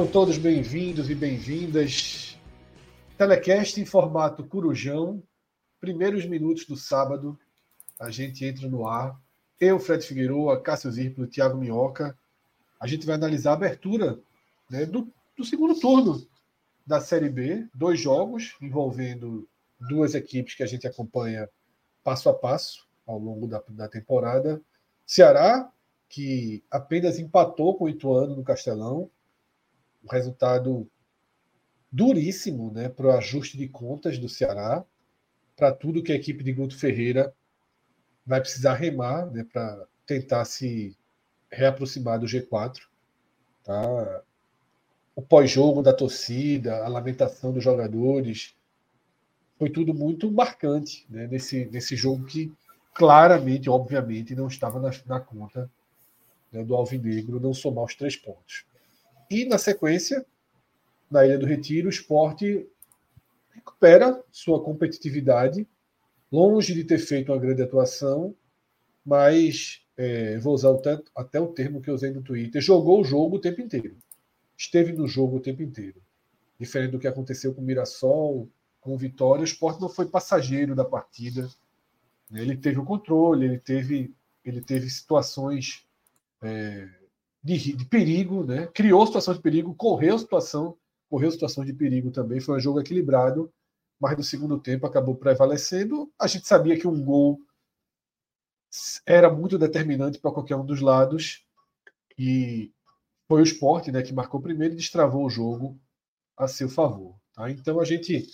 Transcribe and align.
Sejam 0.00 0.12
todos 0.12 0.38
bem-vindos 0.38 1.10
e 1.10 1.14
bem-vindas. 1.14 2.38
Telecast 3.18 3.78
em 3.78 3.84
formato 3.84 4.42
Curujão, 4.42 5.22
primeiros 5.78 6.24
minutos 6.24 6.64
do 6.64 6.74
sábado, 6.74 7.38
a 7.98 8.10
gente 8.10 8.42
entra 8.42 8.66
no 8.66 8.88
ar. 8.88 9.20
Eu, 9.60 9.78
Fred 9.78 10.02
Figueiredo, 10.02 10.58
Cássio 10.62 10.90
Zirplo, 10.90 11.26
Thiago 11.26 11.58
Minhoca. 11.58 12.16
A 12.80 12.86
gente 12.86 13.04
vai 13.04 13.14
analisar 13.16 13.50
a 13.50 13.54
abertura 13.54 14.18
né, 14.70 14.86
do, 14.86 15.06
do 15.36 15.44
segundo 15.44 15.78
turno 15.78 16.26
da 16.86 16.98
Série 16.98 17.28
B. 17.28 17.68
Dois 17.74 18.00
jogos 18.00 18.56
envolvendo 18.58 19.46
duas 19.78 20.14
equipes 20.14 20.54
que 20.54 20.62
a 20.62 20.66
gente 20.66 20.86
acompanha 20.86 21.46
passo 22.02 22.30
a 22.30 22.32
passo 22.32 22.88
ao 23.06 23.18
longo 23.18 23.46
da, 23.46 23.62
da 23.68 23.86
temporada. 23.86 24.62
Ceará, 25.04 25.70
que 26.08 26.64
apenas 26.70 27.18
empatou 27.18 27.76
com 27.76 27.84
o 27.84 27.88
Ituano 27.90 28.34
no 28.34 28.42
Castelão, 28.42 29.10
um 30.04 30.08
resultado 30.08 30.88
duríssimo 31.90 32.70
né, 32.72 32.88
para 32.88 33.06
o 33.06 33.10
ajuste 33.10 33.56
de 33.56 33.68
contas 33.68 34.18
do 34.18 34.28
Ceará, 34.28 34.84
para 35.56 35.72
tudo 35.72 36.02
que 36.02 36.12
a 36.12 36.16
equipe 36.16 36.42
de 36.42 36.52
Guto 36.52 36.78
Ferreira 36.78 37.34
vai 38.24 38.40
precisar 38.40 38.74
remar 38.74 39.26
né, 39.30 39.44
para 39.44 39.86
tentar 40.06 40.44
se 40.44 40.96
reaproximar 41.50 42.18
do 42.18 42.26
G4. 42.26 42.78
Tá? 43.64 44.22
O 45.14 45.22
pós-jogo 45.22 45.82
da 45.82 45.92
torcida, 45.92 46.84
a 46.84 46.88
lamentação 46.88 47.52
dos 47.52 47.62
jogadores, 47.62 48.54
foi 49.58 49.68
tudo 49.68 49.92
muito 49.92 50.30
marcante 50.30 51.04
né, 51.10 51.26
nesse, 51.26 51.66
nesse 51.66 51.94
jogo 51.94 52.24
que 52.24 52.52
claramente, 52.94 53.68
obviamente, 53.68 54.34
não 54.34 54.46
estava 54.46 54.80
na, 54.80 54.90
na 55.06 55.20
conta 55.20 55.70
né, 56.50 56.64
do 56.64 56.74
Alvinegro 56.74 57.40
não 57.40 57.52
somar 57.52 57.84
os 57.84 57.94
três 57.94 58.16
pontos. 58.16 58.64
E 59.30 59.44
na 59.44 59.58
sequência, 59.58 60.26
na 61.08 61.24
Ilha 61.24 61.38
do 61.38 61.46
Retiro, 61.46 61.86
o 61.86 61.90
esporte 61.90 62.66
recupera 63.50 64.22
sua 64.32 64.60
competitividade, 64.62 65.68
longe 66.32 66.74
de 66.74 66.82
ter 66.82 66.98
feito 66.98 67.30
uma 67.30 67.38
grande 67.38 67.62
atuação, 67.62 68.34
mas 69.04 69.82
é, 69.96 70.36
vou 70.38 70.54
usar 70.54 70.72
até, 70.72 71.00
até 71.14 71.40
o 71.40 71.48
termo 71.48 71.80
que 71.80 71.88
eu 71.88 71.94
usei 71.94 72.10
no 72.10 72.22
Twitter, 72.22 72.60
jogou 72.60 73.00
o 73.00 73.04
jogo 73.04 73.36
o 73.36 73.40
tempo 73.40 73.60
inteiro. 73.60 73.96
Esteve 74.56 74.92
no 74.92 75.06
jogo 75.06 75.36
o 75.36 75.40
tempo 75.40 75.62
inteiro. 75.62 76.02
Diferente 76.58 76.90
do 76.90 76.98
que 76.98 77.08
aconteceu 77.08 77.54
com 77.54 77.60
o 77.60 77.64
Mirassol, 77.64 78.48
com 78.80 78.94
o 78.94 78.98
Vitória, 78.98 79.42
o 79.42 79.44
esporte 79.44 79.80
não 79.80 79.88
foi 79.88 80.06
passageiro 80.06 80.74
da 80.74 80.84
partida. 80.84 81.48
Né? 82.28 82.42
Ele 82.42 82.56
teve 82.56 82.78
o 82.78 82.84
controle, 82.84 83.46
ele 83.46 83.58
teve, 83.58 84.12
ele 84.44 84.60
teve 84.60 84.90
situações 84.90 85.86
é, 86.42 86.88
de, 87.42 87.74
de 87.74 87.84
perigo, 87.86 88.44
né? 88.44 88.66
criou 88.68 89.06
situação 89.06 89.34
de 89.34 89.40
perigo, 89.40 89.74
correu 89.74 90.18
situação, 90.18 90.76
correu 91.08 91.30
situação 91.30 91.64
de 91.64 91.72
perigo 91.72 92.10
também. 92.10 92.40
Foi 92.40 92.56
um 92.56 92.60
jogo 92.60 92.80
equilibrado, 92.80 93.52
mas 93.98 94.16
no 94.16 94.22
segundo 94.22 94.58
tempo 94.58 94.86
acabou 94.86 95.14
prevalecendo. 95.14 96.12
A 96.18 96.26
gente 96.26 96.46
sabia 96.46 96.78
que 96.78 96.86
um 96.86 97.02
gol 97.02 97.40
era 99.06 99.30
muito 99.30 99.58
determinante 99.58 100.18
para 100.18 100.30
qualquer 100.30 100.56
um 100.56 100.64
dos 100.64 100.80
lados 100.80 101.44
e 102.18 102.72
foi 103.28 103.40
o 103.40 103.44
esporte 103.44 103.90
né, 103.90 104.02
que 104.02 104.12
marcou 104.12 104.40
primeiro 104.40 104.74
e 104.74 104.76
destravou 104.76 105.24
o 105.24 105.30
jogo 105.30 105.80
a 106.36 106.46
seu 106.46 106.68
favor. 106.68 107.16
Tá? 107.34 107.50
Então 107.50 107.80
a 107.80 107.84
gente 107.84 108.26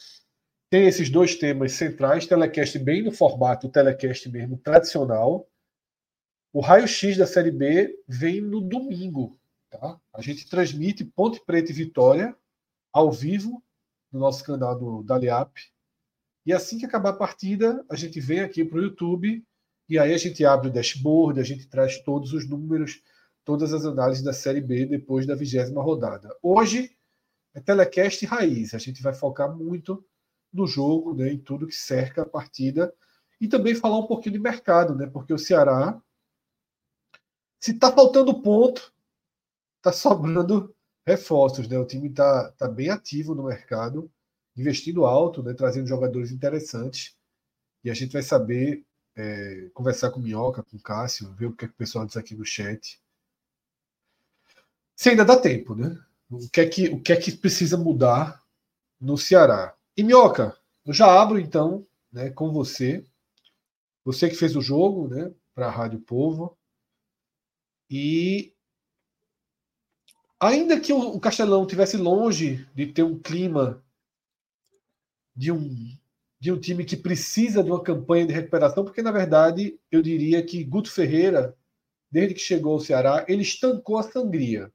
tem 0.71 0.87
esses 0.87 1.09
dois 1.09 1.37
temas 1.37 1.73
centrais, 1.73 2.27
telecast 2.27 2.79
bem 2.79 3.03
no 3.03 3.13
formato 3.13 3.69
telecast 3.69 4.29
mesmo 4.29 4.59
tradicional, 4.59 5.47
o 6.53 6.61
raio-x 6.61 7.17
da 7.17 7.27
Série 7.27 7.51
B 7.51 7.95
vem 8.09 8.41
no 8.41 8.61
domingo. 8.61 9.39
Tá? 9.71 10.01
A 10.13 10.23
gente 10.23 10.49
transmite 10.49 11.05
Ponte 11.05 11.41
Preta 11.45 11.71
e 11.71 11.75
Vitória 11.75 12.35
ao 12.93 13.13
vivo 13.13 13.63
no 14.11 14.21
nosso 14.21 14.45
canal 14.45 14.79
do 14.79 15.03
Daliap. 15.03 15.53
E 16.45 16.53
assim 16.53 16.79
que 16.79 16.87
acabar 16.87 17.11
a 17.11 17.17
partida, 17.17 17.85
a 17.91 17.97
gente 17.97 18.21
vem 18.21 18.41
aqui 18.41 18.65
para 18.65 18.79
o 18.79 18.83
YouTube 18.83 19.45
e 19.89 19.99
aí 19.99 20.15
a 20.15 20.19
gente 20.19 20.45
abre 20.45 20.69
o 20.69 20.73
dashboard, 20.73 21.41
a 21.41 21.45
gente 21.45 21.69
traz 21.69 22.01
todos 22.03 22.33
os 22.33 22.49
números, 22.49 23.03
todas 23.45 23.73
as 23.73 23.85
análises 23.85 24.25
da 24.25 24.33
Série 24.33 24.61
B 24.61 24.87
depois 24.87 25.27
da 25.27 25.35
vigésima 25.35 25.83
rodada. 25.83 26.35
Hoje 26.43 26.97
é 27.55 27.61
telecast 27.61 28.25
raiz. 28.27 28.75
A 28.75 28.79
gente 28.79 29.03
vai 29.03 29.15
focar 29.15 29.55
muito 29.55 30.05
no 30.53 30.67
jogo, 30.67 31.15
né, 31.15 31.33
em 31.33 31.39
tudo 31.39 31.67
que 31.67 31.75
cerca 31.75 32.23
a 32.23 32.27
partida 32.27 32.93
e 33.41 33.47
também 33.47 33.75
falar 33.75 33.99
um 33.99 34.07
pouquinho 34.07 34.35
de 34.35 34.39
mercado, 34.39 34.95
né, 34.95 35.07
porque 35.07 35.33
o 35.33 35.39
Ceará 35.39 36.01
se 37.67 37.73
está 37.73 37.91
faltando 37.91 38.41
ponto, 38.43 38.95
está 39.79 39.93
sobrando 39.93 40.73
reforços. 41.05 41.67
Né? 41.67 41.77
O 41.77 41.85
time 41.85 42.09
está 42.09 42.53
tá 42.53 42.69
bem 42.69 42.91
ativo 42.91 43.35
no 43.35 43.43
mercado, 43.43 44.09
investindo 44.57 45.05
alto, 45.05 45.43
né? 45.43 45.53
trazendo 45.53 45.89
jogadores 45.89 46.31
interessantes. 46.31 47.17
E 47.83 47.91
a 47.91 47.95
gente 47.95 48.13
vai 48.13 48.23
saber 48.23 48.85
é, 49.17 49.69
conversar 49.75 50.13
com 50.13 50.21
o 50.21 50.23
Minhoca, 50.23 50.63
com 50.63 50.77
o 50.77 50.81
Cássio, 50.81 51.33
ver 51.33 51.47
o 51.47 51.53
que, 51.53 51.65
é 51.65 51.69
que 51.69 51.75
o 51.75 51.77
pessoal 51.77 52.07
diz 52.07 52.17
aqui 52.17 52.37
no 52.37 52.45
chat. 52.45 53.03
Se 54.95 55.09
ainda 55.09 55.25
dá 55.25 55.37
tempo, 55.37 55.75
né? 55.75 56.01
O 56.31 56.49
que 56.49 56.61
é 56.61 56.69
que, 56.69 56.89
o 56.89 57.01
que, 57.01 57.13
é 57.13 57.17
que 57.17 57.33
precisa 57.33 57.77
mudar 57.77 58.45
no 59.01 59.19
Ceará? 59.19 59.75
E 59.97 60.05
Minhoca, 60.05 60.57
eu 60.85 60.93
já 60.93 61.21
abro 61.21 61.41
então 61.41 61.85
né, 62.13 62.31
com 62.31 62.53
você. 62.53 63.05
Você 64.05 64.29
que 64.29 64.37
fez 64.37 64.55
o 64.55 64.61
jogo 64.61 65.09
né, 65.09 65.33
para 65.53 65.67
a 65.67 65.71
Rádio 65.71 65.99
Povo. 65.99 66.56
E 67.91 68.53
ainda 70.41 70.81
que 70.81 70.93
o 70.93 71.19
Castelão 71.21 71.67
tivesse 71.67 71.97
longe 71.97 72.69
de 72.75 72.87
ter 72.87 73.03
um 73.03 73.19
clima 73.19 73.83
de 75.35 75.53
um 75.53 75.97
de 76.39 76.53
um 76.53 76.61
time 76.61 76.85
que 76.85 76.97
precisa 76.97 77.65
de 77.65 77.71
uma 77.71 77.83
campanha 77.83 78.27
de 78.27 78.33
recuperação, 78.33 78.85
porque 78.85 79.01
na 79.01 79.11
verdade 79.11 79.81
eu 79.91 80.03
diria 80.03 80.45
que 80.45 80.63
Guto 80.63 80.91
Ferreira, 80.91 81.57
desde 82.11 82.35
que 82.35 82.41
chegou 82.41 82.75
ao 82.75 82.81
Ceará, 82.81 83.25
ele 83.27 83.43
estancou 83.43 83.97
a 83.99 84.03
sangria 84.03 84.71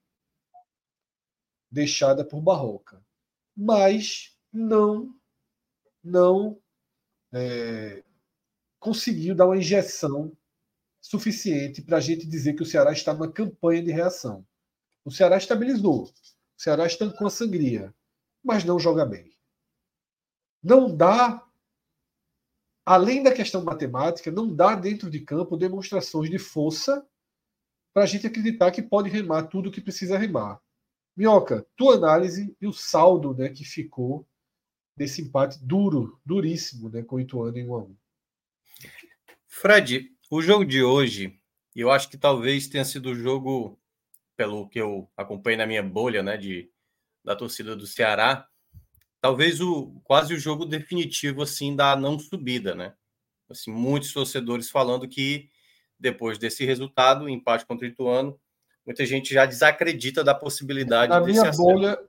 deixada 1.69 2.25
por 2.25 2.41
Barroca, 2.41 3.01
mas 3.55 4.35
não 4.51 5.13
não 6.03 6.59
é, 7.31 8.03
conseguiu 8.79 9.35
dar 9.35 9.45
uma 9.45 9.57
injeção 9.57 10.35
suficiente 11.01 11.81
para 11.81 11.97
a 11.97 11.99
gente 11.99 12.27
dizer 12.27 12.53
que 12.53 12.61
o 12.61 12.65
Ceará 12.65 12.91
está 12.91 13.13
numa 13.13 13.31
campanha 13.31 13.83
de 13.83 13.91
reação. 13.91 14.45
O 15.03 15.11
Ceará 15.11 15.37
estabilizou, 15.37 16.03
o 16.03 16.09
Ceará 16.55 16.85
estancou 16.85 17.25
a 17.25 17.31
sangria, 17.31 17.93
mas 18.43 18.63
não 18.63 18.79
joga 18.79 19.03
bem. 19.03 19.35
Não 20.63 20.95
dá, 20.95 21.43
além 22.85 23.23
da 23.23 23.33
questão 23.33 23.63
matemática, 23.63 24.31
não 24.31 24.55
dá 24.55 24.75
dentro 24.75 25.09
de 25.09 25.19
campo 25.21 25.57
demonstrações 25.57 26.29
de 26.29 26.37
força 26.37 27.05
para 27.91 28.03
a 28.03 28.05
gente 28.05 28.27
acreditar 28.27 28.71
que 28.71 28.81
pode 28.81 29.09
remar 29.09 29.47
tudo 29.47 29.69
o 29.69 29.71
que 29.71 29.81
precisa 29.81 30.19
remar. 30.19 30.61
Minhoca, 31.17 31.65
tua 31.75 31.95
análise 31.95 32.55
e 32.61 32.67
o 32.67 32.71
saldo 32.71 33.33
né, 33.33 33.49
que 33.49 33.65
ficou 33.65 34.25
desse 34.95 35.21
empate 35.21 35.57
duro, 35.65 36.21
duríssimo, 36.23 36.89
né, 36.89 37.01
com 37.01 37.15
o 37.15 37.19
Ituano 37.19 37.57
em 37.57 37.67
1 37.67 37.73
a 37.73 37.77
1 37.79 37.95
Fred, 39.47 40.10
o 40.31 40.41
jogo 40.41 40.63
de 40.63 40.81
hoje, 40.81 41.37
eu 41.75 41.91
acho 41.91 42.09
que 42.09 42.17
talvez 42.17 42.67
tenha 42.67 42.85
sido 42.85 43.09
o 43.09 43.15
jogo, 43.15 43.77
pelo 44.37 44.67
que 44.69 44.79
eu 44.79 45.09
acompanhei 45.17 45.57
na 45.57 45.67
minha 45.67 45.83
bolha, 45.83 46.23
né, 46.23 46.37
de, 46.37 46.71
da 47.23 47.35
torcida 47.35 47.75
do 47.75 47.85
Ceará, 47.85 48.47
talvez 49.19 49.59
o 49.59 49.91
quase 50.05 50.33
o 50.33 50.39
jogo 50.39 50.65
definitivo 50.65 51.41
assim 51.41 51.75
da 51.75 51.97
não 51.97 52.17
subida, 52.17 52.73
né? 52.73 52.93
Assim, 53.49 53.71
muitos 53.71 54.13
torcedores 54.13 54.69
falando 54.69 55.05
que 55.05 55.49
depois 55.99 56.37
desse 56.37 56.63
resultado, 56.65 57.27
empate 57.27 57.65
contra 57.65 57.85
o 57.85 57.89
Ituano, 57.89 58.39
muita 58.85 59.05
gente 59.05 59.33
já 59.33 59.45
desacredita 59.45 60.23
da 60.23 60.33
possibilidade 60.33 61.11
na 61.11 61.19
minha 61.19 61.51
bolha 61.51 61.99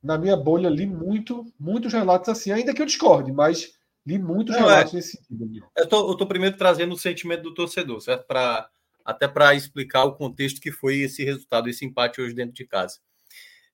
Na 0.00 0.16
minha 0.16 0.36
bolha, 0.36 0.68
li 0.68 0.86
muito, 0.86 1.52
muitos 1.58 1.92
relatos 1.92 2.28
assim, 2.28 2.52
ainda 2.52 2.72
que 2.72 2.80
eu 2.80 2.86
discorde, 2.86 3.32
mas 3.32 3.76
li 4.06 4.18
muitos 4.18 4.54
Não, 4.54 4.62
relatos 4.62 4.92
é. 4.92 4.96
nesse 4.96 5.16
sentido. 5.16 5.70
Eu 5.76 5.84
estou 5.84 6.26
primeiro 6.26 6.56
trazendo 6.56 6.94
o 6.94 6.98
sentimento 6.98 7.42
do 7.42 7.54
torcedor, 7.54 8.00
certo? 8.00 8.26
Pra, 8.26 8.68
até 9.04 9.28
para 9.28 9.54
explicar 9.54 10.04
o 10.04 10.14
contexto 10.14 10.60
que 10.60 10.72
foi 10.72 10.98
esse 10.98 11.24
resultado, 11.24 11.68
esse 11.68 11.84
empate 11.84 12.20
hoje 12.20 12.34
dentro 12.34 12.54
de 12.54 12.66
casa. 12.66 12.98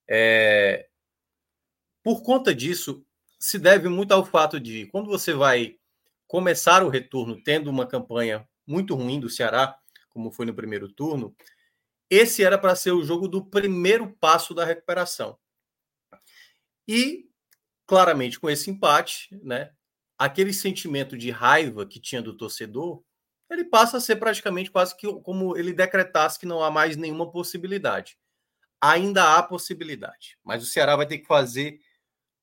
É... 0.08 0.88
Por 2.02 2.22
conta 2.22 2.54
disso, 2.54 3.04
se 3.38 3.58
deve 3.58 3.88
muito 3.88 4.12
ao 4.12 4.24
fato 4.24 4.58
de 4.58 4.86
quando 4.86 5.06
você 5.08 5.32
vai 5.32 5.76
começar 6.26 6.82
o 6.82 6.88
retorno 6.88 7.42
tendo 7.42 7.70
uma 7.70 7.86
campanha 7.86 8.46
muito 8.66 8.94
ruim 8.94 9.18
do 9.18 9.30
Ceará, 9.30 9.78
como 10.10 10.30
foi 10.30 10.46
no 10.46 10.54
primeiro 10.54 10.88
turno, 10.88 11.34
esse 12.10 12.42
era 12.42 12.58
para 12.58 12.74
ser 12.74 12.92
o 12.92 13.04
jogo 13.04 13.28
do 13.28 13.44
primeiro 13.44 14.10
passo 14.20 14.54
da 14.54 14.64
recuperação. 14.64 15.38
E, 16.86 17.28
claramente, 17.86 18.40
com 18.40 18.48
esse 18.48 18.70
empate, 18.70 19.28
né, 19.42 19.72
aquele 20.18 20.52
sentimento 20.52 21.16
de 21.16 21.30
raiva 21.30 21.86
que 21.86 22.00
tinha 22.00 22.20
do 22.20 22.36
torcedor, 22.36 23.02
ele 23.48 23.64
passa 23.64 23.96
a 23.96 24.00
ser 24.00 24.16
praticamente 24.16 24.70
quase 24.70 24.96
que 24.96 25.06
como 25.22 25.56
ele 25.56 25.72
decretasse 25.72 26.38
que 26.38 26.46
não 26.46 26.62
há 26.62 26.70
mais 26.70 26.96
nenhuma 26.96 27.30
possibilidade. 27.30 28.18
Ainda 28.80 29.36
há 29.36 29.42
possibilidade, 29.42 30.38
mas 30.44 30.62
o 30.62 30.66
Ceará 30.66 30.94
vai 30.96 31.06
ter 31.06 31.18
que 31.18 31.26
fazer 31.26 31.80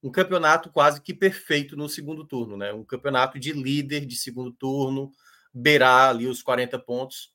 um 0.01 0.11
campeonato 0.11 0.69
quase 0.69 1.01
que 1.01 1.13
perfeito 1.13 1.75
no 1.75 1.89
segundo 1.89 2.25
turno, 2.25 2.57
né? 2.57 2.73
Um 2.73 2.83
campeonato 2.83 3.39
de 3.39 3.53
líder 3.53 4.05
de 4.05 4.15
segundo 4.15 4.51
turno, 4.51 5.11
beirar 5.53 6.09
ali 6.09 6.27
os 6.27 6.43
40 6.43 6.77
pontos. 6.79 7.33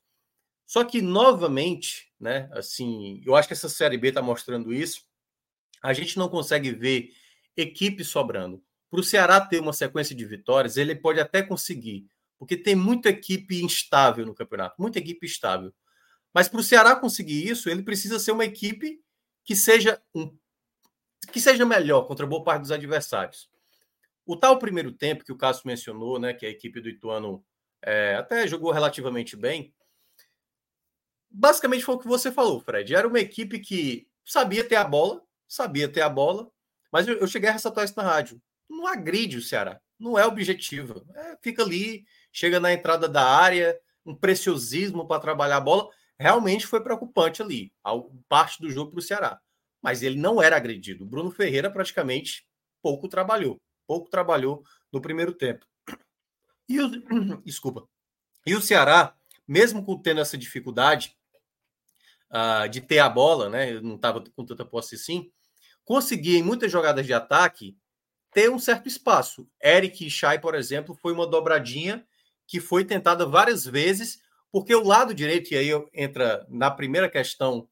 Só 0.65 0.83
que 0.85 1.01
novamente, 1.01 2.13
né, 2.19 2.49
assim, 2.53 3.21
eu 3.25 3.35
acho 3.35 3.47
que 3.47 3.53
essa 3.53 3.67
série 3.67 3.97
B 3.97 4.09
está 4.09 4.21
mostrando 4.21 4.73
isso. 4.73 5.01
A 5.83 5.91
gente 5.91 6.17
não 6.17 6.29
consegue 6.29 6.71
ver 6.71 7.09
equipe 7.57 8.05
sobrando. 8.05 8.63
Para 8.91 8.99
o 8.99 9.03
Ceará 9.03 9.39
ter 9.39 9.61
uma 9.61 9.71
sequência 9.71 10.13
de 10.13 10.25
vitórias, 10.25 10.75
ele 10.75 10.93
pode 10.93 11.17
até 11.21 11.41
conseguir, 11.41 12.05
porque 12.37 12.57
tem 12.57 12.75
muita 12.75 13.07
equipe 13.07 13.63
instável 13.63 14.25
no 14.25 14.35
campeonato, 14.35 14.75
muita 14.77 14.99
equipe 14.99 15.25
estável. 15.25 15.73
Mas 16.33 16.49
para 16.49 16.59
o 16.59 16.63
Ceará 16.63 16.93
conseguir 16.93 17.47
isso, 17.47 17.69
ele 17.69 17.83
precisa 17.83 18.19
ser 18.19 18.33
uma 18.33 18.43
equipe 18.43 19.01
que 19.45 19.55
seja 19.55 20.01
um 20.13 20.37
que 21.31 21.39
seja 21.39 21.65
melhor 21.65 22.01
contra 22.07 22.25
boa 22.25 22.43
parte 22.43 22.63
dos 22.63 22.71
adversários. 22.71 23.49
O 24.25 24.35
tal 24.35 24.59
primeiro 24.59 24.91
tempo 24.91 25.23
que 25.23 25.31
o 25.31 25.37
Cássio 25.37 25.67
mencionou, 25.67 26.19
né, 26.19 26.33
que 26.33 26.45
a 26.45 26.49
equipe 26.49 26.81
do 26.81 26.89
Ituano 26.89 27.45
é, 27.81 28.15
até 28.15 28.45
jogou 28.47 28.71
relativamente 28.71 29.37
bem, 29.37 29.73
basicamente 31.29 31.85
foi 31.85 31.95
o 31.95 31.99
que 31.99 32.07
você 32.07 32.31
falou, 32.31 32.59
Fred. 32.59 32.93
Era 32.93 33.07
uma 33.07 33.19
equipe 33.19 33.59
que 33.59 34.07
sabia 34.25 34.67
ter 34.67 34.75
a 34.75 34.83
bola, 34.83 35.23
sabia 35.47 35.87
ter 35.87 36.01
a 36.01 36.09
bola, 36.09 36.51
mas 36.91 37.07
eu, 37.07 37.17
eu 37.19 37.27
cheguei 37.27 37.49
a 37.49 37.53
ressaltar 37.53 37.85
isso 37.85 37.93
na 37.95 38.03
rádio. 38.03 38.41
Não 38.71 38.87
agride 38.87 39.37
o 39.37 39.41
Ceará, 39.41 39.79
não 39.99 40.17
é 40.17 40.25
objetivo. 40.25 41.05
É, 41.13 41.37
fica 41.41 41.63
ali, 41.63 42.05
chega 42.31 42.59
na 42.59 42.73
entrada 42.73 43.07
da 43.07 43.23
área, 43.23 43.77
um 44.05 44.15
preciosismo 44.15 45.07
para 45.07 45.21
trabalhar 45.21 45.57
a 45.57 45.61
bola. 45.61 45.89
Realmente 46.17 46.65
foi 46.65 46.81
preocupante 46.81 47.41
ali, 47.41 47.71
a 47.83 47.91
parte 48.29 48.61
do 48.61 48.69
jogo 48.69 48.91
para 48.91 48.99
o 48.99 49.03
Ceará 49.03 49.39
mas 49.81 50.03
ele 50.03 50.17
não 50.17 50.41
era 50.41 50.55
agredido. 50.55 51.03
O 51.03 51.07
Bruno 51.07 51.31
Ferreira 51.31 51.71
praticamente 51.71 52.45
pouco 52.81 53.07
trabalhou, 53.07 53.59
pouco 53.87 54.09
trabalhou 54.09 54.63
no 54.91 55.01
primeiro 55.01 55.33
tempo. 55.33 55.65
E 56.69 56.79
o, 56.79 56.89
desculpa. 57.43 57.87
E 58.45 58.55
o 58.55 58.61
Ceará, 58.61 59.15
mesmo 59.47 60.01
tendo 60.01 60.21
essa 60.21 60.37
dificuldade 60.37 61.17
uh, 62.31 62.69
de 62.69 62.79
ter 62.79 62.99
a 62.99 63.09
bola, 63.09 63.49
né? 63.49 63.79
Não 63.81 63.95
estava 63.95 64.23
com 64.35 64.45
tanta 64.45 64.65
posse 64.65 64.95
assim, 64.95 65.31
conseguia 65.83 66.37
em 66.37 66.43
muitas 66.43 66.71
jogadas 66.71 67.05
de 67.05 67.13
ataque 67.13 67.77
ter 68.31 68.49
um 68.49 68.59
certo 68.59 68.87
espaço. 68.87 69.47
Eric 69.63 70.05
e 70.05 70.09
Chay, 70.09 70.39
por 70.39 70.55
exemplo, 70.55 70.95
foi 70.95 71.13
uma 71.13 71.27
dobradinha 71.27 72.05
que 72.47 72.59
foi 72.59 72.83
tentada 72.83 73.25
várias 73.25 73.65
vezes, 73.65 74.21
porque 74.51 74.75
o 74.75 74.83
lado 74.83 75.13
direito, 75.13 75.53
e 75.53 75.57
aí 75.57 75.69
entra 75.93 76.45
na 76.49 76.69
primeira 76.69 77.09
questão 77.09 77.67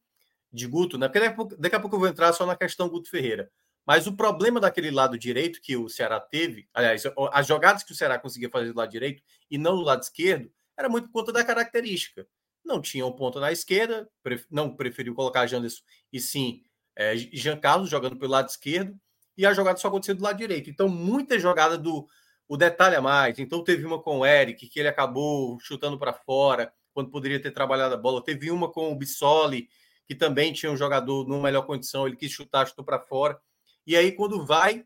de 0.51 0.65
Guto, 0.67 0.97
né? 0.97 1.07
Porque 1.07 1.19
daqui 1.19 1.31
a, 1.31 1.35
pouco, 1.35 1.57
daqui 1.57 1.75
a 1.75 1.79
pouco 1.79 1.95
eu 1.95 1.99
vou 1.99 2.07
entrar 2.07 2.33
só 2.33 2.45
na 2.45 2.55
questão 2.55 2.89
Guto 2.89 3.09
Ferreira. 3.09 3.51
Mas 3.85 4.07
o 4.07 4.15
problema 4.15 4.59
daquele 4.59 4.91
lado 4.91 5.17
direito 5.17 5.61
que 5.61 5.75
o 5.75 5.89
Ceará 5.89 6.19
teve, 6.19 6.67
aliás, 6.73 7.03
as 7.31 7.47
jogadas 7.47 7.83
que 7.83 7.91
o 7.91 7.95
Ceará 7.95 8.19
conseguia 8.19 8.49
fazer 8.49 8.71
do 8.71 8.77
lado 8.77 8.91
direito 8.91 9.23
e 9.49 9.57
não 9.57 9.75
do 9.75 9.81
lado 9.81 10.03
esquerdo, 10.03 10.51
era 10.77 10.87
muito 10.87 11.07
por 11.07 11.21
conta 11.21 11.33
da 11.33 11.43
característica. 11.43 12.27
Não 12.63 12.81
tinha 12.81 13.05
um 13.05 13.11
ponto 13.11 13.39
na 13.39 13.51
esquerda, 13.51 14.07
não 14.49 14.75
preferiu 14.75 15.15
colocar 15.15 15.47
Janderson 15.47 15.81
e 16.13 16.19
sim 16.19 16.63
é, 16.95 17.15
Jean 17.17 17.57
Carlos 17.57 17.89
jogando 17.89 18.17
pelo 18.17 18.31
lado 18.31 18.49
esquerdo, 18.49 18.95
e 19.39 19.45
a 19.45 19.53
jogada 19.53 19.79
só 19.79 19.87
acontecia 19.87 20.13
do 20.13 20.21
lado 20.21 20.37
direito. 20.37 20.69
Então, 20.69 20.89
muita 20.89 21.39
jogada 21.39 21.77
do. 21.77 22.05
O 22.45 22.57
detalhe 22.57 22.97
a 22.97 23.01
mais. 23.01 23.39
Então, 23.39 23.63
teve 23.63 23.85
uma 23.85 24.01
com 24.01 24.19
o 24.19 24.25
Eric, 24.25 24.67
que 24.67 24.79
ele 24.79 24.89
acabou 24.89 25.57
chutando 25.61 25.97
para 25.97 26.11
fora, 26.11 26.73
quando 26.93 27.09
poderia 27.09 27.41
ter 27.41 27.51
trabalhado 27.51 27.93
a 27.93 27.97
bola. 27.97 28.21
Teve 28.21 28.51
uma 28.51 28.69
com 28.69 28.91
o 28.91 28.95
Bissoli, 28.95 29.69
que 30.05 30.13
também 30.13 30.51
tinha 30.51 30.69
um 30.69 30.75
jogador 30.75 31.25
numa 31.25 31.43
melhor 31.43 31.61
condição, 31.61 32.05
ele 32.05 32.17
quis 32.17 32.31
chutar, 32.31 32.67
chutou 32.67 32.83
para 32.83 32.99
fora. 32.99 33.39
E 33.87 33.95
aí, 33.95 34.11
quando 34.11 34.45
vai, 34.45 34.83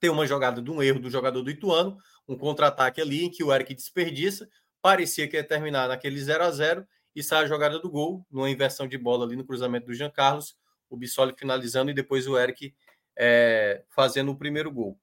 tem 0.00 0.08
uma 0.08 0.26
jogada 0.26 0.62
de 0.62 0.70
um 0.70 0.82
erro 0.82 0.98
do 0.98 1.10
jogador 1.10 1.42
do 1.42 1.50
Ituano, 1.50 1.98
um 2.26 2.38
contra-ataque 2.38 3.02
ali 3.02 3.24
em 3.24 3.30
que 3.30 3.44
o 3.44 3.52
Eric 3.52 3.74
desperdiça, 3.74 4.48
parecia 4.80 5.28
que 5.28 5.36
ia 5.36 5.44
terminar 5.44 5.88
naquele 5.88 6.18
0 6.18 6.42
a 6.42 6.50
0 6.50 6.86
e 7.14 7.22
sai 7.22 7.44
a 7.44 7.46
jogada 7.46 7.78
do 7.78 7.90
gol, 7.90 8.24
numa 8.30 8.48
inversão 8.48 8.88
de 8.88 8.96
bola 8.96 9.26
ali 9.26 9.36
no 9.36 9.44
cruzamento 9.44 9.88
do 9.88 9.94
Jean 9.94 10.10
Carlos, 10.10 10.56
o 10.88 10.96
Bissoli 10.96 11.34
finalizando 11.36 11.90
e 11.90 11.94
depois 11.94 12.26
o 12.26 12.38
Eric 12.38 12.72
é, 13.18 13.84
fazendo 13.90 14.30
o 14.30 14.38
primeiro 14.38 14.70
gol. 14.70 14.98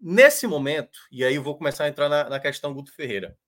Nesse 0.00 0.46
momento, 0.46 0.98
e 1.12 1.24
aí 1.24 1.34
eu 1.34 1.42
vou 1.42 1.56
começar 1.56 1.84
a 1.84 1.88
entrar 1.88 2.08
na, 2.08 2.28
na 2.28 2.40
questão 2.40 2.74
Guto 2.74 2.92
Ferreira. 2.92 3.38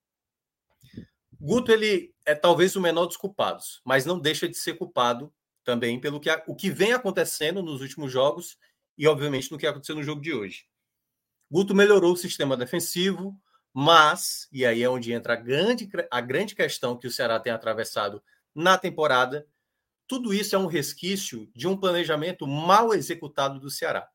Guto 1.40 1.72
ele 1.72 2.14
é 2.24 2.34
talvez 2.34 2.76
o 2.76 2.80
menor 2.80 3.06
dos 3.06 3.16
culpados, 3.16 3.80
mas 3.84 4.06
não 4.06 4.18
deixa 4.18 4.48
de 4.48 4.56
ser 4.56 4.74
culpado 4.74 5.32
também 5.64 6.00
pelo 6.00 6.20
que 6.20 6.30
o 6.46 6.54
que 6.54 6.70
vem 6.70 6.92
acontecendo 6.92 7.62
nos 7.62 7.80
últimos 7.80 8.12
jogos 8.12 8.56
e 8.96 9.08
obviamente 9.08 9.50
no 9.50 9.58
que 9.58 9.66
aconteceu 9.66 9.96
no 9.96 10.02
jogo 10.02 10.20
de 10.20 10.32
hoje. 10.32 10.66
Guto 11.50 11.74
melhorou 11.74 12.12
o 12.12 12.16
sistema 12.16 12.56
defensivo, 12.56 13.36
mas 13.74 14.46
e 14.52 14.64
aí 14.64 14.82
é 14.82 14.88
onde 14.88 15.12
entra 15.12 15.32
a 15.32 15.36
grande 15.36 15.88
a 16.10 16.20
grande 16.20 16.54
questão 16.54 16.96
que 16.96 17.06
o 17.06 17.10
Ceará 17.10 17.40
tem 17.40 17.52
atravessado 17.52 18.22
na 18.54 18.78
temporada. 18.78 19.46
Tudo 20.12 20.34
isso 20.34 20.54
é 20.54 20.58
um 20.58 20.66
resquício 20.66 21.50
de 21.56 21.66
um 21.66 21.74
planejamento 21.74 22.46
mal 22.46 22.92
executado 22.92 23.58
do 23.58 23.70
Ceará. 23.70 24.06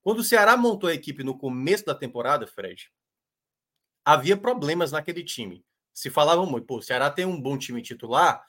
Quando 0.00 0.20
o 0.20 0.24
Ceará 0.24 0.56
montou 0.56 0.88
a 0.88 0.94
equipe 0.94 1.22
no 1.22 1.36
começo 1.36 1.84
da 1.84 1.94
temporada, 1.94 2.46
Fred, 2.46 2.90
havia 4.02 4.34
problemas 4.34 4.92
naquele 4.92 5.22
time 5.22 5.62
se 5.92 6.08
falava 6.08 6.46
muito, 6.46 6.66
pô, 6.66 6.78
o 6.78 6.82
Ceará 6.82 7.10
tem 7.10 7.26
um 7.26 7.38
bom 7.38 7.58
time 7.58 7.82
titular, 7.82 8.42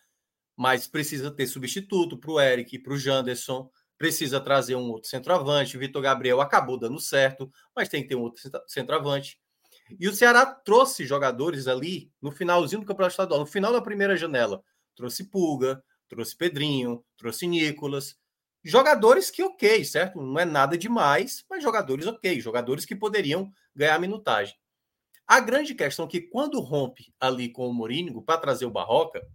mas 0.56 0.88
precisa 0.88 1.30
ter 1.30 1.46
substituto 1.46 2.18
para 2.18 2.32
o 2.32 2.40
Eric, 2.40 2.80
para 2.80 2.94
o 2.94 2.98
Janderson, 2.98 3.70
precisa 3.98 4.40
trazer 4.40 4.76
um 4.76 4.92
outro 4.92 5.10
centroavante. 5.10 5.78
Vitor 5.78 6.02
Gabriel 6.02 6.40
acabou 6.40 6.80
dando 6.80 7.02
certo, 7.02 7.52
mas 7.76 7.90
tem 7.90 8.02
que 8.02 8.08
ter 8.08 8.16
um 8.16 8.22
outro 8.22 8.42
centroavante. 8.66 9.38
E 10.00 10.08
o 10.08 10.14
Ceará 10.14 10.46
trouxe 10.46 11.06
jogadores 11.06 11.68
ali 11.68 12.10
no 12.22 12.32
finalzinho 12.32 12.80
do 12.80 12.88
Campeonato 12.88 13.12
Estadual, 13.12 13.42
no 13.42 13.46
final 13.46 13.74
da 13.74 13.82
primeira 13.82 14.16
janela. 14.16 14.64
Trouxe 14.96 15.26
Pulga, 15.26 15.84
trouxe 16.12 16.36
Pedrinho, 16.36 17.04
trouxe 17.16 17.48
Nicolas. 17.48 18.18
Jogadores 18.62 19.32
que 19.32 19.42
ok, 19.42 19.84
certo? 19.86 20.22
Não 20.22 20.38
é 20.38 20.44
nada 20.44 20.78
demais, 20.78 21.46
mas 21.50 21.64
jogadores 21.64 22.06
ok, 22.06 22.40
jogadores 22.42 22.84
que 22.84 22.94
poderiam 22.94 23.50
ganhar 23.74 23.98
minutagem. 23.98 24.54
A 25.26 25.40
grande 25.40 25.74
questão 25.74 26.06
é 26.06 26.10
que 26.10 26.20
quando 26.20 26.60
rompe 26.60 27.14
ali 27.18 27.48
com 27.50 27.66
o 27.66 27.74
Morínigo 27.74 28.22
para 28.22 28.42
trazer 28.42 28.66
o 28.66 28.72
Barroca, 28.72 29.26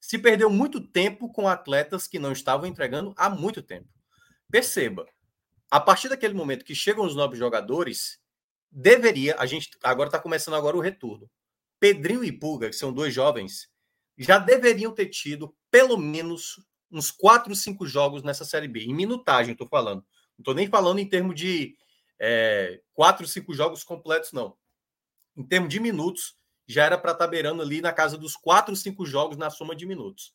se 0.00 0.18
perdeu 0.18 0.48
muito 0.48 0.80
tempo 0.80 1.30
com 1.30 1.46
atletas 1.46 2.08
que 2.08 2.18
não 2.18 2.32
estavam 2.32 2.66
entregando 2.66 3.12
há 3.14 3.28
muito 3.28 3.62
tempo. 3.62 3.88
Perceba, 4.50 5.06
a 5.70 5.78
partir 5.78 6.08
daquele 6.08 6.32
momento 6.32 6.64
que 6.64 6.74
chegam 6.74 7.04
os 7.04 7.14
novos 7.14 7.38
jogadores, 7.38 8.18
deveria, 8.72 9.36
a 9.38 9.44
gente 9.44 9.70
agora 9.82 10.08
está 10.08 10.18
começando 10.18 10.54
agora 10.54 10.76
o 10.76 10.80
retorno. 10.80 11.30
Pedrinho 11.78 12.24
e 12.24 12.32
Pulga, 12.32 12.70
que 12.70 12.76
são 12.76 12.90
dois 12.90 13.12
jovens, 13.12 13.68
já 14.16 14.38
deveriam 14.38 14.92
ter 14.92 15.06
tido 15.06 15.54
pelo 15.70 15.96
menos 15.96 16.64
uns 16.90 17.10
quatro, 17.10 17.54
cinco 17.54 17.86
jogos 17.86 18.22
nessa 18.22 18.44
Série 18.44 18.68
B. 18.68 18.84
Em 18.84 18.94
minutagem, 18.94 19.52
estou 19.52 19.66
falando. 19.68 20.04
Não 20.38 20.42
estou 20.42 20.54
nem 20.54 20.68
falando 20.68 20.98
em 20.98 21.08
termos 21.08 21.34
de 21.34 21.76
é, 22.18 22.80
quatro, 22.94 23.26
cinco 23.26 23.54
jogos 23.54 23.82
completos, 23.82 24.32
não 24.32 24.56
em 25.36 25.44
termos 25.44 25.68
de 25.68 25.78
minutos, 25.78 26.34
já 26.66 26.84
era 26.84 26.98
para 26.98 27.12
estar 27.12 27.26
tá 27.26 27.30
beirando 27.30 27.62
ali 27.62 27.80
na 27.80 27.92
casa 27.92 28.16
dos 28.16 28.34
quatro, 28.34 28.74
cinco 28.74 29.04
jogos 29.04 29.36
na 29.36 29.50
soma 29.50 29.76
de 29.76 29.86
minutos. 29.86 30.34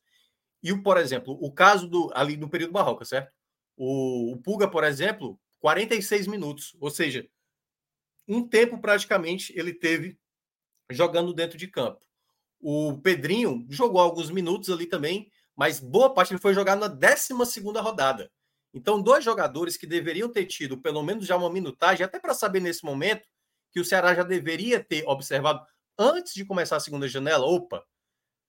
E, 0.61 0.75
por 0.77 0.97
exemplo, 0.97 1.37
o 1.41 1.51
caso 1.51 1.87
do 1.87 2.11
ali 2.13 2.37
no 2.37 2.49
período 2.49 2.71
Barroca, 2.71 3.03
certo? 3.03 3.33
O, 3.75 4.31
o 4.31 4.37
Puga, 4.37 4.69
por 4.69 4.83
exemplo, 4.83 5.39
46 5.59 6.27
minutos, 6.27 6.75
ou 6.79 6.91
seja, 6.91 7.27
um 8.27 8.47
tempo 8.47 8.79
praticamente 8.79 9.51
ele 9.57 9.73
teve 9.73 10.17
jogando 10.91 11.33
dentro 11.33 11.57
de 11.57 11.67
campo. 11.67 12.05
O 12.61 12.97
Pedrinho 13.01 13.65
jogou 13.69 13.99
alguns 13.99 14.29
minutos 14.29 14.69
ali 14.69 14.85
também, 14.85 15.31
mas 15.55 15.79
boa 15.79 16.13
parte 16.13 16.33
ele 16.33 16.39
foi 16.39 16.53
jogar 16.53 16.75
na 16.75 16.87
12 16.87 17.33
rodada. 17.81 18.31
Então, 18.73 19.01
dois 19.01 19.23
jogadores 19.23 19.75
que 19.75 19.85
deveriam 19.85 20.29
ter 20.29 20.45
tido 20.45 20.77
pelo 20.77 21.03
menos 21.03 21.25
já 21.25 21.35
uma 21.35 21.49
minutagem, 21.49 22.05
até 22.05 22.19
para 22.19 22.33
saber 22.33 22.61
nesse 22.61 22.85
momento 22.85 23.27
que 23.71 23.79
o 23.79 23.85
Ceará 23.85 24.13
já 24.13 24.23
deveria 24.23 24.83
ter 24.83 25.03
observado 25.07 25.65
antes 25.97 26.33
de 26.33 26.45
começar 26.45 26.77
a 26.77 26.79
segunda 26.79 27.07
janela. 27.07 27.45
Opa, 27.45 27.83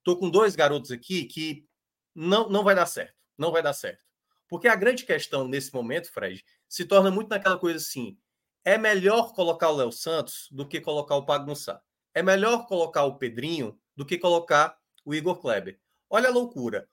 tô 0.04 0.16
com 0.16 0.30
dois 0.30 0.54
garotos 0.54 0.90
aqui 0.90 1.24
que 1.24 1.66
não, 2.14 2.48
não 2.48 2.62
vai 2.62 2.74
dar 2.74 2.86
certo. 2.86 3.14
Não 3.36 3.50
vai 3.50 3.62
dar 3.62 3.72
certo. 3.72 4.02
Porque 4.48 4.68
a 4.68 4.76
grande 4.76 5.04
questão 5.04 5.48
nesse 5.48 5.72
momento, 5.72 6.12
Fred, 6.12 6.44
se 6.68 6.84
torna 6.84 7.10
muito 7.10 7.30
naquela 7.30 7.58
coisa 7.58 7.78
assim: 7.78 8.18
é 8.64 8.76
melhor 8.76 9.32
colocar 9.32 9.70
o 9.70 9.76
Léo 9.76 9.90
Santos 9.90 10.48
do 10.50 10.68
que 10.68 10.80
colocar 10.80 11.16
o 11.16 11.24
Pagnussá. 11.24 11.80
É 12.14 12.22
melhor 12.22 12.66
colocar 12.66 13.04
o 13.04 13.16
Pedrinho 13.16 13.78
do 13.96 14.06
que 14.06 14.18
colocar 14.18 14.78
o 15.04 15.14
Igor 15.14 15.40
Kleber. 15.40 15.78
Olha 16.08 16.28
a 16.28 16.32
loucura. 16.32 16.88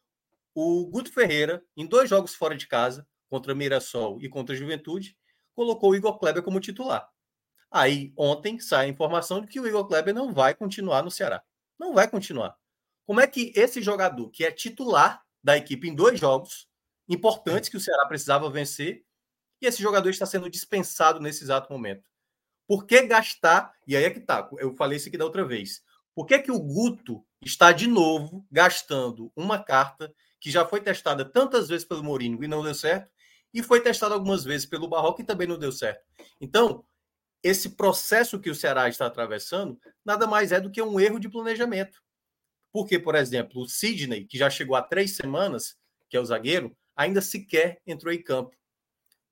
O 0.53 0.85
Guto 0.87 1.11
Ferreira, 1.11 1.63
em 1.75 1.85
dois 1.85 2.09
jogos 2.09 2.33
fora 2.35 2.55
de 2.55 2.67
casa, 2.67 3.07
contra 3.29 3.53
Mirassol 3.53 4.21
e 4.21 4.27
contra 4.27 4.55
Juventude, 4.55 5.17
colocou 5.53 5.91
o 5.91 5.95
Igor 5.95 6.17
Kleber 6.17 6.41
como 6.41 6.59
titular. 6.59 7.09
Aí, 7.71 8.11
ontem, 8.17 8.59
sai 8.59 8.87
a 8.87 8.89
informação 8.89 9.41
de 9.41 9.47
que 9.47 9.59
o 9.59 9.67
Igor 9.67 9.87
Kleber 9.87 10.13
não 10.13 10.33
vai 10.33 10.55
continuar 10.55 11.03
no 11.03 11.11
Ceará. 11.11 11.43
Não 11.77 11.93
vai 11.93 12.09
continuar. 12.09 12.57
Como 13.05 13.21
é 13.21 13.27
que 13.27 13.53
esse 13.55 13.81
jogador, 13.81 14.29
que 14.29 14.43
é 14.43 14.51
titular 14.51 15.23
da 15.43 15.55
equipe 15.55 15.87
em 15.87 15.95
dois 15.95 16.19
jogos 16.19 16.67
importantes 17.07 17.69
que 17.69 17.77
o 17.77 17.79
Ceará 17.79 18.05
precisava 18.07 18.49
vencer, 18.49 19.05
e 19.61 19.65
esse 19.65 19.81
jogador 19.81 20.09
está 20.09 20.25
sendo 20.25 20.49
dispensado 20.49 21.19
nesse 21.19 21.43
exato 21.43 21.71
momento? 21.71 22.09
Por 22.67 22.85
que 22.85 23.01
gastar? 23.03 23.73
E 23.87 23.95
aí 23.95 24.03
é 24.03 24.09
que 24.09 24.19
tá. 24.19 24.47
Eu 24.57 24.75
falei 24.75 24.97
isso 24.97 25.09
aqui 25.09 25.17
da 25.17 25.25
outra 25.25 25.43
vez. 25.43 25.83
Por 26.19 26.25
que, 26.25 26.37
que 26.37 26.51
o 26.51 26.59
Guto 26.59 27.25
está 27.41 27.71
de 27.71 27.87
novo 27.87 28.45
gastando 28.51 29.31
uma 29.37 29.57
carta 29.57 30.13
que 30.37 30.51
já 30.51 30.65
foi 30.65 30.81
testada 30.81 31.23
tantas 31.23 31.69
vezes 31.69 31.85
pelo 31.85 32.03
Mourinho 32.03 32.43
e 32.43 32.47
não 32.47 32.61
deu 32.61 32.75
certo, 32.75 33.09
e 33.53 33.63
foi 33.63 33.79
testada 33.79 34.15
algumas 34.15 34.43
vezes 34.43 34.65
pelo 34.65 34.89
Barroco 34.89 35.21
e 35.21 35.23
também 35.23 35.47
não 35.47 35.57
deu 35.57 35.71
certo? 35.71 36.03
Então, 36.41 36.83
esse 37.41 37.69
processo 37.69 38.37
que 38.37 38.49
o 38.49 38.53
Ceará 38.53 38.89
está 38.89 39.05
atravessando 39.05 39.79
nada 40.03 40.27
mais 40.27 40.51
é 40.51 40.59
do 40.59 40.69
que 40.69 40.81
um 40.81 40.99
erro 40.99 41.21
de 41.21 41.29
planejamento. 41.29 42.03
Porque, 42.69 42.99
por 42.99 43.15
exemplo, 43.15 43.61
o 43.61 43.69
Sidney, 43.69 44.25
que 44.25 44.37
já 44.37 44.49
chegou 44.49 44.75
há 44.75 44.81
três 44.81 45.15
semanas, 45.15 45.77
que 46.09 46.17
é 46.17 46.19
o 46.19 46.25
zagueiro, 46.25 46.75
ainda 46.97 47.21
sequer 47.21 47.81
entrou 47.87 48.13
em 48.13 48.21
campo. 48.21 48.57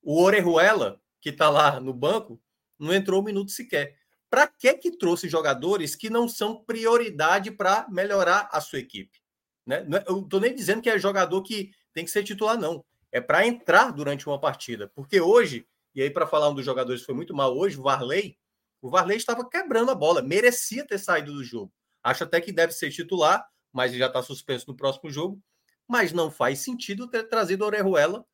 O 0.02 0.24
Orejuela, 0.24 1.02
que 1.20 1.32
está 1.32 1.50
lá 1.50 1.82
no 1.82 1.94
banco, 1.94 2.42
não 2.80 2.94
entrou 2.94 3.20
um 3.20 3.26
minuto 3.26 3.52
sequer. 3.52 4.00
Para 4.30 4.48
que 4.48 4.74
que 4.74 4.98
trouxe 4.98 5.30
jogadores 5.30 5.96
que 5.96 6.10
não 6.10 6.28
são 6.28 6.64
prioridade 6.64 7.52
para 7.52 7.88
melhorar 7.90 8.50
a 8.52 8.60
sua 8.60 8.80
equipe? 8.80 9.20
Né? 9.66 9.78
É, 9.78 10.10
eu 10.10 10.16
não 10.16 10.24
estou 10.24 10.40
nem 10.40 10.56
dizendo 10.56 10.82
que 10.82 10.90
é 10.90 10.98
jogador 10.98 11.42
que 11.44 11.72
tem 11.94 12.06
que 12.06 12.12
ser 12.12 12.24
titular, 12.24 12.58
não. 12.58 12.84
É 13.12 13.22
para 13.22 13.46
entrar 13.46 13.92
durante 13.92 14.28
uma 14.28 14.40
partida. 14.40 14.92
Porque 14.96 15.20
hoje, 15.20 15.68
e 15.94 16.02
aí 16.02 16.10
para 16.10 16.28
falar 16.28 16.50
um 16.50 16.56
dos 16.56 16.66
jogadores 16.66 17.02
que 17.02 17.06
foi 17.06 17.16
muito 17.16 17.34
mal 17.34 17.56
hoje, 17.56 17.80
o 17.80 17.84
Varley, 17.84 18.38
o 18.82 18.90
Varley 18.90 19.18
estava 19.18 19.48
quebrando 19.48 19.92
a 19.92 19.96
bola, 19.96 20.22
merecia 20.22 20.86
ter 20.86 20.98
saído 20.98 21.34
do 21.34 21.44
jogo. 21.44 21.74
Acho 22.04 22.24
até 22.24 22.40
que 22.40 22.52
deve 22.52 22.74
ser 22.74 22.92
titular, 22.92 23.46
mas 23.74 23.94
já 23.94 24.08
está 24.08 24.22
suspenso 24.22 24.66
no 24.68 24.76
próximo 24.76 25.10
jogo. 25.10 25.42
Mas 25.88 26.12
não 26.12 26.30
faz 26.30 26.60
sentido 26.60 27.08
ter 27.08 27.24
trazido 27.24 27.64
o 27.64 27.68
Orejuela, 27.68 28.26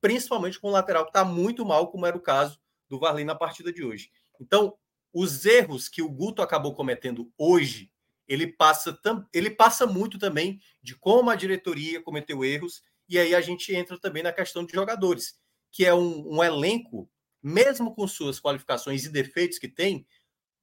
principalmente 0.00 0.58
com 0.58 0.68
o 0.68 0.72
lateral 0.72 1.04
que 1.04 1.10
está 1.10 1.24
muito 1.24 1.64
mal, 1.64 1.90
como 1.90 2.06
era 2.06 2.16
o 2.16 2.20
caso 2.20 2.58
do 2.88 2.98
Varley 2.98 3.24
na 3.24 3.34
partida 3.34 3.72
de 3.72 3.84
hoje. 3.84 4.10
Então, 4.40 4.76
os 5.12 5.44
erros 5.44 5.88
que 5.88 6.02
o 6.02 6.08
Guto 6.08 6.42
acabou 6.42 6.74
cometendo 6.74 7.32
hoje, 7.36 7.90
ele 8.28 8.46
passa, 8.46 8.98
ele 9.32 9.50
passa 9.50 9.86
muito 9.86 10.18
também 10.18 10.60
de 10.82 10.94
como 10.94 11.30
a 11.30 11.34
diretoria 11.34 12.00
cometeu 12.00 12.44
erros, 12.44 12.82
e 13.08 13.18
aí 13.18 13.34
a 13.34 13.40
gente 13.40 13.74
entra 13.74 13.98
também 13.98 14.22
na 14.22 14.32
questão 14.32 14.64
de 14.64 14.72
jogadores, 14.72 15.34
que 15.72 15.84
é 15.84 15.92
um, 15.92 16.36
um 16.36 16.44
elenco, 16.44 17.10
mesmo 17.42 17.94
com 17.94 18.06
suas 18.06 18.38
qualificações 18.38 19.04
e 19.04 19.08
defeitos 19.08 19.58
que 19.58 19.68
tem, 19.68 20.06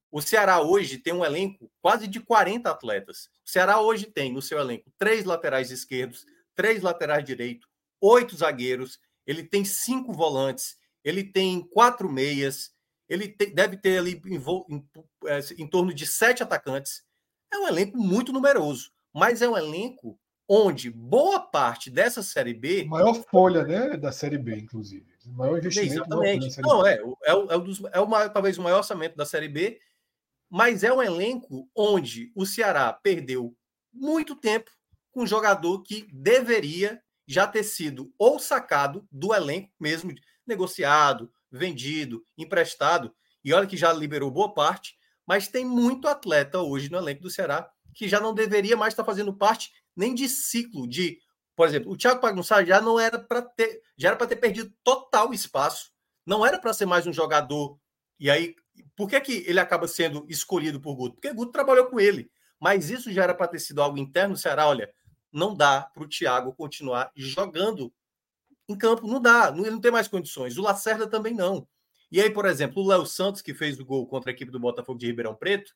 o 0.10 0.22
Ceará 0.22 0.62
hoje 0.62 0.98
tem 0.98 1.13
um 1.13 1.25
elenco 1.25 1.70
quase 1.82 2.08
de 2.08 2.20
40 2.22 2.72
atletas. 2.72 3.30
O 3.46 3.50
Ceará 3.50 3.82
hoje 3.82 4.06
tem 4.06 4.32
no 4.32 4.42
seu 4.42 4.58
elenco 4.58 4.89
três 4.98 5.25
laterais 5.25 5.70
esquerdos, 5.70 6.25
três 6.56 6.82
laterais 6.82 7.25
direitos, 7.25 7.68
oito 8.00 8.36
zagueiros, 8.36 9.00
ele 9.25 9.44
tem 9.44 9.66
cinco 9.66 10.13
volantes, 10.13 10.77
ele 11.04 11.24
tem 11.24 11.62
quatro 11.62 12.10
meias, 12.10 12.72
ele 13.10 13.30
te, 13.30 13.48
deve 13.48 13.78
ter 13.78 14.00
ali 14.00 14.22
em, 14.26 14.36
em, 14.36 14.90
é, 15.26 15.40
em, 15.58 15.68
torno 15.68 15.94
de 15.94 16.06
sete 16.06 16.44
atacantes. 16.44 17.04
É 17.52 17.58
um 17.58 17.68
elenco 17.68 17.98
muito 17.98 18.34
numeroso, 18.34 18.92
mas 19.14 19.42
é 19.42 19.48
um 19.48 19.58
elenco 19.58 20.20
onde 20.48 20.90
boa 20.90 21.40
parte 21.40 21.90
dessa 21.90 22.24
Série 22.24 22.54
B. 22.54 22.86
Maior 22.86 23.14
folha 23.30 23.64
né, 23.64 23.98
da 23.98 24.12
Série 24.12 24.38
B, 24.38 24.56
inclusive. 24.56 25.06
O 25.26 25.32
maior 25.32 25.58
investimento. 25.58 25.94
Exatamente. 25.94 26.62
Não, 26.62 26.86
é, 26.86 26.96
é, 26.96 27.32
é, 27.32 27.34
o 27.34 27.60
dos, 27.60 27.84
é 27.84 28.06
maior, 28.06 28.30
talvez 28.32 28.58
o 28.58 28.62
maior 28.62 28.78
orçamento 28.78 29.16
da 29.16 29.26
Série 29.26 29.50
B, 29.50 29.80
mas 30.50 30.84
é 30.84 30.92
um 30.92 31.02
elenco 31.02 31.70
onde 31.76 32.32
o 32.34 32.46
Ceará 32.46 32.94
perdeu 32.94 33.56
muito 33.94 34.36
tempo 34.36 34.72
com 35.12 35.24
um 35.24 35.28
jogador 35.28 35.82
que 35.84 36.08
deveria 36.14 37.02
já 37.28 37.46
ter 37.46 37.64
sido 37.64 38.14
ou 38.18 38.40
sacado 38.40 39.06
do 39.12 39.34
elenco 39.34 39.70
mesmo, 39.78 40.14
negociado, 40.46 41.30
vendido, 41.51 42.24
emprestado, 42.38 43.13
e 43.44 43.54
olha 43.54 43.68
que 43.68 43.77
já 43.77 43.94
liberou 43.94 44.32
boa 44.32 44.54
parte, 44.54 44.96
mas 45.25 45.48
tem 45.48 45.66
muito 45.66 46.08
atleta 46.08 46.60
hoje 46.60 46.92
no 46.92 46.98
elenco 46.98 47.22
do 47.22 47.30
Ceará 47.30 47.70
que 47.94 48.08
já 48.08 48.20
não 48.20 48.34
deveria 48.34 48.77
mais 48.77 48.94
estar 48.94 49.04
fazendo 49.04 49.36
parte 49.36 49.72
nem 49.96 50.13
de 50.13 50.30
ciclo 50.30 50.88
de, 50.88 51.18
por 51.56 51.68
exemplo, 51.68 51.92
o 51.92 51.98
Thiago 51.98 52.22
Pagunçá 52.22 52.63
já 52.63 52.80
não 52.80 53.00
era 53.00 53.18
para 53.18 53.42
ter, 53.42 53.82
já 53.98 54.10
era 54.10 54.18
para 54.18 54.27
ter 54.27 54.36
perdido 54.36 54.72
total 54.84 55.34
espaço, 55.34 55.92
não 56.24 56.46
era 56.46 56.60
para 56.60 56.74
ser 56.74 56.86
mais 56.86 57.08
um 57.08 57.13
jogador. 57.13 57.80
E 58.20 58.30
aí, 58.30 58.56
por 58.96 59.10
que, 59.10 59.20
que 59.20 59.44
ele 59.48 59.60
acaba 59.60 59.88
sendo 59.88 60.25
escolhido 60.30 60.80
por 60.80 60.96
Guto? 60.96 61.16
Porque 61.16 61.34
Guto 61.34 61.51
trabalhou 61.51 61.88
com 61.88 62.00
ele. 62.00 62.30
Mas 62.60 62.89
isso 62.89 63.12
já 63.12 63.24
era 63.24 63.34
para 63.34 63.48
ter 63.48 63.60
sido 63.60 63.82
algo 63.82 63.98
interno 63.98 64.34
do 64.36 64.39
Ceará. 64.39 64.68
Olha, 64.68 64.92
não 65.32 65.56
dá 65.56 65.82
para 65.82 66.04
o 66.04 66.08
Thiago 66.08 66.54
continuar 66.54 67.12
jogando 67.16 67.94
em 68.67 68.77
campo 68.77 69.07
não 69.07 69.21
dá, 69.21 69.53
ele 69.55 69.71
não 69.71 69.79
tem 69.79 69.91
mais 69.91 70.07
condições. 70.07 70.57
O 70.57 70.62
Lacerda 70.62 71.07
também 71.07 71.33
não. 71.33 71.67
E 72.12 72.21
aí, 72.21 72.29
por 72.29 72.45
exemplo, 72.45 72.83
o 72.83 72.88
Léo 72.88 73.05
Santos, 73.05 73.41
que 73.41 73.53
fez 73.53 73.79
o 73.79 73.86
gol 73.86 74.07
contra 74.07 74.31
a 74.31 74.33
equipe 74.33 74.51
do 74.51 74.59
Botafogo 74.59 75.00
de 75.00 75.07
Ribeirão 75.07 75.36
Preto, 75.36 75.74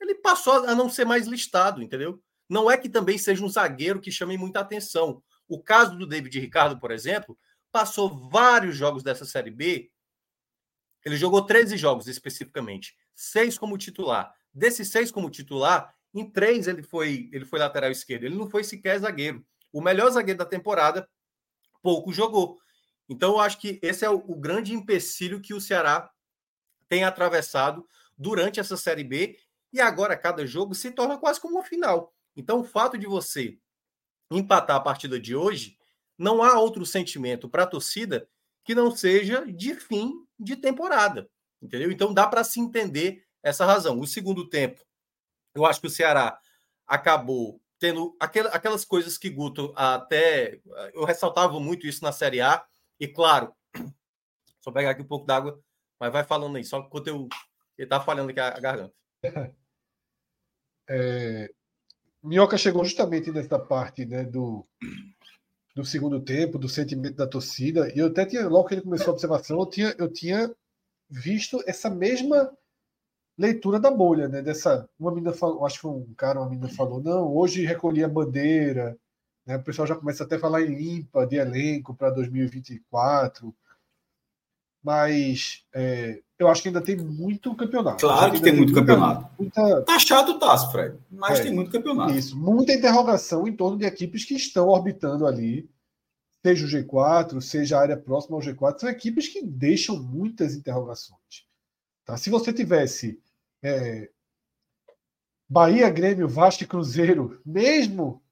ele 0.00 0.14
passou 0.14 0.66
a 0.66 0.74
não 0.74 0.88
ser 0.88 1.04
mais 1.04 1.26
listado, 1.26 1.82
entendeu? 1.82 2.22
Não 2.48 2.70
é 2.70 2.76
que 2.76 2.88
também 2.88 3.18
seja 3.18 3.44
um 3.44 3.48
zagueiro 3.48 4.00
que 4.00 4.10
chame 4.10 4.36
muita 4.36 4.60
atenção. 4.60 5.22
O 5.48 5.62
caso 5.62 5.96
do 5.96 6.06
David 6.06 6.38
Ricardo, 6.38 6.78
por 6.78 6.90
exemplo, 6.90 7.38
passou 7.72 8.28
vários 8.28 8.76
jogos 8.76 9.02
dessa 9.02 9.24
Série 9.24 9.50
B. 9.50 9.90
Ele 11.04 11.16
jogou 11.16 11.44
13 11.44 11.76
jogos 11.76 12.06
especificamente, 12.06 12.96
seis 13.14 13.58
como 13.58 13.78
titular. 13.78 14.32
Desses 14.52 14.88
seis 14.88 15.10
como 15.10 15.30
titular, 15.30 15.94
em 16.14 16.28
três 16.30 16.66
ele 16.66 16.82
foi, 16.82 17.28
ele 17.32 17.44
foi 17.44 17.58
lateral 17.58 17.90
esquerdo. 17.90 18.24
Ele 18.24 18.36
não 18.36 18.48
foi 18.48 18.64
sequer 18.64 18.98
zagueiro. 18.98 19.44
O 19.72 19.80
melhor 19.80 20.10
zagueiro 20.10 20.38
da 20.38 20.46
temporada 20.46 21.08
pouco 21.86 22.12
jogou. 22.12 22.58
Então, 23.08 23.34
eu 23.34 23.40
acho 23.40 23.60
que 23.60 23.78
esse 23.80 24.04
é 24.04 24.10
o, 24.10 24.16
o 24.16 24.34
grande 24.34 24.74
empecilho 24.74 25.40
que 25.40 25.54
o 25.54 25.60
Ceará 25.60 26.10
tem 26.88 27.04
atravessado 27.04 27.86
durante 28.18 28.58
essa 28.58 28.76
Série 28.76 29.04
B. 29.04 29.38
E 29.72 29.80
agora, 29.80 30.16
cada 30.16 30.44
jogo 30.44 30.74
se 30.74 30.90
torna 30.90 31.16
quase 31.16 31.40
como 31.40 31.54
uma 31.54 31.62
final. 31.62 32.12
Então, 32.34 32.58
o 32.58 32.64
fato 32.64 32.98
de 32.98 33.06
você 33.06 33.56
empatar 34.32 34.74
a 34.74 34.80
partida 34.80 35.20
de 35.20 35.36
hoje, 35.36 35.78
não 36.18 36.42
há 36.42 36.58
outro 36.58 36.84
sentimento 36.84 37.48
para 37.48 37.62
a 37.62 37.68
torcida 37.68 38.28
que 38.64 38.74
não 38.74 38.90
seja 38.90 39.46
de 39.46 39.76
fim 39.76 40.12
de 40.36 40.56
temporada. 40.56 41.30
Entendeu? 41.62 41.92
Então, 41.92 42.12
dá 42.12 42.26
para 42.26 42.42
se 42.42 42.58
entender 42.58 43.24
essa 43.44 43.64
razão. 43.64 44.00
O 44.00 44.08
segundo 44.08 44.48
tempo, 44.48 44.84
eu 45.54 45.64
acho 45.64 45.80
que 45.80 45.86
o 45.86 45.90
Ceará 45.90 46.36
acabou 46.84 47.60
tendo 47.86 48.16
aquelas 48.20 48.84
coisas 48.84 49.16
que 49.16 49.30
Guto 49.30 49.72
até. 49.76 50.60
Eu 50.92 51.04
ressaltava 51.04 51.58
muito 51.60 51.86
isso 51.86 52.02
na 52.02 52.12
Série 52.12 52.40
A, 52.40 52.64
e 52.98 53.06
claro, 53.06 53.54
só 54.60 54.70
pegar 54.72 54.90
aqui 54.90 55.02
um 55.02 55.06
pouco 55.06 55.26
d'água, 55.26 55.60
mas 56.00 56.12
vai 56.12 56.24
falando 56.24 56.56
aí, 56.56 56.64
só 56.64 56.78
enquanto 56.78 57.08
eu. 57.08 57.28
Ele 57.78 57.88
tá 57.88 58.00
falhando 58.00 58.30
aqui 58.30 58.40
a, 58.40 58.58
garganta. 58.58 58.94
É, 60.88 61.50
Minhoca 62.22 62.56
chegou 62.56 62.84
justamente 62.84 63.32
nessa 63.32 63.58
parte 63.58 64.06
né, 64.06 64.22
do, 64.22 64.64
do 65.74 65.84
segundo 65.84 66.20
tempo, 66.22 66.60
do 66.60 66.68
sentimento 66.68 67.16
da 67.16 67.26
torcida, 67.26 67.92
e 67.92 67.98
eu 67.98 68.06
até 68.06 68.24
tinha, 68.24 68.46
logo 68.46 68.68
que 68.68 68.74
ele 68.74 68.82
começou 68.82 69.08
a 69.08 69.12
observação, 69.14 69.58
eu 69.58 69.66
tinha, 69.66 69.96
eu 69.98 70.12
tinha 70.12 70.54
visto 71.10 71.60
essa 71.66 71.90
mesma 71.90 72.56
leitura 73.38 73.78
da 73.78 73.90
bolha, 73.90 74.28
né? 74.28 74.42
Dessa, 74.42 74.88
uma 74.98 75.10
menina 75.10 75.32
falou, 75.32 75.64
acho 75.66 75.80
que 75.80 75.86
um 75.86 76.14
cara, 76.16 76.40
uma 76.40 76.48
menina 76.48 76.68
falou, 76.68 77.02
não, 77.02 77.34
hoje 77.34 77.64
recolhi 77.64 78.02
a 78.02 78.08
bandeira, 78.08 78.96
né? 79.46 79.56
O 79.56 79.62
pessoal 79.62 79.86
já 79.86 79.94
começa 79.94 80.24
até 80.24 80.36
a 80.36 80.40
falar 80.40 80.62
em 80.62 80.74
limpa 80.74 81.26
de 81.26 81.36
elenco 81.36 81.94
para 81.94 82.10
2024. 82.10 83.54
mas 84.82 85.64
é, 85.74 86.20
eu 86.38 86.48
acho 86.48 86.62
que 86.62 86.68
ainda 86.68 86.80
tem 86.80 86.96
muito 86.96 87.54
campeonato. 87.54 88.00
Claro 88.00 88.32
que, 88.32 88.38
que 88.38 88.44
tem, 88.44 88.52
muito 88.54 88.72
muita, 88.72 88.80
campeonato. 88.80 89.30
Muita... 89.38 89.82
Tá 89.82 89.98
chato 89.98 90.30
o 90.30 90.38
Taço, 90.38 90.70
Fred, 90.70 90.96
mas 91.10 91.40
é, 91.40 91.44
tem 91.44 91.54
muito 91.54 91.70
campeonato. 91.70 92.14
Isso, 92.14 92.38
muita 92.38 92.72
interrogação 92.72 93.46
em 93.46 93.56
torno 93.56 93.78
de 93.78 93.84
equipes 93.84 94.24
que 94.24 94.34
estão 94.34 94.68
orbitando 94.68 95.26
ali, 95.26 95.68
seja 96.44 96.64
o 96.64 96.68
G4, 96.68 97.40
seja 97.40 97.76
a 97.76 97.80
área 97.80 97.96
próxima 97.96 98.36
ao 98.36 98.42
G4, 98.42 98.78
são 98.78 98.88
equipes 98.88 99.28
que 99.28 99.42
deixam 99.42 100.00
muitas 100.00 100.54
interrogações. 100.54 101.46
Tá? 102.04 102.16
Se 102.16 102.30
você 102.30 102.52
tivesse 102.52 103.20
é, 103.66 104.10
Bahia, 105.48 105.90
Grêmio, 105.90 106.28
Vasco 106.28 106.62
e 106.62 106.66
Cruzeiro, 106.66 107.40
mesmo 107.44 108.22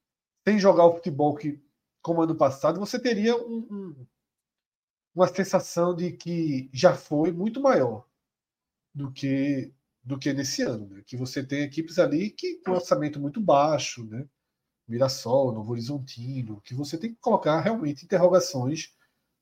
sem 0.46 0.58
jogar 0.58 0.86
o 0.86 0.94
futebol 0.94 1.34
que 1.36 1.62
como 2.02 2.22
ano 2.22 2.34
passado, 2.36 2.78
você 2.78 2.98
teria 2.98 3.34
um, 3.34 3.66
um, 3.70 4.06
uma 5.14 5.26
sensação 5.26 5.96
de 5.96 6.12
que 6.12 6.68
já 6.72 6.94
foi 6.94 7.32
muito 7.32 7.60
maior 7.60 8.06
do 8.94 9.10
que 9.10 9.72
do 10.02 10.18
que 10.18 10.34
nesse 10.34 10.60
ano, 10.60 10.86
né? 10.86 11.02
que 11.06 11.16
você 11.16 11.42
tem 11.42 11.62
equipes 11.62 11.98
ali 11.98 12.28
que 12.30 12.60
com 12.62 12.72
orçamento 12.72 13.18
muito 13.18 13.40
baixo, 13.40 14.04
né? 14.04 14.28
Mirassol, 14.86 15.50
Novo 15.50 15.72
Horizontino, 15.72 16.60
que 16.60 16.74
você 16.74 16.98
tem 16.98 17.14
que 17.14 17.20
colocar 17.20 17.58
realmente 17.60 18.04
interrogações 18.04 18.94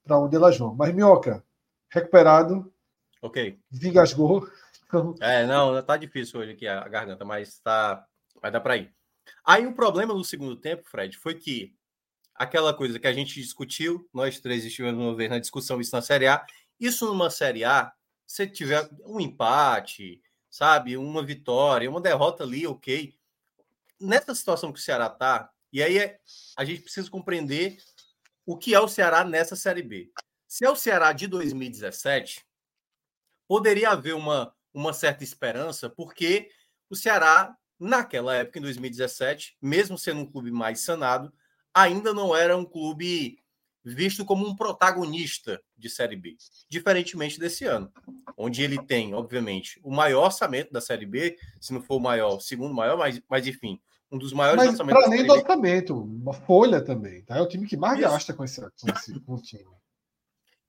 para 0.05 0.17
onde 0.21 0.37
elas 0.37 0.57
vão. 0.57 0.73
Mas 0.73 0.95
Minhoca, 0.95 1.45
recuperado, 1.91 2.73
ok, 3.21 3.59
engasgou. 3.73 4.49
Então... 4.93 5.15
É, 5.23 5.47
não, 5.47 5.83
tá 5.83 5.97
difícil 5.97 6.39
hoje 6.39 6.53
aqui 6.53 6.69
a 6.69 6.87
garganta, 6.87 7.25
mas 7.25 7.59
tá, 7.61 8.07
vai 8.43 8.51
dar 8.51 8.61
para 8.61 8.77
ir. 8.77 8.95
Aí 9.43 9.67
o 9.67 9.75
problema 9.75 10.13
no 10.13 10.23
segundo 10.23 10.55
tempo, 10.55 10.87
Fred, 10.87 11.17
foi 11.17 11.35
que 11.35 11.75
aquela 12.35 12.75
coisa 12.75 12.99
que 12.99 13.07
a 13.07 13.13
gente 13.13 13.41
discutiu, 13.41 14.07
nós 14.13 14.39
três 14.39 14.67
estivemos 14.67 15.03
uma 15.03 15.15
vez 15.15 15.31
na 15.31 15.39
discussão 15.39 15.81
isso 15.81 15.97
na 15.97 16.03
Série 16.03 16.27
A. 16.27 16.45
Isso 16.79 17.07
numa 17.07 17.31
Série 17.31 17.65
A, 17.65 17.91
se 18.27 18.47
tiver 18.47 18.87
um 19.07 19.19
empate, 19.19 20.21
sabe, 20.51 20.97
uma 20.99 21.25
vitória, 21.25 21.89
uma 21.89 22.01
derrota 22.01 22.45
ali, 22.45 22.67
ok. 22.67 23.15
Nessa 23.99 24.35
situação 24.35 24.73
que 24.73 24.79
o 24.79 24.83
Ceará 24.83 25.09
tá, 25.09 25.51
e 25.73 25.83
aí 25.83 25.97
é, 25.99 26.21
a 26.57 26.65
gente 26.65 26.83
precisa 26.83 27.11
compreender 27.11 27.79
o 28.45 28.59
que 28.59 28.75
é 28.75 28.81
o 28.81 28.89
Ceará 28.89 29.25
nessa 29.25 29.57
Série 29.57 29.83
B. 29.83 30.13
Se 30.47 30.67
é 30.67 30.71
o 30.71 30.77
Ceará 30.77 31.13
de 31.13 31.27
2017, 31.27 32.45
poderia 33.49 33.91
haver 33.91 34.15
uma, 34.15 34.55
uma 34.73 34.93
certa 34.93 35.25
esperança, 35.25 35.91
porque 35.91 36.49
o 36.89 36.97
Ceará, 36.97 37.57
naquela 37.79 38.35
época, 38.35 38.59
em 38.59 38.63
2017, 38.63 39.57
mesmo 39.61 39.99
sendo 39.99 40.21
um 40.21 40.27
clube 40.27 40.51
mais 40.51 40.81
sanado, 40.81 41.33
ainda 41.75 42.13
não 42.13 42.35
era 42.35 42.57
um 42.57 42.65
clube 42.65 43.39
visto 43.85 44.25
como 44.25 44.47
um 44.47 44.55
protagonista 44.55 45.61
de 45.77 45.91
Série 45.91 46.17
B, 46.17 46.37
diferentemente 46.69 47.39
desse 47.39 47.65
ano, 47.65 47.93
onde 48.37 48.63
ele 48.63 48.81
tem, 48.81 49.13
obviamente, 49.15 49.81
o 49.83 49.91
maior 49.91 50.27
orçamento 50.27 50.73
da 50.73 50.81
Série 50.81 51.07
B, 51.07 51.37
se 51.61 51.73
não 51.73 51.83
for 51.83 51.97
o 51.97 52.01
maior, 52.01 52.39
segundo 52.41 52.75
maior, 52.75 52.97
mas, 52.97 53.21
mas 53.29 53.47
enfim, 53.47 53.81
um 54.11 54.19
dos 54.19 54.33
maiores 54.33 54.59
mas, 54.59 54.71
orçamentos. 54.71 55.03
Para 55.03 55.13
além 55.13 55.27
do 55.27 55.33
orçamento, 55.33 56.03
uma 56.03 56.33
folha 56.33 56.81
também, 56.81 57.25
tá? 57.25 57.39
É 57.39 57.41
o 57.41 57.49
time 57.49 57.67
que 57.67 57.77
mais 57.77 57.99
Isso. 57.99 58.09
gasta 58.09 58.35
com 58.35 58.45
esse, 58.45 58.61
com 58.61 58.91
esse 58.91 59.21
com 59.21 59.35
o 59.35 59.43
time. 59.43 59.65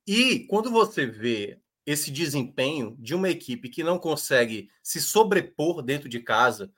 E 0.07 0.39
quando 0.48 0.72
você 0.72 1.05
vê 1.05 1.60
esse 1.85 2.11
desempenho 2.11 2.95
de 2.99 3.13
uma 3.13 3.29
equipe 3.29 3.69
que 3.69 3.83
não 3.83 3.99
consegue 3.99 4.69
se 4.81 5.01
sobrepor 5.01 5.81
dentro 5.81 6.07
de 6.07 6.19
casa, 6.19 6.71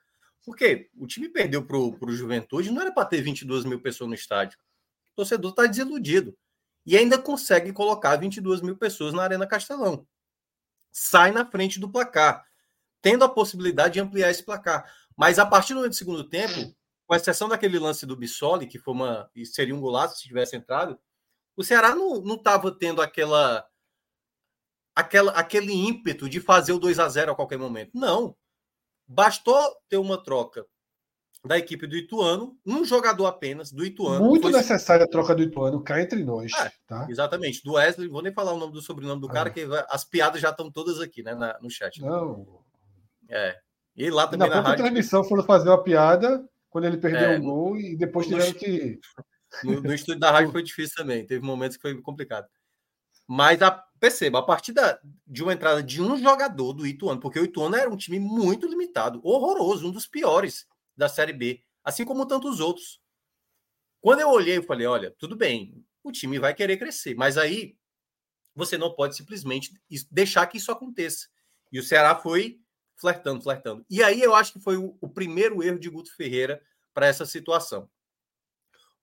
porque 0.44 0.90
o 0.96 1.06
time 1.06 1.28
perdeu 1.28 1.64
para 1.64 1.76
o 1.76 2.12
Juventude, 2.12 2.70
não 2.70 2.82
era 2.82 2.92
para 2.92 3.06
ter 3.06 3.20
22 3.20 3.64
mil 3.64 3.80
pessoas 3.80 4.08
no 4.08 4.14
estádio. 4.14 4.58
O 5.12 5.16
torcedor 5.16 5.50
está 5.50 5.66
desiludido. 5.66 6.36
E 6.84 6.96
ainda 6.96 7.18
consegue 7.18 7.72
colocar 7.72 8.14
22 8.14 8.60
mil 8.60 8.76
pessoas 8.76 9.12
na 9.12 9.24
Arena 9.24 9.44
Castelão. 9.44 10.06
Sai 10.92 11.32
na 11.32 11.44
frente 11.44 11.80
do 11.80 11.90
placar, 11.90 12.46
tendo 13.02 13.24
a 13.24 13.28
possibilidade 13.28 13.94
de 13.94 14.00
ampliar 14.00 14.30
esse 14.30 14.44
placar. 14.44 14.88
Mas 15.16 15.40
a 15.40 15.44
partir 15.44 15.74
do 15.74 15.92
segundo 15.92 16.22
tempo, 16.22 16.72
com 17.04 17.14
exceção 17.14 17.48
daquele 17.48 17.78
lance 17.78 18.06
do 18.06 18.16
Bissoli, 18.16 18.68
que 18.68 18.78
foi 18.78 18.94
uma. 18.94 19.30
seria 19.44 19.74
um 19.74 19.80
golaço 19.80 20.16
se 20.16 20.28
tivesse 20.28 20.54
entrado, 20.54 20.96
o 21.56 21.64
Ceará 21.64 21.92
não 21.94 22.34
estava 22.34 22.70
tendo 22.70 23.02
aquela, 23.02 23.66
aquela, 24.96 25.32
aquele 25.32 25.72
ímpeto 25.72 26.28
de 26.28 26.40
fazer 26.40 26.72
o 26.72 26.78
2 26.78 26.98
a 26.98 27.08
0 27.08 27.32
a 27.32 27.34
qualquer 27.36 27.58
momento. 27.58 27.90
Não. 27.94 28.34
Bastou 29.06 29.60
ter 29.88 29.98
uma 29.98 30.20
troca 30.20 30.64
da 31.44 31.56
equipe 31.56 31.86
do 31.86 31.96
Ituano, 31.96 32.58
um 32.66 32.84
jogador 32.84 33.26
apenas 33.26 33.70
do 33.70 33.84
Ituano. 33.84 34.24
Muito 34.24 34.50
foi... 34.50 34.52
necessária 34.52 35.04
a 35.04 35.08
troca 35.08 35.34
do 35.34 35.42
Ituano, 35.42 35.80
cá 35.84 36.00
entre 36.00 36.24
nós. 36.24 36.50
É, 36.58 36.72
tá? 36.88 37.06
Exatamente. 37.08 37.62
Do 37.62 37.74
Wesley, 37.74 38.08
vou 38.08 38.22
nem 38.22 38.32
falar 38.32 38.52
o 38.52 38.58
nome 38.58 38.72
do 38.72 38.82
sobrenome 38.82 39.20
do 39.20 39.28
cara, 39.28 39.50
ah. 39.50 39.52
que 39.52 39.64
as 39.90 40.02
piadas 40.02 40.40
já 40.40 40.50
estão 40.50 40.70
todas 40.72 40.98
aqui, 40.98 41.22
né, 41.22 41.34
na, 41.34 41.56
no 41.60 41.70
chat. 41.70 42.00
Não. 42.00 42.44
É. 43.28 43.56
E 43.94 44.10
lá 44.10 44.26
também 44.26 44.48
na, 44.48 44.56
na 44.56 44.62
rádio... 44.62 44.84
transmissão 44.84 45.22
foram 45.22 45.44
fazer 45.44 45.68
uma 45.68 45.82
piada 45.82 46.44
quando 46.68 46.86
ele 46.86 46.96
perdeu 46.96 47.30
é, 47.30 47.38
um 47.38 47.42
gol 47.42 47.76
e 47.76 47.96
depois 47.96 48.26
tiveram 48.26 48.48
no, 48.48 48.54
que. 48.54 48.98
No, 49.64 49.80
no 49.80 49.94
estúdio 49.94 50.20
da 50.20 50.30
rádio 50.30 50.52
foi 50.52 50.62
difícil 50.62 50.96
também. 50.96 51.24
Teve 51.24 51.42
momentos 51.42 51.78
que 51.78 51.82
foi 51.82 51.98
complicado. 52.02 52.46
Mas 53.26 53.60
a, 53.62 53.70
perceba, 53.98 54.38
a 54.38 54.42
partir 54.42 54.72
da, 54.72 55.00
de 55.26 55.42
uma 55.42 55.52
entrada 55.52 55.82
de 55.82 56.00
um 56.00 56.16
jogador 56.16 56.72
do 56.72 56.86
Ituano, 56.86 57.20
porque 57.20 57.40
o 57.40 57.44
Ituano 57.44 57.76
era 57.76 57.90
um 57.90 57.96
time 57.96 58.18
muito 58.18 58.66
limitado, 58.66 59.20
horroroso, 59.24 59.88
um 59.88 59.92
dos 59.92 60.06
piores 60.06 60.66
da 60.96 61.08
Série 61.08 61.32
B, 61.32 61.62
assim 61.82 62.04
como 62.04 62.26
tantos 62.26 62.60
outros. 62.60 63.00
Quando 64.00 64.20
eu 64.20 64.28
olhei, 64.28 64.58
eu 64.58 64.62
falei: 64.62 64.86
olha, 64.86 65.10
tudo 65.18 65.36
bem, 65.36 65.84
o 66.02 66.12
time 66.12 66.38
vai 66.38 66.54
querer 66.54 66.76
crescer, 66.76 67.14
mas 67.14 67.36
aí 67.36 67.76
você 68.54 68.78
não 68.78 68.94
pode 68.94 69.16
simplesmente 69.16 69.72
deixar 70.10 70.46
que 70.46 70.58
isso 70.58 70.72
aconteça. 70.72 71.26
E 71.72 71.78
o 71.78 71.82
Ceará 71.82 72.14
foi 72.14 72.60
flertando, 72.96 73.42
flertando. 73.42 73.84
E 73.90 74.02
aí 74.02 74.22
eu 74.22 74.34
acho 74.34 74.52
que 74.52 74.60
foi 74.60 74.76
o, 74.76 74.96
o 75.00 75.08
primeiro 75.08 75.62
erro 75.62 75.78
de 75.78 75.90
Guto 75.90 76.14
Ferreira 76.14 76.62
para 76.94 77.06
essa 77.06 77.26
situação. 77.26 77.90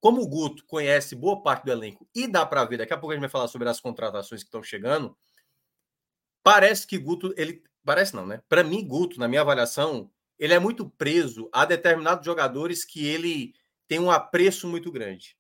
Como 0.03 0.21
o 0.21 0.27
Guto 0.27 0.65
conhece 0.65 1.15
boa 1.15 1.41
parte 1.41 1.63
do 1.63 1.71
elenco 1.71 2.05
e 2.13 2.27
dá 2.27 2.45
para 2.45 2.65
ver, 2.65 2.75
daqui 2.75 2.93
a 2.93 2.97
pouco 2.97 3.13
a 3.13 3.15
gente 3.15 3.21
vai 3.21 3.29
falar 3.29 3.47
sobre 3.47 3.69
as 3.69 3.79
contratações 3.79 4.43
que 4.43 4.49
estão 4.49 4.61
chegando. 4.61 5.15
Parece 6.43 6.85
que 6.85 6.97
Guto, 6.97 7.33
ele 7.37 7.63
parece 7.85 8.13
não, 8.13 8.27
né? 8.27 8.41
Para 8.49 8.65
mim, 8.65 8.85
Guto, 8.85 9.17
na 9.17 9.29
minha 9.29 9.39
avaliação, 9.39 10.11
ele 10.37 10.53
é 10.53 10.59
muito 10.59 10.89
preso 10.89 11.49
a 11.53 11.63
determinados 11.63 12.25
jogadores 12.25 12.83
que 12.83 13.07
ele 13.07 13.53
tem 13.87 13.97
um 13.97 14.11
apreço 14.11 14.67
muito 14.67 14.91
grande. 14.91 15.37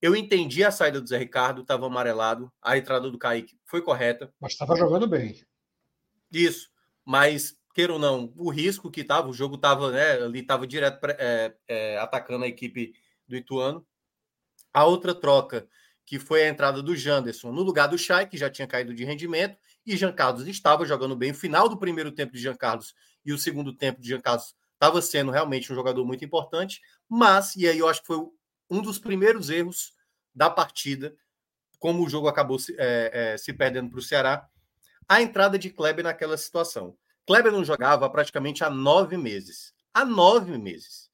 Eu 0.00 0.14
entendi 0.14 0.62
a 0.62 0.70
saída 0.70 1.00
do 1.00 1.08
Zé 1.08 1.18
Ricardo, 1.18 1.62
estava 1.62 1.84
amarelado, 1.86 2.48
a 2.62 2.78
entrada 2.78 3.10
do 3.10 3.18
Kaique 3.18 3.58
foi 3.64 3.82
correta. 3.82 4.32
Mas 4.40 4.52
estava 4.52 4.76
jogando 4.76 5.08
bem. 5.08 5.44
Isso, 6.30 6.70
mas 7.04 7.58
queira 7.74 7.92
ou 7.92 7.98
não, 7.98 8.32
o 8.36 8.50
risco 8.50 8.88
que 8.88 9.00
estava, 9.00 9.28
o 9.28 9.32
jogo 9.34 9.56
estava, 9.56 9.90
né, 9.90 10.12
ali 10.12 10.38
estava 10.38 10.64
direto 10.64 11.04
é, 11.18 11.56
é, 11.66 11.98
atacando 11.98 12.44
a 12.44 12.48
equipe 12.48 12.94
do 13.30 13.36
Ituano. 13.36 13.86
A 14.74 14.84
outra 14.84 15.14
troca, 15.14 15.66
que 16.04 16.18
foi 16.18 16.42
a 16.42 16.48
entrada 16.48 16.82
do 16.82 16.94
Janderson 16.94 17.52
no 17.52 17.62
lugar 17.62 17.86
do 17.86 17.96
Chay, 17.96 18.26
que 18.26 18.36
já 18.36 18.50
tinha 18.50 18.66
caído 18.66 18.92
de 18.92 19.04
rendimento, 19.04 19.56
e 19.86 19.96
Jean 19.96 20.12
Carlos 20.12 20.46
estava 20.46 20.84
jogando 20.84 21.16
bem. 21.16 21.30
O 21.30 21.34
final 21.34 21.68
do 21.68 21.78
primeiro 21.78 22.12
tempo 22.12 22.32
de 22.32 22.40
Jean 22.40 22.56
Carlos 22.56 22.94
e 23.24 23.32
o 23.32 23.38
segundo 23.38 23.74
tempo 23.74 24.00
de 24.00 24.08
Jean 24.08 24.20
Carlos 24.20 24.54
estava 24.74 25.00
sendo 25.00 25.30
realmente 25.30 25.72
um 25.72 25.74
jogador 25.74 26.04
muito 26.04 26.24
importante, 26.24 26.80
mas, 27.08 27.54
e 27.56 27.68
aí 27.68 27.78
eu 27.78 27.88
acho 27.88 28.00
que 28.00 28.06
foi 28.08 28.18
um 28.68 28.82
dos 28.82 28.98
primeiros 28.98 29.50
erros 29.50 29.92
da 30.34 30.50
partida, 30.50 31.14
como 31.78 32.04
o 32.04 32.08
jogo 32.08 32.28
acabou 32.28 32.58
se, 32.58 32.74
é, 32.78 33.32
é, 33.32 33.38
se 33.38 33.52
perdendo 33.52 33.90
para 33.90 33.98
o 33.98 34.02
Ceará, 34.02 34.48
a 35.08 35.20
entrada 35.20 35.58
de 35.58 35.70
Kleber 35.70 36.04
naquela 36.04 36.36
situação. 36.36 36.96
Kleber 37.26 37.52
não 37.52 37.64
jogava 37.64 38.08
praticamente 38.08 38.62
há 38.62 38.70
nove 38.70 39.16
meses. 39.16 39.74
Há 39.92 40.04
nove 40.04 40.56
meses 40.56 41.09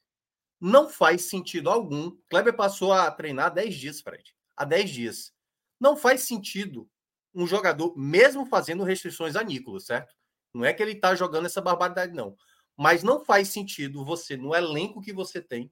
não 0.60 0.88
faz 0.88 1.22
sentido 1.22 1.70
algum. 1.70 2.16
Kleber 2.28 2.54
passou 2.54 2.92
a 2.92 3.10
treinar 3.10 3.46
há 3.46 3.50
10 3.50 3.74
dias, 3.74 4.00
Fred. 4.00 4.34
Há 4.56 4.64
10 4.64 4.90
dias. 4.90 5.32
Não 5.78 5.96
faz 5.96 6.22
sentido 6.22 6.88
um 7.34 7.46
jogador, 7.46 7.96
mesmo 7.96 8.46
fazendo 8.46 8.82
restrições 8.82 9.36
a 9.36 9.42
Nicolas, 9.42 9.84
certo? 9.84 10.14
Não 10.54 10.64
é 10.64 10.72
que 10.72 10.82
ele 10.82 10.92
está 10.92 11.14
jogando 11.14 11.46
essa 11.46 11.60
barbaridade, 11.60 12.14
não. 12.14 12.34
Mas 12.76 13.02
não 13.02 13.22
faz 13.22 13.48
sentido 13.48 14.04
você, 14.04 14.36
no 14.36 14.54
elenco 14.54 15.02
que 15.02 15.12
você 15.12 15.40
tem, 15.40 15.70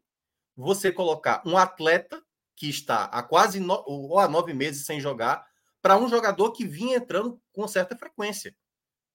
você 0.55 0.93
colocar 0.93 1.43
um 1.47 1.57
atleta 1.57 2.23
que 2.55 2.69
está 2.69 3.05
há 3.07 3.23
quase 3.23 3.61
no, 3.61 3.83
ou 3.87 4.19
há 4.19 4.29
nove 4.29 4.53
meses 4.53 4.85
sem 4.85 5.01
jogar 5.01 5.47
para 5.83 5.97
um 5.97 6.09
jogador 6.09 6.53
que 6.53 6.67
vinha 6.67 6.97
entrando 6.97 7.41
com 7.53 7.67
certa 7.67 7.97
frequência. 7.97 8.55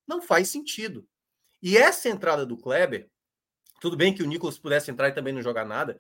Não 0.08 0.22
faz 0.22 0.50
sentido. 0.50 1.08
E 1.62 1.78
essa 1.78 2.10
entrada 2.10 2.46
do 2.46 2.58
Kleber 2.58 3.10
tudo 3.80 3.98
bem 3.98 4.14
que 4.14 4.24
o 4.24 4.28
Nicolas 4.28 4.58
pudesse 4.58 4.92
entrar 4.92 5.10
e 5.10 5.14
também 5.14 5.34
não 5.34 5.42
jogar 5.42 5.66
nada. 5.66 6.00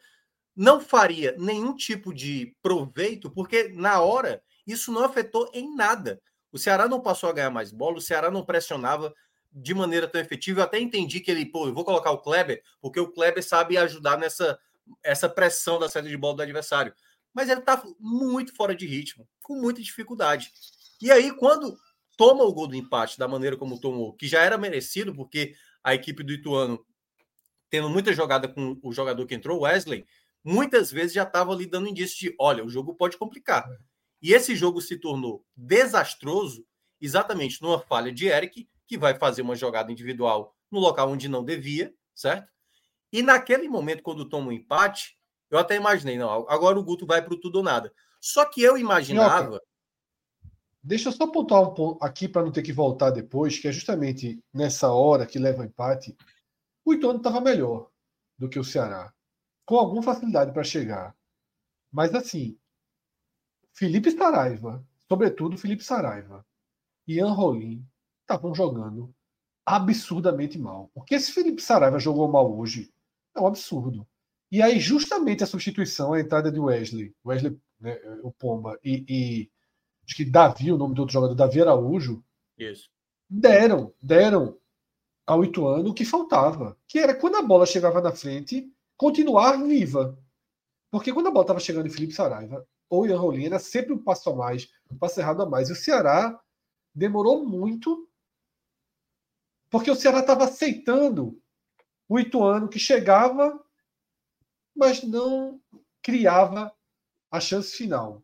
Não 0.55 0.79
faria 0.79 1.35
nenhum 1.37 1.75
tipo 1.75 2.13
de 2.13 2.55
proveito, 2.61 3.29
porque 3.29 3.69
na 3.69 4.01
hora 4.01 4.41
isso 4.67 4.91
não 4.91 5.03
afetou 5.03 5.49
em 5.53 5.75
nada. 5.75 6.21
O 6.51 6.57
Ceará 6.57 6.87
não 6.87 7.01
passou 7.01 7.29
a 7.29 7.33
ganhar 7.33 7.49
mais 7.49 7.71
bola, 7.71 7.97
o 7.97 8.01
Ceará 8.01 8.29
não 8.29 8.43
pressionava 8.43 9.13
de 9.51 9.73
maneira 9.73 10.07
tão 10.07 10.19
efetiva. 10.19 10.61
Eu 10.61 10.63
até 10.63 10.79
entendi 10.79 11.19
que 11.19 11.31
ele, 11.31 11.45
pô, 11.45 11.67
eu 11.67 11.73
vou 11.73 11.85
colocar 11.85 12.11
o 12.11 12.19
Kleber, 12.19 12.61
porque 12.81 12.99
o 12.99 13.11
Kleber 13.11 13.43
sabe 13.43 13.77
ajudar 13.77 14.17
nessa 14.17 14.59
essa 15.03 15.29
pressão 15.29 15.79
da 15.79 15.87
saída 15.87 16.09
de 16.09 16.17
bola 16.17 16.37
do 16.37 16.41
adversário. 16.41 16.93
Mas 17.33 17.49
ele 17.49 17.61
tá 17.61 17.83
muito 17.99 18.55
fora 18.55 18.73
de 18.75 18.87
ritmo, 18.87 19.27
com 19.43 19.55
muita 19.55 19.81
dificuldade. 19.81 20.51
E 21.01 21.11
aí, 21.11 21.31
quando 21.31 21.77
toma 22.17 22.43
o 22.43 22.53
gol 22.53 22.67
do 22.67 22.75
empate 22.75 23.17
da 23.17 23.27
maneira 23.27 23.55
como 23.55 23.79
tomou, 23.79 24.13
que 24.13 24.27
já 24.27 24.41
era 24.41 24.57
merecido, 24.57 25.13
porque 25.13 25.53
a 25.83 25.93
equipe 25.93 26.23
do 26.23 26.33
Ituano, 26.33 26.83
tendo 27.69 27.89
muita 27.89 28.13
jogada 28.13 28.47
com 28.47 28.77
o 28.81 28.91
jogador 28.91 29.25
que 29.25 29.35
entrou, 29.35 29.61
Wesley, 29.61 30.05
muitas 30.43 30.91
vezes 30.91 31.13
já 31.13 31.23
estava 31.23 31.51
ali 31.51 31.65
dando 31.65 31.87
indício 31.87 32.17
de: 32.17 32.35
olha, 32.39 32.63
o 32.63 32.69
jogo 32.69 32.95
pode 32.95 33.17
complicar. 33.17 33.69
E 34.21 34.33
esse 34.33 34.55
jogo 34.55 34.81
se 34.81 34.97
tornou 34.97 35.45
desastroso 35.55 36.65
exatamente 36.99 37.61
numa 37.61 37.79
falha 37.79 38.11
de 38.11 38.27
Eric, 38.27 38.67
que 38.85 38.97
vai 38.97 39.17
fazer 39.17 39.41
uma 39.41 39.55
jogada 39.55 39.91
individual 39.91 40.55
no 40.69 40.79
local 40.79 41.09
onde 41.09 41.29
não 41.29 41.43
devia, 41.43 41.93
certo? 42.13 42.51
E 43.11 43.21
naquele 43.21 43.67
momento, 43.67 44.03
quando 44.03 44.27
toma 44.27 44.47
o 44.47 44.49
um 44.49 44.51
empate, 44.51 45.17
eu 45.49 45.57
até 45.57 45.75
imaginei, 45.75 46.17
não, 46.17 46.47
agora 46.49 46.77
o 46.77 46.83
Guto 46.83 47.05
vai 47.05 47.21
para 47.21 47.33
o 47.33 47.39
tudo 47.39 47.57
ou 47.57 47.63
nada. 47.63 47.91
Só 48.19 48.45
que 48.45 48.61
eu 48.61 48.77
imaginava. 48.77 49.61
Deixa 50.81 51.09
eu 51.09 51.13
só 51.13 51.27
pontuar 51.27 51.61
um 51.61 51.73
ponto 51.73 52.03
aqui 52.03 52.27
para 52.27 52.43
não 52.43 52.51
ter 52.51 52.61
que 52.61 52.71
voltar 52.71 53.09
depois, 53.09 53.57
que 53.57 53.67
é 53.67 53.71
justamente 53.71 54.39
nessa 54.53 54.91
hora 54.91 55.25
que 55.25 55.39
leva 55.39 55.61
o 55.61 55.65
empate. 55.65 56.15
O 56.85 56.93
Ituano 56.93 57.19
estava 57.19 57.41
melhor 57.41 57.89
do 58.37 58.49
que 58.49 58.59
o 58.59 58.63
Ceará, 58.63 59.13
com 59.65 59.75
alguma 59.75 60.01
facilidade 60.01 60.51
para 60.51 60.63
chegar. 60.63 61.15
Mas 61.91 62.13
assim, 62.15 62.57
Felipe 63.73 64.11
Saraiva, 64.11 64.85
sobretudo 65.07 65.57
Felipe 65.57 65.83
Saraiva 65.83 66.45
e 67.07 67.15
Ian 67.15 67.31
Rolim 67.31 67.85
estavam 68.21 68.53
jogando 68.53 69.13
absurdamente 69.65 70.57
mal. 70.57 70.89
Porque 70.93 71.19
se 71.19 71.31
Felipe 71.31 71.61
Saraiva 71.61 71.99
jogou 71.99 72.27
mal 72.27 72.57
hoje, 72.57 72.91
é 73.35 73.39
um 73.39 73.47
absurdo. 73.47 74.07
E 74.51 74.61
aí, 74.61 74.79
justamente 74.79 75.43
a 75.43 75.47
substituição, 75.47 76.13
a 76.13 76.19
entrada 76.19 76.51
de 76.51 76.59
Wesley, 76.59 77.15
Wesley, 77.23 77.59
né, 77.79 77.99
o 78.23 78.31
Pomba, 78.31 78.79
e, 78.83 79.05
e 79.07 79.51
acho 80.03 80.15
que 80.15 80.25
Davi, 80.25 80.71
o 80.71 80.77
nome 80.77 80.95
do 80.95 81.01
outro 81.01 81.13
jogador, 81.13 81.35
Davi 81.35 81.61
Araújo, 81.61 82.23
Isso. 82.57 82.89
deram, 83.29 83.93
deram 84.01 84.58
ao 85.29 85.43
Ituano 85.43 85.91
o 85.91 85.93
que 85.93 86.03
faltava, 86.03 86.75
que 86.87 86.97
era 86.97 87.13
quando 87.13 87.35
a 87.35 87.43
bola 87.43 87.63
chegava 87.63 88.01
na 88.01 88.11
frente, 88.11 88.67
continuar 88.97 89.63
viva. 89.63 90.17
Porque 90.89 91.13
quando 91.13 91.27
a 91.27 91.31
bola 91.31 91.43
estava 91.43 91.59
chegando 91.59 91.85
em 91.85 91.91
Felipe 91.91 92.15
Saraiva 92.15 92.67
ou 92.89 93.05
Ian 93.05 93.19
Rolim, 93.19 93.45
era 93.45 93.59
sempre 93.59 93.93
um 93.93 94.03
passo 94.03 94.31
a 94.31 94.35
mais, 94.35 94.67
um 94.89 94.97
passo 94.97 95.19
errado 95.19 95.43
a 95.43 95.45
mais. 95.45 95.69
E 95.69 95.73
o 95.73 95.75
Ceará 95.75 96.41
demorou 96.95 97.45
muito, 97.45 98.09
porque 99.69 99.91
o 99.91 99.95
Ceará 99.95 100.21
estava 100.21 100.45
aceitando 100.45 101.39
o 102.07 102.19
Ituano 102.19 102.67
que 102.67 102.79
chegava, 102.79 103.63
mas 104.75 105.03
não 105.03 105.61
criava 106.01 106.73
a 107.29 107.39
chance 107.39 107.77
final 107.77 108.23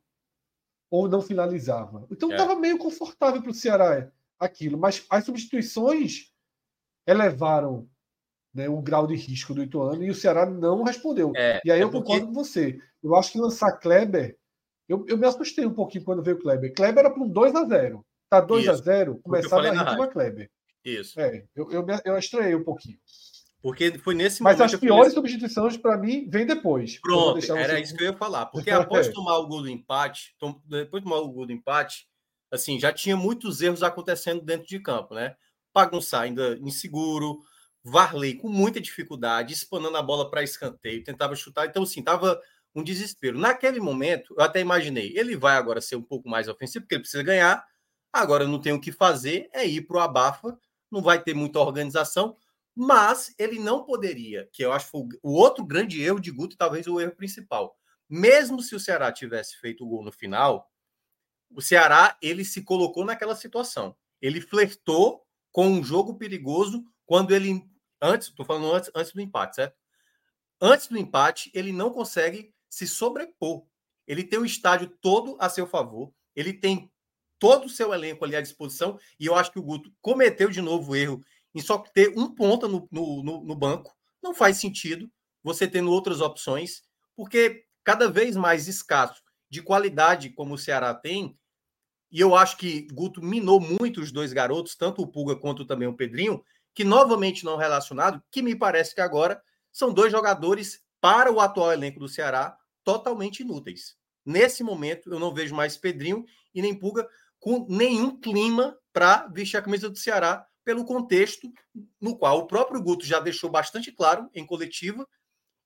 ou 0.89 1.07
não 1.07 1.21
finalizava. 1.21 2.07
Então 2.09 2.31
estava 2.31 2.53
é. 2.53 2.55
meio 2.55 2.79
confortável 2.79 3.43
para 3.43 3.51
o 3.51 3.53
Ceará 3.53 4.11
aquilo, 4.39 4.75
mas 4.75 5.05
as 5.07 5.23
substituições 5.23 6.33
elevaram 7.07 7.87
né, 8.53 8.69
o 8.69 8.81
grau 8.81 9.05
de 9.05 9.15
risco 9.15 9.53
do 9.53 9.63
Ituano 9.63 10.03
e 10.03 10.09
o 10.09 10.15
Ceará 10.15 10.45
não 10.45 10.83
respondeu. 10.83 11.33
É, 11.35 11.61
e 11.65 11.71
aí 11.71 11.79
é 11.79 11.83
eu 11.83 11.91
porque... 11.91 12.07
concordo 12.07 12.27
com 12.27 12.33
você. 12.33 12.79
Eu 13.03 13.15
acho 13.15 13.31
que 13.31 13.37
lançar 13.37 13.73
Kleber. 13.73 14.37
Eu, 14.87 15.05
eu 15.07 15.17
me 15.17 15.25
assustei 15.25 15.65
um 15.65 15.73
pouquinho 15.73 16.05
quando 16.05 16.23
veio 16.23 16.37
o 16.37 16.39
Kleber. 16.39 16.73
Kleber 16.73 17.05
era 17.05 17.13
para 17.13 17.23
um 17.23 17.27
2 17.27 17.55
a 17.55 17.65
0 17.65 18.05
Tá 18.29 18.41
2 18.41 18.67
a 18.67 18.73
0 18.73 19.19
começava 19.21 19.67
a 19.67 19.71
ritmo 19.71 20.07
Kleber. 20.09 20.49
Isso. 20.83 21.19
É, 21.19 21.45
eu, 21.55 21.71
eu, 21.71 21.85
eu 22.05 22.17
estranhei 22.17 22.55
um 22.55 22.63
pouquinho. 22.63 22.97
Porque 23.61 23.97
foi 23.97 24.13
nesse 24.13 24.43
Mas 24.43 24.61
as 24.61 24.75
piores 24.75 25.13
substituições, 25.13 25.75
para 25.75 25.97
mim, 25.97 26.29
vem 26.29 26.45
depois. 26.45 26.99
Pronto, 27.01 27.39
era 27.55 27.79
isso 27.79 27.95
que 27.95 28.03
eu 28.03 28.11
ia 28.11 28.17
falar. 28.17 28.45
Porque 28.53 28.69
após 28.69 29.07
tomar 29.09 29.39
o 29.39 29.47
gol 29.47 29.63
do 29.63 29.69
empate, 29.69 30.35
depois 30.65 31.01
de 31.01 31.09
tomar 31.09 31.21
o 31.21 31.31
gol 31.31 31.47
do 31.47 31.51
empate, 31.51 32.07
assim, 32.51 32.79
já 32.79 32.93
tinha 32.93 33.17
muitos 33.17 33.61
erros 33.61 33.81
acontecendo 33.81 34.43
dentro 34.43 34.67
de 34.67 34.79
campo, 34.79 35.15
né? 35.15 35.35
Bagunçar 35.75 36.21
ainda 36.21 36.57
inseguro, 36.61 37.39
Varley 37.83 38.35
com 38.35 38.49
muita 38.49 38.81
dificuldade, 38.81 39.53
espanando 39.53 39.97
a 39.97 40.01
bola 40.01 40.29
para 40.29 40.41
escanteio, 40.41 41.03
tentava 41.03 41.35
chutar. 41.35 41.67
Então, 41.67 41.83
assim, 41.83 42.01
tava 42.01 42.41
um 42.73 42.83
desespero. 42.83 43.38
Naquele 43.38 43.79
momento, 43.79 44.33
eu 44.38 44.43
até 44.43 44.59
imaginei, 44.59 45.13
ele 45.15 45.35
vai 45.35 45.55
agora 45.55 45.81
ser 45.81 45.95
um 45.95 46.01
pouco 46.01 46.27
mais 46.27 46.47
ofensivo, 46.47 46.83
porque 46.83 46.95
ele 46.95 47.01
precisa 47.01 47.23
ganhar. 47.23 47.63
Agora 48.11 48.47
não 48.47 48.59
tem 48.59 48.73
o 48.73 48.81
que 48.81 48.91
fazer, 48.91 49.49
é 49.53 49.67
ir 49.67 49.81
para 49.81 49.97
o 49.97 49.99
abafa, 49.99 50.57
não 50.89 51.01
vai 51.01 51.21
ter 51.21 51.33
muita 51.33 51.59
organização 51.59 52.38
mas 52.75 53.33
ele 53.39 53.57
não 53.57 53.85
poderia, 53.85 54.49
que 54.51 54.63
eu 54.63 54.73
acho 54.73 54.85
que 54.85 54.91
foi 54.91 55.07
o 55.23 55.31
outro 55.31 55.65
grande 55.65 56.01
erro 56.01 56.19
de 56.19 56.29
Guto, 56.29 56.57
talvez 56.57 56.85
o 56.88 56.99
erro 56.99 57.15
principal. 57.15 57.77
Mesmo 58.09 58.61
se 58.61 58.75
o 58.75 58.79
Ceará 58.79 59.11
tivesse 59.11 59.57
feito 59.57 59.85
o 59.85 59.88
gol 59.88 60.03
no 60.03 60.11
final, 60.11 60.69
o 61.49 61.61
Ceará 61.61 62.17
ele 62.21 62.43
se 62.43 62.63
colocou 62.63 63.05
naquela 63.05 63.35
situação. 63.35 63.95
Ele 64.21 64.41
flertou 64.41 65.24
com 65.55 65.67
um 65.69 65.81
jogo 65.81 66.15
perigoso 66.15 66.83
quando 67.05 67.33
ele 67.33 67.65
antes, 68.01 68.27
estou 68.27 68.45
falando 68.45 68.73
antes, 68.73 68.91
antes 68.93 69.13
do 69.13 69.21
empate, 69.21 69.55
certo? 69.55 69.77
Antes 70.59 70.87
do 70.87 70.97
empate, 70.97 71.49
ele 71.53 71.71
não 71.71 71.91
consegue 71.91 72.53
se 72.69 72.85
sobrepor. 72.85 73.65
Ele 74.05 74.21
tem 74.21 74.37
o 74.37 74.45
estádio 74.45 74.89
todo 74.99 75.37
a 75.39 75.47
seu 75.47 75.65
favor, 75.65 76.13
ele 76.35 76.51
tem 76.51 76.91
todo 77.39 77.67
o 77.67 77.69
seu 77.69 77.93
elenco 77.93 78.25
ali 78.25 78.35
à 78.35 78.41
disposição, 78.41 78.99
e 79.17 79.27
eu 79.27 79.33
acho 79.33 79.49
que 79.49 79.57
o 79.57 79.63
Guto 79.63 79.89
cometeu 80.01 80.49
de 80.49 80.61
novo 80.61 80.91
o 80.91 80.95
erro 80.95 81.21
em 81.53 81.61
só 81.61 81.77
ter 81.77 82.09
um 82.19 82.35
ponta 82.35 82.67
no, 82.67 82.85
no, 82.91 83.23
no, 83.23 83.45
no 83.45 83.55
banco. 83.55 83.95
Não 84.21 84.35
faz 84.35 84.57
sentido 84.57 85.09
você 85.41 85.65
tendo 85.65 85.89
outras 85.89 86.19
opções, 86.19 86.81
porque 87.15 87.63
cada 87.81 88.09
vez 88.09 88.35
mais 88.35 88.67
escasso 88.67 89.23
de 89.49 89.61
qualidade 89.61 90.31
como 90.31 90.55
o 90.55 90.57
Ceará 90.57 90.93
tem, 90.93 91.39
e 92.15 92.21
eu 92.21 92.34
acho 92.34 92.56
que 92.56 92.88
Guto 92.93 93.21
minou 93.21 93.60
muito 93.60 93.99
os 93.99 94.10
dois 94.10 94.32
garotos, 94.32 94.73
tanto 94.73 95.01
o 95.01 95.08
Pulga 95.08 95.36
quanto 95.36 95.65
também 95.65 95.86
o 95.86 95.97
Pedrinho, 95.97 96.41
que 96.73 96.86
novamente 96.86 97.43
não 97.43 97.58
relacionado, 97.58 98.23
que 98.32 98.41
me 98.41 98.56
parece 98.56 98.95
que 98.95 99.01
agora 99.01 99.43
são 99.69 99.91
dois 99.91 100.13
jogadores 100.13 100.82
para 101.01 101.30
o 101.30 101.41
atual 101.41 101.73
elenco 101.73 101.99
do 101.99 102.08
Ceará 102.08 102.58
totalmente 102.86 103.41
inúteis. 103.41 103.97
Nesse 104.25 104.63
momento, 104.63 105.12
eu 105.12 105.19
não 105.19 105.34
vejo 105.34 105.54
mais 105.54 105.75
Pedrinho 105.75 106.23
e 106.54 106.62
nem 106.62 106.73
Pulga 106.73 107.06
com 107.38 107.65
nenhum 107.67 108.17
clima 108.17 108.80
para 108.93 109.28
vestir 109.28 109.58
a 109.58 109.62
camisa 109.62 109.89
do 109.89 109.97
Ceará 109.97 110.47
pelo 110.63 110.86
contexto 110.86 111.51
no 111.99 112.17
qual 112.17 112.38
o 112.38 112.47
próprio 112.47 112.82
Guto 112.82 113.06
já 113.06 113.19
deixou 113.19 113.49
bastante 113.49 113.91
claro 113.91 114.30
em 114.34 114.45
coletiva 114.45 115.06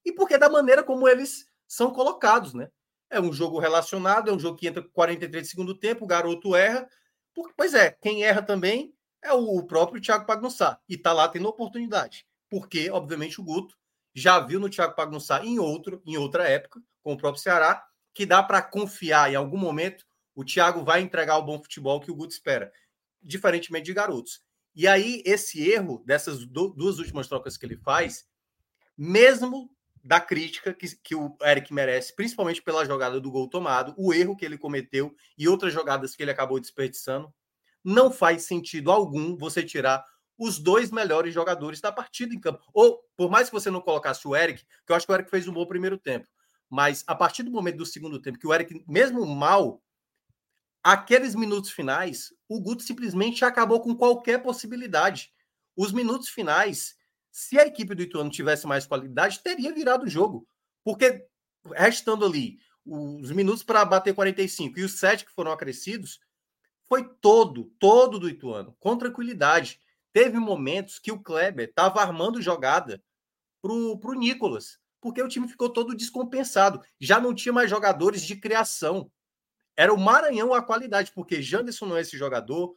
e 0.04 0.12
porque 0.12 0.36
da 0.36 0.50
maneira 0.50 0.82
como 0.82 1.08
eles 1.08 1.46
são 1.68 1.94
colocados, 1.94 2.56
né? 2.56 2.72
É 3.10 3.20
um 3.20 3.34
jogo 3.34 3.60
relacionado, 3.60 4.30
é 4.30 4.34
um 4.34 4.40
jogo 4.40 4.58
que 4.58 4.68
entra 4.68 4.84
43 4.84 5.44
de 5.44 5.50
segundo 5.50 5.74
tempo, 5.76 6.06
o 6.06 6.08
garoto 6.08 6.56
erra. 6.56 6.88
Pois 7.56 7.74
é, 7.74 7.92
quem 7.92 8.24
erra 8.24 8.42
também 8.42 8.94
é 9.22 9.34
o 9.34 9.64
próprio 9.64 10.02
Thiago 10.02 10.26
Pagnussá 10.26 10.80
e 10.88 10.98
tá 10.98 11.12
lá 11.14 11.28
tendo 11.28 11.48
oportunidade. 11.48 12.26
Porque, 12.50 12.90
obviamente, 12.90 13.40
o 13.40 13.44
Guto 13.44 13.76
já 14.14 14.40
viu 14.40 14.60
no 14.60 14.70
Thiago 14.70 14.96
Pagnussá 14.96 15.44
em 15.44 15.60
outro, 15.60 16.02
em 16.06 16.18
outra 16.18 16.48
época, 16.48 16.82
com 17.02 17.14
o 17.14 17.18
próprio 17.18 17.42
Ceará, 17.42 17.86
que 18.14 18.26
dá 18.26 18.44
para 18.44 18.62
confiar 18.62 19.32
em 19.32 19.36
algum 19.36 19.58
momento 19.58 20.06
o 20.36 20.44
Thiago 20.44 20.84
vai 20.84 21.02
entregar 21.02 21.38
o 21.38 21.44
bom 21.44 21.62
futebol 21.62 22.00
que 22.00 22.10
o 22.10 22.16
Guto 22.16 22.34
espera, 22.34 22.72
diferentemente 23.22 23.86
de 23.86 23.94
garotos. 23.94 24.42
E 24.74 24.88
aí, 24.88 25.22
esse 25.26 25.70
erro 25.70 26.02
dessas 26.06 26.46
duas 26.46 26.98
últimas 26.98 27.28
trocas 27.28 27.58
que 27.58 27.66
ele 27.66 27.76
faz, 27.76 28.26
mesmo 28.98 29.70
da 30.04 30.20
crítica 30.20 30.74
que, 30.74 30.96
que 30.98 31.16
o 31.16 31.36
Eric 31.42 31.74
merece, 31.74 32.16
principalmente 32.16 32.62
pela 32.62 32.86
jogada 32.86 33.20
do 33.20 33.32
gol 33.32 33.50
tomado, 33.50 33.94
o 33.98 34.14
erro 34.14 34.36
que 34.36 34.46
ele 34.46 34.58
cometeu 34.58 35.14
e 35.38 35.48
outras 35.48 35.74
jogadas 35.74 36.16
que 36.16 36.24
ele 36.24 36.32
acabou 36.32 36.60
desperdiçando, 36.60 37.34
não 37.84 38.12
faz 38.12 38.44
sentido 38.44 38.92
algum 38.92 39.38
você 39.38 39.64
tirar 39.64 40.06
os 40.38 40.58
dois 40.58 40.90
melhores 40.90 41.34
jogadores 41.34 41.82
da 41.82 41.92
partida 41.92 42.34
em 42.34 42.40
campo. 42.40 42.64
Ou, 42.74 43.00
por 43.18 43.30
mais 43.30 43.50
que 43.50 43.54
você 43.54 43.70
não 43.70 43.82
colocasse 43.82 44.26
o 44.28 44.36
Eric, 44.36 44.66
que 44.66 44.92
eu 44.92 44.96
acho 44.96 45.06
que 45.06 45.12
o 45.12 45.16
Eric 45.16 45.30
fez 45.30 45.48
um 45.48 45.54
bom 45.54 45.66
primeiro 45.66 45.98
tempo, 45.98 46.28
mas 46.70 47.04
a 47.08 47.16
partir 47.16 47.44
do 47.44 47.52
momento 47.52 47.78
do 47.78 47.86
segundo 47.86 48.22
tempo, 48.22 48.40
que 48.40 48.48
o 48.48 48.54
Eric, 48.54 48.84
mesmo 48.88 49.26
mal, 49.26 49.84
aqueles 50.84 51.36
minutos 51.36 51.72
finais, 51.72 52.34
o 52.48 52.62
Guto 52.62 52.84
simplesmente 52.84 53.44
acabou 53.44 53.82
com 53.82 53.96
qualquer 53.96 54.42
possibilidade. 54.42 55.32
Os 55.76 55.92
minutos 55.92 56.30
finais, 56.30 56.96
se 57.32 57.60
a 57.60 57.66
equipe 57.66 57.96
do 57.96 58.02
Ituano 58.02 58.30
tivesse 58.30 58.68
mais 58.68 58.86
qualidade, 58.86 59.42
teria 59.42 59.74
virado 59.74 60.06
o 60.06 60.10
jogo. 60.10 60.48
Porque 60.84 61.26
restando 61.76 62.26
ali 62.26 62.58
os 62.86 63.32
minutos 63.32 63.64
para 63.64 63.86
bater 63.86 64.14
45 64.14 64.80
e 64.80 64.84
os 64.84 65.00
sete 65.00 65.26
que 65.26 65.32
foram 65.32 65.52
acrescidos, 65.52 66.20
foi 66.88 67.08
todo, 67.22 67.66
todo 67.80 68.18
do 68.18 68.28
Ituano, 68.28 68.76
com 68.80 68.98
tranquilidade. 68.98 69.80
Teve 70.12 70.40
momentos 70.40 70.98
que 70.98 71.12
o 71.12 71.20
Kleber 71.20 71.70
estava 71.70 72.02
armando 72.02 72.42
jogada 72.42 73.02
para 73.62 73.72
o 73.72 74.14
Nicolas, 74.14 74.80
porque 75.00 75.22
o 75.22 75.28
time 75.28 75.48
ficou 75.48 75.70
todo 75.70 75.96
descompensado. 75.96 76.82
Já 77.00 77.20
não 77.20 77.34
tinha 77.34 77.54
mais 77.54 77.70
jogadores 77.70 78.24
de 78.24 78.36
criação. 78.36 79.12
Era 79.78 79.94
o 79.94 80.00
Maranhão 80.00 80.54
a 80.54 80.64
qualidade, 80.64 81.12
porque 81.14 81.42
Janderson 81.42 81.86
não 81.86 81.98
é 81.98 82.02
esse 82.02 82.18
jogador. 82.18 82.76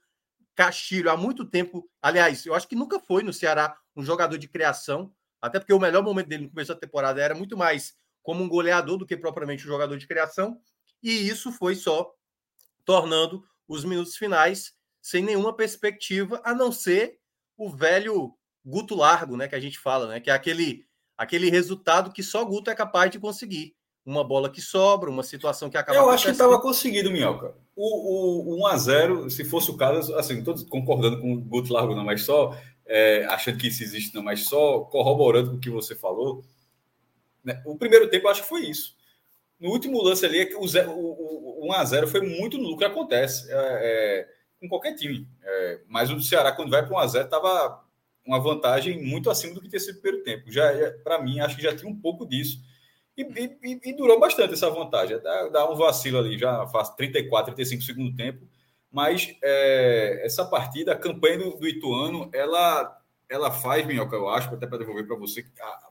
Castilho, 0.54 1.10
há 1.10 1.16
muito 1.16 1.46
tempo. 1.46 1.88
Aliás, 2.02 2.44
eu 2.44 2.54
acho 2.54 2.68
que 2.68 2.76
nunca 2.76 3.00
foi 3.00 3.22
no 3.22 3.32
Ceará 3.32 3.76
um 3.96 4.04
jogador 4.04 4.38
de 4.38 4.48
criação, 4.48 5.12
até 5.40 5.58
porque 5.58 5.72
o 5.72 5.80
melhor 5.80 6.02
momento 6.02 6.28
dele 6.28 6.44
no 6.44 6.50
começo 6.50 6.72
da 6.72 6.80
temporada 6.80 7.20
era 7.20 7.34
muito 7.34 7.56
mais 7.56 7.94
como 8.22 8.42
um 8.42 8.48
goleador 8.48 8.96
do 8.96 9.06
que 9.06 9.16
propriamente 9.16 9.64
um 9.64 9.68
jogador 9.68 9.96
de 9.96 10.06
criação. 10.06 10.60
E 11.02 11.10
isso 11.10 11.50
foi 11.50 11.74
só 11.74 12.14
tornando 12.84 13.44
os 13.68 13.84
minutos 13.84 14.16
finais 14.16 14.72
sem 15.00 15.22
nenhuma 15.22 15.54
perspectiva, 15.54 16.40
a 16.44 16.54
não 16.54 16.70
ser 16.70 17.18
o 17.56 17.68
velho 17.68 18.34
Guto 18.64 18.94
Largo, 18.94 19.36
né? 19.36 19.48
Que 19.48 19.56
a 19.56 19.60
gente 19.60 19.78
fala, 19.78 20.06
né? 20.06 20.20
Que 20.20 20.30
é 20.30 20.32
aquele, 20.32 20.84
aquele 21.18 21.50
resultado 21.50 22.12
que 22.12 22.22
só 22.22 22.44
Guto 22.44 22.70
é 22.70 22.74
capaz 22.74 23.10
de 23.10 23.18
conseguir. 23.18 23.74
Uma 24.04 24.24
bola 24.24 24.50
que 24.50 24.60
sobra, 24.60 25.10
uma 25.10 25.22
situação 25.22 25.70
que 25.70 25.76
acaba. 25.76 25.98
Eu 25.98 26.10
acho 26.10 26.24
que 26.24 26.30
estava 26.32 26.60
conseguido, 26.60 27.10
Minhoca. 27.10 27.54
O, 27.74 28.56
o, 28.56 28.64
o 28.64 28.68
1x0, 28.68 29.30
se 29.30 29.44
fosse 29.44 29.70
o 29.70 29.76
caso, 29.76 30.14
assim, 30.16 30.42
todos 30.42 30.64
concordando 30.64 31.20
com 31.20 31.34
o 31.34 31.40
Guto 31.40 31.72
Largo, 31.72 31.94
não, 31.94 32.04
mas 32.04 32.22
só 32.22 32.56
é, 32.94 33.24
achando 33.24 33.56
que 33.56 33.68
isso 33.68 33.82
existe, 33.82 34.14
não, 34.14 34.22
mas 34.22 34.44
só 34.44 34.80
corroborando 34.80 35.50
com 35.50 35.56
o 35.56 35.60
que 35.60 35.70
você 35.70 35.96
falou. 35.96 36.44
Né? 37.42 37.62
O 37.64 37.74
primeiro 37.78 38.10
tempo, 38.10 38.28
acho 38.28 38.42
que 38.42 38.48
foi 38.48 38.66
isso. 38.66 38.94
No 39.58 39.70
último 39.70 40.02
lance 40.02 40.26
ali, 40.26 40.40
é 40.40 40.54
o, 40.54 40.60
o, 40.60 41.66
o 41.66 41.72
1x0 41.72 42.06
foi 42.06 42.20
muito 42.20 42.58
no 42.58 42.76
que 42.76 42.84
acontece 42.84 43.50
é, 43.50 43.54
é, 43.56 44.28
com 44.60 44.68
qualquer 44.68 44.94
time. 44.94 45.26
É, 45.42 45.80
mas 45.88 46.10
o 46.10 46.16
do 46.16 46.22
Ceará, 46.22 46.52
quando 46.52 46.70
vai 46.70 46.86
para 46.86 46.94
1x0, 46.94 47.24
estava 47.24 47.82
uma 48.26 48.38
vantagem 48.38 49.02
muito 49.02 49.30
acima 49.30 49.54
do 49.54 49.62
que 49.62 49.70
tinha 49.70 49.80
sido 49.80 49.96
o 49.96 50.00
primeiro 50.02 50.22
tempo. 50.22 50.52
Já, 50.52 50.74
já 50.74 50.92
para 51.02 51.22
mim, 51.22 51.40
acho 51.40 51.56
que 51.56 51.62
já 51.62 51.74
tinha 51.74 51.90
um 51.90 51.98
pouco 51.98 52.26
disso. 52.26 52.62
E, 53.16 53.22
e, 53.22 53.80
e 53.90 53.96
durou 53.96 54.20
bastante 54.20 54.52
essa 54.52 54.68
vantagem. 54.68 55.18
Dá, 55.22 55.48
dá, 55.48 55.70
um 55.70 55.76
vacilo 55.76 56.18
ali, 56.18 56.36
já 56.36 56.66
faz 56.66 56.90
34, 56.90 57.54
35 57.54 57.82
segundo 57.82 58.14
tempo. 58.14 58.46
Mas 58.92 59.34
é, 59.42 60.20
essa 60.24 60.44
partida, 60.44 60.92
a 60.92 60.98
campanha 60.98 61.38
do, 61.38 61.56
do, 61.56 61.66
Ituano, 61.66 62.28
ela, 62.32 63.00
ela 63.28 63.50
faz, 63.50 63.86
Minhoca, 63.86 64.14
eu 64.14 64.28
acho, 64.28 64.54
até 64.54 64.66
para 64.66 64.78
devolver 64.78 65.06
para 65.06 65.16
você, 65.16 65.42
que, 65.42 65.62
a, 65.62 65.88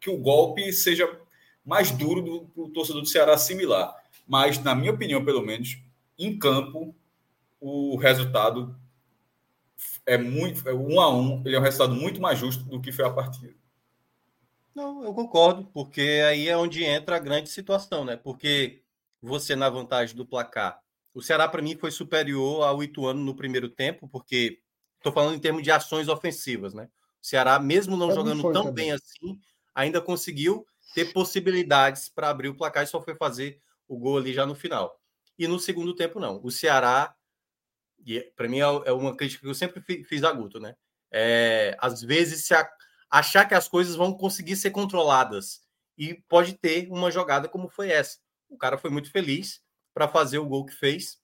que 0.00 0.10
o 0.10 0.16
golpe 0.16 0.72
seja 0.72 1.20
mais 1.64 1.90
duro 1.90 2.22
do, 2.22 2.40
do 2.56 2.72
torcedor 2.72 3.02
do 3.02 3.08
Ceará 3.08 3.34
assimilar. 3.34 3.94
Mas, 4.26 4.58
na 4.58 4.74
minha 4.74 4.92
opinião, 4.92 5.22
pelo 5.22 5.42
menos, 5.42 5.78
em 6.18 6.38
campo, 6.38 6.94
o 7.60 7.96
resultado 7.96 8.74
é 10.06 10.16
muito. 10.16 10.66
É 10.68 10.74
um 10.74 11.00
a 11.00 11.14
um, 11.14 11.42
ele 11.44 11.56
é 11.56 11.58
um 11.58 11.62
resultado 11.62 11.94
muito 11.94 12.20
mais 12.20 12.38
justo 12.38 12.64
do 12.64 12.80
que 12.80 12.90
foi 12.90 13.04
a 13.04 13.10
partida. 13.10 13.54
Não, 14.74 15.04
eu 15.04 15.12
concordo, 15.12 15.64
porque 15.74 16.22
aí 16.26 16.48
é 16.48 16.56
onde 16.56 16.84
entra 16.84 17.16
a 17.16 17.20
grande 17.20 17.50
situação, 17.50 18.04
né? 18.04 18.16
Porque 18.16 18.82
você, 19.20 19.54
na 19.54 19.68
vantagem 19.68 20.16
do 20.16 20.24
placar, 20.24 20.80
o 21.12 21.20
Ceará, 21.20 21.48
para 21.48 21.62
mim, 21.62 21.76
foi 21.76 21.90
superior 21.90 22.62
ao 22.62 22.82
Ituano 22.82 23.20
no 23.20 23.34
primeiro 23.34 23.68
tempo, 23.68 24.08
porque 24.08 24.60
estou 24.96 25.12
falando 25.12 25.34
em 25.34 25.40
termos 25.40 25.62
de 25.62 25.70
ações 25.70 26.08
ofensivas, 26.08 26.72
né? 26.72 26.88
O 27.22 27.26
Ceará, 27.26 27.58
mesmo 27.58 27.96
não 27.96 28.12
jogando 28.12 28.42
tão 28.42 28.66
também. 28.66 28.74
bem 28.86 28.92
assim, 28.92 29.38
ainda 29.74 30.00
conseguiu 30.00 30.64
ter 30.94 31.12
possibilidades 31.12 32.08
para 32.08 32.30
abrir 32.30 32.48
o 32.48 32.56
placar 32.56 32.84
e 32.84 32.86
só 32.86 33.02
foi 33.02 33.14
fazer 33.14 33.60
o 33.88 33.98
gol 33.98 34.18
ali 34.18 34.32
já 34.32 34.46
no 34.46 34.54
final. 34.54 34.98
E 35.38 35.46
no 35.46 35.58
segundo 35.58 35.94
tempo, 35.94 36.20
não. 36.20 36.40
O 36.44 36.50
Ceará, 36.50 37.14
para 38.36 38.48
mim, 38.48 38.58
é, 38.58 38.62
é 38.62 38.92
uma 38.92 39.16
crítica 39.16 39.42
que 39.42 39.48
eu 39.48 39.54
sempre 39.54 39.82
fiz 40.04 40.22
a 40.22 40.32
Guto, 40.32 40.60
né? 40.60 40.76
É, 41.12 41.76
às 41.80 42.02
vezes 42.02 42.46
se 42.46 42.54
achar 43.10 43.44
que 43.46 43.54
as 43.54 43.66
coisas 43.66 43.96
vão 43.96 44.12
conseguir 44.12 44.54
ser 44.54 44.70
controladas 44.70 45.60
e 45.98 46.14
pode 46.28 46.54
ter 46.54 46.88
uma 46.88 47.10
jogada 47.10 47.48
como 47.48 47.68
foi 47.68 47.90
essa. 47.90 48.18
O 48.48 48.56
cara 48.56 48.78
foi 48.78 48.90
muito 48.90 49.10
feliz 49.10 49.60
para 49.94 50.08
fazer 50.08 50.38
o 50.38 50.46
gol 50.46 50.64
que 50.64 50.74
fez 50.74 51.20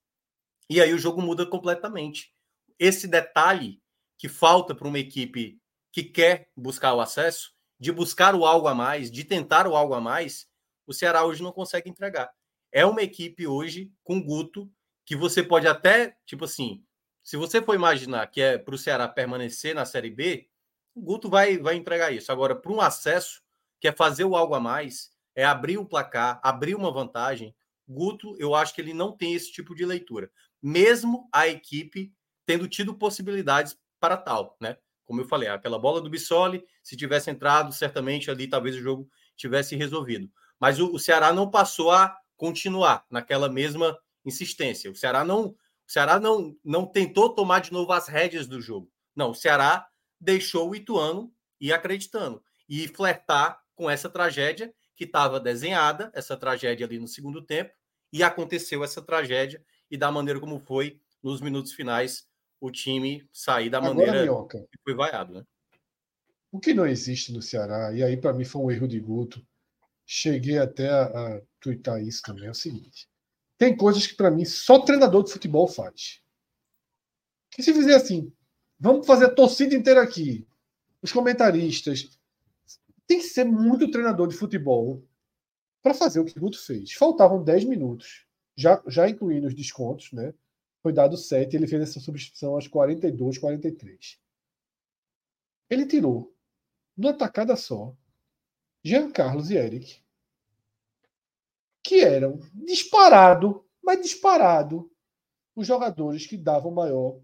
e 0.68 0.80
aí 0.80 0.92
o 0.92 0.98
jogo 0.98 1.22
muda 1.22 1.46
completamente. 1.46 2.32
Esse 2.78 3.06
detalhe 3.06 3.80
que 4.18 4.28
falta 4.28 4.74
para 4.74 4.88
uma 4.88 4.98
equipe 4.98 5.60
que 5.92 6.02
quer 6.02 6.50
buscar 6.56 6.94
o 6.94 7.00
acesso, 7.00 7.52
de 7.78 7.92
buscar 7.92 8.34
o 8.34 8.44
algo 8.44 8.66
a 8.68 8.74
mais, 8.74 9.10
de 9.10 9.24
tentar 9.24 9.66
o 9.66 9.76
algo 9.76 9.94
a 9.94 10.00
mais, 10.00 10.48
o 10.86 10.92
Ceará 10.92 11.24
hoje 11.24 11.42
não 11.42 11.52
consegue 11.52 11.88
entregar. 11.88 12.30
É 12.72 12.84
uma 12.84 13.02
equipe 13.02 13.46
hoje 13.46 13.92
com 14.02 14.22
Guto 14.22 14.70
que 15.04 15.14
você 15.14 15.42
pode 15.42 15.68
até, 15.68 16.16
tipo 16.26 16.44
assim, 16.44 16.84
se 17.22 17.36
você 17.36 17.62
for 17.62 17.74
imaginar 17.74 18.26
que 18.26 18.40
é 18.40 18.58
para 18.58 18.74
o 18.74 18.78
Ceará 18.78 19.08
permanecer 19.08 19.74
na 19.74 19.84
Série 19.84 20.10
B, 20.10 20.48
o 20.94 21.00
Guto 21.00 21.28
vai, 21.28 21.58
vai 21.58 21.76
entregar 21.76 22.12
isso. 22.12 22.32
Agora, 22.32 22.54
para 22.54 22.72
um 22.72 22.80
acesso, 22.80 23.42
que 23.80 23.88
é 23.88 23.92
fazer 23.92 24.24
o 24.24 24.36
algo 24.36 24.54
a 24.54 24.60
mais, 24.60 25.12
é 25.34 25.44
abrir 25.44 25.78
o 25.78 25.86
placar, 25.86 26.40
abrir 26.42 26.74
uma 26.74 26.90
vantagem, 26.90 27.54
Guto, 27.88 28.34
eu 28.38 28.54
acho 28.54 28.74
que 28.74 28.80
ele 28.80 28.92
não 28.92 29.16
tem 29.16 29.34
esse 29.34 29.52
tipo 29.52 29.74
de 29.74 29.84
leitura. 29.84 30.30
Mesmo 30.62 31.28
a 31.32 31.46
equipe 31.46 32.12
tendo 32.44 32.68
tido 32.68 32.94
possibilidades 32.94 33.78
para 34.00 34.16
tal, 34.16 34.56
né? 34.60 34.76
Como 35.04 35.20
eu 35.20 35.24
falei, 35.24 35.48
aquela 35.48 35.78
bola 35.78 36.00
do 36.00 36.10
Bissoli, 36.10 36.64
se 36.82 36.96
tivesse 36.96 37.30
entrado, 37.30 37.72
certamente 37.72 38.30
ali 38.30 38.48
talvez 38.48 38.74
o 38.74 38.80
jogo 38.80 39.08
tivesse 39.36 39.76
resolvido. 39.76 40.30
Mas 40.58 40.80
o, 40.80 40.92
o 40.92 40.98
Ceará 40.98 41.32
não 41.32 41.50
passou 41.50 41.90
a 41.90 42.16
continuar 42.36 43.04
naquela 43.10 43.48
mesma 43.48 43.96
insistência. 44.24 44.90
O 44.90 44.96
Ceará 44.96 45.24
não, 45.24 45.48
o 45.48 45.56
Ceará 45.86 46.18
não, 46.18 46.56
não 46.64 46.84
tentou 46.84 47.32
tomar 47.32 47.60
de 47.60 47.72
novo 47.72 47.92
as 47.92 48.08
rédeas 48.08 48.46
do 48.46 48.60
jogo. 48.60 48.90
Não, 49.14 49.30
o 49.30 49.34
Ceará 49.34 49.86
deixou 50.20 50.70
o 50.70 50.74
Ituano 50.74 51.32
ir 51.60 51.72
acreditando 51.72 52.42
e 52.68 52.88
flertar 52.88 53.60
com 53.74 53.88
essa 53.88 54.08
tragédia 54.08 54.74
que 54.96 55.04
estava 55.04 55.38
desenhada, 55.38 56.10
essa 56.14 56.36
tragédia 56.36 56.86
ali 56.86 56.98
no 56.98 57.06
segundo 57.06 57.42
tempo, 57.42 57.72
e 58.12 58.22
aconteceu 58.22 58.82
essa 58.84 59.02
tragédia, 59.02 59.62
e 59.90 59.96
da 59.96 60.10
maneira 60.10 60.40
como 60.40 60.58
foi, 60.58 61.00
nos 61.22 61.40
minutos 61.40 61.72
finais, 61.72 62.26
o 62.60 62.70
time 62.70 63.28
sair 63.32 63.68
da 63.68 63.78
Agora, 63.78 63.94
maneira 63.94 64.22
Minhoca, 64.22 64.66
que 64.70 64.78
foi 64.82 64.94
vaiado. 64.94 65.34
Né? 65.34 65.44
O 66.50 66.58
que 66.58 66.72
não 66.72 66.86
existe 66.86 67.32
no 67.32 67.42
Ceará, 67.42 67.92
e 67.92 68.02
aí 68.02 68.16
para 68.16 68.32
mim 68.32 68.44
foi 68.44 68.62
um 68.62 68.70
erro 68.70 68.88
de 68.88 68.98
Guto, 69.00 69.44
cheguei 70.04 70.58
até 70.58 70.88
a, 70.88 71.04
a 71.04 71.40
twittar 71.60 72.00
isso 72.02 72.22
também, 72.22 72.46
é 72.46 72.50
o 72.50 72.54
seguinte. 72.54 73.08
Tem 73.58 73.76
coisas 73.76 74.06
que 74.06 74.14
para 74.14 74.30
mim 74.30 74.44
só 74.44 74.78
treinador 74.78 75.24
de 75.24 75.32
futebol 75.32 75.66
faz. 75.66 76.20
Que 77.50 77.62
se 77.62 77.72
fizer 77.72 77.94
assim, 77.94 78.32
Vamos 78.78 79.06
fazer 79.06 79.26
a 79.26 79.34
torcida 79.34 79.74
inteira 79.74 80.02
aqui. 80.02 80.46
Os 81.00 81.12
comentaristas. 81.12 82.18
Tem 83.06 83.18
que 83.18 83.24
ser 83.24 83.44
muito 83.44 83.90
treinador 83.90 84.28
de 84.28 84.36
futebol 84.36 85.02
para 85.82 85.94
fazer 85.94 86.20
o 86.20 86.24
que 86.24 86.38
Guto 86.38 86.58
fez. 86.58 86.92
Faltavam 86.92 87.42
10 87.42 87.64
minutos, 87.64 88.26
já, 88.56 88.82
já 88.86 89.08
incluindo 89.08 89.46
os 89.46 89.54
descontos, 89.54 90.12
né? 90.12 90.34
Foi 90.82 90.92
dado 90.92 91.16
7, 91.16 91.56
ele 91.56 91.66
fez 91.66 91.82
essa 91.82 92.00
substituição 92.00 92.54
aos 92.54 92.68
42, 92.68 93.38
43. 93.38 94.20
Ele 95.68 95.86
tirou, 95.86 96.34
numa 96.96 97.12
tacada 97.12 97.56
só, 97.56 97.94
Jean 98.84 99.10
Carlos 99.10 99.50
e 99.50 99.56
Eric, 99.56 100.00
que 101.82 102.00
eram 102.00 102.40
disparado, 102.54 103.64
mas 103.82 104.00
disparado, 104.00 104.90
os 105.54 105.66
jogadores 105.66 106.26
que 106.26 106.36
davam 106.36 106.70
maior 106.70 107.20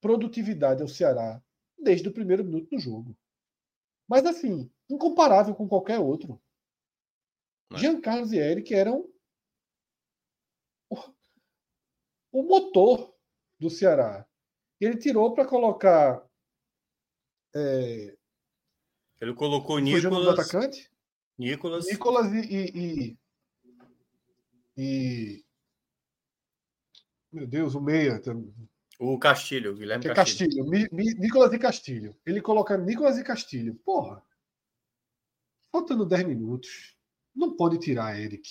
produtividade 0.00 0.82
ao 0.82 0.88
Ceará 0.88 1.42
desde 1.78 2.08
o 2.08 2.12
primeiro 2.12 2.44
minuto 2.44 2.68
do 2.70 2.78
jogo. 2.78 3.16
Mas 4.06 4.24
assim, 4.24 4.70
incomparável 4.88 5.54
com 5.54 5.68
qualquer 5.68 5.98
outro. 5.98 6.40
Não. 7.70 7.78
É? 7.78 7.80
Jean 7.80 8.00
Carlos 8.00 8.32
e 8.32 8.38
Eric 8.38 8.74
eram 8.74 9.08
o 12.32 12.42
motor 12.42 13.14
do 13.60 13.68
Ceará. 13.68 14.26
Ele 14.80 14.96
tirou 14.96 15.34
para 15.34 15.46
colocar. 15.46 16.26
É... 17.54 18.16
Ele 19.20 19.34
colocou 19.34 19.78
Nicolas. 19.78 20.38
atacante? 20.38 20.90
Nicolas. 21.38 21.86
Nicolas 21.86 22.32
e, 22.32 22.40
e, 22.50 23.18
e, 24.76 25.44
Meu 27.30 27.46
Deus, 27.46 27.74
o 27.74 27.80
meia. 27.80 28.20
O 28.98 29.18
Castilho, 29.18 29.74
Guilherme 29.74 30.02
que 30.02 30.14
Castilho. 30.14 30.64
Castilho. 30.68 31.18
Nicolas 31.20 31.52
e 31.52 31.58
Castilho. 31.58 32.16
Ele 32.26 32.40
coloca 32.40 32.76
Nicolas 32.76 33.18
e 33.18 33.24
Castilho. 33.24 33.74
Porra. 33.76 34.24
Faltando 35.70 36.04
10 36.04 36.26
minutos. 36.26 36.96
Não 37.34 37.56
pode 37.56 37.78
tirar 37.78 38.18
Eric. 38.18 38.48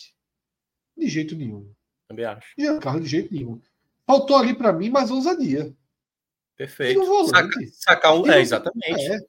De 0.98 1.08
jeito 1.08 1.36
nenhum. 1.36 1.72
Também 2.08 2.26
acho. 2.26 2.54
E 2.58 2.80
Carlos 2.80 3.04
de 3.04 3.10
jeito 3.10 3.34
nenhum. 3.34 3.62
Faltou 4.06 4.38
ali 4.38 4.54
para 4.54 4.74
mim 4.74 4.89
mais 4.89 5.12
ousadia. 5.12 5.76
Perfeito. 6.56 7.04
Saca, 7.28 7.50
sacar 7.74 8.15
um. 8.15 8.30
É, 8.30 8.39
exatamente. 8.39 9.12
É. 9.12 9.20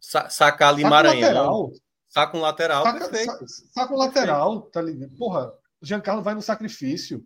Sa 0.00 0.28
sacar 0.28 0.70
ali 0.70 0.82
saca 0.82 0.90
Maranhão. 0.90 1.20
Lateral. 1.20 1.72
Saca 2.08 2.36
um 2.36 2.40
lateral. 2.40 2.82
Saca, 2.84 3.08
perfeito. 3.08 3.46
Saca 3.48 3.94
um 3.94 3.96
lateral. 3.96 4.62
Tá 4.62 4.82
ligado? 4.82 5.14
Porra, 5.16 5.52
o 5.80 5.86
Giancarlo 5.86 6.22
vai 6.22 6.34
no 6.34 6.42
sacrifício 6.42 7.24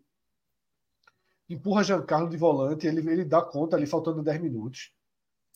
empurra 1.49 1.85
Giancarlo 1.85 2.29
de 2.29 2.37
volante, 2.37 2.87
ele, 2.87 3.01
ele 3.11 3.25
dá 3.25 3.43
conta 3.43 3.77
ali, 3.77 3.87
faltando 3.87 4.23
10 4.23 4.41
minutos. 4.41 4.93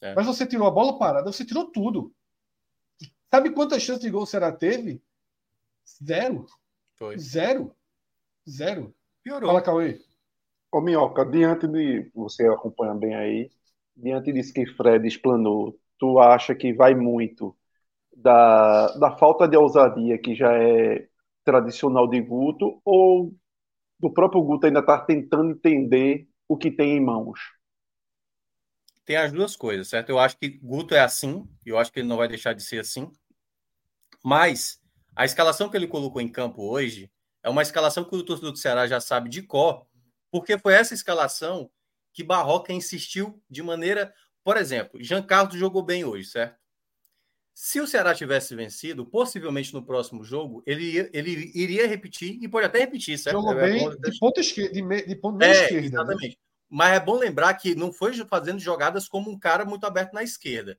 É. 0.01 0.15
Mas 0.15 0.27
você 0.27 0.47
tirou 0.47 0.67
a 0.67 0.71
bola 0.71 0.99
parada, 0.99 1.33
você 1.33 1.45
tirou 1.45 1.71
tudo. 1.71 2.15
Sabe 3.31 3.51
quantas 3.51 3.83
chances 3.83 4.03
de 4.03 4.11
gol 4.11 4.23
o 4.23 4.27
Ceará 4.27 4.53
teve? 4.53 5.03
Zero. 6.03 6.47
Foi. 6.97 7.19
Zero. 7.19 7.75
Zero. 8.49 8.95
Piorou. 9.23 9.49
Fala, 9.49 9.63
Cauê. 9.63 10.01
Ô, 10.73 10.81
Minhoca, 10.81 11.25
diante 11.25 11.67
de. 11.67 12.11
Você 12.15 12.47
acompanha 12.47 12.95
bem 12.95 13.15
aí. 13.15 13.51
Diante 13.97 14.33
disso 14.33 14.53
que 14.53 14.67
Fred 14.67 15.07
explanou, 15.07 15.79
tu 15.99 16.19
acha 16.19 16.55
que 16.55 16.73
vai 16.73 16.95
muito 16.95 17.57
da, 18.17 18.89
da 18.97 19.17
falta 19.17 19.49
de 19.49 19.57
ousadia 19.57 20.19
que 20.19 20.35
já 20.35 20.53
é 20.53 21.09
tradicional 21.45 22.07
de 22.07 22.21
Guto 22.21 22.81
ou 22.85 23.35
do 23.99 24.13
próprio 24.13 24.43
Guto 24.43 24.67
ainda 24.67 24.81
está 24.81 25.01
tentando 25.01 25.51
entender 25.51 26.29
o 26.47 26.57
que 26.57 26.71
tem 26.71 26.97
em 26.97 27.01
mãos? 27.01 27.41
tem 29.09 29.17
as 29.17 29.33
duas 29.33 29.57
coisas, 29.57 29.89
certo? 29.89 30.11
Eu 30.11 30.19
acho 30.19 30.37
que 30.37 30.51
Guto 30.63 30.95
é 30.95 31.01
assim, 31.01 31.49
e 31.65 31.71
eu 31.71 31.79
acho 31.79 31.91
que 31.91 31.99
ele 31.99 32.07
não 32.07 32.19
vai 32.19 32.29
deixar 32.29 32.53
de 32.53 32.63
ser 32.63 32.79
assim. 32.79 33.11
Mas 34.23 34.79
a 35.19 35.25
escalação 35.25 35.69
que 35.69 35.77
ele 35.77 35.89
colocou 35.89 36.23
em 36.23 36.29
campo 36.29 36.63
hoje 36.63 37.11
é 37.43 37.49
uma 37.51 37.63
escalação 37.63 38.05
que 38.05 38.15
o 38.15 38.23
torcedor 38.23 38.53
do 38.53 38.59
Ceará 38.59 38.87
já 38.87 39.01
sabe 39.01 39.29
de 39.29 39.43
cor, 39.43 39.85
porque 40.31 40.57
foi 40.57 40.75
essa 40.75 40.95
escalação 40.95 41.69
que 42.13 42.23
Barroca 42.23 42.73
insistiu 42.73 43.43
de 43.51 43.61
maneira. 43.61 44.15
Por 44.45 44.57
exemplo, 44.57 45.03
Jean 45.03 45.21
Carlos 45.21 45.59
jogou 45.59 45.83
bem 45.83 46.05
hoje, 46.05 46.29
certo? 46.29 46.57
Se 47.53 47.81
o 47.81 47.87
Ceará 47.89 48.15
tivesse 48.15 48.55
vencido, 48.55 49.05
possivelmente 49.05 49.75
no 49.75 49.85
próximo 49.85 50.23
jogo, 50.23 50.63
ele, 50.65 51.11
ele 51.13 51.51
iria 51.53 51.89
repetir, 51.89 52.39
e 52.41 52.47
pode 52.47 52.67
até 52.67 52.79
repetir, 52.79 53.19
certo? 53.19 53.41
Jogou 53.41 53.59
é, 53.59 53.73
bem 53.73 53.91
de 53.91 54.19
ponta 54.21 54.41
esquerda, 54.41 54.73
de, 54.73 55.07
de 55.07 55.17
ponta 55.17 55.45
é, 55.45 55.51
esquerda. 55.51 55.81
Né? 55.81 55.87
Exatamente. 55.89 56.29
Né? 56.29 56.43
Mas 56.71 56.93
é 56.93 57.01
bom 57.01 57.17
lembrar 57.17 57.53
que 57.55 57.75
não 57.75 57.93
foi 57.93 58.15
fazendo 58.29 58.61
jogadas 58.61 59.09
como 59.09 59.29
um 59.29 59.39
cara 59.39 59.65
muito 59.65 59.85
aberto 59.85 60.13
na 60.13 60.23
esquerda. 60.23 60.79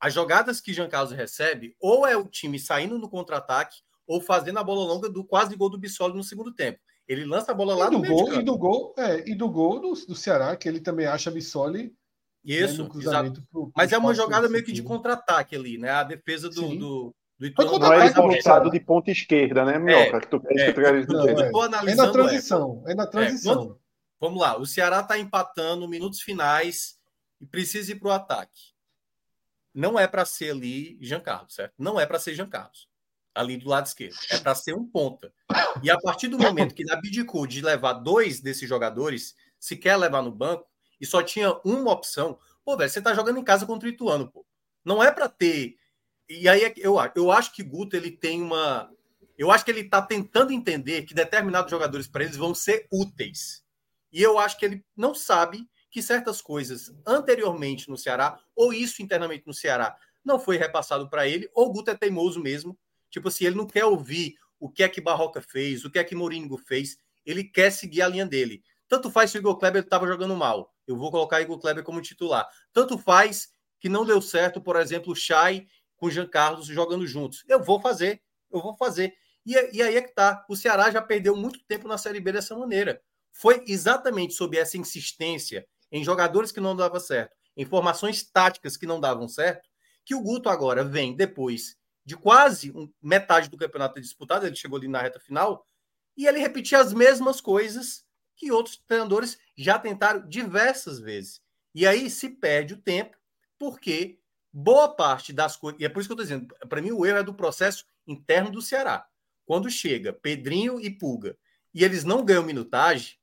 As 0.00 0.14
jogadas 0.14 0.60
que 0.60 0.72
Jean 0.72 0.88
Carlos 0.88 1.12
recebe, 1.12 1.76
ou 1.78 2.06
é 2.06 2.16
o 2.16 2.24
time 2.24 2.58
saindo 2.58 2.98
no 2.98 3.08
contra-ataque, 3.08 3.78
ou 4.06 4.20
fazendo 4.20 4.58
a 4.58 4.64
bola 4.64 4.84
longa 4.84 5.08
do 5.08 5.24
quase 5.24 5.54
gol 5.54 5.68
do 5.68 5.78
Bissoli 5.78 6.16
no 6.16 6.24
segundo 6.24 6.52
tempo. 6.52 6.78
Ele 7.06 7.24
lança 7.24 7.52
a 7.52 7.54
bola 7.54 7.74
lá 7.74 7.86
e 7.88 7.90
do 7.90 7.98
no 7.98 8.06
gol, 8.06 8.34
E 8.34 8.42
do 8.42 8.58
gol, 8.58 8.94
é, 8.96 9.28
e 9.28 9.34
do 9.34 9.48
gol 9.48 9.80
do, 9.80 9.92
do 9.92 10.14
Ceará, 10.14 10.56
que 10.56 10.68
ele 10.68 10.80
também 10.80 11.06
acha 11.06 11.30
Bissoli 11.30 11.84
né, 11.84 11.90
isso, 12.42 12.84
né, 12.84 12.90
exato. 12.96 13.32
Pro, 13.50 13.66
pro 13.66 13.72
Mas 13.76 13.92
é 13.92 13.98
uma 13.98 14.14
jogada 14.14 14.48
meio 14.48 14.64
que 14.64 14.72
de 14.72 14.82
contra-ataque 14.82 15.54
ali, 15.54 15.76
né? 15.76 15.90
A 15.90 16.02
defesa 16.02 16.48
do, 16.48 16.74
do, 16.76 17.14
do 17.38 17.46
Ituano. 17.46 17.78
Não 17.78 17.92
é 17.92 18.10
voltado 18.10 18.70
de 18.70 18.80
ponta 18.80 19.10
esquerda, 19.10 19.64
né, 19.64 19.78
Minhoca? 19.78 20.16
É, 20.16 20.20
que 20.20 20.26
tu, 20.28 20.36
é, 20.46 20.66
que 20.66 21.06
tu 21.06 21.18
é. 21.28 21.92
é 21.92 21.94
na 21.94 22.10
transição. 22.10 22.82
É, 22.86 22.92
é 22.92 22.94
na 22.94 23.06
transição. 23.06 23.54
Quando, 23.54 23.80
Vamos 24.20 24.38
lá, 24.38 24.58
o 24.58 24.66
Ceará 24.66 25.00
está 25.00 25.18
empatando 25.18 25.88
minutos 25.88 26.20
finais 26.20 26.98
e 27.40 27.46
precisa 27.46 27.92
ir 27.92 27.94
para 27.94 28.08
o 28.08 28.12
ataque. 28.12 28.69
Não 29.74 29.98
é 29.98 30.06
para 30.06 30.24
ser 30.24 30.50
ali 30.50 30.98
Jean 31.00 31.20
Carlos, 31.20 31.54
certo? 31.54 31.74
Não 31.78 31.98
é 31.98 32.06
para 32.06 32.18
ser 32.18 32.34
Jean 32.34 32.48
Carlos, 32.48 32.88
ali 33.34 33.56
do 33.56 33.68
lado 33.68 33.86
esquerdo. 33.86 34.16
É 34.30 34.38
para 34.38 34.54
ser 34.54 34.74
um 34.74 34.84
ponta. 34.84 35.32
E 35.82 35.90
a 35.90 35.98
partir 35.98 36.28
do 36.28 36.38
momento 36.38 36.74
que 36.74 36.82
ele 36.82 36.92
abdicou 36.92 37.46
de 37.46 37.60
levar 37.60 37.94
dois 37.94 38.40
desses 38.40 38.68
jogadores, 38.68 39.34
se 39.58 39.76
quer 39.76 39.96
levar 39.96 40.22
no 40.22 40.32
banco, 40.32 40.68
e 41.00 41.06
só 41.06 41.22
tinha 41.22 41.52
uma 41.64 41.92
opção, 41.92 42.38
pô, 42.64 42.76
velho, 42.76 42.90
você 42.90 42.98
está 42.98 43.14
jogando 43.14 43.38
em 43.38 43.44
casa 43.44 43.64
contra 43.64 43.88
o 43.88 43.92
Ituano, 43.92 44.30
pô. 44.30 44.44
Não 44.84 45.02
é 45.02 45.10
para 45.10 45.28
ter. 45.28 45.76
E 46.28 46.48
aí 46.48 46.64
é 46.64 46.74
eu, 46.76 46.96
eu 47.14 47.30
acho 47.30 47.52
que 47.52 47.62
Guto 47.62 47.96
ele 47.96 48.10
tem 48.10 48.42
uma. 48.42 48.90
Eu 49.36 49.50
acho 49.50 49.64
que 49.64 49.70
ele 49.70 49.80
está 49.80 50.02
tentando 50.02 50.52
entender 50.52 51.02
que 51.02 51.14
determinados 51.14 51.70
jogadores 51.70 52.06
para 52.06 52.24
eles 52.24 52.36
vão 52.36 52.54
ser 52.54 52.86
úteis. 52.92 53.64
E 54.12 54.22
eu 54.22 54.38
acho 54.38 54.58
que 54.58 54.64
ele 54.64 54.84
não 54.96 55.14
sabe 55.14 55.68
que 55.90 56.02
certas 56.02 56.40
coisas 56.40 56.94
anteriormente 57.06 57.88
no 57.88 57.96
Ceará, 57.96 58.38
ou 58.54 58.72
isso 58.72 59.02
internamente 59.02 59.46
no 59.46 59.52
Ceará, 59.52 59.96
não 60.24 60.38
foi 60.38 60.56
repassado 60.56 61.08
para 61.08 61.26
ele, 61.26 61.50
ou 61.54 61.68
o 61.68 61.72
Guto 61.72 61.90
é 61.90 61.94
teimoso 61.94 62.40
mesmo. 62.40 62.78
Tipo 63.10 63.28
assim, 63.28 63.46
ele 63.46 63.56
não 63.56 63.66
quer 63.66 63.84
ouvir 63.84 64.36
o 64.58 64.70
que 64.70 64.82
é 64.82 64.88
que 64.88 65.00
Barroca 65.00 65.40
fez, 65.40 65.84
o 65.84 65.90
que 65.90 65.98
é 65.98 66.04
que 66.04 66.14
Mourinho 66.14 66.56
fez, 66.58 66.98
ele 67.24 67.42
quer 67.42 67.70
seguir 67.70 68.02
a 68.02 68.08
linha 68.08 68.26
dele. 68.26 68.62
Tanto 68.86 69.10
faz 69.10 69.30
se 69.30 69.38
o 69.38 69.40
Igor 69.40 69.56
Kleber 69.56 69.82
estava 69.82 70.06
jogando 70.06 70.36
mal, 70.36 70.74
eu 70.86 70.96
vou 70.96 71.10
colocar 71.10 71.40
Igor 71.40 71.58
Kleber 71.58 71.82
como 71.82 72.00
titular. 72.02 72.48
Tanto 72.72 72.98
faz 72.98 73.52
que 73.78 73.88
não 73.88 74.04
deu 74.04 74.20
certo, 74.20 74.60
por 74.60 74.76
exemplo, 74.76 75.12
o 75.12 75.16
Chay 75.16 75.66
com 75.96 76.06
o 76.06 76.10
Jean 76.10 76.26
Carlos 76.26 76.66
jogando 76.66 77.06
juntos. 77.06 77.44
Eu 77.48 77.62
vou 77.62 77.80
fazer, 77.80 78.22
eu 78.50 78.60
vou 78.60 78.74
fazer. 78.76 79.14
E, 79.46 79.52
e 79.72 79.82
aí 79.82 79.96
é 79.96 80.02
que 80.02 80.12
tá. 80.14 80.44
O 80.48 80.56
Ceará 80.56 80.90
já 80.90 81.00
perdeu 81.00 81.36
muito 81.36 81.60
tempo 81.64 81.88
na 81.88 81.96
Série 81.96 82.20
B 82.20 82.32
dessa 82.32 82.56
maneira. 82.56 83.00
Foi 83.32 83.64
exatamente 83.66 84.34
sob 84.34 84.58
essa 84.58 84.76
insistência 84.76 85.66
em 85.90 86.04
jogadores 86.04 86.52
que 86.52 86.60
não 86.60 86.76
davam 86.76 87.00
certo, 87.00 87.36
em 87.56 87.64
formações 87.64 88.22
táticas 88.22 88.76
que 88.76 88.86
não 88.86 89.00
davam 89.00 89.28
certo, 89.28 89.68
que 90.04 90.14
o 90.14 90.22
Guto 90.22 90.48
agora 90.48 90.84
vem 90.84 91.14
depois 91.14 91.76
de 92.04 92.16
quase 92.16 92.72
metade 93.02 93.48
do 93.48 93.56
campeonato 93.56 94.00
disputado, 94.00 94.46
ele 94.46 94.56
chegou 94.56 94.78
ali 94.78 94.88
na 94.88 95.02
reta 95.02 95.20
final, 95.20 95.64
e 96.16 96.26
ele 96.26 96.38
repetia 96.38 96.78
as 96.78 96.92
mesmas 96.92 97.40
coisas 97.40 98.04
que 98.36 98.50
outros 98.50 98.76
treinadores 98.86 99.38
já 99.56 99.78
tentaram 99.78 100.26
diversas 100.28 100.98
vezes. 100.98 101.40
E 101.74 101.86
aí 101.86 102.10
se 102.10 102.28
perde 102.28 102.74
o 102.74 102.80
tempo, 102.80 103.16
porque 103.58 104.18
boa 104.52 104.88
parte 104.88 105.32
das 105.32 105.56
coisas. 105.56 105.80
E 105.80 105.84
é 105.84 105.88
por 105.88 106.00
isso 106.00 106.08
que 106.08 106.12
eu 106.12 106.22
estou 106.22 106.38
dizendo, 106.38 106.54
para 106.68 106.82
mim 106.82 106.90
o 106.90 107.04
erro 107.04 107.18
é 107.18 107.22
do 107.22 107.34
processo 107.34 107.84
interno 108.06 108.50
do 108.50 108.62
Ceará. 108.62 109.06
Quando 109.44 109.70
chega 109.70 110.12
Pedrinho 110.12 110.80
e 110.80 110.90
Pulga 110.90 111.36
e 111.72 111.84
eles 111.84 112.04
não 112.04 112.24
ganham 112.24 112.42
minutagem, 112.42 113.19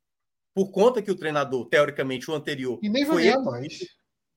por 0.58 0.72
conta 0.72 1.04
que 1.04 1.12
o 1.12 1.16
treinador, 1.16 1.68
teoricamente, 1.68 2.32
o 2.32 2.34
anterior. 2.34 2.80
E 2.82 2.90
nem 2.90 3.06
vai 3.06 3.18
ganhar 3.18 3.40
mais. 3.42 3.78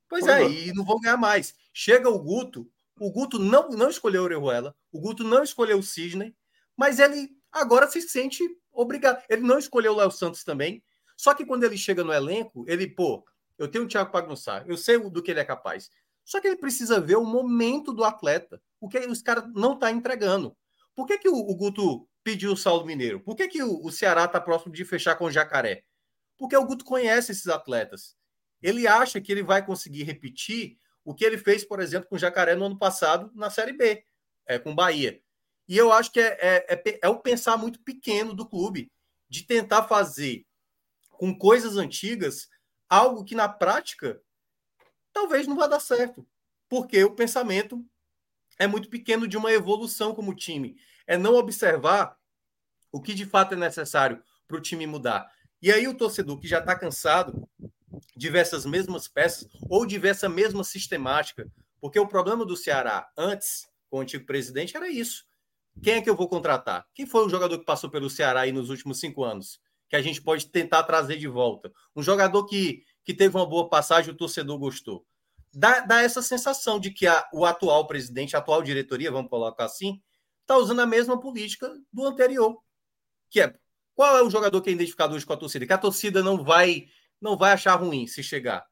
Pois 0.06 0.26
é, 0.26 0.46
e 0.46 0.72
não 0.74 0.84
vão 0.84 1.00
ganhar 1.00 1.16
mais. 1.16 1.54
Chega 1.72 2.10
o 2.10 2.18
Guto, 2.18 2.70
o 3.00 3.10
Guto 3.10 3.38
não, 3.38 3.70
não 3.70 3.88
escolheu 3.88 4.20
o 4.20 4.24
Orejuela, 4.26 4.76
o 4.92 5.00
Guto 5.00 5.24
não 5.24 5.42
escolheu 5.42 5.78
o 5.78 5.82
Sidney, 5.82 6.36
mas 6.76 6.98
ele 6.98 7.30
agora 7.50 7.90
se 7.90 8.02
sente 8.02 8.42
obrigado. 8.70 9.24
Ele 9.30 9.40
não 9.40 9.58
escolheu 9.58 9.94
o 9.94 9.96
Léo 9.96 10.10
Santos 10.10 10.44
também. 10.44 10.84
Só 11.16 11.32
que 11.32 11.46
quando 11.46 11.64
ele 11.64 11.78
chega 11.78 12.04
no 12.04 12.12
elenco, 12.12 12.66
ele, 12.68 12.86
pô, 12.86 13.24
eu 13.56 13.66
tenho 13.66 13.84
o 13.84 13.88
Thiago 13.88 14.12
Pagnussar, 14.12 14.66
eu 14.68 14.76
sei 14.76 14.98
do 14.98 15.22
que 15.22 15.30
ele 15.30 15.40
é 15.40 15.44
capaz. 15.44 15.88
Só 16.22 16.38
que 16.38 16.48
ele 16.48 16.56
precisa 16.56 17.00
ver 17.00 17.16
o 17.16 17.24
momento 17.24 17.94
do 17.94 18.04
atleta, 18.04 18.60
o 18.78 18.90
que 18.90 18.98
os 18.98 19.22
caras 19.22 19.50
não 19.54 19.78
tá 19.78 19.90
entregando. 19.90 20.54
Por 20.94 21.06
que, 21.06 21.16
que 21.16 21.30
o, 21.30 21.34
o 21.34 21.56
Guto 21.56 22.06
pediu 22.22 22.52
o 22.52 22.56
Saulo 22.58 22.84
Mineiro? 22.84 23.20
Por 23.20 23.34
que, 23.34 23.48
que 23.48 23.62
o, 23.62 23.82
o 23.82 23.90
Ceará 23.90 24.26
está 24.26 24.38
próximo 24.38 24.74
de 24.74 24.84
fechar 24.84 25.14
com 25.14 25.24
o 25.24 25.30
Jacaré? 25.30 25.82
Porque 26.40 26.56
o 26.56 26.64
Guto 26.64 26.86
conhece 26.86 27.32
esses 27.32 27.48
atletas. 27.48 28.16
Ele 28.62 28.88
acha 28.88 29.20
que 29.20 29.30
ele 29.30 29.42
vai 29.42 29.64
conseguir 29.64 30.04
repetir 30.04 30.78
o 31.04 31.14
que 31.14 31.22
ele 31.22 31.36
fez, 31.36 31.66
por 31.66 31.80
exemplo, 31.80 32.08
com 32.08 32.16
o 32.16 32.18
Jacaré 32.18 32.54
no 32.54 32.64
ano 32.64 32.78
passado 32.78 33.30
na 33.34 33.50
Série 33.50 33.74
B, 33.74 34.02
é, 34.46 34.58
com 34.58 34.72
o 34.72 34.74
Bahia. 34.74 35.22
E 35.68 35.76
eu 35.76 35.92
acho 35.92 36.10
que 36.10 36.18
é, 36.18 36.38
é, 36.40 36.72
é, 36.72 36.98
é 37.02 37.08
o 37.10 37.20
pensar 37.20 37.58
muito 37.58 37.78
pequeno 37.82 38.32
do 38.32 38.48
clube, 38.48 38.90
de 39.28 39.42
tentar 39.42 39.82
fazer 39.82 40.46
com 41.10 41.36
coisas 41.36 41.76
antigas 41.76 42.48
algo 42.88 43.22
que 43.22 43.34
na 43.34 43.46
prática 43.46 44.18
talvez 45.12 45.46
não 45.46 45.56
vá 45.56 45.66
dar 45.66 45.78
certo, 45.78 46.26
porque 46.70 47.04
o 47.04 47.14
pensamento 47.14 47.84
é 48.58 48.66
muito 48.66 48.88
pequeno 48.88 49.28
de 49.28 49.36
uma 49.36 49.52
evolução 49.52 50.14
como 50.14 50.34
time. 50.34 50.80
É 51.06 51.18
não 51.18 51.34
observar 51.34 52.16
o 52.90 52.98
que 52.98 53.12
de 53.12 53.26
fato 53.26 53.52
é 53.52 53.58
necessário 53.58 54.24
para 54.48 54.56
o 54.56 54.60
time 54.60 54.86
mudar. 54.86 55.30
E 55.62 55.70
aí 55.70 55.86
o 55.86 55.94
torcedor 55.94 56.38
que 56.38 56.48
já 56.48 56.58
está 56.58 56.74
cansado 56.74 57.48
de 58.16 58.30
ver 58.30 58.40
essas 58.40 58.64
mesmas 58.64 59.08
peças 59.08 59.48
ou 59.68 59.84
de 59.84 59.98
ver 59.98 60.08
essa 60.08 60.28
mesma 60.28 60.64
sistemática, 60.64 61.50
porque 61.80 61.98
o 61.98 62.06
problema 62.06 62.44
do 62.44 62.56
Ceará 62.56 63.10
antes, 63.16 63.68
com 63.88 63.98
o 63.98 64.00
antigo 64.00 64.24
presidente, 64.24 64.76
era 64.76 64.88
isso. 64.88 65.24
Quem 65.82 65.94
é 65.94 66.00
que 66.00 66.10
eu 66.10 66.16
vou 66.16 66.28
contratar? 66.28 66.86
Quem 66.94 67.06
foi 67.06 67.24
o 67.24 67.28
jogador 67.28 67.58
que 67.58 67.64
passou 67.64 67.90
pelo 67.90 68.10
Ceará 68.10 68.40
aí 68.40 68.52
nos 68.52 68.70
últimos 68.70 69.00
cinco 69.00 69.24
anos? 69.24 69.60
Que 69.88 69.96
a 69.96 70.02
gente 70.02 70.20
pode 70.20 70.46
tentar 70.48 70.82
trazer 70.82 71.16
de 71.16 71.28
volta. 71.28 71.72
Um 71.94 72.02
jogador 72.02 72.44
que, 72.46 72.84
que 73.04 73.14
teve 73.14 73.36
uma 73.36 73.46
boa 73.46 73.68
passagem, 73.68 74.12
o 74.12 74.16
torcedor 74.16 74.58
gostou. 74.58 75.06
Dá, 75.52 75.80
dá 75.80 76.02
essa 76.02 76.22
sensação 76.22 76.78
de 76.78 76.90
que 76.90 77.06
a, 77.06 77.28
o 77.32 77.44
atual 77.44 77.86
presidente, 77.86 78.36
a 78.36 78.38
atual 78.38 78.62
diretoria, 78.62 79.10
vamos 79.10 79.30
colocar 79.30 79.64
assim, 79.64 80.00
está 80.42 80.56
usando 80.56 80.80
a 80.80 80.86
mesma 80.86 81.18
política 81.18 81.72
do 81.92 82.04
anterior, 82.04 82.62
que 83.28 83.40
é 83.40 83.54
qual 83.94 84.16
é 84.16 84.22
o 84.22 84.30
jogador 84.30 84.60
que 84.62 84.70
é 84.70 84.72
identificado 84.72 85.14
hoje 85.14 85.26
com 85.26 85.32
a 85.32 85.36
torcida? 85.36 85.66
Que 85.66 85.72
a 85.72 85.78
torcida 85.78 86.22
não 86.22 86.42
vai 86.42 86.88
não 87.20 87.36
vai 87.36 87.52
achar 87.52 87.74
ruim 87.74 88.06
se 88.06 88.22
chegar. 88.22 88.66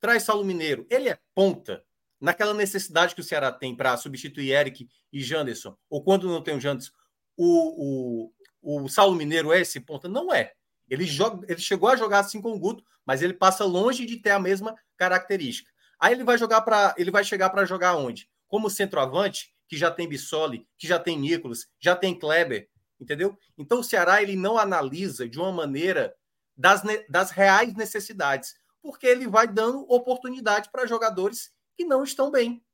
Traz 0.00 0.24
Saulo 0.24 0.44
Mineiro. 0.44 0.86
Ele 0.90 1.08
é 1.08 1.18
ponta. 1.34 1.84
Naquela 2.20 2.54
necessidade 2.54 3.14
que 3.14 3.20
o 3.20 3.24
Ceará 3.24 3.52
tem 3.52 3.76
para 3.76 3.96
substituir 3.96 4.50
Eric 4.50 4.88
e 5.12 5.22
Janderson, 5.22 5.76
ou 5.88 6.02
quando 6.02 6.26
não 6.26 6.42
tem 6.42 6.56
o 6.56 6.60
Janderson, 6.60 6.90
o, 7.36 8.32
o, 8.62 8.82
o 8.84 8.88
Saulo 8.88 9.14
Mineiro 9.14 9.52
é 9.52 9.60
esse 9.60 9.78
ponta? 9.80 10.08
Não 10.08 10.32
é. 10.32 10.52
Ele, 10.88 11.04
joga, 11.04 11.46
ele 11.48 11.60
chegou 11.60 11.88
a 11.88 11.96
jogar 11.96 12.20
assim 12.20 12.40
com 12.40 12.52
o 12.52 12.58
Guto, 12.58 12.82
mas 13.04 13.22
ele 13.22 13.34
passa 13.34 13.64
longe 13.64 14.06
de 14.06 14.16
ter 14.16 14.30
a 14.30 14.38
mesma 14.38 14.74
característica. 14.96 15.70
Aí 16.00 16.14
ele 16.14 16.24
vai 16.24 16.38
jogar 16.38 16.62
para 16.62 16.94
ele 16.96 17.10
vai 17.10 17.24
chegar 17.24 17.50
para 17.50 17.64
jogar 17.64 17.96
onde? 17.96 18.28
Como 18.48 18.70
centroavante, 18.70 19.52
que 19.68 19.76
já 19.76 19.90
tem 19.90 20.08
Bissoli, 20.08 20.66
que 20.78 20.86
já 20.86 20.98
tem 20.98 21.18
Nicolas, 21.18 21.66
já 21.78 21.96
tem 21.96 22.18
Kleber, 22.18 22.68
entendeu? 23.00 23.36
Então 23.56 23.80
o 23.80 23.84
Ceará 23.84 24.22
ele 24.22 24.36
não 24.36 24.58
analisa 24.58 25.28
de 25.28 25.38
uma 25.38 25.52
maneira 25.52 26.14
das, 26.56 26.82
das 27.08 27.30
reais 27.30 27.74
necessidades, 27.74 28.54
porque 28.82 29.06
ele 29.06 29.26
vai 29.26 29.46
dando 29.46 29.80
oportunidade 29.90 30.70
para 30.70 30.86
jogadores 30.86 31.52
que 31.76 31.84
não 31.84 32.02
estão 32.02 32.30
bem. 32.30 32.64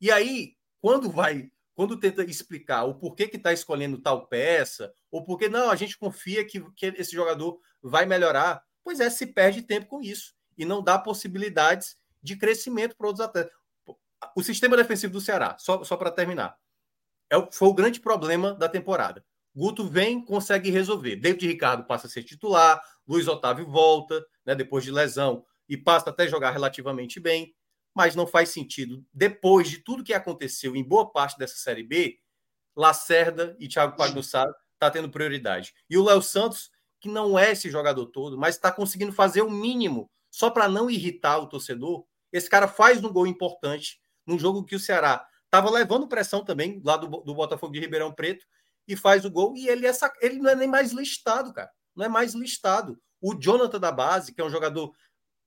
E 0.00 0.10
aí, 0.10 0.56
quando 0.80 1.10
vai, 1.10 1.50
quando 1.74 1.98
tenta 1.98 2.22
explicar 2.24 2.84
o 2.84 2.94
porquê 2.94 3.26
que 3.26 3.36
está 3.36 3.52
escolhendo 3.52 3.98
tal 3.98 4.26
peça, 4.26 4.92
ou 5.10 5.24
porque 5.24 5.48
não, 5.48 5.70
a 5.70 5.76
gente 5.76 5.98
confia 5.98 6.44
que, 6.44 6.60
que 6.72 6.86
esse 6.86 7.12
jogador 7.12 7.60
vai 7.82 8.06
melhorar, 8.06 8.64
pois 8.84 9.00
é, 9.00 9.10
se 9.10 9.26
perde 9.26 9.62
tempo 9.62 9.86
com 9.86 10.00
isso 10.00 10.34
e 10.56 10.64
não 10.64 10.82
dá 10.82 10.98
possibilidades 10.98 11.96
de 12.22 12.36
crescimento 12.36 12.96
para 12.96 13.06
outros 13.06 13.26
atletas. 13.26 13.52
O 14.36 14.42
sistema 14.42 14.76
defensivo 14.76 15.12
do 15.12 15.20
Ceará, 15.20 15.56
só, 15.58 15.82
só 15.82 15.96
para 15.96 16.10
terminar, 16.10 16.56
é, 17.30 17.48
foi 17.50 17.68
o 17.68 17.74
grande 17.74 17.98
problema 17.98 18.54
da 18.54 18.68
temporada. 18.68 19.24
Guto 19.54 19.86
vem, 19.86 20.24
consegue 20.24 20.70
resolver. 20.70 21.16
David 21.16 21.46
Ricardo 21.46 21.84
passa 21.84 22.06
a 22.06 22.10
ser 22.10 22.22
titular, 22.22 22.82
Luiz 23.06 23.28
Otávio 23.28 23.66
volta, 23.66 24.24
né, 24.44 24.54
depois 24.54 24.84
de 24.84 24.90
lesão, 24.90 25.44
e 25.68 25.76
passa 25.76 26.10
até 26.10 26.26
jogar 26.26 26.50
relativamente 26.50 27.20
bem, 27.20 27.54
mas 27.94 28.14
não 28.14 28.26
faz 28.26 28.48
sentido. 28.48 29.04
Depois 29.12 29.68
de 29.68 29.78
tudo 29.78 30.04
que 30.04 30.14
aconteceu 30.14 30.74
em 30.74 30.82
boa 30.82 31.10
parte 31.10 31.38
dessa 31.38 31.56
Série 31.56 31.82
B, 31.82 32.18
Lacerda 32.74 33.54
e 33.58 33.68
Thiago 33.68 33.96
Pagnussá 33.96 34.46
tá 34.78 34.90
tendo 34.90 35.10
prioridade. 35.10 35.74
E 35.88 35.98
o 35.98 36.04
Léo 36.04 36.22
Santos, 36.22 36.70
que 36.98 37.08
não 37.08 37.38
é 37.38 37.52
esse 37.52 37.70
jogador 37.70 38.06
todo, 38.06 38.38
mas 38.38 38.54
está 38.54 38.72
conseguindo 38.72 39.12
fazer 39.12 39.42
o 39.42 39.50
mínimo 39.50 40.10
só 40.30 40.48
para 40.48 40.68
não 40.68 40.88
irritar 40.88 41.38
o 41.38 41.46
torcedor. 41.46 42.04
Esse 42.32 42.48
cara 42.48 42.66
faz 42.66 43.04
um 43.04 43.12
gol 43.12 43.26
importante 43.26 44.00
num 44.26 44.38
jogo 44.38 44.64
que 44.64 44.74
o 44.74 44.80
Ceará 44.80 45.26
estava 45.44 45.70
levando 45.70 46.08
pressão 46.08 46.42
também 46.42 46.80
lá 46.82 46.96
do, 46.96 47.06
do 47.08 47.34
Botafogo 47.34 47.74
de 47.74 47.80
Ribeirão 47.80 48.10
Preto 48.10 48.46
e 48.86 48.96
faz 48.96 49.24
o 49.24 49.30
gol. 49.30 49.54
E 49.56 49.68
ele, 49.68 49.86
é, 49.86 49.92
ele 50.20 50.38
não 50.38 50.50
é 50.50 50.54
nem 50.54 50.68
mais 50.68 50.92
listado, 50.92 51.52
cara. 51.52 51.70
Não 51.94 52.04
é 52.04 52.08
mais 52.08 52.34
listado. 52.34 52.98
O 53.20 53.34
Jonathan 53.34 53.78
da 53.78 53.92
base, 53.92 54.32
que 54.32 54.40
é 54.40 54.44
um 54.44 54.50
jogador. 54.50 54.92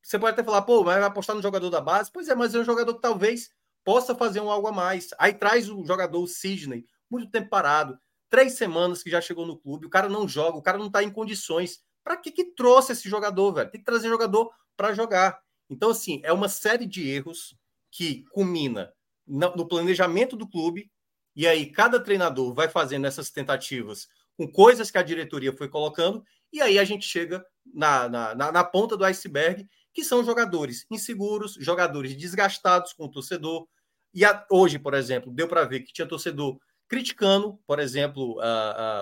Você 0.02 0.20
pode 0.20 0.34
até 0.34 0.44
falar, 0.44 0.62
pô, 0.62 0.84
vai 0.84 1.02
apostar 1.02 1.36
no 1.36 1.42
jogador 1.42 1.70
da 1.70 1.82
base? 1.82 2.12
Pois 2.12 2.28
é, 2.28 2.36
mas 2.36 2.54
é 2.54 2.60
um 2.60 2.64
jogador 2.64 2.94
que 2.94 3.02
talvez 3.02 3.50
possa 3.84 4.16
fazer 4.16 4.40
um 4.40 4.50
algo 4.50 4.68
a 4.68 4.72
mais. 4.72 5.10
Aí 5.20 5.34
traz 5.34 5.70
o 5.70 5.84
jogador 5.86 6.22
o 6.22 6.28
Sidney, 6.28 6.86
muito 7.10 7.30
tempo 7.30 7.50
parado, 7.50 7.98
três 8.30 8.54
semanas 8.54 9.04
que 9.04 9.10
já 9.10 9.22
chegou 9.22 9.46
no 9.46 9.58
clube, 9.58 9.86
o 9.86 9.90
cara 9.90 10.10
não 10.10 10.28
joga, 10.28 10.58
o 10.58 10.62
cara 10.62 10.78
não 10.78 10.88
está 10.88 11.04
em 11.04 11.12
condições. 11.12 11.84
Para 12.04 12.18
que, 12.18 12.32
que 12.32 12.44
trouxe 12.56 12.92
esse 12.92 13.10
jogador, 13.10 13.54
velho? 13.54 13.72
Tem 13.72 13.80
que 13.80 13.86
trazer 13.86 14.10
jogador 14.10 14.52
para 14.76 14.94
jogar. 14.94 15.40
Então, 15.70 15.90
assim, 15.90 16.22
é 16.24 16.32
uma 16.32 16.50
série 16.50 16.86
de 16.86 17.08
erros 17.10 17.58
que 17.90 18.24
culmina 18.32 18.94
no 19.26 19.68
planejamento 19.68 20.36
do 20.36 20.48
clube, 20.48 20.92
e 21.36 21.48
aí 21.48 21.66
cada 21.66 22.00
treinador 22.00 22.54
vai 22.54 22.70
fazendo 22.70 23.06
essas 23.06 23.30
tentativas 23.30 24.08
com 24.38 24.52
coisas 24.52 24.92
que 24.92 24.98
a 24.98 25.04
diretoria 25.04 25.54
foi 25.54 25.68
colocando, 25.70 26.24
e 26.52 26.62
aí 26.62 26.78
a 26.80 26.84
gente 26.84 27.06
chega 27.06 27.46
na, 27.74 28.08
na, 28.08 28.36
na, 28.36 28.52
na 28.52 28.64
ponta 28.64 28.96
do 28.96 29.06
iceberg, 29.06 29.68
que 29.94 30.04
são 30.04 30.24
jogadores 30.24 30.86
inseguros, 30.92 31.54
jogadores 31.54 32.16
desgastados 32.16 32.94
com 32.94 33.06
o 33.06 33.12
torcedor. 33.12 33.68
E 34.14 34.26
a, 34.26 34.46
hoje, 34.52 34.78
por 34.78 34.94
exemplo, 34.94 35.34
deu 35.34 35.48
para 35.48 35.64
ver 35.64 35.82
que 35.82 35.94
tinha 35.94 36.08
torcedor 36.08 36.60
criticando, 36.88 37.60
por 37.66 37.80
exemplo, 37.80 38.38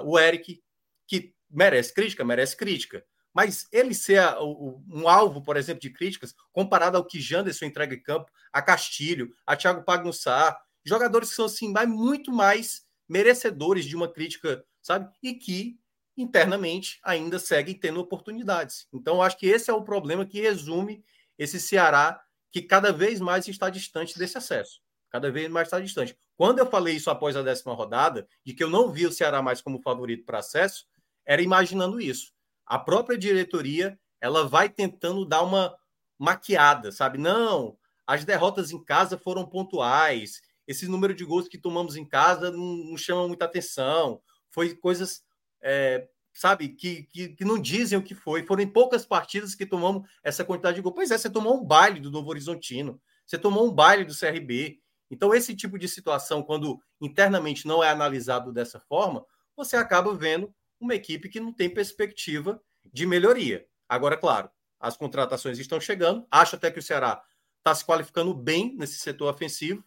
o 0.03 0.17
Eric, 0.17 0.61
que 1.07 1.33
merece 1.49 1.93
crítica, 1.93 2.23
merece 2.23 2.55
crítica. 2.55 3.03
Mas 3.33 3.67
ele 3.71 3.95
ser 3.95 4.19
a, 4.19 4.39
o, 4.39 4.83
um 4.87 5.09
alvo, 5.09 5.41
por 5.41 5.57
exemplo, 5.57 5.81
de 5.81 5.89
críticas, 5.89 6.35
comparado 6.51 6.97
ao 6.97 7.05
que 7.05 7.19
Janderson 7.19 7.65
entrega 7.65 7.95
em 7.95 8.01
campo, 8.01 8.31
a 8.51 8.61
Castilho, 8.61 9.33
a 9.45 9.55
Thiago 9.55 9.83
Pagnussá, 9.83 10.59
jogadores 10.83 11.29
que 11.29 11.35
são 11.35 11.45
assim, 11.45 11.73
muito 11.87 12.31
mais 12.31 12.85
merecedores 13.07 13.85
de 13.85 13.95
uma 13.95 14.11
crítica, 14.11 14.63
sabe? 14.81 15.09
E 15.21 15.33
que 15.33 15.79
internamente 16.15 16.99
ainda 17.03 17.39
seguem 17.39 17.75
tendo 17.75 17.99
oportunidades. 17.99 18.87
Então, 18.93 19.21
acho 19.21 19.37
que 19.37 19.47
esse 19.47 19.69
é 19.69 19.73
o 19.73 19.83
problema 19.83 20.25
que 20.25 20.41
resume 20.41 21.03
esse 21.37 21.59
Ceará 21.59 22.21
que 22.51 22.61
cada 22.61 22.91
vez 22.91 23.19
mais 23.19 23.47
está 23.47 23.69
distante 23.69 24.17
desse 24.17 24.37
acesso. 24.37 24.81
Cada 25.09 25.31
vez 25.31 25.49
mais 25.49 25.67
está 25.67 25.79
distante. 25.79 26.15
Quando 26.35 26.59
eu 26.59 26.65
falei 26.65 26.95
isso 26.95 27.09
após 27.09 27.35
a 27.35 27.41
décima 27.41 27.73
rodada, 27.73 28.27
de 28.45 28.53
que 28.53 28.63
eu 28.63 28.69
não 28.69 28.91
vi 28.91 29.05
o 29.05 29.11
Ceará 29.11 29.41
mais 29.41 29.61
como 29.61 29.81
favorito 29.81 30.25
para 30.25 30.39
acesso, 30.39 30.85
era 31.25 31.41
imaginando 31.41 31.99
isso 31.99 32.33
a 32.65 32.79
própria 32.79 33.17
diretoria 33.17 33.99
ela 34.19 34.47
vai 34.47 34.69
tentando 34.69 35.25
dar 35.25 35.43
uma 35.43 35.75
maquiada, 36.17 36.91
sabe? 36.91 37.17
Não, 37.17 37.77
as 38.07 38.23
derrotas 38.23 38.71
em 38.71 38.83
casa 38.83 39.17
foram 39.17 39.45
pontuais, 39.45 40.41
esse 40.67 40.87
número 40.87 41.13
de 41.13 41.25
gols 41.25 41.47
que 41.47 41.57
tomamos 41.57 41.95
em 41.95 42.05
casa 42.05 42.51
não, 42.51 42.75
não 42.75 42.97
chama 42.97 43.27
muita 43.27 43.45
atenção, 43.45 44.21
foi 44.49 44.75
coisas, 44.75 45.23
é, 45.61 46.07
sabe, 46.33 46.69
que, 46.69 47.03
que, 47.03 47.29
que, 47.29 47.45
não 47.45 47.59
dizem 47.59 47.97
o 47.97 48.03
que 48.03 48.15
foi. 48.15 48.45
Foram 48.45 48.63
em 48.63 48.67
poucas 48.67 49.05
partidas 49.05 49.55
que 49.55 49.65
tomamos 49.65 50.07
essa 50.23 50.45
quantidade 50.45 50.75
de 50.75 50.81
gols. 50.81 50.95
Pois 50.95 51.11
é, 51.11 51.17
você 51.17 51.29
tomou 51.29 51.59
um 51.59 51.65
baile 51.65 51.99
do 51.99 52.11
Novo 52.11 52.29
Horizontino, 52.29 53.01
você 53.25 53.37
tomou 53.37 53.67
um 53.67 53.71
baile 53.71 54.05
do 54.05 54.17
CRB. 54.17 54.79
Então, 55.09 55.33
esse 55.33 55.55
tipo 55.55 55.77
de 55.77 55.87
situação, 55.87 56.41
quando 56.41 56.79
internamente 56.99 57.67
não 57.67 57.83
é 57.83 57.89
analisado 57.89 58.51
dessa 58.51 58.79
forma, 58.79 59.25
você 59.55 59.75
acaba 59.75 60.13
vendo 60.15 60.53
uma 60.79 60.95
equipe 60.95 61.29
que 61.29 61.39
não 61.39 61.53
tem 61.53 61.69
perspectiva 61.69 62.61
de 62.91 63.05
melhoria. 63.05 63.65
Agora, 63.87 64.17
claro, 64.17 64.49
as 64.79 64.97
contratações 64.97 65.59
estão 65.59 65.79
chegando. 65.79 66.25
Acho 66.29 66.55
até 66.55 66.71
que 66.71 66.79
o 66.79 66.83
Ceará 66.83 67.23
está 67.59 67.73
se 67.73 67.85
qualificando 67.85 68.33
bem 68.33 68.75
nesse 68.77 68.97
setor 68.97 69.33
ofensivo, 69.33 69.83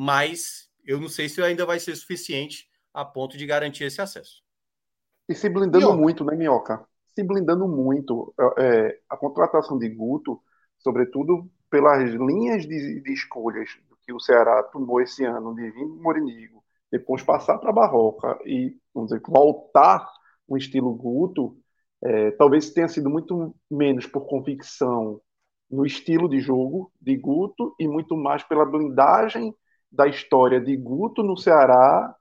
mas 0.00 0.66
eu 0.82 0.98
não 0.98 1.10
sei 1.10 1.28
se 1.28 1.42
ainda 1.42 1.66
vai 1.66 1.78
ser 1.78 1.94
suficiente 1.94 2.70
a 2.94 3.04
ponto 3.04 3.36
de 3.36 3.44
garantir 3.44 3.84
esse 3.84 4.00
acesso. 4.00 4.42
E 5.28 5.34
se 5.34 5.46
blindando 5.50 5.84
Minhoca. 5.84 6.00
muito, 6.00 6.24
né, 6.24 6.34
Minhoca? 6.34 6.88
Se 7.14 7.22
blindando 7.22 7.68
muito. 7.68 8.32
É, 8.40 8.64
é, 8.64 9.00
a 9.10 9.16
contratação 9.18 9.78
de 9.78 9.90
Guto, 9.90 10.40
sobretudo 10.78 11.50
pelas 11.68 12.10
linhas 12.14 12.62
de, 12.66 13.02
de 13.02 13.12
escolhas 13.12 13.78
que 14.00 14.10
o 14.10 14.18
Ceará 14.18 14.62
tomou 14.62 15.02
esse 15.02 15.22
ano, 15.22 15.54
de 15.54 15.70
vir 15.70 15.86
Morinigo, 15.86 16.64
depois 16.90 17.22
passar 17.22 17.58
para 17.58 17.68
a 17.68 17.74
Barroca 17.74 18.38
e 18.46 18.74
vamos 18.94 19.10
dizer, 19.10 19.20
voltar 19.28 20.10
um 20.48 20.56
estilo 20.56 20.94
Guto, 20.94 21.58
é, 22.02 22.30
talvez 22.30 22.70
tenha 22.70 22.88
sido 22.88 23.10
muito 23.10 23.54
menos 23.70 24.06
por 24.06 24.22
convicção 24.22 25.20
no 25.70 25.84
estilo 25.84 26.26
de 26.26 26.40
jogo 26.40 26.90
de 26.98 27.14
Guto 27.18 27.76
e 27.78 27.86
muito 27.86 28.16
mais 28.16 28.42
pela 28.42 28.64
blindagem 28.64 29.54
da 29.90 30.06
história 30.06 30.60
de 30.60 30.76
Guto 30.76 31.22
no 31.22 31.36
Ceará 31.36 32.14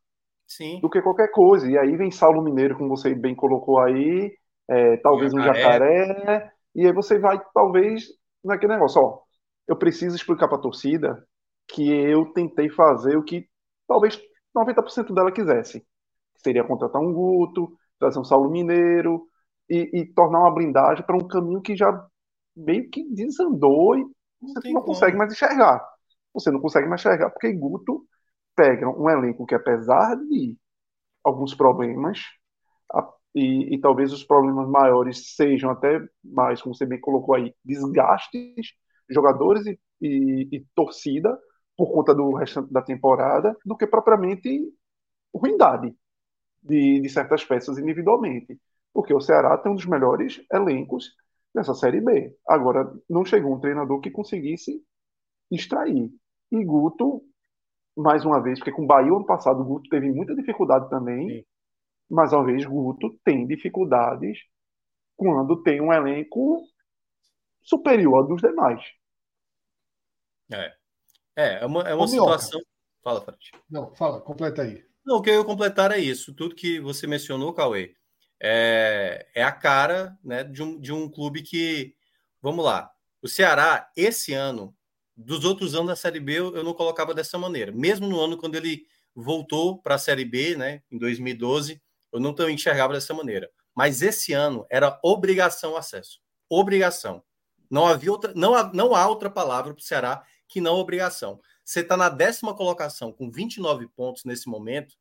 Sim. 0.47 0.79
do 0.81 0.89
que 0.89 1.01
qualquer 1.01 1.31
coisa. 1.31 1.69
E 1.69 1.77
aí 1.77 1.95
vem 1.95 2.11
Saulo 2.11 2.41
Mineiro, 2.41 2.77
como 2.77 2.89
você 2.89 3.13
bem 3.13 3.35
colocou 3.35 3.79
aí, 3.79 4.33
é, 4.67 4.97
talvez 4.97 5.33
um 5.33 5.41
jacaré, 5.41 6.51
e 6.75 6.85
aí 6.85 6.93
você 6.93 7.19
vai, 7.19 7.39
talvez, 7.53 8.05
naquele 8.43 8.73
negócio, 8.73 9.01
ó, 9.01 9.21
eu 9.67 9.75
preciso 9.75 10.15
explicar 10.15 10.47
para 10.47 10.57
a 10.57 10.61
torcida 10.61 11.23
que 11.67 11.87
eu 11.87 12.33
tentei 12.33 12.69
fazer 12.69 13.15
o 13.15 13.23
que 13.23 13.47
talvez 13.87 14.19
90% 14.55 15.13
dela 15.13 15.31
quisesse. 15.31 15.85
Seria 16.37 16.63
contratar 16.63 17.01
um 17.01 17.13
Guto, 17.13 17.71
trazer 17.99 18.19
um 18.19 18.23
Saulo 18.23 18.49
Mineiro 18.49 19.27
e, 19.69 19.89
e 19.93 20.13
tornar 20.13 20.39
uma 20.39 20.53
blindagem 20.53 21.05
para 21.05 21.15
um 21.15 21.27
caminho 21.27 21.61
que 21.61 21.75
já 21.75 22.07
meio 22.55 22.89
que 22.89 23.03
desandou 23.13 23.97
e 23.97 24.05
você 24.41 24.69
não, 24.69 24.79
não 24.79 24.81
consegue 24.81 25.17
mais 25.17 25.31
enxergar. 25.31 25.85
Você 26.33 26.51
não 26.51 26.59
consegue 26.61 26.87
mais 26.87 27.01
enxergar 27.01 27.29
porque 27.31 27.53
Guto 27.53 28.05
pega 28.55 28.89
um 28.89 29.09
elenco 29.09 29.45
que, 29.45 29.55
apesar 29.55 30.15
de 30.15 30.57
alguns 31.23 31.55
problemas, 31.55 32.19
a, 32.93 33.07
e, 33.35 33.75
e, 33.75 33.79
talvez 33.81 34.11
os 34.13 34.23
problemas 34.23 34.67
maiores 34.69 35.35
sejam 35.35 35.71
até 35.71 36.01
mais, 36.23 36.61
como 36.61 36.75
você 36.75 36.85
bem 36.85 36.99
colocou 36.99 37.35
aí, 37.35 37.53
desgastes, 37.63 38.73
jogadores 39.09 39.65
e, 39.67 39.79
e, 40.01 40.49
e 40.57 40.65
torcida 40.75 41.37
por 41.77 41.91
conta 41.93 42.13
do 42.13 42.33
restante 42.33 42.71
da 42.73 42.81
temporada, 42.81 43.55
do 43.65 43.77
que 43.77 43.87
propriamente 43.87 44.73
ruindade 45.33 45.95
de, 46.63 47.01
de 47.01 47.09
certas 47.09 47.43
peças 47.45 47.77
individualmente. 47.77 48.59
Porque 48.93 49.13
o 49.13 49.21
Ceará 49.21 49.57
tem 49.57 49.71
um 49.71 49.75
dos 49.75 49.85
melhores 49.85 50.41
elencos 50.51 51.11
dessa 51.53 51.73
Série 51.73 52.01
B. 52.01 52.35
Agora, 52.47 52.91
não 53.09 53.25
chegou 53.25 53.55
um 53.55 53.59
treinador 53.59 54.01
que 54.01 54.11
conseguisse 54.11 54.83
extrair. 55.51 56.11
E 56.51 56.63
Guto, 56.63 57.23
mais 57.95 58.25
uma 58.25 58.41
vez, 58.41 58.59
porque 58.59 58.71
com 58.71 58.83
o 58.83 58.87
Bahia 58.87 59.11
ano 59.11 59.25
passado, 59.25 59.61
o 59.61 59.65
Guto 59.65 59.89
teve 59.89 60.11
muita 60.11 60.35
dificuldade 60.35 60.89
também. 60.89 61.29
Sim. 61.29 61.45
Mais 62.09 62.33
uma 62.33 62.43
vez, 62.43 62.65
Guto 62.65 63.17
tem 63.23 63.45
dificuldades 63.45 64.39
quando 65.15 65.61
tem 65.61 65.79
um 65.81 65.93
elenco 65.93 66.63
superior 67.61 68.15
ao 68.15 68.27
dos 68.27 68.41
demais. 68.41 68.83
É. 70.51 70.73
É, 71.35 71.61
é 71.61 71.65
uma, 71.65 71.83
é 71.83 71.93
uma 71.93 72.07
situação. 72.07 72.59
Fala, 73.03 73.21
Fred. 73.21 73.51
Não, 73.69 73.93
fala, 73.95 74.19
completa 74.19 74.63
aí. 74.63 74.83
Não, 75.05 75.17
o 75.17 75.21
que 75.21 75.29
eu 75.29 75.39
ia 75.39 75.45
completar 75.45 75.91
é 75.91 75.99
isso. 75.99 76.33
Tudo 76.33 76.55
que 76.55 76.79
você 76.79 77.07
mencionou, 77.07 77.53
Cauê, 77.53 77.95
é, 78.41 79.27
é 79.33 79.43
a 79.43 79.51
cara 79.51 80.17
né, 80.23 80.43
de, 80.43 80.61
um, 80.61 80.79
de 80.79 80.91
um 80.91 81.09
clube 81.09 81.41
que. 81.41 81.95
Vamos 82.41 82.63
lá. 82.63 82.91
O 83.21 83.27
Ceará, 83.27 83.89
esse 83.95 84.33
ano, 84.33 84.75
dos 85.19 85.43
outros 85.43 85.75
anos 85.75 85.87
da 85.87 85.95
Série 85.95 86.19
B, 86.19 86.39
eu, 86.39 86.63
não 86.63 86.73
colocava 86.73 87.13
dessa 87.13 87.37
maneira. 87.37 87.71
Mesmo 87.71 88.07
no 88.07 88.19
ano 88.19 88.37
quando 88.37 88.55
ele 88.55 88.85
voltou 89.13 89.81
para 89.81 89.95
a 89.95 89.99
Série 89.99 90.23
B, 90.23 90.55
né, 90.55 90.81
em 90.89 90.97
2012, 90.97 91.81
eu 92.11 92.19
não 92.19 92.33
enxergava 92.49 92.93
dessa 92.93 93.13
maneira. 93.13 93.49
Mas 93.75 94.01
esse 94.01 94.33
ano 94.33 94.65
era 94.69 94.97
obrigação 95.03 95.75
acesso. 95.75 96.21
Obrigação. 96.49 97.21
Não 97.69 97.85
havia 97.85 98.11
outra, 98.11 98.33
não, 98.33 98.55
há, 98.55 98.71
não 98.73 98.95
há 98.95 99.07
outra 99.07 99.29
palavra 99.29 99.73
para 99.73 99.81
o 99.81 99.83
Ceará 99.83 100.23
que 100.47 100.61
não 100.61 100.77
obrigação. 100.77 101.39
Você 101.63 101.81
está 101.81 101.95
na 101.95 102.09
décima 102.09 102.55
colocação 102.55 103.11
com 103.11 103.29
29 103.29 103.87
pontos 103.89 104.23
nesse 104.23 104.47
momento, 104.47 104.95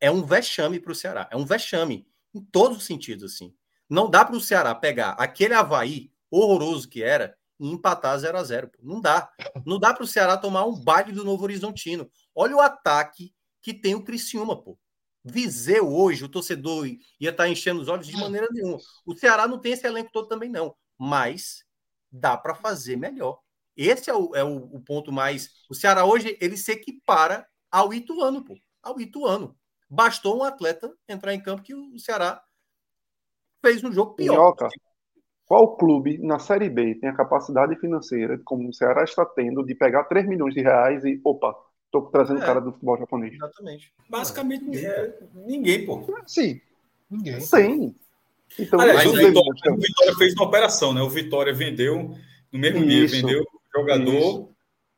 é 0.00 0.10
um 0.10 0.22
vexame 0.22 0.78
para 0.78 0.92
o 0.92 0.94
Ceará. 0.94 1.28
É 1.30 1.36
um 1.36 1.44
vexame 1.44 2.06
em 2.34 2.40
todos 2.40 2.78
os 2.78 2.84
sentidos, 2.84 3.32
assim. 3.32 3.54
Não 3.88 4.08
dá 4.08 4.24
para 4.24 4.36
o 4.36 4.40
Ceará 4.40 4.74
pegar 4.74 5.10
aquele 5.12 5.54
Havaí 5.54 6.12
horroroso 6.30 6.88
que 6.88 7.02
era 7.02 7.36
e 7.58 7.70
empatar 7.70 8.18
0 8.18 8.38
a 8.38 8.44
0 8.44 8.70
Não 8.82 9.00
dá. 9.00 9.30
Não 9.64 9.78
dá 9.78 9.92
para 9.94 10.04
o 10.04 10.06
Ceará 10.06 10.36
tomar 10.36 10.64
um 10.64 10.74
baile 10.74 11.12
do 11.12 11.24
Novo 11.24 11.44
Horizontino. 11.44 12.10
Olha 12.34 12.56
o 12.56 12.60
ataque 12.60 13.34
que 13.62 13.72
tem 13.72 13.94
o 13.94 14.02
Criciúma, 14.02 14.60
pô. 14.60 14.78
Viseu 15.24 15.90
hoje, 15.90 16.24
o 16.24 16.28
torcedor 16.28 16.86
ia 16.86 16.98
estar 17.18 17.44
tá 17.44 17.48
enchendo 17.48 17.80
os 17.80 17.88
olhos 17.88 18.06
de 18.06 18.16
maneira 18.16 18.46
nenhuma. 18.50 18.78
O 19.06 19.16
Ceará 19.16 19.48
não 19.48 19.58
tem 19.58 19.72
esse 19.72 19.86
elenco 19.86 20.10
todo 20.12 20.28
também, 20.28 20.50
não. 20.50 20.76
Mas 20.98 21.64
dá 22.12 22.36
para 22.36 22.54
fazer 22.54 22.96
melhor. 22.96 23.40
Esse 23.76 24.10
é, 24.10 24.14
o, 24.14 24.34
é 24.34 24.44
o, 24.44 24.56
o, 24.56 24.80
ponto 24.80 25.10
mais. 25.10 25.50
O 25.68 25.74
Ceará 25.74 26.04
hoje 26.04 26.36
ele 26.40 26.56
se 26.56 26.72
equipara 26.72 27.46
ao 27.70 27.92
Ituano, 27.92 28.44
pô. 28.44 28.54
Ao 28.82 29.00
Ituano. 29.00 29.56
Bastou 29.88 30.38
um 30.38 30.44
atleta 30.44 30.94
entrar 31.08 31.34
em 31.34 31.40
campo 31.40 31.62
que 31.62 31.74
o 31.74 31.98
Ceará 31.98 32.42
fez 33.64 33.82
um 33.82 33.92
jogo 33.92 34.14
pior. 34.14 34.34
Minhoca, 34.34 34.68
qual 35.46 35.76
clube 35.76 36.18
na 36.18 36.38
Série 36.38 36.70
B 36.70 36.94
tem 36.94 37.08
a 37.08 37.14
capacidade 37.14 37.76
financeira, 37.76 38.40
como 38.44 38.68
o 38.68 38.72
Ceará 38.72 39.04
está 39.04 39.24
tendo, 39.24 39.64
de 39.64 39.74
pegar 39.74 40.04
3 40.04 40.26
milhões 40.26 40.54
de 40.54 40.62
reais 40.62 41.04
e, 41.04 41.20
opa, 41.22 41.54
estou 41.86 42.02
trazendo 42.10 42.40
o 42.40 42.42
é, 42.42 42.46
cara 42.46 42.60
do 42.60 42.72
futebol 42.72 42.98
japonês? 42.98 43.34
Exatamente. 43.34 43.92
Basicamente, 44.08 44.64
ninguém, 44.64 44.86
é, 44.86 45.18
ninguém 45.34 45.86
pô. 45.86 46.04
Sim. 46.26 46.60
Ninguém. 47.10 47.40
Sim. 47.40 47.94
Então, 48.58 48.80
Aliás, 48.80 49.06
o 49.06 49.12
Vitória, 49.12 49.72
o 49.72 49.76
Vitória 49.76 50.14
fez 50.16 50.34
uma 50.34 50.44
operação, 50.44 50.92
né? 50.94 51.02
O 51.02 51.10
Vitória 51.10 51.52
vendeu, 51.52 52.16
no 52.52 52.58
mesmo 52.58 52.84
Isso. 52.84 53.14
dia, 53.14 53.22
vendeu 53.22 53.44
jogador. 53.74 54.14
Isso. 54.14 54.53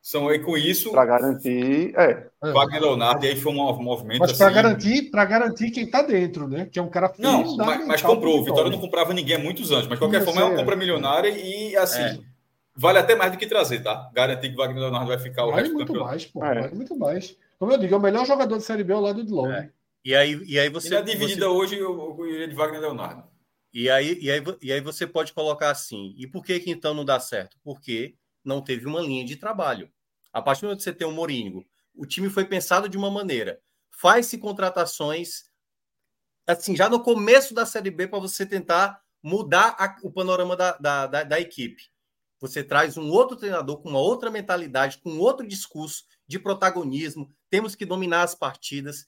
São 0.07 0.29
aí 0.29 0.39
com 0.39 0.57
isso. 0.57 0.89
Para 0.91 1.05
garantir. 1.05 1.93
É. 1.93 2.29
Wagner 2.41 2.81
Leonardo, 2.81 3.25
e 3.25 3.27
aí 3.27 3.35
foi 3.35 3.51
um 3.51 3.83
movimento. 3.83 4.19
Mas 4.19 4.31
para 4.31 4.47
assim, 4.47 4.55
garantir, 4.55 5.11
para 5.11 5.25
garantir 5.25 5.69
quem 5.69 5.83
está 5.83 6.01
dentro, 6.01 6.47
né? 6.47 6.65
Que 6.71 6.79
é 6.79 6.81
um 6.81 6.87
cara 6.87 7.11
Não, 7.19 7.57
mas, 7.57 7.85
mas 7.85 8.01
comprou. 8.01 8.39
O 8.39 8.45
Vitória 8.45 8.71
não 8.71 8.79
comprava 8.79 9.13
ninguém 9.13 9.35
há 9.35 9.39
muitos 9.39 9.69
anos. 9.69 9.85
Mas 9.85 9.99
de 9.99 10.05
qualquer 10.05 10.23
forma, 10.23 10.39
é 10.39 10.43
uma 10.45 10.55
compra 10.55 10.77
milionária 10.77 11.27
e 11.27 11.75
assim. 11.75 12.03
É. 12.03 12.19
Vale 12.73 12.99
até 12.99 13.15
mais 13.15 13.33
do 13.33 13.37
que 13.37 13.45
trazer, 13.45 13.83
tá? 13.83 14.09
Garantir 14.13 14.47
que 14.47 14.53
o 14.53 14.57
Wagner 14.59 14.83
Leonardo 14.83 15.07
vai 15.07 15.19
ficar 15.19 15.43
o 15.43 15.49
vale 15.49 15.63
resto 15.63 15.73
muito 15.73 15.91
do 15.91 15.99
mais, 15.99 16.25
pô, 16.25 16.45
é. 16.45 16.61
Vale 16.61 16.75
muito 16.75 16.97
mais. 16.97 17.35
Como 17.59 17.73
eu 17.73 17.77
digo, 17.77 17.93
é 17.93 17.97
o 17.97 18.01
melhor 18.01 18.25
jogador 18.25 18.57
de 18.57 18.63
Série 18.63 18.85
B 18.85 18.93
ao 18.93 19.01
lado 19.01 19.25
de 19.25 19.31
Long. 19.33 19.51
É. 19.51 19.69
E 20.05 20.15
aí, 20.15 20.41
e 20.45 20.57
aí 20.57 20.69
você. 20.69 20.87
E 20.87 20.91
na 20.91 21.01
dividida 21.01 21.47
você... 21.47 21.51
hoje, 21.51 21.77
eu 21.79 22.25
iria 22.25 22.47
de 22.47 22.55
Wagner 22.55 22.79
Leonardo. 22.79 23.25
E 23.73 23.89
aí, 23.89 24.17
e, 24.21 24.31
aí, 24.31 24.41
e 24.61 24.71
aí 24.71 24.79
você 24.79 25.05
pode 25.05 25.33
colocar 25.33 25.69
assim. 25.69 26.15
E 26.17 26.25
por 26.25 26.45
que, 26.45 26.61
que 26.61 26.71
então 26.71 26.93
não 26.93 27.03
dá 27.03 27.19
certo? 27.19 27.57
Porque 27.61 28.15
não 28.41 28.61
teve 28.61 28.85
uma 28.85 29.01
linha 29.01 29.25
de 29.25 29.35
trabalho. 29.35 29.89
A 30.31 30.41
partir 30.41 30.61
do 30.61 30.65
momento 30.65 30.79
que 30.79 30.83
você 30.83 30.93
tem 30.93 31.07
um 31.07 31.11
Moringo, 31.11 31.65
o 31.95 32.05
time 32.05 32.29
foi 32.29 32.45
pensado 32.45 32.87
de 32.87 32.97
uma 32.97 33.09
maneira. 33.09 33.59
Faz-se 33.89 34.37
contratações 34.37 35.47
assim, 36.47 36.75
já 36.75 36.89
no 36.89 37.03
começo 37.03 37.53
da 37.53 37.65
Série 37.65 37.91
B 37.91 38.07
para 38.07 38.19
você 38.19 38.45
tentar 38.45 39.01
mudar 39.21 39.75
a, 39.77 39.97
o 40.01 40.11
panorama 40.11 40.55
da, 40.55 40.77
da, 40.77 41.07
da, 41.07 41.23
da, 41.23 41.39
equipe. 41.39 41.83
Você 42.39 42.63
traz 42.63 42.97
um 42.97 43.09
outro 43.09 43.35
treinador 43.35 43.81
com 43.81 43.89
uma 43.89 43.99
outra 43.99 44.31
mentalidade, 44.31 44.99
com 44.99 45.17
outro 45.17 45.45
discurso 45.45 46.05
de 46.25 46.39
protagonismo. 46.39 47.29
Temos 47.49 47.75
que 47.75 47.85
dominar 47.85 48.23
as 48.23 48.33
partidas. 48.33 49.07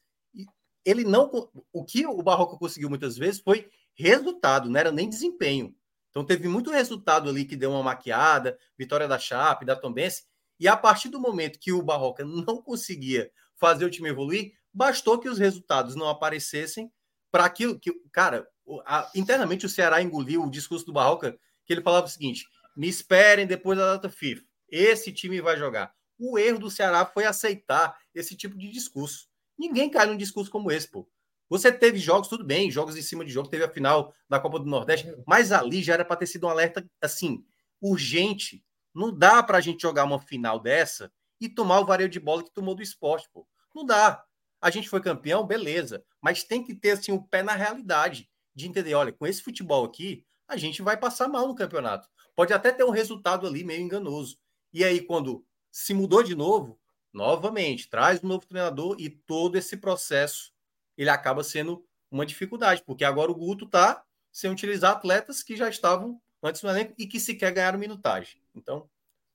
Ele 0.83 1.03
não. 1.03 1.29
O 1.71 1.85
que 1.85 2.05
o 2.05 2.21
Barroca 2.21 2.57
conseguiu 2.57 2.89
muitas 2.89 3.17
vezes 3.17 3.39
foi 3.39 3.69
resultado, 3.93 4.69
não 4.69 4.79
era 4.79 4.91
nem 4.91 5.07
desempenho. 5.07 5.75
Então 6.09 6.25
teve 6.25 6.47
muito 6.47 6.71
resultado 6.71 7.29
ali 7.29 7.45
que 7.45 7.55
deu 7.55 7.69
uma 7.69 7.83
maquiada, 7.83 8.57
vitória 8.77 9.07
da 9.07 9.19
Chape, 9.19 9.65
da 9.65 9.75
Tombense, 9.75 10.23
e 10.59 10.67
a 10.67 10.75
partir 10.75 11.09
do 11.09 11.19
momento 11.19 11.59
que 11.59 11.71
o 11.71 11.81
Barroca 11.81 12.25
não 12.25 12.61
conseguia 12.61 13.31
fazer 13.55 13.85
o 13.85 13.89
time 13.89 14.09
evoluir, 14.09 14.53
bastou 14.73 15.19
que 15.19 15.29
os 15.29 15.37
resultados 15.37 15.95
não 15.95 16.07
aparecessem 16.07 16.91
para 17.31 17.45
aquilo 17.45 17.79
que, 17.79 17.91
cara, 18.11 18.47
a, 18.85 19.09
internamente 19.15 19.65
o 19.65 19.69
Ceará 19.69 20.01
engoliu 20.01 20.43
o 20.43 20.49
discurso 20.49 20.85
do 20.85 20.93
Barroca, 20.93 21.37
que 21.65 21.73
ele 21.73 21.81
falava 21.81 22.07
o 22.07 22.09
seguinte: 22.09 22.45
me 22.75 22.87
esperem 22.87 23.47
depois 23.47 23.77
da 23.77 23.93
data 23.93 24.09
FIFA. 24.09 24.43
Esse 24.69 25.11
time 25.11 25.41
vai 25.41 25.57
jogar. 25.57 25.93
O 26.17 26.37
erro 26.37 26.59
do 26.59 26.69
Ceará 26.71 27.05
foi 27.05 27.25
aceitar 27.25 27.97
esse 28.13 28.35
tipo 28.35 28.57
de 28.57 28.69
discurso. 28.69 29.27
Ninguém 29.57 29.89
cai 29.89 30.05
num 30.05 30.17
discurso 30.17 30.51
como 30.51 30.71
esse, 30.71 30.89
pô. 30.89 31.07
Você 31.49 31.71
teve 31.71 31.97
jogos, 31.97 32.27
tudo 32.27 32.43
bem, 32.43 32.69
jogos 32.69 32.95
em 32.95 33.01
cima 33.01 33.25
de 33.25 33.31
jogo, 33.31 33.49
teve 33.49 33.63
a 33.63 33.69
final 33.69 34.13
da 34.29 34.39
Copa 34.39 34.59
do 34.59 34.65
Nordeste, 34.65 35.11
mas 35.25 35.51
ali 35.51 35.81
já 35.81 35.95
era 35.95 36.05
para 36.05 36.17
ter 36.17 36.27
sido 36.27 36.45
um 36.45 36.49
alerta 36.49 36.85
assim, 37.01 37.43
urgente. 37.81 38.63
Não 38.93 39.15
dá 39.15 39.41
para 39.43 39.57
a 39.57 39.61
gente 39.61 39.81
jogar 39.81 40.03
uma 40.03 40.19
final 40.19 40.59
dessa 40.59 41.11
e 41.39 41.47
tomar 41.47 41.79
o 41.79 41.85
vareio 41.85 42.09
de 42.09 42.19
bola 42.19 42.43
que 42.43 42.51
tomou 42.51 42.75
do 42.75 42.81
esporte, 42.81 43.29
pô. 43.31 43.47
Não 43.73 43.85
dá. 43.85 44.23
A 44.61 44.69
gente 44.69 44.89
foi 44.89 45.01
campeão, 45.01 45.45
beleza, 45.45 46.03
mas 46.21 46.43
tem 46.43 46.63
que 46.63 46.75
ter 46.75 46.91
assim 46.91 47.11
o 47.11 47.15
um 47.15 47.23
pé 47.23 47.41
na 47.41 47.53
realidade 47.53 48.29
de 48.53 48.67
entender, 48.67 48.93
olha, 48.93 49.13
com 49.13 49.25
esse 49.25 49.41
futebol 49.41 49.85
aqui, 49.85 50.25
a 50.47 50.57
gente 50.57 50.81
vai 50.81 50.97
passar 50.97 51.27
mal 51.27 51.47
no 51.47 51.55
campeonato. 51.55 52.09
Pode 52.35 52.53
até 52.53 52.71
ter 52.71 52.83
um 52.83 52.89
resultado 52.89 53.47
ali 53.47 53.63
meio 53.63 53.81
enganoso. 53.81 54.37
E 54.73 54.83
aí 54.83 55.01
quando 55.01 55.45
se 55.71 55.93
mudou 55.93 56.23
de 56.23 56.35
novo, 56.35 56.79
novamente, 57.13 57.89
traz 57.89 58.23
um 58.23 58.27
novo 58.27 58.45
treinador 58.45 58.95
e 58.99 59.09
todo 59.09 59.57
esse 59.57 59.77
processo 59.77 60.51
ele 60.97 61.09
acaba 61.09 61.43
sendo 61.43 61.85
uma 62.11 62.25
dificuldade, 62.25 62.83
porque 62.85 63.05
agora 63.05 63.31
o 63.31 63.35
Guto 63.35 63.65
está 63.65 64.03
sem 64.31 64.51
utilizar 64.51 64.91
atletas 64.91 65.41
que 65.41 65.55
já 65.55 65.69
estavam 65.69 66.21
antes 66.41 66.61
no 66.61 66.69
elenco 66.69 66.93
e 66.97 67.07
que 67.07 67.19
sequer 67.19 67.53
ganharam 67.53 67.79
minutagem. 67.79 68.41
Então, 68.55 68.89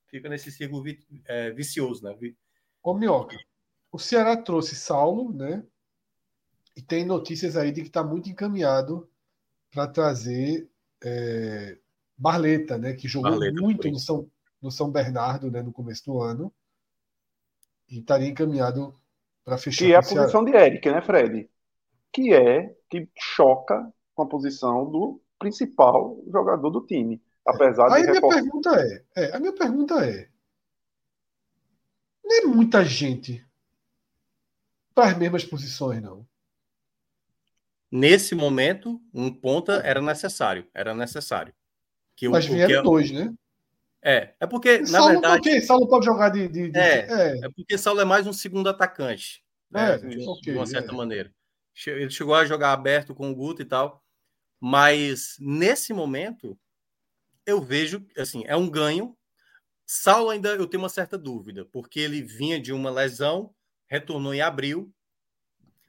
fica 0.07 0.29
nesse 0.29 0.51
ciclo 0.51 0.81
vi, 0.81 0.99
é, 1.25 1.51
vicioso, 1.51 2.03
né? 2.03 2.15
Ô, 2.83 2.93
Mioca, 2.93 3.37
o 3.91 3.99
Ceará 3.99 4.37
trouxe 4.37 4.75
Saulo, 4.75 5.33
né? 5.33 5.63
E 6.75 6.81
tem 6.81 7.05
notícias 7.05 7.55
aí 7.55 7.71
de 7.71 7.81
que 7.81 7.87
está 7.87 8.03
muito 8.03 8.29
encaminhado 8.29 9.09
para 9.71 9.87
trazer 9.87 10.69
é, 11.03 11.77
Barleta, 12.17 12.77
né? 12.77 12.93
Que 12.93 13.07
jogou 13.07 13.31
Barleta, 13.31 13.61
muito 13.61 13.89
no 13.89 13.99
São, 13.99 14.29
no 14.61 14.71
São 14.71 14.91
Bernardo, 14.91 15.49
né? 15.49 15.61
No 15.61 15.71
começo 15.71 16.05
do 16.05 16.21
ano. 16.21 16.53
E 17.89 17.99
estaria 17.99 18.27
encaminhado 18.27 18.99
para 19.43 19.57
fechar. 19.57 19.85
Que 19.85 19.93
é 19.93 19.95
a 19.95 20.01
posição 20.01 20.43
de 20.43 20.51
Eric, 20.51 20.89
né, 20.89 21.01
Fred? 21.01 21.49
que 22.15 22.33
é 22.33 22.73
que 22.89 23.09
choca 23.19 23.93
com 24.13 24.23
a 24.23 24.25
posição 24.25 24.89
do 24.89 25.21
principal 25.39 26.17
jogador 26.31 26.69
do 26.69 26.81
time. 26.85 27.21
Apesar 27.45 27.91
Aí 27.91 28.03
de. 28.03 28.09
Aí 28.09 28.17
a 28.17 28.21
minha 28.21 28.29
pergunta 28.29 28.69
é, 28.75 29.03
é, 29.15 29.35
a 29.35 29.39
minha 29.39 29.53
pergunta 29.53 30.05
é. 30.05 30.29
Não 32.23 32.37
é 32.37 32.45
muita 32.45 32.83
gente 32.83 33.45
para 34.95 35.11
as 35.11 35.17
mesmas 35.17 35.43
posições, 35.43 36.01
não. 36.01 36.25
Nesse 37.91 38.33
momento, 38.33 38.99
um 39.13 39.31
ponta 39.31 39.73
era 39.85 40.01
necessário. 40.01 40.67
Era 40.73 40.93
necessário. 40.95 41.53
Que 42.15 42.27
Mas 42.27 42.45
vieram 42.45 42.83
dois, 42.83 43.11
né? 43.11 43.33
É, 44.01 44.33
é 44.39 44.47
porque, 44.47 44.79
na 44.79 44.85
Saulo, 44.85 45.11
verdade. 45.13 45.41
Porque 45.41 45.61
Saulo 45.61 45.87
pode 45.87 46.05
jogar 46.05 46.29
de. 46.29 46.47
de, 46.47 46.69
de... 46.69 46.79
É, 46.79 47.07
é, 47.09 47.45
é. 47.45 47.49
porque 47.55 47.77
Saulo 47.77 48.01
é 48.01 48.05
mais 48.05 48.25
um 48.27 48.33
segundo 48.33 48.69
atacante. 48.69 49.43
Né? 49.69 49.93
É, 49.93 49.97
de, 49.97 50.27
okay, 50.27 50.53
de 50.53 50.57
uma 50.57 50.65
certa 50.65 50.91
é. 50.91 50.95
maneira. 50.95 51.31
Ele 51.87 52.09
chegou 52.09 52.35
a 52.35 52.45
jogar 52.45 52.71
aberto 52.71 53.13
com 53.13 53.29
o 53.29 53.35
Guto 53.35 53.61
e 53.61 53.65
tal. 53.65 54.04
Mas 54.67 55.35
nesse 55.39 55.93
momento, 55.93 56.57
eu 57.45 57.61
vejo, 57.61 58.03
assim, 58.17 58.43
é 58.47 58.55
um 58.55 58.67
ganho. 58.67 59.15
Saulo 59.85 60.31
ainda 60.31 60.55
eu 60.55 60.65
tenho 60.65 60.81
uma 60.81 60.89
certa 60.89 61.19
dúvida, 61.19 61.65
porque 61.65 61.99
ele 61.99 62.23
vinha 62.23 62.59
de 62.59 62.73
uma 62.73 62.89
lesão, 62.89 63.53
retornou 63.85 64.33
em 64.33 64.41
abril, 64.41 64.91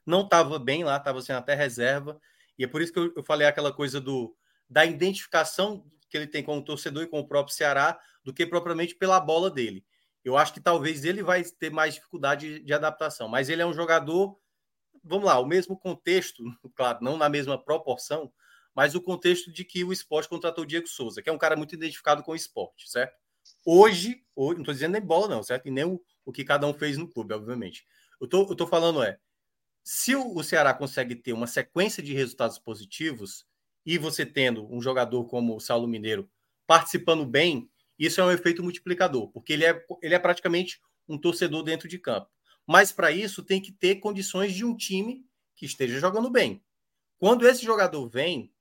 não 0.05 0.21
estava 0.21 0.59
bem 0.59 0.85
lá, 0.85 0.99
estava 0.99 1.23
sendo 1.23 1.39
até 1.39 1.55
reserva. 1.55 2.21
E 2.59 2.65
é 2.65 2.67
por 2.67 2.83
isso 2.83 2.93
que 2.93 2.99
eu, 2.99 3.25
falei 3.25 3.47
aquela 3.47 3.73
coisa 3.73 3.99
do 3.99 4.37
da 4.69 4.85
identificação 4.85 5.91
que 6.11 6.19
ele 6.19 6.27
tem 6.27 6.43
com 6.43 6.59
o 6.59 6.63
torcedor 6.63 7.05
e 7.05 7.07
com 7.07 7.21
o 7.21 7.27
próprio 7.27 7.57
Ceará, 7.57 7.99
do 8.23 8.35
que 8.35 8.45
propriamente 8.45 8.95
pela 8.95 9.19
bola 9.19 9.51
dele. 9.51 9.87
Eu 10.23 10.37
acho 10.37 10.53
que 10.53 10.61
talvez 10.61 11.03
ele 11.03 11.23
vai 11.23 11.43
ter 11.43 11.71
mais 11.71 11.95
dificuldade 11.95 12.61
de 12.61 12.75
adaptação, 12.75 13.27
mas 13.27 13.49
ele 13.49 13.63
é 13.63 13.67
um 13.67 13.73
jogador 13.73 14.39
vamos 15.03 15.25
lá, 15.25 15.39
o 15.39 15.47
mesmo 15.47 15.79
contexto, 15.79 16.43
claro, 16.75 16.99
não 17.01 17.17
na 17.17 17.29
mesma 17.29 17.57
proporção, 17.57 18.31
mas 18.77 18.95
o 18.95 19.01
contexto 19.01 19.51
de 19.51 19.65
que 19.65 19.83
o 19.83 19.93
esporte 19.93 20.29
contratou 20.29 20.65
o 20.65 20.67
Diego 20.67 20.87
Souza, 20.87 21.23
que 21.23 21.31
é 21.31 21.33
um 21.33 21.39
cara 21.39 21.57
muito 21.57 21.75
identificado 21.75 22.23
com 22.23 22.33
o 22.33 22.37
esporte, 22.37 22.91
certo? 22.91 23.17
Hoje, 23.65 24.23
hoje 24.35 24.57
não 24.57 24.63
estou 24.63 24.75
dizendo 24.75 24.93
nem 24.93 25.01
bola, 25.01 25.29
não, 25.29 25.43
certo? 25.43 25.67
E 25.67 25.71
nem 25.71 25.85
o, 25.85 25.99
o 26.27 26.31
que 26.31 26.45
cada 26.45 26.67
um 26.67 26.75
fez 26.75 26.99
no 26.99 27.09
clube, 27.09 27.33
obviamente. 27.33 27.87
Eu 28.21 28.29
tô, 28.29 28.53
estou 28.53 28.67
falando 28.67 29.03
é, 29.03 29.19
se 29.83 30.15
o, 30.15 30.37
o 30.37 30.45
Ceará 30.45 30.75
consegue 30.75 31.17
ter 31.17 31.33
uma 31.33 31.47
sequência 31.47 32.03
de 32.03 32.13
resultados 32.13 32.59
positivos, 32.59 33.47
e 33.87 33.97
você 33.97 34.27
tendo 34.27 34.71
um 34.71 34.83
jogador 34.83 35.25
como 35.25 35.57
o 35.57 35.61
Saulo 35.61 35.87
Mineiro 35.87 36.29
participando 36.67 37.25
bem, 37.25 37.71
isso 37.97 38.21
é 38.21 38.25
um 38.25 38.33
efeito 38.33 38.63
multiplicador, 38.63 39.29
porque 39.29 39.53
ele 39.53 39.65
é, 39.65 39.87
ele 40.03 40.15
é 40.15 40.19
praticamente 40.19 40.81
um 41.09 41.17
torcedor 41.17 41.63
dentro 41.63 41.89
de 41.89 41.99
campo. 41.99 42.29
Mas 42.67 42.91
para 42.91 43.13
isso 43.13 43.45
tem 43.45 43.61
que 43.61 43.71
ter 43.71 43.97
condições 43.97 44.53
de 44.53 44.65
um 44.65 44.77
time 44.77 45.25
que 45.55 45.65
esteja 45.65 46.01
jogando 46.01 46.29
bem. 46.29 46.63
Quando 47.17 47.47
esse 47.47 47.65
jogador 47.65 48.07
vem, 48.09 48.53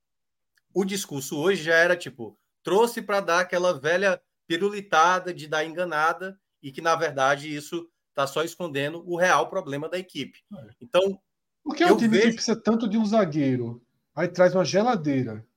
o 0.75 0.83
discurso 0.83 1.39
hoje 1.39 1.63
já 1.63 1.75
era 1.75 1.95
tipo, 1.95 2.37
trouxe 2.61 3.01
para 3.01 3.21
dar 3.21 3.39
aquela 3.39 3.79
velha 3.79 4.21
pirulitada 4.45 5.33
de 5.33 5.47
dar 5.47 5.63
enganada 5.63 6.37
e 6.61 6.69
que 6.69 6.81
na 6.81 6.95
verdade 6.95 7.55
isso 7.55 7.89
está 8.09 8.27
só 8.27 8.43
escondendo 8.43 9.01
o 9.09 9.17
real 9.17 9.49
problema 9.49 9.87
da 9.87 9.97
equipe. 9.97 10.43
É. 10.53 10.67
Então, 10.81 11.19
por 11.63 11.75
que 11.75 11.85
o 11.85 11.95
time 11.95 12.09
vejo... 12.09 12.27
que 12.27 12.33
precisa 12.35 12.61
tanto 12.61 12.89
de 12.89 12.97
um 12.97 13.05
zagueiro, 13.05 13.81
aí 14.13 14.27
traz 14.27 14.53
uma 14.53 14.65
geladeira, 14.65 15.47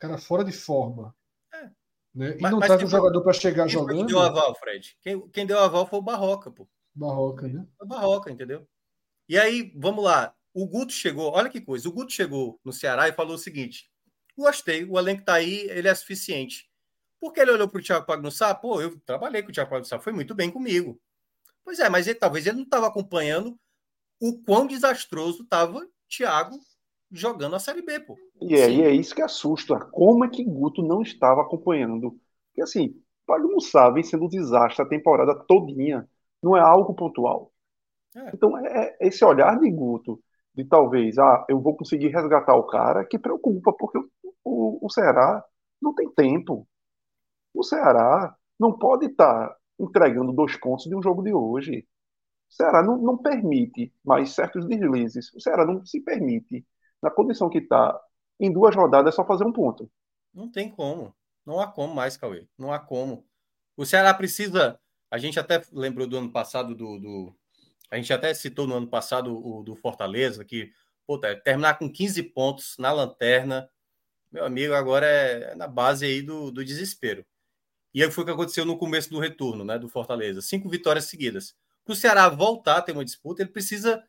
cara 0.00 0.18
fora 0.18 0.44
de 0.44 0.52
forma, 0.52 1.14
é. 1.54 1.70
né? 2.12 2.36
E 2.36 2.42
mas, 2.42 2.50
não 2.50 2.58
mas 2.58 2.66
traz 2.66 2.82
um 2.82 2.88
jogador 2.88 3.22
para 3.22 3.32
chegar 3.32 3.64
quem 3.64 3.72
jogando. 3.72 3.98
Quem 3.98 4.06
deu 4.06 4.18
aval, 4.18 4.54
Fred? 4.56 4.96
Quem, 5.00 5.28
quem 5.28 5.46
deu 5.46 5.60
aval 5.60 5.86
foi 5.86 6.00
o 6.00 6.02
Barroca, 6.02 6.50
pô. 6.50 6.68
Barroca, 6.92 7.46
né? 7.46 7.64
Barroca, 7.84 8.32
entendeu? 8.32 8.66
E 9.28 9.38
aí, 9.38 9.72
vamos 9.76 10.04
lá. 10.04 10.34
O 10.52 10.66
Guto 10.66 10.92
chegou, 10.92 11.32
olha 11.32 11.50
que 11.50 11.60
coisa. 11.60 11.88
O 11.88 11.92
Guto 11.92 12.12
chegou 12.12 12.58
no 12.64 12.72
Ceará 12.72 13.08
e 13.08 13.12
falou 13.12 13.34
o 13.34 13.38
seguinte: 13.38 13.90
gostei, 14.36 14.84
o 14.84 14.98
elenco 14.98 15.24
tá 15.24 15.34
aí, 15.34 15.68
ele 15.70 15.88
é 15.88 15.94
suficiente. 15.94 16.68
Porque 17.20 17.40
ele 17.40 17.50
olhou 17.50 17.68
para 17.68 17.78
o 17.80 17.82
Thiago 17.82 18.06
Pagnussá, 18.06 18.54
pô, 18.54 18.80
eu 18.80 18.98
trabalhei 19.00 19.42
com 19.42 19.50
o 19.50 19.52
Thiago 19.52 19.70
Pagnussá, 19.70 19.98
foi 19.98 20.12
muito 20.12 20.34
bem 20.34 20.50
comigo. 20.50 21.00
Pois 21.64 21.78
é, 21.78 21.88
mas 21.88 22.06
ele, 22.06 22.18
talvez 22.18 22.46
ele 22.46 22.56
não 22.56 22.64
estava 22.64 22.86
acompanhando 22.86 23.58
o 24.20 24.38
quão 24.42 24.66
desastroso 24.66 25.42
estava 25.42 25.86
Thiago 26.08 26.58
jogando 27.10 27.56
a 27.56 27.58
Série 27.58 27.82
B, 27.82 28.00
pô. 28.00 28.16
E 28.40 28.54
é, 28.54 28.70
e 28.70 28.82
é 28.82 28.90
isso 28.90 29.14
que 29.14 29.22
assusta. 29.22 29.78
Como 29.92 30.24
é 30.24 30.28
que 30.28 30.44
Guto 30.44 30.82
não 30.82 31.02
estava 31.02 31.42
acompanhando? 31.42 32.18
Porque 32.48 32.62
assim, 32.62 33.00
Pagnussá 33.26 33.90
vem 33.90 34.02
sendo 34.02 34.24
um 34.24 34.28
desastre 34.28 34.82
a 34.82 34.88
temporada 34.88 35.34
todinha. 35.34 36.08
Não 36.42 36.56
é 36.56 36.60
algo 36.60 36.94
pontual. 36.94 37.52
É. 38.14 38.30
Então, 38.32 38.56
é, 38.58 38.96
é 39.00 39.08
esse 39.08 39.24
olhar 39.24 39.58
de 39.58 39.70
Guto, 39.70 40.22
de 40.54 40.64
talvez, 40.64 41.18
ah, 41.18 41.44
eu 41.48 41.60
vou 41.60 41.76
conseguir 41.76 42.08
resgatar 42.08 42.54
o 42.56 42.66
cara, 42.66 43.04
que 43.04 43.18
preocupa, 43.18 43.72
porque 43.72 43.98
o, 43.98 44.10
o, 44.46 44.86
o 44.86 44.90
Ceará 44.90 45.44
não 45.82 45.94
tem 45.94 46.08
tempo. 46.12 46.66
O 47.52 47.62
Ceará 47.62 48.36
não 48.58 48.78
pode 48.78 49.06
estar 49.06 49.56
entregando 49.78 50.32
dois 50.32 50.56
pontos 50.56 50.86
de 50.86 50.94
um 50.94 51.02
jogo 51.02 51.22
de 51.22 51.34
hoje. 51.34 51.86
O 52.48 52.54
Ceará 52.54 52.82
não, 52.82 52.96
não 52.96 53.18
permite 53.18 53.92
mais 54.04 54.32
certos 54.32 54.66
deslizes. 54.66 55.32
O 55.34 55.40
Ceará 55.40 55.66
não 55.66 55.84
se 55.84 56.00
permite, 56.00 56.64
na 57.02 57.10
condição 57.10 57.50
que 57.50 57.58
está, 57.58 58.00
em 58.38 58.52
duas 58.52 58.74
rodadas, 58.74 59.14
só 59.14 59.24
fazer 59.24 59.44
um 59.44 59.52
ponto. 59.52 59.90
Não 60.32 60.50
tem 60.50 60.70
como. 60.70 61.14
Não 61.44 61.60
há 61.60 61.66
como 61.66 61.94
mais, 61.94 62.16
Cauê. 62.16 62.46
Não 62.56 62.72
há 62.72 62.78
como. 62.78 63.26
O 63.76 63.84
Ceará 63.84 64.14
precisa. 64.14 64.78
A 65.10 65.18
gente 65.18 65.38
até 65.38 65.62
lembrou 65.72 66.06
do 66.06 66.16
ano 66.16 66.30
passado 66.30 66.74
do, 66.74 66.98
do 66.98 67.34
a 67.90 67.96
gente 67.96 68.12
até 68.12 68.34
citou 68.34 68.66
no 68.66 68.74
ano 68.74 68.88
passado 68.88 69.32
o 69.32 69.62
do 69.62 69.76
Fortaleza, 69.76 70.44
que 70.44 70.72
terminar 71.44 71.78
com 71.78 71.90
15 71.90 72.22
pontos 72.24 72.76
na 72.78 72.92
lanterna, 72.92 73.68
meu 74.36 74.44
amigo, 74.44 74.74
agora 74.74 75.06
é, 75.06 75.54
na 75.54 75.66
base 75.66 76.04
aí 76.04 76.20
do, 76.20 76.50
do 76.50 76.62
desespero. 76.62 77.24
E 77.94 78.02
aí 78.02 78.10
foi 78.10 78.22
o 78.22 78.26
que 78.26 78.32
aconteceu 78.32 78.66
no 78.66 78.76
começo 78.76 79.08
do 79.08 79.18
retorno, 79.18 79.64
né, 79.64 79.78
do 79.78 79.88
Fortaleza. 79.88 80.42
Cinco 80.42 80.68
vitórias 80.68 81.06
seguidas. 81.06 81.54
Para 81.82 81.94
o 81.94 81.96
Ceará 81.96 82.28
voltar 82.28 82.76
a 82.76 82.82
ter 82.82 82.92
uma 82.92 83.04
disputa, 83.04 83.40
ele 83.40 83.50
precisa 83.50 84.04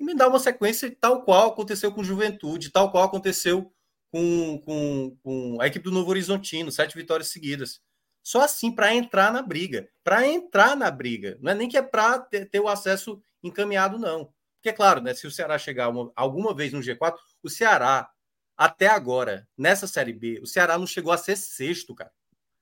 emendar 0.00 0.28
uma 0.28 0.40
sequência 0.40 0.94
tal 1.00 1.22
qual 1.22 1.50
aconteceu 1.50 1.92
com 1.92 2.02
Juventude, 2.02 2.72
tal 2.72 2.90
qual 2.90 3.04
aconteceu 3.04 3.72
com, 4.10 4.58
com, 4.64 5.16
com 5.22 5.60
a 5.60 5.68
equipe 5.68 5.84
do 5.84 5.92
Novo 5.92 6.10
Horizontino, 6.10 6.72
sete 6.72 6.96
vitórias 6.96 7.28
seguidas. 7.28 7.80
Só 8.24 8.42
assim 8.42 8.74
para 8.74 8.92
entrar 8.92 9.32
na 9.32 9.40
briga. 9.40 9.88
Para 10.02 10.26
entrar 10.26 10.76
na 10.76 10.90
briga. 10.90 11.38
Não 11.40 11.52
é 11.52 11.54
nem 11.54 11.68
que 11.68 11.76
é 11.76 11.82
para 11.82 12.18
ter, 12.18 12.50
ter, 12.50 12.58
o 12.58 12.66
acesso 12.66 13.22
encaminhado, 13.40 14.00
não. 14.00 14.32
Porque, 14.56 14.70
é 14.70 14.72
claro, 14.72 15.00
né, 15.00 15.14
se 15.14 15.28
o 15.28 15.30
Ceará 15.30 15.56
chegar 15.58 15.88
uma, 15.90 16.10
alguma 16.16 16.52
vez 16.52 16.72
no 16.72 16.80
G4, 16.80 17.14
o 17.40 17.48
Ceará, 17.48 18.10
até 18.60 18.88
agora, 18.88 19.48
nessa 19.56 19.86
Série 19.86 20.12
B, 20.12 20.38
o 20.42 20.46
Ceará 20.46 20.76
não 20.76 20.86
chegou 20.86 21.10
a 21.10 21.16
ser 21.16 21.34
sexto, 21.34 21.94
cara. 21.94 22.12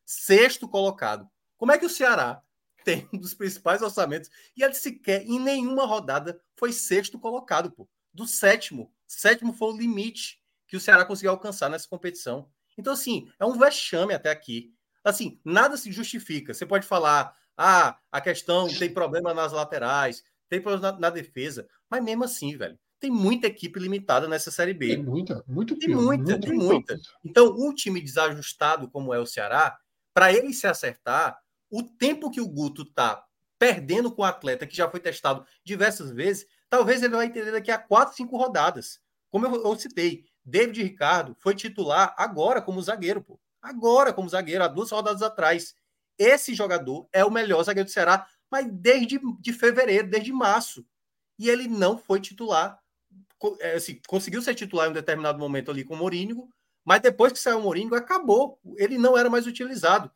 Sexto 0.06 0.68
colocado. 0.68 1.28
Como 1.56 1.72
é 1.72 1.78
que 1.78 1.84
o 1.84 1.90
Ceará 1.90 2.40
tem 2.84 3.08
um 3.12 3.18
dos 3.18 3.34
principais 3.34 3.82
orçamentos 3.82 4.30
e 4.56 4.62
ele 4.62 4.74
sequer, 4.74 5.26
em 5.26 5.40
nenhuma 5.40 5.84
rodada, 5.84 6.40
foi 6.56 6.72
sexto 6.72 7.18
colocado, 7.18 7.72
pô. 7.72 7.88
Do 8.14 8.28
sétimo. 8.28 8.94
Sétimo 9.08 9.52
foi 9.52 9.72
o 9.72 9.76
limite 9.76 10.40
que 10.68 10.76
o 10.76 10.80
Ceará 10.80 11.04
conseguiu 11.04 11.32
alcançar 11.32 11.68
nessa 11.68 11.88
competição. 11.88 12.48
Então, 12.78 12.92
assim, 12.92 13.28
é 13.36 13.44
um 13.44 13.58
vexame 13.58 14.14
até 14.14 14.30
aqui. 14.30 14.72
Assim, 15.02 15.40
nada 15.44 15.76
se 15.76 15.90
justifica. 15.90 16.54
Você 16.54 16.64
pode 16.64 16.86
falar, 16.86 17.36
ah, 17.56 17.98
a 18.12 18.20
questão 18.20 18.68
tem 18.68 18.94
problema 18.94 19.34
nas 19.34 19.50
laterais, 19.50 20.22
tem 20.48 20.62
problema 20.62 20.92
na, 20.92 20.98
na 21.00 21.10
defesa, 21.10 21.68
mas 21.90 22.04
mesmo 22.04 22.22
assim, 22.22 22.56
velho, 22.56 22.78
tem 22.98 23.10
muita 23.10 23.46
equipe 23.46 23.78
limitada 23.78 24.26
nessa 24.28 24.50
Série 24.50 24.74
B. 24.74 24.88
Tem 24.88 25.02
muita, 25.02 25.44
muito 25.46 25.78
Tem 25.78 25.94
muita, 25.94 26.32
muito, 26.32 26.40
tem 26.40 26.58
muita. 26.58 26.98
Então, 27.24 27.54
um 27.58 27.72
time 27.72 28.00
desajustado 28.00 28.90
como 28.90 29.14
é 29.14 29.18
o 29.18 29.26
Ceará, 29.26 29.78
para 30.12 30.32
ele 30.32 30.52
se 30.52 30.66
acertar, 30.66 31.38
o 31.70 31.82
tempo 31.82 32.30
que 32.30 32.40
o 32.40 32.48
Guto 32.48 32.84
tá 32.84 33.24
perdendo 33.58 34.10
com 34.10 34.22
o 34.22 34.24
atleta 34.24 34.66
que 34.66 34.76
já 34.76 34.88
foi 34.88 35.00
testado 35.00 35.44
diversas 35.64 36.12
vezes, 36.12 36.46
talvez 36.68 37.02
ele 37.02 37.16
vai 37.16 37.26
entender 37.26 37.52
daqui 37.52 37.70
a 37.70 37.78
quatro, 37.78 38.16
cinco 38.16 38.36
rodadas. 38.36 39.00
Como 39.30 39.46
eu, 39.46 39.62
eu 39.64 39.78
citei, 39.78 40.24
David 40.44 40.82
Ricardo 40.82 41.36
foi 41.38 41.54
titular 41.54 42.14
agora 42.16 42.62
como 42.62 42.82
zagueiro, 42.82 43.22
pô 43.22 43.38
agora 43.62 44.12
como 44.12 44.28
zagueiro, 44.28 44.64
há 44.64 44.68
duas 44.68 44.90
rodadas 44.90 45.22
atrás. 45.22 45.74
Esse 46.18 46.54
jogador 46.54 47.08
é 47.12 47.24
o 47.24 47.30
melhor 47.30 47.62
zagueiro 47.62 47.88
do 47.88 47.92
Ceará, 47.92 48.26
mas 48.50 48.66
desde 48.70 49.20
de 49.40 49.52
fevereiro, 49.52 50.08
desde 50.08 50.32
março. 50.32 50.84
E 51.38 51.48
ele 51.48 51.68
não 51.68 51.96
foi 51.96 52.20
titular. 52.20 52.78
É, 53.60 53.74
assim, 53.74 54.00
conseguiu 54.06 54.42
ser 54.42 54.54
titular 54.54 54.86
em 54.86 54.90
um 54.90 54.94
determinado 54.94 55.38
momento 55.38 55.70
ali 55.70 55.84
com 55.84 55.94
o 55.94 55.96
Mourinho, 55.96 56.48
mas 56.84 57.00
depois 57.00 57.32
que 57.32 57.38
saiu 57.38 57.58
o 57.58 57.62
Mourinho, 57.62 57.94
acabou. 57.94 58.58
Ele 58.76 58.98
não 58.98 59.16
era 59.16 59.30
mais 59.30 59.46
utilizado. 59.46 60.10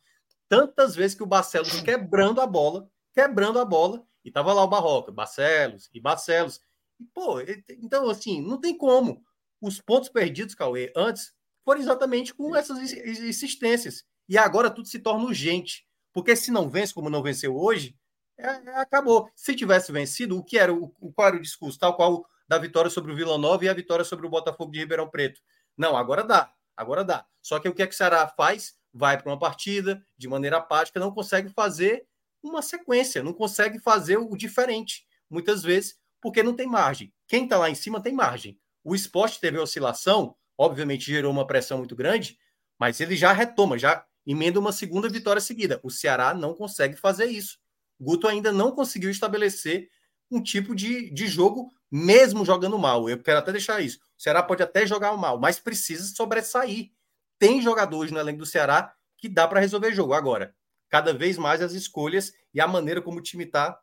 Tantas 0.49 0.95
vezes 0.95 1.15
que 1.15 1.23
o 1.23 1.27
Barcelos 1.27 1.81
quebrando 1.81 2.41
a 2.41 2.47
bola, 2.47 2.89
quebrando 3.13 3.59
a 3.59 3.65
bola, 3.65 4.05
e 4.23 4.31
tava 4.31 4.53
lá 4.53 4.63
o 4.63 4.67
Barroca, 4.67 5.11
Barcelos 5.11 5.89
e 5.93 5.99
Barcelos. 5.99 6.59
E, 6.99 7.05
pô, 7.05 7.39
então, 7.69 8.09
assim, 8.09 8.41
não 8.41 8.59
tem 8.59 8.77
como. 8.77 9.23
Os 9.61 9.81
pontos 9.81 10.09
perdidos, 10.09 10.55
Cauê, 10.55 10.91
antes 10.95 11.33
foram 11.63 11.79
exatamente 11.81 12.33
com 12.33 12.55
essas 12.55 12.91
insistências. 12.91 14.03
E 14.27 14.37
agora 14.37 14.69
tudo 14.69 14.87
se 14.87 14.99
torna 14.99 15.25
urgente. 15.25 15.85
Porque 16.11 16.35
se 16.35 16.51
não 16.51 16.69
vence, 16.69 16.93
como 16.93 17.09
não 17.09 17.23
venceu 17.23 17.55
hoje, 17.55 17.95
é, 18.37 18.47
é, 18.47 18.75
acabou. 18.77 19.29
Se 19.35 19.55
tivesse 19.55 19.91
vencido, 19.91 20.37
o 20.37 20.43
que 20.43 20.57
era 20.57 20.73
o, 20.73 20.89
qual 21.13 21.29
era 21.29 21.37
o 21.37 21.41
discurso? 21.41 21.79
Tal 21.79 21.95
qual 21.95 22.25
da 22.47 22.57
vitória 22.57 22.89
sobre 22.89 23.11
o 23.11 23.15
Vila 23.15 23.37
Nova 23.37 23.65
e 23.65 23.69
a 23.69 23.73
vitória 23.73 24.05
sobre 24.05 24.25
o 24.25 24.29
Botafogo 24.29 24.71
de 24.71 24.79
Ribeirão 24.79 25.09
Preto. 25.09 25.41
Não, 25.77 25.95
agora 25.97 26.23
dá. 26.23 26.51
Agora 26.75 27.03
dá. 27.03 27.25
Só 27.41 27.59
que 27.59 27.69
o 27.69 27.73
que, 27.73 27.81
é 27.81 27.87
que 27.87 27.93
o 27.93 27.97
Ceará 27.97 28.27
faz? 28.27 28.75
Vai 28.93 29.17
para 29.17 29.31
uma 29.31 29.39
partida 29.39 30.05
de 30.17 30.27
maneira 30.27 30.57
apática, 30.57 30.99
não 30.99 31.11
consegue 31.11 31.49
fazer 31.49 32.05
uma 32.41 32.61
sequência, 32.61 33.23
não 33.23 33.33
consegue 33.33 33.79
fazer 33.79 34.17
o 34.17 34.35
diferente, 34.35 35.05
muitas 35.29 35.63
vezes, 35.63 35.97
porque 36.21 36.43
não 36.43 36.55
tem 36.55 36.67
margem. 36.67 37.13
Quem 37.27 37.45
está 37.45 37.57
lá 37.57 37.69
em 37.69 37.75
cima 37.75 38.01
tem 38.01 38.13
margem. 38.13 38.59
O 38.83 38.93
esporte 38.93 39.39
teve 39.39 39.57
oscilação, 39.57 40.35
obviamente 40.57 41.05
gerou 41.05 41.31
uma 41.31 41.47
pressão 41.47 41.77
muito 41.77 41.95
grande, 41.95 42.37
mas 42.77 42.99
ele 42.99 43.15
já 43.15 43.31
retoma, 43.31 43.77
já 43.77 44.05
emenda 44.25 44.59
uma 44.59 44.71
segunda 44.71 45.09
vitória 45.09 45.41
seguida. 45.41 45.79
O 45.83 45.89
Ceará 45.89 46.33
não 46.33 46.53
consegue 46.53 46.95
fazer 46.95 47.25
isso. 47.25 47.57
Guto 47.99 48.27
ainda 48.27 48.51
não 48.51 48.71
conseguiu 48.71 49.09
estabelecer 49.09 49.89
um 50.29 50.41
tipo 50.41 50.75
de, 50.75 51.09
de 51.11 51.27
jogo, 51.27 51.71
mesmo 51.95 52.43
jogando 52.43 52.79
mal. 52.79 53.07
Eu 53.07 53.21
quero 53.21 53.37
até 53.37 53.51
deixar 53.51 53.79
isso. 53.79 53.99
O 54.17 54.21
Ceará 54.21 54.41
pode 54.41 54.63
até 54.63 54.83
jogar 54.87 55.15
mal, 55.15 55.39
mas 55.39 55.59
precisa 55.59 56.03
sobressair. 56.15 56.89
Tem 57.37 57.61
jogadores 57.61 58.11
no 58.11 58.19
elenco 58.19 58.39
do 58.39 58.47
Ceará 58.47 58.95
que 59.15 59.29
dá 59.29 59.47
para 59.47 59.59
resolver 59.59 59.93
jogo. 59.93 60.13
Agora, 60.13 60.55
cada 60.89 61.13
vez 61.13 61.37
mais 61.37 61.61
as 61.61 61.73
escolhas 61.73 62.33
e 62.51 62.59
a 62.59 62.67
maneira 62.67 62.99
como 62.99 63.19
o 63.19 63.21
time 63.21 63.43
está 63.43 63.79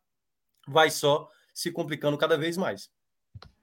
vai 0.66 0.90
só 0.90 1.28
se 1.54 1.70
complicando 1.70 2.18
cada 2.18 2.36
vez 2.36 2.56
mais. 2.56 2.90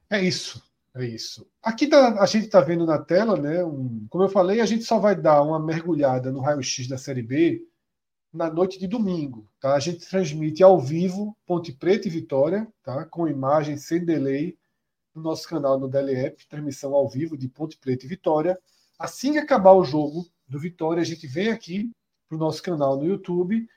É 0.09 0.21
isso. 0.21 0.63
É 0.95 1.03
isso. 1.05 1.45
Aqui 1.61 1.85
tá, 1.85 2.21
a 2.21 2.25
gente 2.25 2.45
está 2.45 2.61
vendo 2.61 2.85
na 2.85 2.99
tela, 2.99 3.35
né? 3.35 3.65
Um, 3.65 4.07
como 4.09 4.23
eu 4.23 4.29
falei, 4.29 4.61
a 4.61 4.65
gente 4.65 4.85
só 4.85 4.97
vai 4.97 5.13
dar 5.13 5.41
uma 5.41 5.59
mergulhada 5.59 6.31
no 6.31 6.39
raio-x 6.39 6.87
da 6.87 6.97
Série 6.97 7.21
B 7.21 7.61
na 8.37 8.51
noite 8.51 8.79
de 8.79 8.87
domingo. 8.87 9.49
Tá? 9.59 9.73
A 9.73 9.79
gente 9.79 10.07
transmite 10.07 10.63
ao 10.63 10.79
vivo 10.79 11.35
Ponte 11.45 11.73
Preta 11.73 12.07
e 12.07 12.11
Vitória, 12.11 12.67
tá? 12.83 13.03
com 13.05 13.27
imagem 13.27 13.75
sem 13.75 14.05
delay, 14.05 14.55
no 15.13 15.23
nosso 15.23 15.49
canal 15.49 15.79
no 15.79 15.87
DLEP, 15.87 16.47
transmissão 16.47 16.93
ao 16.93 17.09
vivo 17.09 17.35
de 17.35 17.49
Ponte 17.49 17.75
Preta 17.77 18.05
e 18.05 18.07
Vitória. 18.07 18.57
Assim 18.99 19.33
que 19.33 19.39
acabar 19.39 19.73
o 19.73 19.83
jogo 19.83 20.27
do 20.47 20.59
Vitória, 20.59 21.01
a 21.01 21.05
gente 21.05 21.25
vem 21.25 21.49
aqui 21.49 21.91
para 22.29 22.35
o 22.35 22.39
nosso 22.39 22.61
canal 22.61 22.95
no 22.95 23.05
YouTube 23.05 23.67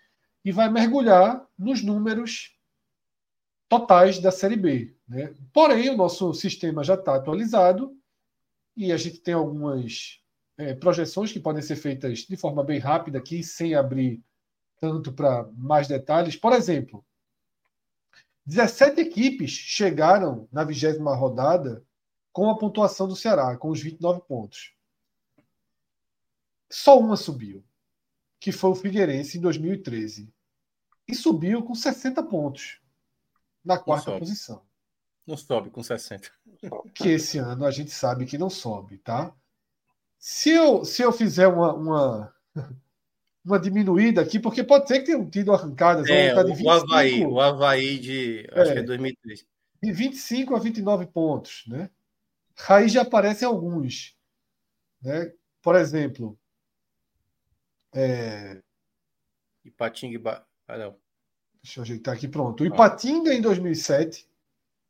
e 0.45 0.53
vai 0.53 0.71
mergulhar 0.71 1.47
nos 1.59 1.83
números 1.83 2.55
totais 3.69 4.19
da 4.19 4.31
Série 4.31 4.57
B. 4.57 4.95
Né? 5.09 5.33
Porém, 5.53 5.89
o 5.89 5.97
nosso 5.97 6.35
sistema 6.35 6.85
já 6.85 6.95
está 6.95 7.15
atualizado 7.15 7.97
e 8.77 8.93
a 8.93 8.97
gente 8.99 9.21
tem 9.21 9.33
algumas 9.33 10.21
é, 10.59 10.75
projeções 10.75 11.33
que 11.33 11.41
podem 11.41 11.63
ser 11.63 11.77
feitas 11.77 12.21
de 12.21 12.37
forma 12.37 12.63
bem 12.63 12.79
rápida 12.79 13.19
aqui, 13.19 13.43
sem 13.43 13.75
abrir 13.75 14.23
tanto 14.81 15.13
para 15.13 15.47
mais 15.53 15.87
detalhes. 15.87 16.35
Por 16.35 16.53
exemplo, 16.53 17.05
17 18.47 19.01
equipes 19.01 19.51
chegaram 19.51 20.49
na 20.51 20.65
vigésima 20.65 21.15
rodada 21.15 21.85
com 22.33 22.49
a 22.51 22.57
pontuação 22.57 23.07
do 23.07 23.15
Ceará, 23.15 23.57
com 23.57 23.69
os 23.69 23.81
29 23.81 24.23
pontos. 24.23 24.75
Só 26.71 26.99
uma 26.99 27.17
subiu, 27.17 27.63
que 28.39 28.51
foi 28.51 28.71
o 28.71 28.75
Figueirense 28.75 29.39
em 29.39 29.41
2013. 29.41 30.33
E 31.07 31.15
subiu 31.15 31.63
com 31.63 31.75
60 31.75 32.23
pontos 32.23 32.81
na 33.65 33.77
quarta 33.79 34.17
posição. 34.19 34.63
Não 35.27 35.37
sobe 35.37 35.71
com 35.71 35.83
60. 35.83 36.31
Que 36.95 37.09
esse 37.11 37.39
ano 37.39 37.67
a 37.67 37.71
gente 37.71 37.91
sabe 37.91 38.25
que 38.25 38.39
não 38.39 38.49
sobe, 38.49 38.99
tá? 38.99 39.35
Se 40.19 40.51
eu, 40.51 40.85
se 40.85 41.03
eu 41.03 41.13
fizer 41.13 41.49
uma, 41.49 41.73
uma, 41.73 42.35
uma 43.45 43.59
diminuída 43.59 44.21
aqui, 44.21 44.39
porque 44.39 44.63
pode 44.63 44.87
ser 44.87 45.01
que 45.01 45.07
tenham 45.07 45.29
tido 45.29 45.53
arrancadas. 45.53 46.09
É, 46.09 46.35
tá 46.35 46.43
de 46.43 46.53
25, 46.53 46.69
o 46.69 46.71
Havaí, 46.71 47.27
o 47.27 47.41
Havaí 47.41 47.99
de 47.99 48.49
acho 48.53 48.71
é, 48.71 48.75
que 48.75 48.79
é 48.81 48.83
2003. 48.83 49.47
De 49.83 49.93
25 49.93 50.55
a 50.55 50.59
29 50.59 51.07
pontos, 51.07 51.65
né? 51.67 51.91
Aí 52.69 52.89
já 52.89 53.03
aparecem 53.03 53.49
alguns. 53.49 54.17
Né? 55.03 55.33
Por 55.63 55.75
exemplo, 55.75 56.39
É... 57.93 58.61
Ipatinga 59.65 60.19
e 60.19 60.23
ah, 60.69 60.79
não. 60.79 60.97
Deixa 61.63 61.81
eu 61.81 61.83
ajeitar 61.83 62.15
aqui, 62.15 62.29
pronto. 62.29 62.63
O 62.63 62.67
Ipatinga 62.67 63.35
em 63.35 63.41
2007 63.41 64.27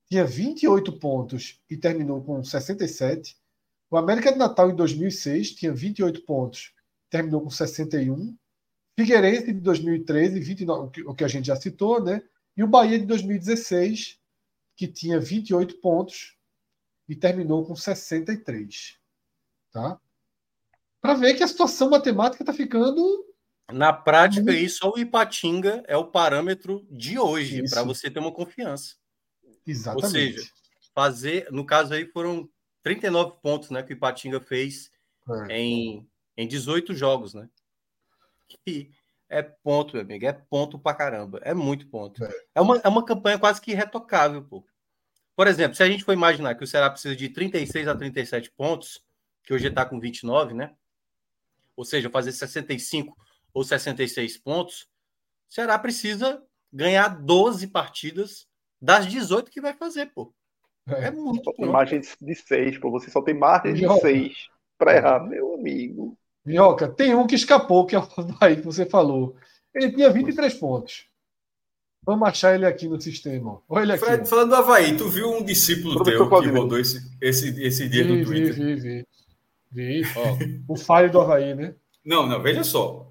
tinha 0.09 0.25
28 0.25 0.93
pontos 0.99 1.61
e 1.69 1.77
terminou 1.77 2.23
com 2.23 2.43
67. 2.43 3.37
O 3.91 3.97
América 3.97 4.33
de 4.33 4.39
Natal 4.39 4.71
em 4.71 4.77
2006 4.77 5.55
tinha 5.55 5.73
28 5.73 6.23
pontos, 6.25 6.73
terminou 7.11 7.43
com 7.43 7.51
61. 7.51 8.37
Figueirense 8.97 9.53
de 9.53 9.61
2013, 9.61 10.41
29, 10.41 11.03
o 11.03 11.15
que 11.15 11.25
a 11.25 11.29
gente 11.29 11.47
já 11.47 11.57
citou, 11.57 12.03
né? 12.03 12.23
E 12.57 12.63
o 12.63 12.69
Bahia 12.69 12.99
de 12.99 13.07
2016, 13.07 14.19
que 14.77 14.87
tinha 14.87 15.19
28 15.19 15.77
pontos 15.79 16.37
e 17.09 17.17
terminou 17.17 17.65
com 17.67 17.75
63. 17.75 18.99
Tá? 19.73 20.01
Para 21.01 21.15
ver 21.15 21.35
que 21.35 21.43
a 21.43 21.49
situação 21.49 21.91
matemática 21.91 22.43
está 22.43 22.53
ficando. 22.53 23.27
Na 23.73 23.93
prática, 23.93 24.53
isso 24.53 24.79
só 24.79 24.93
o 24.93 24.99
Ipatinga 24.99 25.83
é 25.87 25.97
o 25.97 26.05
parâmetro 26.05 26.87
de 26.91 27.19
hoje, 27.19 27.63
para 27.71 27.83
você 27.83 28.11
ter 28.11 28.19
uma 28.19 28.33
confiança. 28.33 28.97
Exatamente. 29.67 30.05
Ou 30.05 30.11
seja, 30.11 30.51
fazer, 30.93 31.51
no 31.53 31.65
caso 31.65 31.95
aí 31.95 32.05
foram 32.07 32.49
39 32.83 33.37
pontos 33.41 33.71
né, 33.71 33.83
que 33.83 33.93
o 33.93 33.97
Ipatinga 33.97 34.41
fez 34.41 34.91
é. 35.49 35.57
em, 35.57 36.10
em 36.43 36.49
18 36.49 36.95
jogos, 36.95 37.35
né? 37.35 37.49
Que 38.65 38.91
é 39.29 39.43
ponto, 39.43 39.95
meu 39.95 40.03
amigo, 40.03 40.27
é 40.27 40.33
ponto 40.33 40.79
pra 40.79 40.95
caramba. 40.95 41.39
É 41.43 41.55
muito 41.55 41.87
ponto. 41.87 42.25
É, 42.25 42.33
é 42.55 42.61
uma, 42.61 42.79
é 42.79 42.89
uma 42.89 43.05
campanha 43.05 43.39
quase 43.39 43.61
que 43.61 43.75
retocável, 43.75 44.43
pô. 44.43 44.65
Por 45.37 45.47
exemplo, 45.47 45.77
se 45.77 45.83
a 45.83 45.89
gente 45.89 46.05
for 46.05 46.13
imaginar 46.13 46.55
que 46.55 46.65
o 46.65 46.67
Ceará 46.67 46.91
precisa 46.91 47.15
de 47.15 47.29
36 47.29 47.89
a 47.89 47.95
37 47.95 48.51
pontos, 48.51 49.05
que 49.43 49.55
hoje 49.55 49.69
está 49.69 49.85
com 49.85 50.01
29, 50.01 50.55
né? 50.55 50.75
Ou 51.77 51.85
seja, 51.85 52.11
fazer 52.11 52.33
65 52.33 53.17
ou 53.55 53.63
66 53.63 54.39
pontos, 54.39 54.89
o 55.49 55.55
Ceará 55.55 55.79
precisa 55.79 56.43
ganhar 56.73 57.09
12 57.09 57.69
partidas 57.69 58.49
das 58.81 59.07
18 59.07 59.51
que 59.51 59.61
vai 59.61 59.75
fazer, 59.75 60.07
pô. 60.07 60.35
É, 60.89 61.05
é 61.07 61.11
muito. 61.11 61.45
Só 61.45 61.53
tem 61.53 61.67
margem 61.67 62.01
de 62.01 62.35
6, 62.35 62.79
pô. 62.79 62.91
Você 62.91 63.11
só 63.11 63.23
tem 63.23 63.35
margem 63.35 63.75
de 63.75 64.01
6 64.01 64.49
para 64.77 64.97
errar, 64.97 65.21
meu 65.21 65.55
amigo. 65.55 66.19
Minhoca, 66.45 66.89
tem 66.89 67.15
um 67.15 67.27
que 67.27 67.35
escapou, 67.35 67.87
que 67.87 67.95
é 67.95 67.99
o 67.99 68.09
Havaí 68.17 68.57
que 68.57 68.65
você 68.65 68.87
falou. 68.87 69.37
Ele 69.75 69.93
tinha 69.93 70.11
23 70.11 70.53
pontos. 70.55 71.07
Vamos 72.05 72.29
achar 72.29 72.55
ele 72.55 72.65
aqui 72.65 72.89
no 72.89 73.01
sistema. 73.01 73.61
Olha 73.69 73.83
ele 73.83 73.93
aqui. 73.93 74.05
Fred, 74.05 74.29
falando 74.29 74.51
do 74.51 74.57
Havaí, 74.57 74.97
tu 74.97 75.09
viu 75.09 75.31
um 75.31 75.45
discípulo 75.45 76.03
teu 76.03 76.29
que 76.29 76.49
rodou 76.49 76.79
esse, 76.79 76.99
esse, 77.21 77.63
esse 77.63 77.89
dia 77.89 78.05
vi, 78.05 78.13
no 78.13 78.25
Twitter? 78.25 78.55
Vi, 78.55 78.75
vi, 78.75 79.05
vi. 79.71 80.03
vi. 80.03 80.09
Oh. 80.17 80.73
O 80.73 80.77
falho 80.77 81.11
do 81.11 81.21
Havaí, 81.21 81.55
né? 81.55 81.75
Não, 82.05 82.27
não, 82.27 82.43
veja 82.43 82.65
só. 82.65 83.07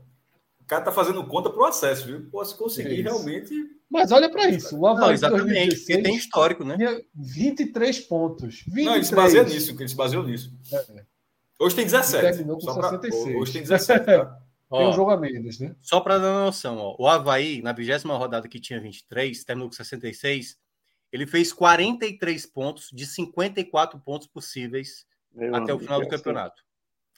O 0.60 0.66
cara 0.66 0.84
tá 0.84 0.92
fazendo 0.92 1.26
conta 1.28 1.50
pro 1.50 1.66
acesso, 1.66 2.08
viu? 2.08 2.30
Posso 2.32 2.58
conseguir 2.58 3.00
é 3.00 3.04
realmente. 3.04 3.54
Mas 3.90 4.12
olha 4.12 4.30
para 4.30 4.50
isso. 4.50 4.78
O 4.78 4.88
Havaí 4.88 5.06
não, 5.06 5.14
exatamente, 5.14 5.46
2016, 5.46 5.86
porque 5.86 6.04
tem 6.04 6.16
histórico, 6.16 6.64
né? 6.64 6.76
Tinha 6.76 7.02
23 7.16 8.00
pontos. 8.02 8.64
23. 8.66 8.86
Não, 8.86 8.96
ele 8.96 9.06
se 9.06 9.16
baseia 9.16 9.44
nisso, 9.44 9.76
ele 9.78 9.88
se 9.88 9.96
baseou 9.96 10.24
nisso. 10.24 10.52
É. 10.74 11.04
Hoje 11.60 11.76
tem 11.76 11.86
17. 11.86 12.22
Terminou 12.22 12.57
com 12.57 12.72
66. 12.72 13.24
Pra... 13.24 13.38
Hoje 13.38 13.53
tem 13.53 13.62
17. 13.62 14.05
Tá? 14.05 14.26
tem 14.72 14.88
um 14.88 14.93
jogo 14.93 15.12
a 15.12 15.18
menos, 15.18 15.60
né? 15.60 15.76
Só 15.82 15.99
para 15.99 16.18
dar 16.18 16.32
uma 16.32 16.45
noção, 16.45 16.78
ó, 16.78 16.95
o 16.97 17.07
Havaí, 17.07 17.62
na 17.62 17.74
vigésima 17.74 18.16
rodada 18.16 18.47
que 18.47 18.60
tinha 18.60 18.80
23, 18.80 19.43
terminou 19.43 19.68
com 19.68 19.76
66. 19.76 20.57
Ele 21.12 21.28
fez 21.28 21.51
43 21.51 22.45
pontos 22.45 22.89
de 22.93 23.05
54 23.05 23.99
pontos 23.99 24.28
possíveis 24.28 25.05
Meu 25.34 25.53
até 25.53 25.74
o 25.74 25.80
final 25.80 25.99
do 25.99 26.07
campeonato. 26.07 26.64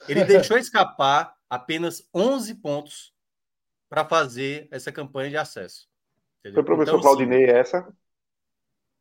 Ele 0.08 0.24
deixou 0.24 0.58
escapar 0.58 1.36
apenas 1.50 2.08
11 2.14 2.56
pontos 2.56 3.14
para 3.90 4.06
fazer 4.06 4.68
essa 4.72 4.92
campanha 4.92 5.30
de 5.30 5.38
acesso. 5.38 5.88
Entendeu? 6.40 6.56
Foi 6.56 6.64
o 6.64 6.66
professor 6.66 6.98
então, 6.98 7.02
Claudinei 7.02 7.46
essa? 7.46 7.94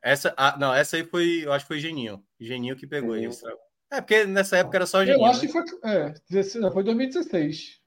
Essa, 0.02 0.34
ah, 0.36 0.56
não, 0.58 0.74
essa 0.74 0.96
aí 0.96 1.04
foi, 1.04 1.44
eu 1.44 1.52
acho 1.52 1.64
que 1.64 1.68
foi 1.68 1.78
Geninho. 1.78 2.22
Geninho 2.38 2.76
que 2.76 2.86
pegou 2.86 3.14
Geninho. 3.14 3.30
isso. 3.30 3.46
É, 3.90 4.00
porque 4.00 4.24
nessa 4.24 4.56
época 4.56 4.78
era 4.78 4.86
só 4.86 5.04
Geninho. 5.04 5.24
Eu 5.24 5.26
acho 5.26 5.42
né? 5.42 5.46
que 5.46 5.52
foi, 5.52 5.62
é, 5.84 6.70
foi 6.70 6.84
2016. 6.84 7.80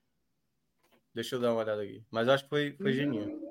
Deixa 1.14 1.36
eu 1.36 1.40
dar 1.40 1.52
uma 1.52 1.62
olhada 1.62 1.82
aqui. 1.82 2.04
Mas 2.12 2.28
eu 2.28 2.34
acho 2.34 2.44
que 2.44 2.50
foi, 2.50 2.76
foi 2.76 2.92
Geninho. 2.94 3.42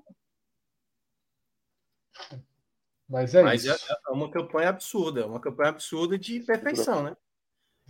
Mas 3.08 3.34
é 3.34 3.42
Mas 3.42 3.64
isso. 3.64 3.92
É, 3.92 3.96
é 4.08 4.12
uma 4.12 4.30
campanha 4.30 4.68
absurda, 4.68 5.20
é 5.20 5.24
uma 5.24 5.40
campanha 5.40 5.70
absurda 5.70 6.18
de 6.18 6.40
perfeição, 6.40 7.02
né? 7.02 7.16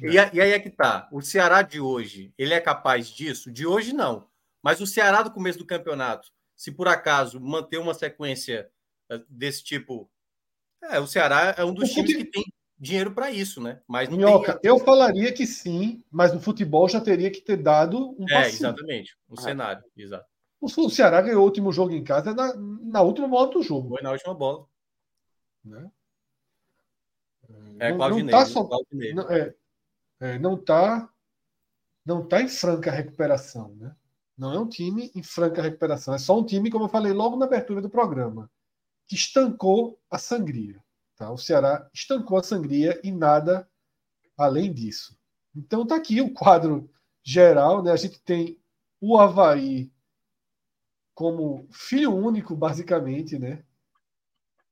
E, 0.01 0.15
e 0.15 0.41
aí 0.41 0.53
é 0.53 0.59
que 0.59 0.71
tá. 0.71 1.09
O 1.13 1.21
Ceará 1.21 1.63
de 1.63 1.81
hoje, 1.81 2.33
ele 2.37 2.55
é 2.55 2.61
capaz 2.61 3.09
disso? 3.09 3.51
De 3.51 3.67
hoje, 3.67 3.93
não. 3.93 4.29
Mas 4.63 4.81
o 4.81 4.87
Ceará 4.87 5.23
do 5.23 5.31
começo 5.31 5.59
do 5.59 5.67
campeonato, 5.67 6.31
se 6.57 6.71
por 6.71 6.89
acaso 6.89 7.41
manter 7.41 7.79
uma 7.79 7.95
sequência 7.95 8.71
eh, 9.11 9.23
desse 9.29 9.63
tipo. 9.63 10.11
É, 10.83 10.99
o 10.99 11.07
Ceará 11.07 11.55
é 11.57 11.65
um 11.65 11.75
dos 11.75 11.91
times 11.91 12.17
que 12.17 12.25
tem 12.25 12.45
dinheiro 12.83 13.13
para 13.13 13.31
isso, 13.31 13.61
né? 13.63 13.81
Mas 13.87 14.09
não 14.09 14.17
Minhoca, 14.17 14.59
tem... 14.59 14.69
eu 14.69 14.77
falaria 14.81 15.33
que 15.33 15.47
sim, 15.47 16.03
mas 16.11 16.33
no 16.33 16.41
futebol 16.41 16.89
já 16.89 17.01
teria 17.01 17.31
que 17.31 17.41
ter 17.41 17.57
dado 17.57 18.17
um 18.19 18.29
É, 18.29 18.49
exatamente. 18.49 19.17
Um 19.31 19.35
ah. 19.39 19.41
cenário, 19.41 19.85
exato. 19.97 20.27
O 20.61 20.91
Ceará 20.91 21.21
ganhou 21.21 21.43
o 21.43 21.45
último 21.45 21.73
jogo 21.73 21.93
em 21.93 22.03
casa 22.03 22.35
na, 22.35 22.55
na 22.55 23.03
última 23.03 23.29
bola 23.29 23.51
do 23.51 23.63
jogo. 23.63 23.91
Foi 23.91 24.03
na 24.03 24.11
última 24.11 24.35
bola. 24.35 24.67
Né? 25.65 25.91
É, 27.79 27.91
não, 27.91 27.97
Claudinei, 27.99 28.25
não 28.25 28.31
tá 28.31 28.47
só, 28.47 28.69
não, 29.15 29.31
é, 29.31 29.55
é, 30.21 30.39
não 30.39 30.57
tá 30.57 31.09
não 32.05 32.27
tá 32.27 32.43
em 32.43 32.49
franca 32.49 32.91
recuperação, 32.91 33.75
né? 33.77 33.95
Não 34.37 34.53
é 34.53 34.59
um 34.59 34.69
time 34.69 35.13
em 35.15 35.23
franca 35.23 35.63
recuperação, 35.63 36.15
é 36.15 36.19
só 36.19 36.37
um 36.39 36.45
time, 36.45 36.71
como 36.71 36.87
eu 36.87 36.89
falei 36.89 37.13
logo 37.13 37.37
na 37.37 37.47
abertura 37.47 37.81
do 37.81 37.91
programa, 37.91 38.51
que 39.07 39.15
estancou 39.15 40.01
a 40.11 40.19
sangria. 40.19 40.83
Tá? 41.23 41.31
O 41.31 41.39
Ceará 41.39 41.89
estancou 41.95 42.37
a 42.37 42.43
sangria 42.43 43.01
e 43.05 43.13
nada 43.13 43.69
além 44.37 44.73
disso. 44.73 45.17
Então 45.55 45.87
tá 45.87 45.95
aqui 45.95 46.21
o 46.21 46.35
quadro 46.35 46.91
geral, 47.23 47.81
né? 47.81 47.93
A 47.93 47.97
gente 47.97 48.21
tem 48.23 48.59
o 49.01 49.17
Havaí 49.17 49.93
como 51.15 51.69
filho 51.71 52.13
único, 52.13 52.57
basicamente, 52.57 53.39
né? 53.39 53.63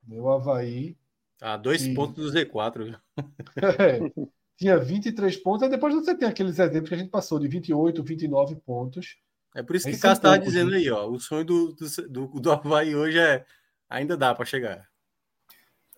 O 0.09 0.29
Havaí. 0.29 0.99
Ah, 1.41 1.57
dois 1.57 1.85
que... 1.85 1.95
pontos 1.95 2.33
do 2.33 2.37
Z4. 2.37 3.01
é, 3.79 4.27
tinha 4.57 4.77
23 4.77 5.37
pontos, 5.37 5.63
aí 5.63 5.71
depois 5.71 5.95
você 5.95 6.17
tem 6.17 6.27
aqueles 6.27 6.59
exemplos 6.59 6.89
que 6.89 6.97
a 6.97 6.99
gente 6.99 7.11
passou 7.11 7.39
de 7.39 7.47
28, 7.47 8.03
29 8.03 8.57
pontos. 8.57 9.19
É 9.55 9.63
por 9.63 9.77
isso 9.77 9.89
que 9.89 9.95
o 9.95 10.01
Cássio 10.01 10.19
estava 10.19 10.39
dizendo 10.41 10.73
né? 10.73 10.79
aí, 10.79 10.91
ó. 10.91 11.09
O 11.09 11.21
sonho 11.21 11.45
do, 11.45 11.73
do, 11.75 12.09
do, 12.09 12.41
do 12.41 12.53
Havaí 12.53 12.97
hoje 12.97 13.21
é 13.21 13.47
ainda 13.89 14.17
dá 14.17 14.35
para 14.35 14.45
chegar. 14.45 14.90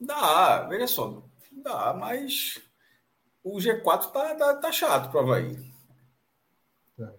Dá, 0.05 0.67
veja 0.69 0.87
só, 0.87 1.23
dá, 1.53 1.95
mas 1.95 2.61
o 3.43 3.59
G4 3.59 4.11
tá, 4.11 4.35
tá, 4.35 4.57
tá 4.57 4.73
chato 4.73 5.11
para 5.11 5.21
o 5.21 5.23
Havaí. 5.23 5.73
É. 6.99 7.13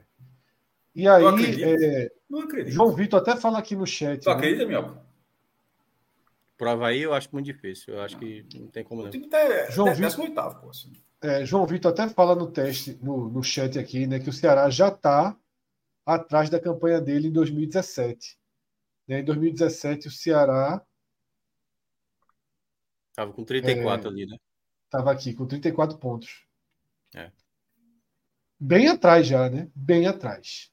E 0.96 1.08
aí, 1.08 1.24
não 1.24 1.30
acredito. 1.30 1.64
É, 1.64 2.12
não 2.30 2.40
acredito. 2.42 2.74
João 2.74 2.94
Vitor 2.94 3.22
até 3.22 3.36
fala 3.36 3.60
aqui 3.60 3.76
no 3.76 3.88
chat. 3.88 4.22
Tu 4.22 4.30
né? 4.30 4.36
acredita, 4.36 4.66
Mioca? 4.66 5.02
Pro 6.58 6.70
Havaí 6.70 7.02
eu 7.02 7.14
acho 7.14 7.30
muito 7.32 7.46
difícil. 7.46 7.94
Eu 7.94 8.02
acho 8.02 8.18
que 8.18 8.46
não 8.56 8.68
tem 8.68 8.84
como 8.84 9.02
não. 9.02 9.10
O 9.10 9.30
tá, 9.30 9.70
João 9.72 9.94
Vitor, 9.94 10.20
oitavo, 10.20 10.62
pô, 10.62 10.70
assim. 10.70 10.94
é, 11.22 11.46
João 11.46 11.66
Vitor 11.66 11.92
até 11.92 12.08
fala 12.10 12.36
no 12.36 12.52
teste, 12.52 12.98
no, 13.02 13.30
no 13.30 13.44
chat 13.44 13.80
aqui, 13.80 14.06
né, 14.06 14.20
que 14.20 14.30
o 14.30 14.34
Ceará 14.34 14.70
já 14.70 14.90
está 14.90 15.38
atrás 16.06 16.50
da 16.50 16.60
campanha 16.60 17.00
dele 17.00 17.30
em 17.30 17.32
2017. 17.32 18.38
Né, 19.08 19.20
em 19.20 19.24
2017, 19.24 20.08
o 20.08 20.12
Ceará 20.12 20.82
Tava 23.14 23.32
com 23.32 23.44
34 23.44 24.08
é, 24.08 24.12
ali, 24.12 24.26
né? 24.26 24.38
Tava 24.90 25.12
aqui 25.12 25.34
com 25.34 25.46
34 25.46 25.98
pontos. 25.98 26.46
É. 27.16 27.32
Bem 28.60 28.88
atrás 28.88 29.28
já, 29.28 29.50
né? 29.50 29.70
Bem 29.76 30.08
atrás. 30.08 30.72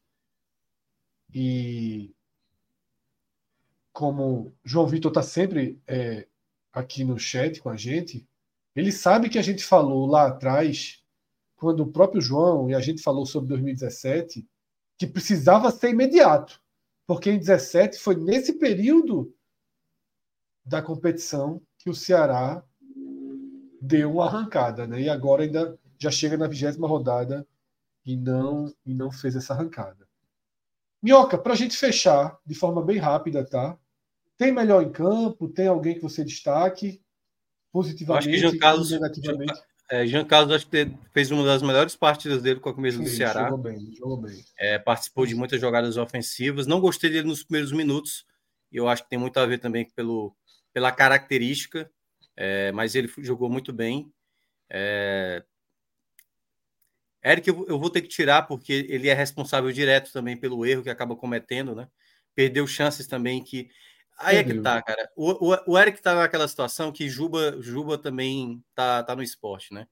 E 1.33 2.15
como 3.93 4.55
João 4.65 4.87
Vitor 4.87 5.11
está 5.11 5.23
sempre 5.23 5.81
é, 5.87 6.27
aqui 6.73 7.05
no 7.05 7.19
chat 7.19 7.61
com 7.61 7.69
a 7.69 7.77
gente, 7.77 8.27
ele 8.75 8.93
sabe 8.93 9.29
que 9.29 9.39
a 9.39 9.43
gente 9.43 9.65
falou 9.65 10.07
lá 10.07 10.29
atrás, 10.29 11.03
quando 11.57 11.81
o 11.81 11.93
próprio 11.93 12.23
João 12.23 12.71
e 12.71 12.75
a 12.75 12.81
gente 12.81 13.03
falou 13.03 13.27
sobre 13.27 13.49
2017, 13.49 14.47
que 14.97 15.07
precisava 15.07 15.71
ser 15.71 15.91
imediato, 15.91 16.63
porque 17.07 17.31
em 17.31 17.39
17 17.39 17.99
foi 17.99 18.15
nesse 18.17 18.55
período 18.55 19.35
da 20.65 20.81
competição 20.81 21.61
que 21.81 21.89
o 21.89 21.95
Ceará 21.95 22.63
deu 23.81 24.13
uma 24.13 24.27
arrancada, 24.27 24.87
né? 24.87 25.01
E 25.01 25.09
agora 25.09 25.43
ainda 25.43 25.79
já 25.99 26.11
chega 26.11 26.37
na 26.37 26.47
vigésima 26.47 26.87
rodada 26.87 27.47
e 28.05 28.17
não 28.17 28.73
e 28.85 28.95
não 28.95 29.11
fez 29.11 29.35
essa 29.35 29.55
arrancada. 29.55 30.07
Minhoca, 31.03 31.39
para 31.39 31.55
a 31.55 31.57
gente 31.57 31.77
fechar 31.77 32.39
de 32.45 32.55
forma 32.55 32.85
bem 32.85 32.99
rápida, 32.99 33.45
tá? 33.45 33.79
Tem 34.37 34.53
melhor 34.53 34.83
em 34.83 34.93
campo? 34.93 35.49
Tem 35.49 35.67
alguém 35.67 35.95
que 35.95 36.03
você 36.03 36.23
destaque 36.23 37.03
positivamente? 37.73 38.29
acho 38.29 38.37
que 38.37 38.51
Jean 38.51 38.59
Carlos, 38.59 38.91
negativamente? 38.91 39.63
É, 39.91 40.07
Jean 40.07 40.25
Carlos 40.25 40.55
acho 40.55 40.69
que 40.69 40.93
fez 41.13 41.31
uma 41.31 41.45
das 41.45 41.63
melhores 41.63 41.97
partidas 41.97 42.43
dele 42.43 42.61
com 42.61 42.69
a 42.69 42.75
camisa 42.75 43.03
do 43.03 43.09
Ceará. 43.09 43.45
Jogou 43.45 43.59
bem, 43.59 43.95
jogou 43.95 44.17
bem. 44.19 44.45
É, 44.59 44.79
participou 44.79 45.25
de 45.25 45.35
muitas 45.35 45.61
jogadas 45.61 45.97
ofensivas. 45.97 46.67
Não 46.67 46.81
gostei 46.81 47.09
dele 47.09 47.27
nos 47.27 47.43
primeiros 47.43 47.73
minutos. 47.73 48.27
E 48.71 48.77
eu 48.77 48.87
acho 48.87 49.03
que 49.03 49.11
tem 49.11 49.19
muito 49.19 49.39
a 49.39 49.47
ver 49.47 49.59
também 49.59 49.89
pelo, 49.97 50.35
pela 50.73 50.93
característica. 50.93 51.91
É, 52.37 52.73
mas 52.73 52.95
ele 52.95 53.11
jogou 53.19 53.51
muito 53.51 53.73
bem. 53.73 54.13
É... 54.69 55.45
Eric, 57.23 57.49
eu 57.49 57.79
vou 57.79 57.91
ter 57.91 58.01
que 58.01 58.09
tirar 58.09 58.43
porque 58.43 58.87
ele 58.89 59.09
é 59.09 59.15
responsável 59.15 59.71
direto 59.71 60.11
também 60.11 60.37
pelo 60.37 60.65
erro 60.65 60.83
que 60.83 60.89
acaba 60.89 61.15
cometendo, 61.15 61.75
né? 61.75 61.87
Perdeu 62.35 62.67
chances 62.67 63.07
também 63.07 63.45
que 63.45 63.71
Aí 64.21 64.37
é 64.37 64.45
que 64.45 64.61
tá, 64.61 64.83
cara. 64.83 65.11
O, 65.17 65.51
o, 65.51 65.59
o 65.67 65.79
Eric 65.79 66.01
tá 66.03 66.15
naquela 66.15 66.47
situação 66.47 66.93
que 66.93 67.09
Juba, 67.09 67.57
Juba 67.61 67.97
também 67.97 68.63
tá, 68.75 69.03
tá 69.03 69.17
no 69.17 69.23
esporte, 69.23 69.73
né? 69.73 69.87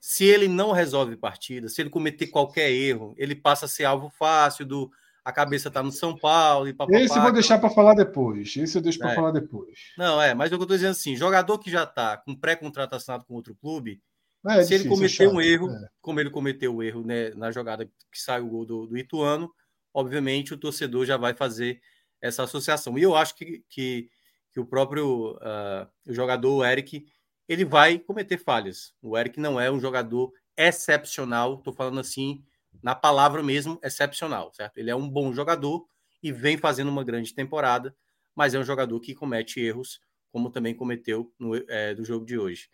Se 0.00 0.24
ele 0.24 0.48
não 0.48 0.72
resolve 0.72 1.16
partida, 1.16 1.68
se 1.68 1.82
ele 1.82 1.90
cometer 1.90 2.28
qualquer 2.28 2.70
erro, 2.70 3.14
ele 3.18 3.34
passa 3.34 3.66
a 3.66 3.68
ser 3.68 3.84
alvo 3.84 4.08
fácil 4.08 4.64
do 4.64 4.90
a 5.28 5.32
cabeça 5.32 5.70
tá 5.70 5.82
no 5.82 5.92
São 5.92 6.16
Paulo 6.16 6.66
e 6.68 6.72
papapá. 6.72 6.98
Esse 6.98 7.14
eu 7.14 7.20
vou 7.20 7.32
deixar 7.32 7.58
para 7.58 7.68
falar 7.68 7.92
depois. 7.92 8.56
Esse 8.56 8.78
eu 8.78 8.80
deixo 8.80 8.98
para 8.98 9.12
é. 9.12 9.14
falar 9.14 9.30
depois. 9.30 9.78
Não, 9.98 10.20
é, 10.22 10.32
mas 10.32 10.50
eu 10.50 10.58
tô 10.58 10.64
dizendo 10.64 10.92
assim, 10.92 11.14
jogador 11.14 11.58
que 11.58 11.70
já 11.70 11.84
tá 11.84 12.16
com 12.16 12.34
pré-contrato 12.34 12.94
assinado 12.94 13.26
com 13.26 13.34
outro 13.34 13.54
clube, 13.54 14.02
é, 14.46 14.62
se 14.62 14.72
ele 14.72 14.88
cometer 14.88 15.28
um 15.28 15.38
erro, 15.38 15.68
é. 15.68 15.88
como 16.00 16.18
ele 16.18 16.30
cometeu 16.30 16.76
o 16.76 16.82
erro 16.82 17.04
né, 17.04 17.28
na 17.34 17.52
jogada 17.52 17.84
que 17.84 18.18
saiu 18.18 18.46
o 18.46 18.48
gol 18.48 18.64
do, 18.64 18.86
do 18.86 18.96
Ituano, 18.96 19.52
obviamente 19.92 20.54
o 20.54 20.56
torcedor 20.56 21.04
já 21.04 21.18
vai 21.18 21.34
fazer 21.34 21.78
essa 22.22 22.44
associação. 22.44 22.96
E 22.96 23.02
eu 23.02 23.14
acho 23.14 23.34
que, 23.34 23.62
que, 23.68 24.08
que 24.50 24.58
o 24.58 24.64
próprio 24.64 25.32
uh, 25.32 25.86
o 26.06 26.14
jogador, 26.14 26.56
o 26.56 26.64
Eric, 26.64 27.04
ele 27.46 27.66
vai 27.66 27.98
cometer 27.98 28.38
falhas. 28.38 28.94
O 29.02 29.18
Eric 29.18 29.38
não 29.38 29.60
é 29.60 29.70
um 29.70 29.78
jogador 29.78 30.32
excepcional, 30.56 31.56
estou 31.56 31.74
falando 31.74 32.00
assim, 32.00 32.42
na 32.82 32.94
palavra 32.94 33.42
mesmo, 33.42 33.78
excepcional, 33.82 34.52
certo? 34.52 34.78
Ele 34.78 34.90
é 34.90 34.96
um 34.96 35.08
bom 35.08 35.32
jogador 35.32 35.86
e 36.22 36.32
vem 36.32 36.56
fazendo 36.56 36.88
uma 36.88 37.04
grande 37.04 37.34
temporada, 37.34 37.94
mas 38.34 38.54
é 38.54 38.58
um 38.58 38.64
jogador 38.64 38.98
que 39.00 39.14
comete 39.14 39.60
erros, 39.60 40.00
como 40.30 40.50
também 40.50 40.74
cometeu 40.74 41.32
no 41.38 41.56
é, 41.68 41.94
do 41.94 42.04
jogo 42.04 42.24
de 42.24 42.38
hoje. 42.38 42.68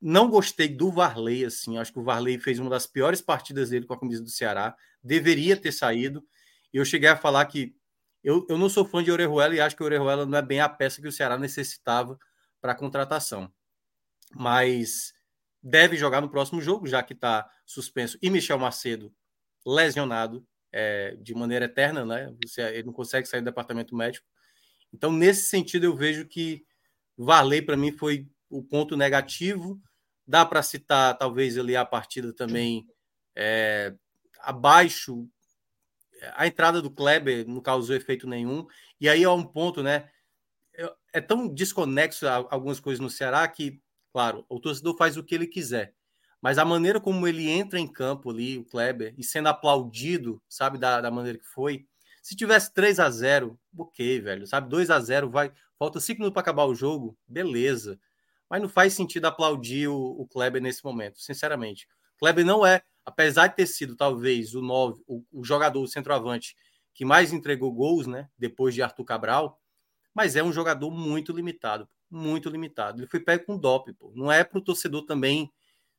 Não 0.00 0.28
gostei 0.28 0.68
do 0.68 0.90
Varley, 0.90 1.44
assim, 1.44 1.78
acho 1.78 1.92
que 1.92 1.98
o 1.98 2.02
Varley 2.02 2.38
fez 2.38 2.58
uma 2.58 2.70
das 2.70 2.86
piores 2.86 3.20
partidas 3.20 3.70
dele 3.70 3.86
com 3.86 3.94
a 3.94 4.00
camisa 4.00 4.22
do 4.22 4.30
Ceará, 4.30 4.76
deveria 5.02 5.56
ter 5.56 5.72
saído. 5.72 6.24
E 6.72 6.76
eu 6.76 6.84
cheguei 6.84 7.08
a 7.08 7.16
falar 7.16 7.44
que 7.46 7.74
eu, 8.22 8.46
eu 8.48 8.56
não 8.56 8.68
sou 8.68 8.84
fã 8.84 9.02
de 9.02 9.10
Orejuela 9.10 9.54
e 9.54 9.60
acho 9.60 9.76
que 9.76 9.82
Orejuela 9.82 10.26
não 10.26 10.38
é 10.38 10.42
bem 10.42 10.60
a 10.60 10.68
peça 10.68 11.00
que 11.00 11.08
o 11.08 11.12
Ceará 11.12 11.36
necessitava 11.36 12.18
para 12.60 12.72
a 12.72 12.76
contratação. 12.76 13.52
Mas 14.34 15.12
deve 15.62 15.96
jogar 15.96 16.20
no 16.20 16.28
próximo 16.28 16.60
jogo, 16.60 16.86
já 16.86 17.02
que 17.02 17.12
está 17.12 17.48
suspenso. 17.66 18.18
E 18.22 18.30
Michel 18.30 18.58
Macedo 18.58 19.12
lesionado 19.64 20.46
é, 20.72 21.16
de 21.20 21.34
maneira 21.34 21.66
eterna, 21.66 22.04
né? 22.04 22.34
Ele 22.56 22.84
não 22.84 22.92
consegue 22.92 23.26
sair 23.26 23.40
do 23.40 23.46
departamento 23.46 23.94
médico. 23.94 24.26
Então, 24.92 25.12
nesse 25.12 25.46
sentido, 25.46 25.84
eu 25.84 25.94
vejo 25.94 26.26
que 26.26 26.64
Varley, 27.16 27.62
para 27.62 27.76
mim, 27.76 27.92
foi 27.92 28.28
o 28.48 28.62
ponto 28.62 28.96
negativo. 28.96 29.80
Dá 30.26 30.44
para 30.44 30.62
citar, 30.62 31.16
talvez, 31.16 31.58
ali 31.58 31.76
a 31.76 31.84
partida 31.84 32.32
também 32.32 32.86
é, 33.34 33.94
abaixo 34.40 35.28
a 36.34 36.46
entrada 36.46 36.80
do 36.80 36.90
Kleber 36.90 37.46
não 37.46 37.60
causou 37.60 37.96
efeito 37.96 38.26
nenhum. 38.28 38.66
E 39.00 39.08
aí 39.08 39.22
é 39.22 39.30
um 39.30 39.44
ponto, 39.44 39.82
né? 39.82 40.08
É 41.12 41.20
tão 41.20 41.48
desconexo 41.48 42.26
algumas 42.26 42.80
coisas 42.80 43.00
no 43.00 43.10
Ceará 43.10 43.46
que, 43.46 43.80
claro, 44.12 44.44
o 44.48 44.58
torcedor 44.58 44.96
faz 44.96 45.16
o 45.16 45.24
que 45.24 45.34
ele 45.34 45.46
quiser. 45.46 45.94
Mas 46.42 46.58
a 46.58 46.64
maneira 46.64 47.00
como 47.00 47.26
ele 47.26 47.48
entra 47.48 47.78
em 47.78 47.86
campo 47.86 48.30
ali, 48.30 48.58
o 48.58 48.64
Kleber, 48.64 49.14
e 49.16 49.24
sendo 49.24 49.48
aplaudido, 49.48 50.42
sabe, 50.48 50.76
da, 50.76 51.00
da 51.00 51.10
maneira 51.10 51.38
que 51.38 51.46
foi. 51.46 51.86
Se 52.20 52.36
tivesse 52.36 52.74
3 52.74 53.00
a 53.00 53.08
0 53.08 53.58
ok, 53.78 54.20
velho, 54.20 54.46
sabe? 54.46 54.68
2 54.68 54.90
a 54.90 55.00
0 55.00 55.30
vai. 55.30 55.52
Falta 55.78 56.00
5 56.00 56.18
minutos 56.18 56.34
para 56.34 56.42
acabar 56.42 56.66
o 56.66 56.74
jogo, 56.74 57.16
beleza. 57.26 57.98
Mas 58.50 58.60
não 58.60 58.68
faz 58.68 58.92
sentido 58.92 59.24
aplaudir 59.26 59.88
o, 59.88 59.96
o 59.96 60.26
Kleber 60.26 60.60
nesse 60.60 60.84
momento, 60.84 61.20
sinceramente. 61.20 61.86
O 62.16 62.18
Kleber 62.18 62.44
não 62.44 62.66
é 62.66 62.82
apesar 63.04 63.48
de 63.48 63.56
ter 63.56 63.66
sido 63.66 63.96
talvez 63.96 64.54
o, 64.54 64.62
nove, 64.62 65.02
o, 65.06 65.22
o 65.32 65.44
jogador, 65.44 65.82
o 65.82 65.88
centroavante, 65.88 66.56
que 66.94 67.04
mais 67.04 67.32
entregou 67.32 67.72
gols, 67.72 68.06
né? 68.06 68.28
Depois 68.38 68.74
de 68.74 68.82
Arthur 68.82 69.04
Cabral, 69.04 69.60
mas 70.14 70.36
é 70.36 70.42
um 70.42 70.52
jogador 70.52 70.90
muito 70.90 71.32
limitado, 71.32 71.88
muito 72.10 72.48
limitado. 72.50 73.00
Ele 73.00 73.06
foi 73.06 73.20
pego 73.20 73.46
com 73.46 73.58
dop, 73.58 73.92
pô. 73.94 74.12
Não 74.14 74.30
é 74.30 74.44
para 74.44 74.58
o 74.58 74.62
torcedor 74.62 75.04
também, 75.04 75.50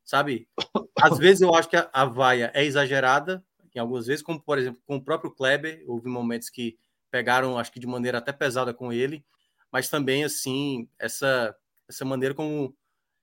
sabe? 0.04 0.47
Às 1.01 1.18
vezes 1.18 1.41
eu 1.41 1.54
acho 1.54 1.70
que 1.70 1.76
a, 1.76 1.89
a 1.91 2.06
vaia 2.06 2.51
é 2.54 2.64
exagerada, 2.64 3.43
em 3.76 3.80
algumas 3.80 4.06
vezes, 4.06 4.22
como 4.22 4.39
por 4.41 4.58
exemplo 4.58 4.82
com 4.86 4.97
o 4.97 5.04
próprio 5.04 5.32
Kleber, 5.32 5.84
houve 5.88 6.08
momentos 6.08 6.49
que 6.49 6.78
pegaram, 7.10 7.58
acho 7.58 7.72
que 7.72 7.80
de 7.80 7.88
maneira 7.88 8.20
até 8.20 8.32
pesada 8.32 8.74
com 8.74 8.93
ele, 8.93 9.26
mas 9.72 9.89
também 9.89 10.24
assim 10.24 10.88
essa 10.99 11.56
essa 11.88 12.06
maneira 12.06 12.34
como 12.34 12.76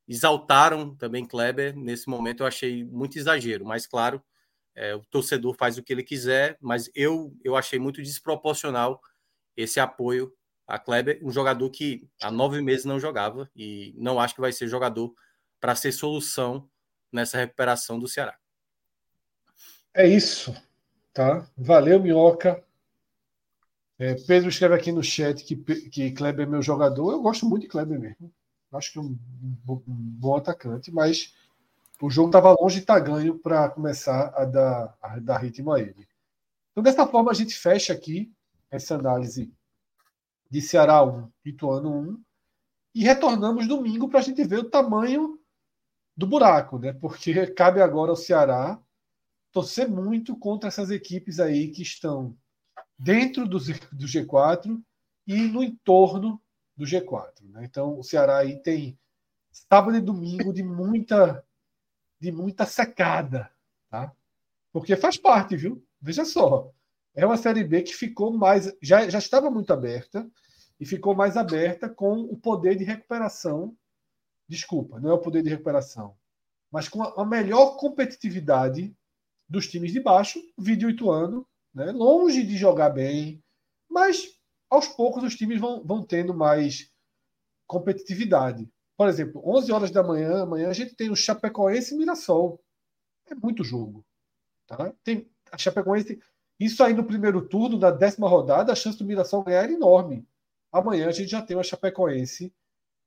exaltaram 0.06 0.94
também 0.96 1.24
Kleber 1.24 1.76
nesse 1.76 2.08
momento, 2.08 2.42
eu 2.42 2.46
achei 2.46 2.84
muito 2.84 3.16
exagero, 3.16 3.64
mas 3.64 3.86
claro, 3.86 4.22
é, 4.74 4.94
o 4.94 5.04
torcedor 5.04 5.54
faz 5.54 5.78
o 5.78 5.82
que 5.82 5.92
ele 5.92 6.02
quiser, 6.02 6.56
mas 6.60 6.90
eu, 6.94 7.32
eu 7.44 7.56
achei 7.56 7.78
muito 7.78 8.02
desproporcional 8.02 9.00
esse 9.56 9.78
apoio 9.78 10.32
a 10.66 10.78
Kleber, 10.78 11.20
um 11.22 11.30
jogador 11.30 11.68
que 11.70 12.08
há 12.22 12.30
nove 12.30 12.60
meses 12.62 12.84
não 12.84 12.98
jogava 12.98 13.50
e 13.54 13.94
não 13.96 14.20
acho 14.20 14.34
que 14.34 14.40
vai 14.40 14.52
ser 14.52 14.68
jogador 14.68 15.12
para 15.60 15.74
ser 15.74 15.92
solução 15.92 16.68
nessa 17.12 17.38
recuperação 17.38 17.98
do 17.98 18.08
Ceará. 18.08 18.36
É 19.92 20.06
isso, 20.06 20.54
tá? 21.12 21.46
Valeu, 21.56 22.00
Minhoca. 22.00 22.64
É, 23.98 24.14
Pedro 24.14 24.48
escreve 24.48 24.74
aqui 24.74 24.90
no 24.90 25.02
chat 25.02 25.44
que, 25.44 25.56
que 25.56 26.12
Kleber 26.12 26.46
é 26.46 26.50
meu 26.50 26.62
jogador. 26.62 27.12
Eu 27.12 27.20
gosto 27.20 27.44
muito 27.44 27.62
de 27.62 27.68
Kleber 27.68 28.00
mesmo. 28.00 28.32
Acho 28.72 28.92
que 28.92 28.98
um, 28.98 29.18
um 29.68 29.82
bom 29.86 30.36
atacante, 30.36 30.92
mas 30.92 31.34
o 32.00 32.08
jogo 32.08 32.28
estava 32.28 32.56
longe 32.58 32.76
de 32.76 32.82
estar 32.82 32.94
tá 32.94 33.00
ganho 33.00 33.38
para 33.38 33.68
começar 33.68 34.32
a 34.34 34.44
dar, 34.44 34.96
a 35.02 35.18
dar 35.18 35.38
ritmo 35.38 35.72
a 35.72 35.80
ele. 35.80 36.08
Então, 36.70 36.82
dessa 36.82 37.06
forma, 37.06 37.30
a 37.30 37.34
gente 37.34 37.54
fecha 37.54 37.92
aqui 37.92 38.32
essa 38.70 38.94
análise 38.94 39.52
de 40.48 40.62
Ceará 40.62 41.04
1, 41.04 41.28
Ituano 41.44 41.92
1, 42.12 42.22
e 42.94 43.02
retornamos 43.02 43.66
domingo 43.66 44.08
para 44.08 44.20
a 44.20 44.22
gente 44.22 44.42
ver 44.44 44.58
o 44.58 44.70
tamanho 44.70 45.39
do 46.20 46.26
buraco, 46.26 46.78
né? 46.78 46.92
Porque 46.92 47.46
cabe 47.56 47.80
agora 47.80 48.10
ao 48.10 48.16
Ceará 48.16 48.78
torcer 49.50 49.88
muito 49.88 50.36
contra 50.36 50.68
essas 50.68 50.90
equipes 50.90 51.40
aí 51.40 51.68
que 51.68 51.82
estão 51.82 52.36
dentro 52.98 53.48
do, 53.48 53.58
do 53.58 54.06
G4 54.06 54.80
e 55.26 55.36
no 55.48 55.62
entorno 55.62 56.40
do 56.76 56.84
G4. 56.84 57.42
Né? 57.44 57.64
Então, 57.64 57.98
o 57.98 58.04
Ceará 58.04 58.38
aí 58.38 58.62
tem 58.62 58.98
sábado 59.50 59.96
e 59.96 60.00
domingo 60.00 60.52
de 60.52 60.62
muita, 60.62 61.42
de 62.20 62.30
muita 62.30 62.66
secada, 62.66 63.50
tá? 63.88 64.12
Porque 64.72 64.96
faz 64.96 65.16
parte, 65.16 65.56
viu? 65.56 65.82
Veja 66.00 66.24
só. 66.24 66.70
É 67.14 67.24
uma 67.26 67.36
Série 67.36 67.64
B 67.64 67.82
que 67.82 67.94
ficou 67.94 68.30
mais. 68.30 68.72
Já, 68.80 69.08
já 69.08 69.18
estava 69.18 69.50
muito 69.50 69.72
aberta 69.72 70.30
e 70.78 70.84
ficou 70.84 71.14
mais 71.14 71.36
aberta 71.36 71.88
com 71.88 72.20
o 72.20 72.36
poder 72.36 72.76
de 72.76 72.84
recuperação. 72.84 73.74
Desculpa, 74.50 74.98
não 74.98 75.10
é 75.10 75.12
o 75.12 75.20
poder 75.20 75.44
de 75.44 75.48
recuperação, 75.48 76.16
mas 76.72 76.88
com 76.88 77.00
a, 77.04 77.24
melhor 77.24 77.76
competitividade 77.76 78.92
dos 79.48 79.68
times 79.68 79.92
de 79.92 80.00
baixo, 80.00 80.42
vídeo 80.58 80.90
Ituano, 80.90 81.46
né? 81.72 81.92
longe 81.92 82.42
de 82.42 82.56
jogar 82.56 82.90
bem, 82.90 83.40
mas 83.88 84.40
aos 84.68 84.88
poucos 84.88 85.22
os 85.22 85.36
times 85.36 85.60
vão, 85.60 85.84
vão 85.84 86.02
tendo 86.02 86.34
mais 86.34 86.90
competitividade. 87.64 88.68
Por 88.96 89.08
exemplo, 89.08 89.40
11 89.44 89.70
horas 89.70 89.92
da 89.92 90.02
manhã, 90.02 90.42
amanhã 90.42 90.68
a 90.68 90.72
gente 90.72 90.96
tem 90.96 91.10
o 91.10 91.16
Chapecoense 91.16 91.94
e 91.94 91.96
Mirassol. 91.96 92.60
É 93.30 93.36
muito 93.36 93.62
jogo. 93.62 94.04
Tá? 94.66 94.92
Tem 95.04 95.30
a 95.52 95.56
Chapecoense. 95.56 96.20
Isso 96.58 96.82
aí 96.82 96.92
no 96.92 97.04
primeiro 97.04 97.46
turno, 97.46 97.78
na 97.78 97.92
décima 97.92 98.28
rodada, 98.28 98.72
a 98.72 98.76
chance 98.76 98.98
do 98.98 99.04
Mirassol 99.04 99.44
ganhar 99.44 99.70
é 99.70 99.72
enorme. 99.72 100.26
Amanhã 100.72 101.08
a 101.08 101.12
gente 101.12 101.30
já 101.30 101.40
tem 101.40 101.56
o 101.56 101.62
Chapecoense 101.62 102.52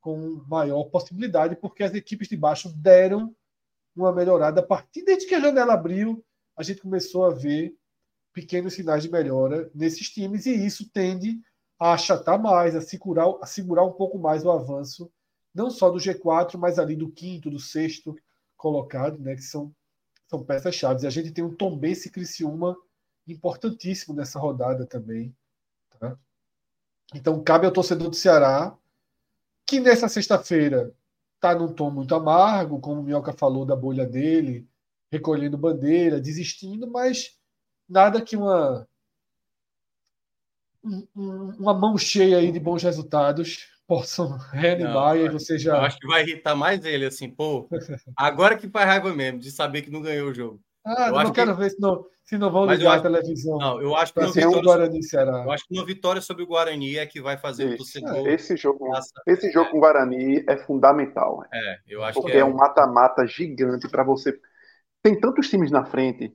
com 0.03 0.43
maior 0.49 0.83
possibilidade, 0.89 1.55
porque 1.55 1.81
as 1.81 1.95
equipes 1.95 2.27
de 2.27 2.35
baixo 2.35 2.69
deram 2.75 3.33
uma 3.95 4.11
melhorada 4.11 4.59
a 4.59 4.65
partir 4.65 5.01
desde 5.03 5.25
que 5.25 5.33
a 5.33 5.39
janela 5.39 5.73
abriu, 5.73 6.21
a 6.57 6.61
gente 6.61 6.81
começou 6.81 7.23
a 7.23 7.33
ver 7.33 7.73
pequenos 8.33 8.73
sinais 8.73 9.01
de 9.01 9.09
melhora 9.09 9.71
nesses 9.73 10.09
times 10.09 10.45
e 10.45 10.53
isso 10.53 10.89
tende 10.89 11.39
a 11.79 11.93
achatar 11.93 12.37
mais, 12.37 12.75
a 12.75 12.81
segurar, 12.81 13.33
a 13.41 13.45
segurar 13.45 13.85
um 13.85 13.93
pouco 13.93 14.19
mais 14.19 14.43
o 14.43 14.51
avanço, 14.51 15.09
não 15.55 15.71
só 15.71 15.89
do 15.89 15.99
G4, 15.99 16.57
mas 16.57 16.77
ali 16.77 16.97
do 16.97 17.09
quinto, 17.09 17.49
do 17.49 17.59
sexto 17.59 18.13
colocado, 18.57 19.17
né, 19.19 19.35
que 19.35 19.41
são, 19.41 19.73
são 20.27 20.43
peças-chave. 20.43 21.03
E 21.03 21.07
a 21.07 21.09
gente 21.09 21.31
tem 21.31 21.45
um 21.45 21.55
Tombense 21.55 22.11
Criciúma 22.11 22.75
importantíssimo 23.25 24.13
nessa 24.13 24.37
rodada 24.37 24.85
também. 24.85 25.33
Tá? 25.97 26.17
Então, 27.15 27.41
cabe 27.41 27.65
ao 27.65 27.71
torcedor 27.71 28.09
do 28.09 28.15
Ceará 28.17 28.77
que 29.73 29.79
nessa 29.79 30.07
sexta-feira 30.07 30.93
está 31.33 31.55
num 31.55 31.73
tom 31.73 31.89
muito 31.89 32.13
amargo, 32.13 32.79
como 32.79 33.01
o 33.01 33.03
Minhoca 33.03 33.33
falou 33.33 33.65
da 33.65 33.75
bolha 33.75 34.05
dele, 34.05 34.67
recolhendo 35.11 35.57
bandeira, 35.57 36.21
desistindo, 36.21 36.89
mas 36.89 37.31
nada 37.89 38.21
que 38.21 38.37
uma 38.37 38.87
uma 41.15 41.73
mão 41.73 41.97
cheia 41.97 42.37
aí 42.37 42.51
de 42.51 42.59
bons 42.59 42.83
resultados 42.83 43.67
possam 43.87 44.37
reanimar 44.51 45.15
não, 45.15 45.25
e 45.25 45.29
você 45.29 45.57
já. 45.57 45.77
Eu 45.77 45.81
acho 45.81 45.97
que 45.97 46.07
vai 46.07 46.21
irritar 46.21 46.55
mais 46.55 46.85
ele, 46.85 47.05
assim, 47.05 47.29
pô. 47.29 47.67
Agora 48.15 48.55
que 48.55 48.69
faz 48.69 48.85
raiva 48.85 49.13
mesmo, 49.13 49.39
de 49.39 49.49
saber 49.49 49.81
que 49.81 49.89
não 49.89 50.01
ganhou 50.01 50.29
o 50.29 50.33
jogo. 50.33 50.61
Ah, 50.85 51.07
eu 51.07 51.23
não 51.23 51.31
quero 51.31 51.53
que... 51.53 51.59
ver 51.61 51.69
se 51.71 51.79
não, 51.79 52.05
se 52.23 52.37
não 52.37 52.51
vão 52.51 52.65
ligar 52.65 52.91
acho... 52.91 52.99
a 52.99 53.01
televisão. 53.01 53.57
Não, 53.57 53.81
eu 53.81 53.95
acho 53.95 54.13
que 54.13 54.19
uma 54.19 54.31
vitória, 54.31 54.61
Guarani, 54.61 55.03
sobre... 55.03 55.29
eu 55.29 55.51
acho 55.51 55.67
que 55.67 55.73
uma 55.73 55.85
vitória 55.85 56.21
sobre 56.21 56.43
o 56.43 56.47
Guarani 56.47 56.97
é 56.97 57.05
que 57.05 57.21
vai 57.21 57.37
fazer 57.37 57.65
esse, 57.65 57.75
o 57.75 57.77
torcedor. 57.77 58.27
Esse 58.27 58.57
jogo, 58.57 58.89
esse 59.27 59.51
jogo 59.51 59.67
é. 59.67 59.71
com 59.71 59.77
o 59.77 59.81
Guarani 59.81 60.43
é 60.47 60.57
fundamental. 60.57 61.39
Né? 61.39 61.47
É, 61.53 61.79
eu 61.87 62.03
acho 62.03 62.19
porque 62.19 62.31
que 62.31 62.37
é. 62.37 62.41
é 62.41 62.45
um 62.45 62.55
mata-mata 62.55 63.25
gigante 63.25 63.89
para 63.89 64.03
você. 64.03 64.37
Tem 65.01 65.19
tantos 65.19 65.49
times 65.49 65.71
na 65.71 65.85
frente 65.85 66.33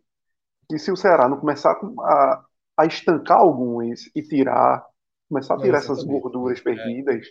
que 0.68 0.78
se 0.78 0.92
o 0.92 0.96
Ceará 0.96 1.28
não 1.28 1.38
começar 1.38 1.72
a, 2.00 2.44
a 2.76 2.86
estancar 2.86 3.38
alguns 3.38 4.10
e 4.14 4.22
tirar, 4.22 4.84
começar 5.28 5.54
a 5.54 5.58
tirar 5.58 5.78
é, 5.78 5.80
essas 5.80 6.04
gorduras 6.04 6.60
perdidas, 6.60 7.26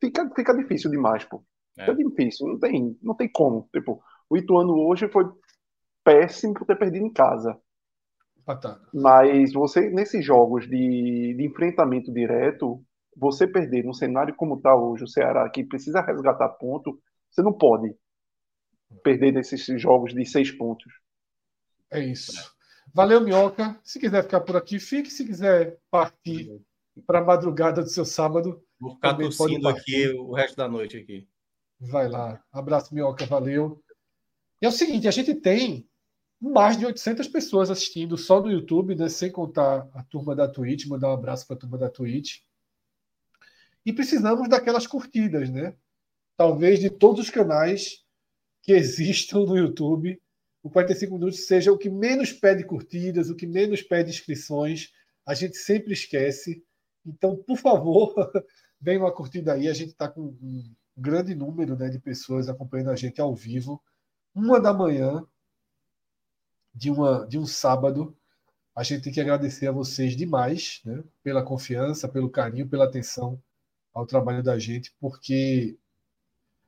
fica, 0.00 0.28
fica 0.34 0.54
difícil 0.54 0.90
demais, 0.90 1.24
pô. 1.24 1.44
Fica 1.76 1.92
é. 1.92 1.94
difícil, 1.94 2.46
não 2.48 2.58
tem, 2.58 2.98
não 3.02 3.14
tem 3.14 3.28
como. 3.28 3.68
Tipo, 3.72 4.02
o 4.28 4.36
Ituano 4.36 4.74
hoje 4.86 5.08
foi 5.08 5.24
péssimo 6.04 6.54
por 6.54 6.66
ter 6.66 6.76
perdido 6.76 7.06
em 7.06 7.12
casa. 7.12 7.58
Mas 8.92 9.52
você, 9.52 9.88
nesses 9.90 10.24
jogos 10.24 10.68
de, 10.68 11.34
de 11.34 11.46
enfrentamento 11.46 12.12
direto, 12.12 12.84
você 13.16 13.46
perder 13.46 13.84
no 13.84 13.94
cenário 13.94 14.34
como 14.36 14.56
está 14.56 14.76
hoje, 14.76 15.04
o 15.04 15.08
Ceará, 15.08 15.48
que 15.48 15.64
precisa 15.64 16.02
resgatar 16.02 16.48
ponto, 16.50 17.00
você 17.30 17.42
não 17.42 17.52
pode 17.52 17.96
perder 19.02 19.32
nesses 19.32 19.64
jogos 19.80 20.12
de 20.12 20.24
seis 20.26 20.50
pontos. 20.50 20.92
É 21.90 22.00
isso. 22.00 22.54
Valeu, 22.92 23.20
Minhoca. 23.20 23.80
Se 23.82 23.98
quiser 23.98 24.22
ficar 24.22 24.40
por 24.40 24.56
aqui, 24.56 24.78
fique. 24.78 25.10
Se 25.10 25.24
quiser 25.24 25.78
partir 25.90 26.60
para 27.06 27.20
a 27.20 27.24
madrugada 27.24 27.82
do 27.82 27.88
seu 27.88 28.04
sábado, 28.04 28.62
Vou 28.78 28.94
ficar 28.94 29.14
tossindo 29.14 29.68
aqui 29.68 30.08
o 30.10 30.34
resto 30.34 30.56
da 30.56 30.68
noite 30.68 30.98
aqui. 30.98 31.26
Vai 31.80 32.08
lá. 32.08 32.42
Abraço, 32.52 32.94
Minhoca. 32.94 33.24
Valeu. 33.26 33.82
E 34.60 34.66
é 34.66 34.68
o 34.68 34.72
seguinte, 34.72 35.08
a 35.08 35.10
gente 35.10 35.34
tem 35.34 35.88
mais 36.40 36.76
de 36.76 36.84
800 36.84 37.28
pessoas 37.28 37.70
assistindo 37.70 38.16
só 38.16 38.40
no 38.40 38.50
YouTube, 38.50 38.94
né, 38.94 39.08
sem 39.08 39.30
contar 39.30 39.88
a 39.94 40.02
turma 40.02 40.34
da 40.34 40.48
Twitch. 40.48 40.86
Mandar 40.86 41.10
um 41.10 41.14
abraço 41.14 41.46
para 41.46 41.56
a 41.56 41.58
turma 41.58 41.78
da 41.78 41.88
Twitch. 41.88 42.40
E 43.84 43.92
precisamos 43.92 44.48
daquelas 44.48 44.86
curtidas, 44.86 45.50
né? 45.50 45.74
Talvez 46.36 46.80
de 46.80 46.90
todos 46.90 47.20
os 47.20 47.30
canais 47.30 48.04
que 48.62 48.72
existam 48.72 49.40
no 49.40 49.56
YouTube, 49.56 50.20
o 50.62 50.70
45 50.70 51.12
minutos 51.14 51.46
seja 51.46 51.70
o 51.70 51.78
que 51.78 51.90
menos 51.90 52.32
pede 52.32 52.64
curtidas, 52.64 53.28
o 53.28 53.36
que 53.36 53.46
menos 53.46 53.82
pede 53.82 54.10
inscrições. 54.10 54.90
A 55.26 55.34
gente 55.34 55.56
sempre 55.56 55.92
esquece. 55.92 56.64
Então, 57.04 57.36
por 57.36 57.58
favor, 57.58 58.14
Vem 58.84 58.98
uma 58.98 59.10
curtida 59.10 59.54
aí, 59.54 59.66
a 59.66 59.72
gente 59.72 59.92
está 59.92 60.06
com 60.10 60.20
um 60.42 60.74
grande 60.94 61.34
número 61.34 61.74
né, 61.74 61.88
de 61.88 61.98
pessoas 61.98 62.50
acompanhando 62.50 62.90
a 62.90 62.96
gente 62.96 63.18
ao 63.18 63.34
vivo. 63.34 63.82
Uma 64.34 64.60
da 64.60 64.74
manhã 64.74 65.26
de, 66.74 66.90
uma, 66.90 67.26
de 67.26 67.38
um 67.38 67.46
sábado. 67.46 68.14
A 68.74 68.82
gente 68.82 69.02
tem 69.02 69.12
que 69.12 69.20
agradecer 69.20 69.68
a 69.68 69.72
vocês 69.72 70.16
demais 70.16 70.80
né, 70.84 71.02
pela 71.22 71.42
confiança, 71.42 72.08
pelo 72.08 72.28
carinho, 72.28 72.68
pela 72.68 72.84
atenção 72.84 73.38
ao 73.94 74.04
trabalho 74.04 74.42
da 74.42 74.58
gente, 74.58 74.92
porque 75.00 75.76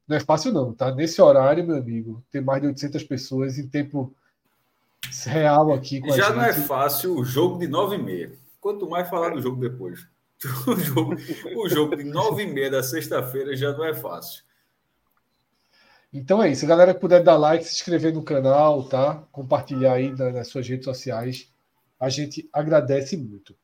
não 0.07 0.17
é 0.17 0.21
fácil 0.21 0.53
não, 0.53 0.73
tá? 0.73 0.95
Nesse 0.95 1.21
horário, 1.21 1.67
meu 1.67 1.77
amigo, 1.77 2.23
ter 2.31 2.41
mais 2.41 2.63
de 2.63 2.69
800 2.69 3.03
pessoas 3.03 3.59
em 3.59 3.67
tempo 3.67 4.15
real 5.25 5.73
aqui 5.73 6.01
com 6.01 6.13
Já 6.13 6.27
a 6.27 6.29
gente. 6.29 6.37
não 6.37 6.45
é 6.45 6.53
fácil 6.53 7.17
o 7.17 7.25
jogo 7.25 7.59
de 7.59 7.67
9 7.67 7.97
e 7.97 8.03
meia. 8.03 8.33
Quanto 8.61 8.89
mais 8.89 9.09
falar 9.09 9.31
do 9.31 9.43
jogo 9.43 9.61
depois. 9.61 10.07
O 10.67 10.77
jogo, 10.77 11.17
o 11.57 11.69
jogo 11.69 11.97
de 11.97 12.05
nove 12.05 12.43
e 12.43 12.47
meia 12.47 12.71
da 12.71 12.83
sexta-feira 12.83 13.57
já 13.57 13.73
não 13.73 13.85
é 13.85 13.95
fácil. 13.95 14.45
Então 16.17 16.43
é 16.43 16.51
isso. 16.51 16.67
galera 16.67 16.95
que 16.95 17.01
puder 17.01 17.23
dar 17.23 17.37
like, 17.37 17.63
se 17.63 17.75
inscrever 17.75 18.11
no 18.11 18.23
canal, 18.23 18.89
tá? 18.89 19.23
Compartilhar 19.31 19.93
aí 19.93 20.11
nas 20.11 20.49
suas 20.49 20.67
redes 20.67 20.87
sociais. 20.87 21.53
A 22.01 22.09
gente 22.09 22.49
agradece 22.51 23.19
muito. 23.19 23.55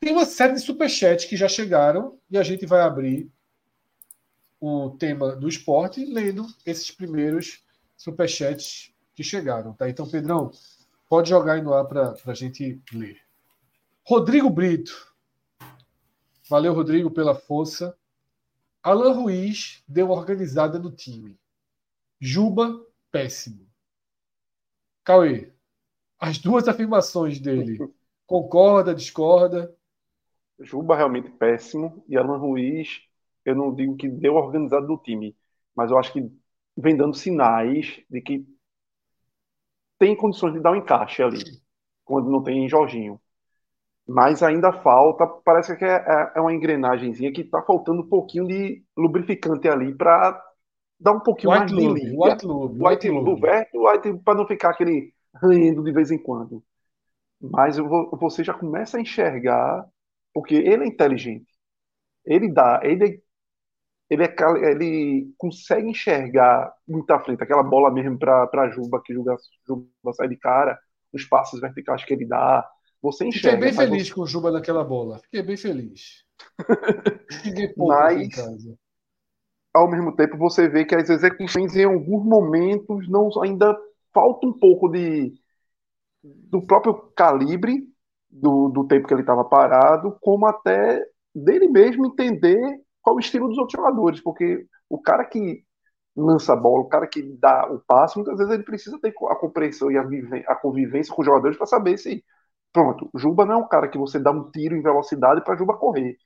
Tem 0.00 0.12
uma 0.12 0.26
série 0.26 0.54
de 0.54 0.60
superchats 0.60 1.26
que 1.26 1.36
já 1.36 1.46
chegaram 1.48 2.18
e 2.28 2.36
a 2.36 2.42
gente 2.42 2.66
vai 2.66 2.80
abrir 2.80 3.30
o 4.60 4.90
tema 4.98 5.36
do 5.36 5.48
esporte 5.48 6.04
lendo 6.04 6.44
esses 6.66 6.90
primeiros 6.90 7.62
superchats 7.96 8.92
que 9.14 9.22
chegaram, 9.22 9.72
tá? 9.72 9.88
Então, 9.88 10.08
Pedrão, 10.08 10.50
pode 11.08 11.30
jogar 11.30 11.52
aí 11.52 11.62
no 11.62 11.72
ar 11.72 11.84
para 11.84 12.16
a 12.26 12.34
gente 12.34 12.82
ler. 12.92 13.20
Rodrigo 14.04 14.50
Brito. 14.50 15.14
Valeu, 16.48 16.74
Rodrigo, 16.74 17.12
pela 17.12 17.36
força. 17.36 17.96
Alan 18.82 19.12
Ruiz 19.12 19.84
deu 19.86 20.10
organizada 20.10 20.76
no 20.76 20.90
time. 20.90 21.38
Juba, 22.20 22.84
péssimo. 23.10 23.66
Cauê, 25.04 25.52
as 26.18 26.38
duas 26.38 26.68
afirmações 26.68 27.40
dele. 27.40 27.78
Concorda, 28.26 28.94
discorda? 28.94 29.74
Juba 30.58 30.96
realmente 30.96 31.30
péssimo. 31.30 32.04
E 32.08 32.16
Alan 32.16 32.38
Ruiz, 32.38 33.00
eu 33.44 33.56
não 33.56 33.74
digo 33.74 33.96
que 33.96 34.08
deu 34.08 34.34
organizado 34.34 34.86
no 34.86 34.98
time, 34.98 35.36
mas 35.74 35.90
eu 35.90 35.98
acho 35.98 36.12
que 36.12 36.30
vem 36.76 36.96
dando 36.96 37.16
sinais 37.16 38.00
de 38.08 38.20
que 38.20 38.46
tem 39.98 40.16
condições 40.16 40.52
de 40.54 40.60
dar 40.60 40.72
um 40.72 40.76
encaixe 40.76 41.22
ali, 41.22 41.38
quando 42.04 42.30
não 42.30 42.42
tem 42.42 42.68
Jorginho 42.68 43.20
mas 44.06 44.42
ainda 44.42 44.72
falta, 44.72 45.26
parece 45.26 45.76
que 45.76 45.84
é, 45.84 45.96
é, 45.96 46.32
é 46.36 46.40
uma 46.40 46.52
engrenagemzinha 46.52 47.32
que 47.32 47.42
está 47.42 47.62
faltando 47.62 48.02
um 48.02 48.08
pouquinho 48.08 48.46
de 48.46 48.84
lubrificante 48.96 49.68
ali 49.68 49.94
para 49.94 50.42
dar 51.00 51.12
um 51.12 51.20
pouquinho 51.20 51.52
white 51.52 51.60
mais 51.60 51.72
lube, 51.72 52.00
de 52.00 52.06
liga. 52.06 52.24
White 52.24 52.46
lube, 52.46 52.84
white, 52.84 53.10
white 53.10 54.08
lube, 54.08 54.22
para 54.22 54.38
não 54.38 54.46
ficar 54.46 54.70
aquele 54.70 55.12
ranhendo 55.34 55.82
de 55.82 55.92
vez 55.92 56.10
em 56.10 56.18
quando. 56.18 56.62
Mas 57.40 57.78
você 57.78 58.44
já 58.44 58.52
começa 58.52 58.98
a 58.98 59.00
enxergar, 59.00 59.86
porque 60.34 60.54
ele 60.54 60.84
é 60.84 60.86
inteligente. 60.86 61.50
Ele 62.24 62.52
dá, 62.52 62.80
ele 62.84 63.22
ele, 64.10 64.24
é, 64.24 64.70
ele 64.72 65.32
consegue 65.38 65.88
enxergar 65.88 66.74
muito 66.86 67.08
à 67.12 67.20
frente, 67.20 67.42
aquela 67.42 67.62
bola 67.62 67.92
mesmo 67.92 68.18
para 68.18 68.68
Juba, 68.70 69.00
que 69.00 69.14
Juba, 69.14 69.36
Juba 69.66 70.12
sai 70.12 70.28
de 70.28 70.36
cara, 70.36 70.76
os 71.12 71.24
passos 71.24 71.60
verticais 71.60 72.04
que 72.04 72.12
ele 72.12 72.26
dá, 72.26 72.68
você 73.00 73.24
enxerga. 73.24 73.68
Fiquei 73.68 73.70
bem 73.70 73.72
feliz 73.72 74.08
você... 74.08 74.14
com 74.14 74.22
o 74.22 74.26
Juba 74.26 74.50
naquela 74.50 74.82
bola. 74.82 75.20
Fiquei 75.20 75.42
bem 75.42 75.56
feliz. 75.56 76.24
Fiquei 77.42 77.68
pouco 77.68 77.92
mas, 77.92 78.20
em 78.20 78.28
casa. 78.28 78.76
Ao 79.74 79.88
mesmo 79.90 80.14
tempo, 80.16 80.36
você 80.36 80.68
vê 80.68 80.84
que 80.84 80.94
as 80.94 81.08
execuções, 81.10 81.74
em 81.76 81.84
alguns 81.84 82.24
momentos, 82.24 83.08
não 83.08 83.28
ainda 83.42 83.76
falta 84.12 84.46
um 84.46 84.52
pouco 84.52 84.88
de 84.88 85.32
do 86.22 86.62
próprio 86.66 86.94
calibre 87.16 87.84
do, 88.30 88.68
do 88.68 88.86
tempo 88.86 89.06
que 89.06 89.14
ele 89.14 89.22
estava 89.22 89.44
parado, 89.44 90.16
como 90.20 90.46
até 90.46 91.02
dele 91.34 91.68
mesmo 91.68 92.06
entender 92.06 92.58
qual 93.02 93.16
o 93.16 93.20
estilo 93.20 93.48
dos 93.48 93.58
outros 93.58 93.78
jogadores, 93.80 94.20
porque 94.20 94.66
o 94.88 95.00
cara 95.00 95.24
que 95.24 95.64
lança 96.16 96.52
a 96.52 96.56
bola, 96.56 96.82
o 96.82 96.88
cara 96.88 97.06
que 97.06 97.22
dá 97.38 97.66
o 97.72 97.80
passe, 97.80 98.16
muitas 98.16 98.36
vezes 98.38 98.52
ele 98.52 98.64
precisa 98.64 98.98
ter 99.00 99.14
a 99.30 99.36
compreensão 99.36 99.90
e 99.90 99.96
a, 99.98 100.02
a 100.48 100.56
convivência 100.56 101.14
com 101.14 101.22
os 101.22 101.26
jogadores 101.26 101.56
para 101.56 101.66
saber 101.66 101.98
se 101.98 102.24
Pronto, 102.72 103.10
Juba 103.16 103.44
não 103.46 103.54
é 103.54 103.58
um 103.58 103.68
cara 103.68 103.88
que 103.88 103.98
você 103.98 104.18
dá 104.18 104.30
um 104.30 104.50
tiro 104.50 104.76
em 104.76 104.82
velocidade 104.82 105.42
para 105.44 105.56
Juba 105.56 105.76
correr. 105.76 106.16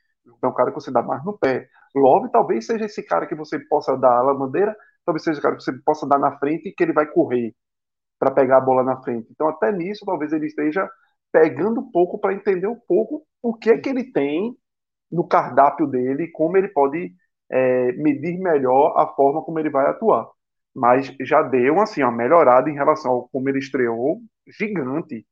É 0.42 0.46
um 0.46 0.52
cara 0.54 0.70
que 0.70 0.76
você 0.80 0.90
dá 0.92 1.02
mais 1.02 1.24
no 1.24 1.36
pé. 1.38 1.68
Love 1.94 2.30
talvez 2.30 2.66
seja 2.66 2.84
esse 2.86 3.02
cara 3.02 3.26
que 3.26 3.34
você 3.34 3.58
possa 3.58 3.96
dar 3.96 4.18
a 4.18 4.22
lavandeira, 4.22 4.76
talvez 5.04 5.22
seja 5.22 5.38
o 5.38 5.42
cara 5.42 5.56
que 5.56 5.62
você 5.62 5.72
possa 5.84 6.06
dar 6.06 6.18
na 6.18 6.38
frente 6.38 6.68
e 6.68 6.72
que 6.72 6.82
ele 6.82 6.92
vai 6.92 7.06
correr 7.06 7.54
para 8.18 8.30
pegar 8.30 8.58
a 8.58 8.60
bola 8.60 8.82
na 8.82 9.02
frente. 9.02 9.28
Então, 9.32 9.48
até 9.48 9.72
nisso, 9.72 10.04
talvez 10.06 10.32
ele 10.32 10.46
esteja 10.46 10.88
pegando 11.32 11.80
um 11.80 11.90
pouco 11.90 12.18
para 12.18 12.34
entender 12.34 12.66
um 12.66 12.78
pouco 12.88 13.26
o 13.42 13.54
que 13.54 13.70
é 13.70 13.78
que 13.78 13.88
ele 13.88 14.12
tem 14.12 14.56
no 15.10 15.26
cardápio 15.26 15.86
dele, 15.86 16.28
como 16.32 16.56
ele 16.56 16.68
pode 16.68 17.14
é, 17.50 17.92
medir 17.92 18.38
melhor 18.38 18.94
a 18.98 19.06
forma 19.14 19.42
como 19.42 19.58
ele 19.58 19.70
vai 19.70 19.86
atuar. 19.86 20.28
Mas 20.74 21.14
já 21.20 21.42
deu 21.42 21.80
assim, 21.80 22.02
uma 22.02 22.12
melhorada 22.12 22.70
em 22.70 22.74
relação 22.74 23.12
ao 23.12 23.28
como 23.28 23.48
ele 23.48 23.58
estreou, 23.58 24.20
gigante 24.48 25.26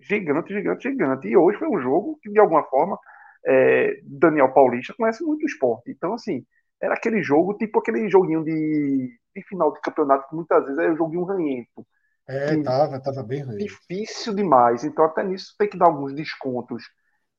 gigante, 0.00 0.52
gigante, 0.52 0.82
gigante. 0.90 1.28
E 1.28 1.36
hoje 1.36 1.58
foi 1.58 1.68
um 1.68 1.80
jogo 1.80 2.18
que, 2.22 2.30
de 2.30 2.40
alguma 2.40 2.64
forma, 2.64 2.98
é, 3.46 4.00
Daniel 4.04 4.52
Paulista 4.52 4.94
conhece 4.96 5.24
muito 5.24 5.42
o 5.42 5.46
esporte. 5.46 5.90
Então, 5.90 6.14
assim, 6.14 6.44
era 6.80 6.94
aquele 6.94 7.22
jogo, 7.22 7.56
tipo 7.56 7.78
aquele 7.78 8.08
joguinho 8.10 8.44
de, 8.44 9.18
de 9.36 9.42
final 9.48 9.72
de 9.72 9.80
campeonato, 9.80 10.28
que 10.28 10.34
muitas 10.36 10.64
vezes 10.64 10.78
é 10.78 10.90
um 10.92 10.96
joguinho 10.96 11.24
ranhento. 11.24 11.86
É, 12.26 12.56
que, 12.56 12.56
tava, 12.56 13.00
tava 13.00 13.22
bem 13.22 13.42
ranhento. 13.44 13.80
Difícil 13.86 14.34
demais. 14.34 14.84
Então, 14.84 15.04
até 15.04 15.22
nisso 15.24 15.54
tem 15.58 15.68
que 15.68 15.78
dar 15.78 15.86
alguns 15.86 16.14
descontos 16.14 16.82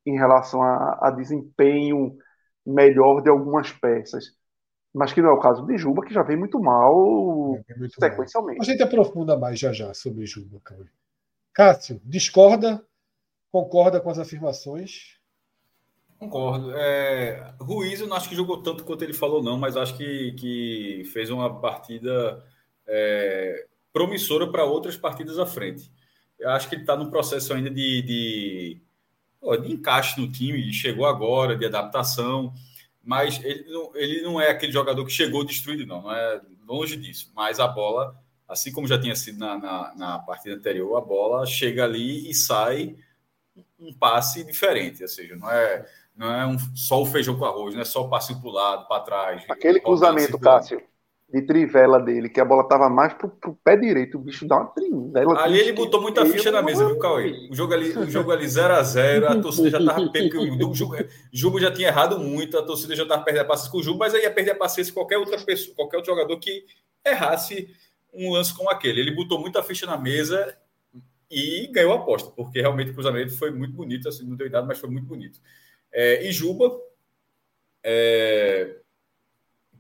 em 0.06 0.18
relação 0.18 0.62
a, 0.62 1.08
a 1.08 1.12
desempenho 1.12 2.18
melhor 2.66 3.22
de 3.22 3.30
algumas 3.30 3.72
peças. 3.74 4.26
Mas 4.94 5.14
que 5.14 5.22
não 5.22 5.30
é 5.32 5.34
o 5.34 5.40
caso 5.42 5.66
de 5.68 5.78
Juba, 5.78 6.06
que 6.06 6.14
já 6.14 6.24
vem 6.24 6.38
muito 6.38 6.60
mal 6.62 7.66
É, 7.68 7.76
muito 7.78 7.96
sequencialmente. 8.00 8.60
mal. 8.60 8.60
A 8.60 8.64
gente 8.64 8.84
aprofunda 8.84 9.38
mais 9.38 9.60
já 9.60 9.74
já 9.74 9.94
sobre 9.94 10.26
Juba, 10.26 10.60
Cauê. 10.64 10.88
Cássio, 11.54 12.02
discorda? 12.06 12.86
Concorda 13.52 14.02
com 14.02 14.10
as 14.12 14.20
afirmações? 14.20 15.13
Concordo. 16.24 16.72
É, 16.76 17.54
Ruiz, 17.60 18.00
eu 18.00 18.08
não 18.08 18.16
acho 18.16 18.30
que 18.30 18.36
jogou 18.36 18.64
tanto 18.64 18.86
quanto 18.86 19.04
ele 19.04 19.14
falou, 19.14 19.44
não, 19.44 19.58
mas 19.58 19.76
acho 19.76 19.98
que, 19.98 20.32
que 20.34 21.04
fez 21.12 21.30
uma 21.30 21.60
partida 21.60 22.42
é, 22.88 23.68
promissora 23.92 24.50
para 24.50 24.64
outras 24.64 24.96
partidas 24.96 25.38
à 25.38 25.46
frente. 25.46 25.92
Eu 26.40 26.50
acho 26.52 26.70
que 26.70 26.76
ele 26.76 26.84
está 26.84 26.96
no 26.96 27.12
processo 27.12 27.54
ainda 27.54 27.70
de, 27.70 28.02
de, 28.02 28.82
de 29.62 29.74
encaixe 29.74 30.20
no 30.20 30.32
time, 30.32 30.72
chegou 30.72 31.06
agora, 31.06 31.58
de 31.58 31.66
adaptação, 31.66 32.54
mas 33.04 33.44
ele 33.44 33.66
não, 33.70 33.96
ele 33.96 34.22
não 34.22 34.42
é 34.42 34.50
aquele 34.50 34.72
jogador 34.72 35.06
que 35.06 35.12
chegou 35.12 35.44
destruído, 35.44 35.86
não, 35.86 36.04
não 36.04 36.12
é 36.14 36.42
longe 36.66 36.96
disso. 36.96 37.32
Mas 37.36 37.60
a 37.60 37.68
bola, 37.68 38.18
assim 38.48 38.72
como 38.72 38.88
já 38.88 38.98
tinha 38.98 39.16
sido 39.16 39.40
na, 39.40 39.58
na, 39.58 39.96
na 39.96 40.20
partida 40.20 40.56
anterior, 40.56 40.96
a 40.98 41.02
bola 41.02 41.46
chega 41.46 41.84
ali 41.84 42.30
e 42.30 42.34
sai 42.34 42.96
um 43.78 43.94
passe 43.94 44.44
diferente, 44.46 45.02
ou 45.04 45.10
seja, 45.10 45.36
não 45.36 45.52
é 45.52 45.86
não 46.16 46.32
é 46.32 46.46
um, 46.46 46.58
só 46.76 47.02
o 47.02 47.06
feijão 47.06 47.38
com 47.38 47.46
arroz, 47.46 47.74
não 47.74 47.82
é 47.82 47.86
só 47.86 48.04
o 48.04 48.10
passe 48.10 48.40
para 48.40 48.50
o 48.50 48.52
lado, 48.52 48.88
para 48.88 49.04
trás. 49.04 49.44
Aquele 49.50 49.80
cruzamento, 49.80 50.38
Cássio, 50.40 50.82
de 51.34 51.42
trivela 51.42 52.00
dele, 52.00 52.30
que 52.30 52.40
a 52.40 52.46
bola 52.46 52.68
tava 52.68 52.88
mais 52.88 53.14
pro, 53.14 53.28
pro 53.28 53.58
pé 53.64 53.76
direito, 53.76 54.20
o 54.20 54.22
bicho 54.22 54.48
dá 54.48 54.58
uma 54.58 54.66
trivela. 54.68 55.42
Ali 55.42 55.60
ele 55.60 55.74
botou 55.74 56.00
muita 56.00 56.24
ficha 56.28 56.52
na 56.52 56.62
mesa, 56.62 56.86
viu, 56.86 57.00
Cauê? 57.00 57.50
O 57.50 57.56
jogo 57.56 57.74
ali 57.74 57.92
0x0, 57.92 58.10
jogo 58.10 58.32
ali 58.32 58.48
0 58.48 58.74
a, 58.76 58.84
0, 58.84 59.28
a 59.28 59.42
torcida 59.42 59.70
já 59.72 59.84
tava 59.84 60.12
porque 60.12 60.38
o 60.38 60.74
Juba 61.34 61.60
já 61.60 61.72
tinha 61.72 61.88
errado 61.88 62.20
muito, 62.20 62.58
a 62.58 62.62
torcida 62.62 62.96
já 62.96 63.06
tava 63.06 63.24
perdendo 63.24 63.44
a 63.44 63.48
paciência 63.48 63.72
com 63.72 63.80
o 63.80 63.84
Juba, 63.84 64.06
mas 64.06 64.14
aí 64.14 64.22
ia 64.22 64.32
perder 64.32 64.52
a 64.52 64.56
paciência 64.56 64.94
qualquer 64.94 65.18
outra 65.18 65.40
pessoa, 65.40 65.76
qualquer 65.76 65.98
outro 65.98 66.12
jogador 66.12 66.38
que 66.38 66.66
errasse 67.04 67.68
um 68.14 68.32
lance 68.32 68.56
como 68.56 68.70
aquele. 68.70 69.02
Ele 69.02 69.16
botou 69.16 69.40
muita 69.40 69.64
ficha 69.64 69.88
na 69.88 69.98
mesa 69.98 70.56
e 71.32 71.68
ganhou 71.72 71.94
a 71.94 71.96
aposta, 71.96 72.30
porque 72.30 72.62
realmente 72.62 72.92
o 72.92 72.94
cruzamento 72.94 73.36
foi 73.36 73.50
muito 73.50 73.74
bonito, 73.74 74.08
assim, 74.08 74.24
não 74.24 74.36
deu 74.36 74.46
idade, 74.46 74.68
mas 74.68 74.78
foi 74.78 74.90
muito 74.90 75.08
bonito. 75.08 75.40
É, 75.94 76.28
e 76.28 76.32
Juba, 76.32 76.76
é, 77.84 78.78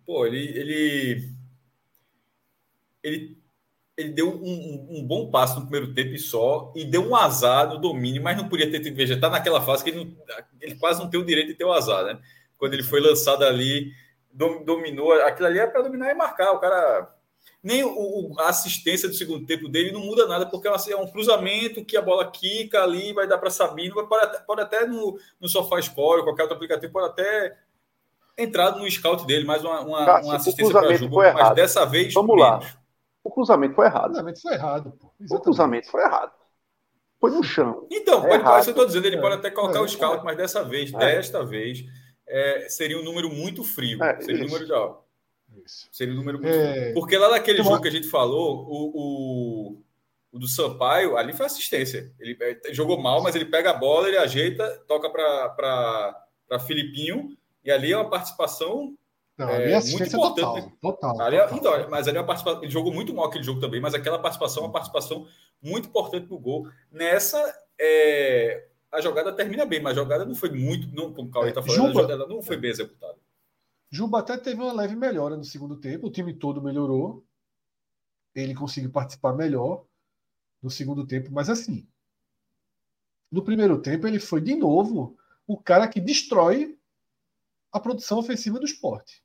pô, 0.05 0.27
ele, 0.27 0.45
ele, 0.57 1.29
ele, 3.01 3.37
ele 3.97 4.09
deu 4.09 4.29
um, 4.29 4.45
um, 4.45 4.87
um, 4.99 5.07
bom 5.07 5.31
passo 5.31 5.59
no 5.59 5.67
primeiro 5.67 5.93
tempo 5.93 6.13
e 6.13 6.19
só, 6.19 6.71
e 6.75 6.85
deu 6.85 7.01
um 7.01 7.15
azar 7.15 7.67
no 7.67 7.79
domínio, 7.79 8.21
mas 8.21 8.37
não 8.37 8.47
podia 8.47 8.69
ter 8.69 8.79
tido 8.79 8.95
veja, 8.95 9.19
tá 9.19 9.29
naquela 9.29 9.61
fase 9.61 9.83
que 9.83 9.89
ele, 9.89 10.05
não, 10.05 10.15
ele 10.61 10.75
quase 10.75 10.99
não 10.99 11.09
tem 11.09 11.19
o 11.19 11.25
direito 11.25 11.47
de 11.47 11.55
ter 11.55 11.65
o 11.65 11.73
azar, 11.73 12.05
né? 12.05 12.21
Quando 12.57 12.75
ele 12.75 12.83
foi 12.83 13.01
lançado 13.01 13.43
ali, 13.43 13.91
dominou, 14.31 15.13
aquilo 15.13 15.47
ali 15.47 15.59
é 15.59 15.67
para 15.67 15.81
dominar 15.81 16.11
e 16.11 16.15
marcar, 16.15 16.51
o 16.51 16.59
cara 16.59 17.13
nem 17.63 17.83
o, 17.83 18.33
a 18.39 18.49
assistência 18.49 19.07
do 19.07 19.15
segundo 19.15 19.45
tempo 19.45 19.69
dele 19.69 19.91
não 19.91 20.01
muda 20.01 20.27
nada, 20.27 20.45
porque 20.45 20.67
é 20.67 20.97
um 20.97 21.07
cruzamento 21.07 21.85
que 21.85 21.95
a 21.95 22.01
bola 22.01 22.29
quica 22.29 22.83
ali, 22.83 23.13
vai 23.13 23.25
dar 23.25 23.37
para 23.37 23.49
Sabino, 23.49 23.95
pode 24.07 24.25
até, 24.25 24.39
pode 24.39 24.61
até 24.61 24.85
no, 24.85 25.17
no 25.39 25.47
Sofá 25.47 25.81
Score, 25.81 26.23
qualquer 26.23 26.43
outro 26.43 26.57
aplicativo, 26.57 26.91
pode 26.91 27.07
até 27.07 27.57
entrar 28.37 28.75
no 28.75 28.89
scout 28.89 29.25
dele, 29.25 29.45
mais 29.45 29.63
uma, 29.63 29.81
uma, 29.81 30.05
Cássio, 30.05 30.29
uma 30.29 30.35
assistência 30.35 30.73
para 30.73 30.95
Juba, 30.95 31.33
mas 31.33 31.55
dessa 31.55 31.85
vez. 31.85 32.13
Vamos 32.13 32.35
menos. 32.35 32.49
lá. 32.49 32.59
O 33.23 33.31
cruzamento 33.31 33.75
foi 33.75 33.85
errado. 33.85 34.09
O 34.09 34.13
cruzamento 34.13 34.41
foi 34.41 34.53
errado, 34.53 34.93
pô. 34.99 35.11
O 35.31 35.39
cruzamento 35.39 35.89
foi 35.89 36.01
errado. 36.03 36.31
Foi 37.21 37.31
no 37.31 37.41
chão. 37.41 37.87
Então, 37.89 38.27
é 38.27 38.37
pode, 38.37 38.59
isso 38.59 38.69
eu 38.69 38.73
estou 38.73 38.85
dizendo, 38.85 39.05
ele 39.05 39.15
é. 39.15 39.21
pode 39.21 39.35
até 39.35 39.49
colocar 39.49 39.79
é, 39.79 39.81
o 39.81 39.87
scout, 39.87 40.25
mas 40.25 40.35
dessa 40.35 40.61
vez, 40.61 40.93
é. 40.93 40.97
desta 40.97 41.45
vez, 41.45 41.85
é, 42.27 42.67
seria 42.67 42.99
um 42.99 43.03
número 43.03 43.29
muito 43.29 43.63
frio. 43.63 44.03
É, 44.03 44.19
seria 44.19 44.43
um 44.43 44.47
número 44.47 44.65
de. 44.65 45.02
Isso. 45.65 45.87
Seria 45.91 46.13
um 46.13 46.17
número 46.17 46.39
muito. 46.39 46.53
É... 46.53 46.93
Porque 46.93 47.17
lá 47.17 47.29
naquele 47.29 47.59
então, 47.59 47.71
jogo 47.71 47.81
que 47.81 47.87
a 47.87 47.91
gente 47.91 48.07
falou, 48.07 48.65
o, 48.67 48.91
o, 48.93 49.81
o, 50.31 50.39
do 50.39 50.47
Sampaio, 50.47 51.17
ali 51.17 51.33
foi 51.33 51.45
assistência. 51.45 52.11
Ele 52.19 52.37
jogou 52.71 53.01
mal, 53.01 53.21
mas 53.21 53.35
ele 53.35 53.45
pega 53.45 53.71
a 53.71 53.73
bola, 53.73 54.07
ele 54.07 54.17
ajeita, 54.17 54.83
toca 54.87 55.09
para 55.09 56.59
Filipinho, 56.65 57.37
e 57.63 57.71
ali 57.71 57.91
é 57.91 57.97
uma 57.97 58.09
participação. 58.09 58.97
Não, 59.37 59.49
é, 59.49 59.79
muito 59.81 60.03
importante. 60.03 60.71
Total, 60.79 60.97
total, 60.99 61.21
ali, 61.21 61.37
é, 61.37 61.47
total. 61.47 61.79
Então, 61.79 61.89
mas 61.89 62.07
ali 62.07 62.17
é 62.17 62.21
uma 62.21 62.27
participação. 62.27 62.61
Ele 62.61 62.71
jogou 62.71 62.93
muito 62.93 63.13
mal 63.13 63.25
aquele 63.25 63.43
jogo 63.43 63.59
também, 63.59 63.81
mas 63.81 63.93
aquela 63.93 64.19
participação 64.19 64.63
é 64.63 64.65
uma 64.67 64.71
participação 64.71 65.27
muito 65.61 65.87
importante 65.87 66.29
no 66.29 66.39
gol. 66.39 66.67
Nessa. 66.91 67.41
É, 67.79 68.67
a 68.93 69.01
jogada 69.01 69.33
termina 69.33 69.65
bem, 69.65 69.81
mas 69.81 69.97
a 69.97 70.01
jogada 70.01 70.23
não 70.23 70.35
foi 70.35 70.51
muito, 70.51 70.87
não, 70.95 71.11
como 71.11 71.27
o 71.27 71.31
Cauê 71.31 71.49
está 71.49 71.63
falando, 71.63 71.87
Juba, 71.87 71.99
a 71.99 72.03
jogada 72.03 72.27
não 72.27 72.43
foi 72.43 72.57
bem 72.57 72.69
executada. 72.69 73.17
Juba 73.93 74.21
até 74.21 74.35
teve 74.35 74.59
uma 74.59 74.73
leve 74.73 74.95
melhora 74.95 75.37
no 75.37 75.43
segundo 75.43 75.79
tempo, 75.79 76.07
o 76.07 76.11
time 76.11 76.33
todo 76.33 76.63
melhorou. 76.63 77.23
Ele 78.33 78.55
conseguiu 78.55 78.91
participar 78.91 79.33
melhor 79.33 79.85
no 80.63 80.71
segundo 80.71 81.05
tempo, 81.05 81.31
mas 81.31 81.47
assim, 81.47 81.87
no 83.31 83.43
primeiro 83.43 83.79
tempo 83.79 84.07
ele 84.07 84.19
foi 84.19 84.41
de 84.41 84.55
novo 84.55 85.15
o 85.45 85.55
cara 85.61 85.87
que 85.87 86.01
destrói 86.01 86.75
a 87.71 87.79
produção 87.79 88.17
ofensiva 88.17 88.57
do 88.57 88.65
esporte. 88.65 89.23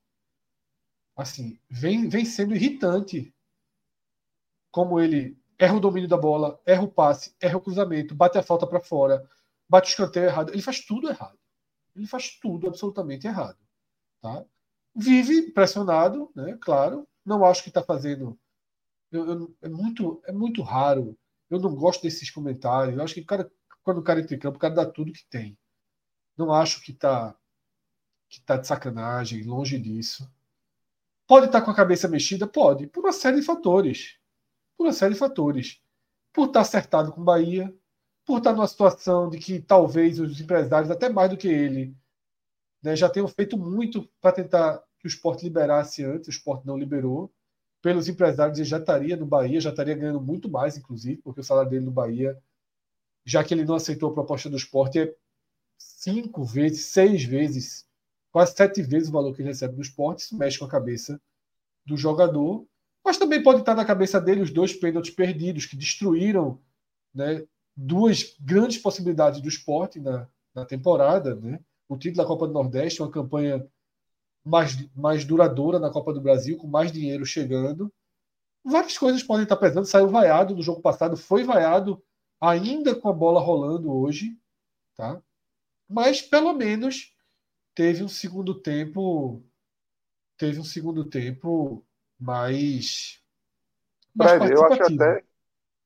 Assim, 1.16 1.58
vem, 1.70 2.06
vem 2.06 2.26
sendo 2.26 2.54
irritante 2.54 3.34
como 4.70 5.00
ele 5.00 5.40
erra 5.58 5.76
o 5.76 5.80
domínio 5.80 6.10
da 6.10 6.18
bola, 6.18 6.60
erra 6.66 6.82
o 6.82 6.92
passe, 6.92 7.34
erra 7.40 7.56
o 7.56 7.62
cruzamento, 7.62 8.14
bate 8.14 8.36
a 8.36 8.42
falta 8.42 8.66
para 8.66 8.80
fora, 8.80 9.26
bate 9.66 9.88
o 9.88 9.92
escanteio 9.92 10.26
errado. 10.26 10.52
Ele 10.52 10.60
faz 10.60 10.84
tudo 10.84 11.08
errado. 11.08 11.38
Ele 11.96 12.06
faz 12.06 12.38
tudo 12.38 12.68
absolutamente 12.68 13.26
errado. 13.26 13.56
Tá? 14.20 14.44
Vive 14.98 15.52
pressionado, 15.52 16.30
né? 16.34 16.58
Claro. 16.60 17.06
Não 17.24 17.44
acho 17.44 17.62
que 17.62 17.68
está 17.68 17.82
fazendo. 17.82 18.38
Eu, 19.10 19.26
eu, 19.26 19.56
é, 19.62 19.68
muito, 19.68 20.22
é 20.26 20.32
muito 20.32 20.62
raro. 20.62 21.16
Eu 21.48 21.60
não 21.60 21.74
gosto 21.74 22.02
desses 22.02 22.30
comentários. 22.30 22.96
Eu 22.96 23.02
acho 23.02 23.14
que 23.14 23.24
cara, 23.24 23.50
quando 23.82 23.98
o 23.98 24.02
cara 24.02 24.20
entra 24.20 24.34
em 24.34 24.38
campo, 24.38 24.56
o 24.56 24.60
cara 24.60 24.74
dá 24.74 24.86
tudo 24.86 25.12
que 25.12 25.26
tem. 25.30 25.56
Não 26.36 26.52
acho 26.52 26.82
que 26.82 26.92
está 26.92 27.34
que 28.28 28.42
tá 28.42 28.58
de 28.58 28.66
sacanagem, 28.66 29.42
longe 29.42 29.78
disso. 29.78 30.30
Pode 31.26 31.46
estar 31.46 31.60
tá 31.60 31.64
com 31.64 31.70
a 31.70 31.74
cabeça 31.74 32.08
mexida? 32.08 32.46
Pode, 32.46 32.86
por 32.86 33.00
uma 33.00 33.12
série 33.12 33.40
de 33.40 33.46
fatores. 33.46 34.18
Por 34.76 34.84
uma 34.86 34.92
série 34.92 35.14
de 35.14 35.18
fatores. 35.18 35.80
Por 36.32 36.48
estar 36.48 36.54
tá 36.54 36.60
acertado 36.60 37.12
com 37.12 37.22
o 37.22 37.24
Bahia, 37.24 37.74
por 38.26 38.38
estar 38.38 38.50
tá 38.50 38.56
numa 38.56 38.68
situação 38.68 39.30
de 39.30 39.38
que 39.38 39.60
talvez 39.60 40.20
os 40.20 40.40
empresários, 40.40 40.90
até 40.90 41.08
mais 41.08 41.30
do 41.30 41.36
que 41.36 41.48
ele, 41.48 41.96
né, 42.82 42.94
já 42.94 43.08
tenham 43.08 43.28
feito 43.28 43.56
muito 43.56 44.08
para 44.20 44.32
tentar 44.32 44.82
que 44.98 45.06
o 45.06 45.08
esporte 45.08 45.44
liberasse 45.44 46.04
antes, 46.04 46.28
o 46.28 46.30
esporte 46.30 46.66
não 46.66 46.76
liberou. 46.76 47.32
Pelos 47.80 48.08
empresários, 48.08 48.58
ele 48.58 48.68
já 48.68 48.78
estaria 48.78 49.16
no 49.16 49.24
Bahia, 49.24 49.60
já 49.60 49.70
estaria 49.70 49.94
ganhando 49.94 50.20
muito 50.20 50.48
mais, 50.48 50.76
inclusive, 50.76 51.22
porque 51.22 51.40
o 51.40 51.44
salário 51.44 51.70
dele 51.70 51.84
no 51.84 51.92
Bahia, 51.92 52.36
já 53.24 53.44
que 53.44 53.54
ele 53.54 53.64
não 53.64 53.76
aceitou 53.76 54.10
a 54.10 54.14
proposta 54.14 54.50
do 54.50 54.56
esporte, 54.56 54.98
é 54.98 55.14
cinco 55.78 56.44
vezes, 56.44 56.86
seis 56.86 57.22
vezes, 57.22 57.86
quase 58.32 58.54
sete 58.54 58.82
vezes 58.82 59.08
o 59.08 59.12
valor 59.12 59.34
que 59.34 59.42
ele 59.42 59.48
recebe 59.48 59.76
do 59.76 59.82
esporte. 59.82 60.20
Isso 60.20 60.36
mexe 60.36 60.58
com 60.58 60.64
a 60.64 60.68
cabeça 60.68 61.20
do 61.86 61.96
jogador. 61.96 62.66
Mas 63.04 63.16
também 63.16 63.42
pode 63.42 63.60
estar 63.60 63.74
na 63.74 63.84
cabeça 63.84 64.20
dele 64.20 64.42
os 64.42 64.50
dois 64.50 64.74
pênaltis 64.74 65.14
perdidos, 65.14 65.66
que 65.66 65.76
destruíram 65.76 66.60
né, 67.14 67.46
duas 67.76 68.36
grandes 68.40 68.78
possibilidades 68.78 69.40
do 69.40 69.48
esporte 69.48 70.00
na, 70.00 70.28
na 70.54 70.64
temporada. 70.64 71.36
Né? 71.36 71.60
O 71.88 71.96
título 71.96 72.22
da 72.22 72.26
Copa 72.26 72.46
do 72.46 72.52
Nordeste, 72.52 73.00
uma 73.00 73.10
campanha 73.10 73.66
mais, 74.44 74.76
mais 74.94 75.24
duradoura 75.24 75.78
na 75.78 75.90
Copa 75.90 76.12
do 76.12 76.20
Brasil, 76.20 76.56
com 76.56 76.66
mais 76.66 76.90
dinheiro 76.90 77.24
chegando. 77.24 77.92
Várias 78.64 78.96
coisas 78.96 79.22
podem 79.22 79.44
estar 79.44 79.56
pesando. 79.56 79.86
Saiu 79.86 80.08
vaiado 80.08 80.54
no 80.54 80.62
jogo 80.62 80.80
passado, 80.80 81.16
foi 81.16 81.44
vaiado 81.44 82.02
ainda 82.40 82.94
com 82.94 83.08
a 83.08 83.12
bola 83.12 83.40
rolando 83.40 83.92
hoje, 83.92 84.36
tá? 84.96 85.20
Mas 85.88 86.20
pelo 86.20 86.52
menos 86.52 87.14
teve 87.74 88.02
um 88.02 88.08
segundo 88.08 88.54
tempo, 88.54 89.42
teve 90.36 90.58
um 90.60 90.64
segundo 90.64 91.04
tempo 91.04 91.84
mais, 92.18 93.22
mais 94.14 94.32
Fred, 94.32 94.52
eu 94.52 94.64
acho 94.64 94.82
até, 94.82 95.24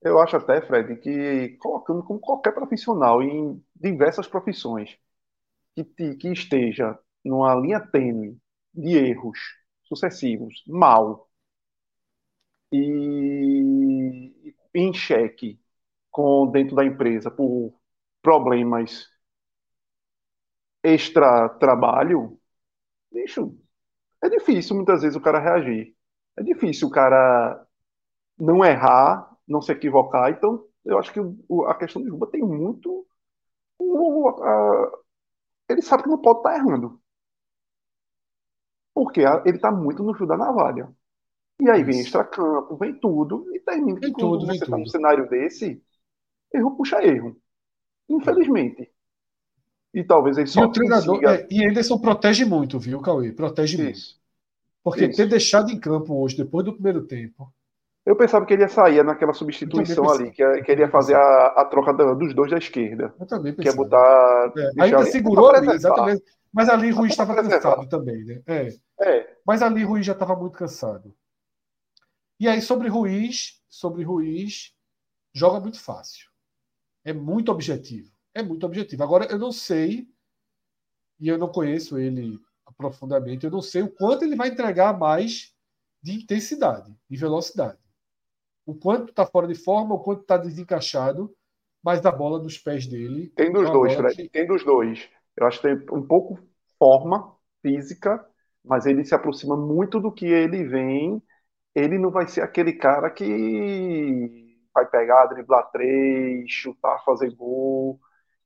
eu 0.03 0.19
acho 0.19 0.37
até, 0.37 0.61
Fred, 0.63 0.97
que 0.97 1.57
colocando 1.59 2.03
como 2.03 2.19
qualquer 2.19 2.53
profissional 2.53 3.23
em 3.23 3.63
diversas 3.77 4.27
profissões 4.27 4.99
que, 5.75 6.15
que 6.17 6.29
esteja 6.29 6.99
numa 7.25 7.55
linha 7.57 7.81
tênue 7.81 8.39
de 8.75 8.97
erros 8.99 9.39
sucessivos, 9.85 10.63
mal, 10.67 11.29
e 12.73 14.55
em 14.75 14.93
xeque 14.95 15.61
com 16.11 16.51
dentro 16.51 16.77
da 16.77 16.85
empresa 16.85 17.31
por 17.31 17.75
problemas 18.23 19.07
extra 20.83 21.49
trabalho, 21.59 22.39
bicho, 23.13 23.57
é 24.23 24.29
difícil 24.31 24.77
muitas 24.77 25.03
vezes 25.03 25.17
o 25.17 25.23
cara 25.23 25.41
reagir. 25.41 25.95
É 26.39 26.45
difícil 26.45 26.89
o 26.89 26.91
cara 26.91 27.67
não 28.39 28.65
errar, 28.65 29.31
não 29.49 29.63
se 29.63 29.73
equivocar. 29.73 30.31
Então, 30.33 30.67
eu 30.85 30.99
acho 30.99 31.13
que 31.13 31.21
a 31.69 31.75
questão 31.77 32.03
de 32.03 32.09
Juba 32.09 32.29
tem 32.31 32.43
muito. 32.43 33.07
ele 35.69 35.83
sabe 35.83 36.05
que 36.05 36.09
não 36.09 36.21
pode 36.21 36.39
estar 36.41 36.55
errando. 36.57 37.02
Porque 39.05 39.21
ele 39.21 39.57
está 39.57 39.71
muito 39.71 40.03
no 40.03 40.15
fio 40.15 40.27
da 40.27 40.37
navalha. 40.37 40.89
E 41.61 41.71
aí 41.71 41.85
vem 41.85 42.01
Isso. 42.01 42.07
extracampo, 42.07 42.77
vem 42.77 42.95
tudo, 43.01 43.47
e 43.55 43.61
termina 43.61 44.01
que 44.01 44.07
Vem 44.07 44.13
quando 44.13 44.39
tudo, 44.39 44.47
vem 44.47 44.59
você 44.59 44.65
está 44.65 44.77
num 44.77 44.85
tudo. 44.85 44.91
cenário 44.91 45.29
desse, 45.29 45.83
erro 46.55 46.77
puxa 46.77 47.03
erro. 47.05 47.37
Infelizmente. 48.09 48.91
E 49.95 50.05
talvez 50.05 50.39
ele 50.39 50.49
E 50.49 50.51
só 50.51 50.65
o 50.65 50.73
treinador. 50.73 51.21
consiga... 51.21 51.35
é, 51.35 51.47
e 51.51 51.67
Anderson 51.67 51.99
protege 51.99 52.45
muito, 52.45 52.79
viu, 52.79 53.01
Cauê? 53.01 53.33
Protege 53.33 53.79
muito. 53.79 53.97
Isso. 53.97 54.21
Porque 54.83 55.07
Isso. 55.07 55.17
ter 55.17 55.29
deixado 55.29 55.71
em 55.71 55.81
campo 55.81 56.15
hoje, 56.23 56.37
depois 56.37 56.65
do 56.65 56.73
primeiro 56.75 57.07
tempo. 57.07 57.53
Eu 58.05 58.17
pensava 58.17 58.45
que 58.45 58.53
ele 58.53 58.63
ia 58.63 58.69
sair 58.69 59.05
naquela 59.05 59.33
substituição 59.33 60.11
ali, 60.11 60.33
que, 60.33 60.43
é- 60.43 60.63
que 60.63 60.73
ele 60.73 60.83
ia 60.83 60.91
fazer 60.91 61.15
a, 61.15 61.47
a 61.59 61.65
troca 61.65 61.93
da- 61.95 62.15
dos 62.15 62.35
dois 62.35 62.51
da 62.51 62.59
esquerda. 62.59 63.15
Eu 63.21 63.27
também 63.27 63.55
Que 63.55 63.61
é 63.61 63.65
pensei. 63.65 63.77
botar. 63.77 64.53
É, 64.57 64.83
ainda 64.83 65.05
segurou 65.07 65.51
ali, 65.53 65.69
exatamente. 65.71 66.25
Mas 66.53 66.69
ali 66.69 66.91
Rui 66.91 67.09
estava 67.09 67.35
cansado 67.35 67.89
também, 67.89 68.25
né? 68.25 68.43
É. 68.47 68.69
É, 69.01 69.37
Mas 69.45 69.63
ali 69.63 69.83
Ruiz 69.83 70.05
já 70.07 70.13
estava 70.13 70.37
muito 70.37 70.57
cansado. 70.57 71.15
E 72.39 72.47
aí, 72.47 72.61
sobre 72.61 72.89
Ruiz, 72.89 73.63
sobre 73.69 74.03
Ruiz, 74.03 74.75
joga 75.33 75.61
muito 75.61 75.81
fácil. 75.81 76.29
É 77.05 77.13
muito 77.13 77.51
objetivo. 77.51 78.13
É 78.35 78.43
muito 78.43 78.67
objetivo. 78.67 79.03
Agora, 79.03 79.27
eu 79.27 79.39
não 79.39 79.53
sei, 79.53 80.09
e 81.19 81.29
eu 81.29 81.39
não 81.39 81.49
conheço 81.49 81.99
ele 81.99 82.39
profundamente, 82.77 83.45
eu 83.45 83.51
não 83.51 83.63
sei 83.63 83.83
o 83.83 83.91
quanto 83.91 84.25
ele 84.25 84.35
vai 84.35 84.49
entregar 84.49 84.99
mais 84.99 85.55
de 86.03 86.13
intensidade, 86.15 86.93
de 87.09 87.17
velocidade. 87.17 87.79
O 88.65 88.75
quanto 88.75 89.11
está 89.11 89.27
fora 89.27 89.47
de 89.47 89.55
forma, 89.55 89.95
o 89.95 90.01
quanto 90.01 90.23
está 90.23 90.37
desencaixado, 90.37 91.35
mas 91.83 92.05
a 92.07 92.11
bola 92.11 92.43
nos 92.43 92.59
pés 92.59 92.87
dele. 92.87 93.29
tem 93.37 93.53
dos 93.53 93.69
é 93.69 93.73
dois, 93.73 93.95
Fred. 93.95 94.17
que- 94.17 94.29
Tem 94.29 94.47
dos 94.47 94.65
dois. 94.65 95.09
Eu 95.37 95.47
acho 95.47 95.61
que 95.61 95.69
tem 95.69 95.97
um 95.97 96.07
pouco 96.07 96.39
forma 96.79 97.35
física, 97.63 98.25
mas 98.65 98.87
ele 98.87 99.05
se 99.05 99.15
aproxima 99.15 99.57
muito 99.57 100.01
do 100.01 100.13
que 100.13 100.27
ele 100.27 100.65
vem. 100.65 101.23
Ele 101.75 101.99
não 101.99 102.11
vai 102.11 102.27
ser 102.27 102.43
aquele 102.43 102.75
cara 102.75 103.11
que 103.11 104.57
vai 104.75 104.87
pegar, 104.87 105.27
driblar 105.27 105.71
três, 105.71 106.51
chutar, 106.51 107.03
fazer 107.05 107.35
gol. 107.35 107.99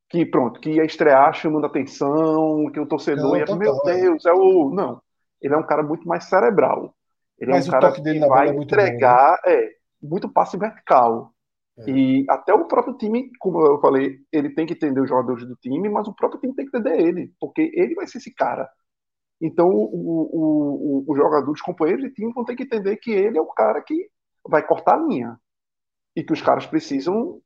Que 0.09 0.25
pronto, 0.25 0.61
que 0.61 0.71
ia 0.71 0.85
estrear 0.85 1.35
chamando 1.35 1.67
atenção, 1.67 2.71
que 2.73 2.79
o 2.79 2.87
torcedor 2.87 3.31
Não, 3.31 3.37
ia, 3.37 3.57
meu 3.57 3.77
é. 3.87 3.95
Deus, 4.01 4.25
é 4.25 4.33
o. 4.33 4.71
Não. 4.73 5.03
Ele 5.43 5.55
é 5.55 5.57
um 5.57 5.67
cara 5.67 5.83
muito 5.83 6.07
mais 6.07 6.25
cerebral. 6.25 6.95
Ele 7.39 7.51
Mas 7.51 7.67
é 7.67 7.69
um 7.69 7.73
cara 7.73 7.93
que 7.93 8.19
vai 8.21 8.49
é 8.49 8.53
muito 8.53 8.75
bom, 8.75 8.83
né? 8.83 8.89
entregar, 8.89 9.41
é, 9.45 9.71
muito 10.01 10.29
passe 10.29 10.57
vertical. 10.57 11.33
É. 11.79 11.91
E 11.91 12.25
até 12.29 12.55
o 12.55 12.67
próprio 12.67 12.97
time, 12.97 13.31
como 13.39 13.61
eu 13.65 13.81
falei, 13.81 14.19
ele 14.33 14.55
tem 14.55 14.67
que 14.67 14.73
entender 14.73 15.01
os 15.01 15.09
jogadores 15.09 15.47
do 15.47 15.57
time, 15.57 15.89
mas 15.89 16.09
o 16.09 16.15
próprio 16.15 16.41
time 16.41 16.55
tem 16.55 16.67
que 16.67 16.77
entender 16.77 17.01
ele, 17.01 17.33
porque 17.39 17.71
ele 17.75 17.95
vai 17.95 18.07
ser 18.07 18.19
esse 18.19 18.33
cara. 18.35 18.69
Então, 19.41 19.69
o, 19.69 19.83
o, 19.93 21.05
o, 21.09 21.13
os 21.13 21.17
jogadores, 21.17 21.61
os 21.61 21.61
companheiros 21.61 22.05
de 22.05 22.15
time 22.15 22.33
vão 22.33 22.45
ter 22.45 22.57
que 22.57 22.63
entender 22.63 22.97
que 22.97 23.11
ele 23.11 23.37
é 23.37 23.41
o 23.41 23.47
cara 23.47 23.83
que 23.83 24.09
vai 24.49 24.67
cortar 24.67 24.95
a 24.95 25.07
linha. 25.07 25.39
E 26.15 26.25
que 26.25 26.33
os 26.33 26.41
caras 26.41 26.67
precisam 26.67 27.43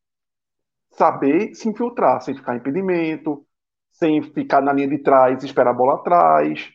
saber 0.92 1.54
se 1.54 1.68
infiltrar, 1.68 2.20
sem 2.20 2.36
ficar 2.36 2.54
em 2.54 2.58
impedimento, 2.58 3.44
sem 3.90 4.22
ficar 4.22 4.60
na 4.60 4.72
linha 4.72 4.86
de 4.86 4.98
trás 4.98 5.42
e 5.42 5.46
esperar 5.46 5.70
a 5.70 5.76
bola 5.76 5.94
atrás. 5.94 6.70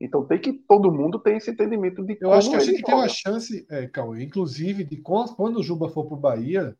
Então, 0.00 0.26
tem 0.26 0.40
que 0.40 0.52
todo 0.52 0.92
mundo 0.92 1.18
ter 1.18 1.36
esse 1.36 1.50
entendimento 1.50 2.02
de 2.02 2.16
Eu 2.20 2.32
acho 2.32 2.48
que 2.48 2.56
a 2.56 2.60
gente 2.60 2.82
tem 2.82 2.94
uma 2.94 3.06
joga. 3.06 3.14
chance, 3.14 3.66
é, 3.70 3.86
Cauê, 3.86 4.24
inclusive, 4.24 4.84
de 4.84 4.96
quando, 4.96 5.34
quando 5.36 5.58
o 5.58 5.62
Juba 5.62 5.90
for 5.90 6.06
para 6.06 6.16
o 6.16 6.20
Bahia, 6.20 6.76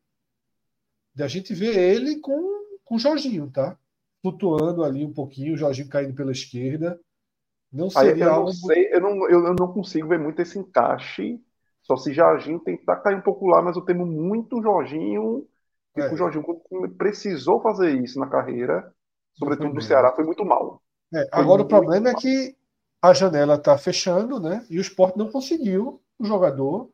de 1.14 1.22
a 1.22 1.28
gente 1.28 1.54
ver 1.54 1.76
ele 1.76 2.18
com, 2.20 2.64
com 2.84 2.96
o 2.96 2.98
Jorginho, 2.98 3.50
tá? 3.50 3.78
Flutuando 4.20 4.82
ali 4.82 5.04
um 5.04 5.12
pouquinho, 5.12 5.54
o 5.54 5.56
Jorginho 5.56 5.88
caindo 5.88 6.14
pela 6.14 6.32
esquerda. 6.32 6.98
Não 7.72 7.90
seria 7.90 8.24
eu 8.24 8.30
não 8.30 8.34
algo. 8.34 8.52
sei, 8.52 8.92
eu 8.92 9.00
não, 9.00 9.28
eu, 9.28 9.46
eu 9.46 9.54
não 9.54 9.72
consigo 9.72 10.08
ver 10.08 10.18
muito 10.18 10.40
esse 10.40 10.58
encaixe. 10.58 11.40
Só 11.82 11.96
se 11.96 12.14
Jorginho 12.14 12.60
tentar 12.60 12.96
cair 12.96 13.16
um 13.16 13.20
pouco 13.20 13.46
lá, 13.46 13.60
mas 13.60 13.76
eu 13.76 13.82
temo 13.82 14.06
muito 14.06 14.58
o 14.58 14.62
Jorginho. 14.62 15.46
É. 15.96 16.12
o 16.12 16.16
Jorginho, 16.16 16.42
quando 16.42 16.94
precisou 16.96 17.60
fazer 17.60 17.92
isso 18.02 18.18
na 18.18 18.26
carreira, 18.26 18.92
sobretudo 19.34 19.74
no. 19.74 19.82
Ceará, 19.82 20.12
foi 20.12 20.24
muito 20.24 20.44
mal. 20.44 20.82
É, 21.12 21.28
agora 21.30 21.62
o 21.62 21.64
muito 21.64 21.68
problema 21.68 22.10
é 22.10 22.14
que 22.14 22.56
a 23.02 23.12
janela 23.12 23.56
está 23.56 23.76
fechando, 23.76 24.40
né? 24.40 24.64
E 24.70 24.78
o 24.78 24.80
Sport 24.80 25.16
não 25.16 25.30
conseguiu 25.30 26.00
o 26.18 26.24
jogador 26.24 26.90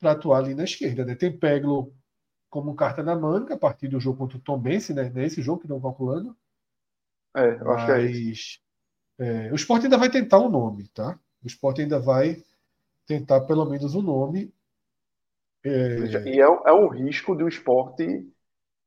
para 0.00 0.12
atuar 0.12 0.38
ali 0.38 0.54
na 0.54 0.64
esquerda, 0.64 1.04
né? 1.04 1.14
Tem 1.14 1.36
Peglo 1.36 1.92
como 2.62 2.74
carta 2.74 3.02
na 3.02 3.14
manga 3.14 3.54
a 3.54 3.58
partir 3.58 3.88
do 3.88 4.00
jogo 4.00 4.18
contra 4.18 4.38
o 4.38 4.40
Tom 4.40 4.58
Bense, 4.58 4.94
né? 4.94 5.10
Nesse 5.10 5.42
jogo 5.42 5.60
que 5.60 5.66
estão 5.66 5.80
calculando. 5.80 6.34
É, 7.34 7.60
eu 7.60 7.70
acho 7.72 7.84
que 7.84 7.92
é 7.92 8.02
isso. 8.02 8.30
Mas 8.30 8.60
é, 9.18 9.52
o 9.52 9.56
Sport 9.56 9.84
ainda 9.84 9.98
vai 9.98 10.10
tentar 10.10 10.40
um 10.40 10.48
nome, 10.50 10.88
tá? 10.88 11.18
O 11.42 11.46
Sport 11.46 11.80
ainda 11.80 12.00
vai 12.00 12.42
tentar 13.06 13.42
pelo 13.42 13.66
menos 13.66 13.94
um 13.94 14.02
nome. 14.02 14.54
É, 15.64 16.28
E 16.28 16.40
é, 16.40 16.44
é 16.44 16.72
um 16.72 16.88
risco 16.88 17.36
de 17.36 17.42
o 17.44 17.48
esporte 17.48 18.04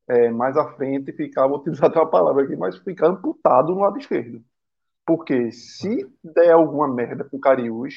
é, 0.08 0.30
mais 0.30 0.56
à 0.56 0.74
frente 0.76 1.12
ficar, 1.12 1.46
vou 1.48 1.58
utilizar 1.60 1.90
até 1.90 1.98
uma 2.00 2.10
palavra 2.10 2.44
aqui, 2.44 2.56
mas 2.56 2.78
ficar 2.78 3.08
amputado 3.08 3.74
no 3.74 3.80
lado 3.82 3.98
esquerdo. 3.98 4.44
Porque 5.06 5.52
se 5.52 6.06
der 6.24 6.52
alguma 6.52 6.88
merda 6.92 7.24
com 7.24 7.38
o 7.38 7.40
Cariús 7.40 7.94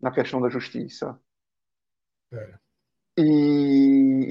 na 0.00 0.10
questão 0.12 0.40
da 0.40 0.48
justiça 0.50 1.20
É. 2.32 2.58
e, 3.18 3.22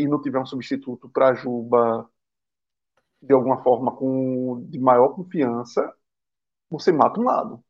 e 0.04 0.08
não 0.08 0.22
tiver 0.22 0.40
um 0.40 0.46
substituto 0.46 1.10
para 1.10 1.34
Juba 1.36 2.10
de 3.22 3.34
alguma 3.34 3.62
forma 3.64 3.96
com 3.96 4.66
de 4.70 4.80
maior 4.80 5.10
confiança, 5.10 5.92
você 6.70 6.92
mata 6.92 7.20
um 7.20 7.26
lado. 7.26 7.64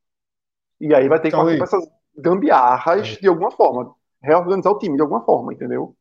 E 0.79 0.93
aí 0.95 1.07
vai 1.09 1.21
ter 1.21 1.31
que 1.31 1.37
partir 1.37 1.57
para 1.57 1.65
essas 1.65 1.85
gambiarras 2.17 3.09
É. 3.09 3.21
de 3.21 3.27
alguma 3.27 3.51
forma, 3.51 3.95
reorganizar 4.21 4.73
o 4.73 4.79
time 4.79 4.95
de 4.97 5.01
alguma 5.01 5.23
forma, 5.25 5.53
entendeu? 5.53 5.95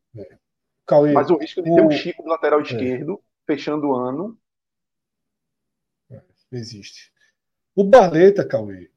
Cauê, 0.85 1.13
Mas 1.13 1.29
o 1.31 1.37
risco 1.37 1.63
de 1.63 1.71
ter 1.73 1.81
o- 1.81 1.87
um 1.87 1.89
Chico 1.89 2.21
do 2.21 2.29
lateral 2.29 2.61
esquerdo 2.61 3.19
fechando 3.47 3.87
o 3.87 3.95
ano, 3.95 4.37
existe. 6.51 7.11
O 7.75 7.83
Barleta, 7.83 8.47
Cauê, 8.47 8.89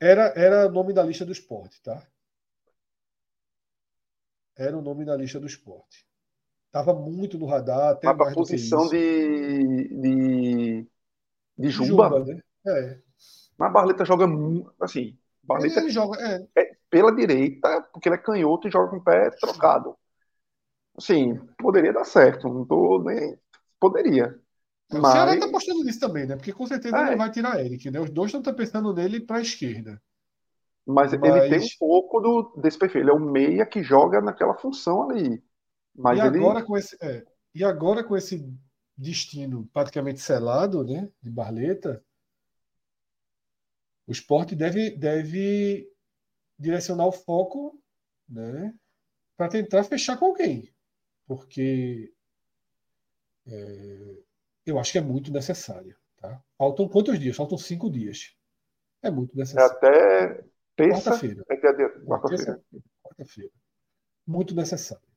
era, 0.00 0.32
era 0.36 0.68
nome 0.68 0.92
da 0.92 1.04
lista 1.04 1.24
do 1.24 1.30
esporte, 1.32 1.80
tá? 1.82 2.04
Era 4.56 4.76
o 4.76 4.82
nome 4.82 5.06
da 5.06 5.16
lista 5.16 5.40
do 5.40 5.46
esporte. 5.46 6.06
Estava 6.80 6.94
muito 6.98 7.38
no 7.38 7.46
radar, 7.46 7.90
até 7.90 8.06
para 8.06 8.24
mais 8.26 8.34
posição 8.34 8.88
de, 8.88 9.88
de, 9.88 10.86
de 11.58 11.70
Juba. 11.70 12.08
Juba, 12.08 12.24
né? 12.24 12.40
É. 12.66 12.98
Mas 13.58 13.72
Barleta 13.72 14.04
joga 14.04 14.26
muito. 14.26 14.72
Assim, 14.80 15.00
Ele, 15.00 15.18
Barleta 15.42 15.80
ele 15.80 15.90
joga. 15.90 16.18
É, 16.20 16.46
é 16.60 16.76
pela 16.88 17.14
direita, 17.14 17.82
porque 17.92 18.08
ele 18.08 18.16
é 18.16 18.18
canhoto 18.18 18.68
e 18.68 18.70
joga 18.70 18.90
com 18.90 18.96
o 18.96 19.04
pé 19.04 19.30
trocado. 19.30 19.96
Assim, 20.96 21.36
poderia 21.58 21.92
dar 21.92 22.04
certo. 22.04 22.48
Não 22.48 22.64
tô 22.64 23.02
nem. 23.04 23.36
Poderia. 23.80 24.38
O 24.90 25.00
Ceará 25.00 25.26
Mas- 25.26 25.34
está 25.34 25.46
apostando 25.46 25.84
nisso 25.84 26.00
também, 26.00 26.26
né? 26.26 26.36
Porque 26.36 26.52
com 26.52 26.66
certeza 26.66 26.96
É. 26.96 27.10
não 27.10 27.18
vai 27.18 27.30
tirar 27.30 27.60
Eric, 27.60 27.90
né? 27.90 28.00
Os 28.00 28.10
dois 28.10 28.32
estão 28.32 28.54
pensando 28.54 28.92
nele 28.92 29.20
para 29.20 29.36
a 29.36 29.42
esquerda. 29.42 30.00
Mas, 30.86 31.12
ele 31.12 31.20
Mas- 31.28 31.50
tem 31.50 31.60
um 31.60 31.78
pouco 31.78 32.20
do, 32.20 32.54
desse 32.60 32.78
perfil. 32.78 33.02
Ele 33.02 33.10
é 33.10 33.12
o 33.12 33.20
meia 33.20 33.66
que 33.66 33.82
joga 33.82 34.20
naquela 34.20 34.54
função 34.54 35.10
ali. 35.10 35.42
Mas 35.98 36.18
e, 36.18 36.22
ele. 36.22 36.38
agora 36.38 36.62
com 36.64 36.76
esse, 36.76 36.96
é, 37.02 37.24
e 37.54 37.64
agora 37.64 38.04
com 38.04 38.16
esse 38.16 38.46
destino 38.96 39.68
praticamente 39.72 40.20
selado, 40.20 40.84
né? 40.84 41.10
De 41.22 41.30
Barleta, 41.30 42.02
o 44.06 44.12
esporte 44.12 44.56
deve, 44.56 44.90
deve 44.90 45.90
direcionar 46.58 47.06
o 47.06 47.12
foco, 47.12 47.80
né? 48.28 48.74
Para 49.36 49.48
tentar 49.48 49.84
fechar 49.84 50.16
com 50.16 50.26
alguém. 50.26 50.72
Porque 51.26 52.12
é, 53.46 54.22
eu 54.66 54.78
acho 54.78 54.92
que 54.92 54.98
é 54.98 55.02
muito 55.02 55.32
necessário. 55.32 55.96
Tá? 56.16 56.42
Faltam 56.56 56.88
quantos 56.88 57.18
dias? 57.18 57.36
Faltam 57.36 57.58
cinco 57.58 57.90
dias. 57.90 58.34
É 59.02 59.10
muito 59.10 59.34
É 59.34 59.38
necessário. 59.38 59.76
até 59.76 60.44
terça. 60.74 61.10
Quarta-feira. 61.10 61.44
É 61.48 61.56
quarta-feira. 62.04 62.44
Terça-feira, 62.44 62.84
Quarta-feira. 63.02 63.52
Muito 64.26 64.54
necessário. 64.54 65.07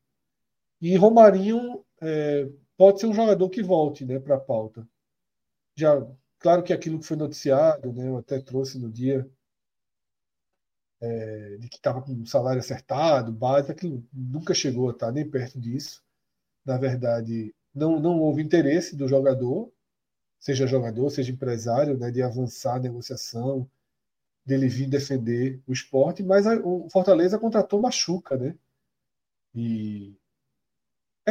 E 0.82 0.95
Romarinho 0.98 1.86
é, 2.02 2.49
pode 2.78 2.99
ser 2.99 3.08
um 3.08 3.14
jogador 3.14 3.49
que 3.49 3.64
volte 3.64 4.06
né, 4.06 4.20
para 4.20 4.36
a 4.36 4.40
pauta. 4.40 4.88
Já, 5.78 5.95
claro 6.40 6.64
que 6.64 6.74
aquilo 6.74 6.99
que 6.99 7.06
foi 7.08 7.18
noticiado, 7.18 7.94
né, 7.94 8.08
eu 8.10 8.18
até 8.18 8.40
trouxe 8.41 8.80
no 8.80 8.91
dia, 8.91 9.30
é, 11.24 11.58
de 11.58 11.70
que 11.70 11.76
estava 11.78 12.02
com 12.02 12.12
um 12.14 12.26
salário 12.26 12.60
acertado, 12.60 13.32
base, 13.32 13.72
aquilo 13.72 14.03
nunca 14.14 14.53
chegou 14.53 14.90
a 14.90 14.91
estar 14.94 15.12
nem 15.12 15.30
perto 15.30 15.60
disso. 15.60 16.02
Na 16.66 16.78
verdade, 16.78 17.56
não, 17.76 17.99
não 17.99 18.20
houve 18.22 18.41
interesse 18.44 18.95
do 18.95 19.08
jogador, 19.08 19.72
seja 20.40 20.68
jogador, 20.68 21.10
seja 21.12 21.32
empresário, 21.34 21.98
né, 21.98 22.12
de 22.12 22.22
avançar 22.24 22.78
a 22.78 22.80
negociação, 22.80 23.70
dele 24.45 24.68
vir 24.70 24.90
defender 24.90 25.62
o 25.68 25.74
esporte, 25.74 26.24
mas 26.24 26.48
a- 26.48 26.60
o 26.64 26.90
Fortaleza 26.91 27.40
contratou 27.40 27.82
Machuca, 27.82 28.38
né? 28.38 28.56
E 29.56 30.16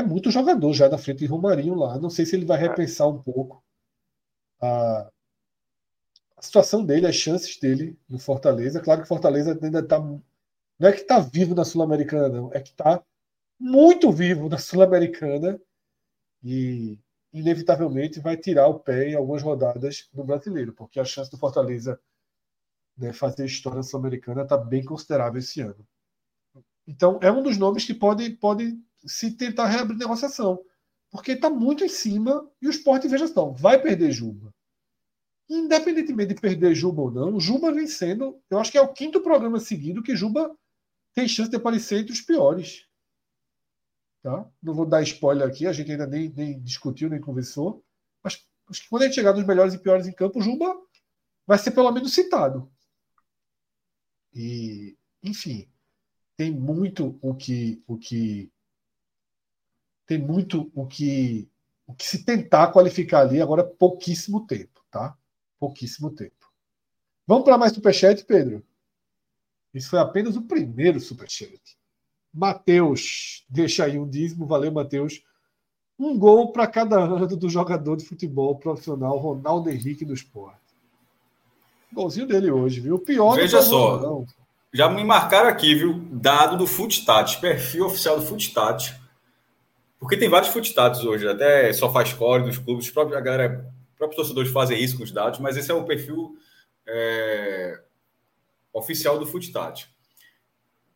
é 0.00 0.02
muito 0.02 0.30
jogador 0.30 0.72
já 0.72 0.88
na 0.88 0.98
frente 0.98 1.20
de 1.20 1.26
Romarinho 1.26 1.74
lá. 1.74 1.98
Não 1.98 2.10
sei 2.10 2.26
se 2.26 2.36
ele 2.36 2.44
vai 2.44 2.58
repensar 2.58 3.08
um 3.08 3.22
pouco 3.22 3.62
a, 4.60 5.10
a 6.36 6.42
situação 6.42 6.84
dele, 6.84 7.06
as 7.06 7.16
chances 7.16 7.58
dele 7.58 7.98
no 8.08 8.18
Fortaleza. 8.18 8.80
Claro 8.80 9.00
que 9.00 9.06
o 9.06 9.08
Fortaleza 9.08 9.58
ainda 9.62 9.80
está. 9.80 9.98
Não 9.98 10.88
é 10.88 10.92
que 10.92 11.02
está 11.02 11.20
vivo 11.20 11.54
na 11.54 11.64
Sul-Americana, 11.64 12.28
não. 12.28 12.52
É 12.52 12.60
que 12.60 12.70
está 12.70 13.02
muito 13.58 14.10
vivo 14.10 14.48
na 14.48 14.58
Sul-Americana 14.58 15.60
e, 16.42 16.98
inevitavelmente, 17.32 18.20
vai 18.20 18.36
tirar 18.36 18.68
o 18.68 18.80
pé 18.80 19.10
em 19.10 19.14
algumas 19.14 19.42
rodadas 19.42 20.08
do 20.12 20.24
brasileiro, 20.24 20.72
porque 20.72 20.98
a 20.98 21.04
chance 21.04 21.30
do 21.30 21.36
Fortaleza 21.36 22.00
né, 22.96 23.12
fazer 23.12 23.46
história 23.46 23.82
sul-americana 23.82 24.42
está 24.42 24.56
bem 24.56 24.84
considerável 24.84 25.38
esse 25.38 25.60
ano. 25.60 25.86
Então, 26.86 27.18
é 27.22 27.30
um 27.30 27.42
dos 27.42 27.56
nomes 27.56 27.84
que 27.84 27.94
pode, 27.94 28.30
pode 28.30 28.78
se 29.06 29.32
tentar 29.32 29.66
reabrir 29.66 29.96
negociação, 29.96 30.62
porque 31.10 31.32
está 31.32 31.50
muito 31.50 31.84
em 31.84 31.88
cima 31.88 32.48
e 32.60 32.66
o 32.66 32.70
esporte, 32.70 33.08
veja 33.08 33.26
só, 33.26 33.50
vai 33.50 33.80
perder 33.80 34.12
Juba 34.12 34.52
independentemente 35.50 36.32
de 36.32 36.40
perder 36.40 36.74
Juba 36.76 37.02
ou 37.02 37.10
não, 37.10 37.40
Juba 37.40 37.72
vem 37.72 37.88
sendo, 37.88 38.40
eu 38.48 38.60
acho 38.60 38.70
que 38.70 38.78
é 38.78 38.80
o 38.80 38.92
quinto 38.92 39.20
programa 39.20 39.58
seguido 39.58 40.02
que 40.02 40.14
Juba 40.14 40.56
tem 41.12 41.26
chance 41.26 41.50
de 41.50 41.56
aparecer 41.56 41.98
entre 41.98 42.12
os 42.12 42.20
piores. 42.20 42.86
Tá? 44.22 44.48
Não 44.62 44.72
vou 44.72 44.86
dar 44.86 45.02
spoiler 45.02 45.48
aqui, 45.48 45.66
a 45.66 45.72
gente 45.72 45.90
ainda 45.90 46.06
nem, 46.06 46.28
nem 46.28 46.60
discutiu, 46.60 47.10
nem 47.10 47.20
conversou, 47.20 47.84
mas 48.22 48.46
acho 48.70 48.82
que 48.82 48.88
quando 48.88 49.02
a 49.02 49.06
gente 49.06 49.16
chegar 49.16 49.34
nos 49.34 49.44
melhores 49.44 49.74
e 49.74 49.78
piores 49.78 50.06
em 50.06 50.12
campo, 50.12 50.40
Juba 50.40 50.72
vai 51.44 51.58
ser 51.58 51.72
pelo 51.72 51.90
menos 51.90 52.14
citado. 52.14 52.70
E, 54.32 54.96
enfim, 55.20 55.68
tem 56.36 56.52
muito 56.52 57.18
o 57.20 57.34
que 57.34 57.82
o 57.88 57.98
que 57.98 58.52
tem 60.10 60.18
muito 60.18 60.68
o 60.74 60.84
que 60.88 61.48
o 61.86 61.94
que 61.94 62.04
se 62.04 62.24
tentar 62.24 62.72
qualificar 62.72 63.20
ali 63.20 63.40
agora 63.40 63.62
pouquíssimo 63.62 64.44
tempo, 64.44 64.80
tá? 64.90 65.16
pouquíssimo 65.56 66.10
tempo. 66.10 66.50
Vamos 67.26 67.44
para 67.44 67.56
mais 67.56 67.72
superchat, 67.72 68.24
Pedro? 68.24 68.60
Isso 69.72 69.88
foi 69.88 70.00
apenas 70.00 70.34
o 70.34 70.42
primeiro 70.42 70.98
superchat. 70.98 71.60
Matheus, 72.34 73.44
deixa 73.48 73.84
aí 73.84 73.98
um 74.00 74.08
dízimo, 74.08 74.46
valeu, 74.46 74.72
Matheus. 74.72 75.22
Um 75.96 76.18
gol 76.18 76.50
para 76.50 76.66
cada 76.66 76.98
ano 76.98 77.26
do 77.36 77.48
jogador 77.48 77.96
de 77.96 78.04
futebol 78.04 78.56
profissional 78.56 79.16
Ronaldo 79.16 79.70
Henrique 79.70 80.04
do 80.04 80.14
esporte. 80.14 80.58
Golzinho 81.92 82.26
dele 82.26 82.50
hoje, 82.50 82.80
viu? 82.80 82.96
O 82.96 83.00
pior 83.00 83.36
Veja 83.36 83.62
só, 83.62 84.00
não. 84.00 84.26
já 84.72 84.88
me 84.88 85.04
marcaram 85.04 85.48
aqui, 85.48 85.72
viu? 85.74 86.00
Dado 86.10 86.56
do 86.56 86.66
Footstat, 86.66 87.40
perfil 87.40 87.86
oficial 87.86 88.18
do 88.18 88.26
Footstat. 88.26 88.99
Porque 90.00 90.16
tem 90.16 90.30
vários 90.30 90.50
Footstats 90.50 91.04
hoje, 91.04 91.28
até 91.28 91.70
só 91.74 91.92
faz 91.92 92.12
core 92.14 92.44
dos 92.44 92.58
clubes, 92.58 92.90
a 92.96 93.20
galera 93.20 93.70
próprios 93.98 94.16
torcedores 94.16 94.50
fazem 94.50 94.82
isso 94.82 94.96
com 94.96 95.04
os 95.04 95.12
dados, 95.12 95.38
mas 95.40 95.58
esse 95.58 95.70
é 95.70 95.74
o 95.74 95.84
perfil 95.84 96.34
é, 96.86 97.82
oficial 98.72 99.18
do 99.18 99.26
Footstat. 99.26 99.88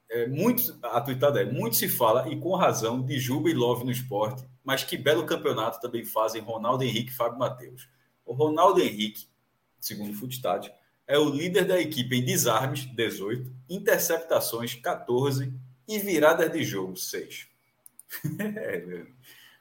É, 0.08 0.26
muito, 0.26 0.78
a 0.82 1.02
tweetada 1.02 1.42
é, 1.42 1.44
muito 1.44 1.76
se 1.76 1.86
fala, 1.86 2.26
e 2.30 2.40
com 2.40 2.56
razão, 2.56 3.02
de 3.02 3.18
Juba 3.18 3.50
e 3.50 3.54
Love 3.54 3.84
no 3.84 3.90
esporte, 3.90 4.42
mas 4.64 4.84
que 4.84 4.96
belo 4.96 5.26
campeonato 5.26 5.80
também 5.80 6.02
fazem 6.02 6.40
Ronaldo 6.40 6.82
Henrique 6.82 7.10
e 7.10 7.14
Fábio 7.14 7.38
Matheus. 7.38 7.86
O 8.24 8.32
Ronaldo 8.32 8.80
Henrique, 8.80 9.28
segundo 9.78 10.12
o 10.12 10.14
Footstat, 10.14 10.72
é 11.06 11.18
o 11.18 11.28
líder 11.28 11.66
da 11.66 11.78
equipe 11.78 12.16
em 12.16 12.24
desarmes, 12.24 12.86
18, 12.86 13.54
interceptações, 13.68 14.74
14 14.74 15.52
e 15.86 15.98
viradas 15.98 16.50
de 16.50 16.64
jogo, 16.64 16.96
6. 16.96 17.53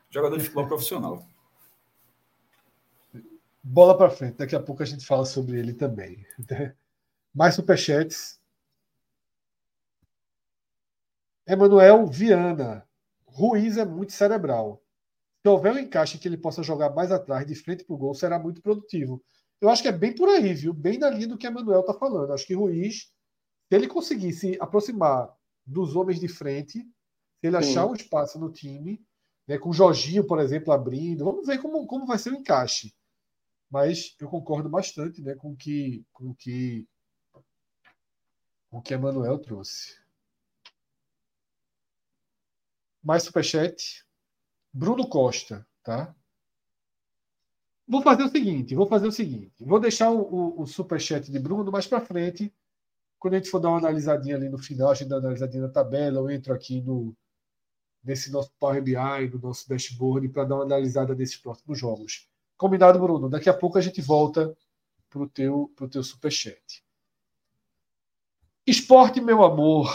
jogador 0.10 0.38
de 0.38 0.44
futebol 0.44 0.68
profissional. 0.68 1.26
Bola 3.64 3.98
para 3.98 4.10
frente, 4.10 4.38
daqui 4.38 4.56
a 4.56 4.62
pouco 4.62 4.84
a 4.84 4.86
gente 4.86 5.06
fala 5.06 5.26
sobre 5.26 5.58
ele 5.58 5.74
também. 5.74 6.26
Mais 7.34 7.56
superchats. 7.56 8.40
Emanuel 11.48 12.06
Viana. 12.08 12.88
Ruiz 13.26 13.78
é 13.78 13.86
muito 13.86 14.14
cerebral. 14.14 14.84
Se 15.42 15.50
houver 15.50 15.74
um 15.74 15.80
encaixe 15.80 16.18
que 16.18 16.28
ele 16.28 16.38
possa 16.38 16.64
jogar 16.64 16.92
mais 16.92 17.12
atrás, 17.12 17.46
de 17.46 17.56
frente 17.56 17.84
para 17.84 17.94
o 17.94 17.98
gol, 17.98 18.14
será 18.14 18.40
muito 18.40 18.62
produtivo. 18.62 19.22
Eu 19.60 19.70
acho 19.70 19.82
que 19.82 19.88
é 19.88 19.92
bem 19.92 20.14
por 20.14 20.30
aí, 20.30 20.54
viu? 20.54 20.74
Bem 20.74 20.98
na 20.98 21.10
linha 21.10 21.28
do 21.28 21.38
que 21.38 21.48
Emanuel 21.48 21.82
está 21.82 21.94
falando. 21.94 22.32
Acho 22.32 22.46
que 22.46 22.54
Ruiz, 22.54 23.12
se 23.70 23.76
ele 23.76 23.88
conseguir 23.88 24.34
se 24.34 24.58
aproximar 24.60 25.34
dos 25.66 25.96
homens 25.96 26.20
de 26.20 26.28
frente, 26.28 26.86
ele 27.48 27.62
Sim. 27.62 27.72
achar 27.72 27.86
um 27.86 27.94
espaço 27.94 28.40
no 28.40 28.52
time, 28.52 29.02
né, 29.48 29.58
com 29.58 29.70
o 29.70 29.74
Jorginho, 29.74 30.26
por 30.26 30.40
exemplo, 30.40 30.74
abrindo, 30.74 31.26
vamos 31.26 31.46
ver 31.46 31.60
como, 31.60 31.86
como 31.86 32.06
vai 32.06 32.18
ser 32.18 32.32
o 32.32 32.36
encaixe 32.36 32.94
mas 33.74 34.16
eu 34.20 34.30
concordo 34.30 34.70
bastante 34.70 35.20
né, 35.20 35.34
com 35.34 35.56
que, 35.56 36.06
o 36.20 36.36
que 36.36 36.88
com 38.70 38.78
o 38.78 38.82
que 38.84 38.94
Emanuel 38.94 39.40
trouxe. 39.40 40.00
Mais 43.04 43.24
superchat. 43.24 44.06
Bruno 44.72 45.10
Costa, 45.10 45.68
tá? 45.84 46.16
Vou 47.88 48.04
fazer 48.04 48.22
o 48.22 48.30
seguinte, 48.30 48.76
vou 48.76 48.86
fazer 48.86 49.08
o 49.08 49.12
seguinte, 49.12 49.66
vou 49.66 49.80
deixar 49.80 50.12
o, 50.12 50.22
o, 50.22 50.62
o 50.62 50.68
superchat 50.68 51.32
de 51.32 51.40
Bruno 51.40 51.72
mais 51.72 51.88
para 51.88 52.00
frente, 52.00 52.54
quando 53.18 53.34
a 53.34 53.38
gente 53.38 53.50
for 53.50 53.60
dar 53.60 53.70
uma 53.70 53.80
analisadinha 53.80 54.36
ali 54.36 54.50
no 54.50 54.60
final, 54.60 54.92
a 54.92 54.94
gente 54.94 55.10
dá 55.10 55.16
uma 55.16 55.22
analisadinha 55.22 55.64
na 55.64 55.70
tabela, 55.70 56.20
eu 56.20 56.30
entro 56.30 56.54
aqui 56.54 56.80
no 56.80 57.16
nesse 58.04 58.32
nosso 58.32 58.52
Power 58.60 58.82
BI, 58.82 59.30
no 59.32 59.40
nosso 59.40 59.68
dashboard, 59.68 60.28
para 60.30 60.46
dar 60.46 60.56
uma 60.56 60.64
analisada 60.64 61.16
desses 61.16 61.38
próximos 61.38 61.80
jogos. 61.80 62.28
Combinado, 62.58 63.00
Bruno. 63.00 63.30
Daqui 63.30 63.50
a 63.50 63.54
pouco 63.54 63.78
a 63.78 63.82
gente 63.82 64.02
volta 64.02 64.56
pro 65.10 65.28
teu, 65.28 65.72
pro 65.76 65.88
teu 65.88 66.04
superchat. 66.04 66.84
Esporte, 68.66 69.20
meu 69.20 69.44
amor. 69.44 69.94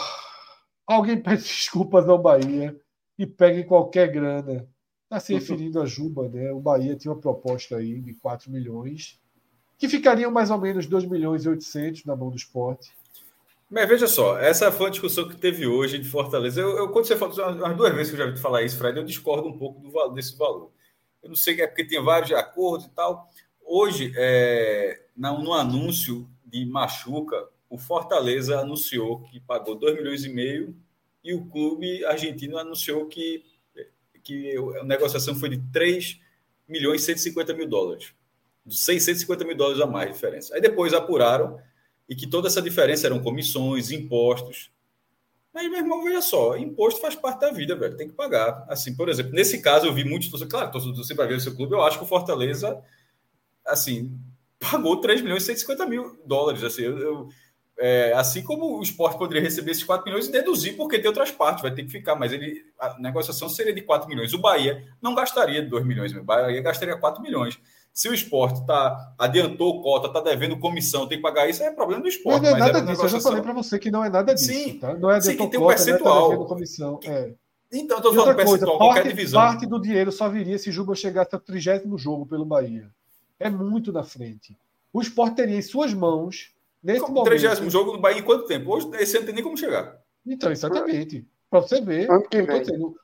Alguém 0.86 1.20
pede 1.20 1.42
desculpas 1.44 2.08
ao 2.08 2.20
Bahia 2.20 2.78
e 3.18 3.26
pegue 3.26 3.64
qualquer 3.64 4.10
grana. 4.10 4.68
Está 5.04 5.18
se 5.20 5.32
referindo 5.32 5.80
a 5.80 5.86
Juba, 5.86 6.28
né? 6.28 6.52
O 6.52 6.60
Bahia 6.60 6.94
tinha 6.94 7.12
uma 7.12 7.20
proposta 7.20 7.76
aí 7.76 8.00
de 8.00 8.12
4 8.14 8.50
milhões, 8.50 9.18
que 9.78 9.88
ficariam 9.88 10.30
mais 10.30 10.50
ou 10.50 10.58
menos 10.58 10.86
2 10.86 11.06
milhões 11.06 11.44
e 11.44 11.48
800 11.48 12.04
na 12.04 12.14
mão 12.14 12.28
do 12.28 12.36
esporte. 12.36 12.94
Mas 13.70 13.86
veja 13.86 14.06
só, 14.06 14.38
essa 14.38 14.72
foi 14.72 14.86
a 14.86 14.90
discussão 14.90 15.28
que 15.28 15.36
teve 15.36 15.66
hoje 15.66 15.98
de 15.98 16.08
Fortaleza. 16.08 16.60
Eu, 16.60 16.78
eu 16.78 16.88
quando 16.90 17.06
você 17.06 17.16
falou, 17.16 17.64
as 17.66 17.76
duas 17.76 17.94
vezes 17.94 18.10
que 18.10 18.20
eu 18.20 18.26
já 18.26 18.32
vi 18.32 18.38
falar 18.38 18.62
isso, 18.62 18.78
Fred, 18.78 18.96
eu 18.96 19.04
discordo 19.04 19.46
um 19.46 19.58
pouco 19.58 19.80
do, 19.80 20.08
desse 20.08 20.36
valor. 20.38 20.72
Eu 21.22 21.28
não 21.28 21.36
sei, 21.36 21.60
é 21.60 21.66
porque 21.66 21.84
tem 21.84 22.02
vários 22.02 22.32
acordos 22.32 22.86
e 22.86 22.90
tal. 22.90 23.28
Hoje, 23.62 24.10
é, 24.16 25.02
no 25.14 25.52
anúncio 25.52 26.26
de 26.46 26.64
Machuca, 26.64 27.48
o 27.68 27.76
Fortaleza 27.76 28.58
anunciou 28.58 29.20
que 29.24 29.38
pagou 29.38 29.74
2 29.74 29.96
milhões 29.96 30.24
e 30.24 30.30
meio 30.30 30.74
e 31.22 31.34
o 31.34 31.44
clube 31.44 32.02
argentino 32.06 32.56
anunciou 32.56 33.04
que, 33.06 33.44
que 34.24 34.56
a 34.80 34.84
negociação 34.84 35.34
foi 35.34 35.50
de 35.50 35.58
3 35.70 36.18
milhões 36.66 37.02
e 37.02 37.04
150 37.04 37.52
mil 37.52 37.68
dólares. 37.68 38.14
650 38.66 39.44
mil 39.44 39.56
dólares 39.56 39.82
a 39.82 39.86
mais 39.86 40.10
diferença. 40.10 40.54
Aí 40.54 40.60
depois 40.60 40.94
apuraram 40.94 41.60
e 42.08 42.16
que 42.16 42.26
toda 42.26 42.48
essa 42.48 42.62
diferença 42.62 43.06
eram 43.06 43.20
comissões, 43.20 43.90
impostos. 43.90 44.70
Mas, 45.52 45.68
meu 45.68 45.78
irmão, 45.78 46.04
veja 46.04 46.22
só, 46.22 46.56
imposto 46.56 47.00
faz 47.00 47.14
parte 47.14 47.40
da 47.40 47.50
vida, 47.50 47.74
velho. 47.74 47.96
Tem 47.96 48.08
que 48.08 48.14
pagar. 48.14 48.64
Assim, 48.68 48.94
por 48.94 49.08
exemplo, 49.08 49.32
nesse 49.32 49.60
caso 49.60 49.86
eu 49.86 49.92
vi 49.92 50.04
muitos 50.04 50.28
torcedores, 50.28 50.52
claro, 50.52 50.72
torcedores 50.72 51.12
para 51.12 51.26
ver 51.26 51.34
o 51.34 51.40
seu 51.40 51.54
clube, 51.54 51.74
eu 51.74 51.82
acho 51.82 51.98
que 51.98 52.04
o 52.04 52.08
Fortaleza, 52.08 52.80
assim, 53.66 54.16
pagou 54.58 55.00
3 55.00 55.20
milhões 55.20 55.42
e 55.42 55.46
150 55.46 55.86
mil 55.86 56.18
dólares. 56.24 56.62
Assim, 56.62 56.82
eu, 56.82 56.98
eu 56.98 57.28
é, 57.80 58.12
assim 58.14 58.42
como 58.42 58.78
o 58.78 58.82
esporte 58.82 59.16
poderia 59.16 59.42
receber 59.42 59.70
esses 59.70 59.84
4 59.84 60.04
milhões 60.04 60.26
e 60.26 60.32
deduzir, 60.32 60.76
porque 60.76 60.98
tem 60.98 61.06
outras 61.06 61.30
partes, 61.30 61.62
vai 61.62 61.72
ter 61.72 61.84
que 61.84 61.90
ficar, 61.90 62.16
mas 62.16 62.32
ele, 62.32 62.64
a 62.78 62.98
negociação 62.98 63.48
seria 63.48 63.72
de 63.72 63.82
4 63.82 64.08
milhões. 64.08 64.34
O 64.34 64.38
Bahia 64.38 64.84
não 65.00 65.14
gastaria 65.14 65.62
2 65.62 65.86
milhões, 65.86 66.12
o 66.12 66.24
Bahia 66.24 66.60
gastaria 66.60 66.96
4 66.96 67.22
milhões. 67.22 67.58
Se 67.92 68.08
o 68.08 68.14
esporte 68.14 68.64
tá, 68.64 69.14
adiantou 69.18 69.82
cota, 69.82 70.06
está 70.06 70.20
devendo 70.20 70.58
comissão, 70.58 71.08
tem 71.08 71.18
que 71.18 71.22
pagar 71.22 71.48
isso, 71.48 71.62
é 71.62 71.70
problema 71.72 72.02
do 72.02 72.08
esporte. 72.08 72.44
Não, 72.44 72.50
não 72.50 72.56
é 72.56 72.60
nada 72.60 72.80
disso. 72.80 73.02
Eu 73.02 73.08
já 73.08 73.20
falei 73.20 73.42
para 73.42 73.52
você 73.52 73.78
que 73.78 73.90
não 73.90 74.04
é 74.04 74.08
nada 74.08 74.34
disso. 74.34 74.52
Sim, 74.52 74.78
tá? 74.78 74.94
não 74.94 75.10
é 75.10 75.20
sim 75.20 75.36
que 75.36 75.46
tem 75.48 75.58
um 75.58 75.64
cota, 75.64 75.74
percentual. 75.74 76.32
Não 76.32 76.44
é 76.44 76.46
comissão. 76.46 76.96
Que... 76.98 77.08
É. 77.08 77.34
Então, 77.72 77.98
estou 77.98 78.14
falando 78.14 78.36
percentual, 78.36 78.78
coisa, 78.78 78.94
parte, 78.94 79.08
divisão. 79.08 79.40
Parte 79.40 79.66
do 79.66 79.80
dinheiro 79.80 80.12
só 80.12 80.28
viria 80.28 80.58
se 80.58 80.70
Juba 80.70 80.94
chegasse 80.94 81.34
ao 81.34 81.40
trigésimo 81.40 81.98
jogo 81.98 82.24
pelo 82.24 82.44
Bahia. 82.44 82.88
É 83.38 83.50
muito 83.50 83.92
na 83.92 84.02
frente. 84.02 84.56
O 84.92 85.00
esporte 85.00 85.36
teria 85.36 85.56
em 85.56 85.62
suas 85.62 85.92
mãos, 85.92 86.54
nesse 86.82 87.00
como 87.00 87.14
momento... 87.14 87.30
trigésimo 87.30 87.68
jogo 87.68 87.92
do 87.92 87.98
Bahia 87.98 88.20
em 88.20 88.24
quanto 88.24 88.46
tempo? 88.46 88.74
Hoje, 88.74 88.88
esse 88.94 89.16
ano 89.16 89.20
não 89.20 89.26
tem 89.26 89.34
nem 89.34 89.44
como 89.44 89.56
chegar. 89.56 89.98
Então, 90.26 90.50
exatamente. 90.50 91.26
Para 91.50 91.60
você 91.60 91.80
ver, 91.80 92.08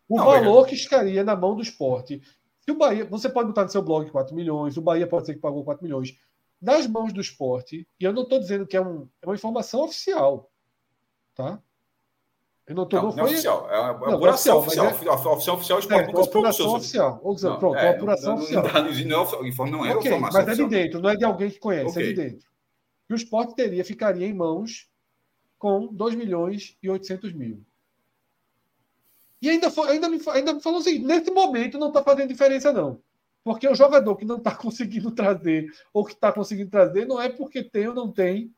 o 0.09 0.17
não, 0.17 0.25
valor 0.25 0.67
que 0.67 0.75
estaria 0.75 1.25
na 1.25 1.35
mão 1.35 1.57
do 1.57 1.63
esporte 1.63 2.21
se 2.65 2.71
o 2.71 2.79
Bahia, 2.79 3.05
você 3.05 3.29
pode 3.29 3.49
botar 3.49 3.65
no 3.65 3.69
seu 3.69 3.83
blog 3.83 4.11
4 4.11 4.35
milhões, 4.35 4.77
o 4.79 4.81
Bahia 4.81 5.07
pode 5.07 5.27
ser 5.27 5.35
que 5.35 5.41
pagou 5.41 5.63
4 5.63 5.85
milhões. 5.85 6.17
Nas 6.61 6.87
mãos 6.87 7.13
do 7.13 7.21
esporte, 7.21 7.87
e 8.01 8.05
eu 8.05 8.13
não 8.13 8.23
estou 8.23 8.39
dizendo 8.39 8.67
que 8.67 8.75
é, 8.75 8.81
um, 8.81 9.07
é, 9.21 9.27
uma 9.27 9.35
informação 9.35 9.83
oficial. 9.83 10.51
Tá? 11.35 11.61
Eu 12.67 12.75
não 12.75 12.85
estou. 12.85 13.03
Não, 13.03 13.09
não, 13.11 13.17
não 13.17 13.25
foi... 13.25 13.33
é 13.33 13.35
oficial, 13.35 13.71
é 13.71 13.79
uma 13.79 14.07
não, 14.07 14.15
apuração 14.15 14.59
oficial. 14.59 14.87
Oficial, 14.87 15.13
é... 15.13 15.35
oficial, 15.35 15.57
oficial, 15.57 15.79
esporte 15.79 16.03
é, 16.03 16.07
nunca 16.07 16.23
se 16.23 16.31
pronunciou. 16.31 16.77
oficial. 16.77 17.21
Ou 17.23 17.37
seja, 17.37 17.57
pronto, 17.57 17.77
é, 17.77 17.91
apuração 17.91 18.35
não, 18.35 18.43
oficial. 18.43 18.63
Não, 18.63 18.73
não, 18.73 18.81
não, 18.81 19.67
é, 19.67 19.71
não 19.71 19.87
é 19.87 19.95
okay, 19.97 20.11
informação 20.11 20.47
Mas 20.47 20.59
é 20.59 20.63
de 20.63 20.69
dentro, 20.69 21.01
não 21.03 21.11
é 21.11 21.17
de 21.17 21.25
alguém 21.25 21.51
que 21.51 21.59
conhece, 21.59 21.91
okay. 21.91 22.03
é 22.03 22.07
de 22.07 22.15
dentro. 22.15 22.49
que 23.07 23.13
o 23.13 23.17
esporte 23.17 23.55
teria, 23.55 23.85
ficaria 23.85 24.27
em 24.27 24.33
mãos 24.33 24.89
com 25.59 25.93
2 25.93 26.15
milhões 26.15 26.79
e 26.83 26.89
800 26.89 27.35
mil. 27.35 27.63
E 29.45 29.51
ainda, 29.51 29.71
ainda, 29.87 30.09
me, 30.09 30.19
ainda 30.29 30.55
me 30.55 30.63
falou 30.63 30.81
assim: 30.81 31.01
nesse 31.01 31.31
momento 31.31 31.79
não 31.79 31.89
está 31.89 32.03
fazendo 32.03 32.31
diferença, 32.31 32.73
não. 32.73 32.99
Porque 33.45 33.69
o 33.69 33.75
jogador 33.75 34.17
que 34.17 34.25
não 34.25 34.39
está 34.39 34.53
conseguindo 34.57 35.11
trazer, 35.11 35.71
ou 35.93 36.03
que 36.03 36.15
está 36.15 36.33
conseguindo 36.33 36.71
trazer, 36.71 37.05
não 37.05 37.21
é 37.21 37.29
porque 37.29 37.63
tem 37.63 37.89
ou 37.89 37.95
não 37.95 38.11
tem. 38.11 38.51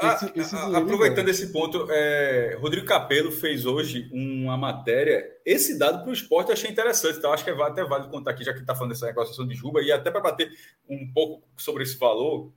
Esse, 0.00 0.24
ah, 0.24 0.32
esse 0.34 0.56
aproveitando 0.56 1.24
não. 1.24 1.30
esse 1.30 1.52
ponto, 1.52 1.88
é, 1.90 2.56
Rodrigo 2.58 2.86
Capello 2.86 3.30
fez 3.30 3.66
hoje 3.66 4.08
uma 4.10 4.56
matéria. 4.56 5.28
Esse 5.44 5.78
dado 5.78 6.00
para 6.02 6.08
o 6.08 6.14
esporte 6.14 6.48
eu 6.48 6.54
achei 6.54 6.70
interessante, 6.70 7.18
então 7.18 7.30
acho 7.30 7.44
que 7.44 7.50
é 7.50 7.62
até 7.62 7.84
válido 7.84 8.10
contar 8.10 8.30
aqui, 8.30 8.44
já 8.44 8.54
que 8.54 8.60
está 8.60 8.74
falando 8.74 8.92
dessa 8.92 9.06
negociação 9.06 9.46
de 9.46 9.54
Juba, 9.54 9.82
e 9.82 9.92
até 9.92 10.10
para 10.10 10.22
bater 10.22 10.50
um 10.88 11.12
pouco 11.12 11.46
sobre 11.58 11.82
esse 11.82 11.98
valor, 11.98 12.50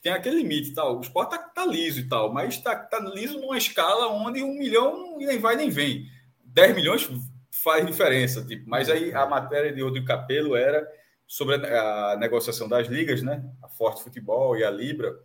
tem 0.00 0.12
aquele 0.12 0.36
limite 0.36 0.72
tal. 0.72 0.96
O 0.96 1.00
esporte 1.02 1.34
está 1.34 1.48
tá 1.48 1.66
liso 1.66 2.00
e 2.00 2.08
tal, 2.08 2.32
mas 2.32 2.54
está 2.54 2.74
tá 2.74 2.98
liso 3.00 3.38
numa 3.38 3.58
escala 3.58 4.06
onde 4.06 4.42
um 4.42 4.56
milhão 4.56 5.18
nem 5.18 5.38
vai 5.38 5.54
nem 5.54 5.68
vem. 5.68 6.08
10 6.48 6.74
milhões 6.74 7.08
faz 7.50 7.84
diferença, 7.84 8.44
tipo, 8.44 8.68
mas 8.68 8.88
aí 8.88 9.12
a 9.12 9.26
matéria 9.26 9.72
de 9.72 9.82
Rodrigo 9.82 10.06
Capello 10.06 10.56
era 10.56 10.86
sobre 11.26 11.56
a, 11.56 12.16
negociação 12.18 12.68
das 12.68 12.86
ligas, 12.88 13.22
né? 13.22 13.44
A 13.62 13.68
Forte 13.68 14.02
Futebol 14.02 14.56
e 14.56 14.64
a 14.64 14.70
Libra, 14.70 15.18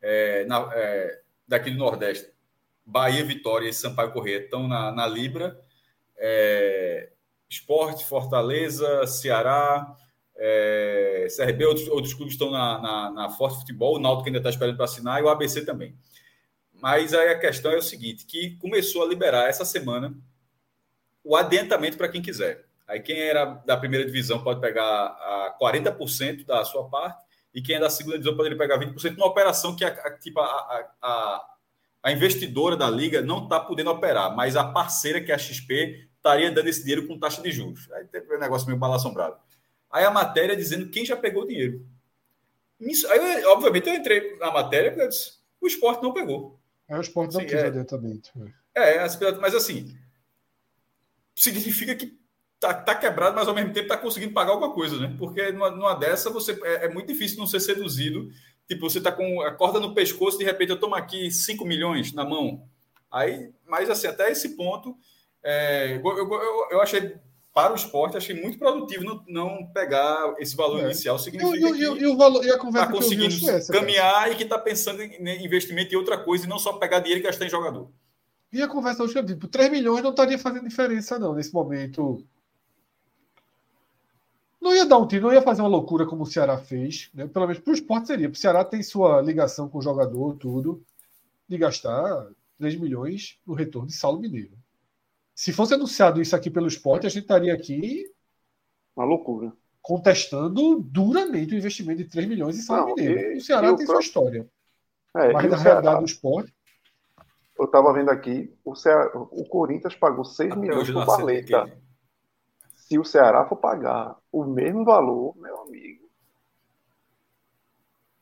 é, 0.00 0.44
na, 0.46 0.70
é, 0.72 1.20
daqui 1.46 1.70
do 1.70 1.78
Nordeste. 1.78 2.32
Bahia, 2.86 3.24
Vitória 3.24 3.68
e 3.68 3.72
Sampaio 3.72 4.12
Corrêa 4.12 4.38
estão 4.38 4.68
na, 4.68 4.92
na 4.92 5.06
Libra. 5.06 5.58
É, 6.16 7.10
Esporte, 7.48 8.04
Fortaleza, 8.04 9.06
Ceará, 9.06 9.96
é, 10.36 11.26
CRB, 11.36 11.66
outros, 11.66 11.88
outros 11.88 12.14
clubes 12.14 12.34
estão 12.34 12.50
na, 12.50 12.80
na, 12.80 13.10
na 13.10 13.30
Forte 13.30 13.58
Futebol, 13.58 13.96
o 13.96 14.00
Náutico 14.00 14.28
ainda 14.28 14.38
está 14.38 14.50
esperando 14.50 14.76
para 14.76 14.84
assinar 14.84 15.20
e 15.20 15.24
o 15.24 15.28
ABC 15.28 15.64
também. 15.64 15.96
Mas 16.72 17.14
aí 17.14 17.28
a 17.28 17.38
questão 17.38 17.72
é 17.72 17.76
o 17.76 17.82
seguinte, 17.82 18.26
que 18.26 18.56
começou 18.56 19.02
a 19.02 19.06
liberar 19.06 19.48
essa 19.48 19.64
semana 19.64 20.14
o 21.24 21.34
adiantamento 21.34 21.96
para 21.96 22.08
quem 22.08 22.20
quiser. 22.20 22.66
Aí 22.86 23.00
quem 23.00 23.18
era 23.18 23.46
da 23.66 23.76
primeira 23.76 24.04
divisão 24.04 24.44
pode 24.44 24.60
pegar 24.60 24.84
a 24.84 25.56
40% 25.60 26.44
da 26.44 26.64
sua 26.64 26.88
parte 26.88 27.24
e 27.54 27.62
quem 27.62 27.76
é 27.76 27.80
da 27.80 27.88
segunda 27.88 28.18
divisão 28.18 28.36
poderia 28.36 28.58
pegar 28.58 28.78
20% 28.78 29.12
numa 29.16 29.26
operação 29.26 29.74
que 29.74 29.84
a, 29.84 29.88
a 29.88 30.18
tipo, 30.18 30.38
a, 30.40 30.90
a, 31.00 31.46
a, 32.02 32.12
investidora 32.12 32.76
da 32.76 32.90
liga 32.90 33.22
não 33.22 33.44
está 33.44 33.58
podendo 33.58 33.90
operar, 33.90 34.36
mas 34.36 34.54
a 34.54 34.64
parceira, 34.64 35.20
que 35.20 35.32
é 35.32 35.34
a 35.34 35.38
XP, 35.38 36.08
estaria 36.16 36.50
dando 36.50 36.68
esse 36.68 36.80
dinheiro 36.80 37.06
com 37.06 37.18
taxa 37.18 37.40
de 37.40 37.50
juros. 37.50 37.90
Aí 37.92 38.04
teve 38.06 38.34
um 38.34 38.38
negócio 38.38 38.66
meio 38.66 38.78
mal 38.78 38.92
assombrado. 38.92 39.36
Aí 39.90 40.04
a 40.04 40.10
matéria 40.10 40.56
dizendo 40.56 40.90
quem 40.90 41.06
já 41.06 41.16
pegou 41.16 41.44
o 41.44 41.46
dinheiro. 41.46 41.86
Isso, 42.80 43.08
aí, 43.10 43.44
obviamente, 43.46 43.88
eu 43.88 43.94
entrei 43.94 44.36
na 44.38 44.50
matéria 44.50 44.90
porque 44.90 45.08
disse, 45.08 45.38
o 45.60 45.66
esporte 45.66 46.02
não 46.02 46.12
pegou. 46.12 46.58
É, 46.88 46.98
o 46.98 47.00
esporte 47.00 47.32
não 47.32 47.40
assim, 47.40 47.48
quis 47.48 47.58
é, 47.58 47.66
adiantamento. 47.68 48.30
É, 48.74 48.98
mas 49.40 49.54
assim, 49.54 49.96
significa 51.34 51.94
que 51.94 52.16
tá, 52.60 52.72
tá 52.72 52.94
quebrado, 52.94 53.36
mas 53.36 53.46
ao 53.46 53.54
mesmo 53.54 53.72
tempo 53.72 53.88
tá 53.88 53.96
conseguindo 53.96 54.32
pagar 54.32 54.52
alguma 54.52 54.72
coisa, 54.72 54.98
né? 54.98 55.14
Porque 55.18 55.52
numa, 55.52 55.70
numa 55.70 55.94
dessa 55.94 56.30
você 56.30 56.52
é, 56.62 56.86
é, 56.86 56.88
muito 56.88 57.08
difícil 57.08 57.38
não 57.38 57.46
ser 57.46 57.60
seduzido. 57.60 58.30
Tipo, 58.66 58.88
você 58.88 59.00
tá 59.00 59.12
com 59.12 59.42
a 59.42 59.52
corda 59.52 59.78
no 59.78 59.94
pescoço, 59.94 60.38
de 60.38 60.44
repente 60.44 60.70
eu 60.70 60.80
tomo 60.80 60.94
aqui 60.94 61.30
5 61.30 61.64
milhões 61.66 62.12
na 62.12 62.24
mão. 62.24 62.66
Aí, 63.10 63.50
mas 63.68 63.90
assim, 63.90 64.06
até 64.06 64.30
esse 64.30 64.56
ponto, 64.56 64.96
é, 65.42 66.00
eu, 66.02 66.18
eu, 66.18 66.68
eu, 66.70 66.80
achei 66.80 67.16
para 67.52 67.72
o 67.72 67.76
esporte, 67.76 68.16
achei 68.16 68.34
muito 68.34 68.58
produtivo 68.58 69.04
não, 69.04 69.22
não 69.28 69.66
pegar 69.66 70.34
esse 70.38 70.56
valor 70.56 70.80
é. 70.80 70.84
inicial. 70.86 71.18
Significa 71.18 71.68
e, 71.68 71.80
e, 71.80 71.82
e, 71.82 72.06
o 72.06 72.16
valor, 72.16 72.44
e 72.44 72.50
a 72.50 72.58
conversa 72.58 72.88
tá 72.88 72.92
conseguindo 72.92 73.50
essa, 73.50 73.72
caminhar 73.72 74.12
cara. 74.12 74.30
e 74.30 74.34
que 74.34 74.42
está 74.42 74.58
pensando 74.58 75.02
em 75.02 75.44
investimento 75.44 75.94
em 75.94 75.98
outra 75.98 76.16
coisa 76.18 76.46
e 76.46 76.48
não 76.48 76.58
só 76.58 76.72
pegar 76.72 77.00
dinheiro 77.00 77.20
e 77.20 77.24
gastar 77.24 77.44
em 77.44 77.50
jogador. 77.50 77.90
E 78.54 78.62
a 78.62 78.68
conversa 78.68 79.02
hoje 79.02 79.18
eu 79.18 79.22
digo, 79.24 79.48
3 79.48 79.68
milhões 79.68 80.00
não 80.00 80.10
estaria 80.10 80.38
fazendo 80.38 80.68
diferença, 80.68 81.18
não, 81.18 81.34
nesse 81.34 81.52
momento. 81.52 82.24
Não 84.60 84.72
ia 84.72 84.86
dar 84.86 84.96
um 84.96 85.08
tiro, 85.08 85.26
não 85.26 85.34
ia 85.34 85.42
fazer 85.42 85.60
uma 85.60 85.68
loucura 85.68 86.06
como 86.06 86.22
o 86.22 86.26
Ceará 86.26 86.56
fez. 86.56 87.10
Né? 87.12 87.26
Pelo 87.26 87.48
menos 87.48 87.60
para 87.60 87.72
o 87.72 87.74
esporte 87.74 88.06
seria. 88.06 88.28
O 88.30 88.34
Ceará 88.36 88.64
tem 88.64 88.80
sua 88.80 89.20
ligação 89.20 89.68
com 89.68 89.78
o 89.78 89.82
jogador, 89.82 90.36
tudo, 90.36 90.80
de 91.48 91.58
gastar 91.58 92.28
3 92.56 92.76
milhões 92.76 93.40
no 93.44 93.54
retorno 93.54 93.88
de 93.88 93.94
Saulo 93.94 94.20
Mineiro. 94.20 94.56
Se 95.34 95.52
fosse 95.52 95.74
anunciado 95.74 96.22
isso 96.22 96.36
aqui 96.36 96.48
pelo 96.48 96.68
esporte, 96.68 97.08
a 97.08 97.10
gente 97.10 97.22
estaria 97.22 97.52
aqui. 97.52 98.08
Uma 98.94 99.04
loucura. 99.04 99.52
Contestando 99.82 100.78
duramente 100.78 101.56
o 101.56 101.58
investimento 101.58 102.04
de 102.04 102.08
3 102.08 102.28
milhões 102.28 102.56
em 102.56 102.62
Saulo 102.62 102.94
Mineiro. 102.94 103.32
E, 103.32 103.38
o 103.38 103.40
Ceará 103.40 103.74
tem 103.74 103.84
sua 103.84 103.98
história. 103.98 104.48
É, 105.16 105.32
Mas 105.32 105.50
na 105.50 105.56
realidade 105.56 105.98
do 105.98 106.06
esporte 106.06 106.53
eu 107.58 107.66
estava 107.66 107.92
vendo 107.92 108.10
aqui, 108.10 108.52
o, 108.64 108.74
Ceará, 108.74 109.10
o 109.14 109.44
Corinthians 109.44 109.94
pagou 109.94 110.24
6 110.24 110.50
Até 110.50 110.60
milhões 110.60 110.90
por 110.90 111.06
Barleta. 111.06 111.70
Se 112.74 112.98
o 112.98 113.04
Ceará 113.04 113.46
for 113.46 113.56
pagar 113.56 114.16
o 114.30 114.44
mesmo 114.44 114.84
valor, 114.84 115.34
meu 115.36 115.62
amigo. 115.62 116.04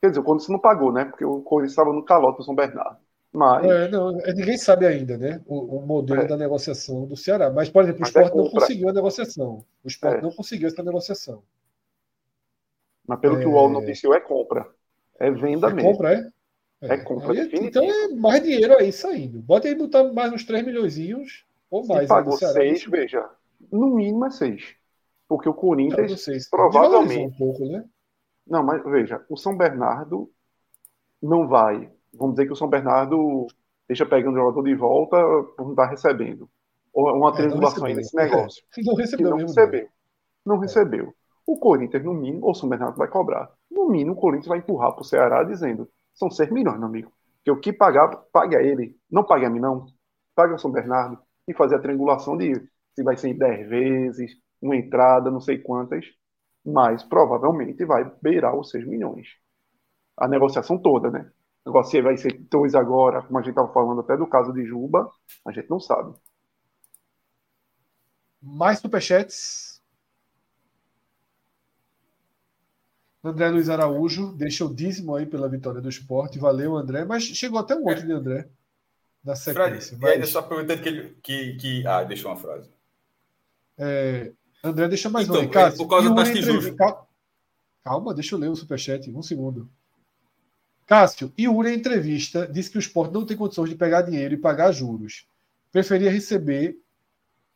Quer 0.01 0.09
dizer, 0.09 0.21
o 0.21 0.25
Corinthians 0.25 0.51
não 0.51 0.59
pagou, 0.59 0.93
né? 0.93 1.05
Porque 1.07 1.25
o 1.25 1.41
Corinthians 1.43 1.73
estava 1.73 1.93
no 1.93 2.05
calote 2.05 2.39
do 2.39 2.45
São 2.45 2.55
Bernardo. 2.55 2.99
Mas... 3.33 3.65
É, 3.65 3.89
não, 3.89 4.21
é, 4.21 4.33
ninguém 4.35 4.59
sabe 4.59 4.87
ainda, 4.87 5.17
né? 5.17 5.41
O, 5.47 5.79
o 5.79 5.87
modelo 5.87 6.23
é. 6.23 6.27
da 6.27 6.37
negociação 6.37 7.07
do 7.07 7.17
Ceará. 7.17 7.51
Mas, 7.51 7.71
por 7.71 7.83
exemplo, 7.83 8.05
o 8.05 8.19
é 8.19 8.35
não 8.35 8.51
conseguiu 8.51 8.89
a 8.89 8.93
negociação. 8.93 9.65
O 9.83 9.89
esporte 9.89 10.19
é. 10.19 10.23
não 10.23 10.31
conseguiu 10.31 10.69
essa 10.69 10.83
negociação. 10.83 11.43
Mas 13.07 13.19
pelo 13.21 13.39
que 13.39 13.47
o 13.47 13.53
UOL 13.53 13.71
noticiou, 13.71 14.15
é 14.15 14.21
compra. 14.21 14.69
É 15.19 15.31
venda 15.31 15.69
é 15.69 15.73
mesmo. 15.73 15.91
Compra, 15.91 16.15
é? 16.15 16.31
É, 16.83 16.97
compra 16.99 17.33
aí, 17.33 17.51
Então 17.53 17.85
é 17.85 18.09
mais 18.09 18.43
dinheiro 18.43 18.77
aí 18.77 18.93
saindo. 18.93 19.41
Bota 19.41 19.69
aí 19.69 19.75
botar 19.75 20.05
mais 20.13 20.33
uns 20.33 20.45
3 20.45 20.65
milhões 20.67 21.45
ou 21.71 21.87
mais. 21.87 22.03
Se 22.03 22.09
pagou 22.09 22.37
6, 22.37 22.85
veja. 22.87 23.29
No 23.71 23.95
mínimo 23.95 24.27
é 24.27 24.31
6. 24.31 24.75
Porque 25.29 25.49
o 25.49 25.55
Corinthians 25.55 26.27
não, 26.27 26.35
provavelmente. 26.51 27.35
Um 27.35 27.39
pouco, 27.39 27.65
né? 27.67 27.85
Não, 28.47 28.63
mas 28.65 28.83
veja, 28.85 29.25
o 29.29 29.37
São 29.37 29.57
Bernardo 29.57 30.31
não 31.23 31.47
vai. 31.47 31.91
Vamos 32.13 32.35
dizer 32.35 32.47
que 32.47 32.53
o 32.53 32.57
São 32.57 32.69
Bernardo 32.69 33.47
deixa 33.87 34.05
pegando 34.05 34.35
o 34.35 34.41
jogador 34.41 34.63
de 34.63 34.75
volta 34.75 35.17
por 35.57 35.65
não 35.65 35.71
estar 35.71 35.87
recebendo. 35.87 36.51
Ou 36.93 37.11
uma 37.17 37.31
é, 37.31 37.33
triangulação 37.35 37.85
aí 37.85 37.95
nesse 37.95 38.15
negócio. 38.15 38.63
Não 38.85 38.95
recebeu. 38.95 39.31
Não 39.31 39.37
recebeu. 39.39 39.89
Não 40.45 40.59
recebeu. 40.59 41.15
O 41.47 41.59
Corinthians, 41.59 42.05
no 42.05 42.13
mínimo, 42.13 42.45
ou 42.45 42.53
o 42.53 42.55
São 42.55 42.69
Bernardo 42.69 42.99
vai 42.99 43.09
cobrar. 43.09 43.51
No 43.71 43.89
mínimo, 43.89 44.13
o 44.13 44.17
Corinthians 44.17 44.49
vai 44.49 44.59
empurrar 44.59 44.93
para 44.93 45.01
o 45.01 45.05
Ceará 45.05 45.43
dizendo: 45.43 45.89
são 46.15 46.31
6 46.31 46.51
milhões, 46.51 46.79
meu 46.79 46.89
amigo. 46.89 47.13
Que 47.45 47.51
o 47.51 47.59
que 47.59 47.73
pagar, 47.73 48.09
pague 48.33 48.57
a 48.57 48.63
ele. 48.63 48.97
Não 49.11 49.25
pague 49.25 49.45
a 49.45 49.51
mim, 49.51 49.61
não. 49.61 49.87
Pague 50.35 50.53
ao 50.53 50.59
São 50.59 50.71
Bernardo. 50.71 51.19
E 51.47 51.55
fazer 51.55 51.77
a 51.77 51.81
triangulação 51.81 52.37
de 52.37 52.55
se 52.95 53.03
vai 53.03 53.17
ser 53.17 53.29
em 53.31 53.39
10 53.39 53.69
vezes, 53.69 54.33
uma 54.61 54.77
entrada, 54.77 55.31
não 55.31 55.41
sei 55.41 55.59
quantas. 55.59 56.05
Mas 56.65 57.03
provavelmente 57.03 57.85
vai 57.85 58.11
beirar 58.23 58.57
os 58.57 58.71
6 58.71 58.87
milhões. 58.87 59.29
A 60.17 60.29
negociação 60.29 60.79
toda, 60.79 61.11
né? 61.11 61.31
Negócio 61.65 62.03
vai 62.03 62.17
ser 62.17 62.33
dois 62.51 62.75
agora, 62.75 63.23
como 63.23 63.39
a 63.39 63.43
gente 63.43 63.51
estava 63.51 63.73
falando 63.73 64.01
até 64.01 64.17
do 64.17 64.27
caso 64.27 64.53
de 64.53 64.65
Juba, 64.65 65.09
a 65.47 65.53
gente 65.53 65.71
não 65.71 65.79
sabe. 65.79 66.13
Mais 68.41 68.81
superchats? 68.81 69.72
André 73.25 73.49
Luiz 73.49 73.69
Araújo 73.69 74.33
deixa 74.33 74.65
o 74.65 74.75
dízimo 74.75 75.15
aí 75.15 75.27
pela 75.27 75.49
vitória 75.49 75.81
do 75.81 75.89
esporte. 75.89 76.39
Valeu, 76.39 76.77
André. 76.77 77.05
Mas 77.05 77.23
chegou 77.23 77.61
até 77.61 77.75
um 77.77 77.85
outro 77.85 78.05
de 78.05 78.13
André 78.13 78.49
na 79.25 79.37
sequência. 79.37 79.97
Fred, 79.97 80.19
mas... 80.19 80.29
só 80.29 80.43
perguntando 80.43 80.83
que, 80.83 80.89
ele, 80.89 81.17
que, 81.23 81.55
que. 81.55 81.87
Ah, 81.87 82.03
deixou 82.03 82.31
uma 82.33 82.37
frase. 82.37 82.69
É, 83.79 84.33
André, 84.63 84.89
deixa 84.89 85.09
mais 85.09 85.29
então, 85.29 85.41
um. 85.41 85.49
Cássio, 85.49 85.79
por 85.79 85.89
causa 85.89 86.13
das 86.15 86.29
entrev... 86.31 86.77
Calma, 87.85 88.15
deixa 88.15 88.35
eu 88.35 88.39
ler 88.39 88.49
o 88.49 88.57
superchat. 88.57 89.11
Um 89.11 89.23
segundo. 89.23 89.69
Cássio, 90.87 91.33
Yuri, 91.39 91.71
em 91.71 91.77
entrevista, 91.77 92.47
disse 92.47 92.71
que 92.71 92.77
o 92.77 92.81
esporte 92.81 93.13
não 93.13 93.25
tem 93.25 93.37
condições 93.37 93.71
de 93.71 93.77
pegar 93.77 94.03
dinheiro 94.03 94.35
e 94.35 94.37
pagar 94.37 94.73
juros. 94.73 95.27
Preferia 95.71 96.11
receber 96.11 96.77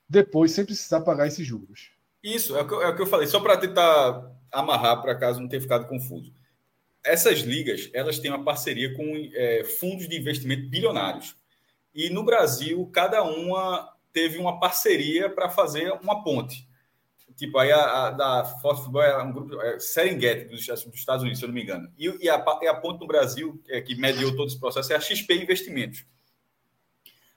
depois, 0.08 0.52
sem 0.52 0.64
precisar 0.64 1.00
pagar 1.00 1.26
esses 1.26 1.46
juros. 1.46 1.90
Isso, 2.22 2.56
é 2.56 2.62
o 2.62 2.68
que, 2.68 2.74
é 2.74 2.88
o 2.88 2.96
que 2.96 3.02
eu 3.02 3.06
falei. 3.06 3.26
Só 3.26 3.40
para 3.40 3.56
tentar 3.56 4.32
amarrar 4.52 5.00
para 5.02 5.14
caso 5.14 5.40
não 5.40 5.48
tenha 5.48 5.62
ficado 5.62 5.86
confuso. 5.86 6.32
Essas 7.04 7.40
ligas, 7.40 7.88
elas 7.92 8.18
têm 8.18 8.30
uma 8.30 8.44
parceria 8.44 8.94
com 8.94 9.04
é, 9.34 9.64
fundos 9.64 10.08
de 10.08 10.16
investimento 10.16 10.68
bilionários. 10.68 11.36
E 11.94 12.10
no 12.10 12.24
Brasil, 12.24 12.88
cada 12.92 13.22
uma 13.22 13.92
teve 14.12 14.38
uma 14.38 14.58
parceria 14.58 15.30
para 15.30 15.48
fazer 15.48 15.92
uma 16.02 16.24
ponte. 16.24 16.66
Tipo, 17.36 17.58
aí 17.58 17.70
a, 17.70 18.06
a 18.06 18.10
da 18.10 18.44
Force 18.44 18.82
Football 18.82 19.02
é 19.02 19.22
um 19.22 19.32
grupo, 19.32 19.60
é 19.60 19.78
Serengeti, 19.78 20.46
dos, 20.46 20.66
dos, 20.66 20.94
Estados 20.94 21.22
Unidos, 21.22 21.38
se 21.38 21.44
eu 21.44 21.48
não 21.48 21.54
me 21.54 21.62
engano. 21.62 21.92
E, 21.98 22.24
e, 22.24 22.30
a, 22.30 22.42
e 22.62 22.66
a 22.66 22.74
ponte 22.74 23.00
no 23.00 23.06
Brasil, 23.06 23.62
é, 23.68 23.80
que 23.80 23.94
mediou 23.94 24.34
todo 24.34 24.48
esse 24.48 24.58
processo, 24.58 24.92
é 24.92 24.96
a 24.96 25.00
XP 25.00 25.34
Investimentos. 25.34 26.04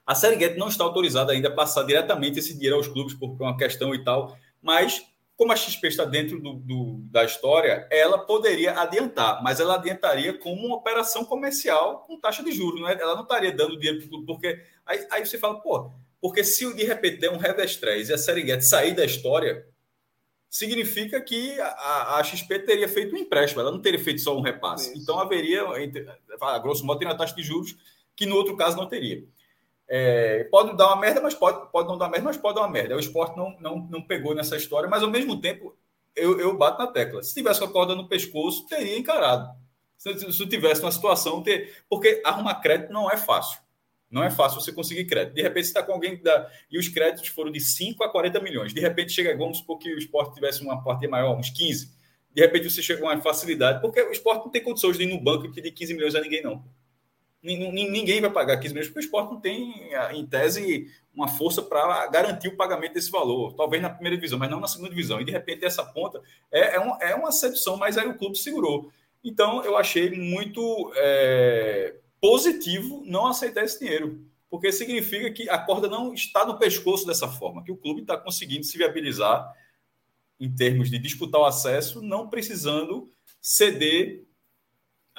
A 0.06 0.14
Serengeti 0.14 0.58
não 0.58 0.68
está 0.68 0.84
autorizada 0.84 1.32
ainda 1.32 1.48
a 1.48 1.54
passar 1.54 1.82
diretamente 1.84 2.38
esse 2.38 2.54
dinheiro 2.54 2.76
aos 2.76 2.88
clubes 2.88 3.14
por 3.14 3.30
uma 3.38 3.56
questão 3.56 3.94
e 3.94 4.02
tal, 4.02 4.36
mas 4.60 5.04
como 5.40 5.52
a 5.52 5.56
XP 5.56 5.88
está 5.88 6.04
dentro 6.04 6.38
do, 6.38 6.52
do, 6.52 6.98
da 7.10 7.24
história, 7.24 7.88
ela 7.90 8.18
poderia 8.18 8.78
adiantar, 8.78 9.42
mas 9.42 9.58
ela 9.58 9.76
adiantaria 9.76 10.36
como 10.36 10.66
uma 10.66 10.76
operação 10.76 11.24
comercial 11.24 12.00
com 12.00 12.20
taxa 12.20 12.44
de 12.44 12.52
juros. 12.52 12.78
Não 12.78 12.86
é? 12.86 12.92
Ela 12.92 13.14
não 13.14 13.22
estaria 13.22 13.50
dando 13.50 13.78
dinheiro 13.78 14.00
para 14.00 14.06
o 14.06 14.10
clube, 14.10 14.26
porque 14.26 14.62
aí, 14.84 15.06
aí, 15.10 15.24
você 15.24 15.38
fala, 15.38 15.58
pô, 15.58 15.92
porque 16.20 16.44
se 16.44 16.70
de 16.74 16.84
repente 16.84 17.20
der 17.20 17.30
um 17.30 17.38
revestrez 17.38 18.10
e 18.10 18.12
a 18.12 18.18
Seriguete 18.18 18.66
sair 18.66 18.92
da 18.92 19.02
história, 19.02 19.66
significa 20.46 21.18
que 21.22 21.58
a, 21.58 22.18
a, 22.18 22.22
XP 22.22 22.58
teria 22.58 22.86
feito 22.86 23.14
um 23.14 23.18
empréstimo, 23.18 23.62
ela 23.62 23.72
não 23.72 23.80
teria 23.80 23.98
feito 23.98 24.20
só 24.20 24.36
um 24.36 24.42
repasse. 24.42 24.92
Isso. 24.92 25.02
Então 25.02 25.18
haveria, 25.18 25.62
a 26.38 26.58
grosso 26.58 26.84
modo, 26.84 26.98
teria 26.98 27.14
uma 27.14 27.18
taxa 27.18 27.34
de 27.34 27.42
juros 27.42 27.74
que 28.14 28.26
no 28.26 28.36
outro 28.36 28.58
caso 28.58 28.76
não 28.76 28.86
teria. 28.86 29.24
É, 29.92 30.44
pode 30.44 30.76
dar 30.76 30.86
uma 30.86 31.00
merda, 31.00 31.20
mas 31.20 31.34
pode, 31.34 31.68
pode 31.72 31.88
não 31.88 31.98
dar 31.98 32.08
merda, 32.08 32.26
mas 32.26 32.36
pode 32.36 32.54
dar 32.54 32.60
uma 32.60 32.70
merda. 32.70 32.94
O 32.94 33.00
esporte 33.00 33.36
não, 33.36 33.58
não, 33.58 33.88
não 33.90 34.00
pegou 34.00 34.36
nessa 34.36 34.56
história, 34.56 34.88
mas 34.88 35.02
ao 35.02 35.10
mesmo 35.10 35.40
tempo 35.40 35.76
eu, 36.14 36.38
eu 36.38 36.56
bato 36.56 36.78
na 36.78 36.86
tecla. 36.86 37.24
Se 37.24 37.34
tivesse 37.34 37.58
com 37.58 37.66
a 37.66 37.72
corda 37.72 37.96
no 37.96 38.08
pescoço, 38.08 38.64
teria 38.66 38.96
encarado. 38.96 39.50
Se, 39.98 40.32
se 40.32 40.46
tivesse 40.46 40.80
uma 40.80 40.92
situação, 40.92 41.42
ter, 41.42 41.82
porque 41.88 42.22
arrumar 42.24 42.60
crédito 42.60 42.92
não 42.92 43.10
é 43.10 43.16
fácil. 43.16 43.60
Não 44.08 44.22
é 44.22 44.30
fácil 44.30 44.60
você 44.60 44.70
conseguir 44.72 45.06
crédito. 45.06 45.34
De 45.34 45.42
repente, 45.42 45.64
você 45.64 45.70
está 45.70 45.82
com 45.82 45.92
alguém 45.92 46.16
que 46.16 46.22
dá. 46.22 46.48
E 46.70 46.78
os 46.78 46.88
créditos 46.88 47.28
foram 47.28 47.50
de 47.50 47.60
5 47.60 48.02
a 48.04 48.08
40 48.08 48.40
milhões. 48.40 48.72
De 48.72 48.80
repente, 48.80 49.12
chega, 49.12 49.36
vamos 49.36 49.58
supor 49.58 49.78
que 49.78 49.92
o 49.92 49.98
esporte 49.98 50.34
tivesse 50.34 50.62
uma 50.62 50.82
parte 50.84 51.06
maior, 51.08 51.36
uns 51.36 51.50
15. 51.50 51.92
De 52.32 52.40
repente, 52.40 52.70
você 52.70 52.80
chega 52.80 53.00
com 53.00 53.06
uma 53.06 53.20
facilidade, 53.20 53.80
porque 53.80 54.00
o 54.00 54.12
esporte 54.12 54.44
não 54.44 54.50
tem 54.50 54.62
condições 54.62 54.96
de 54.96 55.02
ir 55.02 55.06
no 55.06 55.20
banco 55.20 55.46
e 55.46 55.52
pedir 55.52 55.72
15 55.72 55.94
milhões 55.94 56.14
a 56.14 56.20
ninguém, 56.20 56.42
não. 56.42 56.64
Ninguém 57.42 58.20
vai 58.20 58.30
pagar 58.30 58.58
15 58.58 58.74
milhões, 58.74 58.88
porque 58.88 59.00
o 59.00 59.06
esporte 59.06 59.32
não 59.32 59.40
tem, 59.40 59.90
em 60.12 60.26
tese, 60.26 60.90
uma 61.14 61.26
força 61.26 61.62
para 61.62 62.06
garantir 62.08 62.48
o 62.48 62.56
pagamento 62.56 62.94
desse 62.94 63.10
valor. 63.10 63.54
Talvez 63.54 63.82
na 63.82 63.88
primeira 63.90 64.16
divisão, 64.16 64.38
mas 64.38 64.50
não 64.50 64.60
na 64.60 64.68
segunda 64.68 64.90
divisão. 64.90 65.20
E 65.20 65.24
de 65.24 65.32
repente 65.32 65.64
essa 65.64 65.84
ponta 65.84 66.20
é, 66.52 66.76
é, 66.76 66.78
uma, 66.78 66.98
é 66.98 67.14
uma 67.14 67.32
sedução, 67.32 67.76
mas 67.76 67.96
aí 67.96 68.06
o 68.06 68.16
clube 68.18 68.36
segurou. 68.36 68.90
Então 69.24 69.64
eu 69.64 69.76
achei 69.76 70.10
muito 70.10 70.92
é, 70.96 71.96
positivo 72.20 73.02
não 73.06 73.26
aceitar 73.26 73.64
esse 73.64 73.78
dinheiro, 73.78 74.22
porque 74.50 74.70
significa 74.70 75.30
que 75.30 75.48
a 75.48 75.58
corda 75.58 75.88
não 75.88 76.12
está 76.12 76.44
no 76.44 76.58
pescoço 76.58 77.06
dessa 77.06 77.28
forma, 77.28 77.64
que 77.64 77.72
o 77.72 77.76
clube 77.76 78.02
está 78.02 78.16
conseguindo 78.16 78.64
se 78.64 78.76
viabilizar 78.76 79.50
em 80.38 80.50
termos 80.50 80.90
de 80.90 80.98
disputar 80.98 81.40
o 81.40 81.44
acesso, 81.44 82.02
não 82.02 82.28
precisando 82.28 83.10
ceder 83.40 84.24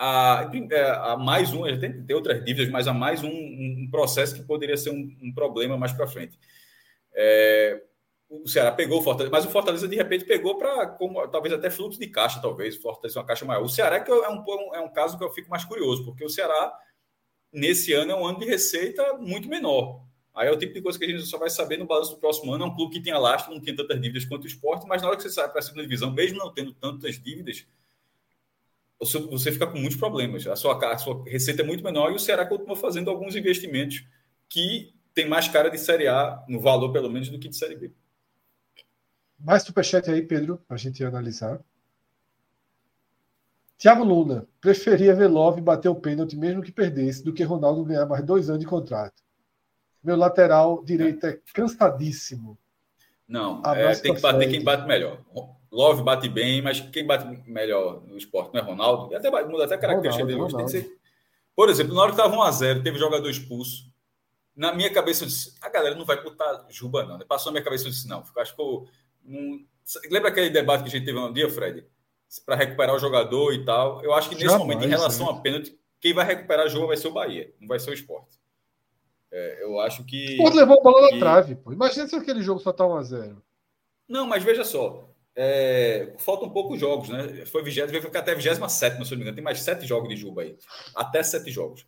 a, 0.04 0.50
é, 0.72 0.90
a 0.90 1.16
mais 1.16 1.54
um, 1.54 1.62
tem, 1.80 2.04
tem 2.04 2.16
outras 2.16 2.44
dívidas, 2.44 2.70
mas 2.70 2.88
a 2.88 2.94
mais 2.94 3.24
um, 3.24 3.30
um 3.30 3.88
processo 3.92 4.34
que 4.34 4.42
poderia 4.42 4.76
ser 4.76 4.90
um, 4.90 5.16
um 5.22 5.32
problema 5.32 5.78
mais 5.78 5.94
para 5.94 6.08
frente. 6.08 6.40
É, 7.14 7.84
o 8.28 8.48
Ceará 8.48 8.72
pegou 8.72 9.00
o 9.00 9.04
Fortaleza, 9.04 9.32
mas 9.32 9.46
o 9.46 9.52
Fortaleza 9.52 9.88
de 9.88 9.96
repente 9.96 10.26
pegou 10.26 10.58
para 10.58 10.88
talvez 11.32 11.54
até 11.54 11.70
fluxo 11.70 12.00
de 12.00 12.08
caixa, 12.08 12.42
talvez, 12.42 12.78
o 12.78 12.82
Fortaleza 12.82 13.20
uma 13.20 13.26
caixa 13.28 13.46
maior. 13.46 13.62
O 13.62 13.70
Ceará 13.70 13.98
é 13.98 14.00
que 14.00 14.10
é 14.10 14.30
um, 14.30 14.44
é 14.74 14.80
um 14.80 14.90
caso 14.92 15.20
que 15.20 15.24
eu 15.24 15.30
fico 15.30 15.52
mais 15.52 15.64
curioso, 15.66 16.04
porque 16.04 16.26
o 16.26 16.30
Ceará, 16.30 16.74
nesse 17.54 17.94
ano, 17.94 18.12
é 18.12 18.16
um 18.16 18.26
ano 18.26 18.40
de 18.40 18.46
receita 18.48 19.14
muito 19.20 19.48
menor. 19.48 20.02
Aí 20.34 20.48
é 20.48 20.52
o 20.52 20.58
tipo 20.58 20.74
de 20.74 20.82
coisa 20.82 20.98
que 20.98 21.06
a 21.06 21.10
gente 21.10 21.26
só 21.26 21.38
vai 21.38 21.52
saber 21.52 21.78
no 21.78 21.86
balanço 21.86 22.16
do 22.16 22.18
próximo 22.20 22.52
ano. 22.52 22.64
É 22.64 22.68
um 22.68 22.76
clube 22.76 22.94
que 22.94 23.02
tem 23.02 23.14
lastro, 23.14 23.54
não 23.54 23.62
tem 23.62 23.76
tantas 23.76 24.02
dívidas 24.02 24.26
quanto 24.26 24.46
o 24.46 24.48
esporte, 24.48 24.88
mas 24.88 25.04
na 25.04 25.10
hora 25.10 25.18
que 25.18 25.22
você 25.22 25.30
sai 25.30 25.48
para 25.48 25.60
a 25.60 25.62
segunda 25.62 25.84
divisão, 25.84 26.10
mesmo 26.10 26.40
não 26.40 26.52
tendo 26.52 26.74
tantas 26.74 27.22
dívidas, 27.22 27.68
você 29.02 29.52
fica 29.52 29.66
com 29.66 29.80
muitos 29.80 29.98
problemas. 29.98 30.46
A 30.46 30.56
sua, 30.56 30.78
a 30.94 30.98
sua 30.98 31.24
receita 31.26 31.64
é 31.64 31.66
muito 31.66 31.84
menor 31.84 32.12
e 32.12 32.16
o 32.16 32.20
Ceará 32.20 32.46
continua 32.46 32.76
fazendo 32.76 33.10
alguns 33.10 33.36
investimentos 33.36 34.06
que 34.48 34.94
tem 35.14 35.28
mais 35.28 35.48
cara 35.48 35.70
de 35.70 35.78
Série 35.78 36.08
A, 36.08 36.44
no 36.48 36.60
valor 36.60 36.92
pelo 36.92 37.10
menos, 37.10 37.30
do 37.30 37.40
que 37.40 37.50
de 37.50 37.56
Série 37.56 37.76
B. 37.76 37.92
Mais 39.40 39.64
superchat 39.64 40.10
aí, 40.10 40.22
Pedro, 40.22 40.62
para 40.68 40.76
a 40.76 40.80
gente 40.80 41.04
analisar. 41.04 41.60
Tiago 43.78 44.04
Luna, 44.04 44.48
preferia 44.60 45.16
ver 45.16 45.28
Love 45.28 45.60
bater 45.60 45.90
o 45.90 45.96
pênalti 45.96 46.38
mesmo 46.38 46.62
que 46.62 46.72
perdesse 46.72 47.24
do 47.24 47.34
que 47.34 47.44
Ronaldo 47.44 47.84
ganhar 47.84 48.06
mais 48.06 48.24
dois 48.24 48.48
anos 48.48 48.62
de 48.62 48.68
contrato. 48.68 49.24
Meu 50.04 50.16
lateral 50.16 50.84
direito 50.84 51.26
é 51.26 51.40
cansadíssimo. 51.52 52.58
Não, 53.28 53.64
é, 53.66 53.96
tem 53.96 54.14
que 54.14 54.22
bater 54.22 54.50
quem 54.50 54.64
bate 54.64 54.86
melhor. 54.86 55.20
Love 55.72 56.04
bate 56.04 56.28
bem, 56.28 56.62
mas 56.62 56.82
quem 56.82 57.06
bate 57.06 57.26
melhor 57.50 58.02
no 58.06 58.18
esporte 58.18 58.54
não 58.54 58.60
é 58.60 58.64
Ronaldo. 58.64 59.16
Até 59.16 59.30
muda 59.46 59.66
até 59.66 59.76
a 59.76 59.78
característica 59.78 60.26
dele 60.26 60.42
hoje. 60.42 60.56
Tem 60.56 60.66
que 60.66 60.72
ser... 60.72 60.98
Por 61.56 61.70
exemplo, 61.70 61.96
na 61.96 62.02
hora 62.02 62.12
que 62.12 62.20
estava 62.20 62.36
1x0, 62.36 62.84
teve 62.84 62.98
jogador 62.98 63.30
expulso. 63.30 63.92
Na 64.56 64.74
minha 64.74 64.92
cabeça, 64.92 65.24
eu 65.24 65.28
disse: 65.28 65.56
a 65.62 65.70
galera 65.70 65.96
não 65.96 66.06
vai 66.06 66.22
botar 66.22 66.66
Juba, 66.70 67.06
não. 67.06 67.20
Passou 67.20 67.52
na 67.52 67.54
minha 67.54 67.64
cabeça, 67.64 67.86
eu 67.86 67.92
disse: 67.92 68.08
não. 68.08 68.24
Acho 68.38 68.56
que 68.56 68.62
eu. 68.62 68.88
Um... 69.26 69.66
Lembra 70.10 70.30
aquele 70.30 70.50
debate 70.50 70.84
que 70.84 70.90
a 70.90 70.92
gente 70.92 71.06
teve 71.06 71.18
um 71.18 71.32
dia, 71.32 71.50
Fred? 71.50 71.86
Para 72.46 72.56
recuperar 72.56 72.96
o 72.96 73.00
jogador 73.00 73.54
e 73.54 73.66
tal. 73.66 74.04
Eu 74.04 74.14
acho 74.14 74.30
que 74.30 74.36
nesse 74.36 74.58
momento, 74.58 74.84
em 74.84 74.90
relação 74.90 75.30
a 75.30 75.40
pênalti, 75.40 75.78
quem 76.00 76.14
vai 76.14 76.26
recuperar 76.26 76.66
o 76.66 76.70
jogo 76.70 76.88
vai 76.88 76.98
ser 76.98 77.08
o 77.08 77.14
Bahia, 77.14 77.54
não 77.60 77.68
vai 77.68 77.80
ser 77.80 77.92
o 77.92 77.94
esporte. 77.94 78.40
É, 79.32 79.64
eu 79.64 79.80
acho 79.80 80.04
que. 80.06 80.38
O 80.40 80.50
levou 80.50 80.80
a 80.80 80.84
bola 80.84 81.08
que... 81.08 81.14
na 81.16 81.20
trave, 81.20 81.56
pô. 81.56 81.72
Imagina 81.72 82.08
se 82.08 82.16
aquele 82.16 82.42
jogo 82.42 82.60
só 82.60 82.72
tá 82.74 82.84
1x0. 82.84 83.38
Não, 84.08 84.28
mas 84.28 84.44
veja 84.44 84.64
só. 84.64 85.10
É, 85.36 86.14
faltam 86.18 86.50
poucos 86.50 86.80
jogos, 86.80 87.10
né? 87.10 87.46
Foi 87.46 87.64
20, 87.64 87.88
vai 87.88 88.02
ficar 88.02 88.20
até 88.20 88.36
27, 88.36 88.56
se 88.56 89.12
não 89.12 89.18
me 89.18 89.24
engano. 89.24 89.36
Tem 89.36 89.44
mais 89.44 89.62
sete 89.62 89.86
jogos 89.86 90.10
de 90.10 90.18
Juba 90.18 90.42
aí. 90.42 90.58
Até 90.96 91.24
sete 91.24 91.50
jogos. 91.50 91.86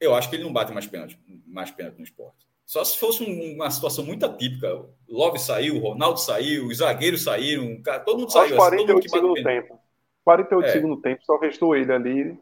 Eu 0.00 0.14
acho 0.14 0.30
que 0.30 0.36
ele 0.36 0.44
não 0.44 0.52
bate 0.52 0.72
mais 0.72 0.86
pênalti, 0.86 1.18
mais 1.46 1.70
pênalti 1.70 1.98
no 1.98 2.04
esporte. 2.04 2.46
Só 2.64 2.84
se 2.84 2.98
fosse 2.98 3.24
uma 3.24 3.70
situação 3.70 4.04
muito 4.04 4.24
atípica. 4.24 4.84
Love 5.08 5.38
saiu, 5.38 5.78
Ronaldo 5.78 6.20
saiu, 6.20 6.66
os 6.66 6.78
zagueiros 6.78 7.22
saíram, 7.22 7.82
todo 8.04 8.18
mundo 8.18 8.30
saiu. 8.30 8.56
48 8.56 8.98
assim, 8.98 9.08
segundo 9.08 9.42
tempo. 9.42 9.80
48 10.24 10.66
é. 10.66 10.72
segundo 10.72 11.00
tempo, 11.00 11.24
só 11.24 11.38
restou 11.38 11.74
ele 11.74 11.92
ali. 11.92 12.38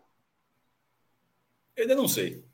Eu 1.77 1.83
ainda 1.83 1.95
não 1.95 2.09
sei. 2.09 2.45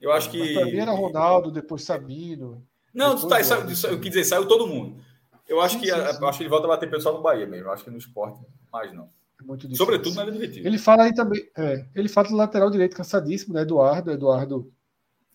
Eu 0.00 0.10
acho 0.12 0.30
que. 0.30 0.54
Mas 0.54 0.74
era 0.74 0.90
Ronaldo, 0.90 1.52
depois 1.52 1.84
Sabino. 1.84 2.66
Não, 2.92 3.14
depois 3.14 3.48
tá, 3.48 3.56
saiu, 3.56 3.92
eu 3.92 4.00
quis 4.00 4.10
dizer, 4.10 4.24
saiu 4.24 4.48
todo 4.48 4.66
mundo. 4.66 5.00
Eu 5.48 5.60
acho 5.60 5.78
que 5.78 5.86
sim. 5.86 5.92
acho 5.92 6.38
que 6.38 6.42
ele 6.42 6.50
volta 6.50 6.66
a 6.66 6.70
bater 6.70 6.90
pessoal 6.90 7.16
no 7.16 7.22
Bahia 7.22 7.46
mesmo. 7.46 7.66
Eu 7.66 7.72
acho 7.72 7.84
que 7.84 7.90
no 7.90 7.98
esporte, 7.98 8.40
mais 8.72 8.92
não. 8.92 9.10
É 9.40 9.44
muito 9.44 9.62
difícil. 9.62 9.84
Sobretudo 9.84 10.14
na 10.14 10.24
linha 10.24 10.44
Ele 10.44 10.78
fala 10.78 11.04
aí 11.04 11.14
também. 11.14 11.42
É, 11.56 11.84
ele 11.94 12.08
fala 12.08 12.28
do 12.28 12.36
lateral 12.36 12.70
direito 12.70 12.96
cansadíssimo, 12.96 13.54
né? 13.54 13.62
Eduardo. 13.62 14.10
Eduardo. 14.10 14.72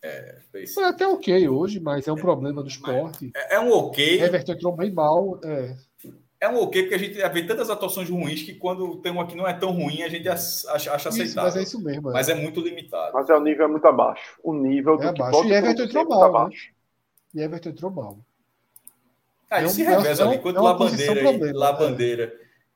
É, 0.02 0.38
foi 0.74 0.84
até 0.86 1.08
ok 1.08 1.50
hoje, 1.50 1.80
mas 1.80 2.08
é 2.08 2.12
um 2.12 2.18
é, 2.18 2.22
problema 2.22 2.62
do 2.62 2.70
esporte. 2.70 3.32
É, 3.36 3.56
é, 3.56 3.60
um 3.60 3.72
ok. 3.72 4.22
Everton 4.22 4.54
entrou 4.54 4.76
bem 4.76 4.92
mal. 4.92 5.40
É. 5.44 5.76
é 6.42 6.50
um 6.50 6.62
ok, 6.62 6.84
porque 6.84 6.96
a 6.96 7.00
gente 7.00 7.30
vê 7.30 7.44
tantas 7.44 7.70
atuações 7.70 8.10
ruins 8.10 8.44
que 8.44 8.54
quando 8.54 8.98
tem 9.02 9.12
uma 9.12 9.28
que 9.28 9.36
não 9.36 9.48
é 9.48 9.54
tão 9.54 9.72
ruim, 9.72 10.04
a 10.04 10.10
gente 10.10 10.30
acha, 10.30 10.94
acha 10.94 11.10
aceitável. 11.10 11.44
Mas 11.44 11.58
é 11.58 11.64
isso 11.64 11.84
mesmo. 11.84 12.10
É. 12.10 12.14
Mas 12.14 12.30
é 12.30 12.36
muito 12.36 12.62
limitado. 12.62 13.12
Mas 13.14 13.30
é 13.30 13.36
o 13.36 13.42
nível 13.42 13.66
é 13.66 13.68
muito 13.68 13.88
abaixo. 13.88 14.40
O 14.44 14.54
nível 14.54 14.96
é 14.96 14.98
do 14.98 15.08
abaixo. 15.10 15.44
E 15.46 15.52
Everton 15.52 15.84
entrou 15.84 16.08
mal. 16.08 16.48
Né? 16.48 16.56
E 17.36 17.42
Everton 17.42 17.70
entrou 17.70 17.92
mal. 17.92 18.20
Ah, 19.50 19.60
ele 19.60 19.68
é 19.68 19.70
se 19.70 19.84
reveza 19.84 20.26
ali, 20.26 20.36
enquanto 20.36 20.58
é 20.58 20.62
lá 20.62 20.74
bandeira, 20.74 21.30
aí, 21.30 21.54
lá 21.54 21.72
bandeira 21.72 22.34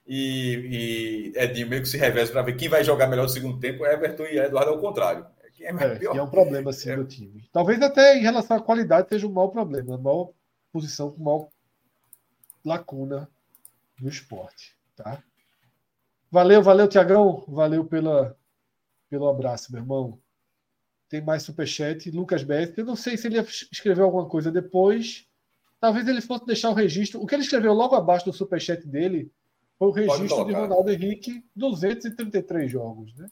e, 0.08 1.32
e 1.34 1.40
Edinho 1.40 1.68
meio 1.68 1.82
que 1.82 1.88
se 1.88 1.98
reveza 1.98 2.32
para 2.32 2.42
ver 2.42 2.56
quem 2.56 2.70
vai 2.70 2.84
jogar 2.84 3.08
melhor 3.08 3.24
no 3.24 3.30
segundo 3.30 3.60
tempo, 3.60 3.86
Everton 3.86 4.24
e 4.24 4.38
Eduardo 4.38 4.72
ao 4.72 4.80
contrário. 4.80 5.26
É, 5.60 5.70
é, 5.70 6.18
é 6.18 6.22
um 6.22 6.30
problema 6.30 6.72
assim 6.72 6.90
é. 6.90 6.96
do 6.96 7.06
time. 7.06 7.48
Talvez 7.52 7.82
até 7.82 8.18
em 8.18 8.22
relação 8.22 8.58
à 8.58 8.62
qualidade 8.62 9.10
seja 9.10 9.28
um 9.28 9.32
mau 9.32 9.50
problema, 9.52 9.96
uma 9.96 9.98
maior 9.98 10.32
posição 10.72 11.12
com 11.12 11.24
maior 11.24 11.48
lacuna 12.66 13.30
no 14.00 14.10
esporte, 14.10 14.76
tá? 14.96 15.22
Valeu, 16.32 16.64
valeu, 16.64 16.88
Tiagão. 16.88 17.44
Valeu 17.46 17.84
pela, 17.84 18.38
pelo 19.10 19.28
abraço, 19.28 19.72
meu 19.72 19.82
irmão. 19.82 20.18
Tem 21.10 21.22
mais 21.22 21.44
superchat. 21.44 22.10
Lucas 22.10 22.42
Bess. 22.42 22.74
Eu 22.78 22.86
não 22.86 22.96
sei 22.96 23.18
se 23.18 23.28
ele 23.28 23.38
escreveu 23.40 24.06
alguma 24.06 24.26
coisa 24.26 24.50
depois. 24.50 25.28
Talvez 25.82 26.08
ele 26.08 26.22
fosse 26.22 26.46
deixar 26.46 26.70
o 26.70 26.76
registro. 26.76 27.20
O 27.20 27.26
que 27.26 27.34
ele 27.34 27.42
escreveu 27.42 27.74
logo 27.74 27.96
abaixo 27.96 28.26
do 28.26 28.32
superchat 28.32 28.88
dele 28.88 29.32
foi 29.80 29.88
o 29.88 29.92
registro 29.92 30.46
de 30.46 30.54
Ronaldo 30.54 30.92
Henrique, 30.92 31.44
233 31.56 32.70
jogos, 32.70 33.16
né? 33.16 33.28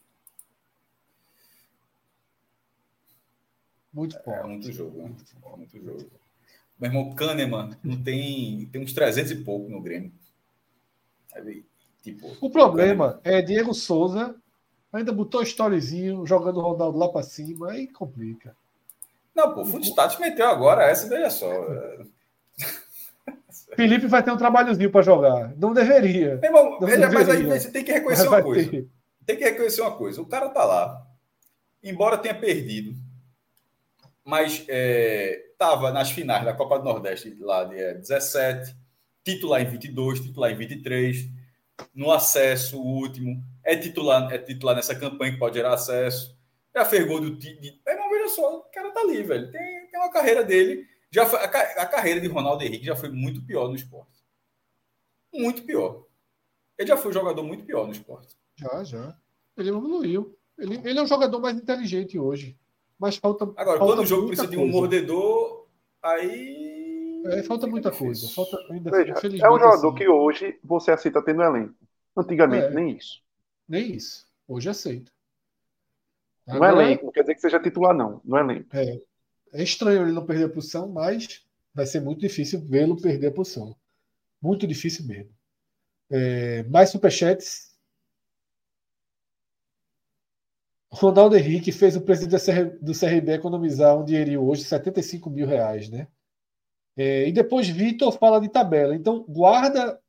Muito 3.92 4.20
forte. 4.22 4.40
É, 4.40 4.46
muito 4.48 4.72
jogo, 4.72 4.98
né? 4.98 5.14
Muito 5.56 5.80
jogo. 5.80 6.10
Meu 6.76 6.90
irmão 6.90 7.14
Kahneman 7.14 7.76
não 7.84 8.02
tem, 8.02 8.66
tem 8.66 8.82
uns 8.82 8.92
300 8.92 9.30
e 9.30 9.36
pouco 9.36 9.70
no 9.70 9.80
Grêmio. 9.80 10.12
tipo, 12.02 12.36
o 12.40 12.50
problema 12.50 13.20
é 13.22 13.40
Diego 13.40 13.72
Souza 13.72 14.34
ainda 14.92 15.12
botou 15.12 15.42
storyzinho 15.42 16.26
jogando 16.26 16.56
o 16.56 16.62
Ronaldo 16.62 16.98
lá 16.98 17.08
para 17.08 17.22
cima, 17.22 17.70
aí 17.70 17.86
complica. 17.86 18.56
Não, 19.34 19.54
pô, 19.54 19.60
o 19.60 19.64
Footstats 19.64 20.18
meteu 20.18 20.48
agora 20.48 20.82
essa, 20.84 21.08
veja 21.08 21.30
só. 21.30 21.48
Felipe 23.74 24.06
vai 24.06 24.22
ter 24.22 24.30
um 24.30 24.36
trabalhozinho 24.36 24.90
para 24.90 25.02
jogar. 25.02 25.54
Não 25.56 25.72
deveria. 25.72 26.40
Irmão, 26.42 26.78
não 26.80 26.86
veja, 26.86 27.08
deveria. 27.08 27.18
mas 27.18 27.28
aí 27.28 27.42
você 27.44 27.70
tem 27.70 27.84
que 27.84 27.92
reconhecer 27.92 28.28
uma 28.28 28.42
coisa. 28.42 28.70
Ter. 28.70 28.88
Tem 29.26 29.36
que 29.36 29.44
reconhecer 29.44 29.80
uma 29.82 29.96
coisa. 29.96 30.20
O 30.20 30.26
cara 30.26 30.48
tá 30.48 30.64
lá. 30.64 31.06
Embora 31.82 32.18
tenha 32.18 32.34
perdido, 32.34 32.94
mas 34.24 34.66
estava 34.68 35.88
é, 35.88 35.92
nas 35.92 36.10
finais 36.10 36.44
da 36.44 36.52
Copa 36.52 36.78
do 36.78 36.84
Nordeste 36.84 37.34
lá 37.40 37.64
de 37.64 37.76
é, 37.76 37.94
17, 37.94 38.76
titular 39.24 39.62
em 39.62 39.66
22, 39.66 40.20
titular 40.20 40.50
em 40.50 40.56
23, 40.56 41.28
no 41.94 42.12
acesso, 42.12 42.78
o 42.78 42.84
último, 42.84 43.42
é 43.64 43.76
titular, 43.76 44.32
é 44.32 44.38
titular 44.38 44.76
nessa 44.76 44.94
campanha 44.94 45.32
que 45.32 45.38
pode 45.38 45.56
gerar 45.56 45.74
acesso, 45.74 46.36
já 46.74 46.84
fez 46.84 47.06
gol 47.06 47.20
do 47.20 47.36
time. 47.36 47.80
Mas 47.84 48.10
veja 48.10 48.28
só, 48.28 48.58
o 48.58 48.62
cara 48.72 48.90
tá 48.90 49.00
ali, 49.00 49.22
velho. 49.22 49.50
Tem, 49.50 49.86
tem 49.86 50.00
uma 50.00 50.12
carreira 50.12 50.44
dele. 50.44 50.86
Já 51.10 51.26
foi, 51.26 51.38
a, 51.40 51.44
a 51.44 51.86
carreira 51.86 52.20
de 52.20 52.28
Ronaldo 52.28 52.62
Henrique 52.62 52.86
já 52.86 52.94
foi 52.94 53.08
muito 53.10 53.42
pior 53.42 53.68
no 53.68 53.74
esporte. 53.74 54.22
Muito 55.32 55.62
pior. 55.62 56.06
Ele 56.78 56.88
já 56.88 56.96
foi 56.96 57.10
um 57.10 57.14
jogador 57.14 57.42
muito 57.42 57.64
pior 57.64 57.86
no 57.86 57.92
esporte. 57.92 58.36
Já, 58.56 58.84
já. 58.84 59.18
Ele 59.56 59.68
evoluiu. 59.68 60.36
Ele, 60.58 60.80
ele 60.84 60.98
é 60.98 61.02
um 61.02 61.06
jogador 61.06 61.40
mais 61.40 61.56
inteligente 61.56 62.18
hoje. 62.18 62.56
Mas 62.98 63.16
falta. 63.16 63.44
Agora, 63.56 63.78
falta 63.78 63.84
quando 63.84 64.02
o 64.02 64.06
jogo 64.06 64.26
precisa 64.28 64.46
coisa. 64.46 64.62
de 64.62 64.68
um 64.68 64.70
mordedor, 64.70 65.66
aí. 66.02 67.22
É, 67.26 67.42
falta 67.42 67.66
muita 67.66 67.90
coisa. 67.90 68.28
Falta, 68.28 68.58
ainda, 68.70 68.90
Veja, 68.90 69.12
é 69.12 69.50
um 69.50 69.58
jogador 69.58 69.88
assim. 69.88 69.94
que 69.96 70.08
hoje 70.08 70.58
você 70.62 70.90
aceita 70.90 71.22
tendo 71.22 71.42
elenco. 71.42 71.74
Antigamente, 72.16 72.66
é, 72.66 72.70
nem 72.70 72.96
isso. 72.96 73.22
Nem 73.68 73.94
isso. 73.94 74.26
Hoje 74.46 74.68
aceita. 74.68 75.10
Não 76.46 76.64
é 76.64 76.72
elenco, 76.72 77.06
não 77.06 77.12
quer 77.12 77.20
dizer 77.20 77.34
que 77.34 77.40
seja 77.40 77.60
titular, 77.60 77.94
não. 77.94 78.20
Não 78.24 78.38
é 78.38 78.40
elenco. 78.40 78.68
É, 78.72 79.00
é 79.52 79.62
estranho 79.62 80.02
ele 80.02 80.12
não 80.12 80.24
perder 80.24 80.44
a 80.44 80.48
posição, 80.48 80.88
mas 80.88 81.44
vai 81.74 81.86
ser 81.86 82.00
muito 82.00 82.20
difícil 82.20 82.60
vê-lo 82.60 83.00
perder 83.00 83.28
a 83.28 83.32
posição. 83.32 83.76
Muito 84.40 84.66
difícil 84.66 85.04
mesmo. 85.06 85.32
É, 86.10 86.62
mais 86.64 86.90
superchats. 86.90 87.70
Ronaldo 90.90 91.36
Henrique 91.36 91.70
fez 91.70 91.94
o 91.94 92.00
presidente 92.00 92.42
do 92.82 92.98
CRB 92.98 93.32
economizar 93.32 93.96
um 93.96 94.04
dinheirinho 94.04 94.42
hoje, 94.42 94.64
75 94.64 95.30
mil 95.30 95.46
reais, 95.46 95.88
né? 95.88 96.08
É, 96.96 97.28
e 97.28 97.32
depois 97.32 97.68
Vitor 97.68 98.12
fala 98.12 98.40
de 98.40 98.48
tabela. 98.48 98.94
Então, 98.94 99.24
guarda 99.28 100.00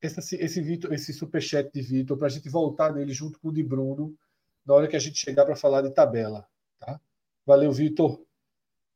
esse, 0.00 0.60
Vitor, 0.60 0.92
esse 0.92 1.12
superchat 1.12 1.70
de 1.72 1.82
Vitor 1.82 2.16
para 2.16 2.26
a 2.26 2.30
gente 2.30 2.48
voltar 2.48 2.92
nele 2.92 3.12
junto 3.12 3.38
com 3.38 3.48
o 3.48 3.52
de 3.52 3.62
Bruno 3.62 4.16
na 4.64 4.74
hora 4.74 4.88
que 4.88 4.96
a 4.96 4.98
gente 4.98 5.18
chegar 5.18 5.44
para 5.44 5.56
falar 5.56 5.82
de 5.82 5.90
tabela. 5.90 6.46
Tá? 6.78 7.00
Valeu, 7.44 7.70
Vitor. 7.70 8.20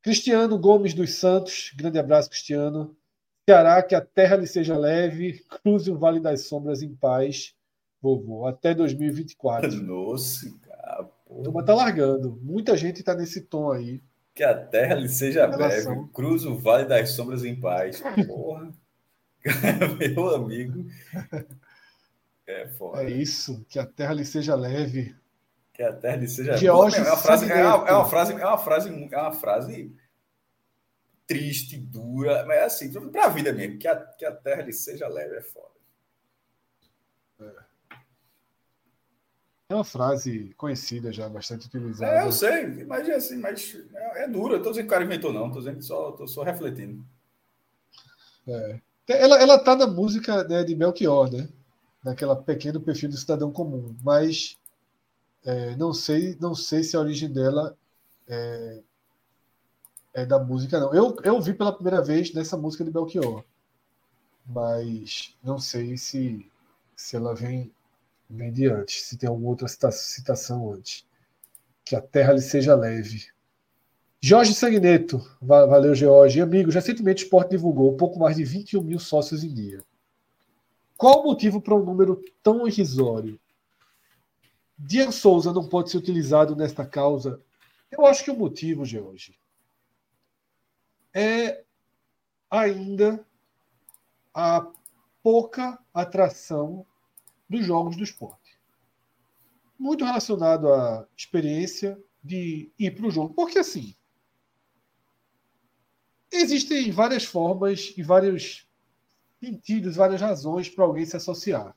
Cristiano 0.01 0.57
Gomes 0.57 0.93
dos 0.93 1.15
Santos, 1.15 1.71
grande 1.75 1.99
abraço, 1.99 2.29
Cristiano. 2.29 2.95
Ceará, 3.47 3.81
que 3.81 3.95
a 3.95 4.01
terra 4.01 4.35
lhe 4.35 4.47
seja 4.47 4.77
leve, 4.77 5.43
cruze 5.63 5.91
o 5.91 5.97
Vale 5.97 6.19
das 6.19 6.47
Sombras 6.47 6.81
em 6.81 6.95
paz, 6.95 7.53
vovô, 8.01 8.45
até 8.45 8.73
2024. 8.73 9.71
Nossa, 9.83 10.49
cara. 10.61 11.09
A 11.29 11.43
turma 11.43 11.63
tá 11.63 11.73
largando. 11.73 12.39
Muita 12.41 12.77
gente 12.77 13.03
tá 13.03 13.13
nesse 13.13 13.41
tom 13.41 13.71
aí. 13.71 14.01
Que 14.33 14.43
a 14.43 14.55
terra 14.55 14.95
lhe 14.95 15.09
seja 15.09 15.45
leve, 15.45 16.07
cruze 16.13 16.47
o 16.47 16.57
Vale 16.57 16.85
das 16.85 17.09
Sombras 17.11 17.43
em 17.43 17.59
paz. 17.59 18.01
Porra. 18.25 18.71
Meu 20.15 20.35
amigo. 20.35 20.85
É 22.47 22.67
foda. 22.67 23.03
É 23.03 23.09
isso, 23.09 23.65
que 23.67 23.77
a 23.77 23.85
terra 23.85 24.13
lhe 24.13 24.25
seja 24.25 24.55
leve, 24.55 25.15
que 25.79 25.83
a 25.83 25.93
terra 25.93 26.17
lhe 26.17 26.27
seja. 26.27 26.51
é 26.67 26.71
uma 26.73 27.15
frase, 27.15 27.49
é 27.49 27.65
uma, 27.65 27.87
é 27.87 27.93
uma 27.93 28.05
frase, 28.05 28.33
é 28.33 28.45
uma 28.45 28.57
frase, 28.57 28.89
é 28.89 29.17
uma 29.17 29.31
frase 29.31 29.95
triste, 31.25 31.77
dura, 31.77 32.45
mas 32.45 32.57
é 32.57 32.63
assim, 32.65 32.91
para 33.09 33.25
a 33.25 33.29
vida 33.29 33.53
mesmo, 33.53 33.79
que 33.79 33.87
a, 33.87 33.95
que 33.95 34.25
a 34.25 34.35
terra 34.35 34.63
lhe 34.63 34.73
seja 34.73 35.07
leve 35.07 35.37
é 35.37 35.41
foda. 35.41 35.69
É 39.69 39.73
uma 39.75 39.85
frase 39.85 40.53
conhecida 40.57 41.13
já, 41.13 41.29
bastante 41.29 41.67
utilizada. 41.67 42.11
É, 42.11 42.25
eu 42.25 42.31
sei, 42.33 42.83
mas 42.83 43.07
é 43.07 43.15
assim, 43.15 43.37
mas 43.37 43.77
é, 43.93 44.23
é 44.25 44.27
dura. 44.27 44.57
Estou 44.57 44.73
dizendo 44.73 44.85
que 44.85 44.89
o 44.89 44.93
cara 44.93 45.05
inventou, 45.05 45.31
não, 45.31 45.47
estou 45.47 45.61
dizendo 45.61 45.77
que 45.77 45.85
só, 45.85 46.11
tô 46.11 46.27
só 46.27 46.43
refletindo. 46.43 47.05
É. 48.45 48.81
Ela, 49.07 49.41
ela 49.41 49.57
tá 49.57 49.77
na 49.77 49.87
música 49.87 50.43
né, 50.43 50.61
de 50.65 50.75
Belchior, 50.75 51.31
né? 51.31 51.47
Naquela 52.03 52.35
pequeno 52.35 52.81
perfil 52.81 53.09
do 53.09 53.17
cidadão 53.17 53.49
comum, 53.49 53.95
mas 54.03 54.58
é, 55.43 55.75
não 55.75 55.93
sei, 55.93 56.37
não 56.39 56.53
sei 56.53 56.83
se 56.83 56.95
a 56.95 56.99
origem 56.99 57.31
dela 57.31 57.77
é, 58.27 58.81
é, 60.13 60.25
da 60.25 60.39
música, 60.39 60.79
não. 60.79 60.93
Eu, 60.93 61.15
eu 61.23 61.41
vi 61.41 61.53
pela 61.53 61.73
primeira 61.73 62.01
vez 62.01 62.33
nessa 62.33 62.57
música 62.57 62.83
de 62.83 62.91
Belchior, 62.91 63.43
mas 64.45 65.35
não 65.43 65.59
sei 65.59 65.97
se, 65.97 66.45
se 66.95 67.15
ela 67.15 67.33
vem, 67.33 67.71
vem 68.29 68.51
de 68.51 68.67
antes, 68.67 69.03
se 69.03 69.17
tem 69.17 69.29
alguma 69.29 69.49
outra 69.49 69.67
citação 69.67 70.71
antes. 70.73 71.05
Que 71.85 71.95
a 71.95 72.01
terra 72.01 72.33
lhe 72.33 72.41
seja 72.41 72.75
leve. 72.75 73.27
Jorge 74.21 74.53
Sanguineto, 74.53 75.25
valeu, 75.41 75.95
Jorge. 75.95 76.41
Amigo, 76.41 76.69
recentemente 76.69 77.23
o 77.23 77.25
Sport 77.25 77.49
divulgou 77.49 77.95
pouco 77.95 78.19
mais 78.19 78.35
de 78.35 78.43
21 78.43 78.83
mil 78.83 78.99
sócios 78.99 79.43
em 79.43 79.53
dia. 79.53 79.81
Qual 80.97 81.21
o 81.21 81.23
motivo 81.23 81.61
para 81.61 81.73
um 81.73 81.83
número 81.83 82.21
tão 82.43 82.67
irrisório? 82.67 83.39
Diego 84.81 85.11
Souza 85.11 85.51
não 85.51 85.67
pode 85.67 85.89
ser 85.89 85.97
utilizado 85.97 86.55
nesta 86.55 86.85
causa. 86.85 87.43
Eu 87.91 88.05
acho 88.05 88.23
que 88.23 88.31
o 88.31 88.37
motivo, 88.37 88.85
George, 88.85 89.37
é 91.13 91.65
ainda 92.49 93.25
a 94.33 94.65
pouca 95.21 95.77
atração 95.93 96.85
dos 97.49 97.65
jogos 97.65 97.97
do 97.97 98.03
esporte. 98.03 98.57
Muito 99.77 100.05
relacionado 100.05 100.71
à 100.73 101.05
experiência 101.15 102.01
de 102.23 102.71
ir 102.79 102.95
para 102.95 103.07
o 103.07 103.11
jogo. 103.11 103.33
Porque, 103.33 103.59
assim, 103.59 103.93
existem 106.31 106.89
várias 106.89 107.25
formas 107.25 107.93
e 107.97 108.03
vários 108.03 108.65
sentidos, 109.41 109.97
várias 109.97 110.21
razões 110.21 110.69
para 110.69 110.85
alguém 110.85 111.05
se 111.05 111.17
associar. 111.17 111.75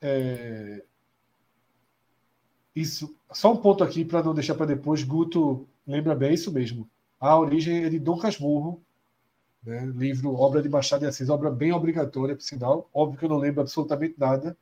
É, 0.00 0.84
isso, 2.80 3.14
só 3.32 3.52
um 3.52 3.56
ponto 3.56 3.82
aqui 3.82 4.04
para 4.04 4.22
não 4.22 4.34
deixar 4.34 4.54
para 4.54 4.66
depois. 4.66 5.02
Guto 5.02 5.66
lembra 5.86 6.14
bem 6.14 6.34
isso 6.34 6.52
mesmo. 6.52 6.88
A 7.20 7.36
origem 7.36 7.84
é 7.84 7.88
de 7.88 7.98
Dom 7.98 8.18
Casmurro, 8.18 8.80
né? 9.62 9.84
livro, 9.86 10.34
obra 10.34 10.62
de 10.62 10.68
Machado 10.68 11.00
de 11.00 11.06
Assis, 11.06 11.28
obra 11.28 11.50
bem 11.50 11.72
obrigatória, 11.72 12.36
por 12.36 12.42
sinal. 12.42 12.88
Óbvio 12.92 13.18
que 13.18 13.24
eu 13.24 13.28
não 13.28 13.38
lembro 13.38 13.60
absolutamente 13.60 14.14
nada. 14.18 14.56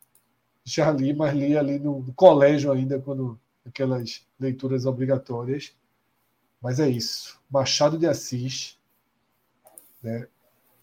Já 0.65 0.91
li, 0.91 1.15
mas 1.15 1.35
li 1.35 1.57
ali 1.57 1.79
no, 1.79 2.01
no 2.01 2.13
colégio 2.15 2.73
ainda, 2.73 2.99
quando 2.99 3.39
aquelas 3.65 4.27
leituras 4.39 4.87
obrigatórias. 4.87 5.75
Mas 6.61 6.81
é 6.81 6.89
isso. 6.89 7.39
Machado 7.51 7.99
de 7.99 8.07
Assis 8.07 8.79
né, 10.03 10.27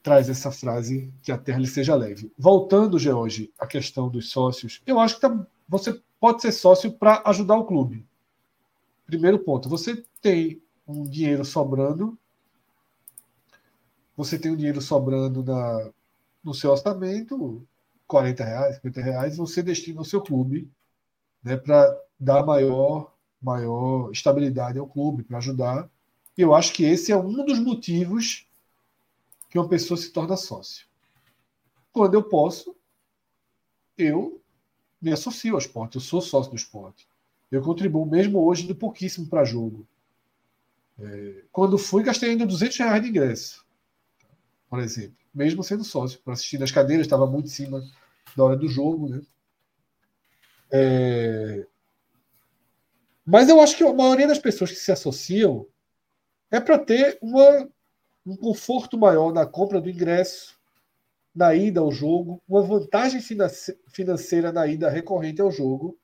traz 0.01 0.29
essa 0.29 0.51
frase 0.51 1.11
que 1.23 1.31
a 1.31 1.37
terra 1.37 1.59
lhe 1.59 1.67
seja 1.67 1.95
leve. 1.95 2.31
Voltando, 2.37 2.99
George, 2.99 3.51
à 3.57 3.65
questão 3.65 4.09
dos 4.09 4.29
sócios, 4.29 4.81
eu 4.85 4.99
acho 4.99 5.15
que 5.15 5.21
tá, 5.21 5.47
você 5.67 5.99
pode 6.23 6.41
ser 6.41 6.53
sócio 6.53 6.89
para 6.89 7.21
ajudar 7.25 7.57
o 7.57 7.65
clube. 7.65 8.07
Primeiro 9.05 9.39
ponto, 9.39 9.67
você 9.67 10.05
tem 10.21 10.63
um 10.87 11.03
dinheiro 11.03 11.43
sobrando, 11.43 12.17
você 14.15 14.39
tem 14.39 14.49
um 14.49 14.55
dinheiro 14.55 14.81
sobrando 14.81 15.43
na, 15.43 15.91
no 16.41 16.53
seu 16.53 16.71
orçamento, 16.71 17.67
40 18.07 18.41
reais, 18.41 18.75
50 18.77 19.01
reais, 19.01 19.35
você 19.35 19.61
destina 19.61 19.99
ao 19.99 20.05
seu 20.05 20.21
clube 20.21 20.71
né, 21.43 21.57
para 21.57 21.93
dar 22.17 22.45
maior, 22.45 23.13
maior 23.41 24.09
estabilidade 24.09 24.79
ao 24.79 24.87
clube, 24.87 25.23
para 25.23 25.39
ajudar. 25.39 25.89
E 26.37 26.41
eu 26.41 26.55
acho 26.55 26.71
que 26.71 26.85
esse 26.85 27.11
é 27.11 27.17
um 27.17 27.43
dos 27.43 27.59
motivos 27.59 28.47
que 29.49 29.59
uma 29.59 29.67
pessoa 29.67 29.97
se 29.97 30.09
torna 30.09 30.37
sócio. 30.37 30.87
Quando 31.91 32.13
eu 32.13 32.23
posso, 32.23 32.73
eu 33.97 34.41
me 35.03 35.11
associo 35.11 35.53
ao 35.53 35.59
esporte, 35.59 35.95
eu 35.95 36.01
sou 36.01 36.21
sócio 36.21 36.51
do 36.51 36.55
esporte. 36.55 37.07
Eu 37.51 37.61
contribuo, 37.61 38.05
mesmo 38.05 38.39
hoje, 38.39 38.65
de 38.65 38.73
pouquíssimo 38.73 39.27
para 39.27 39.43
jogo. 39.43 39.85
É, 40.99 41.43
quando 41.51 41.77
fui, 41.77 42.03
gastei 42.03 42.29
ainda 42.29 42.45
200 42.45 42.77
reais 42.77 43.03
de 43.03 43.09
ingresso, 43.09 43.65
por 44.69 44.79
exemplo, 44.79 45.17
mesmo 45.33 45.63
sendo 45.63 45.83
sócio, 45.83 46.19
para 46.23 46.33
assistir 46.33 46.57
nas 46.57 46.71
cadeiras, 46.71 47.05
estava 47.05 47.27
muito 47.27 47.47
em 47.47 47.51
cima 47.51 47.83
da 48.35 48.43
hora 48.43 48.55
do 48.55 48.67
jogo. 48.67 49.09
Né? 49.09 49.21
É, 50.71 51.67
mas 53.25 53.49
eu 53.49 53.59
acho 53.59 53.75
que 53.75 53.83
a 53.83 53.93
maioria 53.93 54.27
das 54.27 54.39
pessoas 54.39 54.71
que 54.71 54.77
se 54.77 54.91
associam 54.91 55.67
é 56.49 56.59
para 56.59 56.79
ter 56.79 57.17
uma, 57.21 57.67
um 58.25 58.35
conforto 58.35 58.97
maior 58.97 59.33
na 59.33 59.45
compra 59.45 59.81
do 59.81 59.89
ingresso, 59.89 60.57
na 61.33 61.55
ida 61.55 61.79
ao 61.79 61.91
jogo, 61.91 62.41
uma 62.47 62.61
vantagem 62.61 63.19
financeira 63.87 64.51
na 64.51 64.67
ida 64.67 64.89
recorrente 64.89 65.41
ao 65.41 65.51
jogo. 65.51 65.97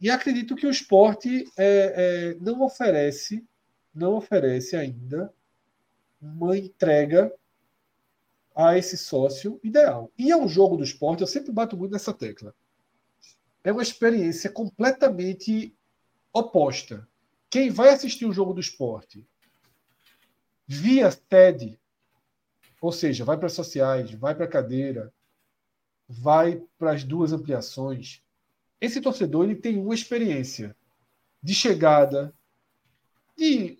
E 0.00 0.08
acredito 0.08 0.56
que 0.56 0.66
o 0.66 0.70
esporte 0.70 1.44
é, 1.56 2.32
é, 2.32 2.34
não 2.40 2.62
oferece, 2.62 3.46
não 3.94 4.14
oferece 4.14 4.74
ainda 4.74 5.32
uma 6.20 6.56
entrega 6.56 7.32
a 8.54 8.76
esse 8.76 8.96
sócio 8.96 9.60
ideal. 9.62 10.10
E 10.18 10.30
é 10.30 10.36
um 10.36 10.48
jogo 10.48 10.76
do 10.76 10.84
esporte, 10.84 11.20
eu 11.20 11.26
sempre 11.26 11.52
bato 11.52 11.76
muito 11.76 11.92
nessa 11.92 12.14
tecla. 12.14 12.54
É 13.62 13.70
uma 13.70 13.82
experiência 13.82 14.50
completamente 14.50 15.76
oposta. 16.32 17.06
Quem 17.50 17.68
vai 17.70 17.90
assistir 17.90 18.24
o 18.24 18.32
jogo 18.32 18.54
do 18.54 18.60
esporte 18.60 19.26
via 20.66 21.10
TED 21.10 21.79
ou 22.80 22.92
seja, 22.92 23.24
vai 23.24 23.36
para 23.36 23.46
as 23.46 23.52
sociais, 23.52 24.12
vai 24.12 24.34
para 24.34 24.46
a 24.46 24.48
cadeira, 24.48 25.12
vai 26.08 26.62
para 26.78 26.92
as 26.92 27.04
duas 27.04 27.32
ampliações, 27.32 28.22
esse 28.80 29.00
torcedor 29.00 29.44
ele 29.44 29.54
tem 29.54 29.78
uma 29.78 29.94
experiência 29.94 30.74
de 31.42 31.54
chegada, 31.54 32.34
de 33.36 33.78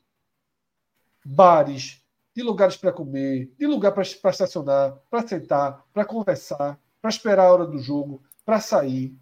bares, 1.25 2.05
de 2.35 2.43
lugares 2.43 2.77
para 2.77 2.93
comer, 2.93 3.51
de 3.59 3.67
lugar 3.67 3.93
para 3.93 4.03
estacionar, 4.03 4.99
para 5.11 5.27
sentar, 5.27 5.87
para 5.93 6.05
conversar, 6.05 6.79
para 7.01 7.11
esperar 7.11 7.47
a 7.47 7.53
hora 7.53 7.67
do 7.67 7.79
jogo, 7.79 8.23
para 8.45 8.61
sair. 8.61 9.17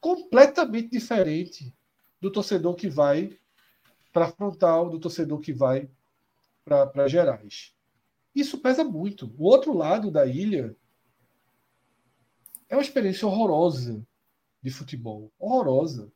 Completamente 0.00 0.90
diferente 0.90 1.74
do 2.20 2.30
torcedor 2.30 2.74
que 2.76 2.88
vai 2.88 3.36
para 4.12 4.26
a 4.26 4.32
frontal, 4.32 4.88
do 4.88 5.00
torcedor 5.00 5.40
que 5.40 5.52
vai 5.52 5.88
para 6.64 7.08
Gerais. 7.08 7.71
Isso 8.34 8.58
pesa 8.58 8.82
muito. 8.82 9.34
O 9.38 9.44
outro 9.44 9.76
lado 9.76 10.10
da 10.10 10.26
ilha 10.26 10.76
é 12.68 12.74
uma 12.74 12.82
experiência 12.82 13.26
horrorosa 13.26 14.04
de 14.62 14.70
futebol. 14.70 15.30
Horrorosa. 15.38 16.10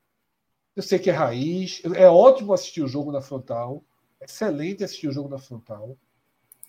Eu 0.74 0.82
sei 0.82 0.98
que 0.98 1.10
é 1.10 1.12
raiz, 1.12 1.82
é 1.94 2.09
ótimo 2.09 2.52
assistir 2.52 2.82
o 2.82 2.88
jogo 2.88 3.10
na 3.10 3.20
frontal, 3.20 3.84
excelente 4.20 4.84
assistir 4.84 5.09
o 5.09 5.12
jogo 5.12 5.28
na 5.28 5.38
frontal, 5.38 5.97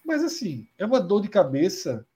mas 0.06 0.24
assim, 0.24 0.70
é 0.78 0.86
uma 0.86 1.02
dor 1.02 1.22
de 1.22 1.28
cabeça 1.28 2.08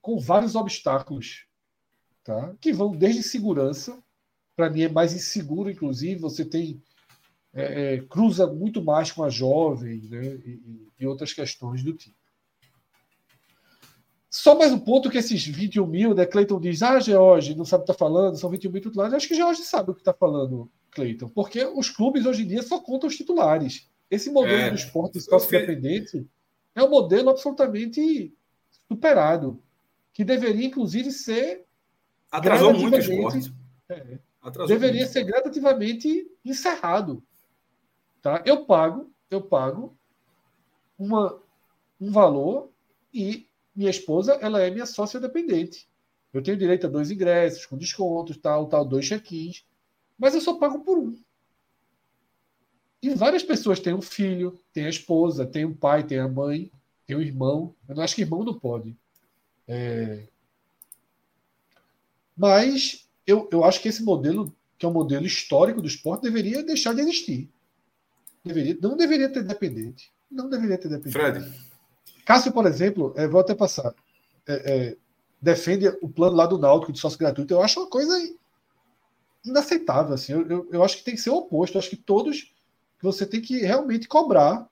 com 0.00 0.18
vários 0.18 0.54
obstáculos, 0.54 1.46
tá? 2.24 2.54
Que 2.60 2.72
vão 2.72 2.96
desde 2.96 3.22
segurança, 3.22 4.02
para 4.56 4.70
mim 4.70 4.82
é 4.82 4.88
mais 4.88 5.12
inseguro, 5.12 5.70
inclusive, 5.70 6.20
você 6.20 6.44
tem 6.44 6.82
é, 7.54 7.94
é, 7.94 7.98
cruza 8.02 8.46
muito 8.46 8.82
mais 8.82 9.12
com 9.12 9.22
a 9.22 9.28
jovem 9.28 10.00
né, 10.08 10.24
e, 10.44 10.88
e, 10.98 11.06
outras 11.06 11.32
questões 11.32 11.82
do 11.82 11.92
tipo. 11.92 12.16
Só 14.30 14.56
mais 14.56 14.72
um 14.72 14.78
ponto 14.78 15.10
que 15.10 15.18
esses 15.18 15.46
21 15.46 15.86
mil, 15.86 16.14
né? 16.14 16.24
Cleiton 16.24 16.58
diz, 16.58 16.82
ah, 16.82 16.98
George, 16.98 17.54
não 17.54 17.66
sabe 17.66 17.82
o 17.82 17.84
que 17.84 17.92
está 17.92 17.98
falando, 18.06 18.38
são 18.38 18.48
21 18.48 18.72
mil 18.72 18.80
titulares. 18.80 19.12
Acho 19.12 19.28
que 19.28 19.34
George 19.34 19.62
sabe 19.62 19.90
o 19.90 19.94
que 19.94 20.00
está 20.00 20.14
falando, 20.14 20.70
Cleiton, 20.90 21.28
porque 21.28 21.62
os 21.66 21.90
clubes 21.90 22.24
hoje 22.24 22.42
em 22.42 22.46
dia 22.46 22.62
só 22.62 22.80
contam 22.80 23.08
os 23.08 23.16
titulares. 23.16 23.90
Esse 24.10 24.30
modelo 24.30 24.62
é, 24.62 24.70
do 24.70 24.76
esporte 24.76 25.20
sócio-dependente 25.20 26.26
é 26.74 26.82
um 26.82 26.88
modelo 26.88 27.28
absolutamente 27.28 28.34
superado, 28.88 29.62
que 30.14 30.24
deveria, 30.24 30.66
inclusive, 30.66 31.10
ser. 31.10 31.66
Atrasou 32.30 32.72
muito 32.72 32.96
o 32.96 32.98
esporte. 32.98 33.52
É, 33.90 34.18
deveria 34.66 35.00
muito. 35.00 35.12
ser 35.12 35.24
gradativamente 35.24 36.26
encerrado. 36.42 37.22
Tá? 38.22 38.42
Eu 38.46 38.64
pago, 38.64 39.10
eu 39.28 39.42
pago 39.42 39.96
uma, 40.96 41.38
um 42.00 42.10
valor 42.12 42.70
e 43.12 43.48
minha 43.74 43.90
esposa, 43.90 44.34
ela 44.34 44.62
é 44.62 44.70
minha 44.70 44.86
sócia 44.86 45.18
dependente. 45.18 45.88
Eu 46.32 46.42
tenho 46.42 46.56
direito 46.56 46.86
a 46.86 46.90
dois 46.90 47.10
ingressos, 47.10 47.66
com 47.66 47.76
descontos, 47.76 48.36
tal, 48.36 48.66
tal, 48.66 48.84
dois 48.84 49.06
check-ins. 49.06 49.66
Mas 50.16 50.34
eu 50.34 50.40
só 50.40 50.54
pago 50.54 50.80
por 50.80 50.98
um. 50.98 51.18
E 53.02 53.10
várias 53.10 53.42
pessoas 53.42 53.80
têm 53.80 53.92
um 53.92 54.00
filho, 54.00 54.58
têm 54.72 54.86
a 54.86 54.90
esposa, 54.90 55.44
têm 55.44 55.64
um 55.64 55.74
pai, 55.74 56.04
têm 56.04 56.20
a 56.20 56.28
mãe, 56.28 56.70
têm 57.04 57.16
um 57.16 57.20
irmão. 57.20 57.74
Eu 57.88 57.96
não 57.96 58.04
acho 58.04 58.14
que 58.14 58.22
irmão 58.22 58.44
não 58.44 58.58
pode. 58.58 58.96
É... 59.66 60.28
Mas 62.36 63.08
eu, 63.26 63.48
eu 63.50 63.64
acho 63.64 63.82
que 63.82 63.88
esse 63.88 64.02
modelo, 64.02 64.54
que 64.78 64.86
é 64.86 64.88
um 64.88 64.92
modelo 64.92 65.26
histórico 65.26 65.82
do 65.82 65.88
esporte, 65.88 66.22
deveria 66.22 66.62
deixar 66.62 66.94
de 66.94 67.00
existir. 67.00 67.50
Deveria, 68.44 68.76
não 68.80 68.96
deveria 68.96 69.28
ter 69.28 69.42
dependente. 69.42 70.12
Não 70.30 70.48
deveria 70.48 70.78
ter 70.78 70.88
dependente. 70.88 71.12
Fred. 71.12 71.72
Cássio, 72.24 72.52
por 72.52 72.66
exemplo, 72.66 73.12
é, 73.16 73.26
vou 73.26 73.40
até 73.40 73.54
passar, 73.54 73.94
é, 74.46 74.54
é, 74.54 74.96
defende 75.40 75.88
o 76.00 76.08
plano 76.08 76.36
lá 76.36 76.46
do 76.46 76.58
Náutico 76.58 76.92
de 76.92 76.98
sócio 76.98 77.18
gratuito. 77.18 77.52
Eu 77.52 77.62
acho 77.62 77.80
uma 77.80 77.90
coisa 77.90 78.14
inaceitável. 79.44 80.14
Assim. 80.14 80.32
Eu, 80.32 80.48
eu, 80.48 80.68
eu, 80.72 80.84
acho 80.84 80.98
que 80.98 81.04
tem 81.04 81.14
que 81.14 81.20
ser 81.20 81.30
o 81.30 81.36
oposto. 81.36 81.76
Eu 81.76 81.80
acho 81.80 81.90
que 81.90 81.96
todos 81.96 82.52
você 83.00 83.26
tem 83.26 83.40
que 83.40 83.58
realmente 83.58 84.06
cobrar 84.06 84.68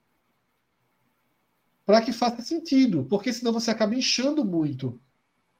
para 1.84 2.00
que 2.00 2.12
faça 2.12 2.40
sentido, 2.40 3.04
porque 3.10 3.32
senão 3.32 3.52
você 3.52 3.72
acaba 3.72 3.96
inchando 3.96 4.44
muito 4.44 5.00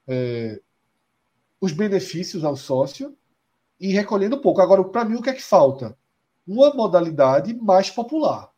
é, 0.06 0.60
os 1.60 1.72
benefícios 1.72 2.44
ao 2.44 2.56
sócio 2.56 3.16
e 3.80 3.88
recolhendo 3.92 4.40
pouco. 4.40 4.60
Agora, 4.60 4.84
para 4.84 5.04
mim, 5.04 5.16
o 5.16 5.22
que 5.22 5.30
é 5.30 5.34
que 5.34 5.42
falta? 5.42 5.98
Uma 6.46 6.72
modalidade 6.74 7.54
mais 7.54 7.90
popular. 7.90 8.50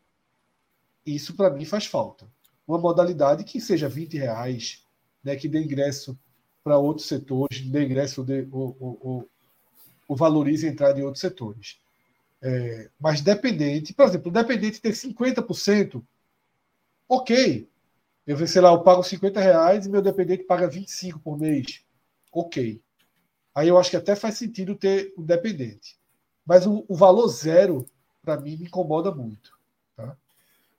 Isso, 1.04 1.34
para 1.34 1.50
mim, 1.50 1.64
faz 1.64 1.86
falta 1.86 2.26
uma 2.66 2.78
modalidade 2.78 3.44
que 3.44 3.60
seja 3.60 3.88
20 3.88 4.16
reais, 4.16 4.84
né, 5.22 5.36
que 5.36 5.48
dê 5.48 5.62
ingresso 5.62 6.18
para 6.64 6.78
outros 6.78 7.06
setores, 7.06 7.60
dê 7.60 7.84
ingresso, 7.84 8.24
de, 8.24 8.48
o, 8.50 8.76
o, 8.78 8.88
o, 9.02 9.28
o 10.08 10.16
valorize 10.16 10.66
a 10.66 10.70
entrada 10.70 10.98
em 10.98 11.02
outros 11.02 11.20
setores. 11.20 11.80
É, 12.40 12.90
mas 12.98 13.20
dependente, 13.20 13.92
por 13.92 14.06
exemplo, 14.06 14.30
dependente 14.30 14.80
ter 14.80 14.92
50%, 14.92 16.02
ok. 17.08 17.68
Eu 18.26 18.46
sei 18.46 18.62
lá, 18.62 18.70
eu 18.70 18.82
pago 18.82 19.02
50 19.02 19.40
reais 19.40 19.86
e 19.86 19.90
meu 19.90 20.00
dependente 20.00 20.44
paga 20.44 20.68
25 20.68 21.18
por 21.18 21.38
mês. 21.38 21.84
Ok. 22.32 22.80
Aí 23.54 23.68
eu 23.68 23.76
acho 23.78 23.90
que 23.90 23.96
até 23.96 24.14
faz 24.14 24.36
sentido 24.36 24.76
ter 24.76 25.12
o 25.16 25.22
dependente. 25.22 25.98
Mas 26.44 26.66
o, 26.66 26.84
o 26.88 26.94
valor 26.94 27.28
zero, 27.28 27.86
para 28.22 28.40
mim, 28.40 28.56
me 28.56 28.64
incomoda 28.64 29.12
muito. 29.12 29.52
Tá? 29.96 30.16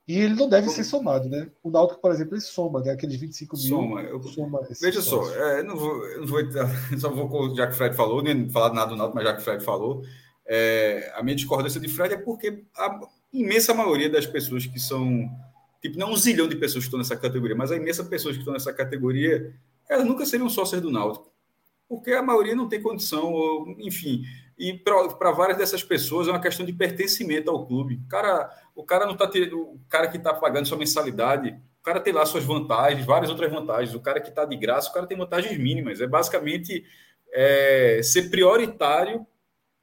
E 0.08 0.20
ele 0.20 0.36
não 0.36 0.50
deve 0.50 0.70
ser 0.70 0.84
somado, 0.84 1.30
né? 1.30 1.50
O 1.64 1.70
Náutico, 1.70 2.02
por 2.02 2.12
exemplo, 2.12 2.36
ele 2.36 2.42
soma, 2.42 2.82
né? 2.82 2.92
Aqueles 2.92 3.16
25 3.16 3.56
mil. 3.56 3.68
Soma. 3.68 4.02
Eu, 4.02 4.22
soma 4.24 4.62
veja 4.82 5.02
só, 5.02 5.34
é, 5.34 5.64
não 5.64 5.78
vou, 5.78 6.20
não 6.20 6.28
vou, 6.28 6.40
só 7.00 7.10
vou, 7.10 7.56
já 7.56 7.68
que 7.68 7.74
o 7.74 7.78
Fred 7.78 7.96
falou, 7.96 8.22
nem 8.22 8.50
falar 8.50 8.74
nada 8.74 8.92
do 8.92 8.98
Náutico, 8.98 9.16
mas 9.16 9.26
já 9.26 9.34
que 9.34 9.42
o 9.42 9.44
Fred 9.44 9.64
falou, 9.64 10.04
é, 10.46 11.12
a 11.16 11.24
minha 11.24 11.36
discordância 11.36 11.80
de 11.80 11.88
Fred 11.88 12.14
é 12.14 12.18
porque 12.18 12.64
a 12.76 13.00
imensa 13.32 13.74
maioria 13.74 14.10
das 14.10 14.26
pessoas 14.26 14.66
que 14.66 14.80
são, 14.80 15.30
tipo, 15.82 15.98
não 15.98 16.12
um 16.12 16.18
zilhão 16.18 16.48
de 16.48 16.56
pessoas 16.58 16.84
que 16.84 16.88
estão 16.88 17.00
nessa 17.00 17.16
categoria, 17.16 17.56
mas 17.56 17.72
a 17.72 17.78
imensa 17.78 18.04
pessoas 18.04 18.36
que 18.36 18.42
estão 18.42 18.54
nessa 18.54 18.74
categoria, 18.74 19.56
elas 19.90 20.06
nunca 20.06 20.26
seriam 20.26 20.50
sócias 20.50 20.82
do 20.82 20.92
Náutico. 20.92 21.32
Porque 21.88 22.12
a 22.12 22.22
maioria 22.24 22.56
não 22.56 22.68
tem 22.68 22.82
condição, 22.82 23.32
ou, 23.32 23.70
enfim, 23.80 24.24
e 24.58 24.74
para 24.74 25.32
várias 25.32 25.58
dessas 25.58 25.84
pessoas 25.84 26.28
é 26.28 26.32
uma 26.32 26.42
questão 26.42 26.66
de 26.66 26.74
pertencimento 26.74 27.50
ao 27.50 27.66
clube. 27.66 28.02
O 28.06 28.08
cara, 28.08 28.50
o 28.76 28.84
cara 28.84 29.06
não 29.06 29.16
tá 29.16 29.28
tendo, 29.28 29.60
o 29.60 29.80
cara 29.90 30.08
que 30.08 30.18
está 30.18 30.34
pagando 30.34 30.68
sua 30.68 30.78
mensalidade, 30.78 31.50
o 31.50 31.84
cara 31.84 32.00
tem 32.00 32.14
lá 32.14 32.26
suas 32.26 32.44
vantagens, 32.44 33.06
várias 33.06 33.30
outras 33.30 33.52
vantagens. 33.52 33.94
O 33.94 34.00
cara 34.00 34.22
que 34.22 34.30
está 34.30 34.46
de 34.46 34.56
graça, 34.56 34.90
o 34.90 34.94
cara 34.94 35.06
tem 35.06 35.18
vantagens 35.18 35.58
mínimas. 35.58 36.00
É 36.00 36.08
basicamente 36.08 36.86
é, 37.34 38.00
ser 38.04 38.30
prioritário 38.30 39.26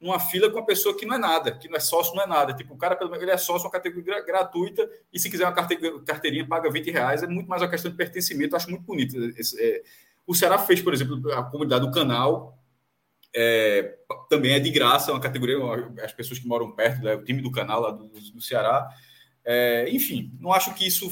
numa 0.01 0.19
fila 0.19 0.49
com 0.49 0.57
uma 0.57 0.65
pessoa 0.65 0.97
que 0.97 1.05
não 1.05 1.17
é 1.17 1.19
nada, 1.19 1.53
que 1.53 1.69
não 1.69 1.77
é 1.77 1.81
sócio, 1.81 2.15
não 2.15 2.23
é 2.23 2.27
nada. 2.27 2.55
Tipo, 2.55 2.73
o 2.73 2.79
cara, 2.79 2.97
pelo 2.97 3.11
menos, 3.11 3.23
ele 3.23 3.33
é 3.33 3.37
sócio 3.37 3.67
uma 3.67 3.73
categoria 3.73 4.25
gratuita 4.25 4.89
e 5.13 5.19
se 5.19 5.29
quiser 5.29 5.45
uma 5.45 5.53
carteirinha, 5.53 6.47
paga 6.47 6.71
20 6.71 6.91
reais. 6.91 7.23
É 7.23 7.27
muito 7.27 7.49
mais 7.49 7.61
uma 7.61 7.69
questão 7.69 7.91
de 7.91 7.97
pertencimento. 7.99 8.57
Acho 8.57 8.71
muito 8.71 8.85
bonito. 8.85 9.17
É, 9.59 9.83
o 10.27 10.35
Ceará 10.35 10.57
fez, 10.57 10.81
por 10.81 10.95
exemplo, 10.95 11.31
a 11.33 11.43
comunidade 11.43 11.85
do 11.85 11.93
canal 11.93 12.57
é, 13.35 13.97
também 14.29 14.53
é 14.53 14.61
de 14.61 14.71
graça, 14.71 15.11
é 15.11 15.15
uma 15.15 15.21
categoria, 15.21 15.57
as 16.03 16.13
pessoas 16.13 16.39
que 16.39 16.47
moram 16.47 16.73
perto, 16.73 17.03
né, 17.03 17.15
o 17.15 17.25
time 17.25 17.41
do 17.41 17.51
canal 17.51 17.81
lá 17.81 17.91
do, 17.91 18.09
do 18.09 18.41
Ceará. 18.41 18.89
É, 19.45 19.89
enfim, 19.91 20.33
não 20.39 20.53
acho 20.53 20.75
que 20.75 20.87
isso 20.87 21.11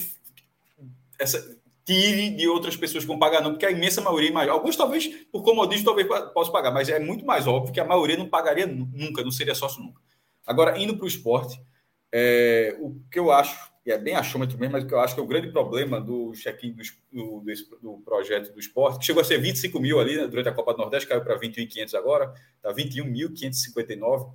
essa, 1.19 1.59
tire 1.89 2.31
de 2.31 2.47
outras 2.47 2.77
pessoas 2.77 3.03
que 3.03 3.09
vão 3.09 3.19
pagar, 3.19 3.40
não, 3.40 3.53
porque 3.53 3.65
a 3.65 3.70
imensa 3.70 4.03
maioria, 4.03 4.51
alguns 4.51 4.77
talvez, 4.77 5.07
por 5.32 5.43
comodismo, 5.43 5.86
talvez 5.86 6.07
possa 6.35 6.53
pagar, 6.53 6.70
mas 6.70 6.90
é 6.90 6.99
muito 6.99 7.24
mais 7.24 7.47
óbvio 7.47 7.73
que 7.73 7.81
a 7.81 7.85
maioria 7.85 8.16
não 8.16 8.28
pagaria 8.28 8.66
nunca, 8.66 9.23
não 9.23 9.31
seria 9.31 9.55
sócio 9.55 9.82
nunca. 9.82 9.99
Agora, 10.47 10.78
indo 10.78 10.97
para 10.97 11.07
o 11.07 11.09
esporte, 11.09 11.59
é, 12.12 12.77
o 12.78 12.95
que 13.11 13.19
eu 13.19 13.32
acho 13.32 13.68
que 13.89 13.93
é 13.93 13.97
bem 13.97 14.15
achômetro 14.15 14.59
mesmo, 14.59 14.73
mas 14.73 14.85
que 14.85 14.93
eu 14.93 15.01
acho 15.01 15.15
que 15.15 15.20
é 15.20 15.24
o 15.24 15.27
grande 15.27 15.51
problema 15.51 15.98
do 15.98 16.32
check-in 16.32 16.73
do, 16.73 16.82
do, 17.10 17.78
do, 17.81 18.02
projeto 18.05 18.52
do 18.52 18.60
esporte, 18.60 18.98
que 18.98 19.06
chegou 19.06 19.23
a 19.23 19.24
ser 19.24 19.39
25 19.39 19.81
mil 19.81 19.98
ali 19.98 20.15
né, 20.15 20.27
durante 20.27 20.51
a 20.51 20.52
Copa 20.52 20.74
do 20.74 20.81
Nordeste, 20.81 21.09
caiu 21.09 21.24
para 21.24 21.40
21.500 21.40 21.94
agora, 21.94 22.35
está 22.56 22.70
21.559, 22.70 24.31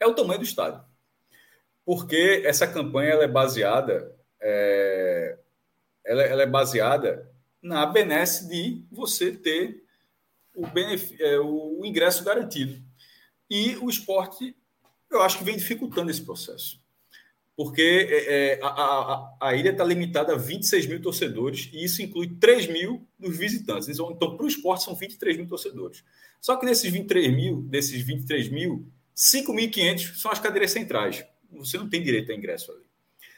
é 0.00 0.06
o 0.08 0.12
tamanho 0.12 0.40
do 0.40 0.44
estádio. 0.44 0.84
Porque 1.84 2.42
essa 2.44 2.66
campanha 2.66 3.10
ela 3.10 3.22
é 3.22 3.28
baseada, 3.28 4.12
é, 4.42 5.38
ela, 6.04 6.22
ela, 6.24 6.42
é 6.42 6.46
baseada 6.46 7.30
na 7.62 7.86
benesse 7.86 8.48
de 8.48 8.84
você 8.90 9.30
ter 9.30 9.84
o, 10.52 10.66
é, 11.20 11.38
o 11.38 11.80
ingresso 11.84 12.24
garantido. 12.24 12.82
E 13.48 13.76
o 13.76 13.88
esporte, 13.88 14.56
eu 15.08 15.22
acho 15.22 15.38
que 15.38 15.44
vem 15.44 15.56
dificultando 15.56 16.10
esse 16.10 16.22
processo 16.22 16.84
porque 17.56 17.82
é, 17.82 18.52
é 18.52 18.60
a, 18.62 18.68
a, 18.68 19.36
a, 19.40 19.56
ilha 19.56 19.70
está 19.70 19.82
limitada 19.82 20.34
a 20.34 20.36
26 20.36 20.86
mil 20.86 21.00
torcedores 21.00 21.70
e 21.72 21.82
isso 21.82 22.02
inclui 22.02 22.28
3 22.38 22.66
mil 22.66 23.08
dos 23.18 23.36
visitantes. 23.36 23.88
Então, 23.88 24.12
então 24.12 24.36
para 24.36 24.44
o 24.44 24.48
esporte, 24.48 24.84
são 24.84 24.94
23 24.94 25.38
mil 25.38 25.48
torcedores. 25.48 26.04
Só 26.40 26.56
que 26.56 26.66
nesses 26.66 26.92
23 26.92 27.34
mil, 27.34 27.62
desses 27.62 28.02
23 28.02 28.50
mil, 28.50 28.86
5.500 29.16 30.16
são 30.16 30.30
as 30.30 30.38
cadeiras 30.38 30.70
centrais. 30.70 31.24
Você 31.52 31.78
não 31.78 31.88
tem 31.88 32.02
direito 32.02 32.30
a 32.30 32.34
ingresso 32.34 32.70
ali. 32.70 32.84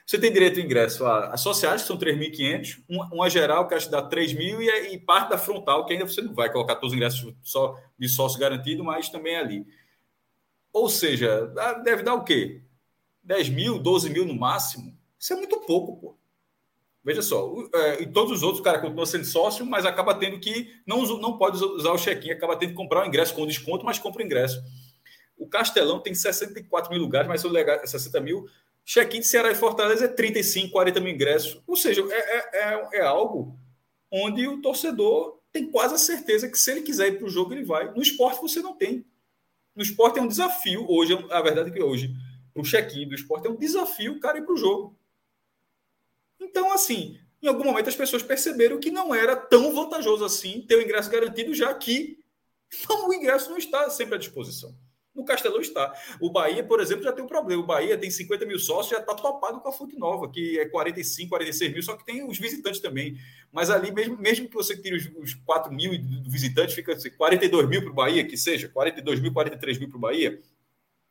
Você 0.05 0.19
tem 0.19 0.32
direito 0.32 0.59
ao 0.59 0.65
ingresso 0.65 1.07
a 1.07 1.36
sociais, 1.36 1.82
que 1.82 1.86
são 1.86 1.99
3.500, 1.99 2.82
uma, 2.89 3.07
uma 3.12 3.31
geral, 3.31 3.69
que 3.69 3.74
acho 3.74 3.86
que 3.86 3.93
dá 3.93 4.09
3.000, 4.09 4.61
e, 4.61 4.95
e 4.95 4.99
parte 4.99 5.31
da 5.31 5.39
frontal, 5.39 5.85
que 5.85 5.93
ainda 5.93 6.07
você 6.07 6.23
não 6.23 6.35
vai 6.35 6.51
colocar 6.51 6.77
todos 6.77 6.93
os 6.93 6.97
ingressos 6.97 7.35
só 7.43 7.78
de 7.99 8.09
sócio 8.09 8.40
garantido, 8.40 8.82
mas 8.82 9.11
também 9.11 9.35
é 9.35 9.39
ali. 9.39 9.66
Ou 10.73 10.89
seja, 10.89 11.53
deve 11.85 12.03
dar 12.03 12.15
o 12.15 12.24
quê? 12.24 12.62
10 13.28 13.50
mil, 13.50 13.78
12 13.78 14.09
mil 14.09 14.24
no 14.24 14.34
máximo? 14.34 14.96
Isso 15.18 15.34
é 15.34 15.36
muito 15.36 15.60
pouco, 15.60 15.96
pô. 15.98 16.18
Veja 17.05 17.20
só, 17.20 17.52
é, 17.74 18.02
e 18.02 18.06
todos 18.06 18.32
os 18.32 18.42
outros, 18.42 18.60
o 18.60 18.62
cara 18.62 18.80
continua 18.80 19.05
sendo 19.05 19.24
sócio, 19.24 19.64
mas 19.66 19.84
acaba 19.84 20.14
tendo 20.14 20.40
que. 20.40 20.74
Não, 20.86 21.02
não 21.18 21.36
pode 21.36 21.62
usar 21.62 21.92
o 21.92 21.98
check-in, 21.98 22.30
acaba 22.30 22.56
tendo 22.56 22.70
que 22.70 22.74
comprar 22.74 23.05
o 23.05 23.06
ingresso 23.06 23.34
com 23.34 23.46
desconto, 23.46 23.84
mas 23.84 23.98
compra 23.98 24.22
o 24.22 24.24
ingresso. 24.24 24.62
O 25.36 25.46
Castelão 25.46 26.00
tem 26.00 26.14
64 26.14 26.90
mil 26.90 27.00
lugares, 27.00 27.28
mas 27.28 27.42
se 27.42 27.46
eu 27.46 27.50
legal 27.50 27.78
60 27.86 28.18
mil, 28.20 28.48
check-in 28.84 29.20
de 29.20 29.26
Ceará 29.26 29.50
e 29.50 29.55
Fortaleza 29.55 30.06
é 30.06 30.09
35, 30.09 30.72
40 30.72 31.00
mil 31.00 31.12
ingressos. 31.12 31.62
Ou 31.66 31.76
seja, 31.76 32.02
é, 32.10 32.36
é, 32.36 32.50
é, 32.55 32.88
é 32.94 33.02
algo 33.02 33.55
onde 34.10 34.48
o 34.48 34.62
torcedor 34.62 35.38
tem 35.52 35.70
quase 35.70 35.94
a 35.94 35.98
certeza 35.98 36.48
que 36.48 36.59
se 36.59 36.70
ele 36.70 36.80
quiser 36.80 37.09
ir 37.09 37.18
para 37.18 37.26
o 37.26 37.30
jogo, 37.30 37.52
ele 37.52 37.64
vai. 37.64 37.92
No 37.92 38.02
esporte 38.02 38.40
você 38.40 38.60
não 38.60 38.74
tem. 38.74 39.05
No 39.76 39.82
esporte 39.82 40.18
é 40.18 40.22
um 40.22 40.28
desafio. 40.28 40.86
Hoje, 40.88 41.12
a 41.30 41.40
verdade 41.42 41.70
é 41.70 41.72
que 41.72 41.82
hoje, 41.82 42.10
o 42.60 42.64
check-in 42.64 43.09
do 43.09 43.14
esporte 43.14 43.47
é 43.47 43.51
um 43.51 43.56
desafio 43.56 44.12
o 44.12 44.20
cara 44.20 44.39
ir 44.39 44.43
para 44.43 44.55
o 44.55 44.56
jogo. 44.56 44.98
Então, 46.40 46.72
assim, 46.72 47.18
em 47.43 47.48
algum 47.48 47.64
momento 47.64 47.89
as 47.89 47.97
pessoas 47.97 48.22
perceberam 48.22 48.78
que 48.78 48.90
não 48.90 49.14
era 49.14 49.36
tão 49.36 49.74
vantajoso 49.74 50.24
assim 50.24 50.62
ter 50.62 50.76
o 50.76 50.82
ingresso 50.82 51.10
garantido, 51.10 51.55
já 51.55 51.72
que 51.74 52.18
o 52.89 53.12
ingresso 53.12 53.51
não 53.51 53.59
está 53.59 53.89
sempre 53.90 54.16
à 54.16 54.18
disposição. 54.18 54.74
No 55.14 55.24
Castelão 55.24 55.60
está. 55.60 55.93
O 56.20 56.30
Bahia, 56.30 56.62
por 56.62 56.80
exemplo, 56.80 57.02
já 57.02 57.12
tem 57.12 57.24
um 57.24 57.28
problema. 57.28 57.60
O 57.60 57.66
Bahia 57.66 57.98
tem 57.98 58.09
50 58.09 58.47
mil 58.47 58.59
sócios, 58.59 58.90
já 58.90 59.01
está 59.01 59.12
topado 59.14 59.60
com 59.60 59.68
a 59.68 59.72
Fonte 59.72 59.98
Nova, 59.98 60.30
que 60.30 60.60
é 60.60 60.68
45, 60.68 61.28
46 61.28 61.72
mil, 61.72 61.82
só 61.82 61.97
que 61.97 62.06
tem 62.06 62.24
os 62.24 62.39
visitantes 62.39 62.80
também. 62.80 63.18
Mas 63.51 63.68
ali, 63.68 63.90
mesmo, 63.90 64.16
mesmo 64.16 64.48
que 64.48 64.55
você 64.55 64.80
tire 64.80 64.94
os, 64.94 65.10
os 65.16 65.35
4 65.35 65.72
mil 65.74 65.90
visitantes, 66.24 66.72
fica 66.72 66.93
assim, 66.93 67.10
42 67.10 67.68
mil 67.68 67.82
para 67.82 67.90
o 67.90 67.94
Bahia, 67.94 68.24
que 68.24 68.36
seja, 68.36 68.68
42 68.68 69.18
mil, 69.18 69.32
43 69.32 69.78
mil 69.78 69.89
para 69.89 69.98
o 69.98 70.01
Bahia, 70.01 70.40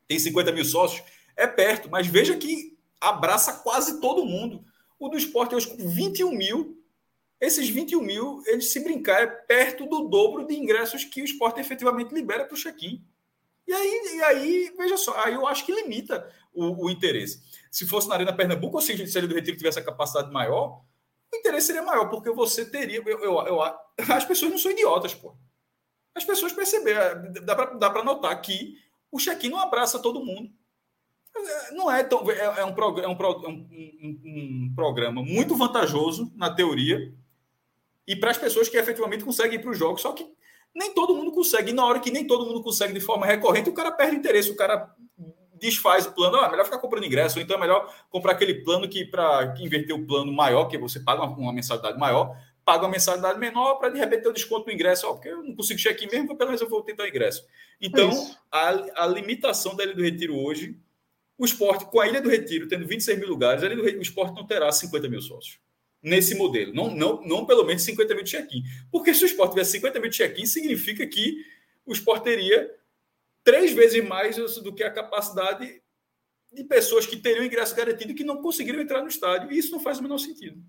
tem 0.06 0.18
50 0.18 0.52
mil 0.52 0.64
sócios, 0.64 1.04
é 1.38 1.46
perto, 1.46 1.88
mas 1.88 2.06
veja 2.06 2.36
que 2.36 2.76
abraça 3.00 3.52
quase 3.62 4.00
todo 4.00 4.26
mundo. 4.26 4.64
O 4.98 5.08
do 5.08 5.16
esporte 5.16 5.54
hoje 5.54 5.68
com 5.68 5.88
21 5.88 6.32
mil. 6.32 6.82
Esses 7.40 7.68
21 7.68 8.02
mil, 8.02 8.42
eles 8.46 8.72
se 8.72 8.80
brincar, 8.80 9.22
é 9.22 9.26
perto 9.26 9.86
do 9.86 10.08
dobro 10.08 10.44
de 10.44 10.54
ingressos 10.54 11.04
que 11.04 11.22
o 11.22 11.24
esporte 11.24 11.60
efetivamente 11.60 12.12
libera 12.12 12.44
para 12.44 12.54
o 12.54 12.58
check-in. 12.58 13.00
E 13.64 13.72
aí, 13.72 14.16
e 14.16 14.22
aí, 14.24 14.74
veja 14.76 14.96
só, 14.96 15.16
aí 15.24 15.34
eu 15.34 15.46
acho 15.46 15.64
que 15.64 15.72
limita 15.72 16.28
o, 16.52 16.86
o 16.86 16.90
interesse. 16.90 17.40
Se 17.70 17.86
fosse 17.86 18.08
na 18.08 18.16
Arena 18.16 18.32
Pernambuco, 18.32 18.76
ou 18.76 18.82
se 18.82 18.90
a 18.90 18.94
Ilha 18.96 19.28
do 19.28 19.34
Retiro 19.34 19.56
tivesse 19.56 19.78
a 19.78 19.84
capacidade 19.84 20.32
maior, 20.32 20.82
o 21.32 21.36
interesse 21.36 21.68
seria 21.68 21.82
maior, 21.82 22.08
porque 22.08 22.30
você 22.30 22.64
teria. 22.64 23.00
Eu, 23.06 23.20
eu, 23.20 23.46
eu 23.46 23.62
as 24.12 24.24
pessoas 24.24 24.50
não 24.50 24.58
são 24.58 24.72
idiotas, 24.72 25.14
pô. 25.14 25.36
As 26.14 26.24
pessoas 26.24 26.52
perceberam, 26.52 27.32
dá 27.44 27.90
para 27.90 28.02
notar 28.02 28.40
que 28.40 28.76
o 29.12 29.18
check-in 29.18 29.50
não 29.50 29.60
abraça 29.60 30.00
todo 30.00 30.24
mundo. 30.24 30.50
Não 31.72 31.90
é 31.90 32.02
tão. 32.02 32.28
É, 32.30 32.38
é, 32.38 32.50
um, 32.50 32.54
é, 32.56 32.64
um, 32.64 33.00
é 33.00 33.08
um, 33.08 33.16
um, 33.48 34.20
um, 34.24 34.72
programa 34.74 35.22
muito 35.22 35.56
vantajoso 35.56 36.32
na 36.36 36.50
teoria 36.50 37.12
e 38.06 38.16
para 38.16 38.30
as 38.30 38.38
pessoas 38.38 38.68
que 38.68 38.76
efetivamente 38.76 39.24
conseguem 39.24 39.58
ir 39.58 39.62
para 39.62 39.70
os 39.70 39.78
jogos, 39.78 40.00
só 40.00 40.12
que 40.12 40.26
nem 40.74 40.94
todo 40.94 41.14
mundo 41.14 41.32
consegue. 41.32 41.70
E 41.70 41.74
na 41.74 41.84
hora 41.84 42.00
que 42.00 42.10
nem 42.10 42.26
todo 42.26 42.46
mundo 42.46 42.62
consegue 42.62 42.92
de 42.92 43.00
forma 43.00 43.26
recorrente, 43.26 43.68
o 43.68 43.74
cara 43.74 43.92
perde 43.92 44.16
interesse, 44.16 44.50
o 44.50 44.56
cara 44.56 44.94
desfaz 45.58 46.06
o 46.06 46.12
plano. 46.12 46.36
Ah, 46.36 46.46
é 46.46 46.50
melhor 46.50 46.64
ficar 46.64 46.78
comprando 46.78 47.04
ingresso, 47.04 47.38
ou 47.38 47.42
então 47.42 47.56
é 47.56 47.60
melhor 47.60 47.92
comprar 48.10 48.32
aquele 48.32 48.54
plano 48.62 48.88
que, 48.88 49.04
para 49.04 49.54
inverter 49.58 49.94
o 49.94 50.06
plano 50.06 50.32
maior, 50.32 50.66
que 50.66 50.78
você 50.78 51.00
paga 51.00 51.22
uma, 51.22 51.36
uma 51.36 51.52
mensalidade 51.52 51.98
maior, 51.98 52.36
paga 52.64 52.84
uma 52.84 52.92
mensalidade 52.92 53.38
menor 53.38 53.76
para 53.76 53.88
de 53.88 53.98
repente 53.98 54.22
ter 54.22 54.28
o 54.28 54.32
desconto 54.32 54.66
no 54.66 54.72
ingresso, 54.72 55.06
ó, 55.08 55.14
porque 55.14 55.28
eu 55.28 55.42
não 55.42 55.54
consigo 55.54 55.80
check-in 55.80 56.06
mesmo, 56.06 56.36
pelo 56.36 56.50
menos 56.50 56.60
eu 56.60 56.68
vou 56.68 56.82
tentar 56.82 57.04
o 57.04 57.08
ingresso. 57.08 57.44
Então, 57.80 58.10
é 58.10 58.34
a, 58.52 59.04
a 59.04 59.06
limitação 59.06 59.74
da 59.74 59.84
Ilha 59.84 59.94
do 59.94 60.02
Retiro 60.02 60.36
hoje 60.36 60.76
o 61.38 61.44
esporte, 61.44 61.86
com 61.86 62.00
a 62.00 62.08
Ilha 62.08 62.20
do 62.20 62.28
Retiro 62.28 62.66
tendo 62.66 62.86
26 62.86 63.18
mil 63.18 63.28
lugares, 63.28 63.62
a 63.62 63.66
Ilha 63.66 63.76
do 63.76 63.82
Retiro, 63.82 64.00
o 64.00 64.02
esporte 64.02 64.34
não 64.34 64.44
terá 64.44 64.70
50 64.70 65.08
mil 65.08 65.22
sócios. 65.22 65.60
Nesse 66.02 66.34
modelo. 66.34 66.74
Não, 66.74 66.94
não, 66.94 67.22
não 67.22 67.46
pelo 67.46 67.64
menos 67.64 67.82
50 67.82 68.14
mil 68.14 68.24
de 68.24 68.30
check-in. 68.30 68.62
Porque 68.90 69.14
se 69.14 69.24
o 69.24 69.26
esporte 69.26 69.52
tiver 69.52 69.64
50 69.64 70.00
mil 70.00 70.10
de 70.10 70.16
check-in, 70.16 70.46
significa 70.46 71.06
que 71.06 71.44
o 71.86 71.92
esporte 71.92 72.24
teria 72.24 72.70
três 73.42 73.72
vezes 73.72 74.04
mais 74.04 74.36
do 74.36 74.74
que 74.74 74.82
a 74.82 74.90
capacidade 74.90 75.80
de 76.52 76.64
pessoas 76.64 77.06
que 77.06 77.16
teriam 77.16 77.44
ingresso 77.44 77.74
garantido 77.74 78.12
e 78.12 78.14
que 78.14 78.24
não 78.24 78.42
conseguiram 78.42 78.80
entrar 78.80 79.02
no 79.02 79.08
estádio. 79.08 79.52
E 79.52 79.58
isso 79.58 79.72
não 79.72 79.80
faz 79.80 79.98
o 79.98 80.02
menor 80.02 80.18
sentido. 80.18 80.62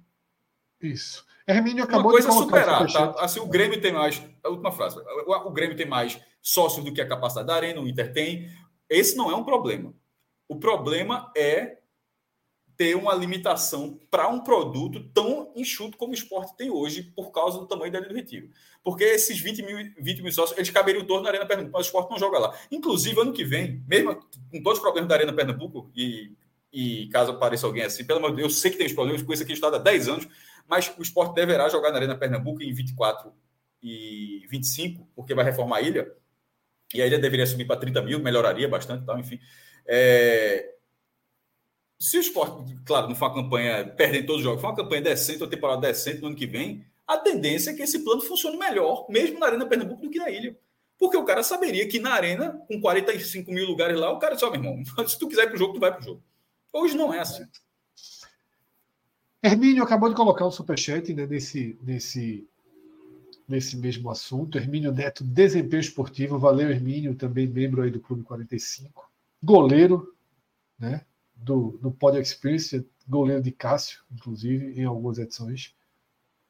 Isso. 0.82 1.26
Hermínio 1.48 1.84
acabou 1.84 2.06
Uma 2.06 2.12
coisa 2.12 2.30
de 2.30 2.36
superar, 2.36 2.92
tá? 2.92 3.16
Assim, 3.20 3.40
o 3.40 3.48
Grêmio 3.48 3.82
tem 3.82 3.92
mais. 3.92 4.22
A 4.44 4.50
última 4.50 4.72
frase. 4.72 4.98
O 5.28 5.52
Grêmio 5.52 5.76
tem 5.76 5.88
mais 5.88 6.20
sócios 6.42 6.86
do 6.86 6.94
que 6.94 7.02
a 7.02 7.08
capacidade 7.08 7.48
da 7.48 7.56
Arena, 7.56 7.82
o 7.82 7.88
Inter 7.88 8.14
tem. 8.14 8.50
Esse 8.88 9.16
não 9.16 9.32
é 9.32 9.36
um 9.36 9.44
problema. 9.44 9.94
O 10.50 10.58
problema 10.58 11.32
é 11.38 11.78
ter 12.76 12.96
uma 12.96 13.14
limitação 13.14 14.00
para 14.10 14.30
um 14.30 14.40
produto 14.40 15.04
tão 15.14 15.52
enxuto 15.54 15.98
como 15.98 16.12
o 16.12 16.16
esporte 16.16 16.56
tem 16.56 16.70
hoje, 16.72 17.04
por 17.04 17.30
causa 17.30 17.60
do 17.60 17.68
tamanho 17.68 17.92
da 17.92 18.00
Arena 18.00 18.14
do 18.14 18.18
Retiro. 18.18 18.50
Porque 18.82 19.04
esses 19.04 19.38
20 19.40 19.62
mil, 19.64 19.78
20 20.00 20.22
mil 20.22 20.32
sócios, 20.32 20.58
eles 20.58 20.70
caberiam 20.70 21.06
todos 21.06 21.22
na 21.22 21.30
Arena 21.30 21.46
Pernambuco, 21.46 21.78
mas 21.78 21.86
o 21.86 21.90
esporte 21.90 22.10
não 22.10 22.18
joga 22.18 22.40
lá. 22.40 22.58
Inclusive, 22.72 23.20
ano 23.20 23.34
que 23.34 23.44
vem, 23.44 23.84
mesmo 23.86 24.16
com 24.50 24.64
todos 24.64 24.80
os 24.80 24.82
problemas 24.82 25.10
da 25.10 25.16
Arena 25.16 25.34
Pernambuco, 25.34 25.92
e, 25.94 26.32
e 26.72 27.10
caso 27.10 27.32
apareça 27.32 27.68
alguém 27.68 27.84
assim, 27.84 28.06
pelo 28.06 28.20
amor 28.20 28.32
de 28.32 28.38
Deus, 28.38 28.54
eu 28.54 28.60
sei 28.60 28.72
que 28.72 28.78
tem 28.78 28.88
os 28.88 28.94
problemas 28.94 29.22
com 29.22 29.34
isso 29.34 29.44
aqui 29.44 29.52
está 29.52 29.68
há 29.68 29.78
10 29.78 30.08
anos, 30.08 30.28
mas 30.66 30.90
o 30.98 31.02
esporte 31.02 31.36
deverá 31.36 31.68
jogar 31.68 31.92
na 31.92 31.98
Arena 31.98 32.18
Pernambuco 32.18 32.64
em 32.64 32.74
24 32.74 33.32
e 33.84 34.48
25, 34.50 35.06
porque 35.14 35.36
vai 35.36 35.44
reformar 35.44 35.78
a 35.78 35.82
ilha, 35.82 36.10
e 36.94 37.02
a 37.02 37.06
ilha 37.06 37.20
deveria 37.20 37.46
subir 37.46 37.66
para 37.66 37.80
30 37.80 38.02
mil, 38.02 38.20
melhoraria 38.20 38.70
bastante, 38.70 39.06
tal, 39.06 39.20
enfim. 39.20 39.38
É... 39.92 40.76
Se 42.00 42.18
o 42.18 42.22
esporte, 42.22 42.78
claro, 42.86 43.10
não 43.10 43.16
for 43.16 43.26
uma 43.26 43.44
campanha 43.44 43.86
perdendo 43.86 44.28
todos 44.28 44.40
os 44.40 44.44
jogos, 44.44 44.62
for 44.62 44.68
uma 44.68 44.76
campanha 44.76 45.02
decente, 45.02 45.42
uma 45.42 45.50
temporada 45.50 45.82
decente 45.82 46.22
no 46.22 46.28
ano 46.28 46.36
que 46.36 46.46
vem, 46.46 46.86
a 47.06 47.18
tendência 47.18 47.72
é 47.72 47.74
que 47.74 47.82
esse 47.82 48.00
plano 48.04 48.22
funcione 48.22 48.56
melhor, 48.56 49.08
mesmo 49.10 49.40
na 49.40 49.48
Arena 49.48 49.66
Pernambuco, 49.66 50.04
do 50.04 50.10
que 50.10 50.20
na 50.20 50.30
ilha. 50.30 50.56
Porque 50.98 51.18
o 51.18 51.26
cara 51.26 51.42
saberia 51.42 51.88
que 51.88 52.00
na 52.00 52.14
Arena, 52.14 52.52
com 52.68 52.80
45 52.80 53.52
mil 53.52 53.66
lugares 53.66 54.00
lá, 54.00 54.14
o 54.14 54.20
cara 54.20 54.38
só, 54.38 54.52
meu 54.52 54.62
irmão, 54.62 54.84
se 55.08 55.18
tu 55.18 55.28
quiser 55.28 55.46
ir 55.46 55.50
pro 55.50 55.58
jogo, 55.58 55.74
tu 55.74 55.80
vai 55.80 55.94
pro 55.94 56.04
jogo. 56.06 56.24
Hoje 56.72 56.96
não 56.96 57.12
é 57.12 57.20
assim. 57.20 57.46
Hermínio 59.42 59.84
acabou 59.84 60.08
de 60.08 60.16
colocar 60.16 60.46
um 60.46 60.52
superchat 60.52 61.14
né, 61.14 61.26
nesse, 61.26 61.78
nesse, 61.82 62.48
nesse 63.48 63.76
mesmo 63.76 64.10
assunto. 64.10 64.58
Hermínio 64.58 64.92
Neto, 64.92 65.24
desempenho 65.24 65.82
esportivo. 65.82 66.38
Valeu, 66.38 66.70
Hermínio, 66.70 67.16
também 67.16 67.48
membro 67.48 67.82
aí 67.82 67.90
do 67.90 68.00
Clube 68.00 68.24
45 68.24 69.09
goleiro 69.42 70.14
né, 70.78 71.06
do, 71.36 71.80
do 71.82 71.92
Pod 71.92 72.20
Experience, 72.20 72.86
goleiro 73.08 73.42
de 73.42 73.52
Cássio, 73.52 74.02
inclusive, 74.12 74.80
em 74.80 74.86
algumas 74.86 75.18
edições. 75.18 75.74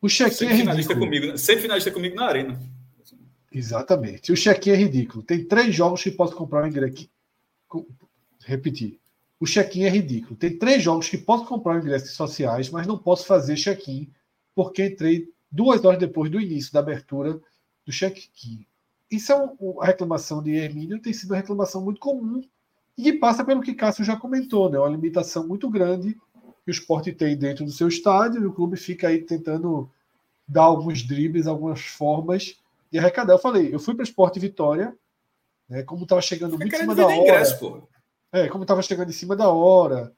O 0.01 0.07
check-in 0.07 0.45
é 0.45 0.53
ridículo. 0.53 0.99
Comigo, 0.99 1.37
sempre 1.37 1.61
finalista 1.63 1.91
comigo 1.91 2.15
na 2.15 2.25
arena. 2.25 2.59
Exatamente. 3.51 4.31
O 4.31 4.35
check-in 4.35 4.71
é 4.71 4.75
ridículo. 4.75 5.23
Tem 5.23 5.43
três 5.43 5.73
jogos 5.73 6.03
que 6.03 6.11
posso 6.11 6.35
comprar 6.35 6.63
o 6.63 6.67
ingresso. 6.67 7.09
Repetir. 8.45 8.99
O 9.39 9.45
check-in 9.45 9.83
é 9.83 9.89
ridículo. 9.89 10.35
Tem 10.35 10.57
três 10.57 10.83
jogos 10.83 11.09
que 11.09 11.17
posso 11.17 11.45
comprar 11.45 11.75
o 11.75 11.79
ingresso 11.79 12.13
sociais, 12.13 12.69
mas 12.69 12.85
não 12.85 12.97
posso 12.97 13.25
fazer 13.25 13.55
check-in 13.55 14.11
porque 14.53 14.85
entrei 14.85 15.29
duas 15.51 15.83
horas 15.83 15.99
depois 15.99 16.29
do 16.29 16.39
início 16.39 16.73
da 16.73 16.79
abertura 16.79 17.39
do 17.85 17.91
check-in. 17.91 18.65
Isso 19.09 19.31
é 19.31 19.35
uma 19.35 19.85
reclamação 19.85 20.43
de 20.43 20.51
Hermínio, 20.51 21.01
tem 21.01 21.13
sido 21.13 21.31
uma 21.31 21.37
reclamação 21.37 21.83
muito 21.83 21.99
comum 21.99 22.41
e 22.99 23.01
que 23.01 23.13
passa 23.13 23.45
pelo 23.45 23.61
que 23.61 23.73
Cássio 23.73 24.03
já 24.03 24.17
comentou, 24.17 24.69
né? 24.69 24.77
Uma 24.77 24.89
limitação 24.89 25.47
muito 25.47 25.69
grande 25.69 26.19
que 26.65 26.69
o 26.69 26.71
esporte 26.71 27.13
tem 27.13 27.37
dentro 27.37 27.63
do 27.63 27.71
seu 27.71 27.87
estádio, 27.87 28.43
e 28.43 28.45
o 28.45 28.53
clube 28.53 28.75
fica 28.75 29.07
aí 29.07 29.21
tentando 29.21 29.89
dar 30.45 30.63
alguns 30.63 31.01
dribles, 31.01 31.47
algumas 31.47 31.79
formas 31.79 32.59
de 32.91 32.99
arrecadar. 32.99 33.35
Eu 33.35 33.39
falei, 33.39 33.73
eu 33.73 33.79
fui 33.79 33.95
para 33.95 34.01
o 34.01 34.03
Esporte 34.03 34.37
Vitória, 34.37 34.93
né? 35.69 35.81
Como 35.83 36.03
estava 36.03 36.21
chegando 36.21 36.57
muito 36.57 36.75
em 36.75 36.77
cima 36.77 36.93
da 36.93 37.05
hora. 37.05 37.15
Ingresso, 37.15 37.87
é, 38.33 38.47
como 38.49 38.65
estava 38.65 38.81
chegando 38.81 39.09
em 39.09 39.13
cima 39.13 39.33
da 39.33 39.47
hora, 39.47 40.13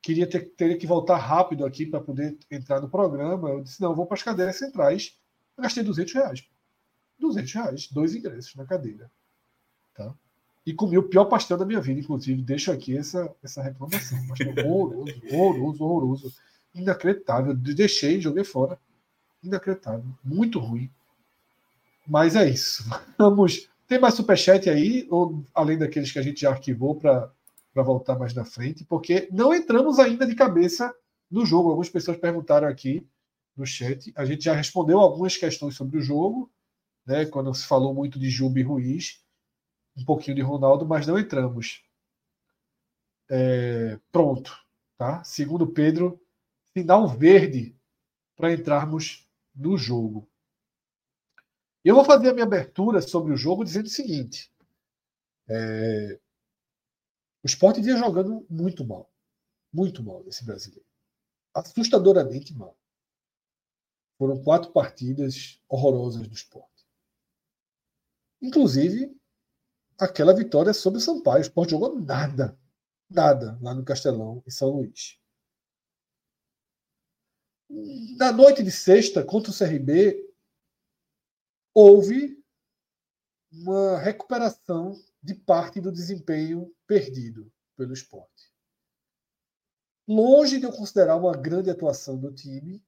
queria 0.00 0.26
ter, 0.26 0.54
ter 0.56 0.78
que 0.78 0.86
voltar 0.86 1.18
rápido 1.18 1.66
aqui 1.66 1.84
para 1.84 2.00
poder 2.00 2.38
entrar 2.50 2.80
no 2.80 2.88
programa. 2.88 3.50
Eu 3.50 3.62
disse, 3.62 3.78
não, 3.78 3.90
eu 3.90 3.94
vou 3.94 4.06
para 4.06 4.14
as 4.16 4.22
cadeiras 4.22 4.56
centrais. 4.56 5.18
Eu 5.54 5.62
gastei 5.64 5.82
200 5.82 6.14
reais. 6.14 6.48
200 7.18 7.52
reais, 7.52 7.88
dois 7.88 8.14
ingressos 8.14 8.54
na 8.54 8.64
cadeira. 8.64 9.10
Tá? 9.94 10.14
E 10.64 10.72
comi 10.72 10.96
o 10.96 11.02
pior 11.02 11.24
pastel 11.24 11.56
da 11.56 11.66
minha 11.66 11.80
vida, 11.80 12.00
inclusive. 12.00 12.40
Deixo 12.42 12.70
aqui 12.70 12.96
essa, 12.96 13.34
essa 13.42 13.62
reclamação. 13.62 14.18
Pastel 14.28 14.54
horroroso, 14.66 15.12
horroroso, 15.30 15.84
horroroso. 15.84 16.34
Inacreditável. 16.74 17.54
Deixei, 17.54 18.20
joguei 18.20 18.44
fora. 18.44 18.78
Inacreditável. 19.42 20.04
Muito 20.24 20.58
ruim. 20.58 20.90
Mas 22.06 22.36
é 22.36 22.48
isso. 22.48 22.84
Vamos. 23.18 23.68
Tem 23.88 23.98
mais 23.98 24.14
superchat 24.14 24.70
aí, 24.70 25.06
ou 25.10 25.44
além 25.52 25.76
daqueles 25.76 26.10
que 26.10 26.18
a 26.18 26.22
gente 26.22 26.40
já 26.42 26.50
arquivou 26.50 26.94
para 26.94 27.30
voltar 27.74 28.18
mais 28.18 28.32
na 28.32 28.44
frente, 28.44 28.84
porque 28.84 29.28
não 29.30 29.52
entramos 29.52 29.98
ainda 29.98 30.24
de 30.24 30.34
cabeça 30.34 30.94
no 31.30 31.44
jogo. 31.44 31.68
Algumas 31.68 31.90
pessoas 31.90 32.16
perguntaram 32.16 32.68
aqui 32.68 33.06
no 33.56 33.66
chat. 33.66 34.10
A 34.16 34.24
gente 34.24 34.44
já 34.44 34.54
respondeu 34.54 34.98
algumas 34.98 35.36
questões 35.36 35.74
sobre 35.74 35.98
o 35.98 36.02
jogo, 36.02 36.50
né? 37.04 37.26
Quando 37.26 37.52
se 37.52 37.66
falou 37.66 37.92
muito 37.92 38.18
de 38.18 38.30
Juba 38.30 38.62
Ruiz, 38.62 39.20
um 39.96 40.04
pouquinho 40.04 40.36
de 40.36 40.42
Ronaldo, 40.42 40.86
mas 40.86 41.06
não 41.06 41.18
entramos. 41.18 41.84
É, 43.30 43.98
pronto, 44.10 44.56
tá? 44.96 45.22
Segundo 45.24 45.66
Pedro, 45.66 46.20
sinal 46.76 47.08
verde 47.08 47.76
para 48.36 48.52
entrarmos 48.52 49.28
no 49.54 49.76
jogo. 49.76 50.28
Eu 51.84 51.94
vou 51.94 52.04
fazer 52.04 52.30
a 52.30 52.32
minha 52.32 52.44
abertura 52.44 53.00
sobre 53.02 53.32
o 53.32 53.36
jogo 53.36 53.64
dizendo 53.64 53.86
o 53.86 53.90
seguinte: 53.90 54.52
é, 55.48 56.18
o 57.42 57.46
esporte 57.46 57.80
vinha 57.80 57.96
jogando 57.96 58.46
muito 58.48 58.84
mal. 58.84 59.10
Muito 59.72 60.02
mal 60.02 60.22
nesse 60.22 60.44
brasileiro. 60.44 60.86
Assustadoramente 61.54 62.54
mal. 62.54 62.76
Foram 64.18 64.42
quatro 64.42 64.70
partidas 64.70 65.60
horrorosas 65.68 66.28
do 66.28 66.34
esporte. 66.34 66.86
Inclusive, 68.40 69.14
aquela 69.98 70.34
vitória 70.34 70.72
sobre 70.72 70.98
o 70.98 71.00
Sampaio. 71.00 71.38
O 71.38 71.42
esporte 71.42 71.70
jogou 71.70 71.98
nada. 72.00 72.58
Nada 73.08 73.58
lá 73.60 73.74
no 73.74 73.84
Castelão, 73.84 74.42
em 74.46 74.50
São 74.50 74.70
Luís. 74.70 75.18
Na 78.18 78.32
noite 78.32 78.62
de 78.62 78.70
sexta, 78.70 79.24
contra 79.24 79.50
o 79.50 79.56
CRB, 79.56 80.30
houve 81.74 82.42
uma 83.50 83.98
recuperação 83.98 84.98
de 85.22 85.34
parte 85.34 85.80
do 85.80 85.92
desempenho 85.92 86.74
perdido 86.86 87.52
pelo 87.76 87.92
esporte. 87.92 88.52
Longe 90.08 90.58
de 90.58 90.64
eu 90.64 90.72
considerar 90.72 91.16
uma 91.16 91.36
grande 91.36 91.70
atuação 91.70 92.18
do 92.18 92.32
time, 92.32 92.84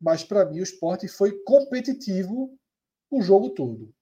mas 0.00 0.22
para 0.22 0.44
mim 0.44 0.60
o 0.60 0.62
esporte 0.62 1.08
foi 1.08 1.42
competitivo 1.42 2.58
o 3.10 3.20
jogo 3.20 3.50
todo. 3.50 3.94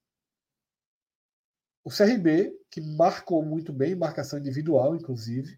O 1.87 1.89
CRB, 1.89 2.53
que 2.69 2.81
marcou 2.81 3.45
muito 3.45 3.73
bem, 3.73 3.95
marcação 3.95 4.41
individual, 4.41 4.97
inclusive, 4.97 5.57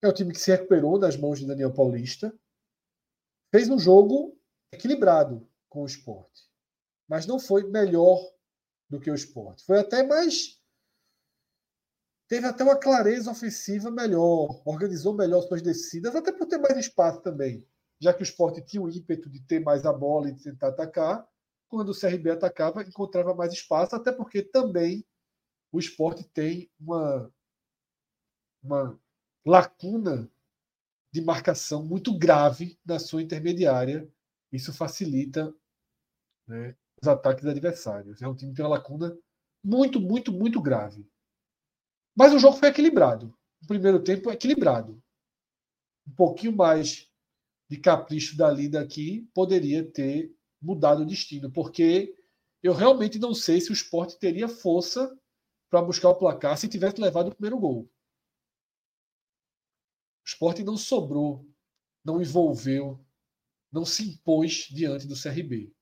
é 0.00 0.06
o 0.06 0.12
time 0.12 0.32
que 0.32 0.38
se 0.38 0.52
recuperou 0.52 0.96
das 0.96 1.16
mãos 1.16 1.40
de 1.40 1.46
Daniel 1.46 1.74
Paulista, 1.74 2.32
fez 3.50 3.68
um 3.68 3.80
jogo 3.80 4.38
equilibrado 4.70 5.44
com 5.68 5.82
o 5.82 5.86
esporte, 5.86 6.48
mas 7.08 7.26
não 7.26 7.40
foi 7.40 7.68
melhor 7.68 8.32
do 8.88 9.00
que 9.00 9.10
o 9.10 9.14
esporte. 9.16 9.64
Foi 9.64 9.80
até 9.80 10.06
mais. 10.06 10.62
Teve 12.28 12.46
até 12.46 12.62
uma 12.62 12.78
clareza 12.78 13.28
ofensiva 13.28 13.90
melhor, 13.90 14.62
organizou 14.64 15.12
melhor 15.12 15.42
suas 15.42 15.62
descidas, 15.62 16.14
até 16.14 16.30
por 16.30 16.46
ter 16.46 16.58
mais 16.58 16.78
espaço 16.78 17.20
também. 17.22 17.66
Já 18.00 18.14
que 18.14 18.22
o 18.22 18.28
esporte 18.28 18.62
tinha 18.62 18.82
o 18.82 18.88
ímpeto 18.88 19.28
de 19.28 19.40
ter 19.40 19.58
mais 19.58 19.84
a 19.84 19.92
bola 19.92 20.28
e 20.28 20.32
de 20.32 20.44
tentar 20.44 20.68
atacar, 20.68 21.28
quando 21.68 21.90
o 21.90 21.98
CRB 21.98 22.30
atacava, 22.30 22.82
encontrava 22.82 23.34
mais 23.34 23.52
espaço, 23.52 23.94
até 23.94 24.12
porque 24.12 24.42
também 24.42 25.04
o 25.72 25.78
esporte 25.78 26.24
tem 26.24 26.70
uma, 26.78 27.32
uma 28.62 28.98
lacuna 29.44 30.30
de 31.12 31.20
marcação 31.20 31.84
muito 31.84 32.16
grave 32.16 32.78
na 32.84 32.98
sua 32.98 33.22
intermediária. 33.22 34.08
Isso 34.52 34.72
facilita 34.72 35.54
né, 36.46 36.76
os 37.00 37.08
ataques 37.08 37.46
adversários. 37.46 38.22
É 38.22 38.28
um 38.28 38.34
time 38.34 38.52
que 38.52 38.56
tem 38.56 38.64
uma 38.64 38.76
lacuna 38.76 39.16
muito, 39.64 40.00
muito, 40.00 40.32
muito 40.32 40.60
grave. 40.60 41.08
Mas 42.14 42.32
o 42.32 42.38
jogo 42.38 42.56
foi 42.56 42.68
equilibrado. 42.68 43.36
O 43.62 43.66
primeiro 43.66 44.02
tempo 44.02 44.30
equilibrado. 44.30 45.02
Um 46.06 46.12
pouquinho 46.12 46.54
mais 46.54 47.10
de 47.68 47.78
capricho 47.78 48.36
dali 48.36 48.68
daqui 48.68 49.28
poderia 49.34 49.84
ter 49.90 50.35
mudado 50.66 51.02
o 51.02 51.06
destino, 51.06 51.50
porque 51.50 52.12
eu 52.62 52.74
realmente 52.74 53.18
não 53.18 53.32
sei 53.32 53.60
se 53.60 53.70
o 53.70 53.72
esporte 53.72 54.18
teria 54.18 54.48
força 54.48 55.16
para 55.70 55.80
buscar 55.80 56.08
o 56.08 56.16
placar 56.16 56.58
se 56.58 56.68
tivesse 56.68 57.00
levado 57.00 57.28
o 57.28 57.34
primeiro 57.34 57.58
gol. 57.58 57.82
O 60.24 60.26
esporte 60.26 60.64
não 60.64 60.76
sobrou, 60.76 61.48
não 62.04 62.20
envolveu, 62.20 63.00
não 63.70 63.84
se 63.84 64.02
impôs 64.10 64.66
diante 64.70 65.06
do 65.06 65.14
CRB. 65.14 65.72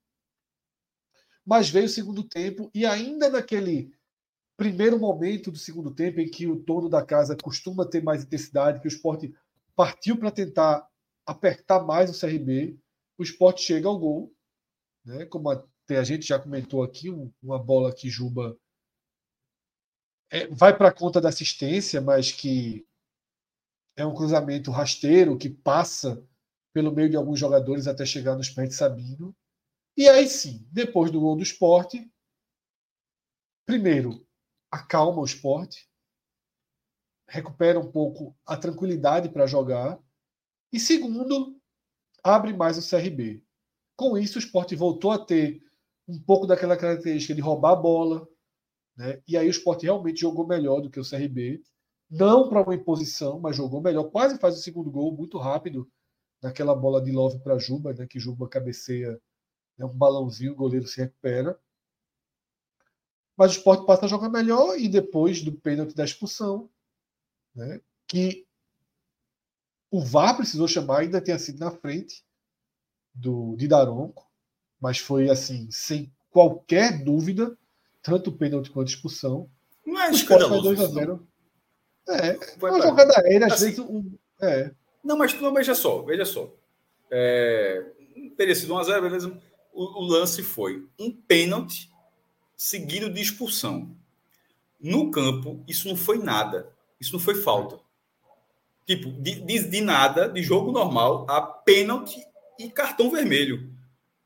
Mas 1.46 1.70
veio 1.70 1.86
o 1.86 1.88
segundo 1.88 2.22
tempo 2.22 2.70
e 2.74 2.84
ainda 2.84 3.30
naquele 3.30 3.90
primeiro 4.56 4.98
momento 4.98 5.50
do 5.50 5.58
segundo 5.58 5.94
tempo 5.94 6.20
em 6.20 6.30
que 6.30 6.46
o 6.46 6.56
dono 6.56 6.88
da 6.88 7.04
casa 7.04 7.36
costuma 7.36 7.88
ter 7.88 8.02
mais 8.02 8.22
intensidade, 8.22 8.80
que 8.80 8.86
o 8.86 8.88
esporte 8.88 9.34
partiu 9.74 10.18
para 10.18 10.30
tentar 10.30 10.86
apertar 11.26 11.82
mais 11.84 12.10
o 12.10 12.18
CRB, 12.18 12.78
o 13.18 13.22
esporte 13.22 13.62
chega 13.62 13.88
ao 13.88 13.98
gol, 13.98 14.34
né? 15.04 15.26
como 15.26 15.50
até 15.50 15.98
a 15.98 16.04
gente 16.04 16.26
já 16.26 16.38
comentou 16.38 16.82
aqui, 16.82 17.10
uma 17.42 17.58
bola 17.58 17.94
que 17.94 18.08
Juba 18.08 18.58
é, 20.30 20.46
vai 20.48 20.76
para 20.76 20.92
conta 20.92 21.20
da 21.20 21.28
assistência, 21.28 22.00
mas 22.00 22.32
que 22.32 22.86
é 23.96 24.04
um 24.04 24.14
cruzamento 24.14 24.70
rasteiro 24.70 25.38
que 25.38 25.48
passa 25.48 26.26
pelo 26.72 26.92
meio 26.92 27.08
de 27.08 27.16
alguns 27.16 27.38
jogadores 27.38 27.86
até 27.86 28.04
chegar 28.04 28.34
nos 28.34 28.50
pés 28.50 28.70
de 28.70 28.74
Sabino. 28.74 29.34
E 29.96 30.08
aí 30.08 30.26
sim, 30.26 30.66
depois 30.72 31.10
do 31.10 31.20
gol 31.20 31.36
do 31.36 31.42
esporte, 31.42 32.10
primeiro, 33.64 34.26
acalma 34.70 35.20
o 35.20 35.24
esporte, 35.24 35.88
recupera 37.28 37.78
um 37.78 37.90
pouco 37.90 38.36
a 38.44 38.56
tranquilidade 38.56 39.28
para 39.28 39.46
jogar, 39.46 40.02
e 40.72 40.80
segundo, 40.80 41.56
abre 42.24 42.52
mais 42.52 42.76
o 42.76 42.88
CRB. 42.90 43.43
Com 43.96 44.18
isso, 44.18 44.38
o 44.38 44.42
esporte 44.42 44.74
voltou 44.74 45.10
a 45.10 45.18
ter 45.18 45.62
um 46.06 46.18
pouco 46.20 46.46
daquela 46.46 46.76
característica 46.76 47.34
de 47.34 47.40
roubar 47.40 47.72
a 47.72 47.76
bola, 47.76 48.28
né? 48.96 49.22
e 49.26 49.36
aí 49.36 49.46
o 49.46 49.50
esporte 49.50 49.84
realmente 49.84 50.20
jogou 50.20 50.46
melhor 50.46 50.80
do 50.80 50.90
que 50.90 51.00
o 51.00 51.08
CRB. 51.08 51.62
Não 52.10 52.48
para 52.48 52.62
uma 52.62 52.74
imposição, 52.74 53.40
mas 53.40 53.56
jogou 53.56 53.80
melhor. 53.80 54.04
Quase 54.10 54.38
faz 54.38 54.56
o 54.56 54.62
segundo 54.62 54.90
gol 54.90 55.16
muito 55.16 55.38
rápido 55.38 55.90
naquela 56.42 56.74
bola 56.74 57.02
de 57.02 57.10
Love 57.10 57.38
para 57.40 57.58
Juba, 57.58 57.94
né? 57.94 58.06
que 58.06 58.20
Juba 58.20 58.48
cabeceia 58.48 59.20
é 59.78 59.84
um 59.84 59.96
balãozinho, 59.96 60.52
o 60.52 60.56
goleiro 60.56 60.86
se 60.86 61.00
recupera. 61.00 61.58
Mas 63.36 63.52
o 63.52 63.58
esporte 63.58 63.86
passa 63.86 64.04
a 64.04 64.08
jogar 64.08 64.28
melhor 64.28 64.78
e 64.78 64.88
depois 64.88 65.42
do 65.42 65.52
pênalti 65.52 65.94
da 65.94 66.04
expulsão, 66.04 66.70
né, 67.54 67.80
que 68.06 68.46
o 69.90 70.00
VAR 70.00 70.36
precisou 70.36 70.68
chamar, 70.68 71.00
ainda 71.00 71.20
tinha 71.20 71.38
sido 71.38 71.58
na 71.58 71.70
frente 71.70 72.24
do, 73.14 73.54
de 73.56 73.68
Daronco, 73.68 74.26
mas 74.80 74.98
foi 74.98 75.30
assim, 75.30 75.68
sem 75.70 76.12
qualquer 76.30 77.04
dúvida, 77.04 77.56
tanto 78.02 78.32
pênalti 78.32 78.70
quanto 78.70 78.88
expulsão. 78.88 79.48
Não 79.86 80.00
é 80.00 80.10
escandaloso. 80.10 80.62
2 80.62 80.80
a 80.80 80.86
0. 80.86 81.28
É, 82.08 82.56
Vai 82.58 82.70
uma 82.70 82.82
jogada 82.82 83.18
aérea, 83.20 83.46
às 83.46 83.54
assim, 83.54 83.64
vezes. 83.66 83.78
Um, 83.78 84.12
é. 84.40 84.70
Não, 85.02 85.16
mas 85.16 85.38
não, 85.40 85.54
veja 85.54 85.74
só, 85.74 86.02
veja 86.02 86.24
só. 86.24 86.52
É, 87.10 87.84
teria 88.36 88.54
sido 88.54 88.74
1x0, 88.74 89.00
beleza 89.00 89.40
o, 89.74 90.02
o 90.02 90.06
lance 90.06 90.42
foi 90.42 90.86
um 90.98 91.10
pênalti 91.10 91.90
seguido 92.56 93.12
de 93.12 93.20
expulsão. 93.20 93.94
No 94.80 95.10
campo, 95.10 95.62
isso 95.66 95.88
não 95.88 95.96
foi 95.96 96.18
nada. 96.18 96.70
Isso 97.00 97.12
não 97.12 97.20
foi 97.20 97.34
falta. 97.34 97.78
Tipo, 98.86 99.10
de, 99.10 99.40
de, 99.40 99.64
de 99.68 99.80
nada, 99.80 100.28
de 100.28 100.42
jogo 100.42 100.70
normal, 100.70 101.26
a 101.28 101.40
pênalti 101.40 102.24
e 102.58 102.70
cartão 102.70 103.10
vermelho. 103.10 103.72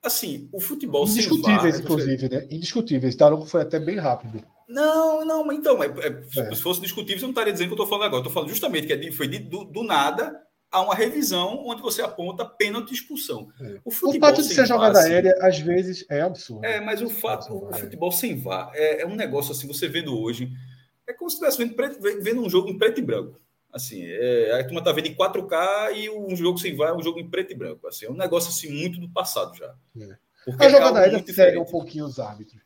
Assim, 0.02 0.48
o 0.52 0.60
futebol 0.60 1.04
Indiscutíveis, 1.06 1.74
VAR, 1.74 1.82
inclusive, 1.82 2.28
né? 2.28 2.46
Indiscutíveis. 2.50 3.16
Daronco 3.16 3.46
foi 3.46 3.62
até 3.62 3.80
bem 3.80 3.96
rápido. 3.96 4.44
Não, 4.68 5.24
não, 5.24 5.44
mas 5.44 5.58
então, 5.58 5.82
é, 5.82 5.86
é, 5.86 6.22
é. 6.40 6.54
se 6.54 6.62
fosse 6.62 6.80
discutível, 6.80 7.22
eu 7.22 7.22
não 7.22 7.30
estaria 7.30 7.52
dizendo 7.52 7.72
o 7.72 7.74
que 7.74 7.80
eu 7.80 7.84
estou 7.84 7.86
falando 7.86 8.06
agora. 8.06 8.20
Estou 8.20 8.32
falando 8.32 8.50
justamente 8.50 8.86
que 8.86 8.92
é 8.92 9.12
foi 9.12 9.26
de, 9.26 9.38
do, 9.38 9.64
do, 9.64 9.82
nada 9.82 10.38
há 10.70 10.82
uma 10.82 10.94
revisão 10.94 11.64
onde 11.66 11.80
você 11.80 12.02
aponta 12.02 12.44
pênalti 12.44 12.90
e 12.90 12.94
expulsão. 12.94 13.48
É. 13.60 13.80
O, 13.84 13.88
o, 13.88 14.20
fato 14.20 14.42
de 14.42 14.54
ser 14.54 14.66
jogada 14.66 14.98
assim, 15.00 15.10
aérea, 15.10 15.34
às 15.40 15.58
vezes, 15.58 16.04
é 16.10 16.20
absurdo. 16.20 16.64
É, 16.64 16.80
mas 16.80 17.00
o 17.00 17.08
fato, 17.08 17.52
o, 17.52 17.72
futebol 17.72 18.12
sem 18.12 18.38
VAR 18.38 18.70
é, 18.74 19.02
é, 19.02 19.06
um 19.06 19.16
negócio 19.16 19.52
assim, 19.52 19.66
você 19.66 19.88
vendo 19.88 20.16
hoje, 20.16 20.50
é 21.08 21.14
como 21.14 21.30
se 21.30 21.36
estivesse 21.36 21.58
vendo, 21.58 22.22
vendo 22.22 22.42
um 22.42 22.50
jogo 22.50 22.68
em 22.68 22.76
preto 22.76 23.00
e 23.00 23.02
branco. 23.02 23.40
Assim, 23.72 24.02
é, 24.02 24.60
a 24.60 24.64
turma 24.64 24.82
tá 24.82 24.92
vendo 24.92 25.08
em 25.08 25.14
4K 25.14 25.96
e 25.96 26.10
um 26.10 26.34
jogo 26.34 26.58
sem 26.58 26.74
VAR 26.74 26.90
é 26.90 26.94
um 26.94 27.02
jogo 27.02 27.20
em 27.20 27.28
preto 27.28 27.52
e 27.52 27.56
branco. 27.56 27.86
Assim, 27.86 28.06
é 28.06 28.10
um 28.10 28.16
negócio 28.16 28.50
assim 28.50 28.70
muito 28.70 28.98
do 28.98 29.10
passado 29.10 29.54
já. 29.56 29.74
É. 30.00 30.16
a 30.58 30.64
é 30.64 30.70
jogada 30.70 31.00
aérea 31.00 31.24
cega 31.26 31.60
um 31.60 31.66
pouquinho 31.66 32.06
os 32.06 32.18
árbitros. 32.18 32.62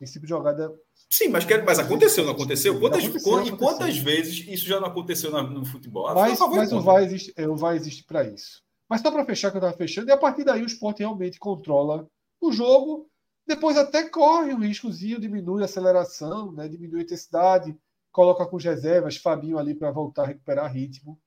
Esse 0.00 0.14
tipo 0.14 0.26
de 0.26 0.30
jogada 0.30 0.72
Sim, 1.12 1.28
mas, 1.28 1.44
que, 1.44 1.58
mas 1.58 1.78
aconteceu, 1.78 2.24
não 2.24 2.32
aconteceu? 2.32 2.80
Quantas, 2.80 3.04
aconteceu, 3.04 3.32
aconteceu. 3.32 3.54
E 3.54 3.58
quantas 3.58 3.98
vezes 3.98 4.48
isso 4.48 4.66
já 4.66 4.80
não 4.80 4.88
aconteceu 4.88 5.30
no, 5.30 5.42
no 5.42 5.64
futebol? 5.66 6.08
Ah, 6.08 6.14
mas, 6.14 6.38
mas 6.38 6.72
o 6.72 6.80
VAR 6.80 7.02
existe, 7.02 7.34
é, 7.36 7.46
o 7.46 7.54
VAR 7.54 7.76
existe 7.76 8.02
para 8.04 8.24
isso. 8.24 8.62
Mas 8.88 9.02
só 9.02 9.10
para 9.10 9.26
fechar 9.26 9.50
que 9.50 9.58
eu 9.58 9.60
estava 9.60 9.76
fechando, 9.76 10.08
e 10.08 10.12
a 10.12 10.16
partir 10.16 10.42
daí 10.42 10.62
o 10.62 10.66
esporte 10.66 11.00
realmente 11.00 11.38
controla 11.38 12.08
o 12.40 12.50
jogo, 12.50 13.10
depois 13.46 13.76
até 13.76 14.08
corre 14.08 14.54
um 14.54 14.60
riscozinho, 14.60 15.20
diminui 15.20 15.60
a 15.60 15.66
aceleração, 15.66 16.50
né, 16.52 16.66
diminui 16.66 17.00
a 17.00 17.02
intensidade, 17.02 17.76
coloca 18.12 18.46
com 18.46 18.56
reservas, 18.56 19.16
Fabinho 19.16 19.58
ali 19.58 19.74
para 19.74 19.90
voltar 19.90 20.24
a 20.24 20.26
recuperar 20.26 20.72
ritmo. 20.72 21.20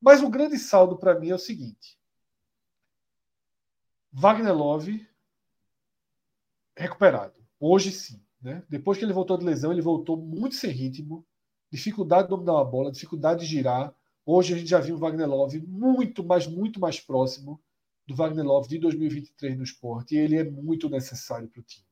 Mas 0.00 0.22
o 0.22 0.30
grande 0.30 0.58
saldo 0.58 0.96
para 0.96 1.18
mim 1.18 1.30
é 1.30 1.34
o 1.34 1.38
seguinte: 1.38 1.98
Wagner 4.12 4.56
Love 4.56 5.06
recuperado. 6.76 7.34
Hoje 7.58 7.90
sim. 7.90 8.22
Né? 8.40 8.62
Depois 8.68 8.96
que 8.96 9.04
ele 9.04 9.12
voltou 9.12 9.36
de 9.36 9.44
lesão, 9.44 9.72
ele 9.72 9.82
voltou 9.82 10.16
muito 10.16 10.54
sem 10.54 10.70
ritmo, 10.70 11.26
dificuldade 11.70 12.24
de 12.24 12.28
dominar 12.30 12.60
a 12.60 12.64
bola, 12.64 12.92
dificuldade 12.92 13.40
de 13.40 13.46
girar. 13.46 13.92
Hoje 14.24 14.54
a 14.54 14.56
gente 14.56 14.70
já 14.70 14.78
viu 14.78 14.94
o 14.94 14.98
Wagner 14.98 15.28
Love 15.28 15.60
muito, 15.66 16.22
mas 16.22 16.46
muito 16.46 16.78
mais 16.78 17.00
próximo 17.00 17.60
do 18.06 18.14
Wagner 18.14 18.44
Love 18.44 18.68
de 18.68 18.78
2023 18.78 19.56
no 19.56 19.64
esporte. 19.64 20.14
E 20.14 20.18
ele 20.18 20.36
é 20.36 20.44
muito 20.44 20.88
necessário 20.88 21.48
para 21.48 21.60
o 21.60 21.64
time. 21.64 21.86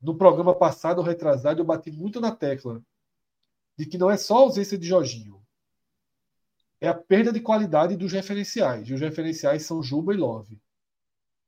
No 0.00 0.16
programa 0.16 0.54
passado, 0.54 1.02
retrasado, 1.02 1.60
eu 1.60 1.64
bati 1.64 1.90
muito 1.90 2.20
na 2.20 2.30
tecla 2.34 2.82
de 3.76 3.86
que 3.86 3.98
não 3.98 4.10
é 4.10 4.16
só 4.16 4.36
a 4.36 4.40
ausência 4.40 4.78
de 4.78 4.86
Jorginho. 4.86 5.42
É 6.80 6.88
a 6.88 6.94
perda 6.94 7.32
de 7.32 7.40
qualidade 7.40 7.96
dos 7.96 8.12
referenciais. 8.12 8.88
E 8.88 8.94
os 8.94 9.00
referenciais 9.00 9.64
são 9.64 9.82
Juba 9.82 10.14
e 10.14 10.16
Love. 10.16 10.60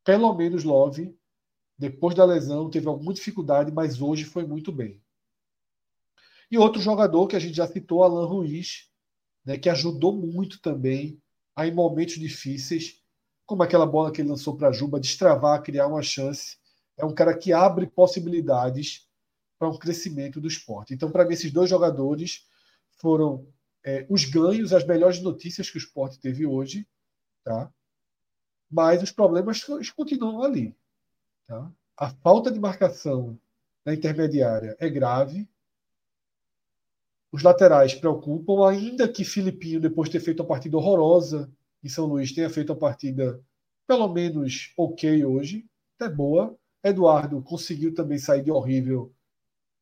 Pelo 0.05 0.35
menos 0.35 0.65
Love 0.65 1.17
depois 1.79 2.15
da 2.15 2.25
lesão, 2.25 2.69
teve 2.69 2.89
alguma 2.89 3.15
dificuldade, 3.15 3.71
mas 3.71 4.03
hoje 4.03 4.25
foi 4.25 4.45
muito 4.45 4.73
bem. 4.73 5.01
E 6.51 6.59
outro 6.59 6.83
jogador 6.83 7.29
que 7.29 7.37
a 7.37 7.39
gente 7.39 7.55
já 7.55 7.69
citou, 7.69 8.03
Alan 8.03 8.27
Ruiz, 8.27 8.91
né, 9.45 9.57
que 9.57 9.69
ajudou 9.69 10.13
muito 10.13 10.61
também 10.61 11.23
a, 11.55 11.67
em 11.67 11.73
momentos 11.73 12.19
difíceis, 12.19 13.01
como 13.47 13.63
aquela 13.63 13.87
bola 13.87 14.11
que 14.11 14.21
ele 14.21 14.31
lançou 14.31 14.57
para 14.57 14.73
Juba, 14.73 14.99
destravar, 14.99 15.63
criar 15.63 15.87
uma 15.87 16.03
chance. 16.03 16.57
É 16.97 17.05
um 17.05 17.15
cara 17.15 17.37
que 17.37 17.53
abre 17.53 17.87
possibilidades 17.87 19.08
para 19.59 19.69
um 19.69 19.79
crescimento 19.79 20.41
do 20.41 20.49
esporte. 20.49 20.95
Então, 20.95 21.11
para 21.11 21.25
mim, 21.25 21.35
esses 21.35 21.53
dois 21.53 21.69
jogadores 21.69 22.47
foram 23.01 23.47
é, 23.85 24.07
os 24.09 24.25
ganhos, 24.25 24.73
as 24.73 24.87
melhores 24.87 25.21
notícias 25.21 25.71
que 25.71 25.77
o 25.77 25.81
esporte 25.81 26.21
teve 26.21 26.47
hoje, 26.47 26.87
tá? 27.45 27.73
mas 28.71 29.03
os 29.03 29.11
problemas 29.11 29.65
continuam 29.97 30.43
ali. 30.43 30.77
Tá? 31.47 31.71
A 31.97 32.11
falta 32.11 32.51
de 32.51 32.61
marcação 32.61 33.39
na 33.85 33.95
intermediária 33.95 34.77
é 34.79 34.89
grave. 34.89 35.49
Os 37.33 37.43
laterais 37.43 37.95
preocupam, 37.95 38.69
ainda 38.69 39.09
que 39.09 39.25
Filipinho, 39.25 39.81
depois 39.81 40.09
de 40.09 40.19
ter 40.19 40.25
feito 40.25 40.41
uma 40.41 40.49
partida 40.49 40.77
horrorosa 40.77 41.51
em 41.83 41.89
São 41.89 42.07
Luís, 42.07 42.33
tenha 42.33 42.51
feito 42.51 42.73
uma 42.73 42.79
partida 42.79 43.43
pelo 43.87 44.09
menos 44.09 44.73
ok 44.77 45.25
hoje, 45.25 45.67
até 45.99 46.13
boa. 46.13 46.57
Eduardo 46.85 47.43
conseguiu 47.43 47.95
também 47.95 48.19
sair 48.19 48.43
de 48.43 48.51
horrível 48.51 49.13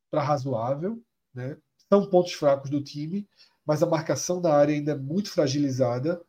para 0.09 0.23
razoável. 0.23 1.01
Né? 1.33 1.57
São 1.89 2.09
pontos 2.09 2.33
fracos 2.33 2.69
do 2.69 2.83
time, 2.83 3.27
mas 3.65 3.81
a 3.81 3.87
marcação 3.87 4.41
da 4.41 4.53
área 4.53 4.73
ainda 4.73 4.93
é 4.93 4.97
muito 4.97 5.29
fragilizada 5.29 6.21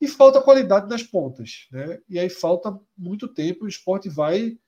e 0.00 0.08
falta 0.08 0.42
qualidade 0.42 0.88
nas 0.88 1.02
pontas. 1.02 1.68
Né? 1.70 2.00
E 2.08 2.18
aí 2.18 2.28
falta 2.28 2.78
muito 2.96 3.28
tempo, 3.28 3.64
o 3.64 3.68
esporte 3.68 4.08
vai 4.08 4.58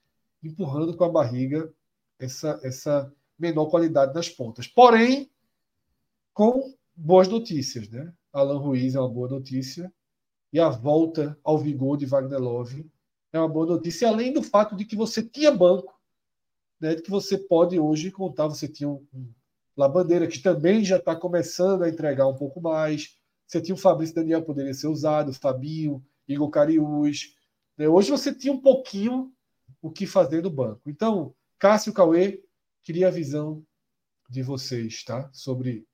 empurrando 0.43 0.95
com 0.95 1.03
a 1.03 1.09
barriga 1.09 1.71
essa, 2.19 2.59
essa 2.63 3.11
menor 3.37 3.65
qualidade 3.67 4.13
nas 4.13 4.29
pontas. 4.29 4.67
Porém, 4.67 5.29
com 6.33 6.73
boas 6.95 7.27
notícias. 7.27 7.89
Né? 7.89 8.13
Alan 8.31 8.59
Ruiz 8.59 8.95
é 8.95 8.99
uma 8.99 9.09
boa 9.09 9.27
notícia. 9.27 9.91
E 10.53 10.59
a 10.59 10.69
volta 10.69 11.37
ao 11.43 11.57
vigor 11.57 11.97
de 11.97 12.05
Wagner 12.05 12.39
Love 12.39 12.89
é 13.33 13.39
uma 13.39 13.49
boa 13.49 13.65
notícia, 13.65 14.07
além 14.07 14.31
do 14.31 14.41
fato 14.41 14.75
de 14.75 14.85
que 14.85 14.95
você 14.95 15.21
tinha 15.21 15.51
banco, 15.51 15.94
né, 16.85 16.95
que 16.95 17.09
você 17.09 17.35
pode 17.35 17.79
hoje 17.79 18.11
contar, 18.11 18.47
você 18.47 18.67
tinha 18.67 18.87
um, 18.87 19.03
um 19.11 19.27
Labandeira, 19.75 20.27
que 20.27 20.39
também 20.39 20.85
já 20.85 20.97
está 20.97 21.15
começando 21.15 21.83
a 21.83 21.89
entregar 21.89 22.27
um 22.27 22.35
pouco 22.35 22.61
mais, 22.61 23.17
você 23.47 23.59
tinha 23.59 23.73
o 23.73 23.77
Fabrício 23.77 24.15
Daniel, 24.15 24.43
poderia 24.43 24.73
ser 24.73 24.87
usado, 24.87 25.29
o 25.29 25.33
Fabinho, 25.33 26.05
Igor 26.27 26.49
Cariús. 26.49 27.35
Né? 27.75 27.87
Hoje 27.87 28.11
você 28.11 28.33
tinha 28.33 28.53
um 28.53 28.61
pouquinho 28.61 29.33
o 29.81 29.91
que 29.91 30.05
fazer 30.05 30.43
no 30.43 30.49
banco. 30.49 30.89
Então, 30.89 31.33
Cássio 31.57 31.91
Cauê, 31.91 32.41
queria 32.83 33.07
a 33.07 33.11
visão 33.11 33.65
de 34.29 34.43
vocês 34.43 35.03
tá? 35.03 35.27
sobre 35.33 35.85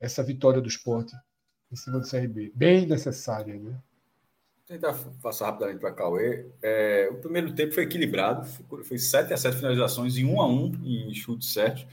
essa 0.00 0.22
vitória 0.22 0.60
do 0.60 0.68
esporte 0.68 1.14
em 1.70 1.76
cima 1.76 2.00
do 2.00 2.08
CRB. 2.08 2.52
Bem 2.54 2.86
necessária, 2.86 3.58
né? 3.58 3.78
Tentar 4.68 4.92
passar 5.22 5.46
rapidamente 5.46 5.80
para 5.80 5.92
Cauê. 5.92 6.44
É, 6.60 7.08
o 7.10 7.16
primeiro 7.16 7.54
tempo 7.54 7.72
foi 7.72 7.84
equilibrado, 7.84 8.46
foi 8.84 8.98
7 8.98 9.32
a 9.32 9.36
7 9.38 9.56
finalizações 9.56 10.18
e 10.18 10.24
1 10.26 10.40
a 10.42 10.46
1 10.46 10.72
em 10.84 11.14
chutes 11.14 11.54
certos. 11.54 11.86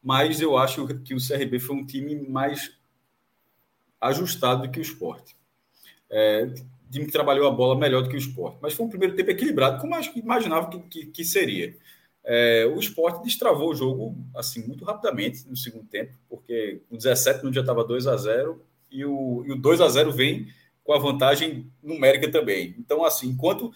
Mas 0.00 0.40
eu 0.40 0.56
acho 0.56 0.86
que 0.98 1.12
o 1.12 1.18
CRB 1.18 1.58
foi 1.58 1.74
um 1.74 1.84
time 1.84 2.14
mais 2.28 2.72
ajustado 4.00 4.62
do 4.62 4.70
que 4.70 4.78
o 4.78 4.82
esporte. 4.82 5.34
É, 6.08 6.46
time 6.88 7.06
que 7.06 7.12
trabalhou 7.12 7.48
a 7.48 7.50
bola 7.50 7.76
melhor 7.76 8.02
do 8.02 8.08
que 8.08 8.14
o 8.14 8.18
esporte. 8.18 8.58
Mas 8.62 8.74
foi 8.74 8.86
um 8.86 8.88
primeiro 8.88 9.16
tempo 9.16 9.32
equilibrado, 9.32 9.80
como 9.80 10.00
que 10.00 10.20
imaginava 10.20 10.70
que, 10.70 10.78
que, 10.78 11.06
que 11.06 11.24
seria. 11.24 11.76
É, 12.22 12.64
o 12.64 12.78
esporte 12.78 13.24
destravou 13.24 13.70
o 13.70 13.74
jogo 13.74 14.16
assim 14.36 14.64
muito 14.64 14.84
rapidamente 14.84 15.48
no 15.48 15.56
segundo 15.56 15.86
tempo, 15.86 16.12
porque 16.28 16.80
o 16.88 16.96
17 16.96 17.44
no 17.44 17.52
já 17.52 17.60
estava 17.60 17.82
2 17.84 18.06
a 18.06 18.16
0 18.16 18.62
e 18.88 19.04
o, 19.04 19.44
e 19.46 19.52
o 19.52 19.56
2 19.56 19.80
a 19.80 19.88
0 19.88 20.12
vem 20.12 20.48
com 20.84 20.92
a 20.92 20.98
vantagem 20.98 21.72
numérica 21.82 22.30
também. 22.30 22.76
Então, 22.78 23.04
assim, 23.04 23.28
enquanto 23.30 23.72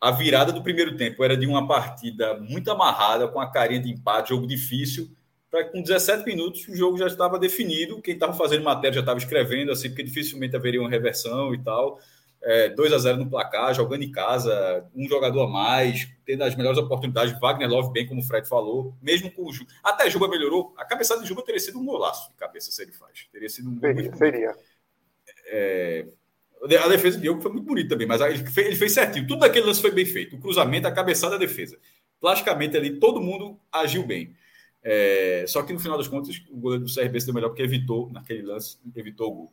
a 0.00 0.10
virada 0.10 0.52
do 0.52 0.62
primeiro 0.62 0.96
tempo 0.96 1.22
era 1.22 1.36
de 1.36 1.46
uma 1.46 1.66
partida 1.66 2.34
muito 2.40 2.70
amarrada, 2.70 3.28
com 3.28 3.40
a 3.40 3.50
carinha 3.50 3.80
de 3.80 3.90
empate, 3.90 4.30
jogo 4.30 4.46
difícil, 4.46 5.08
para 5.50 5.64
com 5.64 5.82
17 5.82 6.24
minutos 6.24 6.66
o 6.68 6.76
jogo 6.76 6.96
já 6.96 7.06
estava 7.06 7.38
definido, 7.38 8.00
quem 8.00 8.14
estava 8.14 8.32
fazendo 8.32 8.64
matéria 8.64 8.94
já 8.94 9.00
estava 9.00 9.18
escrevendo, 9.18 9.70
assim, 9.72 9.88
porque 9.88 10.02
dificilmente 10.02 10.56
haveria 10.56 10.80
uma 10.80 10.90
reversão 10.90 11.54
e 11.54 11.62
tal. 11.62 11.98
É, 12.42 12.70
2 12.70 12.92
a 12.94 12.98
0 12.98 13.18
no 13.18 13.28
placar, 13.28 13.74
jogando 13.74 14.02
em 14.02 14.10
casa, 14.10 14.88
um 14.94 15.06
jogador 15.06 15.42
a 15.42 15.46
mais, 15.46 16.08
tendo 16.24 16.42
as 16.42 16.56
melhores 16.56 16.78
oportunidades, 16.78 17.38
Wagner 17.38 17.68
Love 17.68 17.92
bem, 17.92 18.06
como 18.06 18.22
o 18.22 18.24
Fred 18.24 18.48
falou, 18.48 18.94
mesmo 19.02 19.30
com 19.30 19.44
o 19.44 19.52
Juba. 19.52 19.70
Até 19.84 20.08
Juba 20.08 20.26
melhorou, 20.26 20.72
a 20.78 20.84
cabeçada 20.86 21.20
de 21.20 21.28
Juba 21.28 21.42
teria 21.42 21.60
sido 21.60 21.78
um 21.78 21.84
golaço 21.84 22.30
de 22.30 22.36
cabeça 22.36 22.72
se 22.72 22.82
ele 22.82 22.92
faz. 22.92 23.28
Teria 23.30 23.48
sido 23.50 23.68
um 23.68 23.78
Seria. 23.78 24.16
seria. 24.16 24.56
É, 25.48 26.06
a 26.62 26.88
defesa 26.88 27.16
de 27.16 27.22
Diogo 27.22 27.40
foi 27.40 27.52
muito 27.52 27.66
bonita 27.66 27.90
também, 27.90 28.06
mas 28.06 28.20
ele 28.20 28.38
fez, 28.38 28.66
ele 28.66 28.76
fez 28.76 28.92
certinho. 28.92 29.26
Tudo 29.26 29.40
daquele 29.40 29.66
lance 29.66 29.80
foi 29.80 29.90
bem 29.90 30.04
feito. 30.04 30.36
O 30.36 30.40
cruzamento, 30.40 30.86
a 30.86 30.92
cabeçada, 30.92 31.36
a 31.36 31.38
defesa. 31.38 31.78
Plasticamente 32.20 32.76
ali, 32.76 32.98
todo 32.98 33.20
mundo 33.20 33.58
agiu 33.72 34.06
bem. 34.06 34.34
É, 34.82 35.44
só 35.46 35.62
que 35.62 35.72
no 35.72 35.78
final 35.78 35.96
das 35.96 36.08
contas, 36.08 36.42
o 36.50 36.56
goleiro 36.56 36.84
do 36.84 36.94
CRB 36.94 37.20
se 37.20 37.26
deu 37.26 37.34
melhor 37.34 37.48
porque 37.48 37.62
evitou, 37.62 38.10
naquele 38.10 38.42
lance, 38.42 38.78
evitou 38.94 39.30
o 39.30 39.34
gol. 39.34 39.52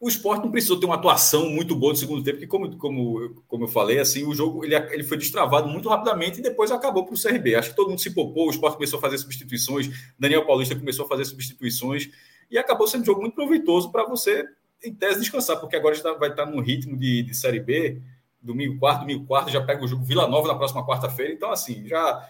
O 0.00 0.08
esporte 0.08 0.42
não 0.42 0.50
precisou 0.50 0.80
ter 0.80 0.86
uma 0.86 0.96
atuação 0.96 1.48
muito 1.48 1.76
boa 1.76 1.92
no 1.92 1.96
segundo 1.96 2.24
tempo, 2.24 2.38
porque, 2.38 2.48
como, 2.48 2.76
como, 2.76 3.44
como 3.46 3.64
eu 3.64 3.68
falei, 3.68 4.00
assim, 4.00 4.24
o 4.24 4.34
jogo 4.34 4.64
ele, 4.64 4.74
ele 4.74 5.04
foi 5.04 5.16
destravado 5.16 5.68
muito 5.68 5.88
rapidamente 5.88 6.40
e 6.40 6.42
depois 6.42 6.72
acabou 6.72 7.04
para 7.04 7.14
o 7.14 7.20
CRB. 7.20 7.54
Acho 7.54 7.70
que 7.70 7.76
todo 7.76 7.88
mundo 7.88 8.00
se 8.00 8.10
poupou, 8.10 8.48
o 8.48 8.50
esporte 8.50 8.74
começou 8.74 8.98
a 8.98 9.00
fazer 9.00 9.18
substituições, 9.18 10.12
Daniel 10.18 10.44
Paulista 10.44 10.74
começou 10.74 11.04
a 11.04 11.08
fazer 11.08 11.24
substituições 11.24 12.10
e 12.50 12.58
acabou 12.58 12.88
sendo 12.88 13.02
um 13.02 13.04
jogo 13.04 13.20
muito 13.20 13.34
proveitoso 13.34 13.92
para 13.92 14.04
você, 14.04 14.44
em 14.84 14.94
tese, 14.94 15.20
descansar, 15.20 15.58
porque 15.58 15.76
agora 15.76 15.94
já 15.94 16.12
vai 16.14 16.30
estar 16.30 16.46
no 16.46 16.60
ritmo 16.60 16.96
de, 16.96 17.22
de 17.22 17.34
Série 17.34 17.60
B, 17.60 18.00
domingo 18.40 18.78
quarto, 18.78 19.00
domingo 19.00 19.24
quarto, 19.26 19.50
já 19.50 19.60
pega 19.60 19.84
o 19.84 19.88
jogo 19.88 20.04
Vila 20.04 20.26
Nova 20.26 20.48
na 20.48 20.54
próxima 20.54 20.84
quarta-feira, 20.86 21.32
então, 21.32 21.50
assim, 21.50 21.86
já 21.86 22.28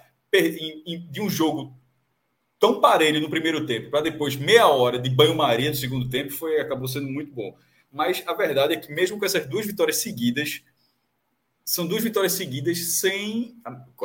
de 1.10 1.20
um 1.20 1.28
jogo 1.28 1.74
tão 2.58 2.80
parelho 2.80 3.20
no 3.20 3.28
primeiro 3.28 3.66
tempo 3.66 3.90
para 3.90 4.00
depois 4.00 4.36
meia 4.36 4.66
hora 4.68 4.98
de 4.98 5.10
banho-maria 5.10 5.68
no 5.68 5.76
segundo 5.76 6.08
tempo 6.08 6.32
foi 6.32 6.58
acabou 6.60 6.88
sendo 6.88 7.08
muito 7.08 7.32
bom. 7.32 7.54
Mas 7.90 8.22
a 8.26 8.32
verdade 8.32 8.72
é 8.72 8.76
que 8.76 8.90
mesmo 8.90 9.18
com 9.18 9.24
essas 9.26 9.46
duas 9.46 9.66
vitórias 9.66 9.98
seguidas, 9.98 10.62
são 11.64 11.86
duas 11.86 12.02
vitórias 12.02 12.32
seguidas 12.32 12.78
sem, 13.00 13.56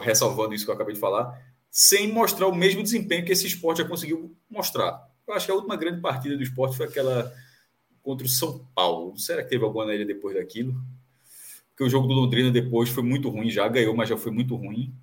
ressalvando 0.02 0.54
isso 0.54 0.66
que 0.66 0.72
eu 0.72 0.76
acabei 0.76 0.94
de 0.94 1.00
falar, 1.00 1.42
sem 1.72 2.12
mostrar 2.12 2.48
o 2.48 2.56
mesmo 2.56 2.84
desempenho 2.84 3.24
que 3.24 3.32
esse 3.32 3.48
esporte 3.48 3.82
já 3.82 3.88
conseguiu 3.88 4.36
mostrar. 4.50 5.08
Eu 5.26 5.34
acho 5.34 5.46
que 5.46 5.52
a 5.52 5.56
última 5.56 5.76
grande 5.76 6.02
partida 6.02 6.36
do 6.36 6.44
esporte 6.44 6.76
foi 6.76 6.88
aquela 6.88 7.34
contra 8.08 8.26
o 8.26 8.30
São 8.30 8.66
Paulo. 8.74 9.18
Será 9.18 9.44
que 9.44 9.50
teve 9.50 9.66
alguma 9.66 9.86
nele 9.86 10.06
depois 10.06 10.36
daquilo? 10.36 10.74
Porque 11.70 11.84
o 11.84 11.90
jogo 11.90 12.08
do 12.08 12.14
Londrina 12.14 12.50
depois 12.50 12.90
foi 12.90 13.04
muito 13.04 13.30
ruim, 13.30 13.50
já 13.50 13.68
ganhou, 13.68 13.96
mas 13.96 14.08
já 14.08 14.16
foi 14.16 14.32
muito 14.32 14.56
ruim 14.56 14.96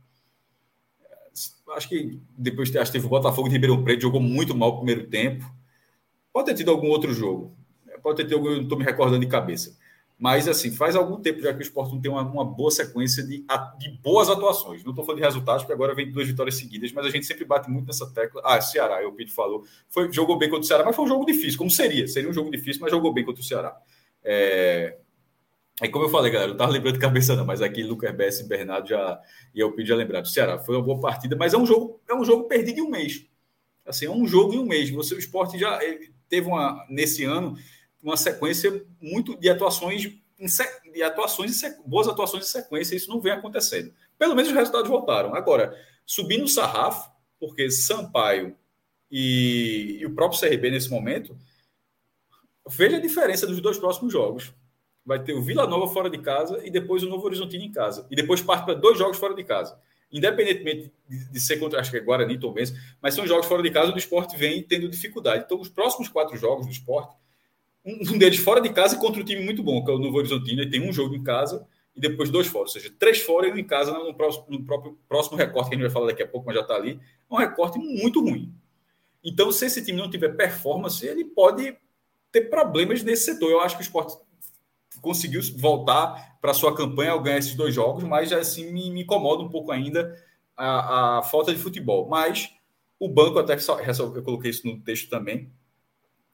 acho 1.76 1.88
que 1.88 2.20
depois 2.36 2.74
acho 2.76 2.90
que 2.90 2.98
teve 2.98 3.06
o 3.06 3.10
Botafogo 3.10 3.48
de 3.48 3.54
Ribeirão 3.54 3.82
Preto, 3.82 4.02
jogou 4.02 4.20
muito 4.20 4.54
mal 4.54 4.70
o 4.70 4.76
primeiro 4.76 5.06
tempo. 5.08 5.44
Pode 6.32 6.46
ter 6.46 6.54
tido 6.54 6.70
algum 6.70 6.88
outro 6.88 7.12
jogo. 7.12 7.56
Pode 8.02 8.16
ter 8.18 8.24
tido 8.24 8.36
algum, 8.36 8.50
não 8.50 8.62
estou 8.62 8.78
me 8.78 8.84
recordando 8.84 9.20
de 9.20 9.26
cabeça. 9.26 9.76
Mas, 10.18 10.46
assim, 10.46 10.70
faz 10.70 10.94
algum 10.94 11.20
tempo 11.20 11.40
já 11.40 11.52
que 11.52 11.58
o 11.58 11.62
Sport 11.62 11.92
não 11.92 12.00
tem 12.00 12.10
uma, 12.10 12.22
uma 12.22 12.44
boa 12.44 12.70
sequência 12.70 13.22
de, 13.22 13.44
de 13.78 13.90
boas 14.02 14.30
atuações. 14.30 14.84
Não 14.84 14.90
estou 14.90 15.04
falando 15.04 15.20
de 15.20 15.26
resultados, 15.26 15.62
porque 15.62 15.72
agora 15.72 15.94
vem 15.94 16.10
duas 16.10 16.26
vitórias 16.26 16.56
seguidas, 16.56 16.92
mas 16.92 17.06
a 17.06 17.10
gente 17.10 17.26
sempre 17.26 17.44
bate 17.44 17.68
muito 17.68 17.86
nessa 17.86 18.08
tecla. 18.12 18.40
Ah, 18.44 18.60
Ceará, 18.60 19.06
o 19.06 19.12
Pedro 19.12 19.32
falou. 19.34 19.64
Foi, 19.88 20.12
jogou 20.12 20.38
bem 20.38 20.48
contra 20.48 20.62
o 20.62 20.66
Ceará, 20.66 20.84
mas 20.84 20.94
foi 20.94 21.04
um 21.04 21.08
jogo 21.08 21.26
difícil, 21.26 21.58
como 21.58 21.70
seria. 21.70 22.06
Seria 22.06 22.30
um 22.30 22.32
jogo 22.32 22.50
difícil, 22.50 22.80
mas 22.80 22.90
jogou 22.90 23.12
bem 23.12 23.24
contra 23.24 23.42
o 23.42 23.44
Ceará. 23.44 23.76
É, 24.22 24.98
Aí, 25.80 25.88
como 25.88 26.04
eu 26.04 26.08
falei, 26.08 26.30
galera, 26.30 26.52
eu 26.52 26.56
tava 26.56 26.70
lembrando 26.70 26.94
de 26.94 27.00
cabeça 27.00 27.34
não, 27.34 27.44
mas 27.44 27.60
aqui 27.60 27.82
Lucas 27.82 28.14
Bess 28.14 28.38
e 28.38 28.44
Bernardo 28.44 28.88
já 28.88 29.20
e 29.52 29.58
eu 29.58 29.72
pedi 29.72 29.88
já 29.88 29.96
lembrado. 29.96 30.28
Ceará 30.28 30.58
foi 30.58 30.76
uma 30.76 30.84
boa 30.84 31.00
partida, 31.00 31.34
mas 31.34 31.52
é 31.52 31.58
um 31.58 31.66
jogo, 31.66 32.00
é 32.08 32.14
um 32.14 32.24
jogo 32.24 32.44
perdido 32.44 32.78
em 32.78 32.82
um 32.82 32.90
mês. 32.90 33.26
Assim, 33.84 34.06
é 34.06 34.10
um 34.10 34.24
jogo 34.26 34.54
em 34.54 34.58
um 34.58 34.64
mês. 34.64 34.88
Você 34.90 35.16
o 35.16 35.18
esporte 35.18 35.58
já 35.58 35.80
teve 36.28 36.46
uma 36.46 36.86
nesse 36.88 37.24
ano, 37.24 37.56
uma 38.04 38.16
sequência 38.16 38.84
muito 39.00 39.36
de 39.36 39.48
atuações 39.48 40.02
de 40.92 41.02
atuações 41.02 41.60
boas 41.86 42.08
atuações 42.08 42.44
em 42.44 42.48
sequência, 42.48 42.94
isso 42.94 43.08
não 43.08 43.20
vem 43.20 43.32
acontecendo. 43.32 43.92
Pelo 44.18 44.34
menos 44.34 44.50
os 44.50 44.56
resultados 44.56 44.88
voltaram. 44.88 45.34
Agora, 45.34 45.78
subindo 46.04 46.44
o 46.44 46.48
sarrafo, 46.48 47.10
porque 47.38 47.70
Sampaio 47.70 48.56
e, 49.10 49.98
e 50.00 50.06
o 50.06 50.14
próprio 50.14 50.40
CRB 50.40 50.70
nesse 50.70 50.90
momento, 50.90 51.36
veja 52.68 52.96
a 52.96 53.00
diferença 53.00 53.46
dos 53.46 53.60
dois 53.60 53.78
próximos 53.78 54.12
jogos. 54.12 54.52
Vai 55.06 55.22
ter 55.22 55.34
o 55.34 55.42
Vila 55.42 55.66
Nova 55.66 55.92
fora 55.92 56.10
de 56.10 56.18
casa 56.18 56.60
e 56.64 56.70
depois 56.70 57.02
o 57.02 57.08
Novo 57.08 57.26
Horizontino 57.26 57.62
em 57.62 57.72
casa. 57.72 58.06
E 58.10 58.16
depois 58.16 58.40
parte 58.40 58.64
para 58.64 58.74
dois 58.74 58.98
jogos 58.98 59.18
fora 59.18 59.34
de 59.34 59.44
casa. 59.44 59.78
Independentemente 60.10 60.92
de, 61.08 61.30
de 61.30 61.40
ser 61.40 61.58
contra, 61.58 61.80
acho 61.80 61.90
que 61.90 61.96
é 61.96 62.00
Guarani, 62.00 62.38
Tombense, 62.38 62.74
mas 63.00 63.14
são 63.14 63.26
jogos 63.26 63.46
fora 63.46 63.62
de 63.62 63.70
casa, 63.70 63.92
o 63.92 63.98
esporte 63.98 64.36
vem 64.36 64.62
tendo 64.62 64.88
dificuldade. 64.88 65.44
Então, 65.44 65.60
os 65.60 65.68
próximos 65.68 66.08
quatro 66.08 66.36
jogos 66.36 66.66
do 66.66 66.72
esporte, 66.72 67.16
um 67.84 68.18
deles 68.18 68.38
fora 68.38 68.60
de 68.60 68.70
casa 68.70 68.96
contra 68.96 69.20
um 69.20 69.24
time 69.24 69.44
muito 69.44 69.62
bom, 69.62 69.84
que 69.84 69.90
é 69.90 69.94
o 69.94 69.98
Novo 69.98 70.16
Horizontino, 70.16 70.62
ele 70.62 70.70
tem 70.70 70.80
um 70.80 70.92
jogo 70.92 71.14
em 71.14 71.22
casa 71.22 71.66
e 71.94 72.00
depois 72.00 72.30
dois 72.30 72.46
fora, 72.46 72.64
ou 72.64 72.68
seja, 72.68 72.92
três 72.98 73.20
fora 73.20 73.46
e 73.46 73.52
um 73.52 73.56
em 73.56 73.64
casa 73.64 73.92
no, 73.92 74.14
próximo, 74.14 74.46
no 74.48 74.64
próprio 74.64 74.98
próximo 75.08 75.36
recorte 75.36 75.68
que 75.68 75.74
a 75.74 75.78
gente 75.78 75.86
vai 75.86 75.92
falar 75.92 76.06
daqui 76.06 76.22
a 76.22 76.26
pouco, 76.26 76.46
mas 76.46 76.56
já 76.56 76.62
está 76.62 76.74
ali, 76.74 76.98
é 77.30 77.34
um 77.34 77.36
recorte 77.36 77.78
muito 77.78 78.20
ruim. 78.20 78.52
Então, 79.22 79.50
se 79.52 79.66
esse 79.66 79.82
time 79.82 79.98
não 79.98 80.10
tiver 80.10 80.30
performance, 80.30 81.06
ele 81.06 81.24
pode 81.24 81.76
ter 82.30 82.50
problemas 82.50 83.02
nesse 83.02 83.24
setor. 83.24 83.50
Eu 83.50 83.60
acho 83.60 83.76
que 83.76 83.82
o 83.82 83.84
esporte 83.84 84.16
conseguiu 85.00 85.40
voltar 85.56 86.38
para 86.40 86.52
sua 86.52 86.74
campanha 86.74 87.12
ao 87.12 87.22
ganhar 87.22 87.38
esses 87.38 87.54
dois 87.54 87.74
jogos, 87.74 88.04
mas 88.04 88.32
assim 88.32 88.70
me, 88.70 88.90
me 88.90 89.02
incomoda 89.02 89.42
um 89.42 89.48
pouco 89.48 89.70
ainda 89.70 90.14
a, 90.56 91.18
a, 91.18 91.22
falta 91.22 91.54
de 91.54 91.60
futebol. 91.60 92.08
Mas 92.08 92.50
o 92.98 93.08
banco, 93.08 93.38
até 93.38 93.56
eu 93.56 94.22
coloquei 94.22 94.50
isso 94.50 94.66
no 94.66 94.80
texto 94.80 95.08
também, 95.08 95.50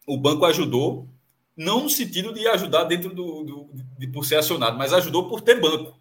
o 0.07 0.17
banco 0.17 0.45
ajudou 0.47 1.09
não 1.57 1.83
no 1.83 1.91
sentido 1.91 2.33
de 2.33 2.47
ajudar 2.49 2.85
dentro 2.85 3.15
do, 3.15 3.45
do 3.45 3.71
de, 3.99 4.07
por 4.07 4.25
ser 4.25 4.37
acionado, 4.37 4.79
mas 4.79 4.93
ajudou 4.93 5.29
por 5.29 5.41
ter 5.41 5.61
banco. 5.61 5.99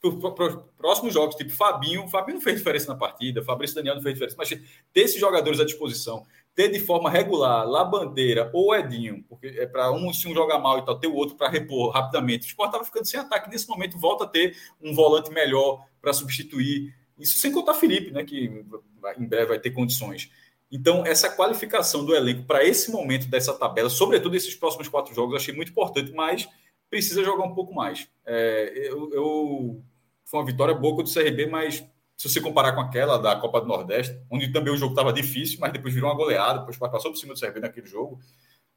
Para 0.00 0.46
os 0.46 0.62
próximos 0.78 1.12
jogos, 1.12 1.34
tipo 1.34 1.50
Fabinho, 1.50 2.08
Fabinho 2.08 2.36
não 2.36 2.42
fez 2.42 2.56
diferença 2.56 2.88
na 2.88 2.98
partida, 2.98 3.44
Fabrício 3.44 3.76
Daniel 3.76 3.96
não 3.96 4.02
fez 4.02 4.14
diferença, 4.14 4.36
mas 4.38 4.48
ter 4.48 5.00
esses 5.00 5.20
jogadores 5.20 5.60
à 5.60 5.64
disposição, 5.64 6.24
ter 6.54 6.68
de 6.68 6.80
forma 6.80 7.10
regular 7.10 7.68
lá 7.68 7.84
Bandeira 7.84 8.50
ou 8.52 8.74
Edinho, 8.74 9.24
porque 9.28 9.46
é 9.46 9.66
para 9.66 9.92
um 9.92 10.12
se 10.12 10.26
um 10.26 10.34
jogar 10.34 10.58
mal 10.58 10.78
e 10.78 10.84
tal, 10.84 10.98
ter 10.98 11.06
o 11.06 11.14
outro 11.14 11.36
para 11.36 11.48
repor 11.48 11.90
rapidamente. 11.90 12.46
O 12.46 12.48
Sport 12.48 12.68
estava 12.68 12.84
ficando 12.84 13.04
sem 13.04 13.20
ataque. 13.20 13.50
Nesse 13.50 13.68
momento, 13.68 13.98
volta 13.98 14.24
a 14.24 14.26
ter 14.26 14.56
um 14.80 14.94
volante 14.94 15.30
melhor 15.30 15.84
para 16.00 16.12
substituir. 16.12 16.94
Isso 17.18 17.38
sem 17.38 17.52
contar 17.52 17.74
Felipe, 17.74 18.10
né, 18.10 18.24
que 18.24 18.64
em 19.18 19.26
breve 19.26 19.46
vai 19.46 19.58
ter 19.58 19.70
condições. 19.70 20.30
Então, 20.70 21.04
essa 21.04 21.28
qualificação 21.28 22.04
do 22.04 22.14
elenco 22.14 22.44
para 22.44 22.64
esse 22.64 22.90
momento 22.92 23.28
dessa 23.28 23.52
tabela, 23.52 23.90
sobretudo 23.90 24.36
esses 24.36 24.54
próximos 24.54 24.88
quatro 24.88 25.14
jogos, 25.14 25.34
achei 25.34 25.54
muito 25.54 25.72
importante, 25.72 26.12
mas 26.12 26.48
precisa 26.88 27.24
jogar 27.24 27.44
um 27.44 27.54
pouco 27.54 27.74
mais. 27.74 28.08
É, 28.24 28.72
eu, 28.88 29.10
eu, 29.12 29.82
foi 30.24 30.40
uma 30.40 30.46
vitória 30.46 30.74
boa 30.74 31.02
do 31.02 31.12
CRB, 31.12 31.46
mas 31.46 31.84
se 32.16 32.28
você 32.28 32.40
comparar 32.40 32.72
com 32.72 32.80
aquela 32.80 33.16
da 33.16 33.34
Copa 33.34 33.60
do 33.60 33.66
Nordeste, 33.66 34.16
onde 34.30 34.52
também 34.52 34.72
o 34.72 34.76
jogo 34.76 34.92
estava 34.92 35.12
difícil, 35.12 35.58
mas 35.58 35.72
depois 35.72 35.92
virou 35.92 36.10
uma 36.10 36.16
goleada, 36.16 36.60
depois 36.60 36.76
passou 36.76 37.10
por 37.10 37.16
cima 37.16 37.34
do 37.34 37.40
CRB 37.40 37.60
naquele 37.60 37.86
jogo, 37.86 38.20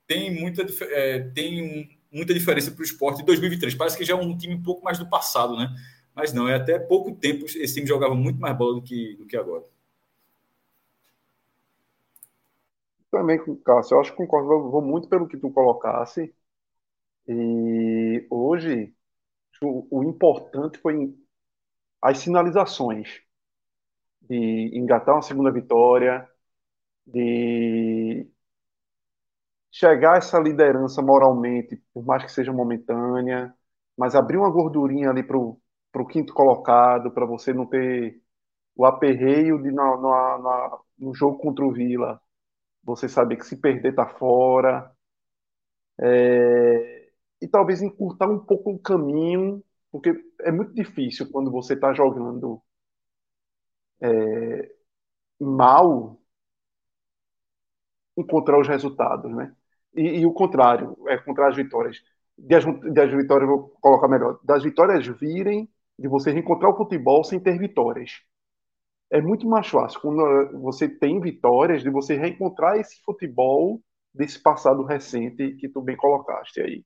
tem 0.07 0.33
muita, 0.33 0.65
é, 0.91 1.19
tem 1.19 1.89
muita 2.11 2.33
diferença 2.33 2.71
para 2.71 2.81
o 2.81 2.85
esporte 2.85 3.21
em 3.21 3.25
2023. 3.25 3.75
Parece 3.75 3.97
que 3.97 4.05
já 4.05 4.13
é 4.13 4.15
um 4.15 4.37
time 4.37 4.55
um 4.55 4.63
pouco 4.63 4.83
mais 4.83 4.97
do 4.97 5.09
passado, 5.09 5.55
né? 5.57 5.69
Mas 6.15 6.31
não, 6.31 6.47
é 6.47 6.55
até 6.55 6.77
pouco 6.79 7.11
tempo 7.15 7.45
esse 7.45 7.73
time 7.73 7.87
jogava 7.87 8.15
muito 8.15 8.39
mais 8.39 8.55
bola 8.55 8.75
do 8.75 8.81
que, 8.81 9.15
do 9.15 9.25
que 9.25 9.35
agora. 9.35 9.63
Também, 13.13 13.39
Cássio, 13.63 13.95
eu 13.95 14.01
acho 14.01 14.11
que 14.11 14.17
concordo, 14.17 14.69
vou 14.71 14.81
muito 14.81 15.07
pelo 15.07 15.27
que 15.27 15.37
tu 15.37 15.51
colocasse. 15.51 16.33
E 17.27 18.27
hoje, 18.29 18.95
o, 19.63 19.99
o 19.99 20.03
importante 20.05 20.79
foi 20.79 21.15
as 22.01 22.19
sinalizações 22.19 23.21
de 24.21 24.71
engatar 24.77 25.15
uma 25.15 25.21
segunda 25.21 25.51
vitória, 25.51 26.27
de 27.07 28.29
chegar 29.71 30.15
a 30.15 30.17
essa 30.17 30.39
liderança 30.39 31.01
moralmente, 31.01 31.77
por 31.93 32.03
mais 32.05 32.23
que 32.23 32.31
seja 32.31 32.53
momentânea, 32.53 33.53
mas 33.97 34.15
abrir 34.15 34.37
uma 34.37 34.49
gordurinha 34.51 35.09
ali 35.09 35.23
para 35.23 35.37
o 35.37 35.59
quinto 36.07 36.33
colocado, 36.33 37.11
para 37.11 37.25
você 37.25 37.53
não 37.53 37.65
ter 37.65 38.21
o 38.75 38.85
aperreio 38.85 39.61
de 39.63 39.71
na, 39.71 39.97
na, 39.97 40.39
na, 40.39 40.79
no 40.99 41.15
jogo 41.15 41.39
contra 41.39 41.65
o 41.65 41.73
Vila 41.73 42.21
você 42.83 43.07
saber 43.07 43.37
que 43.37 43.45
se 43.45 43.57
perder 43.57 43.95
tá 43.95 44.07
fora. 44.07 44.91
É... 45.99 47.09
E 47.41 47.47
talvez 47.47 47.81
encurtar 47.81 48.29
um 48.29 48.39
pouco 48.39 48.71
o 48.71 48.79
caminho, 48.79 49.63
porque 49.91 50.13
é 50.41 50.51
muito 50.51 50.73
difícil 50.73 51.29
quando 51.31 51.51
você 51.51 51.73
está 51.73 51.93
jogando 51.93 52.61
é... 54.01 54.75
mal 55.39 56.19
encontrar 58.17 58.59
os 58.59 58.67
resultados, 58.67 59.31
né? 59.35 59.55
E, 59.95 60.19
e, 60.21 60.25
o 60.25 60.33
contrário, 60.33 60.95
é 61.07 61.17
contra 61.17 61.47
as 61.49 61.55
vitórias. 61.55 62.01
Das, 62.37 62.65
das 62.93 63.11
vitórias, 63.11 63.47
vou 63.49 63.69
colocar 63.81 64.07
melhor, 64.07 64.39
das 64.43 64.63
vitórias 64.63 65.05
virem 65.19 65.69
de 65.97 66.07
você 66.07 66.31
reencontrar 66.31 66.71
o 66.71 66.77
futebol 66.77 67.23
sem 67.23 67.39
ter 67.39 67.57
vitórias 67.59 68.23
é 69.13 69.21
muito 69.21 69.47
mais 69.47 69.67
fácil 69.67 70.01
quando 70.01 70.59
você 70.59 70.89
tem 70.89 71.21
vitórias 71.21 71.83
de 71.83 71.89
você 71.91 72.15
reencontrar 72.15 72.79
esse 72.79 72.99
futebol 73.03 73.79
desse 74.11 74.41
passado 74.41 74.83
recente 74.83 75.55
que 75.55 75.69
tu 75.69 75.81
bem 75.81 75.95
colocaste 75.95 76.59
aí, 76.59 76.83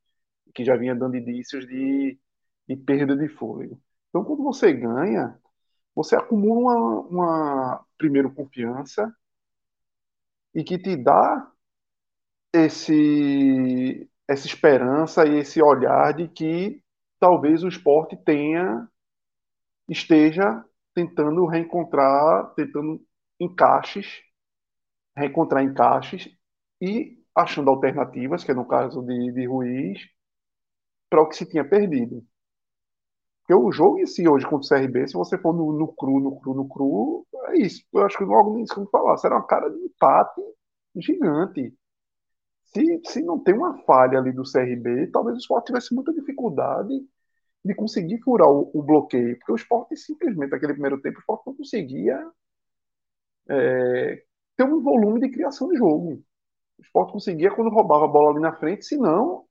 que 0.53 0.65
já 0.65 0.75
vinha 0.75 0.93
dando 0.93 1.15
indícios 1.15 1.65
de, 1.65 2.19
de 2.67 2.75
perda 2.75 3.15
de 3.15 3.29
fôlego. 3.29 3.81
Então, 4.09 4.25
quando 4.25 4.43
você 4.43 4.73
ganha, 4.73 5.39
você 5.95 6.17
acumula 6.17 6.75
uma, 6.75 6.99
uma 7.07 7.85
primeiro 7.97 8.29
confiança 8.33 9.09
e 10.53 10.65
que 10.65 10.77
te 10.77 10.97
dá 10.97 11.49
esse 12.53 14.09
essa 14.27 14.45
esperança 14.45 15.25
e 15.25 15.37
esse 15.39 15.61
olhar 15.61 16.13
de 16.13 16.27
que 16.27 16.83
talvez 17.19 17.63
o 17.63 17.69
esporte 17.69 18.17
tenha 18.17 18.85
esteja 19.87 20.66
tentando 20.97 21.45
reencontrar, 21.45 22.55
tentando 22.55 22.99
encaixes, 23.39 24.19
reencontrar 25.15 25.63
encaixes 25.63 26.27
e 26.81 27.23
achando 27.35 27.69
alternativas, 27.69 28.43
que 28.43 28.49
é 28.49 28.55
no 28.55 28.67
caso 28.67 29.03
de, 29.03 29.31
de 29.31 29.45
Ruiz, 29.45 30.01
para 31.07 31.21
o 31.21 31.29
que 31.29 31.35
se 31.35 31.45
tinha 31.45 31.63
perdido. 31.63 32.25
Porque 33.41 33.53
o 33.53 33.71
jogo 33.71 33.99
em 33.99 34.07
si, 34.07 34.27
hoje 34.27 34.47
contra 34.47 34.65
o 34.65 34.67
CRB, 34.67 35.07
se 35.07 35.13
você 35.13 35.37
for 35.37 35.53
no, 35.53 35.71
no 35.71 35.93
cru, 35.93 36.19
no 36.19 36.39
cru, 36.39 36.55
no 36.55 36.67
cru, 36.67 37.27
é 37.49 37.59
isso. 37.59 37.83
Eu 37.93 38.03
acho 38.03 38.17
que 38.17 38.23
logo 38.23 38.55
nisso 38.55 38.73
que 38.73 38.79
eu 38.79 38.89
falar, 38.89 39.17
será 39.17 39.35
uma 39.35 39.45
cara 39.45 39.69
de 39.69 39.77
empate 39.77 40.41
gigante. 40.95 41.77
Se, 42.63 43.01
se 43.05 43.21
não 43.21 43.37
tem 43.37 43.53
uma 43.53 43.77
falha 43.83 44.17
ali 44.17 44.31
do 44.31 44.41
CRB, 44.51 45.11
talvez 45.11 45.37
o 45.37 45.39
Sport 45.41 45.67
tivesse 45.67 45.93
muita 45.93 46.11
dificuldade 46.11 47.07
de 47.67 47.75
conseguir 47.75 48.19
furar 48.21 48.49
o, 48.49 48.71
o, 48.73 48.83
bloqueio, 48.83 49.37
porque 49.37 49.51
o 49.51 49.55
esporte 49.55 49.95
simplesmente, 49.95 50.51
naquele 50.51 50.73
primeiro 50.73 51.01
tempo, 51.01 51.17
o 51.17 51.19
esporte 51.19 51.47
não 51.47 51.55
conseguia 51.55 52.31
é, 53.49 54.23
ter 54.55 54.63
um 54.63 54.81
volume 54.81 55.19
de 55.19 55.29
criação 55.29 55.69
de 55.69 55.77
jogo. 55.77 56.23
O 56.79 56.81
esporte 56.81 57.13
conseguia 57.13 57.51
quando 57.51 57.69
roubava 57.69 58.05
a 58.05 58.07
bola 58.07 58.31
ali 58.31 58.39
na 58.41 58.53
frente, 58.55 58.85
senão 58.85 59.45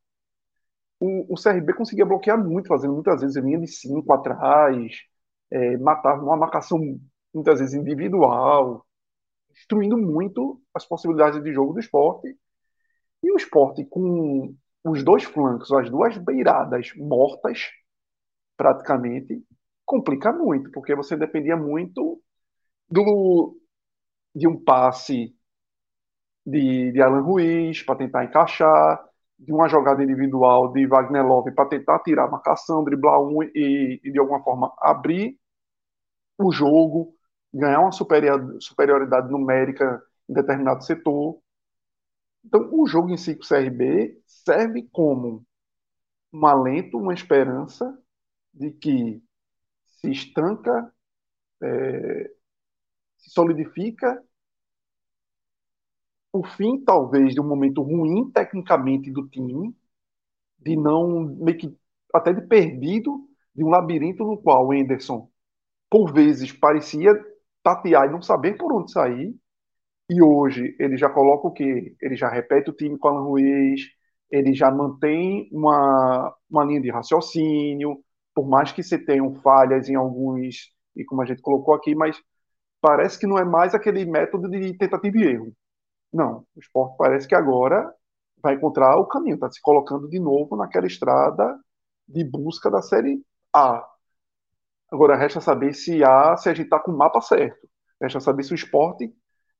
o, 1.01 1.34
o 1.34 1.36
CRB 1.40 1.74
conseguia 1.74 2.06
bloquear 2.06 2.43
muito, 2.43 2.68
fazendo 2.68 2.94
muitas 2.94 3.20
vezes 3.20 3.36
linha 3.36 3.60
de 3.60 3.66
cinco 3.68 4.12
atrás, 4.12 4.93
é, 5.51 5.76
matava 5.78 6.22
uma 6.22 6.36
marcação 6.36 6.78
muitas 7.34 7.60
vezes 7.60 7.74
individual, 7.74 8.86
destruindo 9.52 9.97
muito 9.98 10.60
as 10.74 10.86
possibilidades 10.86 11.43
de 11.43 11.52
jogo 11.52 11.74
do 11.74 11.80
esporte. 11.80 12.36
E 13.22 13.32
o 13.32 13.36
esporte 13.36 13.84
com 13.84 14.55
os 14.84 15.02
dois 15.02 15.24
flancos, 15.24 15.72
as 15.72 15.90
duas 15.90 16.16
beiradas 16.18 16.93
mortas, 16.97 17.70
praticamente, 18.57 19.43
complica 19.85 20.33
muito, 20.33 20.70
porque 20.70 20.95
você 20.95 21.16
dependia 21.16 21.57
muito 21.57 22.20
do, 22.91 23.57
de 24.35 24.49
um 24.49 24.62
passe 24.62 25.35
de, 26.45 26.93
de 26.93 27.03
Alan 27.03 27.23
Ruiz 27.23 27.83
para 27.83 27.97
tentar 27.97 28.24
encaixar, 28.24 29.05
de 29.39 29.53
uma 29.53 29.69
jogada 29.69 30.03
individual 30.03 30.73
de 30.73 30.87
Wagner 30.87 31.27
Love 31.27 31.53
para 31.53 31.69
tentar 31.69 31.99
tirar 32.01 32.24
a 32.24 32.31
marcação, 32.31 32.85
driblar 32.85 33.20
um 33.20 33.43
e, 33.43 34.01
e, 34.03 34.12
de 34.12 34.19
alguma 34.19 34.43
forma 34.43 34.73
abrir 34.78 35.39
o 36.39 36.53
jogo, 36.53 37.15
ganhar 37.53 37.81
uma 37.81 37.93
superioridade 37.93 39.31
numérica 39.31 40.03
em 40.28 40.35
determinado 40.35 40.85
setor. 40.85 41.39
Então, 42.45 42.69
o 42.73 42.87
jogo 42.87 43.11
em 43.11 43.16
si 43.16 43.35
com 43.35 43.43
o 43.43 43.47
CRB 43.47 44.20
serve 44.27 44.89
como 44.93 45.45
um 46.33 46.47
alento, 46.47 46.99
uma 46.99 47.15
esperança 47.15 47.99
de 48.57 48.73
que 48.73 49.23
se 50.01 50.11
estanca, 50.11 50.93
é, 51.62 52.31
se 53.19 53.31
solidifica 53.31 54.23
o 56.33 56.45
fim, 56.45 56.83
talvez, 56.85 57.35
de 57.35 57.41
um 57.41 57.49
momento 57.49 57.83
ruim 57.83 58.31
tecnicamente 58.31 59.11
do 59.11 59.27
time, 59.28 59.74
de 60.59 60.77
não, 60.77 61.20
meio 61.20 61.59
que 61.59 61.78
até 62.15 62.33
de 62.33 62.43
perdido, 62.43 63.28
de 63.55 63.65
um 63.65 63.69
labirinto 63.70 64.24
no 64.24 64.39
qual 64.39 64.66
o 64.69 64.73
Anderson, 64.73 65.31
por 65.91 66.12
vezes, 66.12 66.53
parecia 66.53 67.12
tatear 67.62 68.09
e 68.09 68.12
não 68.12 68.23
saber 68.23 68.57
por 68.59 68.73
onde 68.73 68.93
sair, 68.93 69.37
e 70.11 70.23
hoje 70.23 70.77
ele 70.81 70.97
já 70.97 71.11
coloca 71.11 71.49
o 71.49 71.53
quê? 71.53 71.97
Ele 72.03 72.16
já 72.16 72.28
repete 72.28 72.70
o 72.70 72.74
time 72.74 72.99
com 72.99 73.09
Alan 73.09 73.23
Ruiz, 73.24 73.83
ele 74.31 74.55
já 74.55 74.70
mantém 74.70 75.49
uma, 75.53 76.35
uma 76.51 76.65
linha 76.65 76.81
de 76.81 76.91
raciocínio, 76.91 78.03
por 78.37 78.47
mais 78.47 78.71
que 78.71 78.83
você 78.83 78.99
tenha 78.99 79.25
falhas 79.43 79.89
em 79.89 79.95
alguns, 79.95 80.71
e 80.95 81.03
como 81.07 81.23
a 81.23 81.25
gente 81.25 81.41
colocou 81.41 81.75
aqui, 81.75 81.95
mas 81.95 82.21
parece 82.83 83.19
que 83.19 83.27
não 83.27 83.39
é 83.39 83.45
mais 83.47 83.75
aquele 83.75 84.05
método 84.05 84.51
de 84.51 84.77
tentativa 84.77 85.17
e 85.17 85.23
erro. 85.25 85.53
Não, 86.13 86.47
o 86.55 86.61
esporte 86.61 86.97
parece 86.99 87.27
que 87.27 87.35
agora 87.35 87.91
vai 88.43 88.55
encontrar 88.55 88.97
o 88.99 89.07
caminho, 89.07 89.37
está 89.37 89.51
se 89.51 89.61
colocando 89.63 90.07
de 90.09 90.21
novo 90.21 90.55
naquela 90.55 90.87
estrada 90.87 91.59
de 92.07 92.23
busca 92.25 92.71
da 92.71 92.83
Série 92.83 93.25
A. 93.55 93.83
Agora 94.93 95.17
resta 95.17 95.41
saber 95.41 95.73
se 95.73 96.05
a, 96.05 96.37
se 96.37 96.51
a 96.51 96.55
gente 96.55 96.67
está 96.67 96.79
com 96.79 96.93
o 96.93 96.97
mapa 96.97 97.23
certo. 97.23 97.67
Resta 98.01 98.21
saber 98.21 98.45
se 98.45 98.53
o 98.53 98.55
esporte 98.55 99.11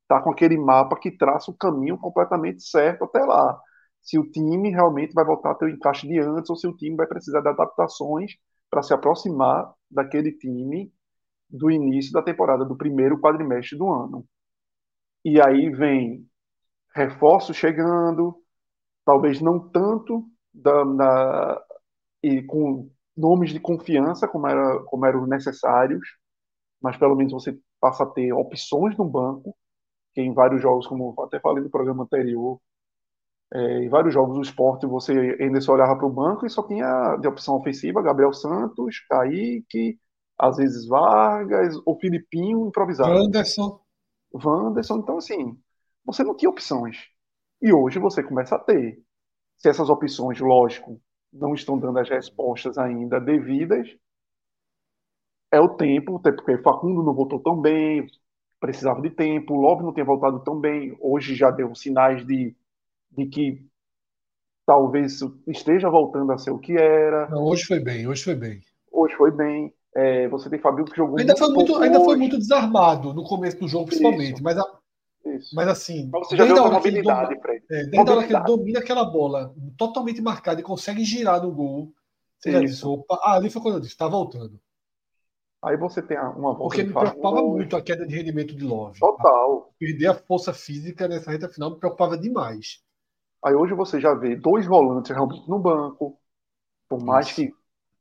está 0.03 0.21
com 0.21 0.31
aquele 0.31 0.59
mapa 0.59 0.99
que 1.01 1.11
traça 1.11 1.51
o 1.51 1.57
caminho 1.57 1.97
completamente 1.99 2.63
certo 2.63 3.05
até 3.05 3.21
lá. 3.25 3.59
Se 4.03 4.19
o 4.19 4.31
time 4.31 4.71
realmente 4.71 5.15
vai 5.15 5.25
voltar 5.25 5.53
a 5.53 5.55
ter 5.55 5.65
o 5.65 5.71
encaixe 5.71 6.07
de 6.07 6.21
antes 6.21 6.51
ou 6.51 6.57
se 6.57 6.67
o 6.67 6.77
time 6.77 6.95
vai 6.95 7.07
precisar 7.07 7.41
de 7.41 7.49
adaptações 7.49 8.33
para 8.71 8.83
se 8.83 8.93
aproximar 8.93 9.73
daquele 9.91 10.33
time 10.33 10.93
do 11.49 11.71
início 11.71 12.13
da 12.13 12.23
temporada, 12.23 12.65
do 12.65 12.77
primeiro 12.77 13.21
quadrimestre 13.21 13.79
do 13.79 13.89
ano. 13.89 14.27
E 15.25 15.41
aí 15.41 15.71
vem 15.71 16.27
reforços 16.95 17.57
chegando, 17.57 18.43
talvez 19.05 19.41
não 19.41 19.59
tanto 19.59 20.29
da, 20.53 20.85
da, 20.85 21.67
e 22.23 22.43
com 22.43 22.91
nomes 23.17 23.51
de 23.53 23.61
confiança 23.61 24.27
como, 24.27 24.47
era, 24.47 24.83
como 24.85 25.07
eram 25.07 25.27
necessários, 25.27 26.07
mas 26.81 26.97
pelo 26.97 27.15
menos 27.17 27.33
você 27.33 27.59
passa 27.81 28.05
a 28.05 28.07
ter 28.07 28.33
opções 28.33 28.97
no 28.97 29.05
banco, 29.05 29.57
que 30.15 30.21
em 30.21 30.33
vários 30.33 30.63
jogos, 30.63 30.87
como 30.87 31.15
até 31.23 31.39
falei 31.41 31.63
no 31.63 31.71
programa 31.71 32.05
anterior, 32.05 32.61
é, 33.55 33.85
em 33.85 33.89
vários 33.89 34.13
jogos 34.13 34.35
do 34.35 34.43
esporte 34.43 34.87
você 34.87 35.13
ainda 35.41 35.61
só 35.61 35.73
olhava 35.73 35.97
para 35.97 36.07
o 36.07 36.13
banco 36.13 36.45
e 36.45 36.51
só 36.51 36.63
tinha 36.67 37.17
de 37.17 37.29
opção 37.29 37.57
ofensiva 37.57 38.03
Gabriel 38.03 38.33
Santos, 38.33 39.01
Kaique, 39.09 39.99
às 40.39 40.57
vezes 40.57 40.87
Vargas, 40.87 41.75
ou 41.85 41.99
Filipinho 41.99 42.67
improvisado. 42.67 43.11
Wanderson. 43.11 43.81
Wanderson. 44.33 44.99
Então, 44.99 45.19
assim, 45.19 45.57
você 46.05 46.23
não 46.23 46.37
tinha 46.37 46.51
opções. 46.51 47.07
E 47.63 47.73
hoje 47.73 47.99
você 47.99 48.23
começa 48.23 48.57
a 48.57 48.59
ter. 48.59 49.03
Se 49.57 49.69
essas 49.71 49.89
opções, 49.89 50.39
lógico, 50.39 51.01
não 51.33 51.55
estão 51.55 51.79
dando 51.79 51.99
as 51.99 52.09
respostas 52.09 52.77
ainda 52.77 53.19
devidas, 53.19 53.89
é 55.51 55.61
o 55.61 55.77
tempo, 55.77 56.17
até 56.17 56.33
porque 56.33 56.59
Facundo 56.59 57.03
não 57.03 57.15
voltou 57.15 57.41
tão 57.41 57.59
bem, 57.59 58.07
precisava 58.61 59.01
de 59.01 59.11
tempo, 59.11 59.55
Love 59.55 59.83
não 59.83 59.95
tinha 59.95 60.05
voltado 60.05 60.41
tão 60.41 60.59
bem, 60.61 60.97
hoje 61.01 61.35
já 61.35 61.51
deu 61.51 61.75
sinais 61.75 62.27
de, 62.27 62.55
de 63.17 63.27
que 63.27 63.67
talvez 64.67 65.21
esteja 65.47 65.89
voltando 65.89 66.33
a 66.33 66.39
ser 66.39 66.51
o 66.51 66.59
que 66.59 66.77
era. 66.77 67.29
Não, 67.31 67.45
hoje 67.45 67.65
foi 67.65 67.81
bem, 67.81 68.07
hoje 68.07 68.25
foi 68.25 68.35
bem. 68.35 68.61
Hoje 68.93 69.15
foi 69.15 69.31
bem. 69.31 69.73
É, 69.95 70.29
você 70.29 70.51
tem 70.51 70.59
Fabio 70.59 70.85
que 70.85 70.97
jogou 70.97 71.19
ainda 71.19 71.33
muito 71.33 71.39
foi 71.47 71.55
muito, 71.55 71.77
ainda 71.79 72.01
foi 72.01 72.17
muito 72.17 72.39
desarmado 72.39 73.15
no 73.15 73.25
começo 73.25 73.59
do 73.59 73.67
jogo, 73.67 73.87
principalmente, 73.87 74.35
Isso. 74.35 74.43
mas, 74.43 74.59
a, 74.59 74.65
mas 75.55 75.69
assim, 75.69 76.11
Mas 76.13 76.29
você 76.29 76.37
já 76.37 76.45
desde 76.45 76.55
viu 76.55 76.65
a 76.65 76.67
a 76.67 76.71
hora 76.71 76.83
que 76.83 76.89
ele 76.89 77.41
Fred. 77.41 77.65
é, 77.71 77.85
desde 77.85 77.97
a 77.97 78.15
hora 78.15 78.27
que 78.27 78.33
ele 78.35 78.45
domina 78.45 78.81
aquela 78.81 79.05
bola 79.05 79.55
totalmente 79.79 80.21
marcada 80.21 80.61
e 80.61 80.65
consegue 80.65 81.03
girar 81.03 81.43
no 81.43 81.51
gol, 81.51 81.93
você 82.39 82.53
já 82.53 82.61
disse, 82.61 82.87
opa, 82.87 83.19
ah, 83.23 83.37
ali 83.37 83.49
foi 83.49 83.63
quando 83.63 83.77
eu 83.77 83.81
disse, 83.81 83.97
tá 83.97 84.07
voltando. 84.07 84.61
Aí 85.63 85.77
você 85.77 86.03
tem 86.03 86.19
uma 86.19 86.55
volta 86.55 86.77
Porque 86.77 86.83
me 86.85 86.93
preocupava 86.93 87.43
muito 87.43 87.75
a 87.77 87.83
queda 87.83 88.07
de 88.07 88.15
rendimento 88.15 88.55
de 88.55 88.65
Love. 88.65 89.01
Total. 89.01 89.73
Perder 89.79 90.07
a 90.09 90.15
força 90.15 90.53
física 90.53 91.09
nessa 91.09 91.31
reta 91.31 91.49
final 91.49 91.71
me 91.71 91.79
preocupava 91.79 92.19
demais. 92.19 92.85
Aí 93.47 93.55
hoje 93.55 93.75
você 93.75 94.01
já 94.01 94.13
vê 94.15 94.35
dois 94.37 94.67
volantes 94.67 95.13
realmente 95.13 95.49
no 95.49 95.61
banco. 95.61 96.19
Por 96.89 97.05
mais 97.05 97.29
Isso. 97.29 97.37
que 97.37 97.55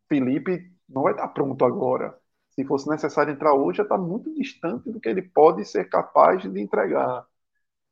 Felipe 0.09 0.71
não 0.89 1.03
vai 1.03 1.13
estar 1.13 1.27
pronto 1.29 1.65
agora. 1.65 2.17
Se 2.51 2.65
fosse 2.65 2.89
necessário 2.89 3.33
entrar 3.33 3.53
hoje, 3.53 3.77
já 3.77 3.83
está 3.83 3.97
muito 3.97 4.33
distante 4.33 4.91
do 4.91 4.99
que 4.99 5.09
ele 5.09 5.21
pode 5.21 5.65
ser 5.65 5.89
capaz 5.89 6.41
de 6.43 6.61
entregar. 6.61 7.25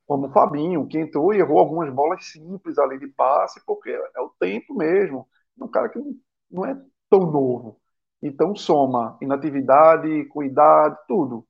Como 0.06 0.28
o 0.28 0.32
Fabinho, 0.32 0.86
que 0.88 0.98
entrou 0.98 1.34
e 1.34 1.38
errou 1.38 1.58
algumas 1.60 1.92
bolas 1.94 2.26
simples 2.26 2.78
ali 2.78 2.98
de 2.98 3.08
passe, 3.08 3.64
porque 3.66 3.90
é 3.90 4.20
o 4.20 4.30
tempo 4.40 4.74
mesmo. 4.74 5.28
Um 5.60 5.68
cara 5.68 5.88
que 5.90 5.98
não- 5.98 6.16
não 6.50 6.66
é 6.66 6.74
tão 7.10 7.20
novo. 7.30 7.80
Então 8.22 8.56
soma 8.56 9.18
inatividade, 9.22 10.24
cuidado, 10.26 10.98
tudo. 11.08 11.46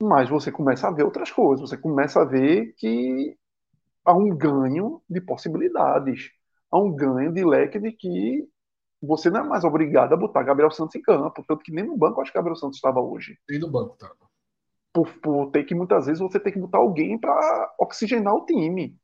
Mas 0.00 0.28
você 0.28 0.52
começa 0.52 0.88
a 0.88 0.90
ver 0.90 1.04
outras 1.04 1.30
coisas. 1.30 1.68
Você 1.68 1.76
começa 1.76 2.20
a 2.20 2.24
ver 2.24 2.74
que 2.78 3.36
há 4.06 4.14
um 4.14 4.28
ganho 4.34 5.02
de 5.10 5.20
possibilidades. 5.20 6.30
Há 6.70 6.78
um 6.78 6.94
ganho 6.94 7.32
de 7.32 7.44
leque 7.44 7.78
de 7.78 7.92
que 7.92 8.48
você 9.02 9.28
não 9.28 9.40
é 9.40 9.44
mais 9.44 9.64
obrigado 9.64 10.12
a 10.12 10.16
botar 10.16 10.42
Gabriel 10.42 10.70
Santos 10.70 10.94
em 10.94 11.02
campo. 11.02 11.44
Tanto 11.46 11.62
que 11.62 11.72
nem 11.72 11.84
no 11.84 11.96
banco 11.96 12.20
acho 12.20 12.30
que 12.30 12.38
Gabriel 12.38 12.56
Santos 12.56 12.76
estava 12.76 13.00
hoje. 13.00 13.36
E 13.50 13.58
no 13.58 13.70
banco, 13.70 13.96
tá? 13.98 14.10
Por, 14.92 15.12
por 15.20 15.50
ter 15.50 15.64
que 15.64 15.74
muitas 15.74 16.06
vezes 16.06 16.20
você 16.20 16.40
tem 16.40 16.52
que 16.52 16.58
botar 16.58 16.78
alguém 16.78 17.18
para 17.18 17.74
oxigenar 17.78 18.34
o 18.34 18.46
time. 18.46 18.96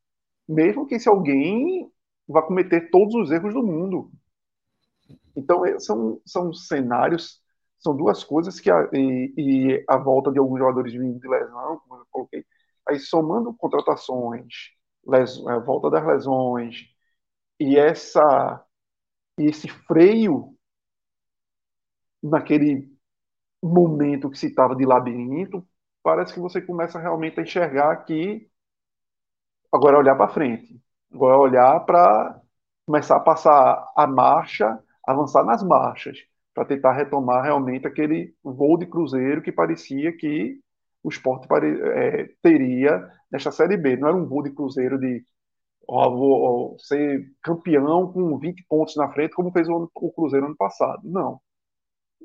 Mesmo 0.48 0.86
que 0.86 0.94
esse 0.94 1.08
alguém 1.08 1.90
vá 2.26 2.42
cometer 2.42 2.90
todos 2.90 3.14
os 3.14 3.30
erros 3.30 3.52
do 3.52 3.62
mundo. 3.62 4.10
Então, 5.36 5.64
é, 5.66 5.78
são, 5.78 6.20
são 6.24 6.52
cenários, 6.52 7.40
são 7.78 7.96
duas 7.96 8.22
coisas 8.24 8.60
que 8.60 8.70
a, 8.70 8.88
e, 8.92 9.34
e 9.36 9.84
a 9.88 9.96
volta 9.96 10.30
de 10.30 10.38
alguns 10.38 10.58
jogadores 10.58 10.92
vindo 10.92 11.18
de 11.18 11.28
lesão, 11.28 11.80
como 11.80 12.00
eu 12.00 12.06
coloquei, 12.10 12.44
aí 12.86 12.98
somando 12.98 13.54
contratações, 13.54 14.72
a 15.48 15.58
volta 15.58 15.90
das 15.90 16.06
lesões 16.06 16.86
e 17.60 17.78
essa 17.78 18.64
e 19.38 19.46
esse 19.46 19.68
freio 19.68 20.54
naquele 22.22 22.88
momento 23.62 24.30
que 24.30 24.38
se 24.38 24.48
estava 24.48 24.76
de 24.76 24.84
labirinto, 24.84 25.66
parece 26.02 26.34
que 26.34 26.40
você 26.40 26.60
começa 26.60 26.98
realmente 26.98 27.40
a 27.40 27.42
enxergar 27.42 27.96
que 28.04 28.48
agora 29.72 29.96
é 29.96 30.00
olhar 30.00 30.16
para 30.16 30.32
frente, 30.32 30.80
agora 31.12 31.34
é 31.36 31.38
olhar 31.38 31.80
para 31.80 32.40
começar 32.86 33.16
a 33.16 33.20
passar 33.20 33.92
a 33.96 34.06
marcha, 34.06 34.82
avançar 35.06 35.44
nas 35.44 35.62
marchas, 35.62 36.18
para 36.54 36.64
tentar 36.64 36.92
retomar 36.92 37.42
realmente 37.42 37.86
aquele 37.86 38.34
voo 38.42 38.76
de 38.78 38.86
cruzeiro 38.86 39.42
que 39.42 39.52
parecia 39.52 40.16
que 40.16 40.60
o 41.02 41.08
esporte 41.08 41.46
é, 41.52 42.30
teria 42.42 43.08
nesta 43.30 43.50
Série 43.50 43.76
B. 43.76 43.96
Não 43.96 44.08
era 44.08 44.16
um 44.16 44.26
voo 44.26 44.42
de 44.42 44.50
cruzeiro 44.50 44.98
de 44.98 45.24
ó, 45.88 46.10
vou 46.10 46.74
ó, 46.74 46.78
ser 46.78 47.26
campeão 47.42 48.12
com 48.12 48.38
20 48.38 48.64
pontos 48.68 48.96
na 48.96 49.10
frente, 49.12 49.34
como 49.34 49.52
fez 49.52 49.68
o, 49.68 49.90
o 49.94 50.12
Cruzeiro 50.12 50.46
ano 50.46 50.56
passado. 50.56 51.00
Não. 51.04 51.40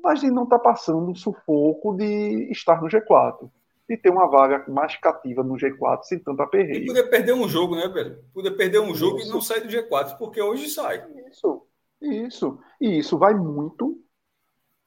Mas 0.02 0.20
de 0.20 0.30
não 0.30 0.44
estar 0.44 0.58
passando 0.60 1.10
o 1.10 1.16
sufoco 1.16 1.96
de 1.96 2.50
estar 2.52 2.80
no 2.80 2.88
G4. 2.88 3.50
De 3.88 3.96
ter 3.96 4.10
uma 4.10 4.28
vaga 4.28 4.64
mais 4.70 4.96
cativa 4.96 5.42
no 5.42 5.54
G4 5.56 6.02
sem 6.02 6.18
tanto 6.22 6.42
E 6.42 6.44
aperreio. 6.44 6.86
poder 6.86 7.04
perder 7.10 7.32
um 7.32 7.48
jogo, 7.48 7.74
né, 7.74 7.88
velho? 7.88 8.22
Poder 8.32 8.50
perder 8.52 8.80
um 8.80 8.94
jogo 8.94 9.18
Isso. 9.18 9.28
e 9.28 9.32
não 9.32 9.40
sair 9.40 9.62
do 9.62 9.68
G4, 9.68 10.18
porque 10.18 10.40
hoje 10.40 10.68
sai. 10.68 11.04
Isso, 11.28 11.66
isso. 12.00 12.58
E 12.80 12.98
isso 12.98 13.18
vai 13.18 13.34
muito, 13.34 13.98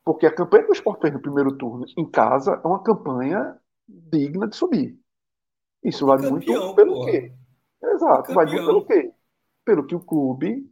porque 0.06 0.26
a 0.26 0.34
campanha 0.34 0.64
que 0.64 0.72
o 0.72 0.74
Sport 0.74 1.02
fez 1.02 1.14
no 1.14 1.22
primeiro 1.22 1.58
turno 1.58 1.86
em 1.98 2.10
casa 2.10 2.62
é 2.64 2.68
uma 2.68 2.84
campanha 2.84 3.60
digna 4.12 4.48
de 4.48 4.56
subir. 4.56 5.00
Isso 5.84 6.06
vai 6.06 6.18
muito 6.18 6.46
Campeão, 6.46 6.76
pelo 6.76 6.94
porra. 6.94 7.12
quê? 7.12 7.34
Exato, 7.84 8.34
vai 8.34 8.46
muito 8.46 8.66
pelo 8.66 8.86
quê? 8.86 9.14
Pelo 9.66 9.86
que 9.88 9.96
o 9.96 10.00
clube 10.00 10.70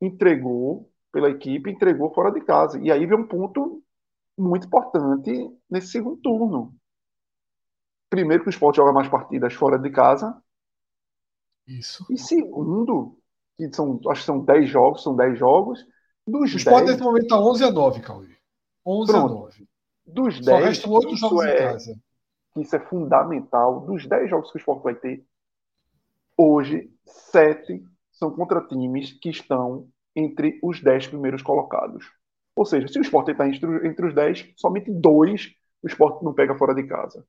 entregou, 0.00 0.90
pela 1.12 1.30
equipe 1.30 1.70
entregou 1.70 2.12
fora 2.12 2.32
de 2.32 2.40
casa. 2.40 2.78
E 2.80 2.90
aí 2.90 3.06
vem 3.06 3.18
um 3.18 3.26
ponto 3.26 3.82
muito 4.36 4.66
importante 4.66 5.50
nesse 5.70 5.88
segundo 5.88 6.16
turno. 6.16 6.74
Primeiro 8.10 8.42
que 8.42 8.48
o 8.48 8.50
Sport 8.50 8.76
joga 8.76 8.92
mais 8.92 9.08
partidas 9.08 9.54
fora 9.54 9.78
de 9.78 9.90
casa, 9.90 10.40
Isso. 11.66 12.04
e 12.10 12.18
segundo, 12.18 13.18
que 13.56 13.72
são, 13.72 14.00
acho 14.08 14.20
que 14.20 14.26
são 14.26 14.44
10 14.44 14.68
jogos, 14.68 15.02
são 15.02 15.16
10 15.16 15.38
jogos, 15.38 15.84
dos 16.26 16.52
O 16.52 16.56
Sport 16.56 16.84
10, 16.84 16.90
nesse 16.90 17.02
momento 17.02 17.28
tá 17.28 17.40
11 17.40 17.64
a 17.64 17.70
9, 17.70 18.00
Cauê. 18.00 18.36
11 18.86 19.12
Pronto. 19.12 19.32
a 19.32 19.38
9. 19.40 19.68
dos 20.06 20.36
Só 20.36 20.42
10, 20.42 20.64
restam 20.64 20.92
oito 20.92 21.08
isso 21.08 21.16
jogos 21.18 21.44
em 21.44 21.48
é, 21.48 21.76
casa. 22.54 22.66
isso 22.66 22.76
é 22.76 22.80
fundamental. 22.80 23.80
Dos 23.80 24.06
10 24.06 24.30
jogos 24.30 24.50
que 24.50 24.56
o 24.56 24.60
Sport 24.60 24.82
vai 24.82 24.94
ter, 24.94 25.24
hoje, 26.36 26.90
7 27.06 27.82
são 28.12 28.30
contra 28.30 28.60
times 28.66 29.12
que 29.12 29.30
estão 29.30 29.88
entre 30.14 30.60
os 30.62 30.80
10 30.80 31.08
primeiros 31.08 31.42
colocados. 31.42 32.10
Ou 32.56 32.64
seja, 32.64 32.86
se 32.86 32.98
o 32.98 33.02
Sport 33.02 33.28
está 33.28 33.48
entre, 33.48 33.86
entre 33.86 34.06
os 34.06 34.14
10, 34.14 34.52
somente 34.56 34.90
dois 34.90 35.52
o 35.82 35.86
Sport 35.86 36.22
não 36.22 36.32
pega 36.32 36.56
fora 36.56 36.74
de 36.74 36.84
casa. 36.84 37.26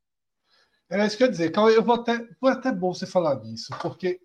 Era 0.89 1.05
isso 1.05 1.17
que 1.17 1.23
eu 1.23 1.27
ia 1.27 1.31
dizer. 1.31 1.51
Cauê, 1.51 1.75
eu 1.75 1.83
vou 1.83 1.95
até, 1.95 2.25
foi 2.39 2.51
até 2.51 2.71
bom 2.71 2.93
você 2.93 3.05
falar 3.05 3.35
nisso, 3.41 3.75
porque 3.81 4.19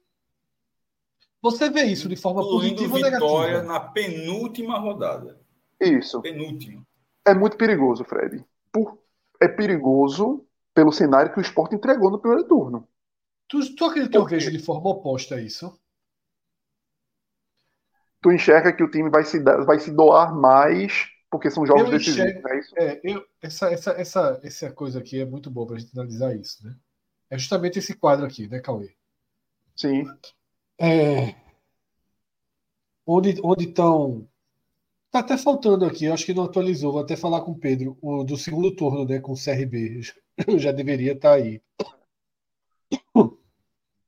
Você 1.43 1.71
vê 1.71 1.85
isso 1.85 2.09
de 2.09 2.17
forma 2.17 2.43
positiva 2.43 2.97
ou 2.97 3.03
vitória 3.03 3.63
na 3.63 3.81
penúltima 3.81 4.79
rodada. 4.79 5.41
Isso. 5.81 6.21
Penúltima. 6.21 6.87
É 7.27 7.35
muito 7.35 7.57
perigoso, 7.57 8.05
Fred. 8.05 8.45
Por... 8.71 8.99
É 9.41 9.49
perigoso 9.49 10.47
pelo 10.75 10.93
cenário 10.93 11.33
que 11.33 11.39
o 11.39 11.43
esporte 11.43 11.75
entregou 11.75 12.11
no 12.11 12.21
primeiro 12.21 12.47
turno. 12.47 12.89
Tu, 13.49 13.75
tu 13.75 13.85
acredita 13.85 14.13
que 14.13 14.17
eu 14.17 14.27
vejo 14.27 14.51
de 14.51 14.59
forma 14.59 14.91
oposta 14.91 15.35
a 15.35 15.41
isso? 15.41 15.79
Tu 18.23 18.33
enxerga 18.33 18.73
que 18.73 18.83
o 18.83 18.91
time 18.91 19.09
vai 19.09 19.25
se, 19.25 19.41
vai 19.41 19.79
se 19.79 19.91
doar 19.91 20.35
mais 20.35 21.09
porque 21.31 21.49
são 21.49 21.65
jogos 21.65 21.85
eu 21.85 21.91
decisivos, 21.91 22.31
enxergo, 22.31 22.49
é 22.49 22.59
isso? 22.59 22.75
É, 22.77 23.01
eu, 23.05 23.25
essa, 23.41 23.71
essa, 23.71 23.91
essa, 23.93 24.41
essa 24.43 24.73
coisa 24.73 24.99
aqui 24.99 25.21
é 25.21 25.25
muito 25.25 25.49
boa 25.49 25.69
para 25.69 25.77
a 25.77 25.79
gente 25.79 25.97
analisar 25.97 26.35
isso, 26.35 26.67
né? 26.67 26.75
É 27.31 27.39
justamente 27.39 27.79
esse 27.79 27.95
quadro 27.95 28.27
aqui, 28.27 28.49
né, 28.49 28.59
Cauê? 28.59 28.93
Sim. 29.77 30.05
É, 30.77 31.37
onde 33.07 33.41
estão. 33.61 34.29
Tá 35.11 35.19
até 35.19 35.37
faltando 35.37 35.85
aqui, 35.85 36.05
eu 36.05 36.15
acho 36.15 36.25
que 36.25 36.33
não 36.33 36.45
atualizou. 36.45 36.93
Vou 36.93 37.03
até 37.03 37.17
falar 37.17 37.41
com 37.41 37.51
o 37.51 37.59
Pedro, 37.59 37.99
o 38.01 38.23
do 38.23 38.37
segundo 38.37 38.75
turno, 38.75 39.05
né, 39.05 39.19
com 39.19 39.33
o 39.33 39.37
CRB. 39.37 40.01
Eu 40.47 40.59
já 40.59 40.71
deveria 40.71 41.13
estar 41.13 41.31
tá 41.31 41.35
aí. 41.35 41.61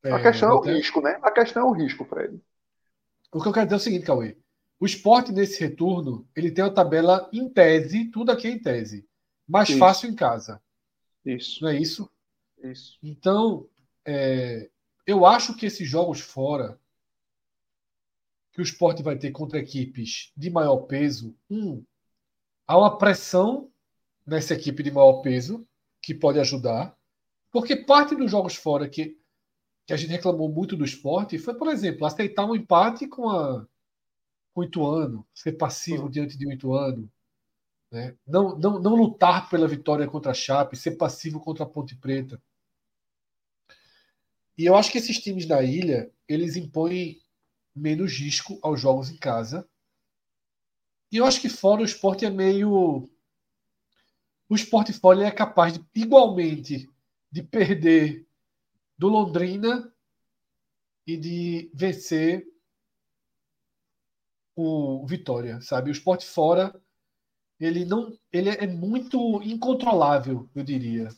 É, 0.05 0.13
a 0.13 0.23
questão 0.23 0.51
é 0.51 0.55
o 0.55 0.59
até... 0.59 0.75
risco, 0.75 1.01
né? 1.01 1.19
A 1.23 1.31
questão 1.31 1.63
é 1.63 1.71
o 1.71 1.73
risco, 1.73 2.05
Fred. 2.05 2.41
O 3.33 3.41
que 3.41 3.49
eu 3.49 3.53
quero 3.53 3.67
dizer 3.67 3.77
é 3.77 3.79
o 3.79 3.81
seguinte, 3.81 4.05
Cauê. 4.05 4.37
O 4.79 4.87
esporte 4.87 5.33
nesse 5.33 5.61
retorno, 5.61 6.29
ele 6.35 6.51
tem 6.51 6.65
uma 6.65 6.75
tabela 6.75 7.29
em 7.33 7.49
tese, 7.49 8.07
tudo 8.07 8.33
aqui 8.33 8.49
é 8.49 8.51
em 8.51 8.59
tese. 8.59 9.07
Mais 9.47 9.69
isso. 9.69 9.79
fácil 9.79 10.11
em 10.11 10.15
casa. 10.15 10.61
Isso. 11.25 11.63
Não 11.63 11.71
é 11.71 11.77
isso? 11.77 12.11
Isso. 12.63 12.99
Então, 13.03 13.69
é, 14.05 14.69
eu 15.07 15.25
acho 15.25 15.57
que 15.57 15.67
esses 15.67 15.89
jogos 15.89 16.21
fora 16.21 16.81
que 18.53 18.61
o 18.61 18.63
esporte 18.63 19.03
vai 19.03 19.17
ter 19.17 19.31
contra 19.31 19.59
equipes 19.59 20.31
de 20.37 20.51
maior 20.51 20.79
peso, 20.83 21.35
um, 21.49 21.83
há 22.67 22.79
uma 22.79 22.99
pressão 22.99 23.71
nessa 24.27 24.55
equipe 24.55 24.83
de 24.83 24.91
maior 24.91 25.23
peso 25.23 25.67
que 26.01 26.15
pode 26.15 26.39
ajudar, 26.39 26.97
porque 27.51 27.77
parte 27.77 28.15
dos 28.15 28.31
jogos 28.31 28.55
fora 28.55 28.89
que, 28.89 29.19
que 29.87 29.93
a 29.93 29.97
gente 29.97 30.11
reclamou 30.11 30.49
muito 30.49 30.77
do 30.77 30.85
esporte 30.85 31.39
foi, 31.39 31.55
por 31.55 31.69
exemplo, 31.69 32.07
aceitar 32.07 32.45
um 32.45 32.55
empate 32.55 33.07
com 33.07 33.29
a 33.29 33.67
com 34.55 34.61
o 34.61 34.65
Ituano, 34.65 35.27
ser 35.33 35.53
passivo 35.53 36.11
diante 36.11 36.37
de 36.37 36.47
um 36.47 36.53
Ituano, 36.53 37.11
né? 37.91 38.15
não, 38.27 38.55
não, 38.59 38.79
não 38.79 38.95
lutar 38.95 39.49
pela 39.49 39.67
vitória 39.67 40.07
contra 40.07 40.33
a 40.33 40.35
Chape, 40.35 40.77
ser 40.77 40.93
passivo 40.93 41.41
contra 41.41 41.65
a 41.65 41.67
Ponte 41.67 41.97
Preta. 41.97 42.39
E 44.57 44.67
eu 44.67 44.77
acho 44.77 44.93
que 44.93 44.99
esses 44.99 45.19
times 45.19 45.47
da 45.47 45.63
ilha, 45.63 46.13
eles 46.29 46.55
impõem 46.55 47.22
menos 47.75 48.13
risco 48.19 48.59
aos 48.63 48.81
jogos 48.81 49.11
em 49.11 49.17
casa. 49.17 49.69
E 51.11 51.19
eu 51.19 51.27
acho 51.27 51.41
que 51.41 51.49
fora 51.49 51.83
o 51.83 51.85
esporte 51.85 52.25
é 52.25 52.31
meio. 52.31 53.09
O 54.49 54.55
esporte 54.55 54.93
fora 54.93 55.25
é 55.25 55.31
capaz 55.31 55.75
de, 55.75 55.85
igualmente 55.95 56.89
de 57.31 57.43
perder 57.43 58.27
do 58.97 59.09
Londrina 59.09 59.93
e 61.07 61.17
de 61.17 61.71
vencer 61.75 62.47
o 64.55 65.07
Vitória, 65.07 65.61
sabe? 65.61 65.91
O 65.91 65.93
esporte 65.93 66.27
fora 66.27 66.75
ele 67.59 67.85
não 67.85 68.13
ele 68.33 68.51
é 68.51 68.67
muito 68.67 69.41
incontrolável, 69.43 70.49
eu 70.55 70.63
diria. 70.65 71.09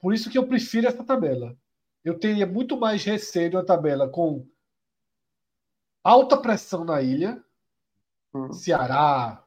Por 0.00 0.14
isso 0.14 0.30
que 0.30 0.38
eu 0.38 0.46
prefiro 0.46 0.86
essa 0.86 1.02
tabela. 1.02 1.56
Eu 2.04 2.18
teria 2.18 2.46
muito 2.46 2.78
mais 2.78 3.02
receio 3.02 3.50
de 3.50 3.56
uma 3.56 3.64
tabela 3.64 4.08
com 4.08 4.46
alta 6.04 6.36
pressão 6.36 6.84
na 6.84 7.00
ilha, 7.00 7.42
hum. 8.34 8.52
Ceará, 8.52 9.42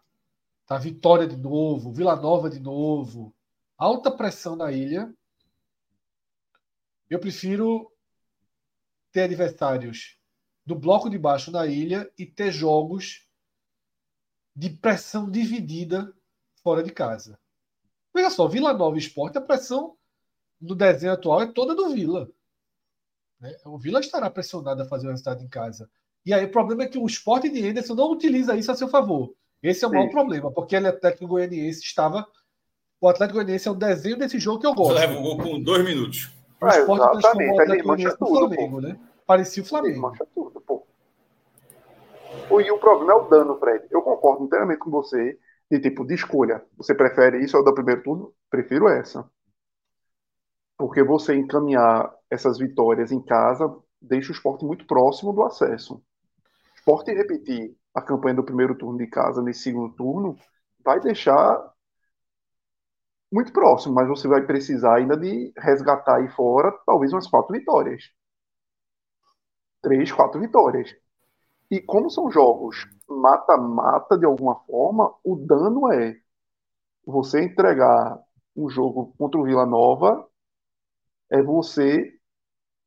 tá 0.66 0.78
Vitória 0.80 1.28
de 1.28 1.38
novo, 1.38 1.94
Vila 1.94 2.16
Nova 2.16 2.50
de 2.50 2.60
novo, 2.60 3.34
alta 3.78 4.10
pressão 4.10 4.56
na 4.56 4.72
ilha. 4.72 5.14
Eu 7.08 7.20
prefiro 7.20 7.90
ter 9.12 9.22
adversários 9.22 10.20
do 10.66 10.76
bloco 10.76 11.10
de 11.10 11.18
baixo 11.18 11.52
na 11.52 11.66
ilha 11.66 12.12
e 12.18 12.26
ter 12.26 12.52
jogos 12.52 13.26
de 14.54 14.70
pressão 14.70 15.30
dividida 15.30 16.14
fora 16.62 16.84
de 16.84 16.92
casa. 16.92 17.40
Veja 18.14 18.32
só, 18.32 18.48
Vila 18.48 18.74
Nova 18.74 18.98
Esporte, 18.98 19.38
a 19.38 19.42
pressão 19.42 19.96
do 20.60 20.76
desenho 20.76 21.14
atual 21.14 21.44
é 21.44 21.52
toda 21.52 21.76
do 21.76 21.90
Vila. 21.92 22.30
Né? 23.40 23.56
O 23.64 23.78
Vila 23.78 24.00
estará 24.00 24.30
pressionado 24.30 24.82
a 24.82 24.86
fazer 24.86 25.08
o 25.08 25.12
resultado 25.12 25.44
em 25.44 25.48
casa. 25.48 25.90
E 26.28 26.34
aí 26.34 26.44
o 26.44 26.52
problema 26.52 26.84
é 26.84 26.88
que 26.88 26.98
o 26.98 27.06
esporte 27.06 27.48
de 27.48 27.66
Anderson 27.66 27.96
não 27.96 28.12
utiliza 28.12 28.54
isso 28.54 28.70
a 28.70 28.76
seu 28.76 28.90
favor. 28.90 29.34
Esse 29.64 29.86
é 29.86 29.88
o 29.88 29.92
Sim. 29.92 29.96
maior 29.96 30.10
problema, 30.10 30.52
porque 30.52 30.76
ele 30.76 30.86
é 30.86 30.90
Atlético 30.90 31.26
Goianiense 31.26 31.80
estava. 31.80 32.28
O 33.00 33.08
Atlético 33.08 33.36
Goianiense 33.36 33.70
é 33.70 33.72
o 33.72 33.76
desenho 33.76 34.18
desse 34.18 34.38
jogo 34.38 34.60
que 34.60 34.68
eu 34.68 34.76
gosto. 34.76 34.96
Leva 34.96 35.18
o 35.18 35.22
gol 35.22 35.38
com 35.38 35.64
dois 35.64 35.86
minutos. 35.86 36.30
O 36.62 36.68
esporte 36.68 37.02
é, 37.02 37.12
transformou 37.12 37.56
o 37.56 37.62
Atlético 37.62 37.88
Goianiense 37.88 38.18
no 38.20 38.28
Flamengo, 38.28 38.82
né? 38.82 39.00
Parecia 39.26 39.64
o 39.64 39.66
Flamengo. 39.66 40.12
Ele 40.20 40.30
tudo, 40.36 40.60
pô. 40.60 40.86
E 42.60 42.72
o 42.72 42.78
problema 42.78 43.14
é 43.14 43.16
o 43.16 43.30
dano, 43.30 43.58
Fred. 43.58 43.88
Eu 43.90 44.02
concordo 44.02 44.44
inteiramente 44.44 44.80
com 44.80 44.92
você 44.92 45.40
de 45.72 45.80
tipo 45.80 46.06
de 46.06 46.16
escolha. 46.16 46.62
Você 46.76 46.94
prefere 46.94 47.42
isso 47.42 47.56
ou 47.56 47.64
do 47.64 47.74
primeiro 47.74 48.04
turno? 48.04 48.34
Prefiro 48.50 48.90
essa. 48.90 49.26
Porque 50.78 51.02
você 51.02 51.36
encaminhar 51.36 52.14
essas 52.30 52.58
vitórias 52.58 53.14
em 53.14 53.22
casa 53.22 53.74
deixa 54.02 54.34
o 54.34 54.36
esporte 54.36 54.66
muito 54.66 54.86
próximo 54.86 55.32
do 55.32 55.44
acesso. 55.44 56.04
Esporte 56.88 57.12
repetir 57.12 57.76
a 57.94 58.02
campanha 58.02 58.36
do 58.36 58.46
primeiro 58.46 58.74
turno 58.74 58.98
de 58.98 59.08
casa 59.08 59.42
nesse 59.42 59.60
segundo 59.60 59.94
turno 59.96 60.38
vai 60.86 61.02
deixar 61.02 61.74
muito 63.30 63.52
próximo, 63.52 63.94
mas 63.94 64.08
você 64.08 64.26
vai 64.26 64.46
precisar 64.46 64.96
ainda 64.96 65.18
de 65.18 65.52
resgatar 65.58 66.16
aí 66.16 66.30
fora 66.30 66.72
talvez 66.86 67.12
umas 67.12 67.28
quatro 67.28 67.52
vitórias. 67.52 68.10
Três, 69.82 70.14
quatro 70.14 70.40
vitórias. 70.40 70.96
E 71.70 71.82
como 71.82 72.10
são 72.10 72.32
jogos 72.32 72.88
mata-mata 73.06 74.18
de 74.18 74.26
alguma 74.26 74.56
forma, 74.62 75.14
o 75.26 75.36
dano 75.36 75.92
é 75.92 76.18
você 77.06 77.44
entregar 77.44 78.18
um 78.56 78.70
jogo 78.70 79.14
contra 79.18 79.38
o 79.38 79.44
Vila 79.44 79.66
Nova, 79.66 80.26
é 81.30 81.44
você 81.44 82.18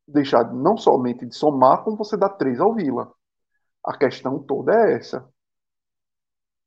deixar 0.09 0.55
não 0.55 0.79
somente 0.79 1.27
de 1.27 1.35
somar, 1.35 1.85
como 1.85 1.99
você 1.99 2.17
dá 2.17 2.31
três 2.31 2.61
ao 2.61 2.75
Vila. 2.75 3.15
A 3.85 3.97
questão 3.97 4.43
toda 4.43 4.73
é 4.73 4.95
essa. 4.95 5.29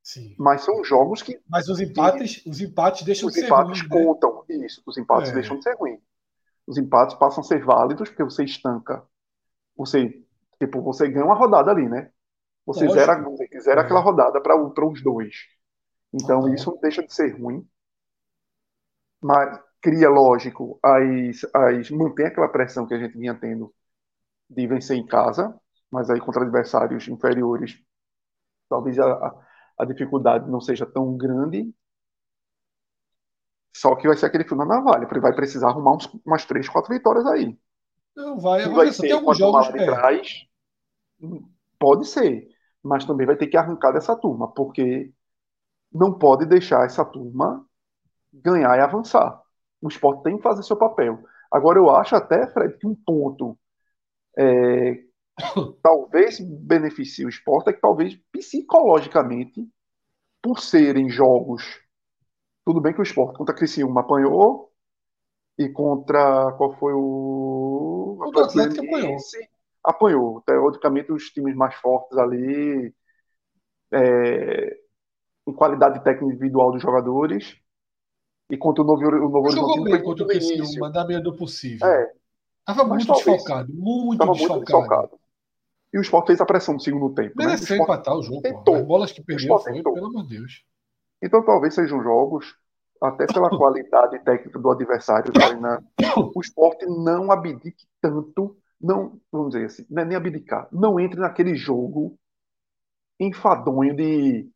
Sim. 0.01 0.35
Mas 0.37 0.61
são 0.61 0.83
jogos 0.83 1.21
que. 1.21 1.39
Mas 1.47 1.69
os 1.69 1.79
empates, 1.79 2.45
os 2.45 2.59
empates 2.59 3.03
deixam 3.03 3.27
os 3.27 3.33
de 3.33 3.41
ser 3.41 3.45
empates 3.45 3.81
ruins, 3.81 3.89
né? 3.89 4.05
contam. 4.05 4.45
Né? 4.49 4.65
Isso, 4.65 4.81
os 4.85 4.97
empates 4.97 5.31
é. 5.31 5.33
deixam 5.33 5.57
de 5.57 5.63
ser 5.63 5.75
ruins. 5.75 6.01
Os 6.67 6.77
empates 6.77 7.15
passam 7.15 7.41
a 7.41 7.47
ser 7.47 7.63
válidos 7.63 8.09
porque 8.09 8.23
você 8.23 8.43
estanca. 8.43 9.03
Você 9.75 10.23
Tipo, 10.63 10.81
você 10.81 11.09
ganha 11.09 11.25
uma 11.25 11.35
rodada 11.35 11.71
ali, 11.71 11.87
né? 11.89 12.09
Você 12.65 12.85
Lógico. 12.85 13.05
zera, 13.05 13.21
você 13.21 13.59
zera 13.59 13.81
é. 13.81 13.83
aquela 13.83 13.99
rodada 13.99 14.41
para 14.41 14.55
os 14.55 15.03
dois. 15.03 15.35
Então, 16.13 16.53
isso 16.53 16.71
não 16.71 16.79
deixa 16.79 17.03
de 17.05 17.13
ser 17.13 17.37
ruim. 17.37 17.67
Mas 19.21 19.59
cria, 19.81 20.09
lógico, 20.09 20.79
as, 20.81 21.45
as, 21.53 21.89
mantém 21.91 22.27
aquela 22.27 22.47
pressão 22.47 22.87
que 22.87 22.93
a 22.93 22.99
gente 22.99 23.17
vinha 23.17 23.35
tendo 23.35 23.73
de 24.49 24.67
vencer 24.67 24.97
em 24.97 25.05
casa, 25.05 25.59
mas 25.93 26.09
aí 26.09 26.19
contra 26.19 26.41
adversários 26.41 27.07
inferiores, 27.07 27.79
talvez 28.67 28.97
a, 28.97 29.45
a 29.77 29.85
dificuldade 29.85 30.49
não 30.49 30.59
seja 30.59 30.87
tão 30.87 31.15
grande. 31.15 31.71
Só 33.75 33.95
que 33.95 34.07
vai 34.07 34.17
ser 34.17 34.25
aquele 34.25 34.43
fio 34.43 34.57
na 34.57 34.65
navalha, 34.65 35.05
porque 35.05 35.19
vai 35.19 35.35
precisar 35.35 35.69
arrumar 35.69 35.95
uns, 35.95 36.09
umas 36.25 36.45
três, 36.45 36.67
quatro 36.67 36.91
vitórias 36.91 37.25
aí. 37.27 37.55
Não, 38.15 38.39
vai. 38.39 38.67
vai 38.69 38.91
ser, 38.91 39.03
tem 39.03 39.11
alguns 39.11 39.37
jogos. 39.37 39.67
De 39.67 39.85
trás, 39.85 40.47
Pode 41.79 42.07
ser, 42.07 42.47
mas 42.81 43.05
também 43.05 43.27
vai 43.27 43.35
ter 43.35 43.47
que 43.47 43.57
arrancar 43.57 43.91
dessa 43.91 44.15
turma, 44.15 44.51
porque 44.51 45.13
não 45.91 46.17
pode 46.17 46.45
deixar 46.45 46.85
essa 46.85 47.05
turma 47.05 47.65
ganhar 48.33 48.77
e 48.77 48.81
avançar. 48.81 49.41
O 49.81 49.87
esporte 49.87 50.23
tem 50.23 50.37
que 50.37 50.43
fazer 50.43 50.63
seu 50.63 50.75
papel. 50.75 51.23
Agora, 51.51 51.77
eu 51.77 51.89
acho 51.89 52.15
até, 52.15 52.47
Fred, 52.47 52.77
que 52.77 52.87
um 52.87 52.95
ponto 52.95 53.57
é, 54.37 55.03
talvez 55.81 56.39
beneficie 56.39 57.25
o 57.25 57.29
esporte 57.29 57.69
é 57.69 57.73
que 57.73 57.81
talvez 57.81 58.15
psicologicamente, 58.31 59.67
por 60.41 60.59
serem 60.59 61.09
jogos. 61.09 61.63
Tudo 62.65 62.81
bem 62.81 62.93
que 62.93 62.99
o 62.99 63.03
esporte 63.03 63.37
contra 63.37 63.55
Criciúma 63.55 64.01
apanhou 64.01 64.71
e 65.57 65.69
contra. 65.69 66.51
Qual 66.53 66.77
foi 66.77 66.93
o. 66.93 68.17
O 68.19 68.39
Atlético 68.39 68.85
apanhou 68.85 69.17
apanhou. 69.83 70.41
Teoricamente, 70.41 71.11
os 71.11 71.29
times 71.29 71.55
mais 71.55 71.75
fortes 71.75 72.17
ali, 72.17 72.93
é, 73.91 74.77
em 75.47 75.53
qualidade 75.53 76.03
técnica 76.03 76.33
individual 76.33 76.71
dos 76.71 76.81
jogadores, 76.81 77.57
e 78.49 78.57
contra 78.57 78.83
o 78.83 78.85
Novo, 78.87 79.05
o 79.05 79.29
novo 79.29 79.51
Jogou 79.51 79.83
bem 79.83 80.01
contra 80.01 80.23
o 80.23 80.27
Criciúma, 80.27 80.89
da 80.89 81.05
medida 81.05 81.23
do 81.23 81.35
possível. 81.35 81.85
É. 81.87 82.13
Tava 82.65 82.85
muito 82.85 83.11
desfocado, 83.11 83.73
muito 83.73 84.25
desfocado. 84.25 84.53
muito 84.53 84.65
desfocado. 84.65 85.19
E 85.93 85.97
o 85.97 86.01
Sport 86.01 86.25
fez 86.27 86.41
a 86.41 86.45
pressão 86.45 86.73
no 86.73 86.79
segundo 86.79 87.13
tempo. 87.13 87.33
né? 87.37 87.45
Mereceu 87.45 87.77
Sport 87.77 87.81
empatar 87.89 88.17
o 88.17 88.23
jogo. 88.23 88.41
tentou. 88.41 88.75
As 88.75 88.85
bolas 88.85 89.11
que 89.11 89.21
perdeu 89.23 89.59
foi, 89.59 89.73
tentou. 89.73 89.93
pelo 89.93 90.07
amor 90.07 90.23
de 90.23 90.37
Deus. 90.37 90.63
Então 91.21 91.45
talvez 91.45 91.73
sejam 91.75 92.01
jogos, 92.01 92.55
até 93.01 93.25
pela 93.27 93.49
qualidade 93.57 94.19
técnica 94.23 94.57
do 94.59 94.71
adversário, 94.71 95.31
Tainá, 95.31 95.81
o 96.35 96.41
esporte 96.41 96.85
não 96.85 97.31
abdique 97.31 97.85
tanto, 98.01 98.57
não, 98.81 99.19
vamos 99.31 99.53
dizer 99.53 99.65
assim, 99.65 99.85
não 99.89 100.01
é 100.01 100.05
nem 100.05 100.17
abdicar, 100.17 100.67
não 100.71 100.99
entre 100.99 101.19
naquele 101.19 101.55
jogo 101.55 102.17
enfadonho 103.19 103.95
de, 103.95 104.49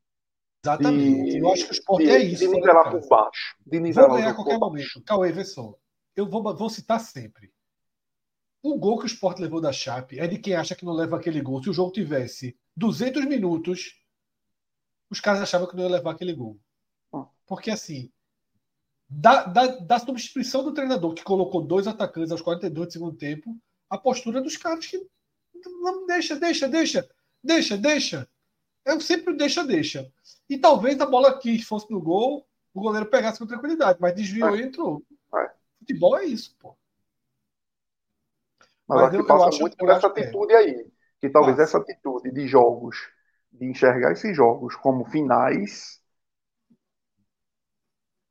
Exatamente. 0.66 1.32
de, 1.32 1.38
Eu 1.38 1.52
acho 1.54 1.66
que 1.66 1.72
o 1.72 1.74
esporte 1.74 2.06
de, 2.06 2.12
é 2.12 2.18
isso. 2.20 2.40
de 2.44 2.48
de 2.48 2.56
nivelar 2.56 2.92
por 2.92 3.08
baixo. 3.08 3.56
De 3.66 3.78
Vou 3.78 3.88
nivelar 3.88 4.10
o 4.12 4.14
ganhar 4.16 4.30
a 4.32 4.34
qualquer 4.34 4.60
baixo. 4.60 4.66
momento. 4.66 5.04
Cauê, 5.06 5.32
vê 5.32 5.46
só. 5.46 5.76
Eu 6.16 6.28
vou, 6.30 6.44
vou 6.56 6.70
citar 6.70 7.00
sempre. 7.00 7.52
O 8.62 8.78
gol 8.78 8.98
que 8.98 9.06
o 9.06 9.08
Sport 9.08 9.40
levou 9.40 9.62
da 9.62 9.72
Chape 9.72 10.20
é 10.20 10.28
de 10.28 10.38
quem 10.38 10.56
acha 10.56 10.76
que 10.76 10.86
não 10.86 10.94
leva 10.94 11.16
aquele 11.18 11.42
gol. 11.42 11.62
Se 11.64 11.70
o 11.70 11.74
jogo 11.74 11.92
tivesse 11.92 12.58
200 12.76 13.26
minutos, 13.26 14.02
os 15.10 15.20
caras 15.20 15.42
achavam 15.42 15.68
que 15.68 15.76
não 15.76 15.84
ia 15.84 15.90
levar 15.90 16.12
aquele 16.12 16.34
gol. 16.34 16.60
Porque 17.46 17.72
assim, 17.72 18.12
da, 19.10 19.44
da, 19.46 19.68
da 19.68 20.00
substituição 20.00 20.64
do 20.64 20.74
treinador 20.74 21.14
que 21.14 21.24
colocou 21.24 21.62
dois 21.62 21.88
atacantes 21.88 22.32
aos 22.32 22.42
42 22.42 22.88
do 22.88 22.92
segundo 22.92 23.16
tempo, 23.18 23.58
a 23.90 23.98
postura 23.98 24.42
dos 24.42 24.58
caras 24.58 24.86
que 24.86 25.08
não 25.66 26.06
deixa, 26.06 26.36
deixa, 26.36 26.68
deixa, 26.68 27.08
deixa, 27.44 27.78
deixa. 27.78 28.28
Eu 28.86 29.00
sempre 29.00 29.34
deixa, 29.36 29.64
deixa. 29.64 30.12
E 30.50 30.58
talvez 30.58 31.00
a 31.00 31.06
bola 31.06 31.38
que 31.40 31.62
fosse 31.64 31.90
no 31.90 32.02
gol, 32.02 32.46
o 32.74 32.82
goleiro 32.82 33.10
pegasse 33.10 33.40
com 33.40 33.48
tranquilidade, 33.48 34.00
mas 34.02 34.14
desviou 34.16 34.56
É. 34.56 34.60
e 34.60 34.64
entrou. 34.64 35.04
É. 35.36 35.52
Futebol 35.80 36.18
é 36.18 36.26
isso, 36.26 36.56
pô. 36.60 36.76
Mas, 38.88 39.02
Mas 39.02 39.10
acho 39.10 39.22
eu- 39.22 39.26
que 39.26 39.32
eu 39.34 39.40
passa 39.40 39.48
acho- 39.48 39.60
muito 39.60 39.78
por 39.78 39.90
eu 39.90 39.92
essa 39.92 40.08
é. 40.18 40.38
atitude 40.38 40.54
aí. 40.54 40.92
Que 41.20 41.30
talvez 41.30 41.58
Passa. 41.58 41.64
essa 41.64 41.78
atitude 41.80 42.32
de 42.32 42.48
jogos, 42.48 42.98
de 43.52 43.66
enxergar 43.66 44.12
esses 44.12 44.36
jogos 44.36 44.76
como 44.76 45.06
finais, 45.06 46.02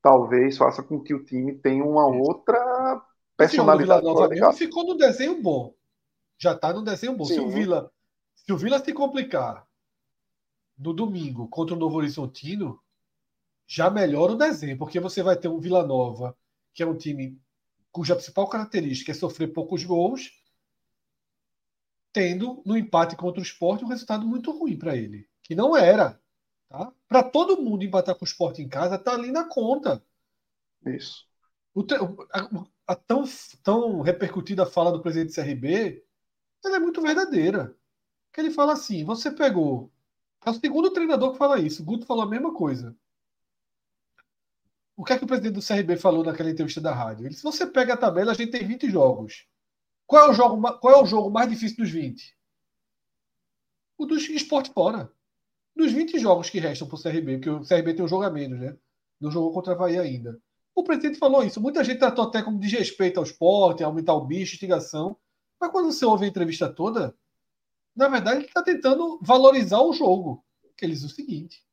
talvez 0.03 0.57
faça 0.57 0.83
com 0.83 1.03
que 1.03 1.15
o 1.15 1.25
time 1.25 1.55
tenha 1.55 1.85
uma 1.85 2.07
outra 2.07 2.59
Vila 2.59 3.07
personalidade 3.37 4.07
de 4.15 4.29
mesmo 4.29 4.39
casa. 4.41 4.59
ficou 4.59 4.85
no 4.85 4.95
desenho 4.97 5.41
bom. 5.43 5.75
Já 6.39 6.53
está 6.53 6.73
no 6.73 6.83
desenho 6.83 7.17
bom. 7.17 7.25
Se 7.25 7.41
o 7.41 7.49
Vila, 7.49 7.91
se 8.35 8.53
o 8.53 8.57
Vila 8.59 8.79
se 8.85 8.93
complicar 8.93 9.67
no 10.79 10.93
domingo 10.93 11.49
contra 11.49 11.75
o 11.75 11.79
Novo 11.79 11.97
Horizontino, 11.97 12.81
já 13.67 13.91
melhora 13.91 14.33
o 14.33 14.37
desenho, 14.37 14.79
porque 14.79 15.01
você 15.01 15.23
vai 15.23 15.37
ter 15.37 15.49
um 15.49 15.59
Vila 15.61 15.87
Nova, 15.87 16.37
que 16.75 16.83
é 16.83 16.87
um 16.87 16.97
time 16.97 17.41
cuja 17.93 18.15
principal 18.17 18.49
característica 18.49 19.13
é 19.13 19.15
sofrer 19.15 19.49
poucos 19.53 19.85
gols, 19.85 20.31
tendo 22.17 22.63
no 22.65 22.79
empate 22.79 23.15
contra 23.15 23.41
o 23.41 23.43
Sport 23.43 23.83
um 23.83 23.89
resultado 23.89 24.27
muito 24.27 24.51
ruim 24.51 24.75
para 24.75 24.97
ele, 24.97 25.29
que 25.43 25.55
não 25.55 25.77
era. 25.77 26.19
Tá? 26.67 26.91
Para 27.07 27.23
todo 27.23 27.61
mundo 27.61 27.85
empatar 27.85 28.15
com 28.15 28.25
o 28.25 28.27
Sport 28.27 28.59
em 28.59 28.69
casa, 28.71 28.97
tá 28.97 29.13
ali 29.13 29.31
na 29.31 29.45
conta. 29.45 30.03
Isso. 30.87 31.27
O 31.75 31.85
a, 32.33 32.65
a 32.87 32.95
tão, 32.95 33.25
tão 33.63 34.01
repercutida 34.01 34.65
fala 34.65 34.91
do 34.91 35.03
presidente 35.03 35.29
do 35.29 35.35
CRB, 35.35 36.03
ela 36.65 36.77
é 36.77 36.79
muito 36.79 37.03
verdadeira. 37.03 37.77
Que 38.33 38.41
ele 38.41 38.51
fala 38.51 38.73
assim: 38.73 39.05
você 39.05 39.31
pegou. 39.31 39.93
É 40.43 40.49
o 40.49 40.55
segundo 40.55 40.91
treinador 40.93 41.33
que 41.33 41.39
fala 41.39 41.61
isso. 41.61 41.83
O 41.83 41.85
Guto 41.85 42.07
falou 42.07 42.23
a 42.23 42.31
mesma 42.31 42.55
coisa. 42.55 42.97
O 44.97 45.05
que 45.05 45.13
é 45.13 45.19
que 45.19 45.25
o 45.25 45.27
presidente 45.27 45.53
do 45.53 45.67
CRB 45.67 45.99
falou 45.99 46.25
naquela 46.25 46.51
entrevista 46.51 46.81
da 46.81 46.95
rádio? 46.95 47.25
Ele 47.25 47.29
disse: 47.29 47.43
você 47.43 47.67
pega 47.67 47.93
a 47.93 47.99
tabela, 47.99 48.33
a 48.33 48.35
gente 48.35 48.53
tem 48.53 48.67
20 48.67 48.89
jogos. 48.91 49.47
Qual 50.07 50.27
é 50.27 50.31
o 50.31 50.35
jogo, 50.35 50.79
qual 50.79 50.95
é 50.95 51.03
o 51.03 51.07
jogo 51.07 51.31
mais 51.31 51.51
difícil 51.51 51.79
dos 51.79 51.91
20? 51.91 52.37
O 53.99 54.07
dos 54.07 54.29
esporte 54.29 54.71
fora. 54.71 55.11
Dos 55.75 55.93
20 55.93 56.19
jogos 56.19 56.49
que 56.49 56.59
restam 56.59 56.89
para 56.89 56.97
o 56.97 57.03
CRB, 57.03 57.39
porque 57.39 57.51
o 57.51 57.61
CRB 57.61 57.95
tem 57.95 58.05
um 58.05 58.09
jogo 58.09 58.23
a 58.23 58.31
menos, 58.31 58.59
né? 58.59 58.77
Não 59.21 59.31
jogou 59.31 59.53
contra 59.53 59.73
a 59.73 59.77
Bahia 59.77 60.03
ainda. 60.03 60.41
O 60.75 60.85
presidente 60.85 61.19
falou 61.19 61.43
isso. 61.43 61.61
Muita 61.61 61.83
gente 61.83 61.99
tratou 61.99 62.25
até 62.25 62.43
como 62.43 62.59
desrespeito 62.59 63.19
ao 63.19 63.25
esporte, 63.25 63.83
aumentar 63.83 64.15
o 64.15 64.25
bicho, 64.25 64.55
instigação. 64.55 65.17
Mas 65.61 65.71
quando 65.71 65.91
você 65.91 66.05
ouve 66.05 66.27
a 66.27 66.29
entrevista 66.29 66.69
toda, 66.69 67.17
na 67.95 68.09
verdade 68.09 68.39
ele 68.39 68.47
está 68.47 68.63
tentando 68.63 69.19
valorizar 69.23 69.81
o 69.81 69.93
jogo. 69.93 70.45
Ele 70.81 70.93
diz 70.93 71.05
o 71.05 71.09
seguinte: 71.09 71.65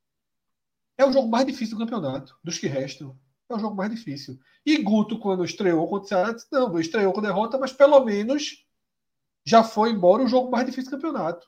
é 0.96 1.04
o 1.04 1.12
jogo 1.12 1.28
mais 1.28 1.46
difícil 1.46 1.76
do 1.76 1.84
campeonato, 1.84 2.38
dos 2.42 2.58
que 2.58 2.66
restam. 2.66 3.18
É 3.48 3.54
o 3.54 3.58
jogo 3.58 3.76
mais 3.76 3.90
difícil. 3.90 4.38
E 4.64 4.78
Guto, 4.78 5.18
quando 5.18 5.44
estreou 5.44 5.86
contra 5.86 6.04
o 6.04 6.08
Ceará, 6.08 6.32
disse: 6.32 6.46
não, 6.50 6.78
estreou 6.78 7.12
com 7.12 7.20
derrota, 7.20 7.58
mas 7.58 7.72
pelo 7.72 8.02
menos 8.04 8.64
já 9.44 9.62
foi 9.62 9.90
embora 9.90 10.22
o 10.22 10.28
jogo 10.28 10.50
mais 10.50 10.64
difícil 10.64 10.90
do 10.90 10.96
campeonato. 10.96 11.46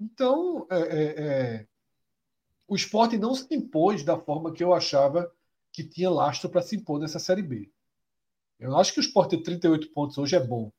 Então, 0.00 0.66
é, 0.70 0.78
é, 0.78 1.04
é, 1.16 1.66
o 2.66 2.74
esporte 2.74 3.18
não 3.18 3.34
se 3.34 3.54
impôs 3.54 4.02
da 4.02 4.18
forma 4.18 4.52
que 4.52 4.64
eu 4.64 4.72
achava 4.72 5.30
que 5.72 5.84
tinha 5.84 6.10
lastro 6.10 6.48
para 6.48 6.62
se 6.62 6.76
impor 6.76 6.98
nessa 6.98 7.18
Série 7.18 7.42
B. 7.42 7.70
Eu 8.58 8.70
não 8.70 8.78
acho 8.78 8.92
que 8.94 9.00
o 9.00 9.02
Sport 9.02 9.30
ter 9.30 9.42
38 9.42 9.92
pontos 9.92 10.16
hoje 10.16 10.36
é 10.36 10.40
bom. 10.40 10.72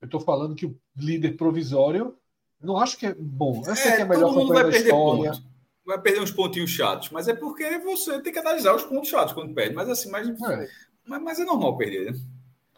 Eu 0.00 0.06
estou 0.06 0.20
falando 0.20 0.54
que 0.54 0.66
o 0.66 0.78
líder 0.96 1.36
provisório, 1.36 2.16
não 2.60 2.76
acho 2.76 2.98
que 2.98 3.06
é 3.06 3.14
bom. 3.14 3.62
Eu 3.66 3.74
sei 3.74 3.92
que 3.92 3.98
é 3.98 4.02
a 4.02 4.06
melhor 4.06 4.28
todo 4.28 4.38
mundo 4.38 4.52
vai 4.52 4.64
da 4.64 4.70
perder 4.70 4.86
história. 4.86 5.32
ponto. 5.32 5.53
Vai 5.86 6.00
perder 6.00 6.22
uns 6.22 6.30
pontinhos 6.30 6.70
chatos, 6.70 7.10
mas 7.10 7.28
é 7.28 7.34
porque 7.34 7.78
você 7.78 8.20
tem 8.22 8.32
que 8.32 8.38
analisar 8.38 8.74
os 8.74 8.84
pontos 8.84 9.08
chatos 9.08 9.34
quando 9.34 9.54
perde. 9.54 9.74
Mas 9.74 9.88
assim, 9.88 10.10
mas, 10.10 10.26
É. 10.28 10.68
mas, 11.06 11.22
mas 11.22 11.38
é 11.40 11.44
normal 11.44 11.76
perder, 11.76 12.12
né? 12.12 12.18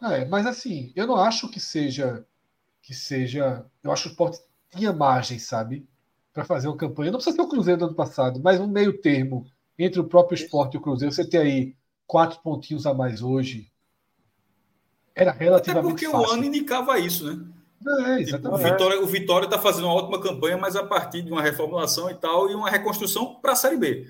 É, 0.01 0.25
mas 0.25 0.45
assim, 0.45 0.91
eu 0.95 1.07
não 1.07 1.15
acho 1.15 1.49
que 1.49 1.59
seja 1.59 2.25
que 2.81 2.93
seja. 2.93 3.65
Eu 3.83 3.91
acho 3.91 4.03
que 4.03 4.09
o 4.09 4.11
Sport 4.11 4.39
tinha 4.69 4.93
margem, 4.93 5.39
sabe, 5.39 5.87
para 6.33 6.45
fazer 6.45 6.67
uma 6.67 6.77
campanha. 6.77 7.11
Não 7.11 7.17
precisa 7.17 7.35
ser 7.35 7.41
o 7.41 7.47
Cruzeiro 7.49 7.79
do 7.79 7.85
ano 7.87 7.95
passado, 7.95 8.39
mas 8.41 8.59
um 8.59 8.67
meio 8.67 9.01
termo 9.01 9.45
entre 9.77 9.99
o 9.99 10.07
próprio 10.07 10.35
Sport 10.35 10.73
e 10.73 10.77
o 10.77 10.81
Cruzeiro. 10.81 11.13
Você 11.13 11.27
tem 11.27 11.39
aí 11.39 11.75
quatro 12.05 12.39
pontinhos 12.41 12.85
a 12.85 12.93
mais 12.93 13.21
hoje. 13.21 13.71
Era 15.15 15.31
Até 15.31 15.45
relativamente 15.45 15.89
porque 15.91 16.07
o 16.07 16.11
fácil. 16.11 16.33
ano 16.35 16.43
indicava 16.45 16.99
isso, 16.99 17.25
né? 17.33 17.45
É, 17.85 18.23
Tipo, 18.23 18.49
o. 18.53 18.57
Vitória 18.57 19.01
o 19.01 19.05
Vitória 19.07 19.45
está 19.45 19.59
fazendo 19.59 19.85
uma 19.85 19.93
ótima 19.93 20.21
campanha, 20.21 20.57
mas 20.57 20.75
a 20.75 20.85
partir 20.85 21.21
de 21.21 21.31
uma 21.31 21.41
reformulação 21.41 22.09
e 22.09 22.15
tal, 22.15 22.49
e 22.49 22.55
uma 22.55 22.69
reconstrução 22.69 23.35
para 23.35 23.53
a 23.53 23.55
Série 23.55 23.77
B. 23.77 24.07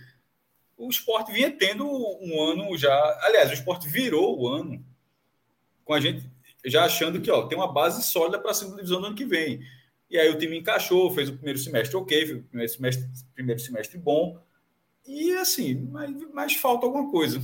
O 0.78 0.90
esporte 0.90 1.32
vinha 1.32 1.52
tendo 1.52 1.86
um 1.88 2.42
ano 2.42 2.78
já. 2.78 2.94
Aliás, 3.24 3.50
o 3.52 3.54
esporte 3.54 3.88
virou 3.90 4.40
o 4.40 4.48
ano 4.48 4.84
com 5.86 5.94
a 5.94 6.00
gente 6.00 6.30
já 6.66 6.86
achando 6.86 7.22
que 7.22 7.32
ó, 7.32 7.48
tem 7.48 7.58
uma 7.58 7.72
base 7.72 8.04
sólida 8.04 8.40
para 8.40 8.52
a 8.52 8.54
segunda 8.54 8.78
divisão 8.78 9.00
do 9.00 9.08
ano 9.08 9.16
que 9.16 9.26
vem. 9.26 9.62
E 10.10 10.18
aí 10.18 10.30
o 10.30 10.38
time 10.38 10.58
encaixou, 10.58 11.12
fez 11.12 11.30
o 11.30 11.34
primeiro 11.34 11.60
semestre 11.60 11.96
ok, 11.98 12.26
fez 12.26 12.40
o 12.40 12.44
primeiro 12.44 12.72
semestre, 12.72 13.06
primeiro 13.34 13.62
semestre 13.62 13.98
bom. 13.98 14.40
E 15.08 15.34
assim, 15.36 15.76
mas, 15.92 16.12
mas 16.34 16.56
falta 16.56 16.86
alguma 16.86 17.12
coisa. 17.12 17.42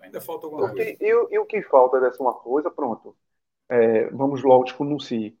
Ainda 0.00 0.20
falta 0.20 0.46
alguma 0.46 0.64
O 0.66 0.72
coisa. 0.72 0.90
e, 1.00 1.14
o- 1.14 1.28
e 1.30 1.38
o 1.38 1.46
que 1.46 1.62
falta 1.62 2.00
dessa 2.00 2.22
uma 2.22 2.34
coisa, 2.34 2.70
pronto. 2.70 3.16
É, 3.68 4.10
vamos 4.10 4.42
logo 4.44 4.64
tipo, 4.64 4.84
no 4.84 5.00
si. 5.00 5.38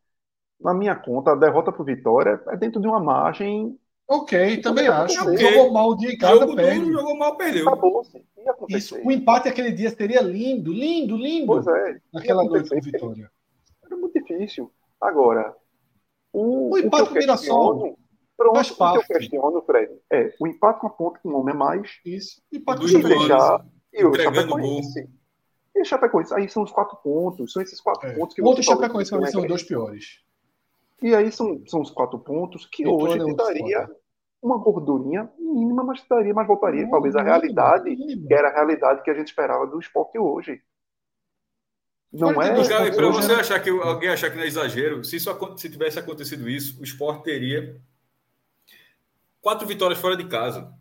Na 0.60 0.74
minha 0.74 0.94
conta, 0.94 1.32
a 1.32 1.36
derrota 1.36 1.72
para 1.72 1.82
o 1.82 1.84
Vitória 1.84 2.40
é 2.48 2.56
dentro 2.56 2.80
de 2.80 2.86
uma 2.86 3.00
margem. 3.00 3.78
Ok, 4.08 4.56
também 4.60 4.88
acho. 4.88 5.22
Ok. 5.22 5.38
Jogou 5.38 5.72
mal 5.72 5.90
o 5.90 5.96
dia 5.96 6.10
em 6.12 6.18
casa, 6.18 6.40
Jogo 6.40 6.56
perde. 6.56 6.80
duro, 6.80 6.92
jogou 6.92 7.16
mal, 7.16 7.36
perdeu. 7.36 7.64
Ia 8.36 8.76
Isso, 8.76 8.96
o 9.04 9.10
empate 9.12 9.48
aquele 9.48 9.70
dia 9.70 9.88
seria 9.90 10.20
lindo, 10.20 10.72
lindo, 10.72 11.16
lindo. 11.16 11.46
Pois 11.46 11.66
é. 11.66 12.00
naquela 12.12 12.42
noite 12.44 12.68
com. 12.68 12.80
Vitória. 12.80 13.30
Era 13.84 13.96
muito 13.96 14.12
difícil. 14.20 14.70
Agora, 15.00 15.54
o, 16.32 16.72
O 16.74 16.78
empate 16.78 17.04
que 17.04 17.08
com 17.10 17.14
o 17.14 17.18
Mirassol 17.18 17.98
pronto, 18.36 18.54
faz 18.56 18.70
o 18.70 18.74
que 18.74 18.82
eu 18.82 18.86
parte. 18.86 19.06
questiono, 19.06 19.62
Fred, 19.62 19.92
é 20.10 20.34
o 20.40 20.46
empate 20.46 20.80
com 20.80 20.86
a 20.88 20.90
ponta 20.90 21.20
com 21.22 21.28
um 21.30 21.36
homem 21.36 21.54
a 21.54 21.58
mais 21.58 22.00
Isso. 22.04 22.42
Empate 22.52 22.80
com 22.82 22.86
e 22.88 22.96
o 22.96 23.02
deixar 23.02 23.64
e 23.92 24.04
o 24.04 24.14
Chapecoense. 24.14 25.08
E 25.74 25.80
o 25.82 25.84
Chapecoense, 25.84 26.34
aí 26.34 26.48
são 26.48 26.62
os 26.64 26.72
quatro 26.72 26.96
pontos, 26.98 27.52
são 27.52 27.62
esses 27.62 27.80
quatro 27.80 28.08
É. 28.08 28.14
pontos 28.14 28.34
que 28.34 28.42
O 28.42 28.44
outro 28.46 28.62
Chapecoense 28.62 29.10
que 29.10 29.16
para 29.16 29.24
mim 29.26 29.30
são 29.32 29.40
os 29.40 29.44
é 29.44 29.48
dois 29.48 29.62
piores. 29.62 30.20
E 31.02 31.14
aí 31.14 31.32
são, 31.32 31.62
são 31.66 31.80
os 31.80 31.90
quatro 31.90 32.18
pontos 32.18 32.66
que 32.66 32.86
hoje 32.86 33.20
é 33.20 33.24
te 33.24 33.34
daria 33.34 33.88
uma 34.42 34.56
gordurinha 34.58 35.30
mínima, 35.38 35.84
mas 35.84 36.00
te 36.00 36.08
daria, 36.08 36.32
mas 36.32 36.46
voltaria 36.46 36.80
Muito, 36.80 36.92
talvez 36.92 37.14
a 37.14 37.18
muito, 37.18 37.30
realidade, 37.30 37.96
que 37.96 38.34
era 38.34 38.48
a 38.48 38.54
realidade 38.54 39.02
que 39.02 39.10
a 39.10 39.14
gente 39.14 39.28
esperava 39.28 39.66
do 39.66 39.78
esporte 39.78 40.18
hoje. 40.18 40.62
Não 42.12 42.30
é. 42.30 42.34
42 42.34 42.68
Cara, 42.68 42.84
pontos 42.84 42.96
para 42.96 43.08
você 43.08 43.32
achar 43.32 43.60
que 43.60 43.70
alguém 43.70 44.08
achar 44.08 44.30
que 44.30 44.36
não 44.36 44.42
é 44.42 44.46
exagero, 44.46 45.04
se 45.04 45.16
isso 45.16 45.30
se 45.56 45.70
tivesse 45.70 45.98
acontecido 45.98 46.48
isso, 46.48 46.80
o 46.80 46.84
Sport 46.84 47.22
teria 47.22 47.80
quatro 49.40 49.66
vitórias 49.66 50.00
fora 50.00 50.16
de 50.16 50.26
casa. 50.26 50.72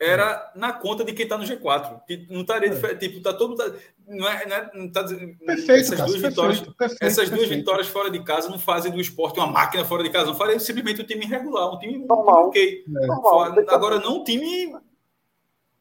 Era 0.00 0.52
na 0.54 0.72
conta 0.72 1.04
de 1.04 1.12
quem 1.12 1.24
está 1.24 1.36
no 1.36 1.44
G4. 1.44 2.00
Tipo, 2.06 2.32
Não 2.32 2.42
estaria 2.42 2.68
É. 2.68 2.72
diferente. 2.72 3.00
Tipo, 3.00 3.20
tá 3.20 3.32
todo. 3.34 3.56
tá- 3.56 3.72
não 4.06 4.28
é, 4.28 4.46
não 4.46 4.56
é- 4.56 4.70
não 4.74 4.92
tá 4.92 5.02
Perfeito, 5.04 5.70
essas 5.72 5.98
Cássio, 5.98 6.06
duas 6.06 6.22
vitórias. 6.30 6.58
perfeito, 6.60 6.76
perfeito, 6.76 7.02
Essas 7.04 7.28
duas 7.28 7.40
perfeito. 7.40 7.58
vitórias 7.58 7.86
fora 7.88 8.10
de 8.10 8.22
casa 8.22 8.48
não 8.48 8.58
fazem 8.60 8.92
do 8.92 9.00
esporte 9.00 9.38
uma 9.40 9.48
máquina 9.48 9.84
fora 9.84 10.02
de 10.04 10.10
casa, 10.10 10.26
não 10.26 10.34
faria 10.36 10.58
simplesmente 10.60 11.02
um 11.02 11.04
time 11.04 11.24
irregular, 11.24 11.74
um 11.74 11.78
time 11.78 11.98
Normal. 11.98 12.48
ok. 12.48 12.84
É. 12.86 13.06
Normal. 13.06 13.42
Agora 13.68 13.98
não 13.98 14.18
um 14.20 14.24
time 14.24 14.74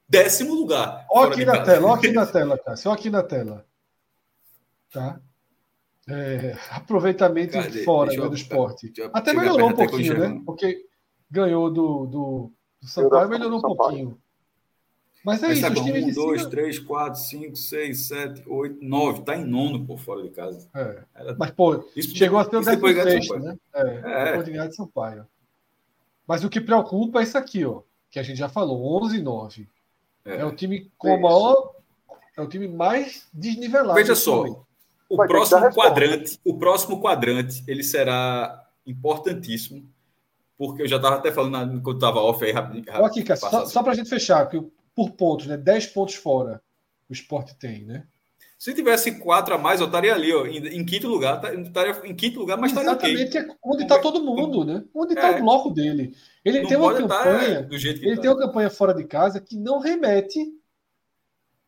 décimo 0.10 0.56
lugar. 0.56 1.06
Ó 1.12 1.20
fora 1.22 1.34
aqui 1.34 1.46
na 1.46 1.52
casa. 1.54 1.66
tela, 1.72 1.88
ó 1.88 1.94
aqui 1.94 2.12
na 2.12 2.26
tela, 2.26 2.58
Cássio, 2.58 2.92
ó 2.92 2.94
aqui 2.96 3.10
na 3.12 3.24
tela. 3.24 3.66
Tá? 4.92 5.20
É, 6.10 6.56
aproveitamento 6.72 7.54
Cara, 7.54 7.70
de- 7.70 7.84
fora 7.84 8.10
né, 8.12 8.18
eu- 8.18 8.30
do 8.30 8.36
esporte. 8.36 8.92
Até 9.14 9.34
melhorou 9.34 9.70
um 9.70 9.74
pouquinho, 9.74 10.18
né? 10.18 10.42
Porque 10.46 10.86
ganhou 11.30 11.70
do, 11.72 12.06
do, 12.06 12.52
do 12.82 12.88
Ganhou 12.88 13.10
Sampaio, 13.10 13.22
da- 13.24 13.28
melhorou 13.38 13.58
um 13.60 13.62
pouquinho. 13.62 14.22
Mas 15.26 15.44
é 15.44 15.48
Mas 15.48 15.58
isso, 15.58 15.68
os 15.68 15.74
bom, 15.74 15.84
times 15.84 16.04
um, 16.04 16.08
de 16.08 16.14
dois, 16.14 16.40
cima... 16.42 16.52
três, 16.52 16.80
quatro, 16.80 17.20
cinco, 17.20 17.56
seis, 17.56 18.08
sete, 18.08 18.44
oito, 18.48 18.78
nove. 18.82 19.24
Tá 19.24 19.36
em 19.36 19.44
nono, 19.44 19.86
por 19.86 20.00
fora 20.00 20.22
de 20.24 20.30
casa. 20.30 20.70
É. 20.74 21.04
Era- 21.16 21.36
Mas, 21.38 21.52
pô, 21.52 21.84
Isso, 21.96 22.16
chegou 22.16 22.40
a 22.40 22.46
ser 22.46 22.56
o 22.56 22.62
isso 22.62 22.70
depois 22.70 22.96
ganha 22.96 23.06
de 23.20 23.28
16, 23.28 23.28
Sampaio. 23.28 23.46
né? 23.46 23.60
É, 23.74 24.22
É. 24.22 24.26
depois 24.26 24.46
de 24.46 24.52
ganhar 24.52 24.68
de 24.68 24.76
Sampaio. 24.76 25.28
Mas 26.26 26.44
o 26.44 26.50
que 26.50 26.62
preocupa 26.62 27.20
é 27.20 27.24
isso 27.24 27.38
aqui, 27.38 27.66
ó. 27.66 27.82
Que 28.10 28.20
a 28.20 28.24
gente 28.24 28.38
já 28.38 28.48
falou, 28.48 29.04
11 29.04 29.18
e 29.18 29.22
9. 29.22 29.68
É, 30.24 30.38
É. 30.38 30.46
o 30.46 30.56
time 30.56 30.90
com 30.98 31.14
a 31.14 31.20
maior... 31.20 31.74
É 32.38 32.42
o 32.42 32.48
time 32.48 32.68
mais 32.68 33.28
desnivelado. 33.34 33.96
Veja 33.96 34.14
só, 34.16 34.46
o 35.10 35.16
Vai 35.18 35.28
próximo 35.28 35.74
quadrante, 35.74 36.40
o 36.46 36.58
próximo 36.58 37.02
quadrante, 37.02 37.64
ele 37.68 37.82
será 37.84 38.64
importantíssimo, 38.86 39.84
porque 40.58 40.82
eu 40.84 40.88
já 40.88 40.96
estava 40.98 41.16
até 41.18 41.32
falando 41.32 41.82
quando 41.82 41.98
estava 41.98 42.20
off 42.20 42.44
aí 42.44 42.52
rapidinho. 42.52 43.06
Aqui, 43.06 43.24
cara, 43.24 43.40
só, 43.40 43.66
só 43.66 43.84
pra 43.84 43.94
gente 43.94 44.10
fechar, 44.10 44.48
que 44.48 44.62
por 44.96 45.12
pontos, 45.12 45.46
né? 45.48 45.56
10 45.58 45.88
pontos 45.88 46.16
fora 46.16 46.62
o 47.10 47.14
esporte 47.14 47.56
tem, 47.58 47.86
né? 47.86 48.04
Se 48.58 48.74
tivesse 48.74 49.20
quatro 49.20 49.54
a 49.54 49.58
mais, 49.58 49.80
eu 49.80 49.86
estaria 49.86 50.12
ali, 50.16 50.34
ó, 50.34 50.48
em, 50.48 50.58
em 50.80 50.84
quinto 50.84 51.08
lugar, 51.08 51.40
tá- 51.40 51.54
estaria 51.54 51.96
em 52.04 52.16
quinto 52.16 52.40
lugar, 52.40 52.58
mas 52.58 52.72
estaria. 52.72 52.90
Exatamente 52.90 53.38
é 53.38 53.48
onde 53.64 53.84
está 53.84 54.00
todo 54.00 54.24
mundo, 54.24 54.66
né? 54.66 54.84
Onde 54.96 55.14
está 55.14 55.28
É. 55.28 55.40
o 55.40 55.44
bloco 55.44 55.70
dele. 55.70 56.12
Ele 56.44 56.66
tem 56.66 56.76
uma 56.76 56.88
pode 56.90 57.04
estar 57.04 57.24
campanha, 57.24 57.68
ele 57.72 58.16
tá. 58.16 58.22
tem 58.24 58.32
uma 58.32 58.40
campanha 58.40 58.70
fora 58.72 58.96
de 58.96 59.04
casa 59.04 59.40
que 59.40 59.56
não 59.56 59.78
remete 59.80 60.44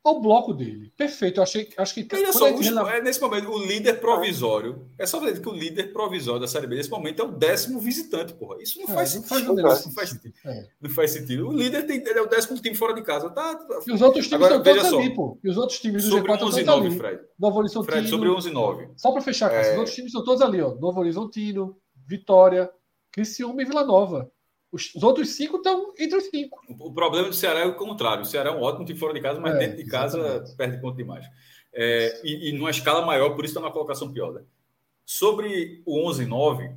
ao 0.04 0.22
bloco 0.22 0.54
dele. 0.54 0.92
Perfeito. 0.98 1.38
Eu 1.40 1.44
achei, 1.44 1.70
acho 1.78 1.94
que 1.94 2.04
Veja 2.04 2.26
quando 2.32 2.34
só, 2.34 2.52
o- 2.54 2.60
rela- 2.60 2.96
é 2.96 3.02
nesse 3.02 3.20
momento, 3.22 3.50
o 3.50 3.58
líder 3.66 4.00
provisório. 4.00 4.88
É 4.98 5.06
só 5.06 5.20
ver 5.20 5.40
que 5.42 5.48
o 5.50 5.52
líder 5.54 5.92
provisório 5.94 6.40
da 6.42 6.48
Série 6.48 6.68
B 6.68 6.76
nesse 6.78 6.90
momento 6.90 7.22
é 7.22 7.26
o 7.26 7.32
décimo 7.32 7.80
visitante, 7.80 8.34
porra. 8.34 8.62
Isso 8.62 8.80
não 8.80 8.86
É, 8.90 8.94
faz 8.94 9.14
não 9.16 9.22
sentido. 9.22 9.30
faz 9.30 9.48
Não 9.48 9.56
menor 9.56 9.76
faz, 9.94 10.10
sentido. 10.10 10.34
É. 10.46 10.68
não 10.82 10.90
faz 10.90 11.12
sentido. 11.12 11.48
O 11.50 11.54
líder 11.54 11.84
tem, 11.86 12.02
é 12.06 12.22
o 12.22 12.28
décimo 12.28 12.58
time 12.62 12.76
fora 12.76 12.94
de 12.94 13.02
casa. 13.02 13.30
Tá, 13.30 13.56
tá- 13.56 13.80
E 13.86 13.92
os 13.92 14.02
outros 14.02 14.26
times 14.28 14.42
Agora, 14.46 14.58
estão 14.58 14.74
todos 14.74 14.90
só. 14.90 15.00
ali, 15.00 15.14
pô. 15.16 15.40
E 15.44 15.50
os 15.50 15.58
outros 15.58 15.80
times 15.80 16.04
do 16.06 16.10
sobre 16.12 16.32
G4 16.32 16.44
11 16.48 16.58
e 16.58 16.60
estão 16.62 16.76
9, 16.78 16.88
ali. 16.88 16.98
Fred. 16.98 17.22
Novo 17.38 17.60
Horizontino. 17.60 17.92
Fred, 17.94 18.10
sobre 18.10 18.30
11 18.30 18.50
e 18.50 18.52
9. 18.54 18.90
Só 18.98 19.12
para 19.12 19.22
fechar, 19.22 19.54
É. 19.54 19.72
os 19.74 19.78
outros 19.78 19.96
times 19.96 20.10
estão 20.10 20.24
todos 20.24 20.42
ali, 20.42 20.62
ó. 20.62 20.74
Novo 20.76 21.00
Horizontino, 21.00 21.78
Vitória, 22.08 22.70
Criciúma 23.12 23.62
e 23.62 23.66
Vila 23.66 23.84
Nova. 23.84 24.32
Os, 24.72 24.94
os 24.94 25.02
outros 25.02 25.30
cinco 25.30 25.58
estão 25.58 25.94
entre 25.98 26.18
os 26.18 26.26
cinco. 26.26 26.62
O, 26.68 26.88
o 26.88 26.94
problema 26.94 27.28
do 27.28 27.34
Ceará 27.34 27.62
é 27.62 27.66
o 27.66 27.76
contrário. 27.76 28.22
O 28.24 28.26
Ceará 28.26 28.52
é 28.52 28.54
um 28.54 28.62
ótimo 28.62 28.86
time 28.86 29.00
fora 29.00 29.14
de 29.14 29.22
casa, 29.22 29.40
mas 29.40 29.56
É, 29.56 29.58
dentro 29.60 29.78
de 29.78 29.86
casa 29.86 30.20
exatamente. 30.20 30.56
perde 30.56 30.82
ponto 30.82 30.96
demais. 30.98 31.26
É, 31.74 32.22
e, 32.24 32.50
e 32.50 32.52
numa 32.54 32.70
escala 32.70 33.06
maior, 33.06 33.32
por 33.36 33.46
isso 33.46 33.52
está 33.54 33.60
numa 33.60 33.72
colocação 33.72 34.12
pior. 34.12 34.34
Né? 34.34 34.42
Sobre 35.06 35.82
o 35.86 36.08
11 36.08 36.24
e 36.24 36.26
9, 36.26 36.72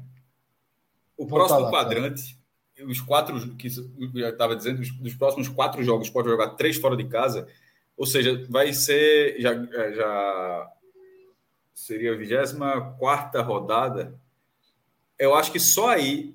o 1.16 1.27
Volta 1.27 1.35
próximo 1.35 1.60
lá, 1.60 1.70
quadrante, 1.70 2.39
os 2.86 3.01
quatro 3.01 3.56
que 3.56 3.69
eu 3.69 4.10
já 4.14 4.31
estava 4.31 4.56
dizendo, 4.56 4.81
os, 4.81 4.90
dos 4.90 5.14
próximos 5.14 5.48
quatro 5.48 5.82
jogos, 5.85 6.09
pode 6.10 6.28
jogar 6.28 6.51
três 6.51 6.77
fora 6.77 6.97
de 6.97 7.05
casa, 7.05 7.47
ou 7.97 8.06
seja, 8.06 8.44
vai 8.48 8.73
ser 8.73 9.40
já, 9.40 9.52
é, 9.52 9.93
já 9.93 10.73
seria 11.74 12.12
a 12.12 12.16
24 12.16 13.43
rodada. 13.43 14.19
Eu 15.19 15.35
acho 15.35 15.52
que 15.52 15.60
só 15.60 15.90
aí 15.90 16.35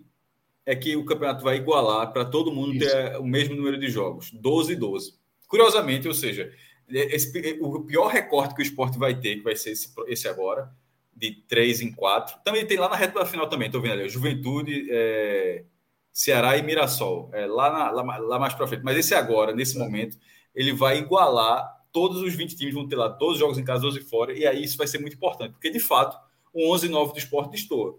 é 0.68 0.76
que 0.76 0.96
o 0.98 1.06
campeonato 1.06 1.44
vai 1.44 1.56
igualar 1.56 2.12
para 2.12 2.26
todo 2.26 2.52
mundo 2.52 2.76
Isso. 2.76 2.86
ter 2.86 3.16
o 3.18 3.24
mesmo 3.26 3.56
número 3.56 3.80
de 3.80 3.88
jogos, 3.90 4.30
12 4.34 4.74
e 4.74 4.76
12. 4.76 5.14
Curiosamente, 5.48 6.08
ou 6.10 6.14
seja, 6.14 6.52
esse- 6.90 7.58
o 7.62 7.80
pior 7.86 8.08
recorte 8.08 8.54
que 8.54 8.62
o 8.62 8.64
esporte 8.64 8.98
vai 9.00 9.18
ter, 9.18 9.38
que 9.38 9.44
vai 9.44 9.56
ser 9.56 9.72
esse, 9.72 9.90
esse 10.08 10.28
agora, 10.28 10.70
de 11.16 11.32
3 11.48 11.80
em 11.82 11.90
4. 11.92 12.38
Também 12.44 12.66
tem 12.66 12.78
lá 12.78 12.90
na 12.90 12.98
reta 12.98 13.26
final 13.26 13.48
também, 13.48 13.68
estou 13.68 13.82
vendo 13.82 13.94
ali, 13.94 14.10
Juventude, 14.10 14.88
é, 14.92 15.64
Ceará 16.12 16.58
e 16.58 16.62
Mirassol, 16.62 17.30
é, 17.34 17.46
lá, 17.48 17.72
na- 17.72 17.92
lá, 17.92 18.18
lá 18.18 18.38
mais 18.40 18.54
para 18.54 18.68
frente. 18.68 18.84
Mas 18.84 18.98
esse 18.98 19.16
agora, 19.16 19.56
nesse 19.56 19.78
momento, 19.78 20.18
ele 20.54 20.74
vai 20.74 20.98
igualar 20.98 21.66
todos 21.94 22.22
os 22.22 22.36
20 22.36 22.58
times, 22.58 22.74
vão 22.74 22.88
ter 22.88 22.98
lá 22.98 23.08
12 23.08 23.40
jogos 23.40 23.58
em 23.58 23.64
casa, 23.64 23.84
12 23.84 24.02
fora, 24.02 24.38
e 24.38 24.46
aí 24.46 24.64
isso 24.64 24.78
vai 24.78 24.86
ser 24.86 25.00
muito 25.00 25.16
importante, 25.16 25.54
porque 25.54 25.70
de 25.72 25.80
fato 25.80 26.18
o 26.54 26.72
11 26.74 26.88
e 26.88 26.90
9 26.90 27.14
do 27.14 27.20
esporte 27.20 27.52
destoa. 27.52 27.98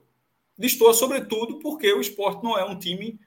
Destoa, 0.58 0.92
sobretudo, 0.92 1.60
porque 1.60 1.92
o 1.92 2.00
esporte 2.00 2.42
não 2.42 2.58
é 2.58 2.64
um 2.64 2.76
time 2.76 3.20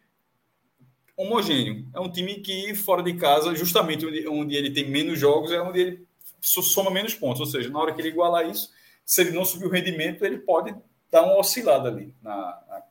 homogêneo. 1.15 1.87
É 1.93 1.99
um 1.99 2.11
time 2.11 2.35
que, 2.41 2.75
fora 2.75 3.01
de 3.01 3.13
casa, 3.13 3.55
justamente 3.55 4.05
onde, 4.27 4.55
ele 4.55 4.71
tem 4.71 4.89
menos 4.89 5.17
jogos, 5.17 5.51
é 5.51 5.61
onde 5.61 5.79
ele 5.79 6.07
so- 6.41 6.61
soma 6.61 6.91
menos 6.91 7.13
pontos. 7.13 7.39
Ou 7.39 7.45
seja, 7.45 7.69
na 7.69 7.79
hora 7.79 7.93
que 7.93 8.01
ele 8.01 8.09
igualar 8.09 8.49
isso, 8.49 8.71
se 9.05 9.21
ele 9.21 9.31
não 9.31 9.45
subir 9.45 9.65
o 9.65 9.69
rendimento, 9.69 10.25
ele 10.25 10.39
pode 10.39 10.75
dar 11.09 11.23
uma 11.23 11.37
oscilada 11.37 11.89
ali 11.89 12.13
na, 12.21 12.33
na, 12.35 12.83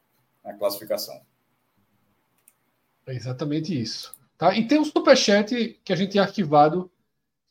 na 0.44 0.55
classificação. 0.55 1.20
É 3.07 3.15
exatamente 3.15 3.78
isso. 3.78 4.15
Tá? 4.39 4.57
E 4.57 4.67
tem 4.67 4.78
um 4.78 4.85
superchat 4.85 5.78
que 5.85 5.93
a 5.93 5.97
gente 5.97 6.12
tinha 6.12 6.23
arquivado 6.23 6.91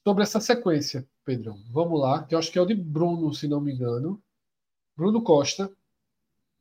sobre 0.03 0.23
essa 0.23 0.39
sequência, 0.39 1.07
Pedrão. 1.23 1.59
Vamos 1.69 1.99
lá, 1.99 2.23
que 2.23 2.33
eu 2.33 2.39
acho 2.39 2.51
que 2.51 2.57
é 2.57 2.61
o 2.61 2.65
de 2.65 2.73
Bruno, 2.73 3.33
se 3.33 3.47
não 3.47 3.61
me 3.61 3.73
engano. 3.73 4.21
Bruno 4.95 5.21
Costa. 5.21 5.71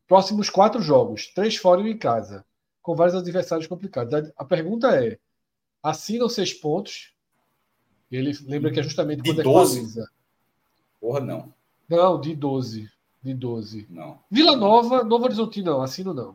Próximos 0.09 0.49
quatro 0.51 0.81
jogos, 0.81 1.27
três 1.28 1.57
fora 1.57 1.81
e 1.81 1.85
um 1.85 1.87
em 1.87 1.97
casa, 1.99 2.45
com 2.83 2.97
vários 2.97 3.15
adversários 3.15 3.67
complicados. 3.69 4.12
A- 4.37 4.45
pergunta 4.45 4.89
é: 4.97 5.19
assinam 5.83 6.28
seis 6.28 6.53
pontos? 6.53 7.15
Ele 8.11 8.33
lembra 8.47 8.73
que 8.73 8.81
é 8.81 8.83
justamente 8.83 9.20
De 9.23 9.31
quando 9.35 9.43
12? 9.45 9.77
equaliza. 9.77 10.11
Porra, 10.99 11.20
não. 11.20 11.53
Não, 11.89 12.19
de 12.20 12.35
12. 12.35 12.91
De 13.23 13.35
12. 13.35 13.87
Não. 13.91 14.19
Vila 14.31 14.57
Nova, 14.57 15.05
Novo 15.05 15.25
Horizonte 15.25 15.62
não, 15.62 15.83
assino 15.83 16.15
não. 16.15 16.35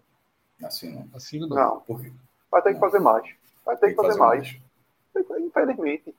Assim 0.63 0.93
não. 0.93 1.09
Assino 1.13 1.47
não. 1.47 1.55
Não, 1.57 1.79
Porque 1.81 2.13
vai 2.51 2.61
ter 2.61 2.75
que 2.75 2.79
fazer 2.79 2.99
mais. 2.99 3.27
Vai 3.65 3.75
ter 3.75 3.87
tem 3.87 3.95
que 3.95 4.01
fazer 4.01 4.19
mais. 4.19 4.55
Tem 5.13 5.23
que- 5.23 5.39
Infelizmente, 5.39 6.15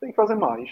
tem 0.00 0.10
que 0.10 0.16
fazer 0.16 0.34
mais. 0.34 0.70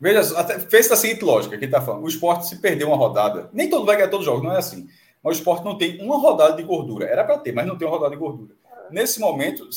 Veja, 0.00 0.38
até, 0.38 0.60
fez 0.60 0.88
da 0.88 0.96
seguinte 0.96 1.24
lógica 1.24 1.58
que 1.58 1.64
ele 1.64 1.72
tá 1.72 1.80
falando. 1.80 2.04
O 2.04 2.08
esporte 2.08 2.46
se 2.46 2.60
perder 2.60 2.84
uma 2.84 2.96
rodada, 2.96 3.50
nem 3.52 3.68
todo 3.68 3.84
vai 3.84 3.96
ganhar 3.96 4.08
todos 4.08 4.26
os 4.26 4.32
jogos, 4.32 4.44
não 4.44 4.52
é 4.52 4.58
assim. 4.58 4.88
Mas 5.22 5.36
o 5.36 5.38
esporte 5.38 5.64
não 5.64 5.76
tem 5.76 6.00
uma 6.00 6.18
rodada 6.18 6.56
de 6.56 6.62
gordura. 6.62 7.06
Era 7.06 7.24
para 7.24 7.38
ter, 7.38 7.52
mas 7.52 7.66
não 7.66 7.76
tem 7.76 7.86
uma 7.86 7.96
rodada 7.96 8.14
de 8.14 8.20
gordura. 8.20 8.54
Nesse 8.90 9.18
momento, 9.18 9.68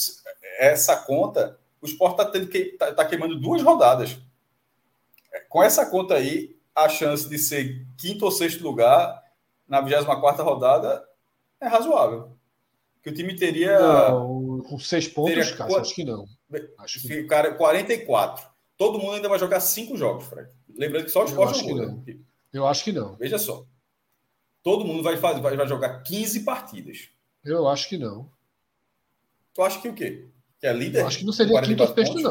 essa 0.60 0.96
conta, 0.96 1.58
o 1.82 1.86
esporte 1.86 2.22
está 2.22 2.40
que 2.46 2.66
tá, 2.78 2.94
tá 2.94 3.06
queimando 3.06 3.40
duas 3.40 3.64
rodadas. 3.64 4.18
Com 5.50 5.64
essa 5.64 5.86
conta 5.86 6.16
aí, 6.16 6.56
a 6.76 6.88
chance 6.88 7.28
de 7.28 7.38
ser 7.40 7.86
quinto 7.98 8.26
ou 8.26 8.32
sexto 8.32 8.64
lugar 8.64 9.24
na 9.68 9.82
24 9.82 10.44
rodada 10.44 11.04
é 11.60 11.68
razoável. 11.68 12.38
Que 13.02 13.10
o 13.10 13.14
time 13.14 13.36
teria 13.36 13.80
Não, 13.80 14.62
com 14.62 14.78
seis 14.78 15.08
pontos, 15.08 15.34
Teria 15.34 15.56
cara, 15.56 15.82
acho 15.82 15.96
que 15.96 16.04
não. 16.04 16.26
Acho 16.78 17.02
que 17.02 17.08
ficar 17.08 17.58
44. 17.58 18.51
Todo 18.82 18.98
mundo 18.98 19.14
ainda 19.14 19.30
vai 19.30 19.38
jogar 19.38 19.60
cinco 19.60 19.96
jogos, 19.96 20.26
Fred. 20.26 20.50
Lembrando 20.74 21.06
que 21.06 21.12
só 21.12 21.20
o 21.20 21.22
Eu 21.22 21.28
esporte 21.28 21.72
não. 21.72 21.98
né? 22.04 22.18
Eu 22.52 22.66
acho 22.66 22.84
que 22.84 22.92
não. 22.92 23.16
Veja 23.16 23.38
só. 23.38 23.64
Todo 24.64 24.84
mundo 24.84 25.04
vai, 25.04 25.18
fazer, 25.18 25.40
vai, 25.40 25.56
vai 25.56 25.68
jogar 25.68 26.02
15 26.02 26.40
partidas. 26.40 27.10
Eu 27.46 27.68
acho 27.68 27.88
que 27.88 27.96
não. 27.96 28.28
Tu 29.54 29.62
acha 29.62 29.80
que 29.80 29.88
o 29.88 29.94
quê? 29.94 30.30
Que 30.60 30.66
é 30.66 30.74
líder? 30.74 31.02
Eu 31.02 31.08
acho 31.08 31.20
que 31.20 31.26
não 31.26 31.32
seria 31.32 31.62
quinto 31.62 31.84
ou 31.84 31.94
44 31.94 31.96
sexto, 31.96 32.14
pontos? 32.14 32.24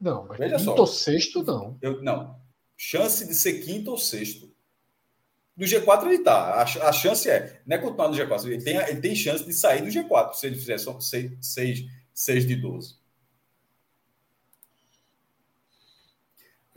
não. 0.00 0.12
Não, 0.14 0.28
mas 0.28 0.38
Veja 0.38 0.56
quinto 0.58 0.64
só. 0.66 0.76
ou 0.76 0.86
sexto, 0.86 1.42
não. 1.42 1.76
Eu, 1.82 2.00
não. 2.00 2.40
Chance 2.76 3.26
de 3.26 3.34
ser 3.34 3.54
quinto 3.64 3.90
ou 3.90 3.98
sexto. 3.98 4.48
Do 5.56 5.64
G4 5.64 6.06
ele 6.06 6.20
tá. 6.20 6.62
A, 6.62 6.62
a 6.62 6.92
chance 6.92 7.28
é. 7.28 7.60
Não 7.66 7.76
é 7.76 7.80
continuar 7.80 8.06
no 8.06 8.14
G4. 8.14 8.46
Ele 8.46 8.62
tem, 8.62 8.76
ele 8.76 9.00
tem 9.00 9.16
chance 9.16 9.44
de 9.44 9.52
sair 9.52 9.82
do 9.82 9.88
G4 9.88 10.34
se 10.34 10.46
ele 10.46 10.54
fizer 10.54 10.78
só 10.78 10.96
6 11.00 11.26
de 12.46 12.54
12. 12.54 12.97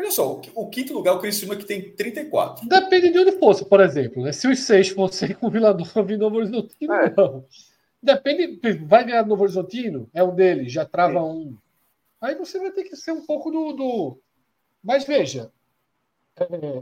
Olha 0.01 0.11
só, 0.11 0.33
o, 0.33 0.41
o 0.55 0.69
quinto 0.69 0.93
lugar 0.93 1.11
é 1.13 1.17
o 1.17 1.19
Criciúma 1.19 1.55
que 1.55 1.63
tem 1.65 1.91
34. 1.93 2.67
Depende 2.67 3.11
de 3.11 3.19
onde 3.19 3.33
fosse, 3.33 3.63
por 3.63 3.79
exemplo. 3.79 4.23
Né? 4.23 4.31
Se 4.31 4.47
os 4.47 4.59
seis 4.59 4.89
fossem 4.89 5.33
com 5.35 5.49
Vila 5.49 5.73
Nova 5.73 6.11
e 6.11 6.17
Novo 6.17 6.37
Horizontino, 6.37 6.93
É. 6.93 7.13
não. 7.15 7.45
Depende. 8.01 8.59
Vai 8.87 9.05
ganhar 9.05 9.25
Novo 9.27 9.43
Horizontino? 9.43 10.09
É 10.13 10.23
um 10.23 10.33
deles, 10.33 10.71
já 10.73 10.83
trava 10.85 11.19
Sim. 11.19 11.25
um. 11.25 11.57
Aí 12.19 12.33
você 12.35 12.57
vai 12.59 12.71
ter 12.71 12.83
que 12.85 12.95
ser 12.95 13.11
um 13.11 13.23
pouco 13.25 13.51
do. 13.51 13.73
do... 13.73 14.17
Mas 14.83 15.03
veja. 15.05 15.51
é, 16.39 16.81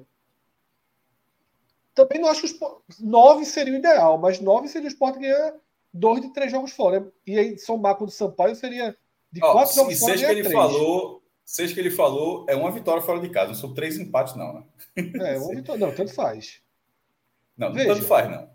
Também 1.93 2.22
não 2.22 2.30
acho 2.30 2.41
que 2.41 2.48
os 2.48 2.99
nove 2.99 3.43
seria 3.45 3.73
o 3.73 3.77
ideal, 3.77 4.17
mas 4.17 4.39
nove 4.39 4.69
seria 4.69 4.88
o 4.88 4.91
esporte 4.91 5.19
ganhar 5.19 5.53
dois 5.93 6.22
de 6.22 6.31
três 6.31 6.51
jogos 6.51 6.72
fora. 6.72 7.11
E 7.27 7.38
aí 7.38 7.57
somar 7.57 7.95
com 7.95 8.06
o 8.06 8.07
do 8.07 8.14
Sampaio 8.14 8.56
seria 8.56 8.95
de 9.31 9.43
Ó, 9.43 9.51
quatro 9.51 9.73
e 9.73 9.75
jogos 9.75 9.99
fora 9.99 10.17
seis 10.17 10.22
que 10.22 10.25
ganhar 10.27 10.39
ele 10.39 10.48
três. 10.48 10.53
falou, 10.57 11.18
seis 11.49 11.73
que 11.73 11.79
ele 11.79 11.89
falou 11.89 12.45
é 12.47 12.55
uma 12.55 12.71
vitória 12.71 13.01
fora 13.01 13.19
de 13.19 13.29
casa, 13.29 13.47
não 13.47 13.55
são 13.55 13.73
três 13.73 13.97
empates 13.97 14.35
não, 14.35 14.53
né? 14.53 14.63
É, 14.95 15.37
uma 15.39 15.49
vitória. 15.55 15.87
Não, 15.87 15.95
tanto 15.95 16.13
faz. 16.13 16.61
Não, 17.57 17.73
Veja. 17.73 17.93
tanto 17.95 18.05
faz 18.05 18.29
não. 18.29 18.49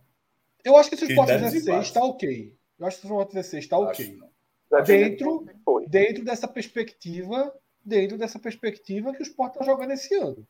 Eu 0.65 0.77
acho 0.77 0.89
que 0.89 0.97
se 0.97 1.05
o 1.05 1.09
Sport 1.09 1.29
Critério 1.29 1.53
fizer 1.53 1.65
de 1.65 1.71
empate. 1.71 1.87
6, 1.87 1.93
tá 1.93 2.05
ok. 2.05 2.57
Eu 2.79 2.87
acho 2.87 2.97
que 2.97 3.01
se 3.01 3.07
o 3.07 3.11
Sport 3.11 3.29
fizer 3.31 3.43
6, 3.43 3.67
tá 3.67 3.79
ok. 3.79 4.19
Dentro-. 4.87 5.47
Dentro 5.89 6.25
dessa 6.25 6.49
perspectiva, 6.49 7.53
dentro 7.85 8.17
dessa 8.17 8.39
perspectiva 8.39 9.13
que 9.13 9.23
o 9.23 9.27
Sport 9.27 9.55
tá 9.55 9.65
jogando 9.65 9.91
esse 9.91 10.15
ano. 10.15 10.47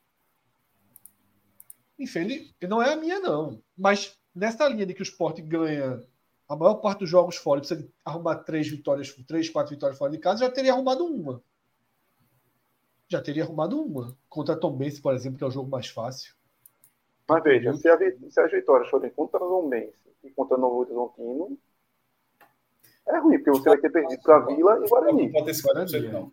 infeliz, 1.99 2.53
não 2.63 2.83
é 2.83 2.93
a 2.93 2.97
minha, 2.97 3.19
não. 3.21 3.61
Mas 3.77 4.19
nessa 4.35 4.69
linha 4.69 4.85
de 4.85 4.93
que 4.93 5.01
o 5.01 5.03
esporte 5.03 5.41
ganha 5.41 6.01
a 6.47 6.55
maior 6.55 6.75
parte 6.75 7.01
dos 7.01 7.11
jogos 7.11 7.37
fora, 7.37 7.61
precisa 7.61 7.89
arrumar 8.05 8.37
três 8.37 8.69
vitórias, 8.69 9.11
três, 9.27 9.49
quatro 9.49 9.75
vitórias 9.75 9.99
fora 9.99 10.13
de 10.13 10.19
casa, 10.19 10.45
já 10.45 10.51
teria 10.51 10.73
arrumado 10.73 11.05
uma. 11.07 11.43
Já 13.15 13.23
teria 13.23 13.45
arrumado 13.45 13.81
uma. 13.81 14.19
Contra 14.29 14.57
a 14.57 14.59
Tom 14.59 14.73
Benz, 14.73 14.99
por 14.99 15.15
exemplo, 15.15 15.39
que 15.39 15.45
é 15.45 15.47
o 15.47 15.51
jogo 15.51 15.71
mais 15.71 15.87
fácil. 15.87 16.35
Mas 17.29 17.45
veja, 17.45 17.73
se, 17.75 17.89
a, 17.89 17.97
se 17.97 18.41
as 18.41 18.51
vitórias 18.51 18.91
forem 18.91 19.09
contra 19.09 19.41
o 19.41 19.49
Tom 19.49 19.69
Benz 19.69 19.95
e 20.25 20.31
contra 20.31 20.57
o 20.57 20.61
Novo 20.61 20.81
Horizontino, 20.81 21.57
é 23.07 23.19
ruim, 23.19 23.37
porque 23.39 23.51
você 23.53 23.69
vai 23.69 23.79
ter 23.79 23.93
perdido 23.93 24.21
para 24.21 24.39
a 24.39 24.41
Vila 24.41 24.85
e 24.85 24.89
Guarani. 24.89 25.27
Não 25.27 25.33
pode 25.33 25.53
ter 25.53 25.63
Guarani, 25.63 26.09
não. 26.09 26.33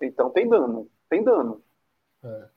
Então 0.00 0.30
tem 0.30 0.48
dano. 0.48 0.88
Tem 1.10 1.24
dano. 1.24 1.64
É. 2.22 2.48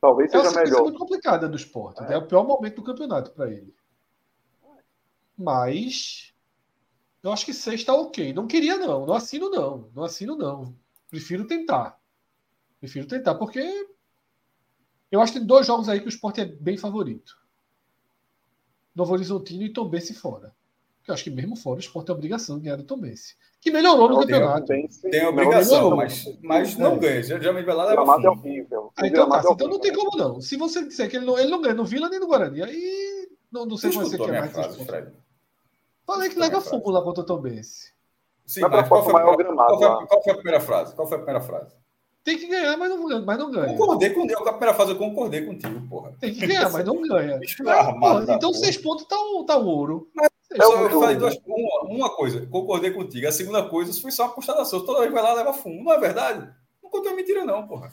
Talvez 0.00 0.30
seja 0.30 0.48
é 0.48 0.64
melhor. 0.64 0.82
muito 0.84 0.98
complicada 0.98 1.46
do 1.46 1.56
esporte. 1.56 2.02
É. 2.04 2.14
é 2.14 2.16
o 2.16 2.26
pior 2.26 2.46
momento 2.46 2.76
do 2.76 2.84
campeonato 2.84 3.32
para 3.32 3.50
ele. 3.50 3.74
Mas 5.36 6.29
eu 7.22 7.32
acho 7.32 7.44
que 7.44 7.52
seis 7.52 7.80
está 7.80 7.94
ok. 7.94 8.32
Não 8.32 8.46
queria, 8.46 8.76
não. 8.76 9.06
Não 9.06 9.14
assino, 9.14 9.50
não. 9.50 9.90
Não 9.94 10.04
assino, 10.04 10.36
não. 10.36 10.74
Prefiro 11.08 11.46
tentar. 11.46 11.98
Prefiro 12.78 13.06
tentar, 13.06 13.34
porque 13.34 13.88
eu 15.10 15.20
acho 15.20 15.32
que 15.32 15.38
tem 15.38 15.46
dois 15.46 15.66
jogos 15.66 15.88
aí 15.88 16.00
que 16.00 16.06
o 16.06 16.08
esporte 16.08 16.40
é 16.40 16.46
bem 16.46 16.78
favorito. 16.78 17.36
Novo 18.94 19.12
Horizontino 19.12 19.64
e 19.64 19.72
Tombense 19.72 20.14
fora. 20.14 20.54
Eu 21.06 21.14
acho 21.14 21.24
que 21.24 21.30
mesmo 21.30 21.56
fora 21.56 21.76
o 21.76 21.80
esporte 21.80 22.06
tem 22.06 22.14
obrigação 22.14 22.56
de 22.56 22.64
ganhar 22.64 22.76
do 22.76 22.84
Tombense. 22.84 23.34
Que 23.60 23.70
melhorou 23.70 24.08
no 24.08 24.20
campeonato. 24.20 24.66
Tem, 24.66 24.88
tem 24.88 25.26
obrigação, 25.26 25.94
mas, 25.96 26.24
mas 26.42 26.76
não 26.76 26.98
ganha. 26.98 27.22
Geralmente 27.22 27.66
vai 27.66 27.74
lá 27.74 27.84
leva 27.86 28.00
é 28.00 28.30
horrível. 28.30 28.92
Ah, 28.96 29.06
então, 29.06 29.28
tá, 29.28 29.42
então 29.50 29.68
não 29.68 29.78
tem 29.78 29.92
como 29.92 30.16
não. 30.16 30.40
Se 30.40 30.56
você 30.56 30.86
disser 30.86 31.10
que 31.10 31.16
ele 31.16 31.26
não, 31.26 31.38
ele 31.38 31.50
não 31.50 31.60
ganha 31.60 31.74
no 31.74 31.84
Vila 31.84 32.08
nem 32.08 32.20
no 32.20 32.26
Guarani, 32.26 32.62
aí 32.62 33.28
não, 33.52 33.66
não 33.66 33.76
sei 33.76 33.90
se 33.90 33.98
você 33.98 34.16
quer 34.16 34.40
mais. 34.40 34.52
Frase, 34.52 35.12
Falei 36.06 36.28
que 36.28 36.38
leva 36.38 36.60
fogo 36.60 36.90
lá 36.90 37.02
contra 37.02 37.22
o 37.22 37.26
Tombense. 37.26 37.92
Sim, 38.46 38.62
mas 38.62 38.88
qual 38.88 39.04
foi, 39.04 39.12
qual, 39.12 39.36
qual, 39.36 39.78
foi, 39.78 40.06
qual 40.06 40.22
foi 40.22 40.32
a 40.32 40.34
primeira 40.34 40.60
frase? 40.60 40.94
Qual 40.94 41.06
foi 41.06 41.18
a 41.18 41.20
primeira 41.20 41.40
frase? 41.40 41.74
Tem 42.22 42.36
que 42.36 42.46
ganhar, 42.46 42.76
mas 42.76 42.90
não, 42.90 43.24
mas 43.24 43.38
não 43.38 43.50
ganha. 43.50 43.76
Concordei 43.76 44.10
com 44.10 44.22
a 44.22 44.52
primeira 44.52 44.74
fase, 44.74 44.90
eu 44.90 44.98
concordei 44.98 45.46
contigo, 45.46 45.88
porra. 45.88 46.12
Tem 46.20 46.34
que 46.34 46.46
ganhar, 46.46 46.70
mas 46.70 46.84
não 46.84 47.00
ganha. 47.00 47.40
Mas, 47.98 48.28
então, 48.28 48.52
seis 48.52 48.76
pontos 48.76 49.06
tá, 49.06 49.16
tá 49.46 49.56
ouro. 49.56 50.10
Mas, 50.14 50.28
eu, 50.50 50.62
só, 50.62 50.82
eu 50.82 51.00
falei 51.00 51.16
duas, 51.16 51.38
uma, 51.46 51.94
uma, 51.94 52.16
coisa, 52.16 52.46
concordei 52.46 52.90
contigo. 52.90 53.26
A 53.26 53.32
segunda 53.32 53.68
coisa 53.68 53.98
foi 54.00 54.10
só 54.10 54.24
uma 54.24 54.34
constatação. 54.34 54.84
Toda 54.84 55.00
vez 55.00 55.12
vai 55.12 55.22
lá 55.22 55.32
leva 55.32 55.52
fumo. 55.52 55.84
Não 55.84 55.92
é 55.92 55.98
verdade? 55.98 56.52
Não 56.82 56.90
contou 56.90 57.14
mentira, 57.14 57.44
não, 57.44 57.66
porra. 57.66 57.92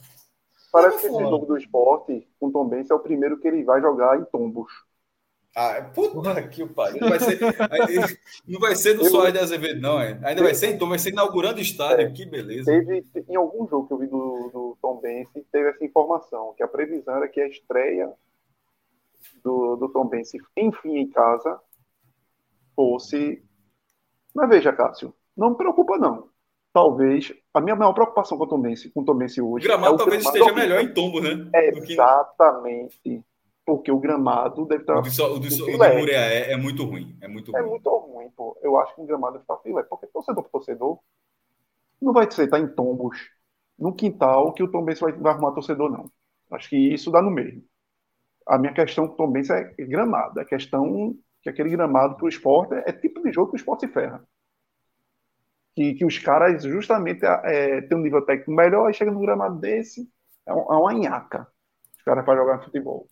Parece 0.71 0.99
que 0.99 1.07
esse 1.07 1.19
jogo 1.19 1.45
do 1.45 1.57
esporte, 1.57 2.27
com 2.39 2.51
Tom 2.51 2.67
Benz, 2.67 2.89
é 2.89 2.93
o 2.93 2.99
primeiro 2.99 3.39
que 3.39 3.47
ele 3.47 3.63
vai 3.63 3.79
jogar 3.79 4.19
em 4.19 4.25
tombos. 4.25 4.71
Ah, 5.55 5.81
puta 5.93 6.47
que 6.47 6.61
o 6.61 6.67
pariu. 6.67 7.01
Não 7.01 7.09
vai 7.09 7.19
ser, 7.19 7.39
não 8.47 8.59
vai 8.59 8.75
ser 8.75 8.93
do 8.93 9.05
eu, 9.05 9.09
Soares 9.09 9.33
de 9.33 9.39
Azevedo, 9.39 9.81
não. 9.81 9.99
É. 9.99 10.19
Ainda 10.23 10.43
vai 10.43 10.53
ser, 10.53 10.73
então 10.73 10.87
vai 10.87 10.99
ser 10.99 11.09
inaugurando 11.09 11.57
o 11.57 11.61
estádio. 11.61 12.05
É, 12.05 12.11
que 12.11 12.25
beleza. 12.25 12.65
Teve, 12.65 13.03
em 13.27 13.35
algum 13.35 13.67
jogo 13.67 13.87
que 13.87 13.93
eu 13.93 13.97
vi 13.97 14.05
do, 14.05 14.49
do 14.53 14.77
Tom 14.79 14.99
Benz, 15.01 15.27
teve 15.51 15.69
essa 15.69 15.83
informação, 15.83 16.53
que 16.55 16.61
a 16.61 16.67
previsão 16.67 17.15
era 17.15 17.27
que 17.27 17.41
a 17.41 17.47
estreia 17.47 18.13
do, 19.43 19.75
do 19.77 19.89
Tom 19.89 20.05
Benz, 20.05 20.31
enfim, 20.55 20.97
em 20.97 21.09
casa, 21.09 21.59
fosse. 22.75 23.43
Mas 24.35 24.49
veja, 24.49 24.71
Cássio, 24.71 25.11
não 25.35 25.51
me 25.51 25.57
preocupa, 25.57 25.97
não. 25.97 26.29
Talvez. 26.71 27.33
A 27.51 27.59
minha 27.59 27.75
maior 27.75 27.93
preocupação 27.93 28.37
com 28.37 28.43
o 28.43 28.47
Tom 28.47 28.61
Benz, 28.61 28.85
com 28.93 29.01
o 29.01 29.05
Tom 29.05 29.15
Benz 29.15 29.35
hoje. 29.39 29.65
O 29.65 29.69
gramado 29.69 29.93
é 29.93 29.95
o 29.95 29.97
talvez 29.97 30.23
esteja 30.23 30.53
melhor 30.53 30.81
em 30.81 30.93
tombo, 30.93 31.19
né? 31.19 31.49
Exatamente 31.73 33.25
porque 33.67 33.91
o 33.91 33.99
gramado 33.99 34.65
deve 34.65 34.83
estar. 34.83 34.97
O 34.97 35.01
do, 35.01 35.09
o 35.09 35.39
do, 35.39 35.47
o 35.47 35.77
do 35.77 36.09
é, 36.09 36.53
é, 36.53 36.55
muito 36.55 36.85
ruim. 36.85 37.17
É 37.19 37.27
muito 37.27 37.53
é 37.53 37.59
ruim. 37.59 37.67
É 37.67 37.69
muito 37.69 37.89
ruim, 37.89 38.29
pô. 38.29 38.57
Eu 38.63 38.79
acho 38.79 38.95
que 38.95 39.01
o 39.01 39.05
gramado 39.05 39.33
deve 39.33 39.43
estar 39.43 39.57
filé. 39.57 39.83
Porque 39.83 40.07
torcedor 40.07 40.41
por 40.41 40.51
torcedor 40.51 40.99
não 42.01 42.13
vai 42.13 42.31
ser 42.31 42.45
estar 42.45 42.57
tá 42.59 42.63
em 42.63 42.73
tombos 42.73 43.29
no 43.77 43.93
quintal 43.93 44.53
que 44.53 44.63
o 44.63 44.71
Tom 44.71 44.85
Benz 44.85 45.01
vai, 45.01 45.11
vai 45.11 45.33
arrumar 45.33 45.51
torcedor, 45.51 45.91
não. 45.91 46.09
Acho 46.49 46.69
que 46.69 46.77
isso 46.77 47.11
dá 47.11 47.21
no 47.21 47.29
mesmo. 47.29 47.61
A 48.47 48.57
minha 48.57 48.73
questão 48.73 49.05
com 49.05 49.15
o 49.15 49.17
Tom 49.17 49.31
Benz 49.31 49.49
é 49.49 49.65
gramado. 49.79 50.39
A 50.39 50.45
questão 50.45 51.13
que 51.41 51.49
aquele 51.49 51.69
gramado 51.69 52.15
para 52.15 52.25
o 52.25 52.29
esporte 52.29 52.73
é, 52.73 52.83
é, 52.87 52.93
tipo 52.93 53.21
de 53.21 53.33
jogo 53.33 53.51
que 53.51 53.57
o 53.57 53.59
esporte 53.59 53.85
se 53.85 53.91
ferra. 53.91 54.25
Que, 55.75 55.93
que 55.93 56.05
os 56.05 56.17
caras 56.19 56.63
justamente 56.63 57.25
é, 57.25 57.81
têm 57.81 57.97
um 57.97 58.01
nível 58.01 58.21
técnico 58.21 58.51
melhor 58.51 58.89
e 58.89 58.93
chega 58.93 59.11
no 59.11 59.19
gramado 59.19 59.59
desse, 59.59 60.09
é, 60.45 60.53
um, 60.53 60.61
é 60.71 60.77
uma 60.77 60.93
nhaca. 60.93 61.45
Os 61.97 62.03
caras 62.03 62.23
para 62.23 62.39
jogar 62.39 62.63
futebol. 62.63 63.09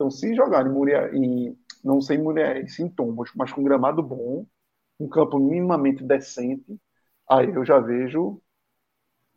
Então, 0.00 0.10
se 0.10 0.34
jogar 0.34 0.66
em 0.66 0.70
Muriel, 0.70 1.14
em, 1.14 1.54
não 1.84 2.00
sei 2.00 2.16
Muriel, 2.16 2.56
em 2.56 2.88
Tombos, 2.88 3.32
mas 3.36 3.52
com 3.52 3.62
gramado 3.62 4.02
bom, 4.02 4.46
um 4.98 5.06
campo 5.06 5.38
minimamente 5.38 6.02
decente, 6.02 6.80
aí 7.28 7.50
eu 7.50 7.62
já 7.66 7.78
vejo 7.78 8.40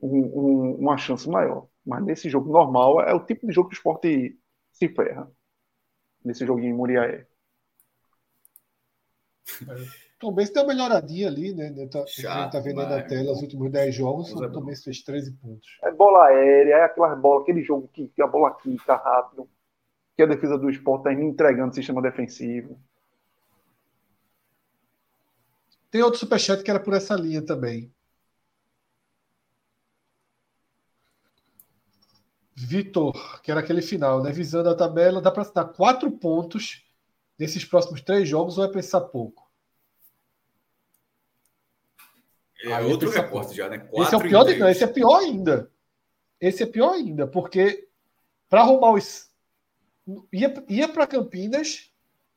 um, 0.01 0.19
um, 0.19 0.75
uma 0.75 0.95
chance 0.95 1.29
maior. 1.29 1.67
Mas 1.85 2.01
nesse 2.05 2.29
jogo 2.29 2.49
normal, 2.49 3.01
é 3.01 3.13
o 3.13 3.25
tipo 3.25 3.45
de 3.45 3.51
jogo 3.51 3.67
que 3.67 3.75
o 3.75 3.77
esporte 3.77 4.39
se 4.71 4.87
ferra. 4.87 5.29
Nesse 6.23 6.45
joguinho 6.45 6.69
em 6.69 6.77
Muriaé. 6.77 7.27
Também 10.17 10.47
tem 10.47 10.63
uma 10.63 10.73
melhoradinha 10.73 11.27
ali, 11.27 11.53
né? 11.53 11.73
Tá, 11.91 12.05
Chato, 12.07 12.37
a 12.37 12.41
gente 12.43 12.51
tá 12.53 12.59
vendo 12.61 12.79
aí 12.79 12.89
na 12.89 13.03
tela 13.03 13.33
os 13.33 13.41
últimos 13.41 13.69
10 13.69 13.93
jogos, 13.93 14.31
o 14.31 14.49
Também 14.49 14.77
fez 14.77 15.03
13 15.03 15.33
pontos. 15.33 15.77
É 15.83 15.91
bola 15.91 16.27
aérea, 16.27 16.75
é 16.75 16.83
aquelas 16.85 17.19
bolas, 17.19 17.43
aquele 17.43 17.61
jogo 17.63 17.89
que, 17.89 18.07
que 18.07 18.21
a 18.21 18.27
bola 18.27 18.55
quica 18.55 18.95
rápido 18.95 19.49
que 20.15 20.23
a 20.23 20.27
defesa 20.27 20.57
do 20.57 20.69
esporte 20.69 21.07
está 21.07 21.13
entregando 21.13 21.73
sistema 21.73 22.01
defensivo. 22.01 22.79
Tem 25.89 26.01
outro 26.01 26.19
superchat 26.19 26.63
que 26.63 26.71
era 26.71 26.79
por 26.79 26.93
essa 26.93 27.15
linha 27.15 27.41
também. 27.41 27.93
Vitor, 32.55 33.41
que 33.41 33.51
era 33.51 33.59
aquele 33.59 33.81
final, 33.81 34.23
né? 34.23 34.31
Visando 34.31 34.69
a 34.69 34.75
tabela, 34.75 35.21
dá 35.21 35.31
para 35.31 35.43
dar 35.51 35.65
quatro 35.65 36.11
pontos 36.11 36.83
nesses 37.37 37.65
próximos 37.65 38.01
três 38.01 38.27
jogos 38.27 38.57
ou 38.57 38.63
é 38.63 38.71
pensar 38.71 39.01
pouco? 39.01 39.51
É 42.63 42.73
Aí 42.73 42.85
outro 42.85 43.09
reporte 43.09 43.55
já, 43.55 43.67
né? 43.67 43.79
Quatro 43.79 44.03
esse 44.03 44.15
é 44.15 44.17
o 44.17 44.21
pior, 44.21 44.57
não, 44.57 44.69
esse 44.69 44.83
é 44.83 44.87
pior 44.87 45.19
ainda. 45.19 45.71
Esse 46.39 46.63
é 46.63 46.65
pior 46.65 46.93
ainda, 46.93 47.27
porque 47.27 47.87
para 48.49 48.61
arrumar 48.61 48.93
os 48.93 49.32
ia, 50.31 50.63
ia 50.69 50.87
para 50.87 51.07
Campinas 51.07 51.91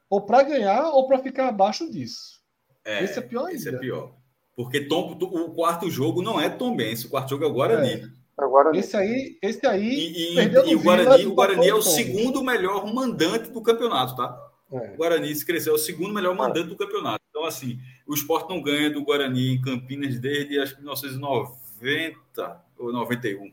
ou 0.09 0.21
para 0.21 0.43
ganhar 0.43 0.91
ou 0.91 1.07
para 1.07 1.19
ficar 1.19 1.49
abaixo 1.49 1.91
disso. 1.91 2.41
É, 2.85 3.03
esse 3.03 3.19
é 3.19 3.23
pior 3.23 3.47
ainda. 3.47 3.57
Esse 3.57 3.69
é 3.69 3.79
pior. 3.79 4.15
Porque 4.55 4.81
Tom, 4.83 5.19
o 5.21 5.55
quarto 5.55 5.91
jogo 5.91 6.23
não 6.23 6.41
é 6.41 6.49
Tom 6.49 6.75
Benz, 6.75 7.05
o 7.05 7.11
quarto 7.11 7.31
jogo 7.31 7.45
é 7.45 7.47
o 7.47 7.53
Guarani. 7.53 7.93
É. 7.93 8.09
Agora, 8.39 8.77
esse 8.77 8.97
aí, 8.97 9.39
esse 9.43 9.67
aí. 9.67 9.89
E, 9.89 10.39
e, 10.39 10.71
e 10.71 10.75
o 10.75 10.83
Guarani, 10.83 11.27
o 11.27 11.35
Guarani 11.35 11.69
é 11.69 11.75
o 11.75 11.83
segundo 11.83 12.43
melhor 12.43 12.93
mandante 12.93 13.51
do 13.51 13.63
campeonato, 13.63 14.15
tá? 14.17 14.39
É. 14.71 14.93
O 14.93 14.97
Guarani 14.97 15.35
se 15.35 15.45
cresceu, 15.45 15.73
é 15.73 15.77
o 15.77 15.79
segundo 15.79 16.13
melhor 16.13 16.35
é. 16.35 16.39
mandante 16.39 16.69
do 16.69 16.77
campeonato. 16.77 17.23
Então, 17.31 17.45
assim, 17.45 17.79
o 18.07 18.15
esporte 18.15 18.49
não 18.49 18.63
ganha 18.63 18.91
do 18.91 19.05
Guarani 19.05 19.55
em 19.55 19.61
Campinas 19.61 20.19
desde 20.19 20.59
acho 20.59 20.75
que 20.75 20.81
1990 20.81 22.65
ou 22.79 22.93
91. 22.93 23.53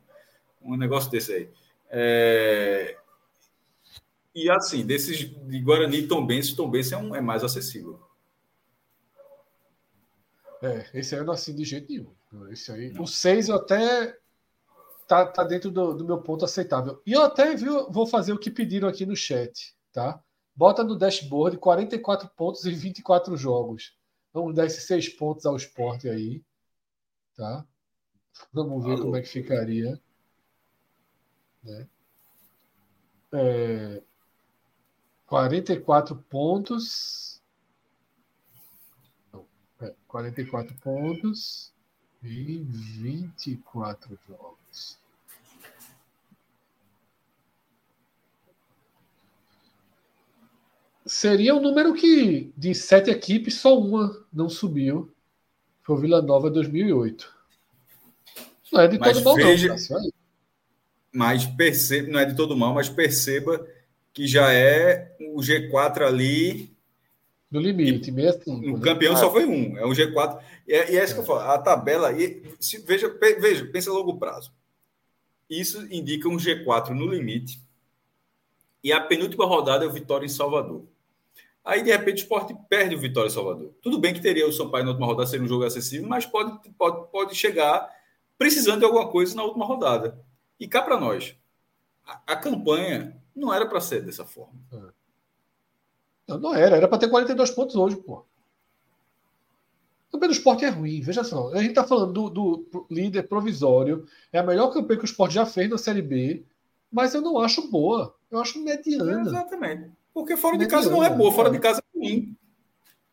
Um 0.61 0.77
negócio 0.77 1.11
desse 1.11 1.33
aí. 1.33 1.49
É... 1.89 2.97
E 4.35 4.49
assim, 4.49 4.85
desses 4.85 5.17
de 5.17 5.59
Guarani 5.59 5.99
e 5.99 6.07
Tombense, 6.07 6.55
Tombense 6.55 6.93
é, 6.93 6.97
um, 6.97 7.15
é 7.15 7.21
mais 7.21 7.43
acessível. 7.43 7.99
É, 10.61 10.89
esse 10.93 11.13
aí 11.13 11.21
eu 11.21 11.25
não 11.25 11.33
assino 11.33 11.57
de 11.57 11.65
jeito 11.65 11.89
nenhum. 11.89 12.49
Esse 12.49 12.71
aí, 12.71 12.91
não. 12.91 13.03
o 13.03 13.07
6 13.07 13.49
eu 13.49 13.55
até 13.55 14.17
tá, 15.07 15.25
tá 15.25 15.43
dentro 15.43 15.69
do, 15.69 15.93
do, 15.93 16.05
meu 16.05 16.21
ponto 16.21 16.45
aceitável. 16.45 17.01
E 17.05 17.11
eu 17.11 17.21
até 17.21 17.53
viu, 17.55 17.91
vou 17.91 18.07
fazer 18.07 18.33
o 18.33 18.39
que 18.39 18.49
pediram 18.49 18.87
aqui 18.87 19.05
no 19.05 19.15
chat, 19.15 19.75
tá? 19.91 20.23
Bota 20.55 20.83
no 20.83 20.97
dashboard 20.97 21.57
44 21.57 22.29
pontos 22.29 22.65
em 22.65 22.73
24 22.73 23.35
jogos. 23.37 23.95
Vamos 24.33 24.55
dar 24.55 24.65
esses 24.65 24.85
6 24.85 25.09
pontos 25.09 25.45
ao 25.45 25.55
esporte 25.55 26.09
aí, 26.09 26.41
tá? 27.35 27.65
Vamos 28.51 28.83
ver 28.83 28.93
Alô. 28.93 29.03
como 29.03 29.15
é 29.15 29.21
que 29.21 29.27
ficaria. 29.27 30.01
Né? 31.63 31.87
É, 33.33 34.03
44 35.33 36.15
pontos. 36.29 37.41
Não, 39.33 39.43
é, 39.81 39.91
44 40.07 40.75
pontos 40.75 41.73
e 42.21 42.59
24 42.69 44.19
jogos. 44.27 44.99
Seria 51.03 51.55
um 51.55 51.61
número 51.61 51.95
que, 51.95 52.53
de 52.55 52.75
sete 52.75 53.09
equipes, 53.09 53.55
só 53.55 53.75
uma 53.79 54.23
não 54.31 54.47
subiu. 54.47 55.11
Foi 55.81 55.95
o 55.95 55.99
Vila 55.99 56.21
Nova 56.21 56.51
2008. 56.51 57.33
Não 58.71 58.81
é 58.81 58.87
de 58.87 58.99
Mas 58.99 59.19
todo 59.23 59.35
veja, 59.37 59.75
não, 59.89 60.11
Mas 61.11 61.43
perceba, 61.47 62.11
não 62.11 62.19
é 62.19 62.25
de 62.25 62.35
todo 62.35 62.55
mal, 62.55 62.75
mas 62.75 62.87
perceba 62.87 63.67
que 64.13 64.27
já 64.27 64.53
é 64.53 65.15
o 65.33 65.41
G4 65.41 66.05
ali. 66.05 66.71
No 67.49 67.59
limite, 67.59 68.13
65. 68.13 68.51
O 68.51 68.77
né? 68.77 68.83
campeão 68.83 69.15
só 69.17 69.31
foi 69.31 69.45
um, 69.45 69.77
é 69.77 69.85
um 69.85 69.91
G4. 69.91 70.39
E 70.67 70.73
é, 70.73 70.93
e 70.93 70.97
é 70.97 71.03
isso 71.03 71.15
que 71.15 71.19
eu 71.21 71.25
falo, 71.25 71.39
a 71.39 71.57
tabela. 71.57 72.11
E, 72.13 72.43
se, 72.59 72.77
veja, 72.79 73.09
pe- 73.09 73.35
veja, 73.35 73.65
pensa 73.65 73.89
a 73.89 73.93
longo 73.93 74.17
prazo. 74.17 74.53
Isso 75.49 75.85
indica 75.93 76.29
um 76.29 76.37
G4 76.37 76.89
no 76.89 77.07
limite. 77.07 77.61
E 78.83 78.91
a 78.91 79.01
penúltima 79.01 79.45
rodada 79.45 79.85
é 79.85 79.87
o 79.87 79.91
Vitória 79.91 80.25
em 80.25 80.29
Salvador. 80.29 80.85
Aí, 81.63 81.81
de 81.81 81.91
repente, 81.91 82.17
o 82.17 82.23
esporte 82.23 82.55
perde 82.69 82.95
o 82.95 82.99
Vitória 82.99 83.27
em 83.27 83.33
Salvador. 83.33 83.73
Tudo 83.81 83.97
bem 83.97 84.13
que 84.13 84.21
teria 84.21 84.47
o 84.47 84.51
Sampaio 84.51 84.83
na 84.83 84.91
última 84.91 85.07
rodada, 85.07 85.29
seria 85.29 85.45
um 85.45 85.47
jogo 85.47 85.63
acessível, 85.63 86.07
mas 86.07 86.25
pode, 86.25 86.69
pode, 86.77 87.09
pode 87.09 87.35
chegar 87.35 87.89
precisando 88.37 88.79
de 88.79 88.85
alguma 88.85 89.07
coisa 89.09 89.33
na 89.35 89.43
última 89.43 89.65
rodada. 89.65 90.19
E 90.59 90.67
cá 90.67 90.81
para 90.81 90.99
nós, 90.99 91.35
a, 92.05 92.33
a 92.33 92.35
campanha 92.35 93.22
não 93.35 93.53
era 93.53 93.65
para 93.65 93.81
ser 93.81 94.01
dessa 94.03 94.25
forma. 94.25 94.59
Não, 96.27 96.37
não 96.39 96.55
era, 96.55 96.77
era 96.77 96.87
para 96.87 96.97
ter 96.97 97.09
42 97.09 97.51
pontos 97.51 97.75
hoje, 97.75 97.95
pô. 97.97 98.25
O 100.07 100.11
campeão 100.13 100.29
do 100.29 100.35
esporte 100.35 100.63
é 100.63 100.69
ruim, 100.69 101.01
veja 101.01 101.23
só. 101.23 101.51
A 101.53 101.57
gente 101.57 101.69
está 101.69 101.83
falando 101.83 102.29
do, 102.29 102.29
do 102.29 102.87
líder 102.89 103.23
provisório, 103.23 104.05
é 104.31 104.39
a 104.39 104.43
melhor 104.43 104.71
campanha 104.71 104.99
que 104.99 105.05
o 105.05 105.07
esporte 105.07 105.33
já 105.33 105.45
fez 105.45 105.69
na 105.69 105.77
Série 105.77 106.01
B, 106.01 106.45
mas 106.91 107.15
eu 107.15 107.21
não 107.21 107.39
acho 107.39 107.69
boa. 107.69 108.15
Eu 108.29 108.39
acho 108.39 108.63
mediana. 108.63 109.21
Exatamente. 109.21 109.91
Porque 110.13 110.37
fora 110.37 110.57
de 110.57 110.67
casa 110.67 110.89
não 110.91 111.03
é 111.03 111.09
boa, 111.09 111.31
fora 111.31 111.49
de 111.49 111.59
casa 111.59 111.81
é 111.81 111.97
ruim. 111.97 112.37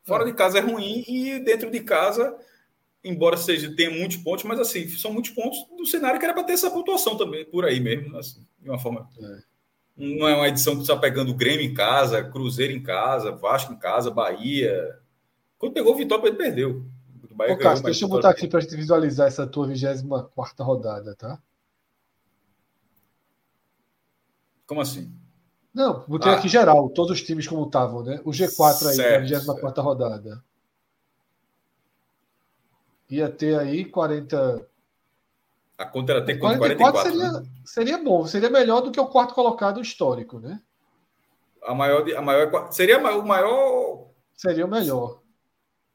Fora 0.02 0.24
de 0.24 0.34
casa 0.34 0.58
é 0.58 0.60
ruim 0.60 1.04
e 1.08 1.38
dentro 1.40 1.70
de 1.70 1.80
casa, 1.80 2.36
embora 3.02 3.36
seja 3.36 3.74
tenha 3.74 3.90
muitos 3.90 4.18
pontos, 4.18 4.44
mas 4.44 4.60
assim, 4.60 4.86
são 4.88 5.12
muitos 5.12 5.30
pontos 5.30 5.66
do 5.76 5.86
cenário 5.86 6.18
que 6.18 6.24
era 6.24 6.34
para 6.34 6.44
ter 6.44 6.52
essa 6.52 6.70
pontuação 6.70 7.16
também, 7.16 7.46
por 7.46 7.64
aí 7.64 7.80
mesmo, 7.80 8.16
assim, 8.18 8.46
de 8.58 8.68
uma 8.68 8.78
forma. 8.78 9.08
É. 9.18 9.49
Não 9.96 10.26
é 10.26 10.34
uma 10.34 10.48
edição 10.48 10.74
que 10.76 10.80
está 10.82 10.96
pegando 10.96 11.34
Grêmio 11.34 11.64
em 11.64 11.74
casa, 11.74 12.24
Cruzeiro 12.24 12.72
em 12.72 12.82
casa, 12.82 13.32
Vasco 13.32 13.72
em 13.72 13.78
casa, 13.78 14.10
Bahia. 14.10 14.98
Quando 15.58 15.74
pegou 15.74 15.92
o 15.94 15.96
Vitória, 15.96 16.26
ele 16.28 16.36
perdeu. 16.36 16.86
O 17.30 17.34
Bahia 17.34 17.52
Ô, 17.52 17.56
ganhou, 17.56 17.70
Cássio, 17.70 17.84
deixa 17.84 18.04
eu 18.04 18.08
botar 18.08 18.30
aqui 18.30 18.48
para 18.48 18.58
a 18.58 18.62
gente 18.62 18.76
visualizar 18.76 19.26
essa 19.28 19.46
tua 19.46 19.66
24 19.66 20.64
rodada, 20.64 21.14
tá? 21.14 21.38
Como 24.66 24.80
assim? 24.80 25.12
Não, 25.74 26.04
botei 26.06 26.32
Ah. 26.32 26.36
aqui 26.36 26.48
geral, 26.48 26.88
todos 26.90 27.12
os 27.12 27.22
times 27.22 27.46
como 27.46 27.64
estavam, 27.66 28.02
né? 28.02 28.20
O 28.24 28.30
G4 28.30 28.88
aí, 28.88 28.96
Certo, 28.96 29.30
na 29.30 29.38
24 29.38 29.82
rodada. 29.82 30.42
Ia 33.08 33.28
ter 33.28 33.58
aí 33.58 33.84
40. 33.84 34.66
A 35.80 35.86
conta 35.86 36.12
era 36.12 36.20
quanto? 36.38 36.58
44 36.58 37.02
44. 37.02 37.10
seria, 37.10 37.32
né? 37.32 37.46
seria 37.64 37.98
bom, 37.98 38.26
seria 38.26 38.50
melhor 38.50 38.82
do 38.82 38.92
que 38.92 39.00
o 39.00 39.06
quarto 39.06 39.32
colocado 39.34 39.80
histórico, 39.80 40.38
né? 40.38 40.60
A 41.62 41.74
maior, 41.74 42.06
a 42.14 42.20
maior 42.20 42.70
seria 42.70 42.98
o 42.98 43.26
maior 43.26 44.08
Seria 44.34 44.66
o 44.66 44.68
melhor. 44.68 45.20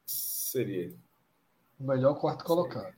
seria. 0.04 0.92
O 1.78 1.84
melhor 1.84 2.14
quarto 2.14 2.44
colocado. 2.44 2.94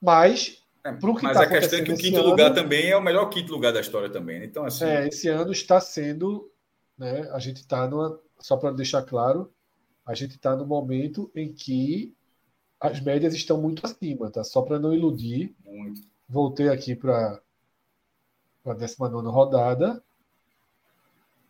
Mas, 0.00 0.62
É, 0.84 0.90
mas 0.90 1.36
tá 1.36 1.42
a 1.44 1.48
questão 1.48 1.78
é 1.78 1.82
que 1.82 1.92
o 1.92 1.96
quinto 1.96 2.18
esse 2.18 2.26
lugar 2.26 2.46
ano- 2.46 2.54
também 2.54 2.90
é 2.90 2.96
o 2.96 3.02
melhor 3.02 3.26
quinto 3.30 3.52
lugar 3.52 3.72
da 3.72 3.80
história 3.80 4.10
também. 4.10 4.40
né? 4.40 4.46
Então, 4.46 4.64
assim, 4.64 4.84
é, 4.84 5.06
esse 5.08 5.28
ano 5.28 5.52
está 5.52 5.80
sendo. 5.80 6.50
Né, 6.98 7.28
a 7.32 7.38
gente 7.38 7.56
está 7.58 7.86
numa. 7.88 8.20
Só 8.38 8.56
para 8.56 8.70
deixar 8.72 9.02
claro, 9.02 9.52
a 10.06 10.14
gente 10.14 10.36
está 10.36 10.54
no 10.56 10.66
momento 10.66 11.30
em 11.34 11.52
que 11.52 12.14
as 12.88 13.00
médias 13.00 13.34
estão 13.34 13.60
muito 13.60 13.84
acima, 13.84 14.30
tá? 14.30 14.42
Só 14.44 14.62
para 14.62 14.78
não 14.78 14.94
iludir. 14.94 15.54
muito. 15.64 16.00
Voltei 16.28 16.68
aqui 16.68 16.94
para 16.96 17.40
a 18.64 18.72
19 18.74 19.28
rodada. 19.28 20.02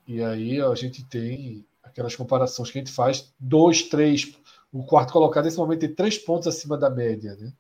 E 0.06 0.22
aí 0.22 0.60
ó, 0.60 0.72
a 0.72 0.74
gente 0.74 1.04
tem 1.04 1.64
aquelas 1.82 2.14
comparações 2.16 2.70
que 2.70 2.78
a 2.78 2.80
gente 2.80 2.92
faz: 2.92 3.32
dois, 3.38 3.82
três. 3.84 4.36
O 4.72 4.84
quarto 4.84 5.12
colocado 5.12 5.44
nesse 5.44 5.56
momento 5.56 5.80
tem 5.80 5.94
três 5.94 6.18
pontos 6.18 6.48
acima 6.48 6.76
da 6.76 6.90
média, 6.90 7.36
né? 7.36 7.52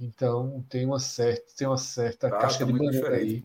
Então 0.00 0.64
tem 0.68 0.84
uma 0.84 0.98
certa, 0.98 1.44
tem 1.56 1.66
uma 1.66 1.78
certa 1.78 2.30
Tá, 2.30 2.38
casca 2.38 2.60
tá 2.60 2.64
de 2.64 2.72
muito 2.72 2.84
banana 2.84 2.98
diferente. 2.98 3.44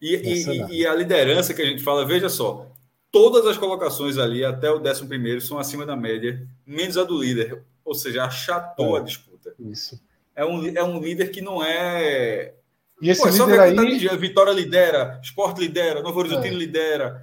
E, 0.00 0.14
e- 0.16 0.80
e- 0.82 0.86
a 0.86 0.94
liderança 0.94 1.54
que 1.54 1.62
a 1.62 1.64
gente 1.64 1.82
fala, 1.82 2.04
veja 2.04 2.28
só, 2.28 2.66
todas 3.10 3.46
as 3.46 3.56
colocações 3.56 4.18
ali 4.18 4.44
até 4.44 4.70
o 4.70 4.78
11 4.78 5.06
primeiro 5.06 5.40
são 5.40 5.58
acima 5.58 5.86
da 5.86 5.96
média, 5.96 6.46
menos 6.66 6.98
a 6.98 7.04
do 7.04 7.18
líder, 7.22 7.62
ou 7.86 7.94
seja, 7.94 8.24
achatou 8.24 8.96
É. 8.96 9.00
a 9.00 9.02
disputa. 9.02 9.54
Isso. 9.58 9.98
É 10.34 10.44
um, 10.44 10.66
é 10.76 10.82
um 10.84 11.00
líder 11.00 11.30
que 11.30 11.40
não 11.40 11.62
é. 11.64 12.52
E 13.00 13.08
esse 13.10 13.22
Pô, 13.22 13.28
é 13.28 13.30
líder 13.30 13.60
a 13.60 13.62
aí, 13.62 13.76
de 13.76 13.98
dias. 13.98 14.16
Vitória 14.20 14.50
lidera, 14.52 15.20
Sport 15.22 15.58
lidera, 15.58 16.02
Novo 16.02 16.18
Horizontino 16.18 16.54
É. 16.56 16.58
lidera. 16.58 17.22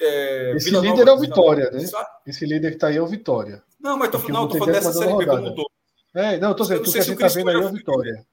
é, 0.00 0.52
Esse 0.56 0.70
Vila 0.70 0.82
líder 0.82 1.04
Nova- 1.04 1.10
é 1.10 1.14
o 1.14 1.18
Vitória, 1.20 1.70
né? 1.70 1.80
Só- 1.86 2.04
esse 2.26 2.44
líder 2.44 2.70
que 2.70 2.76
está 2.76 2.88
aí 2.88 2.96
é 2.96 3.02
o 3.02 3.06
Vitória. 3.06 3.62
Não, 3.80 3.96
mas 3.96 4.10
tô, 4.10 4.18
não, 4.28 4.46
tô 4.48 4.58
falando 4.58 4.74
dessa 4.74 4.92
série 4.92 5.16
B 5.16 5.24
como 5.26 5.46
um 5.48 5.54
todo. 5.54 5.70
É, 6.14 6.36
não, 6.38 6.54
tô 6.54 6.64
dizendo, 6.64 6.84
sei 6.86 6.92
que 6.92 6.98
a 6.98 7.02
gente 7.02 7.16
Crispo 7.18 7.38
vendo 7.38 7.50
aí 7.50 7.56
é 7.56 7.62
já 7.62 7.68
o 7.68 7.72
Vitória. 7.72 8.26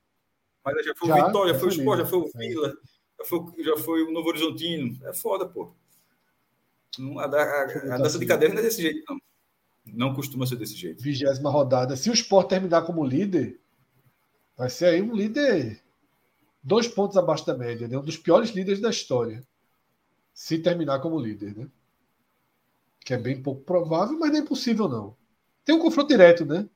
Mas 0.65 0.85
já 0.85 0.95
foi 0.95 1.07
Já, 1.07 1.13
o 1.23 1.25
Vitória, 1.27 1.47
já 1.47 1.53
já 1.53 1.59
foi 1.59 1.67
o 1.67 1.71
Sport, 1.71 1.99
já 1.99 2.05
foi 2.07 2.19
o 2.19 2.25
É. 2.33 2.37
Vila, 2.39 2.73
já 3.19 3.25
foi, 3.25 3.63
já 3.63 3.77
foi 3.77 4.03
o 4.03 4.11
Novo 4.11 4.27
Horizontino. 4.29 4.97
É 5.07 5.13
foda, 5.13 5.45
pô. 5.47 5.71
A, 7.19 7.23
a- 7.25 7.25
a 7.25 7.65
botar 7.65 7.97
dança 7.97 8.17
de 8.17 8.17
assim. 8.17 8.25
cadeira 8.27 8.53
não 8.53 8.61
é 8.61 8.63
desse 8.63 8.81
jeito, 8.81 9.03
não. 9.07 9.19
Não 9.85 10.13
costuma 10.13 10.45
ser 10.45 10.55
desse 10.55 10.75
jeito. 10.75 11.01
Vigésima 11.01 11.49
rodada. 11.49 11.95
Se 11.95 12.09
o 12.09 12.13
Sport 12.13 12.49
terminar 12.49 12.81
como 12.83 13.05
líder, 13.05 13.59
vai 14.57 14.69
ser 14.69 14.85
aí 14.85 15.01
um 15.01 15.15
líder 15.15 15.81
dois 16.63 16.87
pontos 16.87 17.17
abaixo 17.17 17.45
da 17.45 17.55
média, 17.55 17.87
né? 17.87 17.97
Um 17.97 18.03
dos 18.03 18.17
piores 18.17 18.49
líderes 18.49 18.81
da 18.81 18.89
história. 18.89 19.43
Se 20.33 20.57
terminar 20.57 20.99
como 20.99 21.19
líder, 21.19 21.55
né? 21.55 21.67
Que 23.01 23.13
é 23.13 23.17
bem 23.17 23.41
pouco 23.41 23.61
provável, 23.61 24.17
mas 24.19 24.31
não 24.31 24.39
é 24.39 24.41
impossível, 24.41 24.89
não. 24.89 25.15
Tem 25.63 25.75
um 25.75 25.79
confronto 25.79 26.09
direto, 26.09 26.45
né? 26.45 26.67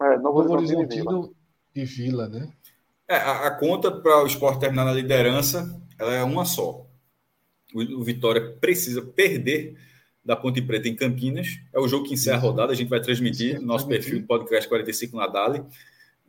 É, 0.00 0.16
Novo 0.18 0.38
Horizontino 0.52 0.82
e 0.82 0.86
Vila. 0.86 1.12
Horizontino 1.12 1.36
e 1.74 1.84
Vila, 1.84 2.28
né? 2.28 2.52
É, 3.08 3.16
a, 3.16 3.46
a 3.48 3.50
conta 3.50 3.90
para 3.90 4.22
o 4.22 4.26
esporte 4.26 4.60
terminar 4.60 4.84
na 4.84 4.92
liderança 4.92 5.80
ela 5.98 6.14
é 6.14 6.22
uma 6.22 6.44
só. 6.44 6.86
O, 7.74 7.80
o 8.00 8.04
Vitória 8.04 8.52
precisa 8.60 9.02
perder 9.02 9.76
da 10.28 10.36
Ponte 10.36 10.60
Preta 10.60 10.86
em 10.86 10.94
Campinas. 10.94 11.58
É 11.72 11.80
o 11.80 11.88
jogo 11.88 12.04
que 12.06 12.12
encerra 12.12 12.36
a 12.36 12.40
rodada. 12.40 12.70
A 12.70 12.76
gente 12.76 12.88
vai 12.88 13.00
transmitir 13.00 13.58
no 13.58 13.66
nosso 13.66 13.88
perfil 13.88 14.26
Podcast 14.26 14.68
45 14.68 15.16
na 15.16 15.26
Dali 15.26 15.64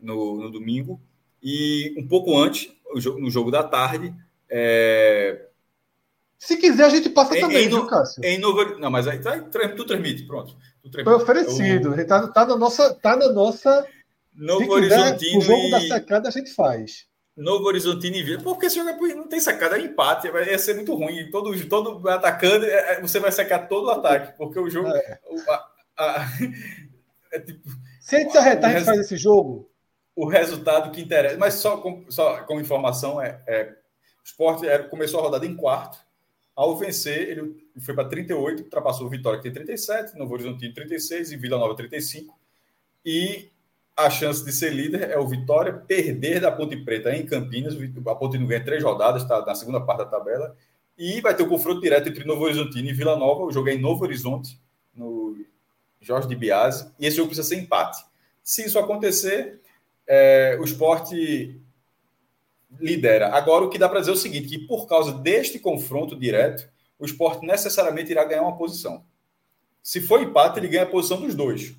no, 0.02 0.38
no 0.38 0.50
domingo. 0.50 1.02
E 1.44 1.94
um 1.98 2.08
pouco 2.08 2.38
antes, 2.38 2.72
no 2.96 3.30
jogo 3.30 3.52
da 3.52 3.62
tarde, 3.62 4.14
é, 4.50 5.48
Se 6.38 6.56
quiser, 6.56 6.86
a 6.86 6.90
gente 6.90 7.10
passa 7.10 7.38
Em- 7.38 7.42
também, 7.42 7.66
em 7.66 7.68
viu, 7.68 7.86
Cássio? 7.88 8.24
em 8.24 8.38
Novo. 8.38 8.80
Não, 8.80 8.90
mas 8.90 9.06
aí, 9.06 9.20
aí 9.26 9.42
tu 9.76 9.84
transmite, 9.84 10.24
pronto. 10.24 10.56
Tu 10.82 10.90
transmite. 10.90 11.04
Foi 11.04 11.22
oferecido. 11.22 11.94
Ele 11.94 12.06
Tá, 12.06 12.26
tá 12.30 12.46
na 12.46 12.56
nossa. 12.56 12.94
Tá 12.96 13.18
na 13.18 13.30
nossa 13.34 13.86
Novo 14.34 14.60
quiser, 14.80 14.98
Horizontino 14.98 15.40
o 15.40 15.42
jogo 15.42 15.68
e... 15.68 15.72
da 15.72 15.82
sacada 15.82 16.30
a 16.30 16.32
gente 16.32 16.54
faz. 16.54 17.06
Novo 17.40 17.66
Horizontino 17.66 18.16
e 18.18 18.24
Vila. 18.24 18.44
Porque 18.44 18.66
esse 18.68 18.76
jogo 18.76 18.90
é- 19.08 19.16
não 19.16 19.28
tem 19.28 19.40
sacada, 19.40 19.78
é 19.78 19.82
empate. 19.82 20.30
Vai 20.30 20.50
ia 20.50 20.60
ser 20.60 20.76
muito 20.76 20.94
ruim. 20.94 21.30
Todo, 21.32 21.68
todo 21.68 22.08
atacando, 22.10 22.66
é- 22.66 22.94
é- 22.96 23.02
você 23.02 23.20
vai 23.20 23.32
secar 23.32 23.68
todo 23.68 23.86
o 23.88 23.90
ataque. 23.92 24.38
Porque 24.38 24.60
o 24.60 24.70
jogo. 24.70 24.90
o- 24.90 25.52
a- 25.52 25.70
a- 25.98 26.26
é 27.32 27.40
tipo, 27.40 27.70
Se 28.02 28.16
a 28.16 28.20
gente 28.20 28.32
se 28.32 28.38
arretar, 28.38 28.70
a 28.72 28.74
gente 28.74 28.86
faz 28.86 29.00
esse 29.00 29.16
jogo. 29.18 29.70
o 30.16 30.26
resultado 30.28 30.92
que 30.92 31.02
interessa. 31.02 31.38
Mas 31.38 31.54
só 31.56 31.78
com, 31.78 32.06
só 32.10 32.44
com 32.44 32.60
informação, 32.60 33.22
é, 33.22 33.42
é, 33.48 33.74
o 34.22 34.26
Sport 34.26 34.62
começou 34.90 35.20
a 35.20 35.24
rodada 35.24 35.46
em 35.46 35.56
quarto. 35.56 35.98
Ao 36.56 36.76
vencer, 36.78 37.30
ele 37.30 37.56
foi 37.80 37.96
para 37.96 38.10
38, 38.10 38.64
ultrapassou 38.64 39.08
o 39.08 39.10
Vitória, 39.10 39.40
que 39.40 39.44
tem 39.44 39.54
37, 39.54 40.18
Novo 40.18 40.34
Horizontino 40.34 40.74
36 40.74 41.32
e 41.32 41.38
Vila 41.38 41.58
Nova 41.58 41.74
35. 41.74 42.38
E 43.06 43.50
a 44.06 44.10
chance 44.10 44.44
de 44.44 44.52
ser 44.52 44.74
líder 44.74 45.10
é 45.10 45.18
o 45.18 45.28
Vitória 45.28 45.74
perder 45.74 46.40
da 46.40 46.52
Ponte 46.52 46.78
Preta 46.78 47.16
em 47.16 47.26
Campinas. 47.26 47.76
A 48.08 48.16
Ponte 48.16 48.38
não 48.38 48.48
ganha 48.48 48.64
três 48.64 48.84
rodadas, 48.84 49.24
está 49.24 49.46
na 49.46 49.56
segunda 49.56 49.82
parte 49.82 50.00
da 50.00 50.06
tabela. 50.06 50.56
E 50.98 51.22
vai 51.22 51.36
ter 51.36 51.44
o 51.44 51.50
confronto 51.50 51.82
direto 51.82 52.10
entre 52.10 52.26
Novo 52.26 52.44
Horizontino 52.44 52.90
e 52.90 52.94
Vila 52.94 53.16
Nova. 53.16 53.44
O 53.44 53.52
jogo 53.52 53.70
é 53.70 53.74
em 53.74 53.80
Novo 53.80 54.04
Horizonte, 54.04 54.60
no 54.94 55.38
Jorge 56.02 56.28
de 56.28 56.36
Biase. 56.36 56.92
E 57.00 57.06
esse 57.06 57.18
jogo 57.18 57.30
precisa 57.30 57.48
ser 57.48 57.56
empate. 57.56 58.04
Se 58.44 58.66
isso 58.66 58.80
acontecer, 58.80 59.62
é, 60.08 60.58
o 60.60 60.64
esporte 60.64 61.60
lidera. 62.80 63.34
Agora, 63.34 63.66
o 63.66 63.70
que 63.70 63.78
dá 63.78 63.88
para 63.88 64.00
dizer 64.00 64.12
é 64.12 64.16
o 64.16 64.18
seguinte: 64.18 64.48
que 64.48 64.60
por 64.60 64.88
causa 64.88 65.14
deste 65.14 65.60
confronto 65.60 66.16
direto, 66.18 66.70
o 66.98 67.06
esporte 67.06 67.46
necessariamente 67.46 68.12
irá 68.12 68.24
ganhar 68.26 68.42
uma 68.42 68.58
posição. 68.58 69.04
Se 69.82 70.02
for 70.02 70.22
empate, 70.22 70.60
ele 70.60 70.68
ganha 70.68 70.84
a 70.84 70.88
posição 70.88 71.22
dos 71.22 71.34
dois. 71.34 71.76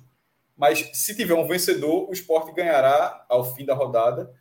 Mas 0.61 0.91
se 0.93 1.15
tiver 1.15 1.33
um 1.33 1.47
vencedor, 1.47 2.07
o 2.07 2.13
esporte 2.13 2.53
ganhará, 2.53 3.25
ao 3.27 3.43
fim 3.55 3.65
da 3.65 3.73
rodada, 3.73 4.31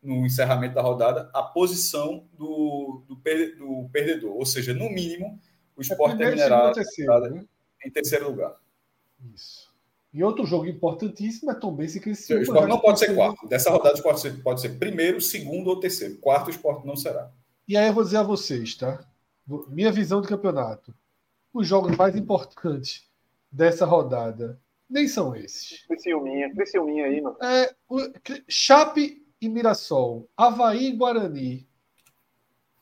no 0.00 0.24
encerramento 0.24 0.76
da 0.76 0.82
rodada, 0.82 1.28
a 1.34 1.42
posição 1.42 2.28
do, 2.32 3.02
do, 3.08 3.16
per- 3.16 3.58
do 3.58 3.88
perdedor. 3.92 4.36
Ou 4.36 4.46
seja, 4.46 4.72
no 4.72 4.88
mínimo, 4.88 5.36
o 5.76 5.80
É 5.80 5.82
esporte 5.82 6.14
primeiro, 6.16 6.36
terminará 6.38 6.72
terceiro, 6.72 7.20
né? 7.34 7.44
em 7.84 7.90
terceiro 7.90 8.28
lugar. 8.30 8.54
Isso. 9.34 9.74
E 10.12 10.22
outro 10.22 10.46
jogo 10.46 10.66
importantíssimo 10.66 11.50
é 11.50 11.54
Tom 11.54 11.74
Benz 11.74 11.96
e 11.96 11.98
O 12.08 12.08
esporte 12.12 12.68
não 12.68 12.78
pode 12.78 13.00
ser 13.00 13.12
quarto. 13.12 13.48
Dessa 13.48 13.68
rodada, 13.68 13.94
o 13.94 13.96
esporte 13.96 14.20
ser- 14.20 14.42
pode 14.44 14.60
ser 14.60 14.78
primeiro, 14.78 15.20
segundo 15.20 15.66
ou 15.70 15.80
terceiro. 15.80 16.18
Quarto, 16.18 16.46
o 16.46 16.50
esporte 16.50 16.86
não 16.86 16.94
será. 16.94 17.32
E 17.66 17.76
aí 17.76 17.88
eu 17.88 17.92
vou 17.94 18.04
dizer 18.04 18.18
a 18.18 18.22
vocês, 18.22 18.76
tá? 18.76 19.04
Minha 19.68 19.90
visão 19.90 20.20
do 20.20 20.28
campeonato. 20.28 20.94
Os 21.52 21.66
jogos 21.66 21.96
mais 21.96 22.14
importantes 22.14 23.08
dessa 23.50 23.84
rodada 23.84 24.60
nem 24.88 25.08
são 25.08 25.34
esses. 25.34 25.84
Criciúminha, 25.86 26.52
Criciúminha 26.54 27.06
aí, 27.06 27.20
mano. 27.20 27.36
É, 27.42 27.74
o- 27.88 28.00
Chape 28.48 29.22
e 29.40 29.48
Mirassol, 29.48 30.28
Havaí 30.36 30.86
e 30.88 30.92
Guarani. 30.96 31.66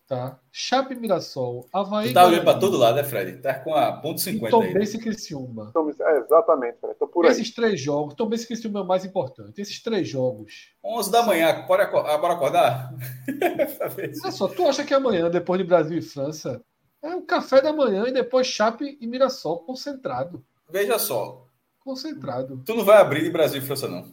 Tá? 0.07 0.39
Chape 0.51 0.93
e 0.93 0.97
Mirassol, 0.99 1.67
Havaí 1.73 2.09
Tu 2.09 2.11
e 2.11 2.15
tá 2.15 2.21
olhando 2.27 2.43
Guarani. 2.43 2.45
para 2.45 2.61
todo 2.61 2.77
lado, 2.77 2.97
né, 2.97 3.05
Fred? 3.05 3.39
Tá 3.41 3.55
com 3.55 3.75
a 3.75 3.93
ponto 3.93 4.19
E 4.19 4.21
50 4.25 4.51
Tom 4.51 4.63
aí. 4.63 4.75
Benz 4.75 4.93
e 4.93 4.99
Criciúma. 4.99 5.73
É, 6.01 6.19
exatamente, 6.19 6.79
Fred. 6.81 6.95
Tô 6.99 7.07
por 7.07 7.25
aí. 7.25 7.31
Esses 7.33 7.51
três 7.55 7.81
jogos, 7.81 8.15
Tom 8.15 8.27
Benz 8.29 8.43
e 8.43 8.47
Criciúma 8.49 8.81
é 8.81 8.83
o 8.83 8.87
mais 8.87 9.05
importante. 9.07 9.59
Esses 9.61 9.83
três 9.83 10.07
jogos. 10.07 10.75
11 10.85 11.11
da 11.11 11.23
manhã, 11.23 11.65
bora, 11.67 11.85
ah, 11.85 12.19
bora 12.19 12.35
acordar? 12.35 12.93
Olha 14.23 14.33
só, 14.33 14.49
tu 14.49 14.67
acha 14.69 14.85
que 14.85 14.93
amanhã, 14.93 15.31
depois 15.31 15.59
de 15.61 15.67
Brasil 15.67 15.97
e 15.99 16.03
França, 16.03 16.63
é 17.03 17.15
o 17.15 17.23
café 17.23 17.63
da 17.63 17.73
manhã 17.73 18.05
e 18.07 18.13
depois 18.13 18.47
Chape 18.47 18.99
e 19.01 19.07
Mirassol 19.07 19.61
concentrado. 19.61 20.45
Veja 20.69 20.99
só, 20.99 21.42
Concentrado. 21.85 22.63
tu 22.65 22.75
não 22.75 22.85
vai 22.85 22.99
abrir 22.99 23.25
de 23.25 23.31
Brasil 23.31 23.61
e 23.61 23.65
França, 23.65 23.89
não. 23.89 24.13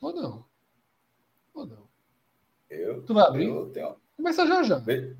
Ou 0.00 0.12
não? 0.14 0.44
Ou 1.54 1.66
não? 1.66 1.84
Eu, 2.68 3.02
Tu 3.02 3.14
vai 3.14 3.24
abrir? 3.26 3.48
eu 3.48 3.66
tenho... 3.70 3.96
Começa 4.16 4.46
já 4.46 4.62
já. 4.62 4.82
É. 4.88 5.14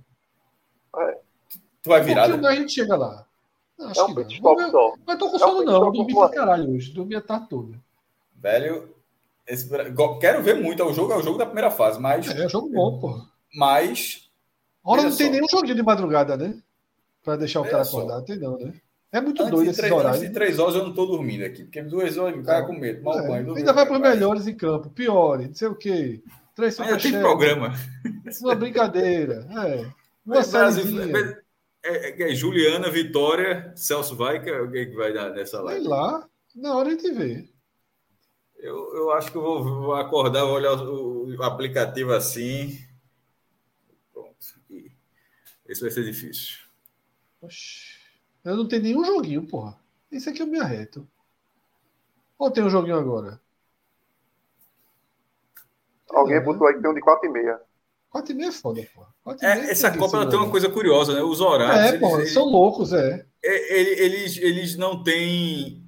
Tu 1.83 1.89
vai 1.91 2.01
Um 2.01 2.05
virar? 2.05 2.23
pouquinho 2.23 2.43
mais 2.43 2.59
a 2.59 2.61
gente 2.61 2.73
chega 2.73 2.97
lá. 2.97 3.27
Não, 3.79 3.89
acho 3.89 4.01
É 4.01 4.05
que 4.07 4.11
um 4.13 4.15
não. 4.15 4.23
stop 4.29 4.63
ver- 4.63 4.71
só. 4.71 4.95
Mas 5.07 5.19
tô 5.19 5.27
com 5.31 5.33
É 5.33 5.37
um 5.37 5.39
sono 5.39 5.63
não. 5.65 5.81
Dormi 5.93 6.15
pra 6.15 6.29
caralho 6.29 6.71
hoje. 6.75 6.93
Dormi 6.93 7.15
a 7.17 7.21
tarde 7.21 7.49
toda. 7.49 7.81
Velho, 8.37 8.95
esse... 9.47 9.69
Quero 10.21 10.43
ver 10.43 10.61
muito. 10.61 10.83
É 10.83 10.87
o 10.87 10.93
jogo, 10.93 11.13
é 11.13 11.17
o 11.17 11.23
jogo 11.23 11.39
da 11.39 11.47
primeira 11.47 11.71
fase, 11.71 11.99
mas. 12.01 12.29
É, 12.29 12.43
é 12.43 12.47
um 12.47 12.49
jogo 12.49 12.69
bom, 12.71 12.99
porra. 13.01 13.27
mas 13.55 14.31
Olha 14.85 15.03
não 15.05 15.17
tem 15.17 15.27
só. 15.27 15.33
nenhum 15.33 15.49
joguinho 15.49 15.75
de 15.77 15.83
madrugada, 15.83 16.37
né? 16.37 16.63
Pra 17.23 17.37
deixar 17.37 17.61
o 17.61 17.63
Olha 17.63 17.71
cara 17.73 17.85
só. 17.85 17.99
acordado. 17.99 18.25
Tem 18.27 18.39
não, 18.39 18.59
né? 18.59 18.75
É 19.17 19.21
muito 19.21 19.41
antes 19.43 19.51
doido 19.53 19.71
esses 19.71 19.77
três, 19.81 19.93
antes 19.93 20.21
de 20.21 20.31
três 20.31 20.59
horas 20.59 20.75
eu 20.75 20.85
não 20.85 20.93
tô 20.93 21.07
dormindo 21.07 21.45
aqui. 21.45 21.63
Porque 21.63 21.83
duas 21.83 22.17
horas 22.19 22.37
me 22.37 22.43
caga 22.45 22.67
com 22.67 22.73
medo. 22.73 23.03
Mal 23.05 23.21
É, 23.21 23.29
banho. 23.29 23.55
ainda 23.55 23.73
vai 23.73 23.87
para 23.87 23.95
os 23.95 24.01
melhores 24.01 24.47
em 24.49 24.57
campo. 24.57 24.91
Piores, 24.91 25.47
não 25.49 25.55
sei 25.55 25.69
o 25.69 25.75
quê. 25.77 26.21
Três 26.57 26.79
Ainda 26.81 26.99
tem 26.99 27.13
programa. 27.13 27.73
Uma 28.41 28.55
brincadeira. 28.57 29.47
É. 29.51 29.87
Uma 30.27 30.37
Brasil, 30.43 30.83
sériezinha. 30.83 31.43
é, 31.85 32.23
é- 32.25 32.33
é 32.33 32.35
Juliana, 32.35 32.91
Vitória, 32.91 33.73
Celso 33.77 34.17
vai, 34.17 34.43
que 34.43 34.51
é 34.51 34.59
alguém 34.59 34.89
que 34.91 34.97
vai 34.97 35.13
dar 35.13 35.31
nessa 35.31 35.59
Sei 35.59 35.65
live. 35.67 35.87
lá. 35.87 36.27
Na 36.57 36.75
hora 36.75 36.89
a 36.89 36.91
gente 36.93 37.11
vê. 37.13 37.49
Eu, 38.59 38.95
eu 38.97 39.11
acho 39.13 39.31
que 39.31 39.37
eu 39.37 39.43
vou, 39.43 39.63
vou 39.63 39.95
acordar, 39.95 40.45
vou 40.45 40.55
olhar 40.55 40.73
o, 40.73 41.27
o 41.37 41.43
aplicativo 41.43 42.13
assim. 42.13 42.79
Pronto. 44.13 44.35
Esse 45.69 45.81
vai 45.83 45.91
ser 45.91 46.05
difícil. 46.05 46.59
Oxi. 47.43 47.94
Eu 48.45 48.57
não 48.57 48.69
tenho 48.69 48.83
nenhum 48.83 49.05
joguinho, 49.05 49.47
porra. 49.47 49.79
Isso 50.13 50.29
aqui 50.29 50.43
eu 50.43 50.47
me 50.47 50.59
arreto. 50.61 51.09
Ou 52.39 52.51
tem 52.51 52.63
um 52.63 52.71
joguinho 52.71 52.99
agora? 52.99 53.41
Alguém 56.11 56.37
É. 56.37 56.41
botou 56.41 56.67
aí 56.67 56.75
que 56.75 56.81
tem 56.83 56.91
um 56.91 56.95
de 56.95 57.01
4 57.01 57.29
e 57.29 57.33
meia. 57.33 57.61
4 58.11 58.33
e 58.33 58.35
meia 58.35 58.49
é 58.49 58.53
foda, 58.53 58.81
porra. 58.95 59.09
Quatro 59.25 59.45
e 59.45 59.49
meia 59.49 59.67
É, 59.67 59.71
essa 59.71 59.97
Copa 59.97 60.17
ela 60.19 60.29
tem 60.31 60.39
uma 60.39 60.51
coisa 60.51 60.69
curiosa, 60.69 61.15
né? 61.15 61.23
Os 61.23 61.41
horários. 61.41 61.77
É, 61.85 61.89
eles- 61.89 62.01
porra, 62.01 62.21
eles- 62.21 62.33
são 62.33 62.45
loucos, 62.45 62.93
é. 62.93 63.27
é, 63.43 63.79
ele- 63.81 64.01
eles, 64.01 64.37
eles 64.37 64.77
não 64.77 65.03
têm. 65.03 65.83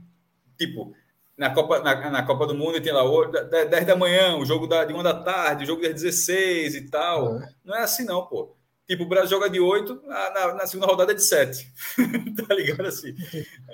Tipo, 0.58 0.92
na 1.36 1.54
Copa, 1.54 1.80
na, 1.80 2.10
na 2.10 2.26
Copa 2.26 2.46
do 2.46 2.54
Mundo 2.54 2.80
tem 2.80 2.92
lá 2.92 3.04
o- 3.04 3.26
da- 3.26 3.42
da- 3.42 3.64
10 3.64 3.86
da 3.86 3.94
manhã, 3.94 4.36
o 4.38 4.44
jogo 4.44 4.66
da, 4.66 4.84
de 4.84 4.94
1 4.94 5.02
da 5.02 5.22
tarde, 5.22 5.64
o 5.64 5.66
jogo 5.66 5.82
das 5.82 5.92
16 5.92 6.74
e 6.74 6.90
tal. 6.90 7.36
É. 7.36 7.48
Não 7.64 7.76
é 7.76 7.82
assim, 7.82 8.04
não, 8.04 8.26
pô. 8.26 8.56
Tipo, 8.86 9.02
o 9.02 9.08
Brasil 9.08 9.30
joga 9.30 9.50
de 9.50 9.58
8, 9.58 10.02
na, 10.06 10.54
na, 10.54 10.66
segunda 10.66 10.86
rodada 10.86 11.10
é 11.10 11.14
de 11.14 11.22
7. 11.22 11.72
tá 12.46 12.54
ligado 12.54 12.86
assim? 12.86 13.14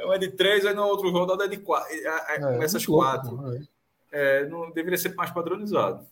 Uma 0.04 0.14
é 0.14 0.18
de 0.18 0.28
3, 0.30 0.64
aí 0.64 0.74
na 0.74 0.86
outra 0.86 1.10
rodada 1.10 1.44
é 1.44 1.48
de 1.48 1.58
4. 1.58 1.94
É, 1.94 2.38
Começa 2.38 2.78
às 2.78 2.86
muito 2.86 2.92
louco, 2.92 3.10
4. 3.10 3.30
porra, 3.30 3.56
é. 3.56 3.62
É, 4.14 4.48
não 4.48 4.70
deveria 4.70 4.98
ser 4.98 5.14
mais 5.14 5.30
padronizado. 5.30 6.06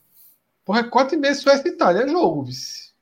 Porra, 0.64 0.80
é 0.80 0.84
4 0.84 1.14
e 1.14 1.18
meia 1.18 1.34
Suécia 1.34 1.68
e 1.68 1.72
Itália. 1.72 2.02
É 2.02 2.08
jogo, 2.08 2.44
vice. 2.44 2.92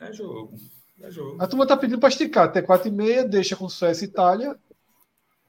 É 0.00 0.12
jogo. 0.12 0.54
É 1.00 1.10
jogo. 1.10 1.42
A 1.42 1.46
turma 1.46 1.66
tá 1.66 1.76
pedindo 1.76 1.98
para 1.98 2.08
esticar 2.08 2.44
até 2.44 2.62
4 2.62 2.88
e 2.88 2.90
meia, 2.92 3.24
deixa 3.24 3.56
com 3.56 3.68
Suécia 3.68 4.04
e 4.04 4.08
Itália, 4.08 4.56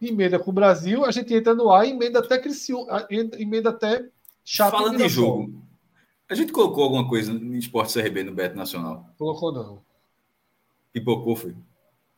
emenda 0.02 0.40
com 0.40 0.50
o 0.50 0.54
Brasil, 0.54 1.06
a 1.06 1.12
gente 1.12 1.34
entra 1.34 1.54
no 1.54 1.70
ar 1.70 1.86
e 1.86 1.92
emenda 1.92 2.20
até 2.20 2.38
Criciúma, 2.38 3.08
emenda 3.10 3.70
até 3.70 4.08
Chape 4.44 4.76
e 4.76 4.80
Falando 4.80 4.98
de 4.98 5.10
jogo, 5.10 5.64
a 6.28 6.36
gente 6.36 6.52
colocou 6.52 6.84
alguma 6.84 7.08
coisa 7.08 7.32
em 7.32 7.58
esporte 7.58 7.94
CRB 7.94 8.24
no 8.24 8.34
Beto 8.34 8.56
Nacional. 8.56 9.08
Colocou 9.18 9.52
não. 9.52 9.89
Pipocou, 10.94 11.36
foi. 11.36 11.52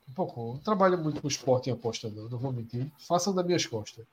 Um 0.09 0.13
pouco. 0.13 0.53
Não 0.53 0.59
trabalho 0.59 0.97
muito 0.97 1.21
com 1.21 1.27
esporte 1.27 1.69
em 1.69 1.73
aposta, 1.73 2.09
não. 2.09 2.27
Não 2.29 2.37
vou 2.37 2.51
mentir. 2.51 2.91
Façam 2.99 3.33
das 3.33 3.45
minhas 3.45 3.65
costas. 3.65 4.05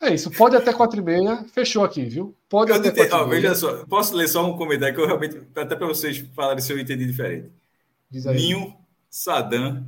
É 0.00 0.12
isso. 0.14 0.30
Pode 0.30 0.56
até 0.56 0.72
4 0.72 1.00
e 1.00 1.02
meia. 1.02 1.44
Fechou 1.44 1.84
aqui, 1.84 2.04
viu? 2.04 2.34
Pode 2.48 2.70
Eu 2.70 2.76
até 2.76 2.90
4 2.92 3.16
ó, 3.16 3.26
e 3.26 3.30
veja 3.30 3.54
só, 3.54 3.84
posso 3.86 4.14
ler 4.14 4.28
só 4.28 4.44
um 4.48 4.56
comentário 4.56 4.94
que 4.94 5.00
eu 5.00 5.06
realmente, 5.06 5.36
até 5.54 5.74
para 5.74 5.86
vocês 5.86 6.18
falarem 6.34 6.62
se 6.62 6.72
eu 6.72 6.78
entendi 6.78 7.06
diferente. 7.06 7.50
Diz 8.10 8.26
aí. 8.26 8.36
Ninho, 8.36 8.76
Sadam, 9.10 9.84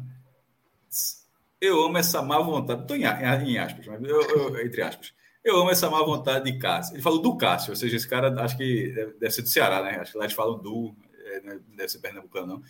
eu 1.60 1.84
amo 1.84 1.98
essa 1.98 2.22
má 2.22 2.38
vontade, 2.40 2.82
estou 2.82 2.96
em, 2.96 3.02
em 3.04 3.58
aspas, 3.58 3.86
mas 3.86 4.02
eu, 4.02 4.20
eu- 4.22 4.66
entre 4.66 4.82
aspas. 4.82 5.12
Eu 5.44 5.56
amo 5.56 5.70
essa 5.70 5.88
má 5.88 6.02
vontade 6.02 6.50
de 6.50 6.58
Cássio. 6.58 6.94
Ele 6.94 7.02
falou 7.02 7.20
do 7.20 7.36
Cássio, 7.36 7.70
ou 7.70 7.76
seja, 7.76 7.96
esse 7.96 8.08
cara 8.08 8.28
acho 8.42 8.56
que 8.56 8.92
deve, 9.18 9.30
ser 9.30 9.42
do 9.42 9.48
Ceará, 9.48 9.82
né? 9.82 9.98
Acho 10.00 10.12
que 10.12 10.18
lá 10.18 10.24
eles 10.24 10.36
falam 10.36 10.58
do, 10.58 10.94
é, 11.24 11.40
não 11.40 11.76
deve 11.76 11.88
ser 11.88 11.98
pernambucano, 11.98 12.46
não. 12.46 12.62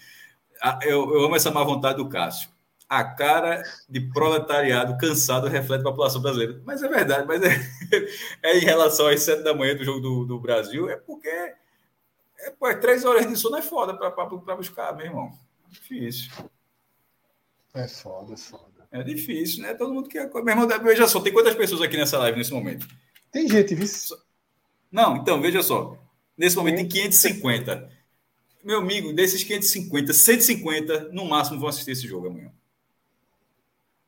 Ah, 0.62 0.78
Eu, 0.82 1.12
eu 1.14 1.24
amo 1.24 1.36
essa 1.36 1.50
má 1.50 1.62
vontade 1.64 1.98
do 1.98 2.08
Cássio. 2.08 2.50
A 2.88 3.04
cara 3.04 3.62
de 3.88 4.00
proletariado 4.00 4.96
cansado 4.96 5.46
reflete 5.46 5.82
a 5.82 5.90
população 5.90 6.22
brasileira. 6.22 6.60
Mas 6.64 6.82
é 6.82 6.88
verdade, 6.88 7.26
mas 7.26 7.42
é, 7.42 7.48
é 8.42 8.58
em 8.58 8.60
relação 8.60 9.06
às 9.08 9.22
sete 9.22 9.42
da 9.42 9.54
manhã 9.54 9.76
do 9.76 9.84
jogo 9.84 10.00
do, 10.00 10.24
do 10.24 10.40
Brasil, 10.40 10.88
é 10.88 10.96
porque 10.96 11.28
é, 11.28 12.50
pô, 12.50 12.68
é 12.68 12.74
três 12.74 13.04
horas 13.04 13.26
de 13.26 13.36
sono 13.36 13.56
é 13.56 13.62
foda 13.62 13.94
para 13.96 14.56
buscar, 14.56 14.94
meu 14.94 15.06
irmão. 15.06 15.32
Difícil. 15.68 16.30
É 17.74 17.86
foda, 17.86 18.34
é 18.34 18.36
foda. 18.36 18.77
É 18.90 19.02
difícil, 19.02 19.62
né? 19.62 19.74
Todo 19.74 19.92
mundo 19.92 20.08
quer. 20.08 20.30
Meu 20.32 20.48
irmão, 20.48 20.66
veja 20.82 21.06
só, 21.06 21.20
tem 21.20 21.32
quantas 21.32 21.54
pessoas 21.54 21.82
aqui 21.82 21.96
nessa 21.96 22.18
live 22.18 22.38
nesse 22.38 22.52
momento? 22.52 22.86
Tem 23.30 23.46
gente, 23.48 23.74
viu? 23.74 23.86
Não, 24.90 25.16
então, 25.16 25.40
veja 25.40 25.62
só. 25.62 25.96
Nesse 26.36 26.56
momento 26.56 26.76
tem 26.76 26.88
550. 26.88 27.90
Meu 28.64 28.78
amigo, 28.78 29.12
desses 29.12 29.44
550, 29.44 30.12
150 30.12 31.08
no 31.12 31.26
máximo 31.26 31.60
vão 31.60 31.68
assistir 31.68 31.90
esse 31.92 32.06
jogo 32.06 32.28
amanhã. 32.28 32.50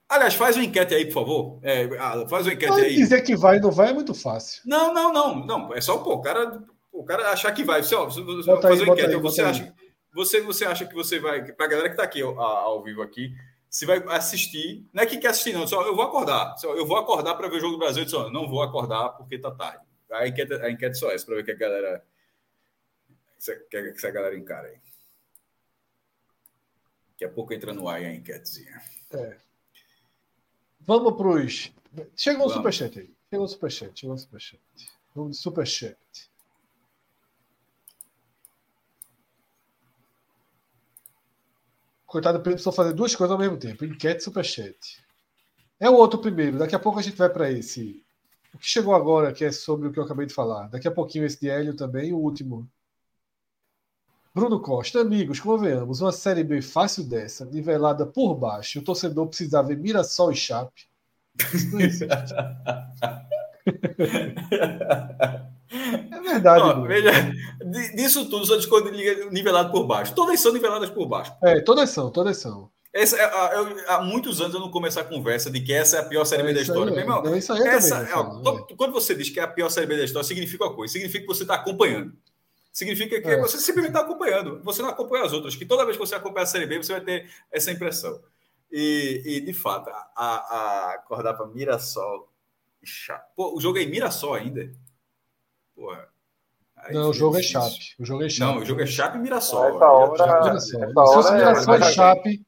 Aliás, 0.08 0.34
faz 0.34 0.56
uma 0.56 0.64
enquete 0.64 0.94
aí, 0.94 1.06
por 1.06 1.12
favor. 1.12 1.58
É, 1.62 1.84
ah, 1.98 2.26
faz 2.28 2.46
uma 2.46 2.54
enquete 2.54 2.70
Mas 2.72 2.82
aí. 2.84 2.96
dizer 2.96 3.22
que 3.22 3.36
vai 3.36 3.58
e 3.58 3.60
não 3.60 3.70
vai 3.70 3.90
é 3.90 3.92
muito 3.92 4.12
fácil. 4.12 4.60
Não, 4.66 4.92
não, 4.92 5.12
não, 5.12 5.46
não. 5.46 5.74
É 5.74 5.80
só 5.80 5.98
pô, 5.98 6.14
o 6.14 6.20
cara, 6.20 6.60
o 6.90 7.04
cara 7.04 7.30
achar 7.30 7.52
que 7.52 7.62
vai. 7.62 7.82
Você, 7.82 7.94
ó, 7.94 8.06
você- 8.06 8.20
Bota 8.22 8.68
fazer 8.68 8.82
aí, 8.82 8.88
uma 8.88 8.94
enquete. 8.94 9.14
aí, 9.14 9.20
você, 9.20 9.40
acha, 9.42 9.74
você, 10.12 10.40
você 10.40 10.64
acha 10.64 10.84
que 10.84 10.94
você 10.94 11.20
vai. 11.20 11.44
Para 11.52 11.66
a 11.66 11.68
galera 11.68 11.88
que 11.88 11.94
está 11.94 12.02
aqui 12.02 12.20
ao, 12.22 12.40
ao 12.40 12.82
vivo 12.82 13.02
aqui, 13.02 13.32
se 13.70 13.86
vai 13.86 14.02
assistir. 14.08 14.84
Não 14.92 15.04
é 15.04 15.06
que 15.06 15.16
quer 15.16 15.28
assistir, 15.28 15.52
não. 15.52 15.64
Só, 15.66 15.86
eu 15.86 15.94
vou 15.94 16.04
acordar. 16.04 16.58
Só, 16.58 16.74
eu 16.74 16.84
vou 16.84 16.96
acordar 16.96 17.36
para 17.36 17.48
ver 17.48 17.56
o 17.56 17.60
jogo 17.60 17.74
do 17.74 17.78
Brasil. 17.78 18.02
Eu 18.02 18.04
disse, 18.04 18.16
ó, 18.16 18.28
não 18.28 18.48
vou 18.48 18.62
acordar 18.62 19.10
porque 19.10 19.38
tá 19.38 19.52
tarde. 19.52 19.84
A 20.10 20.26
enquete, 20.26 20.52
a 20.54 20.68
enquete 20.68 20.98
só 20.98 21.10
é 21.10 21.14
essa, 21.14 21.24
para 21.24 21.36
ver 21.36 21.44
que 21.44 21.52
a 21.52 21.54
galera. 21.54 22.04
Que 23.38 23.56
que 23.70 23.76
essa 23.76 24.10
galera 24.10 24.36
encara 24.36 24.66
aí. 24.66 24.78
Daqui 27.12 27.24
a 27.24 27.28
pouco 27.30 27.54
entra 27.54 27.72
no 27.72 27.88
ar 27.88 28.00
a 28.00 28.12
enquetezinha. 28.12 28.82
É. 29.12 29.38
Vamos 30.80 31.14
pros. 31.16 31.72
Chegou 32.16 32.46
o 32.46 32.48
Vamos. 32.48 32.54
superchat 32.54 32.98
aí. 32.98 33.14
Chegou 33.30 33.44
o 33.44 33.48
superchat. 33.48 34.00
Chegou 34.00 34.14
o 34.16 34.18
superchat. 34.18 34.62
Vamos 35.14 35.36
de 35.36 35.42
superchat. 35.42 36.29
Coitado 42.10 42.38
do 42.38 42.42
Pedro, 42.42 42.54
precisou 42.54 42.72
fazer 42.72 42.92
duas 42.92 43.14
coisas 43.14 43.30
ao 43.30 43.38
mesmo 43.38 43.56
tempo: 43.56 43.84
enquete 43.84 44.20
e 44.20 44.24
superchat. 44.24 44.76
É 45.78 45.88
o 45.88 45.94
outro 45.94 46.18
primeiro. 46.18 46.58
Daqui 46.58 46.74
a 46.74 46.78
pouco 46.78 46.98
a 46.98 47.02
gente 47.02 47.16
vai 47.16 47.30
para 47.30 47.48
esse. 47.52 48.04
O 48.52 48.58
que 48.58 48.66
chegou 48.66 48.96
agora, 48.96 49.32
que 49.32 49.44
é 49.44 49.52
sobre 49.52 49.86
o 49.86 49.92
que 49.92 49.98
eu 50.00 50.02
acabei 50.02 50.26
de 50.26 50.34
falar. 50.34 50.66
Daqui 50.66 50.88
a 50.88 50.90
pouquinho 50.90 51.24
esse 51.24 51.40
de 51.40 51.48
Hélio 51.48 51.76
também, 51.76 52.12
o 52.12 52.18
último. 52.18 52.68
Bruno 54.34 54.60
Costa, 54.60 55.00
amigos, 55.00 55.38
convenhamos, 55.38 56.00
uma 56.00 56.10
Série 56.10 56.42
B 56.42 56.60
fácil 56.60 57.04
dessa, 57.04 57.44
nivelada 57.44 58.04
por 58.04 58.34
baixo, 58.34 58.80
o 58.80 58.82
torcedor 58.82 59.28
precisa 59.28 59.62
ver 59.62 59.76
Mirassol 59.76 60.32
e 60.32 60.36
Chape. 60.36 60.88
Isso 61.54 61.70
não 61.70 61.80
existe. 61.80 62.34
É 65.72 66.20
verdade. 66.20 66.62
Ó, 66.62 66.82
veja, 66.82 67.10
di- 67.64 67.94
disso 67.94 68.28
tudo, 68.28 68.44
só 68.44 68.56
discordo 68.56 68.90
nivelado 69.30 69.70
por 69.70 69.86
baixo. 69.86 70.14
Todas 70.14 70.40
são 70.40 70.52
niveladas 70.52 70.90
por 70.90 71.06
baixo. 71.06 71.32
É, 71.42 71.60
todas 71.60 71.90
são, 71.90 72.10
todas 72.10 72.36
são. 72.38 72.70
Essa, 72.92 73.16
é, 73.16 73.56
eu, 73.56 73.76
há 73.86 74.00
muitos 74.02 74.40
anos 74.40 74.52
eu 74.52 74.60
não 74.60 74.70
começo 74.70 74.98
a 74.98 75.04
conversa 75.04 75.48
de 75.48 75.60
que 75.60 75.72
essa 75.72 75.98
é 75.98 76.00
a 76.00 76.04
pior 76.04 76.24
Série 76.24 76.42
B 76.42 76.52
da 76.54 76.60
história. 76.60 76.92
Aí, 76.98 77.06
não, 77.06 77.36
isso 77.36 77.52
aí 77.52 77.62
essa, 77.62 78.04
também, 78.04 78.66
é, 78.68 78.74
quando 78.76 78.92
você 78.92 79.14
diz 79.14 79.30
que 79.30 79.38
é 79.38 79.44
a 79.44 79.48
pior 79.48 79.68
Série 79.68 79.86
B 79.86 79.96
da 79.96 80.04
história, 80.04 80.26
significa 80.26 80.64
uma 80.64 80.74
coisa. 80.74 80.92
Significa 80.92 81.20
que 81.20 81.28
você 81.28 81.42
está 81.42 81.54
acompanhando. 81.54 82.12
Significa 82.72 83.20
que 83.20 83.28
é. 83.28 83.40
você 83.40 83.58
simplesmente 83.58 83.92
está 83.92 84.00
acompanhando. 84.00 84.60
Você 84.64 84.82
não 84.82 84.88
acompanha 84.88 85.24
as 85.24 85.32
outras. 85.32 85.54
Que 85.54 85.64
toda 85.64 85.84
vez 85.84 85.96
que 85.96 86.04
você 86.04 86.16
acompanha 86.16 86.44
a 86.44 86.46
Série 86.46 86.66
B, 86.66 86.82
você 86.82 86.92
vai 86.92 87.00
ter 87.00 87.30
essa 87.52 87.70
impressão. 87.70 88.20
E, 88.72 89.22
e 89.24 89.40
de 89.40 89.52
fato, 89.52 89.88
a, 89.90 90.10
a 90.16 90.94
acordar 90.94 91.34
para 91.34 91.46
Mirassol. 91.46 92.28
Pô, 93.36 93.56
o 93.56 93.60
jogo 93.60 93.78
é 93.78 93.82
em 93.82 93.90
Mirassol 93.90 94.34
ainda. 94.34 94.72
Porra. 95.74 96.08
Aí 96.76 96.94
não, 96.94 97.10
o 97.10 97.12
jogo 97.12 97.36
é 97.36 97.42
Chape. 97.42 97.94
O 97.98 98.04
jogo 98.04 98.22
é 98.22 98.28
Chape. 98.28 98.54
Não, 98.54 98.62
o 98.62 98.64
jogo 98.64 98.80
é 98.80 98.86
Chape 98.86 99.18
e 99.18 99.20
Mirassol. 99.20 99.76
Essa 99.76 99.84
hora, 99.84 100.42
Mirassol. 100.42 100.84
Essa 100.84 101.10
hora 101.10 101.22
Se 101.22 101.32
Mirassol 101.32 101.74
é, 101.74 101.78
e 101.78 101.92
Chape, 101.92 102.46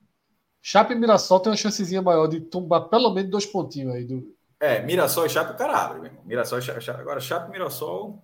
Chape 0.63 0.93
e 0.95 0.97
Mirassol 0.97 1.41
tem 1.41 1.51
uma 1.51 1.57
chancezinha 1.57 2.01
maior 2.01 2.27
de 2.27 2.41
tombar 2.41 2.89
pelo 2.89 3.13
menos 3.13 3.31
dois 3.31 3.45
pontinhos 3.45 3.95
aí. 3.95 4.05
Do... 4.05 4.35
É, 4.59 4.81
Mirassol 4.83 5.27
e 5.27 5.29
Chape, 5.29 5.57
caralho. 5.59 5.97
Meu 5.97 6.07
irmão. 6.07 6.25
Mirassol 6.25 6.59
e 6.59 6.63
Chape. 6.63 6.91
Agora, 6.91 7.21
Chape 7.21 7.49
e 7.49 7.53
Mirassol. 7.53 8.23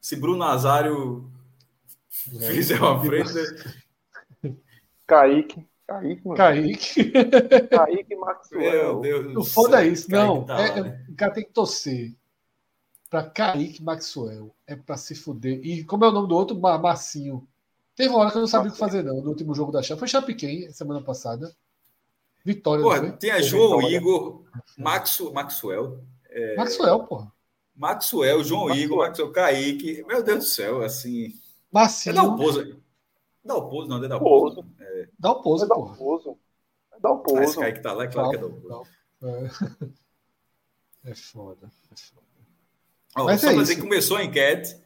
Se 0.00 0.14
Bruno 0.14 0.38
Nazário 0.38 1.28
é. 2.40 2.50
fizer 2.52 2.80
uma 2.80 3.02
frente. 3.04 3.32
Kaique. 5.06 5.66
Kaique, 5.88 6.28
mano. 6.28 6.36
Kaique. 6.36 7.12
Kaique 7.72 8.14
Maxwell. 8.14 9.00
Meu 9.00 9.00
Deus 9.00 9.32
do 9.32 9.42
foda 9.44 9.82
é 9.82 9.88
isso. 9.88 10.10
Não, 10.10 10.44
tá 10.44 10.60
é, 10.60 10.78
é, 10.78 11.04
o 11.08 11.16
cara 11.16 11.32
tem 11.32 11.44
que 11.44 11.50
torcer 11.50 12.14
para 13.08 13.22
Kaique 13.22 13.82
Maxwell. 13.82 14.54
É 14.66 14.76
para 14.76 14.98
se 14.98 15.14
fuder. 15.14 15.60
E 15.64 15.82
como 15.84 16.04
é 16.04 16.08
o 16.08 16.12
nome 16.12 16.28
do 16.28 16.36
outro? 16.36 16.58
Marcinho. 16.58 17.48
Teve 17.96 18.10
uma 18.10 18.18
hora 18.18 18.30
que 18.30 18.36
eu 18.36 18.42
não 18.42 18.46
sabia 18.46 18.68
o 18.68 18.72
que 18.72 18.78
fazer, 18.78 19.02
não, 19.02 19.22
no 19.22 19.30
último 19.30 19.54
jogo 19.54 19.72
da 19.72 19.82
Chape. 19.82 19.98
Foi 19.98 20.06
Chape 20.06 20.34
quem, 20.34 20.70
semana 20.70 21.00
passada. 21.00 21.52
Vitória. 22.44 22.82
Porra, 22.82 23.10
tinha 23.12 23.42
João 23.42 23.82
Igor, 23.82 24.44
Maxo, 24.76 25.32
Maxwell. 25.32 26.04
É... 26.28 26.54
Maxwell, 26.54 27.00
porra. 27.04 27.32
Maxwell, 27.74 28.44
João 28.44 28.66
Maxwell. 28.66 28.84
Igor, 28.84 28.98
Maxwell, 28.98 29.32
Kaique. 29.32 30.04
Meu 30.06 30.22
Deus 30.22 30.38
do 30.38 30.44
céu, 30.44 30.82
assim. 30.82 31.34
Marcinho. 31.72 32.12
É 32.12 32.16
dar 32.16 32.24
o 32.24 32.36
pouso. 32.36 32.76
Dá 33.44 33.56
o 33.56 33.68
pouso, 33.68 33.88
não, 33.88 34.04
é 34.04 34.06
dar 34.06 34.18
o 34.18 34.20
pouso. 34.20 34.64
É... 34.98 35.08
Dá 35.18 35.32
o 35.32 35.42
pouso, 35.42 35.64
é 35.64 35.66
o 35.66 35.94
pouso. 35.94 36.38
É 36.92 37.00
dá 37.00 37.10
o 37.10 37.18
pouso. 37.18 37.40
Ah, 37.40 37.44
esse 37.44 37.58
Kaique 37.58 37.80
tá 37.80 37.92
lá, 37.92 38.04
é 38.04 38.08
claro 38.08 38.30
que 38.30 38.36
é 38.36 38.38
dar 38.38 38.46
o 38.46 38.60
pouso. 38.60 38.90
É. 41.04 41.10
é 41.10 41.14
foda. 41.14 41.70
É 41.92 41.96
foda. 41.96 42.28
Oh, 43.16 43.24
Mas 43.24 43.40
só 43.40 43.50
é 43.50 43.54
dizer 43.54 43.76
que 43.76 43.80
começou 43.80 44.16
a 44.16 44.24
enquete. 44.24 44.76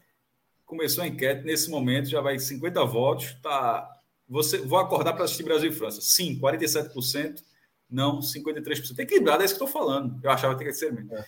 Começou 0.64 1.04
a 1.04 1.06
enquete, 1.06 1.44
nesse 1.44 1.70
momento 1.70 2.08
já 2.08 2.20
vai 2.20 2.38
50 2.38 2.84
votos. 2.84 3.36
Tá, 3.42 4.00
você, 4.28 4.58
vou 4.58 4.78
acordar 4.78 5.12
para 5.12 5.24
assistir 5.24 5.42
Brasil 5.42 5.70
e 5.70 5.74
França. 5.74 6.00
Sim, 6.00 6.38
47%. 6.40 7.42
Não, 7.90 8.20
53%. 8.20 8.98
Equilibrado, 8.98 9.42
é 9.42 9.44
isso 9.44 9.54
que 9.54 9.62
eu 9.62 9.66
estou 9.66 9.82
falando. 9.82 10.18
Eu 10.22 10.30
achava 10.30 10.54
que 10.54 10.60
tinha 10.60 10.72
que 10.72 10.78
ser 10.78 10.92
mesmo. 10.92 11.14
É. 11.14 11.26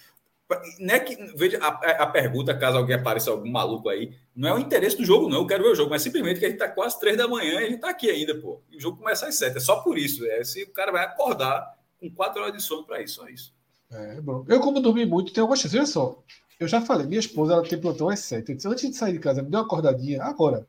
Não 0.79 0.95
é 0.95 1.01
que, 1.01 1.17
veja, 1.35 1.59
a, 1.59 1.69
a, 2.03 2.07
pergunta, 2.07 2.57
caso 2.57 2.77
alguém 2.77 2.97
apareça 2.97 3.31
algum 3.31 3.51
maluco 3.51 3.89
aí, 3.89 4.15
não 4.37 4.49
é 4.49 4.55
o 4.55 4.59
interesse 4.59 4.97
do 4.97 5.05
jogo, 5.05 5.29
não. 5.29 5.39
Eu 5.39 5.47
quero 5.47 5.65
ver 5.65 5.71
o 5.71 5.75
jogo, 5.75 5.91
mas 5.91 6.03
simplesmente 6.03 6.39
que 6.39 6.45
a 6.45 6.49
gente 6.49 6.61
está 6.61 6.69
quase 6.71 7.01
três 7.01 7.17
da 7.17 7.27
manhã 7.27 7.55
e 7.55 7.57
a 7.57 7.63
gente 7.63 7.77
está 7.77 7.89
aqui 7.91 8.11
ainda, 8.11 8.39
pô. 8.39 8.61
E 8.71 8.77
o 8.77 8.81
jogo 8.81 8.99
começa 8.99 9.27
às 9.27 9.37
sete. 9.37 9.57
É 9.57 9.61
só 9.61 9.77
por 9.81 9.97
isso. 9.97 10.25
É 10.27 10.45
se 10.45 10.63
o 10.63 10.71
cara 10.71 10.93
vai 10.93 11.05
acordar 11.05 11.75
com 11.99 12.11
quatro 12.11 12.43
horas 12.43 12.55
de 12.55 12.63
sono 12.63 12.85
para 12.85 13.03
isso, 13.03 13.15
só 13.17 13.29
isso. 13.29 13.55
É, 13.91 14.21
bom. 14.21 14.45
Eu, 14.47 14.61
como 14.61 14.81
dormi 14.81 15.07
muito, 15.07 15.33
tenho 15.33 15.45
algumas 15.45 15.61
chances. 15.61 15.77
Olha 15.79 15.87
só, 15.87 16.23
eu 16.61 16.69
já 16.69 16.81
falei, 16.81 17.07
minha 17.07 17.21
esposa 17.21 17.55
ela 17.55 17.67
tem 17.67 17.81
plantão 17.81 18.09
às 18.11 18.21
sete. 18.21 18.55
Disse, 18.55 18.69
antes 18.69 18.91
de 18.91 18.97
sair 18.97 19.15
de 19.15 19.21
casa, 19.21 19.43
me 19.43 19.51
deu 19.51 19.61
uma 19.61 19.67
acordadinha. 19.67 20.23
Agora. 20.23 20.67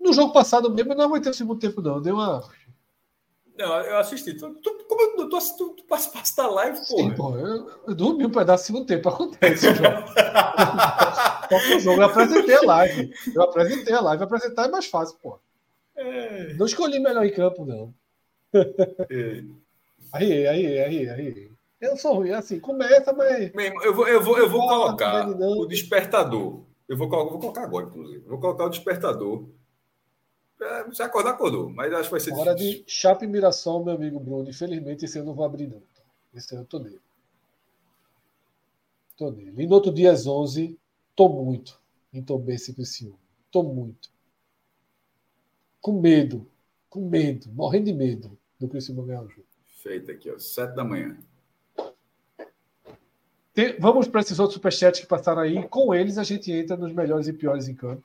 No 0.00 0.12
jogo 0.12 0.32
passado 0.32 0.72
mesmo, 0.72 0.92
eu 0.92 0.96
não 0.96 1.06
aguentei 1.06 1.32
o 1.32 1.34
segundo 1.34 1.58
tempo, 1.58 1.82
não. 1.82 2.00
Deu 2.00 2.14
uma. 2.14 2.48
Não, 3.58 3.80
eu 3.80 3.98
assisti. 3.98 4.34
Tu, 4.34 4.54
tu, 4.54 4.84
como 4.88 5.20
eu 5.20 5.28
tu, 5.28 5.38
tu, 5.56 5.70
tu 5.70 5.84
participaste 5.84 6.36
da 6.36 6.46
live, 6.48 6.78
porra? 6.86 7.02
Sim, 7.02 7.14
porra. 7.16 7.40
Eu, 7.40 7.70
eu 7.88 7.94
dormi 7.94 8.24
um 8.24 8.30
pedaço 8.30 8.62
do 8.62 8.66
segundo 8.66 8.86
tempo. 8.86 9.08
Acontece. 9.08 9.66
Qual 11.48 11.80
jogo? 11.80 12.00
Eu 12.00 12.06
apresentei 12.06 12.54
a 12.54 12.62
live. 12.62 13.12
Eu 13.34 13.42
apresentei 13.42 13.92
a 13.92 14.00
live. 14.00 14.22
Apresentar 14.22 14.66
é 14.66 14.70
mais 14.70 14.86
fácil, 14.86 15.18
porra. 15.18 15.40
É... 15.96 16.54
Não 16.54 16.66
escolhi 16.66 17.00
melhor 17.00 17.24
em 17.24 17.32
campo, 17.32 17.64
não. 17.64 17.92
É. 19.10 19.42
Aí, 20.12 20.46
aí, 20.46 20.78
aí, 20.80 21.10
aí. 21.10 21.50
Eu 21.80 21.96
sou 21.96 22.14
ruim, 22.14 22.30
assim, 22.30 22.60
começa, 22.60 23.12
mas. 23.12 23.52
Eu 23.84 23.92
vou, 23.94 24.06
eu 24.06 24.22
vou, 24.22 24.38
eu 24.38 24.48
vou 24.48 24.66
colocar 24.68 25.28
o 25.28 25.66
despertador. 25.66 26.62
Eu 26.88 26.96
vou 26.96 27.08
colocar, 27.08 27.30
vou 27.30 27.40
colocar 27.40 27.62
agora, 27.64 27.86
inclusive. 27.86 28.24
vou 28.26 28.38
colocar 28.38 28.64
o 28.66 28.70
despertador. 28.70 29.48
É, 30.60 30.84
você 30.84 31.02
acordar, 31.02 31.30
acordou, 31.30 31.70
mas 31.70 31.92
acho 31.92 32.04
que 32.04 32.10
vai 32.10 32.20
ser 32.20 32.32
Hora 32.32 32.54
difícil. 32.54 32.84
de 32.84 32.90
Chape 32.90 33.26
Mirassol, 33.26 33.84
meu 33.84 33.94
amigo 33.94 34.18
Bruno. 34.18 34.48
Infelizmente, 34.48 35.04
esse 35.04 35.18
eu 35.18 35.24
não 35.24 35.34
vou 35.34 35.44
abrir, 35.44 35.68
não. 35.68 35.82
Esse 36.34 36.54
eu 36.54 36.64
tô 36.64 36.78
nele. 36.78 37.00
Tô 39.16 39.30
nele. 39.30 39.62
E 39.62 39.66
no 39.66 39.74
outro 39.74 39.92
dia, 39.92 40.12
às 40.12 40.26
11, 40.26 40.78
tô 41.14 41.28
muito 41.28 41.80
em 42.12 42.22
Tombense 42.22 42.74
com 42.74 42.82
esse 42.82 43.06
homem. 43.06 43.18
Tô 43.50 43.62
muito. 43.62 44.10
Com 45.80 46.00
medo. 46.00 46.46
Com 46.90 47.08
medo. 47.08 47.48
Morrendo 47.52 47.86
de 47.86 47.94
medo 47.94 48.38
do 48.58 48.68
Criciúma 48.68 49.04
ganhar 49.04 49.22
o 49.22 49.28
jogo. 49.28 49.46
Feito 49.66 50.10
aqui, 50.10 50.30
ó. 50.30 50.38
Sete 50.38 50.74
da 50.74 50.84
manhã. 50.84 51.16
Tem, 53.54 53.78
vamos 53.78 54.06
para 54.06 54.20
esses 54.20 54.38
outros 54.38 54.54
superchats 54.54 55.00
que 55.00 55.06
passaram 55.06 55.42
aí. 55.42 55.66
Com 55.68 55.94
eles 55.94 56.18
a 56.18 56.22
gente 56.22 56.52
entra 56.52 56.76
nos 56.76 56.92
melhores 56.92 57.26
e 57.28 57.32
piores 57.32 57.68
em 57.68 57.74
campo. 57.74 58.04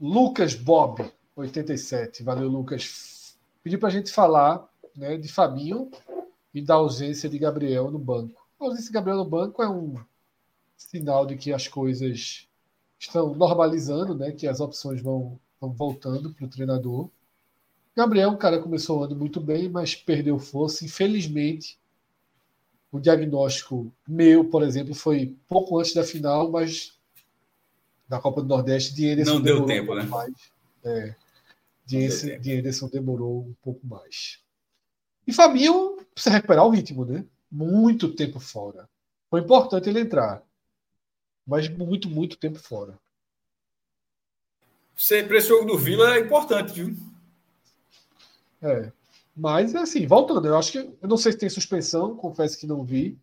Lucas 0.00 0.54
Bob, 0.54 1.04
87. 1.34 2.22
Valeu, 2.22 2.48
Lucas. 2.48 3.36
Pediu 3.64 3.80
para 3.80 3.88
a 3.88 3.92
gente 3.92 4.12
falar 4.12 4.68
né, 4.94 5.16
de 5.16 5.26
Fabinho 5.26 5.90
e 6.54 6.62
da 6.62 6.74
ausência 6.74 7.28
de 7.28 7.36
Gabriel 7.36 7.90
no 7.90 7.98
banco. 7.98 8.46
A 8.60 8.64
ausência 8.64 8.86
de 8.86 8.92
Gabriel 8.92 9.18
no 9.18 9.24
banco 9.24 9.60
é 9.60 9.68
um 9.68 9.96
sinal 10.76 11.26
de 11.26 11.36
que 11.36 11.52
as 11.52 11.66
coisas 11.66 12.48
estão 12.98 13.34
normalizando, 13.34 14.14
né, 14.14 14.30
que 14.30 14.46
as 14.46 14.60
opções 14.60 15.02
vão, 15.02 15.38
vão 15.60 15.72
voltando 15.72 16.32
para 16.32 16.44
o 16.44 16.48
treinador. 16.48 17.10
Gabriel, 17.96 18.30
um 18.30 18.36
cara 18.36 18.60
começou 18.62 19.00
o 19.00 19.04
ano 19.04 19.16
muito 19.16 19.40
bem, 19.40 19.68
mas 19.68 19.96
perdeu 19.96 20.38
força. 20.38 20.84
Infelizmente, 20.84 21.76
o 22.92 23.00
diagnóstico 23.00 23.92
meu, 24.06 24.44
por 24.44 24.62
exemplo, 24.62 24.94
foi 24.94 25.36
pouco 25.48 25.78
antes 25.78 25.92
da 25.92 26.04
final, 26.04 26.50
mas 26.50 26.97
da 28.08 28.20
Copa 28.20 28.40
do 28.40 28.48
Nordeste, 28.48 28.94
de 28.94 29.06
Ederson 29.06 29.34
não 29.34 29.42
deu 29.42 29.66
tempo, 29.66 29.92
um 29.92 29.96
né? 29.96 30.02
Mais. 30.04 30.34
É, 30.84 31.14
de, 31.84 31.98
esse, 31.98 32.38
de 32.38 32.52
Ederson 32.52 32.88
demorou 32.88 33.40
um 33.40 33.54
pouco 33.62 33.86
mais. 33.86 34.40
E 35.26 35.32
Fabinho 35.32 35.96
precisa 36.14 36.34
recuperar 36.34 36.64
o 36.64 36.70
ritmo, 36.70 37.04
né? 37.04 37.24
Muito 37.50 38.14
tempo 38.14 38.40
fora. 38.40 38.88
Foi 39.30 39.40
importante 39.40 39.88
ele 39.88 40.00
entrar, 40.00 40.42
mas 41.46 41.68
muito, 41.68 42.08
muito 42.08 42.36
tempo 42.36 42.58
fora. 42.58 42.98
Sempre 44.96 45.38
esse 45.38 45.48
jogo 45.48 45.66
do 45.66 45.78
Vila 45.78 46.16
é 46.16 46.20
importante, 46.20 46.72
viu? 46.72 46.96
É. 48.60 48.90
Mas, 49.36 49.74
assim, 49.74 50.06
voltando, 50.06 50.48
eu 50.48 50.56
acho 50.56 50.72
que. 50.72 50.78
Eu 50.78 51.08
não 51.08 51.16
sei 51.16 51.32
se 51.32 51.38
tem 51.38 51.48
suspensão, 51.48 52.16
confesso 52.16 52.58
que 52.58 52.66
não 52.66 52.82
vi. 52.82 53.16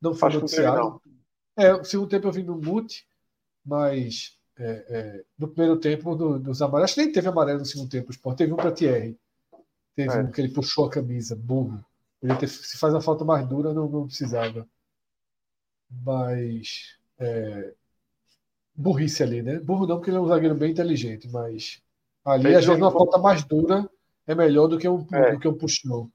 Não 0.00 0.14
foi 0.14 0.28
acho 0.30 0.40
noticiado. 0.40 1.00
É, 1.56 1.72
o 1.74 1.84
segundo 1.84 2.08
tempo 2.08 2.26
eu 2.26 2.32
vi 2.32 2.42
no 2.42 2.56
mute, 2.56 3.06
mas 3.64 4.38
é, 4.58 4.84
é, 4.88 5.24
no 5.38 5.48
primeiro 5.48 5.78
tempo 5.78 6.14
do, 6.14 6.38
dos 6.38 6.60
amarelos, 6.60 6.96
nem 6.96 7.10
teve 7.10 7.28
amarelo 7.28 7.60
no 7.60 7.64
segundo 7.64 7.88
tempo, 7.88 8.08
o 8.08 8.10
Sport 8.10 8.36
teve 8.36 8.52
um 8.52 8.56
para 8.56 8.72
Thierry. 8.72 9.18
Teve 9.96 10.14
é. 10.14 10.20
um 10.20 10.30
que 10.30 10.40
ele 10.40 10.52
puxou 10.52 10.86
a 10.86 10.90
camisa, 10.90 11.34
burro. 11.34 11.84
Ele 12.22 12.34
ter, 12.36 12.48
se 12.48 12.76
faz 12.76 12.94
a 12.94 13.00
falta 13.00 13.24
mais 13.24 13.46
dura, 13.48 13.72
não, 13.72 13.88
não 13.88 14.06
precisava. 14.06 14.68
Mas. 15.90 16.98
É, 17.18 17.74
burrice 18.74 19.22
ali, 19.22 19.42
né? 19.42 19.58
Burro 19.58 19.86
não, 19.86 19.96
porque 19.96 20.10
ele 20.10 20.16
é 20.16 20.20
um 20.20 20.28
zagueiro 20.28 20.54
bem 20.54 20.70
inteligente, 20.70 21.28
mas 21.28 21.82
ali, 22.24 22.54
às 22.54 22.64
vezes, 22.64 22.80
uma 22.80 22.90
falta 22.90 23.18
mais 23.18 23.44
dura 23.44 23.88
é 24.26 24.34
melhor 24.34 24.68
do 24.68 24.78
que 24.78 24.88
um, 24.88 25.06
é. 25.12 25.32
do 25.32 25.38
que 25.38 25.48
um 25.48 25.56
puxão. 25.56 26.10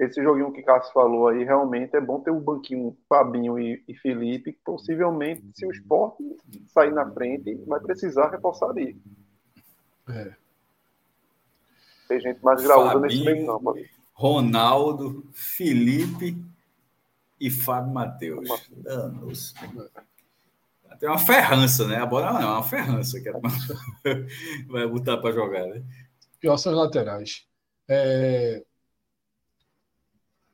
Esse 0.00 0.22
joguinho 0.22 0.50
que 0.50 0.62
o 0.62 0.64
Cássio 0.64 0.94
falou 0.94 1.28
aí, 1.28 1.44
realmente 1.44 1.94
é 1.94 2.00
bom 2.00 2.20
ter 2.20 2.30
um 2.30 2.40
banquinho 2.40 2.96
Fabinho 3.06 3.58
e, 3.58 3.84
e 3.86 3.94
Felipe, 3.94 4.54
que 4.54 4.60
possivelmente, 4.64 5.44
se 5.54 5.66
o 5.66 5.70
esporte 5.70 6.24
sair 6.68 6.90
na 6.90 7.08
frente, 7.10 7.54
vai 7.66 7.78
precisar 7.80 8.30
reforçar 8.30 8.70
ali. 8.70 8.98
É. 10.08 10.32
Tem 12.08 12.18
gente 12.18 12.42
mais 12.42 12.62
graúda 12.62 12.98
nesse 12.98 13.22
meio 13.22 13.46
campo 13.46 13.70
ali. 13.70 13.90
Ronaldo, 14.14 15.26
Felipe 15.32 16.42
e 17.38 17.50
Fábio 17.50 17.92
Matheus. 17.92 18.70
Danos. 18.70 19.54
Tem 20.98 21.08
uma 21.08 21.18
ferrança, 21.18 21.86
né? 21.86 21.96
A 21.96 22.06
bola 22.06 22.32
não 22.32 22.40
é 22.40 22.46
uma 22.46 22.62
ferrança 22.62 23.20
que 23.20 23.30
vai 24.66 24.86
botar 24.86 25.18
para 25.18 25.32
jogar, 25.32 25.66
né? 25.66 25.82
Pior 26.40 26.56
são 26.56 26.72
as 26.72 26.78
laterais 26.78 27.50
é, 27.90 28.62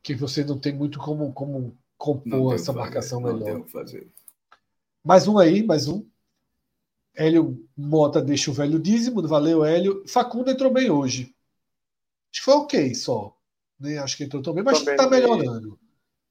que 0.07 0.15
você 0.15 0.44
não 0.44 0.57
tem 0.57 0.73
muito 0.73 1.01
como, 1.01 1.33
como 1.33 1.76
compor 1.99 2.55
essa 2.55 2.73
marcação 2.73 3.20
melhor. 3.20 3.67
fazer. 3.67 4.07
Mais 5.02 5.26
um 5.26 5.36
aí, 5.36 5.65
mais 5.65 5.89
um. 5.89 6.07
Hélio 7.12 7.68
Mota 7.76 8.23
deixa 8.23 8.52
o 8.52 8.55
velho 8.55 8.78
dízimo, 8.78 9.26
valeu 9.26 9.65
Hélio. 9.65 10.05
Facundo 10.07 10.49
entrou 10.49 10.73
bem 10.73 10.89
hoje. 10.89 11.35
Acho 12.31 12.41
que 12.41 12.44
foi 12.44 12.55
ok 12.55 12.94
só. 12.94 13.36
Nem 13.81 13.99
acho 13.99 14.17
que 14.17 14.23
entrou 14.23 14.41
tão 14.41 14.55
bem, 14.55 14.62
mas 14.62 14.78
está 14.78 15.10
melhorando. 15.10 15.76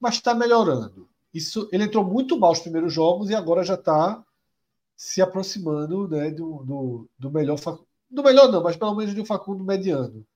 Mas 0.00 0.14
está 0.14 0.34
melhorando. 0.34 1.06
Isso, 1.34 1.68
ele 1.70 1.84
entrou 1.84 2.02
muito 2.02 2.38
mal 2.38 2.52
os 2.52 2.60
primeiros 2.60 2.94
jogos 2.94 3.28
e 3.28 3.34
agora 3.34 3.62
já 3.62 3.74
está 3.74 4.24
se 4.96 5.20
aproximando 5.20 6.08
né, 6.08 6.30
do, 6.30 6.64
do, 6.64 7.10
do 7.18 7.30
melhor 7.30 7.58
do 8.08 8.22
melhor 8.22 8.50
não, 8.50 8.62
mas 8.62 8.74
pelo 8.76 8.94
menos 8.94 9.14
de 9.14 9.20
um 9.20 9.26
Facundo 9.26 9.62
mediano. 9.62 10.26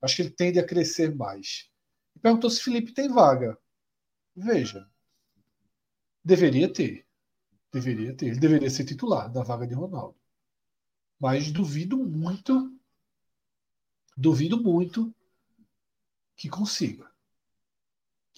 Acho 0.00 0.16
que 0.16 0.22
ele 0.22 0.30
tende 0.30 0.58
a 0.58 0.66
crescer 0.66 1.14
mais. 1.14 1.68
Perguntou 2.26 2.50
se 2.50 2.60
Felipe 2.60 2.90
tem 2.90 3.08
vaga. 3.08 3.56
Veja, 4.34 4.90
deveria 6.24 6.68
ter. 6.68 7.06
Deveria 7.72 8.16
ter. 8.16 8.26
Ele 8.26 8.40
deveria 8.40 8.68
ser 8.68 8.84
titular 8.84 9.30
da 9.30 9.44
vaga 9.44 9.64
de 9.64 9.74
Ronaldo. 9.74 10.16
Mas 11.20 11.52
duvido 11.52 11.96
muito, 11.96 12.76
duvido 14.16 14.60
muito 14.60 15.14
que 16.34 16.48
consiga. 16.48 17.08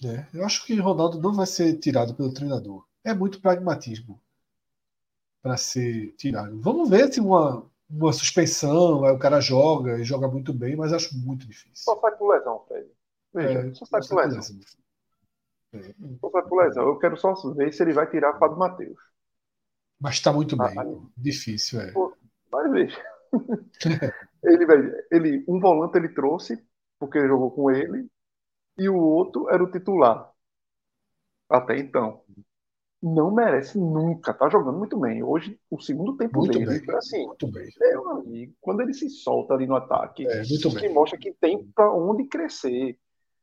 Né? 0.03 0.29
Eu 0.35 0.45
acho 0.45 0.63
que 0.67 0.75
Ronaldo 0.75 1.19
não 1.19 1.33
vai 1.33 1.47
ser 1.47 1.75
tirado 1.79 2.13
pelo 2.13 2.31
treinador. 2.31 2.85
É 3.03 3.11
muito 3.11 3.41
pragmatismo 3.41 4.21
para 5.41 5.57
ser 5.57 6.13
tirado. 6.15 6.61
Vamos 6.61 6.87
ver 6.91 7.11
se 7.11 7.19
uma, 7.19 7.67
uma 7.89 8.13
suspensão, 8.13 9.03
aí 9.03 9.15
o 9.15 9.17
cara 9.17 9.41
joga 9.41 9.97
e 9.97 10.03
joga 10.03 10.27
muito 10.27 10.53
bem, 10.53 10.75
mas 10.75 10.93
acho 10.93 11.17
muito 11.17 11.47
difícil. 11.47 11.73
Só 11.73 11.99
sai 11.99 12.15
por 12.15 12.31
lesão, 12.35 12.63
Fred. 12.67 12.98
Veja, 13.33 13.59
é, 13.59 13.73
só 13.73 13.85
sai 13.85 14.01
por 14.07 14.17
lesão. 14.17 14.59
É. 15.73 15.93
Só 16.19 16.29
sai 16.29 16.41
por 16.43 16.63
lesão. 16.63 16.87
Eu 16.87 16.99
quero 16.99 17.17
só 17.17 17.33
ver 17.53 17.73
se 17.73 17.83
ele 17.83 17.93
vai 17.93 18.09
tirar 18.09 18.37
Fábio 18.37 18.57
Matheus. 18.57 18.99
Mas 19.99 20.15
está 20.15 20.31
muito 20.31 20.55
bem. 20.55 20.79
Ah, 20.79 20.85
difícil, 21.17 21.81
é. 21.81 21.93
Mas 22.51 22.71
veja. 22.71 23.05
ele, 24.43 25.05
ele, 25.11 25.45
um 25.47 25.59
volante 25.59 25.97
ele 25.97 26.09
trouxe, 26.09 26.63
porque 26.97 27.17
ele 27.17 27.27
jogou 27.27 27.51
com 27.51 27.69
ele, 27.69 28.09
e 28.77 28.87
o 28.87 28.97
outro 28.97 29.49
era 29.49 29.63
o 29.63 29.69
titular. 29.69 30.31
Até 31.49 31.77
então. 31.77 32.23
Não 33.01 33.33
merece 33.33 33.77
nunca. 33.77 34.33
Tá 34.33 34.49
jogando 34.49 34.77
muito 34.77 34.99
bem. 34.99 35.23
Hoje, 35.23 35.57
o 35.69 35.79
segundo 35.79 36.17
tempo 36.17 36.39
muito 36.39 36.59
dele 36.59 36.79
bem. 36.79 36.95
assim. 36.95 37.25
Muito 37.25 37.49
bem. 37.49 37.69
Meu 37.79 38.09
amigo, 38.11 38.53
quando 38.59 38.81
ele 38.81 38.93
se 38.93 39.09
solta 39.09 39.53
ali 39.53 39.65
no 39.65 39.75
ataque, 39.75 40.27
é, 40.27 40.41
que 40.41 40.89
mostra 40.89 41.17
que 41.17 41.33
tem 41.33 41.65
para 41.73 41.93
onde 41.93 42.25
crescer. 42.27 42.97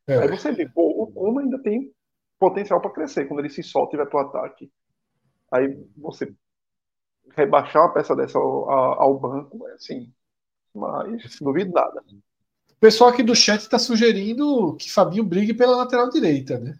É. 0.07 0.19
Aí 0.19 0.29
você 0.29 0.53
vê, 0.53 0.69
pô, 0.69 1.03
o 1.03 1.07
Kuma 1.09 1.41
ainda 1.41 1.59
tem 1.63 1.93
potencial 2.39 2.81
para 2.81 2.91
crescer 2.93 3.27
quando 3.27 3.41
ele 3.41 3.51
se 3.51 3.63
solta 3.63 3.97
e 3.97 3.99
vai 3.99 4.07
para 4.07 4.19
o 4.19 4.29
ataque. 4.29 4.71
Aí 5.51 5.77
você 5.97 6.33
rebaixar 7.35 7.83
uma 7.83 7.93
peça 7.93 8.15
dessa 8.15 8.39
ao, 8.39 8.71
ao 8.71 9.19
banco, 9.19 9.67
é 9.69 9.73
assim. 9.73 10.13
Mas 10.75 11.39
duvido 11.41 11.73
nada. 11.73 12.05
O 12.09 12.79
pessoal 12.79 13.11
aqui 13.11 13.23
do 13.23 13.35
chat 13.35 13.61
está 13.61 13.79
sugerindo 13.79 14.77
que 14.77 14.93
Fabinho 14.93 15.25
brigue 15.25 15.55
pela 15.55 15.77
lateral 15.77 16.11
direita, 16.11 16.59
né? 16.59 16.79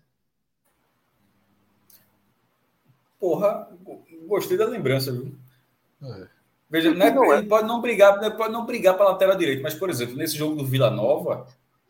Porra, 3.19 3.69
gostei 4.27 4.57
da 4.57 4.67
lembrança, 4.67 5.11
viu? 5.11 5.35
É. 6.03 6.29
Veja, 6.69 6.93
não 6.93 7.07
é, 7.07 7.15
não 7.15 7.33
é. 7.33 7.39
ele 7.39 7.49
pode 7.49 7.67
não 7.67 7.81
brigar, 7.81 8.37
pode 8.37 8.53
não 8.53 8.67
brigar 8.67 8.97
para 8.97 9.07
lateral 9.07 9.37
direita, 9.37 9.63
mas, 9.63 9.75
por 9.75 9.89
exemplo, 9.89 10.17
nesse 10.17 10.37
jogo 10.37 10.57
do 10.57 10.67
Vila 10.67 10.91
Nova, 10.91 11.47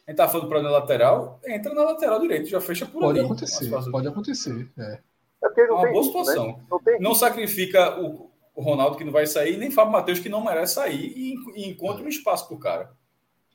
a 0.07 0.11
gente 0.11 0.19
tá 0.19 0.29
falando 0.29 0.49
para 0.49 0.63
na 0.63 0.71
lateral, 0.71 1.41
entra 1.45 1.75
na 1.75 1.83
lateral 1.83 2.21
direita, 2.21 2.47
já 2.47 2.61
fecha 2.61 2.87
por 2.87 3.01
pode 3.01 3.19
ali. 3.19 3.27
Acontecer, 3.27 3.71
pode 3.91 4.09
acontecer, 4.09 4.71
é. 4.79 5.01
É, 5.43 5.61
é 5.61 5.73
uma 5.73 5.91
boa 5.91 6.05
situação. 6.05 6.47
Né? 6.47 6.65
Não, 6.71 6.81
não, 7.01 7.15
sacrifica 7.15 8.01
o, 8.01 8.31
o, 8.55 8.63
Ronaldo 8.63 8.97
que 8.97 9.05
não 9.05 9.13
vai 9.13 9.27
sair, 9.27 9.57
nem 9.57 9.71
Fábio 9.71 9.93
Matheus 9.93 10.21
que 10.21 10.29
não 10.29 10.45
merece 10.45 10.75
sair 10.75 11.13
e, 11.17 11.35
e 11.57 11.71
encontra 11.71 12.05
um 12.05 12.09
espaço 12.09 12.47
para 12.47 12.57
o 12.57 12.61
cara. 12.61 12.93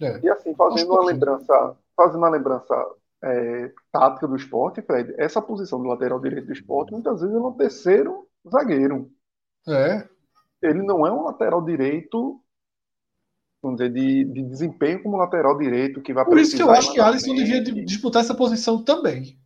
É. 0.01 0.19
E 0.23 0.29
assim, 0.29 0.53
fazendo 0.55 0.91
uma 0.91 1.05
lembrança, 1.05 1.77
fazendo 1.95 2.17
uma 2.17 2.29
lembrança 2.29 2.75
é, 3.23 3.71
tática 3.91 4.27
do 4.27 4.35
esporte, 4.35 4.81
Fred, 4.81 5.13
essa 5.17 5.41
posição 5.41 5.81
do 5.81 5.87
lateral 5.87 6.19
direito 6.19 6.47
do 6.47 6.53
esporte, 6.53 6.91
muitas 6.91 7.21
vezes 7.21 7.35
é 7.35 7.39
um 7.39 7.53
terceiro 7.53 8.27
zagueiro. 8.49 9.09
É. 9.67 10.07
Ele 10.61 10.81
não 10.81 11.05
é 11.05 11.11
um 11.11 11.23
lateral 11.23 11.63
direito, 11.63 12.41
vamos 13.61 13.77
dizer, 13.79 13.93
de, 13.93 14.23
de 14.25 14.43
desempenho 14.43 15.03
como 15.03 15.17
lateral 15.17 15.57
direito 15.57 16.01
que 16.01 16.13
vai 16.13 16.25
Por 16.25 16.39
isso 16.39 16.55
que 16.55 16.63
eu 16.63 16.71
acho 16.71 16.91
que 16.91 16.99
Alisson 16.99 17.35
devia 17.35 17.63
disputar 17.63 18.21
essa 18.21 18.35
posição 18.35 18.83
também. 18.83 19.39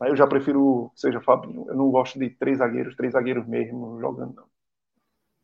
Eu 0.00 0.16
já 0.16 0.26
prefiro 0.26 0.90
seja 0.94 1.20
Fabinho. 1.20 1.66
Eu 1.68 1.76
não 1.76 1.90
gosto 1.90 2.18
de 2.18 2.30
três 2.30 2.58
zagueiros, 2.58 2.96
três 2.96 3.12
zagueiros 3.12 3.46
mesmo 3.46 4.00
jogando, 4.00 4.34
não. 4.34 4.46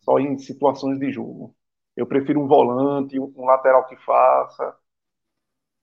Só 0.01 0.19
em 0.19 0.39
situações 0.39 0.99
de 0.99 1.13
jogo. 1.13 1.55
Eu 1.95 2.07
prefiro 2.07 2.41
um 2.41 2.47
volante, 2.47 3.19
um 3.19 3.45
lateral 3.45 3.87
que 3.87 3.97
faça. 3.97 4.77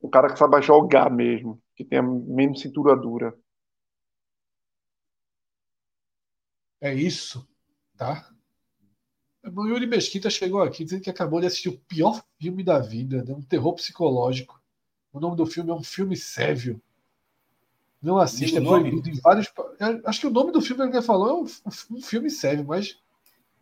Um 0.02 0.10
cara 0.10 0.32
que 0.32 0.40
saiba 0.40 0.62
jogar 0.62 1.10
mesmo, 1.10 1.62
que 1.76 1.84
tenha 1.84 2.02
menos 2.02 2.62
cintura 2.62 2.96
dura. 2.96 3.38
É 6.82 6.94
isso, 6.94 7.48
tá? 7.96 8.28
O 9.44 9.68
Yuri 9.68 9.86
Mesquita 9.86 10.30
chegou 10.30 10.62
aqui 10.62 10.84
dizendo 10.84 11.02
que 11.02 11.10
acabou 11.10 11.42
de 11.42 11.48
assistir 11.48 11.70
o 11.70 11.78
pior 11.78 12.24
filme 12.40 12.64
da 12.64 12.80
vida, 12.80 13.24
né? 13.24 13.34
um 13.34 13.42
terror 13.42 13.74
psicológico. 13.74 14.62
O 15.12 15.20
nome 15.20 15.36
do 15.36 15.46
filme 15.46 15.70
é 15.70 15.74
um 15.74 15.84
filme 15.84 16.16
sévio. 16.16 16.82
Não 18.02 18.18
assista, 18.18 18.60
é 18.60 18.62
proibido 18.62 19.10
em 19.10 19.20
vários. 19.20 19.52
Acho 20.06 20.22
que 20.22 20.28
o 20.28 20.32
nome 20.32 20.52
do 20.52 20.62
filme 20.62 20.90
que 20.90 20.98
ele 20.98 21.06
falou 21.06 21.30
é 21.30 21.34
um, 21.34 21.98
um 21.98 22.02
filme 22.02 22.30
sério, 22.30 22.66
mas 22.66 22.98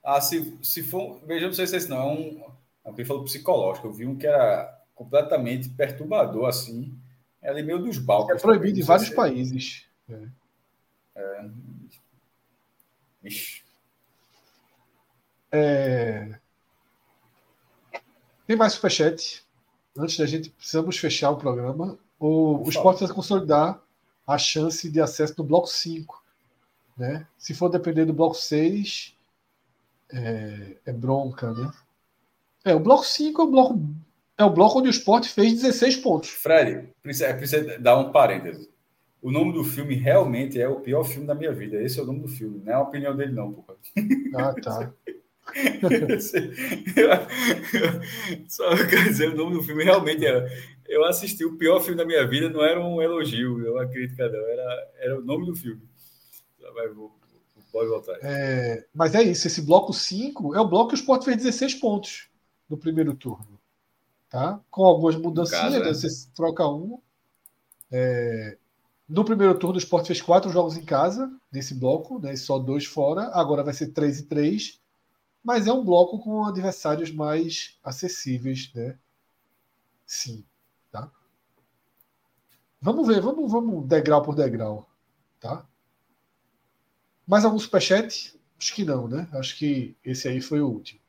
ah, 0.04 0.20
se, 0.20 0.58
se 0.62 0.82
for. 0.82 1.20
Veja, 1.26 1.46
não 1.46 1.54
sei 1.54 1.68
se 1.68 1.76
esse 1.76 1.90
não 1.90 1.98
é 1.98 2.06
um. 2.06 2.52
É 2.84 2.90
o 2.90 2.94
que 2.94 3.02
ele 3.02 3.08
falou 3.08 3.24
psicológico. 3.24 3.88
Eu 3.88 3.94
vi 3.94 4.08
um 4.08 4.16
que 4.16 4.26
era 4.26 4.82
completamente 4.96 5.70
perturbador, 5.70 6.48
assim. 6.48 6.98
É 7.42 7.50
ali 7.50 7.64
meio 7.64 7.80
dos 7.80 7.98
balcões. 7.98 8.40
É 8.40 8.42
proibido 8.42 8.80
em 8.80 8.84
vários 8.84 9.10
países. 9.10 9.86
É. 10.10 10.28
é... 11.16 11.50
Ixi. 13.24 13.61
É... 15.52 16.40
Tem 18.48 18.56
mais 18.56 18.74
superchat? 18.74 19.44
Antes 19.98 20.18
da 20.18 20.26
gente, 20.26 20.50
precisamos 20.50 20.98
fechar 20.98 21.32
o 21.32 21.38
programa. 21.38 21.98
O, 22.20 22.66
o 22.66 22.70
esporte 22.70 23.04
vai 23.04 23.14
consolidar 23.14 23.82
a 24.26 24.38
chance 24.38 24.90
de 24.90 25.02
acesso 25.02 25.36
no 25.38 25.44
bloco 25.44 25.68
5. 25.68 26.22
Né? 26.98 27.26
Se 27.38 27.54
for 27.54 27.70
depender 27.70 28.06
do 28.06 28.14
bloco 28.14 28.36
6, 28.36 29.16
é, 30.12 30.78
é 30.86 30.94
bronca, 30.94 31.52
né? 31.52 31.72
É, 32.64 32.76
o 32.76 32.80
bloco 32.80 33.06
5 33.06 33.42
é 33.42 33.44
o 33.44 33.48
bloco, 33.50 33.80
é 34.38 34.46
o 34.46 34.50
bloco 34.50 34.80
onde 34.80 34.88
o 34.88 34.92
Sport 34.92 35.28
fez 35.28 35.54
16 35.62 35.98
pontos. 35.98 36.30
Fred, 36.30 36.90
precisa, 37.02 37.34
precisa 37.34 37.80
dar 37.80 37.98
um 37.98 38.12
parêntese. 38.12 38.70
O 39.22 39.32
nome 39.32 39.54
do 39.54 39.64
filme 39.64 39.96
realmente 39.96 40.60
é 40.60 40.68
o 40.68 40.80
pior 40.80 41.04
filme 41.04 41.28
da 41.28 41.36
minha 41.36 41.52
vida. 41.52 41.82
Esse 41.82 42.00
é 42.00 42.04
o 42.04 42.06
nome 42.06 42.22
do 42.22 42.28
filme, 42.28 42.62
não 42.64 42.72
é 42.72 42.76
a 42.76 42.82
opinião 42.82 43.16
dele, 43.16 43.34
não, 43.34 43.52
porra. 43.52 43.76
Ah, 44.36 44.54
tá. 44.62 44.94
Só 48.48 48.76
quer 48.88 49.04
dizer, 49.10 49.30
o 49.30 49.36
nome 49.36 49.56
do 49.56 49.64
filme 49.64 49.84
realmente 49.84 50.26
é. 50.26 50.48
Eu 50.88 51.06
assisti 51.06 51.46
o 51.46 51.58
pior 51.58 51.80
filme 51.80 51.98
da 51.98 52.06
minha 52.06 52.28
vida, 52.28 52.50
não 52.50 52.64
era 52.64 52.84
um 52.84 53.02
elogio, 53.02 53.66
é 53.66 53.72
uma 53.72 53.88
crítica, 53.88 54.28
não. 54.28 54.40
Era, 54.40 54.92
era 55.00 55.20
o 55.20 55.24
nome 55.24 55.46
do 55.46 55.56
filme. 55.56 55.82
Vai, 56.74 56.90
vou, 56.90 57.14
Pode 57.72 57.90
voltar. 57.90 58.18
É, 58.22 58.86
mas 58.94 59.16
é 59.16 59.24
isso, 59.24 59.48
esse 59.48 59.62
bloco 59.62 59.94
5 59.94 60.56
é 60.56 60.60
o 60.60 60.68
bloco 60.68 60.90
que 60.90 60.96
o 60.96 61.00
Sport 61.00 61.24
fez 61.24 61.38
16 61.38 61.76
pontos 61.76 62.28
no 62.70 62.78
primeiro 62.78 63.14
turno. 63.16 63.60
Tá? 64.30 64.60
Com 64.70 64.86
algumas 64.86 65.16
mudanças, 65.16 65.72
né? 65.72 65.80
você 65.80 66.08
troca 66.36 66.68
um. 66.68 67.00
É, 67.90 68.58
no 69.08 69.24
primeiro 69.24 69.58
turno, 69.58 69.76
o 69.76 69.80
Sport 69.80 70.08
fez 70.08 70.22
quatro 70.22 70.50
jogos 70.50 70.78
em 70.78 70.84
casa, 70.84 71.32
nesse 71.52 71.74
bloco, 71.74 72.20
né? 72.20 72.36
só 72.36 72.60
dois 72.60 72.86
fora. 72.86 73.30
Agora 73.34 73.64
vai 73.64 73.74
ser 73.74 73.88
3 73.88 74.20
e 74.20 74.24
3. 74.24 74.81
Mas 75.44 75.68
é 75.68 75.74
um 75.74 75.84
bloco 75.84 76.20
com 76.20 76.46
adversários 76.46 77.12
mais 77.12 77.80
acessíveis, 77.84 78.72
né? 78.74 78.98
Sim. 80.06 80.46
Tá? 80.92 81.12
Vamos 82.80 83.08
ver, 83.08 83.22
vamos, 83.22 83.52
vamos 83.52 83.88
degrau 83.88 84.22
por 84.22 84.36
degrau. 84.36 84.90
Tá? 85.40 85.66
Mais 87.26 87.46
algum 87.46 87.58
superchat? 87.58 88.40
Acho 88.60 88.76
que 88.76 88.84
não, 88.84 89.08
né? 89.08 89.28
Acho 89.34 89.58
que 89.58 89.96
esse 90.04 90.28
aí 90.28 90.42
foi 90.42 90.62
o 90.62 90.68
último. 90.68 91.02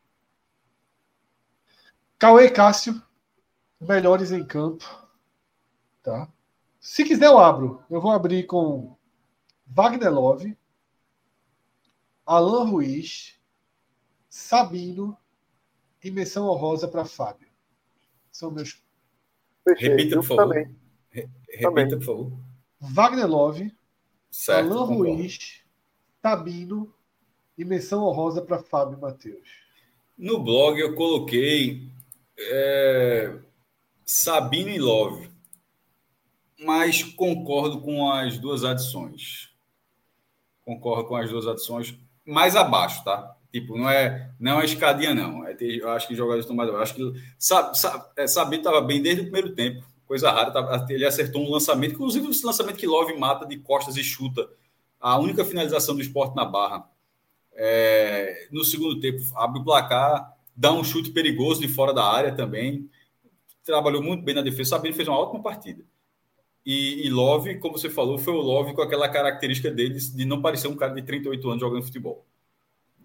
Cauê 2.18 2.48
Cássio, 2.48 3.02
melhores 3.80 4.30
em 4.30 4.44
campo. 4.44 4.84
Tá? 6.02 6.28
Se 6.80 7.04
quiser, 7.04 7.26
eu 7.26 7.38
abro. 7.38 7.82
Eu 7.90 8.00
vou 8.00 8.12
abrir 8.12 8.46
com 8.46 8.96
Wagner 9.66 10.12
Love, 10.12 10.56
Alan 12.24 12.64
Ruiz, 12.64 13.38
Sabino 14.32 15.14
e 16.02 16.10
menção 16.10 16.48
honrosa 16.48 16.88
para 16.88 17.04
Fábio. 17.04 17.48
São 18.30 18.50
meus. 18.50 18.82
Repita, 19.76 20.16
por 20.16 20.24
favor. 20.24 20.48
Também. 20.48 20.76
Repita, 21.50 21.96
por 21.98 22.02
favor. 22.02 22.32
Wagner 22.80 23.26
Love, 23.26 23.76
certo, 24.30 24.72
Alan 24.72 24.86
Ruiz, 24.86 25.60
Tabino 26.22 26.94
E 27.58 27.64
menção 27.64 28.04
honrosa 28.04 28.40
para 28.40 28.58
Fábio 28.58 28.98
Matheus. 28.98 29.46
No 30.16 30.42
blog 30.42 30.80
eu 30.80 30.94
coloquei 30.94 31.86
é, 32.38 33.38
Sabino 34.06 34.70
e 34.70 34.78
Love, 34.78 35.30
mas 36.58 37.02
concordo 37.02 37.82
com 37.82 38.10
as 38.10 38.38
duas 38.38 38.64
adições. 38.64 39.52
Concordo 40.64 41.06
com 41.06 41.16
as 41.16 41.28
duas 41.28 41.46
adições 41.46 41.94
mais 42.24 42.56
abaixo, 42.56 43.04
tá? 43.04 43.36
Tipo, 43.52 43.76
não 43.76 43.88
é, 43.88 44.30
não 44.40 44.60
é 44.62 44.64
escadinha, 44.64 45.14
não. 45.14 45.46
É, 45.46 45.54
eu 45.60 45.90
acho 45.90 46.08
que 46.08 46.14
jogadores 46.14 46.44
estão 46.44 46.56
mais. 46.56 46.70
Eu 46.70 46.78
acho 46.78 46.94
que 46.94 47.12
sabe, 47.38 47.78
sabe, 47.78 48.06
é, 48.16 48.24
estava 48.24 48.80
bem 48.80 49.02
desde 49.02 49.20
o 49.20 49.24
primeiro 49.24 49.54
tempo. 49.54 49.84
Coisa 50.06 50.30
rara, 50.30 50.50
tava, 50.50 50.86
ele 50.88 51.04
acertou 51.04 51.42
um 51.42 51.50
lançamento, 51.50 51.94
inclusive 51.94 52.26
esse 52.28 52.44
lançamento 52.46 52.76
que 52.76 52.86
Love 52.86 53.14
mata 53.18 53.46
de 53.46 53.58
costas 53.58 53.96
e 53.96 54.02
chuta. 54.02 54.48
A 54.98 55.18
única 55.18 55.44
finalização 55.44 55.94
do 55.94 56.00
esporte 56.00 56.34
na 56.34 56.46
barra. 56.46 56.88
É, 57.54 58.48
no 58.50 58.64
segundo 58.64 58.98
tempo, 59.00 59.20
abre 59.36 59.60
o 59.60 59.64
placar, 59.64 60.34
dá 60.56 60.72
um 60.72 60.82
chute 60.82 61.10
perigoso 61.10 61.60
de 61.60 61.68
fora 61.68 61.92
da 61.92 62.04
área 62.04 62.34
também. 62.34 62.88
Trabalhou 63.64 64.02
muito 64.02 64.24
bem 64.24 64.34
na 64.34 64.42
defesa. 64.42 64.70
Sabino 64.70 64.94
fez 64.94 65.06
uma 65.08 65.18
ótima 65.18 65.42
partida. 65.42 65.84
E, 66.64 67.06
e, 67.06 67.10
Love, 67.10 67.58
como 67.58 67.76
você 67.76 67.90
falou, 67.90 68.16
foi 68.18 68.32
o 68.32 68.40
Love 68.40 68.74
com 68.74 68.82
aquela 68.82 69.08
característica 69.08 69.70
dele 69.70 69.98
de 69.98 70.24
não 70.24 70.40
parecer 70.40 70.68
um 70.68 70.76
cara 70.76 70.94
de 70.94 71.02
38 71.02 71.50
anos 71.50 71.60
jogando 71.60 71.82
futebol 71.82 72.24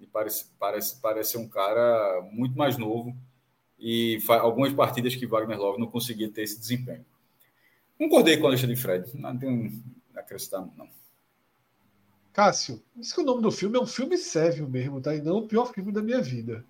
parece, 0.06 0.46
parece, 0.60 1.02
parece 1.02 1.38
um 1.38 1.48
cara 1.48 2.22
muito 2.32 2.58
mais 2.58 2.78
novo 2.78 3.16
e 3.80 4.20
algumas 4.28 4.74
partidas 4.74 5.16
que 5.16 5.26
Wagner 5.26 5.58
Love 5.58 5.80
não 5.80 5.88
conseguia 5.88 6.30
ter 6.30 6.44
esse 6.44 6.60
desempenho. 6.60 7.06
Concordei 7.98 8.38
com 8.38 8.48
a 8.48 8.52
lista 8.52 8.68
de 8.68 8.76
Fred, 8.76 9.10
não 9.16 9.38
tenho 9.38 9.72
a 10.16 10.20
acrescentar, 10.20 10.68
não. 10.78 10.88
Cássio, 12.32 12.82
diz 12.96 13.12
que 13.12 13.22
o 13.22 13.26
nome 13.26 13.42
do 13.42 13.52
filme 13.52 13.78
é 13.78 13.82
um 13.82 13.88
filme 13.88 14.16
sério 14.18 14.70
mesmo, 14.70 15.02
tá? 15.02 15.16
E 15.16 15.22
não 15.22 15.38
o 15.38 15.48
pior 15.48 15.74
filme 15.74 15.92
da 15.92 16.04
minha 16.04 16.22
vida. 16.22 16.64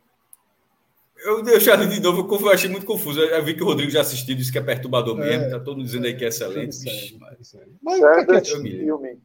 Eu 1.18 1.44
deixei 1.44 1.76
de 1.76 2.00
novo, 2.00 2.28
eu 2.34 2.50
achei 2.50 2.70
muito 2.70 2.86
confuso. 2.86 3.20
Eu 3.20 3.44
vi 3.44 3.56
que 3.56 3.64
o 3.64 3.66
Rodrigo 3.66 3.92
já 3.92 4.02
assistiu, 4.02 4.36
disse 4.36 4.52
que 4.52 4.60
é 4.60 4.62
perturbador 4.62 5.20
é, 5.20 5.30
mesmo, 5.30 5.50
tá 5.50 5.60
todo 5.60 5.78
mundo 5.78 5.86
dizendo 5.86 6.06
aí 6.06 6.16
que 6.16 6.24
é 6.24 6.28
excelente. 6.28 6.76
Sério, 6.76 7.18
mas... 7.20 7.54
mas 7.82 8.00
Certo, 8.00 8.34
é 8.34 8.46
filme. 8.46 9.20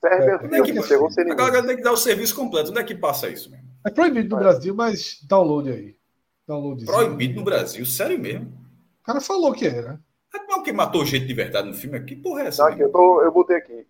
Serve 0.00 0.30
é, 0.30 0.38
filme, 0.38 0.58
é 0.58 0.62
que, 0.62 1.32
a 1.32 1.34
galera 1.34 1.66
tem 1.66 1.76
que 1.76 1.82
dar 1.82 1.92
o 1.92 1.96
serviço 1.96 2.34
completo. 2.34 2.70
Onde 2.70 2.80
é 2.80 2.84
que 2.84 2.94
passa 2.94 3.28
isso 3.28 3.50
mesmo? 3.50 3.66
É 3.84 3.90
proibido 3.90 4.28
no 4.28 4.40
Brasil, 4.40 4.74
mas 4.74 5.20
download 5.28 5.70
aí. 5.70 5.96
Download 6.46 6.84
proibido 6.84 7.34
no 7.36 7.44
Brasil? 7.44 7.84
Sério 7.84 8.18
mesmo? 8.18 8.46
O 9.00 9.04
cara 9.04 9.20
falou 9.20 9.52
que 9.52 9.66
era. 9.66 10.00
É 10.34 10.54
o 10.54 10.62
que 10.62 10.72
matou 10.72 11.04
gente 11.04 11.26
de 11.26 11.34
verdade 11.34 11.68
no 11.68 11.74
filme 11.74 11.96
aqui? 11.96 12.14
Porra, 12.14 12.42
é 12.42 12.46
essa? 12.46 12.68
Aqui, 12.68 12.80
eu, 12.80 12.92
tô, 12.92 13.22
eu 13.22 13.32
botei 13.32 13.56
aqui. 13.56 13.86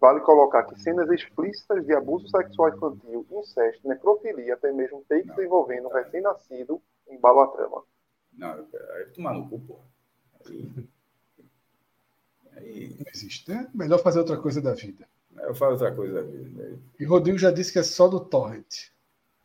Vale 0.00 0.20
colocar 0.20 0.64
que 0.64 0.80
cenas 0.80 1.08
explícitas 1.10 1.86
de 1.86 1.94
abuso 1.94 2.26
sexual 2.28 2.70
infantil, 2.70 3.24
incesto, 3.30 3.86
necrofilia, 3.86 4.54
até 4.54 4.72
mesmo 4.72 5.04
takes 5.08 5.38
envolvendo 5.38 5.86
um 5.86 5.92
recém-nascido, 5.92 6.82
embalo 7.08 7.40
a 7.40 7.46
trama. 7.48 7.84
Não, 8.32 8.50
aí 8.50 9.04
tomar 9.14 9.34
no 9.34 9.48
cu, 9.48 9.60
porra. 9.60 9.84
Aí... 10.44 10.88
aí... 12.56 12.96
Não 12.98 13.06
existe, 13.14 13.48
né? 13.48 13.70
Melhor 13.72 13.98
fazer 13.98 14.18
outra 14.18 14.36
coisa 14.36 14.60
da 14.60 14.74
vida. 14.74 15.06
Eu 15.38 15.54
falo 15.54 15.72
outra 15.72 15.94
coisa 15.94 16.14
da 16.14 16.22
vida. 16.22 16.78
E 16.98 17.04
Rodrigo 17.04 17.38
já 17.38 17.50
disse 17.50 17.72
que 17.72 17.78
é 17.78 17.82
só 17.82 18.08
do 18.08 18.20
torrent. 18.20 18.88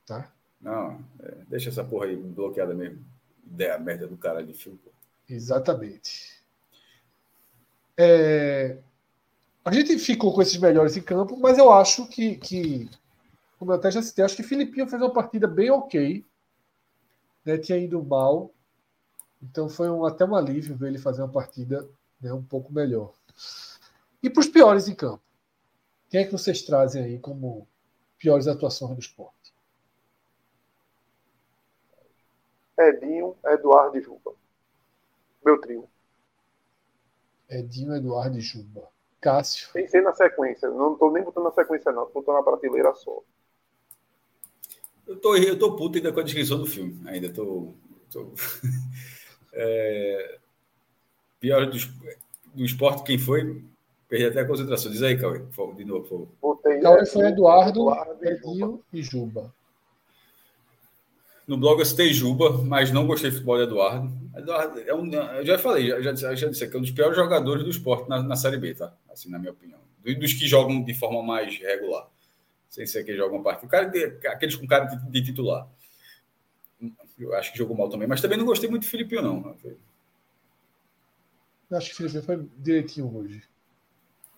Tá? 0.05 0.31
Não, 0.61 0.99
é, 1.19 1.31
deixa 1.47 1.69
essa 1.69 1.83
porra 1.83 2.05
aí 2.05 2.15
bloqueada 2.15 2.73
mesmo. 2.73 3.03
Ideia 3.45 3.77
merda 3.79 4.07
do 4.07 4.17
cara 4.17 4.43
de 4.43 4.53
filme. 4.53 4.77
Pô. 4.83 4.91
Exatamente. 5.29 6.41
É... 7.95 8.77
A 9.63 9.71
gente 9.71 9.97
ficou 9.97 10.33
com 10.33 10.41
esses 10.41 10.57
melhores 10.57 10.95
em 10.95 11.01
campo, 11.01 11.37
mas 11.37 11.57
eu 11.57 11.71
acho 11.71 12.07
que, 12.07 12.37
que 12.37 12.89
como 13.59 13.71
eu 13.71 13.75
até 13.75 13.91
já 13.91 14.01
citei, 14.01 14.23
acho 14.23 14.35
que 14.35 14.43
Filipinho 14.43 14.87
fez 14.87 15.01
uma 15.01 15.11
partida 15.11 15.47
bem 15.47 15.69
ok. 15.69 16.25
Né? 17.43 17.57
Tinha 17.57 17.77
ido 17.77 18.03
mal. 18.03 18.51
Então 19.41 19.67
foi 19.67 19.89
um, 19.89 20.05
até 20.05 20.25
um 20.25 20.35
alívio 20.35 20.75
ver 20.75 20.87
ele 20.87 20.97
fazer 20.97 21.21
uma 21.21 21.31
partida 21.31 21.87
né, 22.21 22.31
um 22.33 22.43
pouco 22.43 22.71
melhor. 22.71 23.13
E 24.21 24.29
para 24.29 24.41
os 24.41 24.47
piores 24.47 24.87
em 24.87 24.95
campo? 24.95 25.21
Quem 26.09 26.21
é 26.21 26.25
que 26.25 26.31
vocês 26.31 26.61
trazem 26.61 27.03
aí 27.03 27.19
como 27.19 27.67
piores 28.17 28.47
atuações 28.47 28.95
do 28.95 28.99
esporte? 28.99 29.53
Edinho, 32.79 33.35
Eduardo 33.45 33.97
e 33.97 34.01
Juba. 34.01 34.33
Meu 35.43 35.59
trio. 35.59 35.89
Edinho, 37.49 37.95
Eduardo 37.95 38.37
e 38.37 38.41
Juba. 38.41 38.87
Cássio. 39.19 39.69
Pensei 39.73 40.01
na 40.01 40.13
sequência. 40.13 40.69
Não 40.69 40.93
estou 40.93 41.11
nem 41.11 41.23
botando 41.23 41.45
na 41.45 41.51
sequência, 41.51 41.91
não. 41.91 42.05
Estou 42.05 42.21
botando 42.21 42.35
na 42.35 42.43
prateleira 42.43 42.93
só. 42.93 43.23
Eu 45.07 45.19
tô, 45.19 45.35
eu 45.35 45.57
tô 45.57 45.75
puto 45.75 45.97
ainda 45.97 46.13
com 46.13 46.19
a 46.19 46.23
descrição 46.23 46.59
do 46.59 46.65
filme. 46.65 47.01
Ainda 47.07 47.33
tô. 47.33 47.73
tô... 48.11 48.31
é... 49.53 50.39
Pior 51.39 51.65
do, 51.65 51.77
do 52.53 52.63
esporte, 52.63 53.03
quem 53.03 53.17
foi? 53.17 53.63
Perdi 54.07 54.25
até 54.25 54.41
a 54.41 54.47
concentração. 54.47 54.91
Diz 54.91 55.03
aí, 55.03 55.17
Cauê, 55.17 55.41
de 55.75 55.85
novo, 55.85 56.01
por 56.01 56.09
favor. 56.09 56.27
Botei 56.41 56.79
Cauê 56.79 57.05
foi 57.05 57.27
Eduardo, 57.27 57.89
Edinho 58.21 58.81
e 58.93 59.01
Juba. 59.01 59.53
No 61.47 61.57
blog 61.57 61.79
eu 61.79 61.85
citei 61.85 62.13
Juba, 62.13 62.61
mas 62.63 62.91
não 62.91 63.07
gostei 63.07 63.29
do 63.29 63.35
futebol 63.35 63.57
de 63.57 63.63
Eduardo. 63.63 64.13
Eduardo 64.35 64.81
é 64.81 64.93
um, 64.93 65.13
eu 65.13 65.45
já 65.45 65.57
falei, 65.57 65.87
já, 65.87 66.13
já, 66.13 66.35
já 66.35 66.49
disse 66.49 66.67
que 66.67 66.75
é 66.75 66.77
um 66.77 66.81
dos 66.81 66.91
piores 66.91 67.15
jogadores 67.15 67.63
do 67.63 67.69
esporte 67.69 68.09
na, 68.09 68.21
na 68.21 68.35
Série 68.35 68.57
B, 68.57 68.75
tá? 68.75 68.93
Assim, 69.09 69.29
na 69.29 69.39
minha 69.39 69.51
opinião. 69.51 69.79
Dos 70.03 70.33
que 70.33 70.47
jogam 70.47 70.83
de 70.83 70.93
forma 70.93 71.23
mais 71.23 71.57
regular. 71.57 72.07
Sem 72.69 72.85
ser 72.85 73.03
que 73.03 73.15
jogam 73.15 73.41
parte. 73.41 73.65
O 73.65 73.69
cara, 73.69 73.91
aqueles 74.27 74.55
com 74.55 74.67
cara 74.67 74.85
de, 74.85 75.09
de, 75.09 75.23
titular. 75.23 75.67
Eu 77.17 77.33
acho 77.35 77.51
que 77.51 77.57
jogou 77.57 77.75
mal 77.75 77.89
também, 77.89 78.07
mas 78.07 78.21
também 78.21 78.37
não 78.37 78.45
gostei 78.45 78.69
muito 78.69 78.83
do 78.83 78.89
Felipe, 78.89 79.15
não. 79.15 79.55
Eu 79.63 81.77
acho 81.77 81.89
que 81.89 82.05
o 82.05 82.09
Felipe 82.09 82.25
foi 82.25 82.47
direitinho 82.57 83.13
hoje. 83.13 83.43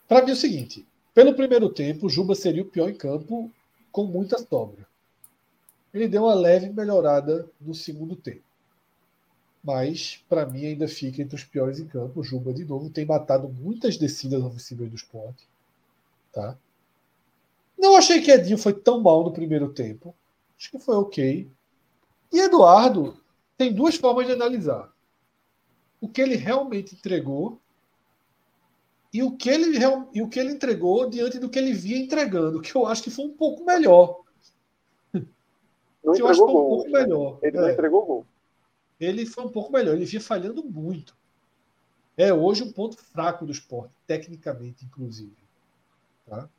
Para 0.10 0.24
mim 0.24 0.32
é 0.32 0.34
o 0.34 0.38
seguinte: 0.38 0.86
pelo 1.14 1.36
primeiro 1.36 1.70
tempo, 1.70 2.10
Juba 2.10 2.34
seria 2.34 2.64
o 2.64 2.66
pior 2.66 2.90
em 2.90 2.96
campo 2.96 3.50
com 3.92 4.06
muita 4.06 4.40
sobra. 4.40 4.88
Ele 5.94 6.08
deu 6.08 6.24
uma 6.24 6.34
leve 6.34 6.70
melhorada 6.70 7.48
no 7.62 7.76
segundo 7.76 8.16
tempo. 8.16 8.44
Mas, 9.64 10.24
para 10.28 10.46
mim, 10.46 10.66
ainda 10.66 10.88
fica 10.88 11.22
entre 11.22 11.36
os 11.36 11.44
piores 11.44 11.80
em 11.80 11.88
campo. 11.88 12.24
Juba, 12.24 12.54
de 12.54 12.66
novo, 12.66 12.90
tem 12.90 13.06
matado 13.06 13.48
muitas 13.50 13.98
descidas 13.98 14.42
ofensivas 14.42 14.90
do 14.90 14.96
esporte. 14.96 15.48
Tá? 16.32 16.58
Não 17.78 17.96
achei 17.96 18.22
que 18.22 18.32
Edinho 18.32 18.58
foi 18.58 18.74
tão 18.74 19.02
mal 19.02 19.24
no 19.24 19.32
primeiro 19.32 19.70
tempo. 19.70 20.16
Acho 20.58 20.72
que 20.72 20.80
foi 20.80 20.96
ok. 20.96 21.50
E 22.32 22.40
Eduardo 22.40 23.20
tem 23.58 23.74
duas 23.74 23.96
formas 23.96 24.26
de 24.26 24.34
analisar. 24.34 24.92
O 26.00 26.08
que 26.08 26.22
ele 26.22 26.36
realmente 26.36 26.96
entregou 26.96 27.60
e 29.12 29.24
o 29.24 29.36
que 29.36 29.50
ele, 29.50 29.78
e 30.14 30.22
o 30.22 30.30
que 30.30 30.40
ele 30.40 30.52
entregou 30.52 31.10
diante 31.10 31.40
do 31.40 31.50
que 31.50 31.58
ele 31.58 31.74
via 31.74 31.98
entregando, 31.98 32.62
que 32.62 32.76
eu 32.76 32.86
acho 32.86 33.04
que 33.04 33.10
foi 33.10 33.26
um 33.26 33.34
pouco 33.34 33.66
melhor. 33.66 34.22
Não 36.04 36.14
que 36.14 36.22
entregou 36.22 36.48
gol. 36.48 36.50
Um 36.50 36.70
pouco 36.70 36.90
né? 36.90 37.00
melhor. 37.02 37.40
Ele 37.42 37.58
é. 37.58 37.62
não 37.62 37.70
entregou 37.70 38.06
gol. 38.06 38.26
Ele 39.00 39.26
foi 39.26 39.46
um 39.46 39.50
pouco 39.50 39.72
melhor, 39.72 39.96
ele 39.96 40.06
vinha 40.06 40.22
falhando 40.22 40.64
muito. 40.64 41.18
É 42.16 42.34
hoje 42.34 42.64
um 42.64 42.72
ponto 42.72 42.98
fraco 42.98 43.46
do 43.46 43.52
esporte, 43.52 43.94
tecnicamente, 44.06 44.86
inclusive. 44.86 45.38
Tá? 46.26 46.50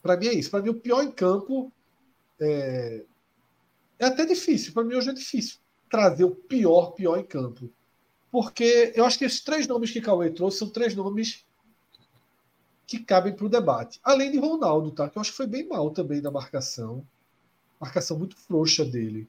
Para 0.00 0.16
mim 0.16 0.28
é 0.28 0.34
isso. 0.34 0.50
Para 0.50 0.62
mim, 0.62 0.70
o 0.70 0.80
pior 0.80 1.02
em 1.02 1.12
campo 1.12 1.70
é, 2.40 3.04
é 3.98 4.06
até 4.06 4.24
difícil. 4.24 4.72
Para 4.72 4.84
mim, 4.84 4.94
hoje 4.94 5.10
é 5.10 5.14
difícil 5.14 5.58
trazer 5.90 6.24
o 6.24 6.34
pior, 6.34 6.92
pior 6.92 7.18
em 7.18 7.24
campo. 7.24 7.70
Porque 8.34 8.92
eu 8.96 9.04
acho 9.04 9.16
que 9.16 9.24
esses 9.24 9.40
três 9.40 9.68
nomes 9.68 9.92
que 9.92 10.00
Cauê 10.00 10.28
trouxe 10.28 10.58
são 10.58 10.68
três 10.68 10.92
nomes 10.92 11.46
que 12.84 12.98
cabem 12.98 13.32
para 13.32 13.46
o 13.46 13.48
debate. 13.48 14.00
Além 14.02 14.32
de 14.32 14.40
Ronaldo, 14.40 14.90
tá? 14.90 15.08
Que 15.08 15.16
eu 15.16 15.20
acho 15.20 15.30
que 15.30 15.36
foi 15.36 15.46
bem 15.46 15.68
mal 15.68 15.92
também 15.92 16.20
na 16.20 16.32
marcação 16.32 17.06
marcação 17.78 18.18
muito 18.18 18.34
frouxa 18.34 18.84
dele. 18.84 19.28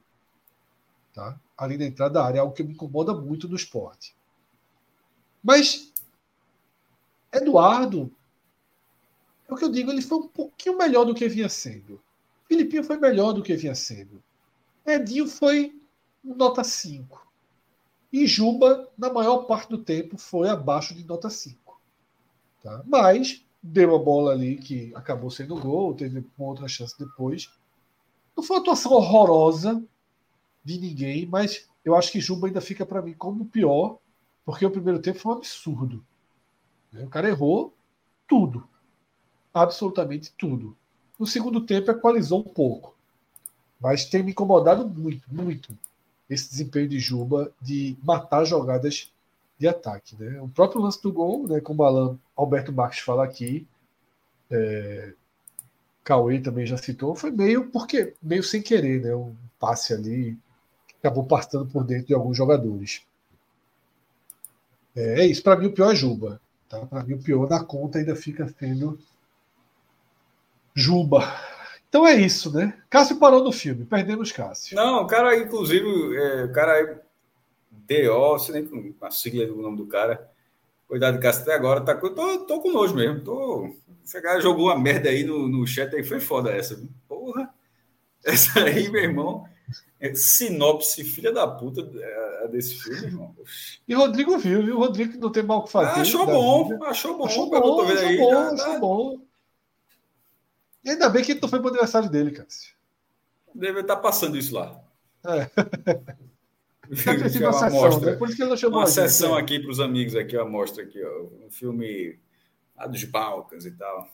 Tá? 1.14 1.38
Ali 1.56 1.78
na 1.78 1.84
entrada 1.84 2.14
da 2.14 2.24
área, 2.24 2.40
algo 2.40 2.52
que 2.52 2.64
me 2.64 2.72
incomoda 2.72 3.14
muito 3.14 3.48
no 3.48 3.54
esporte. 3.54 4.12
Mas 5.40 5.92
Eduardo, 7.32 8.12
é 9.48 9.54
o 9.54 9.56
que 9.56 9.62
eu 9.62 9.70
digo, 9.70 9.92
ele 9.92 10.02
foi 10.02 10.18
um 10.18 10.26
pouquinho 10.26 10.76
melhor 10.76 11.04
do 11.04 11.14
que 11.14 11.28
vinha 11.28 11.48
sendo. 11.48 12.02
Filipinho 12.48 12.82
foi 12.82 12.96
melhor 12.96 13.32
do 13.32 13.44
que 13.44 13.54
vinha 13.54 13.76
sendo. 13.76 14.20
Edinho 14.84 15.28
foi 15.28 15.80
nota 16.24 16.64
5. 16.64 17.25
E 18.16 18.26
Juba, 18.26 18.88
na 18.96 19.12
maior 19.12 19.42
parte 19.42 19.68
do 19.68 19.76
tempo, 19.76 20.16
foi 20.16 20.48
abaixo 20.48 20.94
de 20.94 21.04
nota 21.04 21.28
5. 21.28 21.78
Tá? 22.62 22.82
Mas 22.86 23.44
deu 23.62 23.94
a 23.94 23.98
bola 23.98 24.32
ali 24.32 24.56
que 24.56 24.90
acabou 24.94 25.30
sendo 25.30 25.60
gol, 25.60 25.92
teve 25.92 26.24
uma 26.38 26.48
outra 26.48 26.66
chance 26.66 26.98
depois. 26.98 27.52
Não 28.34 28.42
foi 28.42 28.56
uma 28.56 28.62
atuação 28.62 28.92
horrorosa 28.92 29.84
de 30.64 30.78
ninguém, 30.78 31.26
mas 31.26 31.68
eu 31.84 31.94
acho 31.94 32.10
que 32.10 32.18
Juba 32.18 32.46
ainda 32.46 32.62
fica 32.62 32.86
para 32.86 33.02
mim 33.02 33.12
como 33.12 33.44
pior, 33.44 33.98
porque 34.46 34.64
o 34.64 34.70
primeiro 34.70 34.98
tempo 34.98 35.18
foi 35.18 35.34
um 35.34 35.36
absurdo. 35.36 36.02
O 36.94 37.08
cara 37.08 37.28
errou 37.28 37.74
tudo. 38.26 38.66
Absolutamente 39.52 40.32
tudo. 40.38 40.74
No 41.20 41.26
segundo 41.26 41.60
tempo 41.60 41.90
equalizou 41.90 42.40
um 42.40 42.44
pouco. 42.44 42.96
Mas 43.78 44.06
tem 44.06 44.22
me 44.22 44.30
incomodado 44.30 44.88
muito, 44.88 45.28
muito 45.30 45.76
esse 46.28 46.50
desempenho 46.50 46.88
de 46.88 46.98
Juba 46.98 47.52
de 47.60 47.96
matar 48.02 48.44
jogadas 48.44 49.12
de 49.58 49.68
ataque. 49.68 50.16
Né? 50.16 50.40
O 50.40 50.48
próprio 50.48 50.80
lance 50.80 51.02
do 51.02 51.12
gol, 51.12 51.46
né, 51.46 51.60
como 51.60 51.82
Alan 51.82 52.18
Alberto 52.36 52.72
Marques 52.72 53.00
fala 53.00 53.24
aqui, 53.24 53.66
é, 54.50 55.12
Cauê 56.04 56.40
também 56.40 56.66
já 56.66 56.76
citou, 56.76 57.14
foi 57.14 57.30
meio 57.30 57.70
porque 57.70 58.14
meio 58.22 58.42
sem 58.42 58.62
querer, 58.62 59.02
né? 59.02 59.14
Um 59.14 59.34
passe 59.58 59.92
ali 59.92 60.38
acabou 61.00 61.24
passando 61.24 61.66
por 61.66 61.84
dentro 61.84 62.06
de 62.06 62.14
alguns 62.14 62.36
jogadores. 62.36 63.02
É, 64.94 65.22
é 65.22 65.26
isso, 65.26 65.42
para 65.42 65.56
mim 65.56 65.66
o 65.66 65.72
pior 65.72 65.92
é 65.92 65.96
Juba. 65.96 66.40
Tá? 66.68 66.84
Para 66.86 67.02
mim 67.02 67.14
o 67.14 67.22
pior 67.22 67.46
da 67.46 67.62
conta 67.62 67.98
ainda 67.98 68.14
fica 68.14 68.48
sendo 68.58 68.98
Juba. 70.74 71.20
Então 71.88 72.06
é 72.06 72.14
isso, 72.14 72.52
né? 72.52 72.76
Cássio 72.90 73.18
parou 73.18 73.42
no 73.42 73.52
filme, 73.52 73.84
perdemos 73.84 74.32
Cássio. 74.32 74.76
Não, 74.76 75.02
o 75.02 75.06
cara, 75.06 75.36
inclusive, 75.36 75.86
é, 76.16 76.44
o 76.44 76.52
cara 76.52 76.80
é 76.80 77.00
DO, 77.70 78.38
sei 78.38 78.60
nem 78.60 78.94
a 79.00 79.10
sigla 79.10 79.46
do 79.46 79.56
nome 79.56 79.76
do 79.76 79.86
cara. 79.86 80.30
Cuidado, 80.88 81.20
Cássio, 81.20 81.42
até 81.42 81.54
agora 81.54 81.80
tá, 81.80 81.94
tô, 81.94 82.38
tô 82.40 82.60
com 82.60 82.72
nojo 82.72 82.94
mesmo. 82.94 83.20
Tô, 83.20 83.74
esse 84.04 84.20
cara 84.20 84.40
jogou 84.40 84.66
uma 84.66 84.78
merda 84.78 85.08
aí 85.08 85.24
no, 85.24 85.48
no 85.48 85.66
chat 85.66 85.94
aí, 85.94 86.04
foi 86.04 86.20
foda 86.20 86.50
essa. 86.50 86.80
Porra! 87.08 87.52
Essa 88.24 88.64
aí, 88.64 88.90
meu 88.90 89.02
irmão. 89.02 89.44
É 89.98 90.14
sinopse, 90.14 91.02
filha 91.02 91.32
da 91.32 91.46
puta 91.46 91.80
é, 91.80 92.48
desse 92.48 92.74
filme, 92.74 93.06
irmão. 93.06 93.34
E 93.88 93.94
Rodrigo 93.94 94.36
viu, 94.38 94.62
viu? 94.62 94.76
O 94.76 94.80
Rodrigo 94.80 95.18
não 95.18 95.32
tem 95.32 95.42
mal 95.42 95.60
o 95.60 95.62
que 95.62 95.72
fazer. 95.72 95.98
Ah, 95.98 96.02
achou, 96.02 96.26
bom, 96.26 96.64
achou 96.64 96.78
bom, 96.78 96.84
achou 96.84 97.18
bom, 97.18 97.24
achou 97.24 97.50
bom, 97.50 97.80
achou 97.82 98.16
bom, 98.16 98.36
achou 98.36 98.56
tá... 98.56 98.78
bom. 98.78 99.25
E 100.86 100.90
ainda 100.90 101.08
bem 101.08 101.24
que 101.24 101.34
não 101.34 101.48
foi 101.48 101.58
pro 101.58 101.68
aniversário 101.68 102.08
dele, 102.08 102.30
Cássio. 102.30 102.72
Deve 103.52 103.80
estar 103.80 103.96
tá 103.96 104.00
passando 104.00 104.38
isso 104.38 104.54
lá. 104.54 104.80
É. 105.26 105.50
Deve 106.88 107.28
ter 107.28 107.44
uma 107.44 107.52
sessão, 107.52 108.00
né? 108.00 108.12
Por 108.14 108.28
isso 108.28 108.36
que 108.36 108.42
ele 108.44 108.50
não 108.50 108.56
chamou 108.56 108.78
Uma 108.78 108.86
sessão 108.86 109.34
né? 109.34 109.40
aqui 109.40 109.58
para 109.58 109.72
os 109.72 109.80
amigos 109.80 110.14
aqui, 110.14 110.36
ó, 110.36 110.48
mostra 110.48 110.84
aqui, 110.84 111.02
ó, 111.02 111.44
um 111.44 111.50
filme 111.50 112.20
lá 112.76 112.86
dos 112.86 113.02
Balcãs 113.02 113.66
e 113.66 113.72
tal. 113.72 114.08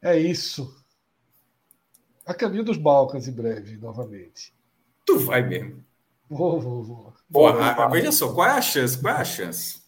É 0.00 0.18
isso. 0.18 0.74
A 2.24 2.32
caminho 2.32 2.64
dos 2.64 2.78
Balcãs 2.78 3.28
em 3.28 3.32
breve, 3.32 3.76
novamente. 3.76 4.54
Tu 5.04 5.18
vai 5.18 5.42
mesmo. 5.46 5.84
Vou, 6.30 6.58
vou, 6.58 6.82
vou. 6.82 7.14
Bora, 7.28 7.86
veja 7.88 8.10
só, 8.10 8.32
qual 8.32 8.48
é 8.48 8.52
a 8.52 8.62
chance? 8.62 8.98
Qual 8.98 9.14
é 9.14 9.20
a 9.20 9.24
chance? 9.24 9.82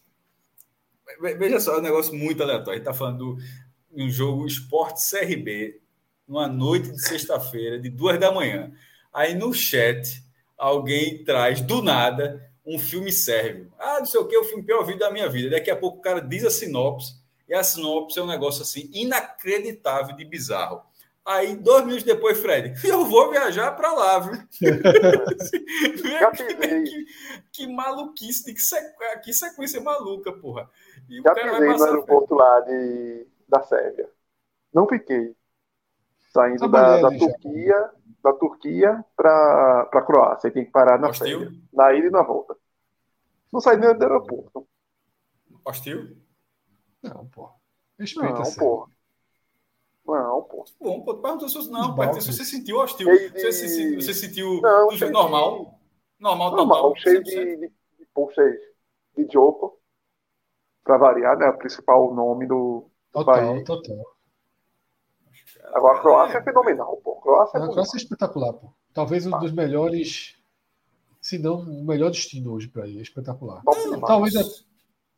Veja 1.39 1.59
só, 1.59 1.77
é 1.77 1.79
um 1.79 1.83
negócio 1.83 2.15
muito 2.15 2.43
aleatório. 2.43 2.73
A 2.73 2.75
gente 2.75 2.83
está 2.83 2.93
falando 2.93 3.37
de 3.37 3.66
um 3.93 4.09
jogo 4.09 4.47
Esporte 4.47 5.01
CRB, 5.09 5.81
numa 6.27 6.49
noite 6.49 6.91
de 6.91 7.01
sexta-feira, 7.01 7.79
de 7.79 7.89
duas 7.89 8.19
da 8.19 8.33
manhã. 8.33 8.73
Aí 9.13 9.35
no 9.35 9.53
chat, 9.55 10.23
alguém 10.57 11.25
traz 11.25 11.61
do 11.61 11.83
nada 11.83 12.43
um 12.67 12.79
filme 12.79 13.13
sérvio. 13.13 13.73
Ah, 13.79 14.01
não 14.01 14.07
sei 14.07 14.21
o 14.21 14.27
que, 14.27 14.37
o 14.37 14.45
filme 14.45 14.65
pior 14.65 14.85
vídeo 14.85 14.99
da 14.99 15.11
minha 15.11 15.29
vida. 15.29 15.51
Daqui 15.51 15.71
a 15.71 15.77
pouco 15.77 15.99
o 15.99 16.03
cara 16.03 16.21
diz 16.21 16.45
a 16.45 16.51
sinopse, 16.51 17.15
e 17.49 17.55
a 17.55 17.63
sinopse 17.63 18.19
é 18.19 18.23
um 18.23 18.27
negócio 18.27 18.63
assim 18.63 18.91
inacreditável 18.93 20.17
de 20.17 20.25
bizarro. 20.25 20.83
Aí, 21.25 21.57
dois 21.57 21.85
minutos 21.85 22.05
depois, 22.05 22.39
Fred, 22.39 22.75
eu 22.87 23.05
vou 23.05 23.31
viajar 23.31 23.73
para 23.73 23.93
lá, 23.93 24.19
viu? 24.21 24.33
que, 26.37 26.55
que, 26.55 27.07
que, 27.53 27.67
maluquice, 27.67 28.55
que, 28.55 28.61
sequ... 28.61 28.97
que 29.25 29.33
sequência 29.33 29.81
maluca, 29.81 30.33
porra. 30.33 30.71
E 31.09 31.21
Já 31.21 31.35
pisei 31.35 31.51
no 31.51 31.85
aeroporto 31.85 32.35
lá 32.35 32.61
de, 32.61 33.27
da 33.49 33.63
Sérvia. 33.63 34.11
Não 34.73 34.87
fiquei. 34.87 35.35
Saindo 36.33 36.69
da, 36.69 37.01
da 37.01 37.09
Turquia, 37.17 37.91
da 38.23 38.33
Turquia 38.35 39.05
para 39.17 39.89
a 39.93 40.03
Croácia. 40.03 40.51
Tem 40.51 40.65
que 40.65 40.71
parar 40.71 40.99
na 40.99 41.13
Sérvia. 41.13 41.51
Na 41.73 41.95
ida 41.95 42.09
e 42.09 42.11
na 42.11 42.23
volta. 42.23 42.57
Não 43.53 43.61
saí 43.61 43.79
nem 43.79 43.97
do 43.97 44.03
aeroporto. 44.03 44.69
Hostil? 45.65 46.17
Não, 47.03 47.27
pô. 47.29 47.51
Respeita 47.99 48.41
não, 48.41 48.55
pô. 48.55 48.89
Não, 50.07 50.43
pô. 50.43 50.65
Bom, 50.81 51.01
pô, 51.03 51.17
perguntou 51.17 51.49
se 51.49 51.71
não, 51.71 52.21
se 52.21 52.33
você 52.33 52.45
sentiu 52.45 52.79
hostil. 52.79 53.09
Você, 53.09 53.53
você, 53.53 53.97
você 53.97 54.15
sentiu 54.15 54.61
não, 54.61 54.89
normal? 55.11 55.65
De... 55.65 55.77
Normal, 56.21 56.57
normal, 56.57 56.83
total, 56.83 56.97
cheio 56.97 57.25
de, 57.25 57.31
de, 57.31 57.57
de, 57.57 57.71
de, 57.99 59.25
de 59.25 59.33
Joko. 59.33 59.81
Para 60.85 60.99
variar, 60.99 61.37
né? 61.37 61.49
O 61.49 61.59
principal 61.59 62.15
nome 62.15 62.47
do 62.47 62.89
total. 63.25 63.65
Total. 63.65 64.17
Agora 65.73 65.99
a 65.99 66.01
Croácia 66.01 66.39
é, 66.39 66.41
é 66.41 66.45
fenomenal, 66.45 66.97
pô. 67.03 67.19
A 67.19 67.23
Croácia, 67.23 67.59
é, 67.59 67.63
a 67.63 67.69
Croácia 67.69 67.97
é 67.97 68.01
espetacular, 68.01 68.53
pô. 68.53 68.73
Talvez 68.93 69.27
um 69.27 69.39
dos 69.39 69.53
melhores, 69.53 70.37
se 71.21 71.39
não 71.39 71.61
o 71.61 71.85
melhor 71.85 72.11
destino 72.11 72.53
hoje 72.53 72.69
para 72.69 72.87
ir. 72.87 72.99
É 72.99 73.03
espetacular. 73.03 73.63
Talvez 74.07 74.35
é 74.35 74.43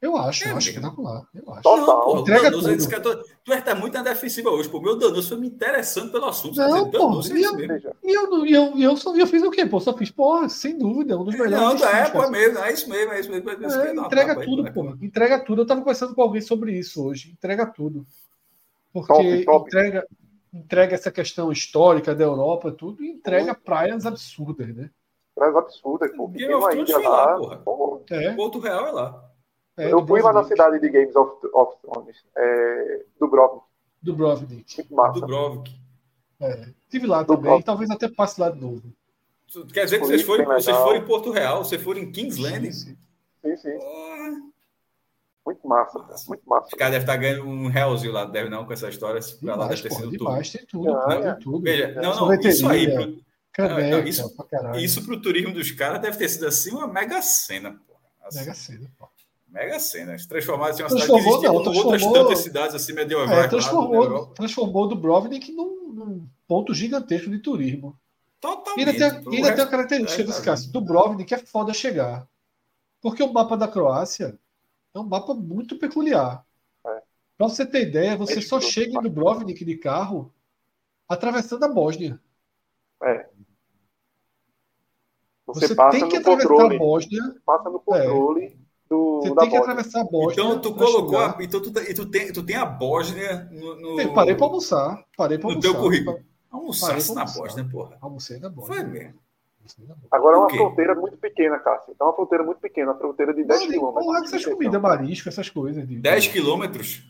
eu 0.01 0.17
acho, 0.17 0.47
é, 0.47 0.53
eu 0.53 0.57
acho 0.57 0.69
espetacular. 0.69 1.27
Eu 1.35 1.53
acho. 1.53 1.63
Não, 1.65 1.87
pô, 1.87 2.19
Entrega 2.21 2.51
Danoso, 2.51 2.69
tudo. 2.69 2.89
Que 2.89 3.01
tô, 3.01 3.17
tu 3.45 3.53
está 3.53 3.75
muito 3.75 3.95
na 3.95 4.03
defensiva 4.03 4.49
hoje. 4.51 4.69
Pô, 4.69 4.81
meu 4.81 4.97
Danoso 4.97 5.29
foi 5.29 5.39
me 5.39 5.49
interessando 5.49 6.13
pelo 6.13 6.27
assunto. 6.27 6.57
Não, 6.57 6.91
pô, 6.91 7.21
e, 7.23 7.43
eu, 7.43 7.59
e, 7.59 8.15
eu, 8.15 8.47
e, 8.47 8.53
eu, 8.53 8.77
e 8.77 8.83
eu, 8.83 8.97
só, 8.97 9.17
eu 9.17 9.27
fiz 9.27 9.43
o 9.43 9.51
quê? 9.51 9.67
Pô, 9.67 9.81
só 9.81 9.93
fiz, 9.97 10.11
pô, 10.11 10.49
sem 10.49 10.79
dúvida, 10.79 11.19
um 11.19 11.25
dos 11.25 11.37
melhores. 11.37 11.81
Não, 11.81 11.89
é, 11.89 12.11
pô, 12.11 12.23
é 12.23 12.31
mesmo, 12.31 12.59
é 12.59 12.73
isso 12.73 12.89
mesmo, 12.89 13.13
é 13.13 13.21
isso 13.21 13.31
mesmo. 13.31 13.51
É, 13.51 13.89
é, 13.89 13.95
entrega 13.95 14.35
não, 14.35 14.43
tudo, 14.43 14.73
pô. 14.73 14.85
Entrega 15.03 15.39
tudo. 15.41 15.61
Eu 15.61 15.65
estava 15.65 15.81
conversando 15.81 16.15
com 16.15 16.23
alguém 16.23 16.43
sobre 16.43 16.79
isso 16.79 17.05
hoje. 17.05 17.33
Entrega 17.33 17.67
tudo. 17.67 18.07
Porque 18.93 19.13
top, 19.13 19.45
top. 19.45 19.67
entrega 19.67 20.07
entrega 20.53 20.95
essa 20.95 21.11
questão 21.11 21.53
histórica 21.53 22.15
da 22.15 22.25
Europa, 22.25 22.73
tudo, 22.73 23.03
e 23.05 23.11
entrega 23.11 23.55
praias 23.55 24.07
absurdas, 24.07 24.75
né? 24.75 24.91
Praias 25.35 25.57
absurdas, 25.57 26.11
pô. 26.17 26.29
Game 26.29 26.53
of 26.55 26.69
Thrones 26.69 26.91
foi 26.91 27.03
lá, 27.03 27.37
porra. 27.65 28.03
É. 28.11 28.35
Porto 28.35 28.59
Real 28.59 28.87
é 28.87 28.93
lá. 28.93 29.28
É, 29.79 29.93
eu 29.93 30.05
fui 30.07 30.21
lá 30.21 30.33
na 30.33 30.45
cidade 30.45 30.81
de 30.81 30.89
Games 30.89 31.15
of, 31.15 31.47
of 31.55 31.77
Thrones, 31.83 32.17
é, 32.37 33.05
Dubrovnik. 33.21 33.65
Dubrovnik. 34.03 34.83
Dubrovnik. 35.15 35.81
É, 36.41 36.71
estive 36.83 37.07
lá 37.07 37.25
também, 37.25 37.37
Dubrovnik. 37.37 37.65
talvez 37.65 37.91
até 37.91 38.09
passe 38.09 38.41
lá 38.41 38.51
de 38.51 38.61
novo. 38.61 38.83
Quer 39.73 39.85
dizer 39.85 40.01
que 40.01 40.07
vocês 40.07 40.23
foram, 40.23 40.45
vocês 40.45 40.77
foram 40.77 40.97
em 40.97 41.05
Porto 41.05 41.31
Real, 41.31 41.65
vocês 41.65 41.81
foram 41.81 42.01
em 42.01 42.13
Kingsland? 42.13 42.73
Sim, 42.73 42.97
sim. 43.43 43.57
sim. 43.57 43.79
Muito 45.47 45.67
massa, 45.67 45.99
muito 46.29 46.47
massa. 46.47 46.67
Os 46.67 46.75
caras 46.75 46.93
devem 46.93 47.05
estar 47.05 47.17
ganhando 47.17 47.49
um 47.49 47.69
realzinho 47.69 48.13
lá, 48.13 48.27
deve 48.27 48.51
não, 48.51 48.67
com 48.67 48.73
essa 48.75 48.91
história. 48.91 49.19
Pra 49.41 49.57
lá 49.57 49.69
deve 49.69 49.81
ter 49.81 49.93
sido 49.93 50.11
demais, 50.11 50.51
tudo. 50.51 50.59
Tem 50.59 50.67
tudo, 50.67 50.85
não, 50.85 51.11
é. 51.11 51.35
tudo. 51.37 51.61
Veja, 51.63 51.95
não, 51.95 52.15
não, 52.15 52.35
isso 52.35 52.69
aí. 52.69 52.93
Pro, 52.93 53.19
caneca, 53.53 53.89
não, 53.89 54.07
isso, 54.07 54.37
isso 54.75 55.05
pro 55.07 55.23
turismo 55.23 55.55
dos 55.55 55.71
caras 55.71 56.03
deve 56.03 56.19
ter 56.19 56.29
sido 56.29 56.47
assim 56.47 56.71
uma 56.73 56.87
mega 56.87 57.23
cena, 57.23 57.81
pô. 57.87 57.95
Assim. 58.23 58.41
Mega 58.41 58.55
cena, 58.55 58.91
pô. 58.99 59.09
Mega 59.51 59.81
cena. 59.81 60.19
Se 60.19 60.29
transformar 60.29 60.71
em 60.71 60.83
uma 60.83 60.89
cidade 60.89 61.07
que 61.07 61.13
existia 61.13 61.49
não, 61.49 61.55
outras 61.55 62.03
tantas 62.03 62.39
cidades 62.41 62.75
assim 62.75 62.93
medievais. 62.93 63.31
É, 63.31 63.49
transformou, 63.49 64.27
transformou 64.27 64.89
Dubrovnik 64.89 65.53
num, 65.53 65.93
num 65.93 66.29
ponto 66.47 66.75
gigantesco 66.75 67.31
de 67.31 67.39
turismo. 67.39 67.99
Totalmente. 68.41 68.87
E 68.87 69.03
ainda 69.03 69.21
tem, 69.23 69.37
ainda 69.37 69.55
tem 69.55 69.65
a 69.65 69.69
característica 69.69 70.23
é, 70.23 70.27
desse 70.27 70.43
caso. 70.43 70.71
Dubrovnik 70.71 71.33
é 71.33 71.39
foda 71.39 71.73
chegar. 71.73 72.29
Porque 73.01 73.23
o 73.23 73.33
mapa 73.33 73.57
da 73.57 73.67
Croácia 73.67 74.39
é 74.95 74.99
um 74.99 75.05
mapa 75.05 75.33
muito 75.33 75.79
peculiar. 75.79 76.45
É. 76.87 77.03
Para 77.37 77.49
você 77.49 77.65
ter 77.65 77.89
ideia, 77.89 78.17
você 78.17 78.39
é 78.39 78.43
só 78.43 78.61
chega 78.61 78.99
em 78.99 79.03
Dubrovnik 79.03 79.65
de 79.65 79.77
carro 79.77 80.33
atravessando 81.09 81.65
a 81.65 81.69
Bósnia. 81.69 82.21
É. 83.03 83.29
Você, 85.47 85.69
você 85.69 85.91
tem 85.91 86.07
que 86.07 86.17
atravessar 86.19 86.49
controle, 86.49 86.77
a 86.77 86.79
Bósnia. 86.79 87.37
Passa 87.47 87.71
no 87.71 87.81
controle 87.81 88.45
é. 88.45 88.58
Do. 88.89 89.21
Você 89.23 89.35
tem 89.35 89.51
que 89.51 89.57
atravessar 89.57 90.01
a 90.01 90.05
Bósnia. 90.05 90.33
Então 90.33 90.61
tu 90.61 90.75
colocou. 90.75 91.19
A, 91.19 91.37
então 91.41 91.61
tu, 91.61 91.69
e 91.81 91.95
tu, 91.95 92.07
tem, 92.07 92.33
tu 92.33 92.43
tem 92.45 92.57
a 92.57 92.65
Bósnia 92.65 93.49
no. 93.51 93.77
no 93.81 94.01
eu 94.01 94.13
parei 94.13 94.35
para 94.35 94.47
almoçar. 94.47 95.05
Parei 95.17 95.39
para 95.39 95.49
almoçar. 95.49 95.69
No 95.69 95.75
teu 95.75 95.83
currículo. 95.83 96.21
Almoçasse 96.51 97.15
na 97.15 97.25
Bósnia, 97.25 97.69
porra. 97.71 97.99
Almocei 98.01 98.39
na 98.39 98.49
Bósnia. 98.49 98.77
Foi 98.77 98.85
mesmo. 98.85 99.21
Agora 100.11 100.37
é 100.37 100.39
uma 100.39 100.51
fronteira 100.51 100.95
muito 100.95 101.19
pequena, 101.19 101.59
Cássio. 101.59 101.95
É 101.99 102.03
uma 102.03 102.15
fronteira 102.15 102.43
muito 102.43 102.59
pequena, 102.59 102.93
uma 102.93 102.99
fronteira 102.99 103.35
de 103.35 103.45
10 103.45 103.67
quilômetros. 103.67 104.05
Porra, 104.05 104.21
essas 104.25 104.47
comidas, 104.47 104.81
marisco, 104.81 105.29
essas 105.29 105.51
coisas. 105.51 105.87
De... 105.87 105.99
10 105.99 106.29
quilômetros? 106.29 107.03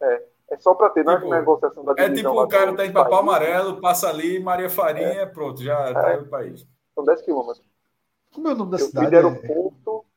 É. 0.00 0.22
É 0.48 0.56
só 0.58 0.74
para 0.74 0.90
ter 0.90 1.04
na 1.04 1.16
tipo, 1.16 1.28
negociação 1.28 1.84
da 1.84 1.94
É 1.98 2.08
tipo 2.08 2.30
o 2.30 2.48
cara 2.48 2.74
tá 2.74 2.86
em 2.86 2.92
papel 2.92 3.16
amarelo, 3.16 3.80
passa 3.80 4.08
ali, 4.08 4.38
Maria 4.38 4.70
Farinha, 4.70 5.22
é. 5.22 5.26
pronto, 5.26 5.60
já 5.60 5.74
é. 5.74 5.92
tá 5.92 6.06
aí 6.06 6.18
o 6.20 6.28
país. 6.28 6.66
São 6.94 7.04
10 7.04 7.22
quilômetros. 7.22 7.66
Como 8.32 8.48
é 8.48 8.52
o 8.52 8.54
nome 8.54 8.70
da 8.70 8.76
eu 8.78 8.86
cidade? 8.86 9.10
De 9.10 9.16
aeroporto, 9.16 9.75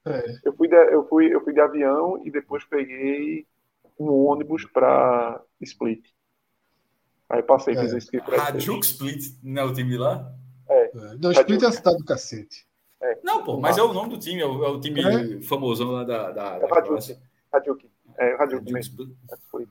é. 0.10 0.40
eu, 0.44 0.54
fui 0.54 0.68
de, 0.68 0.76
eu, 0.76 1.08
fui, 1.08 1.34
eu 1.34 1.44
fui 1.44 1.54
de 1.54 1.60
avião 1.60 2.22
e 2.24 2.32
depois 2.32 2.64
peguei 2.66 3.46
um 4.00 4.10
ônibus 4.12 4.66
para 4.66 5.42
Split. 5.62 6.06
Aí 7.30 7.44
passei, 7.44 7.76
é. 7.76 7.82
fiz 7.82 7.94
esse 7.94 8.18
Hajduk 8.18 8.86
Split, 8.86 9.36
não 9.44 9.62
é 9.62 9.66
o 9.66 9.74
time 9.74 9.98
lá? 9.98 10.34
É. 10.68 10.86
é. 10.86 10.92
Não, 11.22 11.32
Split 11.32 11.62
é 11.62 11.68
a 11.68 11.72
cidade 11.72 11.98
do 11.98 12.06
cacete. 12.06 12.68
É. 13.02 13.20
Não, 13.24 13.44
pô, 13.44 13.60
mas 13.60 13.78
é 13.78 13.84
o 13.84 13.94
nome 13.94 14.10
do 14.10 14.18
time, 14.18 14.42
é 14.42 14.46
o, 14.46 14.64
é 14.64 14.70
o 14.70 14.80
time 14.80 15.02
é? 15.02 15.42
famosão 15.42 15.92
lá 15.92 16.04
da, 16.04 16.32
da, 16.32 16.58
é. 16.58 16.68
Hadjuk. 17.52 17.90
É, 18.18 18.34
Hadjuk 18.34 18.72
mesmo. 18.72 19.16
Foi. 19.50 19.68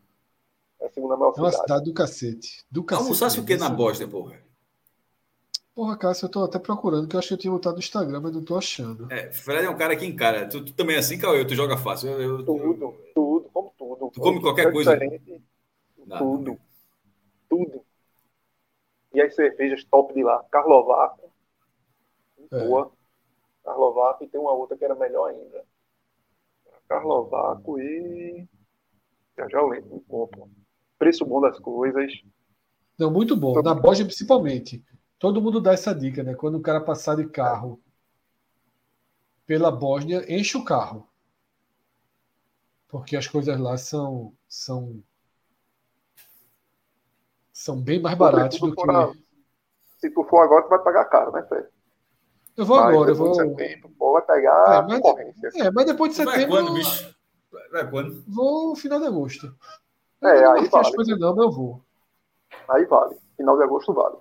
É 0.81 0.87
a 0.87 0.91
segunda 0.91 1.17
maior 1.17 1.33
cidade. 1.33 1.55
É 1.55 1.57
uma 1.57 1.63
cidade 1.63 1.85
do 1.85 1.93
cacete. 1.93 2.65
Do 2.71 2.85
cacete. 2.85 3.05
Almoçasse 3.05 3.41
o 3.41 3.45
que 3.45 3.57
na 3.57 3.69
Bósnia, 3.69 4.09
porra? 4.09 4.48
Porra, 5.79 5.97
Cássio, 5.97 6.27
eu 6.27 6.29
tô 6.29 6.43
até 6.43 6.59
procurando, 6.59 7.07
que 7.07 7.15
eu 7.15 7.21
acho 7.21 7.29
que 7.29 7.35
eu 7.35 7.39
tinha 7.39 7.53
botado 7.53 7.77
no 7.77 7.79
Instagram, 7.79 8.21
mas 8.21 8.35
não 8.35 8.45
tô 8.45 8.59
achando. 8.59 9.07
É, 9.13 9.31
Fred 9.31 9.65
é 9.65 9.71
um 9.71 9.77
cara 9.77 9.95
que 9.95 10.05
encara. 10.05 10.49
Tu, 10.49 10.65
tu 10.65 10.75
também 10.75 10.97
é 10.97 10.99
assim, 10.99 11.17
Cauê? 11.17 11.45
Tu 11.45 11.55
joga 11.55 11.77
fácil. 11.77 12.11
Eu, 12.11 12.21
eu, 12.21 12.45
Tudo, 12.45 12.97
tudo, 13.15 13.49
como 13.53 13.73
tudo. 13.79 14.11
Tu 14.11 14.21
come 14.21 14.41
qualquer 14.41 14.67
É 14.67 14.73
coisa? 14.73 14.99
Não, 16.05 16.19
Tudo. 16.19 16.59
Tudo. 17.49 17.85
E 19.15 19.21
as 19.21 19.33
cervejas 19.37 19.85
top 19.85 20.13
de 20.15 20.25
lá. 20.25 20.43
Carlovaco. 20.51 21.31
É. 22.51 22.67
Boa. 22.67 22.91
Carlovaco 23.63 24.25
e 24.25 24.29
tem 24.29 24.41
uma 24.41 24.55
outra 24.55 24.77
que 24.77 24.85
era 24.85 24.97
melhor 24.97 25.31
ainda. 25.31 25.65
Carlovaco 26.89 27.79
e. 27.79 28.49
Já 29.37 29.49
já 29.49 29.59
eu 29.59 29.69
lembro. 29.69 30.03
Preço 30.99 31.25
bom 31.25 31.41
das 31.41 31.57
coisas. 31.61 32.13
Não, 32.99 33.13
muito 33.13 33.37
bom. 33.37 33.63
Na 33.63 33.75
Bosnia, 33.75 34.07
principalmente. 34.07 34.85
Todo 35.19 35.41
mundo 35.43 35.61
dá 35.61 35.73
essa 35.73 35.95
dica, 35.95 36.23
né? 36.23 36.35
Quando 36.35 36.57
o 36.57 36.63
cara 36.63 36.81
passar 36.81 37.17
de 37.17 37.29
carro 37.29 37.81
pela 39.47 39.73
Bósnia, 39.73 40.25
enche 40.33 40.57
o 40.57 40.65
carro. 40.65 41.09
Porque 42.89 43.17
as 43.17 43.27
coisas 43.27 43.59
lá 43.59 43.77
são 43.79 44.35
são 44.49 45.03
são 47.53 47.81
bem 47.81 48.01
mais 48.01 48.17
baratas 48.17 48.59
do 48.61 48.71
que 48.71 48.81
fora- 48.83 49.13
Se 49.99 50.11
tu 50.11 50.25
for 50.25 50.41
agora, 50.43 50.63
tu 50.65 50.69
vai 50.71 50.79
pagar 50.79 51.05
caro, 51.07 51.33
né, 51.33 51.43
Fred? 51.43 51.67
eu 52.57 52.67
vou 52.67 52.77
Mas 52.77 52.89
agora, 52.89 53.11
eu 53.11 53.15
depois 53.15 53.31
vou 53.31 53.31
de 53.31 53.37
setembro, 53.63 53.91
pô, 53.99 54.13
vai 54.13 54.23
pegar 54.23 54.73
É, 54.73 54.83
mas- 54.83 55.01
concorrência. 55.01 55.51
É, 55.67 55.71
mas 55.71 55.87
depois 55.87 56.11
de 56.17 56.25
Vai 56.25 56.27
setembro 56.37 56.57
quando, 56.57 56.75
bicho? 56.75 57.15
Vai- 57.51 57.69
Vai 57.71 57.91
quando? 57.91 58.25
vou 58.29 58.71
no 58.71 58.77
final 58.77 59.01
de 59.01 59.07
agosto. 59.07 59.47
Eu 59.47 60.29
É, 60.29 60.45
não 60.45 60.53
aí 60.53 60.61
marquei 60.61 60.81
as 60.81 60.91
vale. 60.91 60.97
coisas 60.97 61.19
não, 61.19 61.35
mas 61.35 61.45
eu 61.45 61.51
vou. 61.53 61.85
Aí 62.69 62.85
vale. 62.87 63.17
Final 63.37 63.57
de 63.57 63.65
agosto 63.65 63.93
vale. 63.93 64.17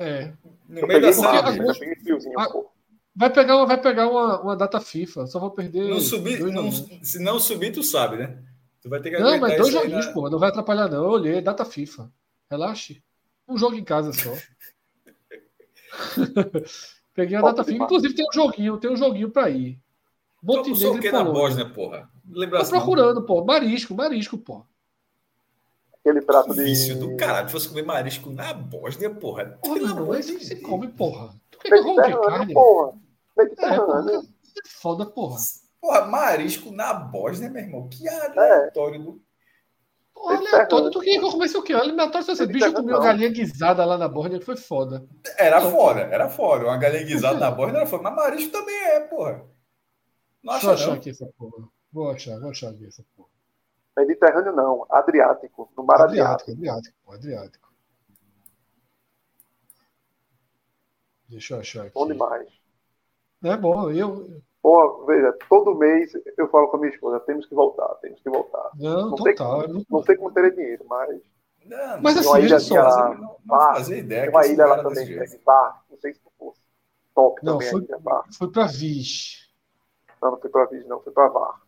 É. 0.00 0.32
No 0.68 0.86
meio 0.86 1.00
da 1.00 1.12
friozinho, 1.12 2.38
Ah. 2.38 2.48
Vai 3.14 3.28
pegar, 3.30 3.56
uma- 3.56 3.66
vai 3.66 3.80
pegar 3.80 4.08
uma, 4.08 4.40
uma 4.40 4.56
data 4.56 4.80
FIFA. 4.80 5.26
Só 5.26 5.38
vou 5.38 5.50
perder. 5.50 5.88
Não 5.90 6.00
subir, 6.00 6.40
não, 6.40 6.70
se 6.72 7.18
não 7.18 7.38
subir, 7.38 7.70
tu 7.72 7.82
sabe, 7.82 8.16
né? 8.16 8.38
Tu 8.80 8.88
vai 8.88 9.00
ter 9.00 9.10
que 9.10 9.18
Não, 9.18 9.38
mas 9.38 9.56
dois 9.58 9.72
joguinhos, 9.72 10.06
na- 10.06 10.12
pô. 10.12 10.30
Não 10.30 10.38
vai 10.38 10.48
atrapalhar, 10.48 10.88
não. 10.88 11.04
Eu 11.04 11.10
olhei, 11.10 11.40
data 11.42 11.64
FIFA. 11.64 12.10
Relaxe. 12.50 13.02
Um 13.46 13.58
jogo 13.58 13.74
em 13.76 13.84
casa 13.84 14.12
só. 14.12 14.32
Peguei 17.14 17.36
a 17.36 17.42
data 17.42 17.64
FIFA. 17.64 17.84
Inclusive 17.84 18.14
tem 18.14 18.24
um 18.26 18.32
joguinho, 18.32 18.78
tem 18.78 18.90
um 18.90 18.96
joguinho 18.96 19.30
pra 19.30 19.50
ir. 19.50 19.78
Montenegro 20.42 20.92
o 20.94 20.98
e 20.98 21.00
que 21.00 21.12
na 21.12 21.18
Polônia. 21.24 21.42
Bósnia, 21.42 21.68
porra? 21.68 22.10
Não 22.24 22.38
lembra 22.38 22.58
Tô 22.60 22.64
não. 22.64 22.70
procurando, 22.70 23.22
pô. 23.26 23.44
Marisco, 23.44 23.94
marisco, 23.94 24.38
pô. 24.38 24.64
Aquele 26.00 26.22
prato 26.22 26.54
de. 26.54 26.62
Vício 26.64 26.98
do 26.98 27.16
caralho. 27.16 27.46
Se 27.48 27.52
fosse 27.52 27.68
comer 27.68 27.82
marisco 27.84 28.30
na 28.30 28.52
Bósnia, 28.54 29.10
porra. 29.10 29.58
Porra, 29.62 29.76
irmão, 29.78 29.98
amor 29.98 30.16
é 30.16 30.20
isso 30.20 30.32
de 30.32 30.38
que 30.38 30.44
se 30.46 30.56
come, 30.56 30.88
porra. 30.88 31.34
Tu 31.50 31.58
quer 31.58 31.68
que 31.70 31.82
quê? 31.82 31.82
Mediterrâneo, 31.84 32.22
Carne? 32.22 32.54
porra. 32.54 32.92
É, 33.38 33.76
porra. 33.76 34.04
É 34.10 34.68
foda, 34.68 35.06
porra. 35.06 35.36
Porra, 35.80 36.06
marisco 36.06 36.70
na 36.72 36.92
Bósnia, 36.94 37.50
meu 37.50 37.62
irmão. 37.62 37.88
Que 37.88 38.08
É. 38.08 38.26
aleatório 38.26 39.02
do. 39.02 39.22
Porra, 40.14 40.36
aleatório. 40.36 40.90
Tu 40.90 41.00
queria 41.00 41.18
que 41.18 41.24
eu 41.26 41.30
comesse 41.30 41.56
o 41.56 41.62
quê? 41.62 41.72
Aleatório, 41.74 42.26
você 42.26 42.46
bicho, 42.46 42.64
eu 42.66 42.72
comi 42.74 42.88
uma 42.92 42.98
Não. 42.98 43.04
galinha 43.04 43.28
guisada 43.30 43.84
lá 43.84 43.96
na 43.98 44.08
borda 44.08 44.38
que 44.38 44.44
foi 44.44 44.56
foda. 44.56 45.06
Era 45.38 45.60
Não, 45.60 45.70
fora, 45.70 46.00
era 46.02 46.28
fora. 46.30 46.64
Uma 46.64 46.76
galinha 46.78 47.04
guisada 47.04 47.38
na 47.38 47.50
Bósnia 47.50 47.78
era 47.78 47.86
fora. 47.86 48.02
Mas 48.02 48.14
marisco 48.16 48.52
também 48.52 48.74
é, 48.76 49.00
porra. 49.00 49.44
Não 50.42 50.52
Deixa 50.54 50.66
eu 50.66 50.70
acha 50.72 50.82
achar 50.82 50.86
não? 50.92 50.94
aqui 50.98 51.10
essa 51.10 51.26
porra. 51.38 51.68
Vou 51.92 52.10
achar, 52.10 52.38
vou 52.40 52.50
achar 52.50 52.70
aqui 52.70 52.86
essa 52.86 53.04
porra. 53.16 53.29
Mediterrâneo 54.00 54.52
não. 54.52 54.86
Adriático. 54.90 55.70
No 55.76 55.84
mar 55.84 56.00
Adriático. 56.00 56.50
Adriático, 56.50 57.12
Adriático. 57.12 57.70
Deixa 61.28 61.54
eu 61.54 61.60
achar 61.60 61.82
aqui. 61.82 61.94
Bom 61.94 62.06
demais. 62.06 62.48
É 63.44 63.56
bom, 63.56 63.90
eu. 63.90 64.42
Pô, 64.62 65.04
veja, 65.06 65.34
todo 65.48 65.74
mês 65.74 66.12
eu 66.36 66.48
falo 66.48 66.68
com 66.68 66.76
a 66.76 66.80
minha 66.80 66.92
esposa, 66.92 67.18
temos 67.20 67.46
que 67.46 67.54
voltar, 67.54 67.88
temos 67.96 68.20
que 68.20 68.28
voltar. 68.28 68.70
Não, 68.74 69.10
Não 69.10 69.16
sei 69.16 69.34
total. 69.34 69.62
é 69.62 69.68
muito 69.68 69.86
Não 69.90 70.02
sei 70.02 70.16
como 70.16 70.32
terei 70.32 70.50
dinheiro, 70.50 70.84
mas 70.86 71.18
Não, 71.64 72.02
Mas 72.02 72.16
assim, 72.18 72.42
veja 72.42 72.58
só. 72.60 72.74
lá, 72.74 73.14
não, 73.14 73.20
não 73.22 73.36
Bar, 73.44 73.74
fazia 73.76 73.96
ideia 73.96 74.22
tem 74.22 74.30
uma 74.30 74.46
ilha 74.46 74.66
lá 74.66 74.76
cara 74.76 74.88
também, 74.88 75.06
que 75.06 75.14
é 75.18 75.38
bar, 75.38 75.82
não 75.88 75.98
sei 75.98 76.12
se 76.12 76.20
tu 76.20 76.30
fosse. 76.38 76.60
Top 77.14 77.42
Não, 77.42 77.54
também 77.54 77.70
foi- 77.70 77.80
a 77.80 77.84
ilha 77.84 77.98
bar. 77.98 78.24
Fui 78.36 78.50
pra 78.50 78.66
Viz. 78.66 79.48
Não, 80.20 80.32
não 80.32 80.38
foi 80.40 80.50
pra 80.50 80.64
Viz, 80.66 80.86
não, 80.86 81.00
foi 81.00 81.12
pra 81.12 81.28
bar. 81.30 81.62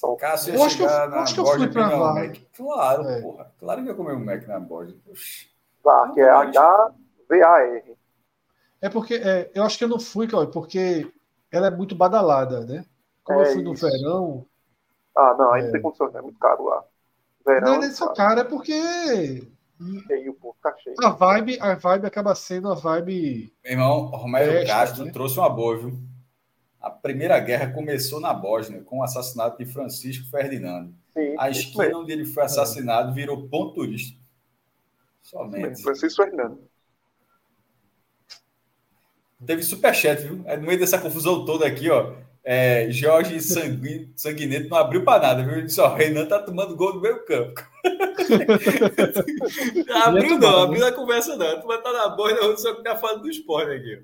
Top. 0.00 0.20
Cássio 0.20 0.54
Eu 0.54 0.58
ia 0.60 0.66
acho 0.66 0.76
que 0.76 0.82
eu- 0.82 0.88
eu 0.88 1.08
na 1.10 1.16
acho 1.22 1.34
que 1.34 1.40
eu 1.40 1.46
fui 1.46 1.68
pra 1.68 1.96
um 1.96 2.00
lá. 2.00 2.14
Mac. 2.14 2.36
Claro, 2.56 3.08
É. 3.08 3.20
porra. 3.22 3.52
Claro 3.58 3.82
que 3.82 3.88
ia 3.88 3.94
comer 3.94 4.14
um 4.14 4.24
Mac 4.24 4.46
na 4.46 4.60
Bósnia. 4.60 4.96
Oxi. 5.08 5.48
Bar, 5.84 6.12
que 6.12 6.20
é 6.20 6.28
H-V-A-R. 6.30 7.96
É 8.80 8.88
porque 8.88 9.14
é, 9.14 9.50
eu 9.54 9.62
acho 9.64 9.78
que 9.78 9.84
eu 9.84 9.88
não 9.88 9.98
fui, 9.98 10.28
Cauê, 10.28 10.46
porque 10.46 11.10
ela 11.50 11.68
é 11.68 11.70
muito 11.70 11.94
badalada, 11.94 12.60
né? 12.64 12.84
Como 13.24 13.40
É 13.40 13.48
eu 13.48 13.52
fui 13.54 13.62
no 13.62 13.72
isso. 13.72 13.88
verão, 13.88 14.46
Ah, 15.18 15.34
não, 15.38 15.50
aí 15.52 15.62
É. 15.62 15.64
não 15.64 15.72
tem 15.72 15.80
condições, 15.80 16.14
é 16.14 16.20
muito 16.20 16.38
caro 16.38 16.64
lá. 16.64 16.84
Verão, 17.46 17.76
não 17.76 17.82
é 17.84 17.90
só 17.90 18.12
cara, 18.12 18.42
é 18.42 18.44
porque 18.44 18.72
cheio, 20.06 20.34
pô, 20.34 20.52
fica 20.54 20.74
cheio. 20.78 20.96
a 21.02 21.08
vibe, 21.10 21.58
a 21.58 21.74
vibe 21.74 22.06
acaba 22.06 22.34
sendo 22.34 22.70
a 22.70 22.74
vibe. 22.74 23.50
Meu 23.64 23.72
irmão, 23.72 24.06
Romero 24.08 24.66
Castro 24.66 25.06
né? 25.06 25.12
trouxe 25.12 25.38
uma 25.38 25.48
boa, 25.48 25.78
viu? 25.78 25.98
A 26.86 26.90
Primeira 26.90 27.38
Guerra 27.40 27.72
começou 27.72 28.20
na 28.20 28.32
Bósnia, 28.32 28.80
com 28.80 28.98
o 28.98 29.02
assassinato 29.02 29.58
de 29.58 29.66
Francisco 29.72 30.30
Ferdinando. 30.30 30.94
Sim, 31.12 31.34
A 31.36 31.50
esquina 31.50 31.84
mesmo, 31.84 32.00
onde 32.02 32.12
ele 32.12 32.24
foi 32.24 32.44
assassinado 32.44 33.12
virou 33.12 33.48
ponto 33.48 33.74
turístico. 33.74 34.20
mesmo. 34.20 34.26
Somente. 35.50 35.82
Francisco 35.82 36.22
Fernando. 36.22 36.60
Teve 39.44 39.62
superchat, 39.64 40.22
viu? 40.22 40.42
Aí, 40.46 40.56
No 40.56 40.66
meio 40.66 40.78
dessa 40.78 40.98
confusão 40.98 41.44
toda 41.44 41.66
aqui, 41.66 41.90
ó. 41.90 42.14
é, 42.44 42.88
Jorge 42.90 43.40
Sanguin- 43.40 44.12
Sanguineto 44.14 44.68
não 44.68 44.76
abriu 44.78 45.04
pra 45.04 45.18
nada, 45.18 45.42
viu? 45.42 45.54
Ele 45.54 45.62
disse: 45.66 45.80
ó, 45.80 45.92
Renan 45.94 46.26
tá 46.26 46.38
tomando 46.38 46.76
gol 46.76 46.94
no 46.94 47.00
meio 47.00 47.24
campo. 47.26 47.60
abriu 50.04 50.38
não, 50.38 50.62
abriu 50.62 50.86
a 50.86 50.92
conversa 50.92 51.36
não. 51.36 51.60
Tu 51.60 51.66
vai 51.66 51.78
estar 51.78 51.92
na 51.92 52.08
boa, 52.10 52.30
eu 52.30 52.56
só 52.56 52.74
que 52.76 52.82
tá 52.84 52.96
falando 52.96 53.22
do 53.22 53.28
esporte 53.30 53.72
aqui. 53.72 54.02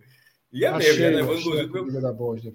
E 0.52 0.64
é 0.66 0.70
mesmo, 0.72 0.90
achei, 0.90 1.10
né? 1.10 1.16
Levando 1.16 1.42
golzinho 1.42 1.68
do 1.68 1.86
meu 1.92 2.02
da 2.02 2.12
Bósnia. 2.12 2.52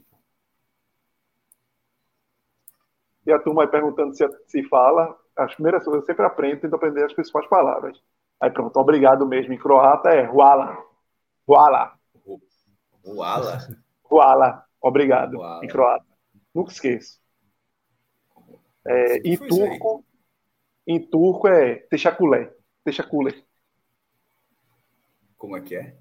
E 3.27 3.31
a 3.33 3.39
turma 3.39 3.63
aí 3.63 3.67
perguntando 3.67 4.15
se, 4.15 4.25
se 4.47 4.63
fala. 4.63 5.15
As 5.35 5.53
primeiras 5.53 5.83
coisas 5.83 6.01
eu 6.01 6.05
sempre 6.05 6.25
aprendo, 6.25 6.61
tento 6.61 6.75
aprender 6.75 7.03
as 7.03 7.13
principais 7.13 7.45
palavras. 7.47 8.01
Aí 8.39 8.49
pronto, 8.49 8.75
obrigado 8.79 9.27
mesmo. 9.27 9.53
Em 9.53 9.57
croata 9.57 10.09
é 10.09 10.25
Huala. 10.27 10.77
Huala. 11.47 11.97
O 13.03 13.23
Ala. 13.23 13.67
Huala. 14.09 14.65
Obrigado. 14.81 15.37
Em 15.63 15.67
croata. 15.67 16.05
Nunca 16.53 16.71
esqueço. 16.71 17.19
É, 18.85 19.17
em 19.17 19.33
isso 19.33 19.43
aí. 19.43 19.49
turco, 19.49 20.05
em 20.85 21.01
turco 21.01 21.47
é 21.47 21.75
Teşekkürler. 21.89 22.55
Teşekkürler. 22.83 23.43
Como 25.37 25.57
é 25.57 25.61
que 25.61 25.75
é? 25.75 25.97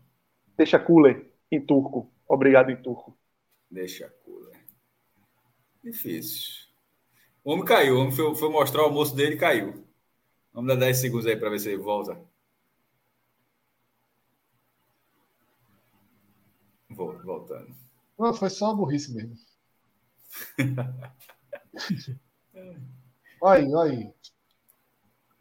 Teşekkürler 0.57 1.27
em 1.51 1.61
turco. 1.67 2.11
Obrigado 2.29 2.71
em 2.71 2.77
turco. 2.83 3.17
Deixa 3.71 4.09
cura. 4.25 4.53
Difícil. 5.83 6.66
O 7.47 7.53
homem 7.53 7.65
caiu. 7.65 7.95
O 7.95 8.01
homem 8.01 8.11
foi, 8.11 8.35
foi 8.35 8.51
mostrar 8.51 8.83
o 8.83 8.87
almoço 8.87 9.15
dele 9.15 9.37
e 9.37 9.39
caiu. 9.39 9.87
Vamos 10.53 10.67
dar 10.67 10.75
10 10.75 10.99
segundos 10.99 11.29
aí 11.29 11.37
para 11.37 11.49
ver 11.49 11.61
se 11.61 11.69
ele 11.69 11.81
volta. 11.81 12.21
Vou, 16.91 17.17
voltando. 17.23 17.73
Não, 18.19 18.35
foi 18.35 18.51
só 18.51 18.67
uma 18.67 18.75
burrice 18.75 19.15
mesmo. 19.15 19.37
olha 23.41 23.65
aí, 23.65 23.75
olha 23.75 23.93
aí. 23.93 24.13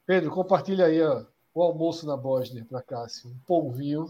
Pedro, 0.06 0.30
compartilha 0.30 0.86
aí 0.86 1.02
ó, 1.02 1.26
o 1.56 1.64
almoço 1.64 2.06
na 2.06 2.16
Bósnia 2.16 2.64
para 2.66 2.84
Cássio. 2.84 3.32
Um 3.32 3.40
polvinho. 3.48 4.06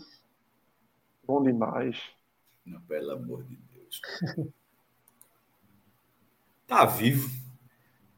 Bom 1.25 1.41
demais. 1.41 1.97
Não, 2.65 2.81
pelo 2.81 3.11
amor 3.11 3.45
de 3.45 3.55
Deus. 3.55 4.01
Tá 6.67 6.83
vivo. 6.83 7.44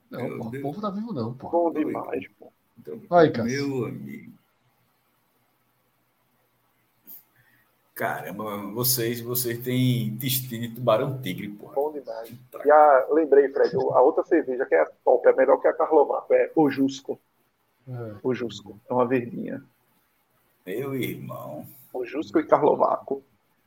Não, 0.10 0.38
pô, 0.40 0.46
o 0.48 0.62
povo 0.62 0.82
tá 0.82 0.90
vivo 0.90 1.14
não, 1.14 1.34
pô. 1.34 1.50
Bom 1.50 1.72
demais. 1.74 2.28
pô. 2.40 2.52
Então, 2.80 3.02
Aí, 3.12 3.32
Cássio. 3.32 3.68
meu 3.68 3.86
amigo. 3.86 4.34
Caramba, 7.96 8.58
vocês, 8.74 9.20
vocês 9.22 9.58
têm 9.58 10.04
intestino 10.10 10.68
de 10.68 10.76
tubarão 10.76 11.20
tigre, 11.20 11.50
porra. 11.50 11.74
Bom 11.74 11.92
demais. 11.92 12.32
E 12.64 12.72
a, 12.72 13.08
lembrei, 13.12 13.50
Fred, 13.50 13.76
a 13.76 14.02
outra 14.02 14.24
cerveja 14.24 14.66
que 14.68 14.76
é 14.76 14.86
top, 15.04 15.28
é 15.28 15.34
melhor 15.34 15.58
que 15.58 15.68
a 15.68 15.74
Carlovaco, 15.74 16.32
é 16.32 16.52
o 16.56 16.70
Jusco. 16.70 17.20
É. 17.88 18.16
O 18.22 18.36
Jusco. 18.36 18.80
É 18.88 18.94
uma 18.94 19.08
verdinha. 19.08 19.64
Meu 20.66 20.94
irmão. 20.94 21.66
O 21.92 22.06
Jusco 22.06 22.40
e 22.40 22.46
Carlovaco. 22.46 23.24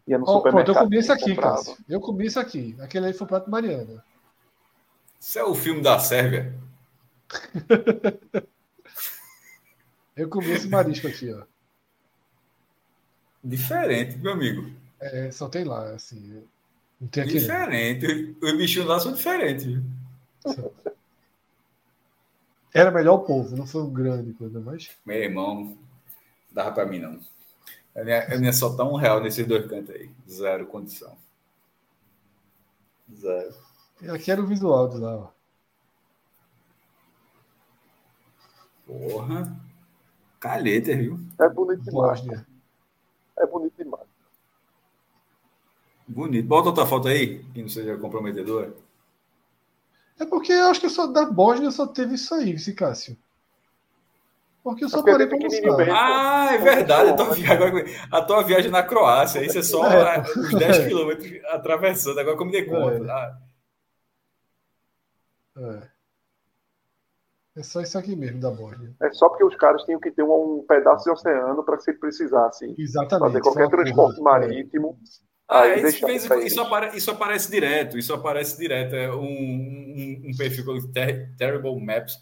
Ia 0.07 0.17
no 0.19 0.25
Ó, 0.28 0.41
pronto, 0.41 0.47
eu 0.47 0.75
supermercado. 0.75 0.85
comi 0.85 0.99
isso 0.99 1.12
aqui. 1.12 1.35
Cássio. 1.36 1.77
Eu 1.89 2.01
comi 2.01 2.27
isso 2.27 2.39
aqui. 2.39 2.77
Aquele 2.81 3.07
aí 3.07 3.12
foi 3.12 3.25
o 3.25 3.28
prato 3.28 3.51
Mariana. 3.51 4.05
Isso 5.20 5.39
é 5.39 5.44
o 5.44 5.55
filme 5.55 5.82
da 5.82 5.99
Sérvia? 5.99 6.58
Eu 10.16 10.28
comi 10.28 10.50
esse 10.50 10.68
marisco 10.68 11.07
aqui, 11.07 11.32
ó. 11.32 11.44
Diferente, 13.42 14.18
meu 14.18 14.32
amigo. 14.32 14.70
É, 15.00 15.31
só 15.31 15.49
tem 15.49 15.65
lá, 15.65 15.90
assim. 15.90 16.42
Não 17.00 17.08
tem 17.08 17.23
aqui. 17.23 17.34
Diferente. 17.34 18.36
Os 18.42 18.57
bichinhos 18.57 18.89
lá 18.89 18.99
são 18.99 19.12
diferentes. 19.15 19.65
Viu? 19.65 19.82
Era 22.73 22.90
melhor 22.90 23.15
o 23.15 23.24
povo, 23.24 23.57
não 23.57 23.66
foi 23.66 23.82
um 23.82 23.92
grande 23.92 24.32
coisa, 24.34 24.60
mas. 24.60 24.90
Meu 25.05 25.16
irmão, 25.16 25.76
dava 26.50 26.73
pra 26.73 26.86
mim 26.86 26.99
não. 26.99 27.18
Eu 27.94 28.07
ia, 28.07 28.34
eu 28.34 28.42
ia 28.42 28.52
soltar 28.52 28.86
um 28.86 28.97
real 28.97 29.20
nesses 29.20 29.47
dois 29.47 29.66
cantos 29.66 29.94
aí. 29.94 30.10
Zero 30.28 30.66
condição. 30.66 31.16
Zero. 33.12 33.69
Aqui 34.08 34.30
era 34.30 34.40
o 34.40 34.46
visual 34.46 34.88
de 34.88 34.98
lá, 34.98 35.16
ó. 35.16 35.28
Porra. 38.86 39.56
Calheta, 40.40 40.96
viu? 40.96 41.18
É 41.38 41.48
bonito 41.48 41.82
demais. 41.84 42.20
Bósnia. 42.20 42.46
É 43.38 43.46
bonito 43.46 43.74
demais. 43.76 44.06
Bonito. 46.08 46.46
Bota 46.48 46.68
outra 46.70 46.86
foto 46.86 47.08
aí, 47.08 47.44
que 47.52 47.60
não 47.62 47.68
seja 47.68 47.96
comprometedora. 47.98 48.72
É 50.18 50.24
porque 50.26 50.52
eu 50.52 50.68
acho 50.68 50.80
que 50.80 50.88
só 50.88 51.06
da 51.06 51.24
Bósnia 51.26 51.70
só 51.70 51.86
teve 51.86 52.14
isso 52.14 52.34
aí, 52.34 52.52
esse 52.52 52.74
Cássio. 52.74 53.16
Porque 54.62 54.84
eu 54.84 54.88
só 54.90 54.98
porque 54.98 55.12
parei 55.12 55.26
é 55.26 55.28
pra 55.28 55.38
pequenininho 55.38 55.68
buscar. 55.72 55.84
mesmo. 55.86 55.98
Ah, 55.98 56.48
é 56.52 56.58
verdade. 56.58 57.10
A 57.10 57.14
tua, 57.16 57.34
viagem, 57.34 57.96
a 58.10 58.22
tua 58.22 58.42
viagem 58.42 58.70
na 58.70 58.82
Croácia, 58.82 59.44
isso 59.44 59.58
é 59.58 59.62
só 59.62 59.86
É. 59.90 60.20
os 60.20 60.50
10 60.50 60.78
quilômetros 60.88 61.44
atravessando. 61.46 62.18
Agora 62.18 62.44
me 62.44 62.52
dei 62.52 62.64
conta. 62.64 63.10
Ah, 63.10 63.38
É. 65.60 66.00
É 67.56 67.62
só 67.62 67.80
isso 67.80 67.98
aqui 67.98 68.14
mesmo 68.14 68.40
da 68.40 68.50
Bósnia. 68.50 68.94
É 69.02 69.12
só 69.12 69.28
porque 69.28 69.44
os 69.44 69.56
caras 69.56 69.82
tinham 69.84 70.00
que 70.00 70.10
ter 70.10 70.22
um, 70.22 70.58
um 70.60 70.64
pedaço 70.66 71.05
de 71.05 71.10
oceano 71.10 71.64
para 71.64 71.78
se 71.80 71.92
precisasse 71.92 72.74
Exatamente. 72.78 73.26
fazer 73.28 73.40
qualquer 73.42 73.68
transporte 73.68 74.20
coisa- 74.20 74.22
marítimo. 74.22 74.98
Ah, 75.48 75.62
Aí 75.62 75.82
isso, 75.82 76.08
isso, 76.08 76.60
apare- 76.62 76.97
isso 76.97 77.10
aparece 77.10 77.50
direto, 77.50 77.98
isso 77.98 78.14
aparece 78.14 78.56
direto. 78.56 78.94
É 78.94 79.12
um, 79.12 79.20
um, 79.24 80.22
um 80.26 80.36
perfil 80.39 80.64
com 80.64 80.92
Ter- 80.92 81.34
Terrible 81.36 81.78
Maps, 81.84 82.14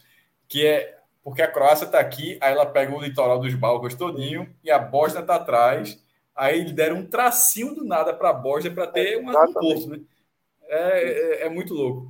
que 0.49 0.67
é 0.67 0.99
porque 1.23 1.43
a 1.43 1.53
Croácia 1.53 1.85
está 1.85 2.01
aqui, 2.01 2.39
aí 2.41 2.53
ela 2.55 2.65
pega 2.65 2.91
o 2.97 2.99
litoral 3.03 3.39
dos 3.39 3.53
Balcãs 3.55 3.95
todinho 3.95 4.49
e 4.65 4.71
a 4.71 4.79
Bósnia 4.79 5.21
está 5.21 5.35
atrás. 5.35 6.03
Aí 6.35 6.59
eles 6.61 6.73
deram 6.73 6.97
um 7.01 7.07
tracinho 7.07 7.75
do 7.75 7.85
nada 7.85 8.15
para 8.15 8.31
a 8.31 8.33
Bósnia 8.33 8.73
para 8.73 8.87
ter 8.87 9.19
uma, 9.19 9.45
um 9.45 9.53
porto, 9.53 9.89
né? 9.91 10.01
É, 10.69 11.43
é, 11.43 11.47
é 11.47 11.49
muito 11.51 11.75
louco. 11.75 12.09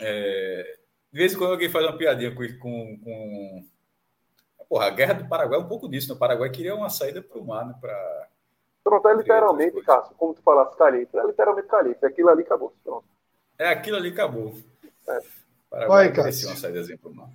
É, 0.00 0.78
de 1.12 1.18
vez 1.18 1.32
em 1.32 1.38
quando 1.38 1.52
alguém 1.52 1.68
faz 1.68 1.84
uma 1.84 1.96
piadinha 1.96 2.34
com, 2.34 2.46
com, 2.58 2.98
com... 3.02 3.64
Porra, 4.68 4.86
a 4.86 4.90
guerra 4.90 5.14
do 5.14 5.28
Paraguai 5.28 5.58
é 5.58 5.62
um 5.62 5.68
pouco 5.68 5.88
disso, 5.88 6.08
né? 6.08 6.14
O 6.14 6.18
Paraguai 6.18 6.50
queria 6.50 6.74
uma 6.74 6.90
saída 6.90 7.22
para 7.22 7.38
o 7.38 7.46
mar, 7.46 7.66
né? 7.66 7.74
Pra... 7.80 8.28
Pronto, 8.84 9.08
é 9.08 9.14
literalmente, 9.14 9.80
Cássio, 9.82 10.14
como 10.16 10.34
tu 10.34 10.42
falasse, 10.42 10.76
Calife. 10.76 11.16
É 11.16 11.26
literalmente 11.26 11.68
Calife. 11.68 12.04
Aquilo 12.04 12.28
ali 12.28 12.42
acabou. 12.42 12.74
Pronto. 12.84 13.04
É 13.58 13.68
aquilo 13.68 13.96
ali 13.96 14.10
acabou. 14.10 14.54
É. 15.08 15.20
Paraguai 15.70 16.08
Vai, 16.08 16.12
Cássio. 16.12 16.48
uma 16.48 16.56
saída 16.56 16.98
para 16.98 17.10
o 17.10 17.14
mar. 17.14 17.30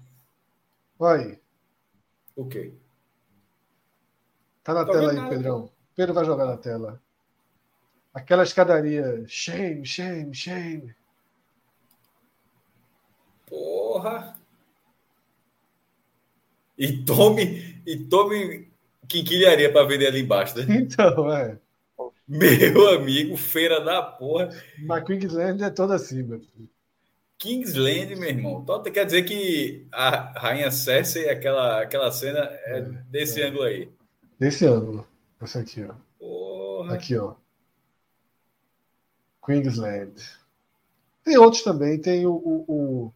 Vai. 0.98 1.40
O 2.36 2.48
quê? 2.48 2.74
Tá 4.64 4.74
na 4.74 4.86
Tô 4.86 4.94
tela 4.94 5.12
aí, 5.12 5.18
nada. 5.18 5.30
Pedrão. 5.30 5.70
Pedro 5.96 6.14
vai 6.14 6.26
jogar 6.26 6.46
na 6.46 6.58
tela. 6.58 7.02
Aquela 8.14 8.44
escadaria. 8.44 9.24
Shame, 9.28 9.86
shame, 9.86 10.34
shame. 10.34 10.96
Porra! 13.54 14.36
E 16.76 16.98
tome, 17.04 17.82
e 17.86 17.98
tome 18.06 18.68
quinquilharia 19.08 19.72
para 19.72 19.86
vender 19.86 20.08
ali 20.08 20.22
embaixo, 20.22 20.58
né? 20.58 20.66
Então, 20.76 21.32
é. 21.32 21.60
Meu 22.28 22.90
amigo, 22.96 23.38
feira 23.38 23.80
da 23.80 24.02
porra. 24.02 24.50
Mas 24.80 25.04
Queensland 25.04 25.62
é 25.64 25.70
toda 25.70 25.94
assim, 25.96 26.24
meu 26.24 26.40
filho. 26.40 26.68
Kingsland, 27.38 28.16
meu 28.16 28.30
irmão. 28.30 28.62
Então, 28.64 28.82
quer 28.84 29.06
dizer 29.06 29.24
que 29.24 29.86
a 29.92 30.40
Rainha 30.40 30.72
Cersei, 30.72 31.30
aquela, 31.30 31.82
aquela 31.82 32.12
cena 32.12 32.40
é 32.40 32.82
desse 32.82 33.40
é. 33.42 33.48
ângulo 33.48 33.64
aí. 33.64 33.90
Desse 34.40 34.66
ângulo. 34.66 35.06
Essa 35.42 35.60
aqui, 35.60 35.84
ó. 35.84 35.94
Porra. 36.18 36.96
Aqui, 36.96 37.16
ó. 37.18 37.36
Queensland. 39.46 40.14
Tem 41.24 41.38
outros 41.38 41.62
também. 41.64 42.00
Tem 42.00 42.26
o, 42.26 42.34
o- 42.34 42.66
o- 42.68 43.14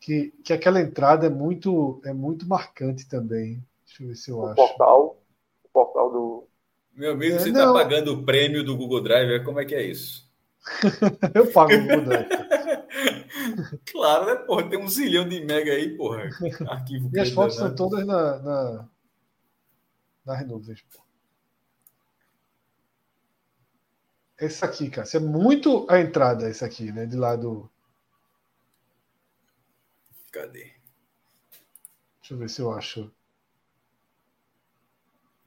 que, 0.00 0.30
que 0.44 0.52
aquela 0.52 0.80
entrada 0.80 1.26
é 1.26 1.30
muito 1.30 2.00
é 2.04 2.12
muito 2.12 2.46
marcante 2.48 3.08
também. 3.08 3.62
Deixa 3.86 4.02
eu 4.02 4.08
ver 4.08 4.16
se 4.16 4.30
eu 4.30 4.38
O 4.38 4.46
acho. 4.46 4.54
portal. 4.56 5.22
O 5.64 5.68
portal 5.72 6.10
do. 6.12 6.44
Meu 6.94 7.12
amigo, 7.12 7.36
É, 7.36 7.38
você 7.38 7.52
não. 7.52 7.72
tá 7.74 7.80
pagando 7.84 8.12
o 8.14 8.24
prêmio 8.24 8.64
do 8.64 8.76
Google 8.76 9.02
Drive, 9.02 9.44
como 9.44 9.60
é 9.60 9.64
que 9.64 9.74
é 9.74 9.82
isso? 9.82 10.28
Eu 11.34 11.50
pago 11.52 11.72
o 11.74 11.80
Google 11.80 12.04
Drive. 12.04 12.28
Claro, 13.90 14.26
né, 14.26 14.34
porra? 14.34 14.68
Tem 14.68 14.78
um 14.78 14.88
zilhão 14.88 15.26
de 15.28 15.40
mega 15.44 15.72
aí, 15.72 15.96
porra. 15.96 16.28
Arquivo 16.68 17.08
Minhas 17.10 17.30
fotos 17.30 17.54
são 17.56 17.68
danado. 17.68 17.76
todas 17.76 18.06
na, 18.06 18.38
na, 18.40 18.88
nas 20.26 20.46
nuvens. 20.46 20.82
pô. 20.92 21.00
Essa 24.38 24.66
aqui, 24.66 24.88
cara, 24.90 25.06
isso 25.06 25.16
é 25.16 25.20
muito 25.20 25.86
a 25.88 26.00
entrada, 26.00 26.48
essa 26.48 26.66
aqui, 26.66 26.90
né? 26.90 27.06
De 27.06 27.16
lado. 27.16 27.70
Cadê? 30.30 30.72
Deixa 32.20 32.34
eu 32.34 32.38
ver 32.38 32.48
se 32.48 32.60
eu 32.60 32.72
acho. 32.72 33.10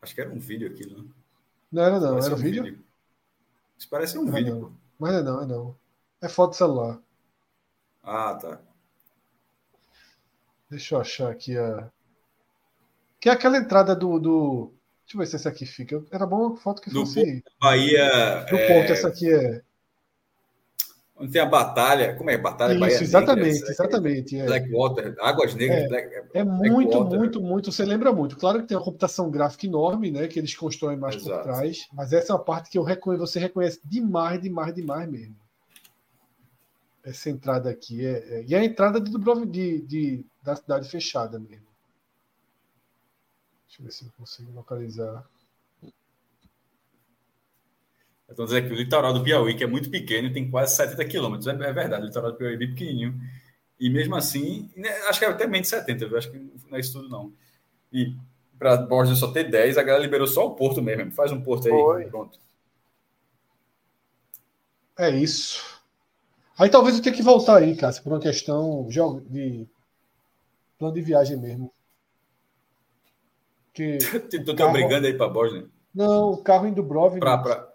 Acho 0.02 0.14
que 0.14 0.22
era 0.22 0.30
um 0.30 0.40
vídeo 0.40 0.70
aquilo, 0.70 1.04
né? 1.04 1.10
Não 1.72 1.84
era 1.84 2.00
não, 2.00 2.10
Parece 2.10 2.28
era 2.28 2.36
um 2.36 2.40
vídeo? 2.40 2.84
Isso 3.78 3.90
parece 3.90 4.18
um 4.18 4.26
Não, 4.26 4.34
vídeo, 4.34 4.56
não. 4.60 4.78
Mas 5.00 5.12
não 5.12 5.20
é 5.20 5.24
não, 5.24 5.42
é 5.42 5.46
não. 5.46 5.78
É 6.22 6.30
foto 6.30 6.52
de 6.52 6.58
celular. 6.58 7.02
Ah, 8.04 8.36
tá. 8.36 8.62
Deixa 10.70 10.96
eu 10.96 11.02
achar 11.02 11.32
aqui 11.32 11.58
a. 11.58 11.90
Que 13.20 13.30
é 13.30 13.32
aquela 13.32 13.58
entrada 13.58 13.96
do. 13.96 14.20
do... 14.20 14.74
Deixa 15.04 15.16
eu 15.16 15.20
ver 15.20 15.28
se 15.28 15.36
essa 15.36 15.50
aqui 15.50 15.66
fica. 15.66 16.04
Era 16.12 16.26
bom 16.26 16.54
a 16.54 16.58
foto 16.58 16.82
que 16.82 16.90
Do 16.90 17.02
fosse. 17.02 17.44
Bahia. 17.60 18.46
Do 18.50 18.56
é, 18.56 18.68
ponto, 18.68 18.92
essa 18.92 19.08
aqui 19.08 19.32
é. 19.34 19.64
Onde 21.24 21.32
tem 21.32 21.42
a 21.42 21.46
batalha. 21.46 22.16
Como 22.16 22.30
é? 22.30 22.38
Batalha 22.38 22.78
Bahia 22.80 22.94
Isso, 22.96 23.04
Negra, 23.04 23.20
exatamente, 23.20 23.54
será 23.58 23.66
que 23.66 23.70
é 23.70 23.74
exatamente. 23.74 24.40
é. 24.40 24.46
Blackwater, 24.46 25.16
Águas 25.22 25.56
Negras. 25.56 25.84
É. 25.84 25.88
Black- 25.88 26.16
É 26.34 26.44
muito, 26.44 26.88
Blackwater. 26.90 27.18
muito, 27.20 27.42
muito. 27.42 27.72
Você 27.72 27.86
lembra 27.86 28.12
muito. 28.12 28.36
Claro 28.38 28.62
que 28.62 28.68
tem 28.68 28.76
uma 28.78 28.84
computação 28.84 29.32
gráfica 29.32 29.66
enorme, 29.66 30.12
né? 30.12 30.28
Que 30.28 30.40
eles 30.40 30.56
constroem 30.56 30.98
mais 30.98 31.16
por 31.16 31.28
Exato. 31.30 31.44
trás. 31.44 31.88
Mas 31.94 32.12
essa 32.14 32.34
é 32.34 32.36
uma 32.36 32.44
parte 32.44 32.70
que 32.70 32.78
eu 32.78 32.84
reconheço, 32.84 33.26
você 33.26 33.40
reconhece 33.40 33.80
demais, 33.86 34.42
demais, 34.42 34.74
demais 34.76 35.10
mesmo. 35.10 35.36
Essa 37.04 37.30
entrada 37.30 37.70
aqui 37.70 38.06
é. 38.06 38.40
é- 38.40 38.44
e 38.48 38.56
a 38.56 38.64
entrada 38.64 39.00
de, 39.00 39.12
de, 39.46 39.82
de, 39.82 40.26
da 40.42 40.56
cidade 40.56 40.90
fechada 40.90 41.40
mesmo. 41.40 41.66
Deixa 43.68 43.82
eu 43.82 43.86
ver 43.86 43.92
se 43.92 44.06
eu 44.06 44.12
consigo 44.18 44.52
localizar. 44.54 45.26
Estão 48.34 48.46
dizendo 48.46 48.68
que 48.68 48.74
o 48.74 48.78
litoral 48.78 49.14
do 49.14 49.24
Piauí, 49.24 49.56
que 49.56 49.64
é 49.64 49.68
muito 49.68 49.90
pequeno, 49.90 50.34
tem 50.34 50.50
quase 50.50 50.76
70 50.76 51.06
quilômetros. 51.06 51.48
É, 51.48 51.52
é 51.52 51.74
verdade, 51.74 52.04
o 52.04 52.08
litoral 52.08 52.32
do 52.32 52.38
Piauí 52.38 52.56
é 52.56 52.58
bem 52.58 52.70
pequenininho. 52.70 53.20
E 53.80 53.90
mesmo 53.90 54.16
assim, 54.16 54.70
né, 54.76 54.90
acho 55.08 55.20
que 55.20 55.26
é 55.26 55.30
até 55.30 55.46
menos 55.48 55.68
de 55.70 55.76
70, 55.76 56.08
viu? 56.08 56.18
acho 56.18 56.32
que 56.32 56.38
não 56.38 56.78
é 56.78 56.80
isso 56.80 56.94
tudo, 56.94 57.10
não. 57.10 57.32
E 57.92 58.16
para 58.58 58.78
Borges 58.78 59.18
só 59.20 59.32
ter 59.32 59.50
10, 59.50 59.78
a 59.78 59.84
galera 59.84 60.04
liberou 60.04 60.26
só 60.28 60.46
o 60.48 60.56
porto 60.56 60.82
mesmo. 60.82 61.12
Faz 61.12 61.32
um 61.32 61.42
porto 61.42 61.66
aí, 61.68 61.72
Foi. 61.74 62.06
pronto. 62.06 62.40
É 64.98 65.10
isso. 65.10 65.82
Aí 66.58 66.70
talvez 66.70 66.96
eu 66.98 67.02
tenha 67.04 67.16
que 67.16 67.24
voltar 67.24 67.58
aí, 67.58 67.76
Cássio, 67.76 68.04
por 68.04 68.14
uma 68.14 68.20
questão 68.20 68.88
de 68.88 69.68
plano 70.78 70.94
de 70.94 71.02
viagem 71.02 71.36
mesmo. 71.38 71.74
Que 73.74 73.98
Tu 74.30 74.46
tá 74.46 74.56
Carro- 74.56 74.74
brigando 74.74 75.08
aí 75.08 75.14
para 75.18 75.30
Borges, 75.30 75.64
né? 75.64 75.70
não, 75.96 76.32
o 76.32 76.38
carro 76.44 76.68
em 76.68 76.74
Dubrovnik, 76.74 77.20
Pra, 77.20 77.38
pra... 77.40 77.73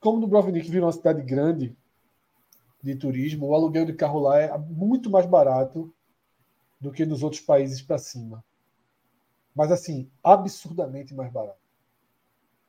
como 0.00 0.20
Dubrovnik 0.20 0.68
virou 0.70 0.86
uma 0.86 0.92
cidade 0.92 1.22
grande 1.22 1.76
de 2.82 2.96
turismo, 2.96 3.46
o 3.46 3.54
aluguel 3.54 3.84
de 3.84 3.92
carro 3.92 4.18
lá 4.20 4.38
é 4.38 4.56
muito 4.58 5.10
mais 5.10 5.26
barato 5.26 5.92
do 6.80 6.90
que 6.90 7.04
nos 7.04 7.22
outros 7.22 7.42
países 7.42 7.82
para 7.82 7.98
cima. 7.98 8.42
Mas 9.54 9.70
assim, 9.70 10.10
absurdamente 10.24 11.14
mais 11.14 11.30
barato. 11.30 11.58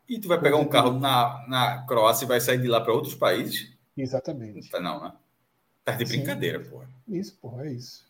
E 0.10 0.20
tu 0.20 0.28
vai 0.28 0.42
pegar 0.42 0.58
um 0.58 0.68
carro 0.68 1.00
na, 1.00 1.48
na 1.48 1.86
Croácia 1.86 2.26
e 2.26 2.28
vai 2.28 2.42
sair 2.42 2.60
de 2.62 2.68
lá 2.68 2.82
para 2.82 2.92
outros 2.94 3.16
países? 3.16 3.72
Exatamente. 3.96 4.70
Não, 4.82 5.02
né? 5.02 5.14
Tá 5.86 5.94
de 5.94 6.06
Sim. 6.06 6.18
brincadeira, 6.18 6.60
porra. 6.60 6.90
Isso, 7.08 7.38
porra, 7.38 7.66
é 7.68 7.72
isso. 7.72 8.06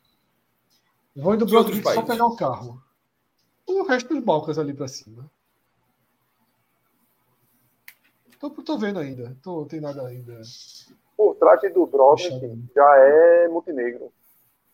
Eu 1.16 1.24
vou 1.24 1.36
em 1.36 1.38
Que 1.38 1.46
Dubrovnik 1.46 1.78
outros 1.78 1.94
só 1.94 2.02
países? 2.02 2.16
pegar 2.16 2.26
o 2.26 2.36
carro. 2.36 2.84
O 3.68 3.84
resto 3.84 4.10
dos 4.14 4.24
Balcãs 4.24 4.58
ali 4.58 4.74
para 4.74 4.88
cima. 4.88 5.30
Tô, 8.42 8.50
tô 8.50 8.78
vendo 8.78 8.98
ainda. 9.00 9.38
Tô, 9.44 9.60
não 9.62 9.68
tem 9.68 9.80
nada 9.80 10.08
ainda. 10.08 10.42
Por 11.16 11.36
trás 11.36 11.62
de 11.62 11.70
Dubrovnik 11.70 12.40
Fechado. 12.40 12.64
já 12.76 12.96
é 12.98 13.48
Montenegro. 13.48 14.12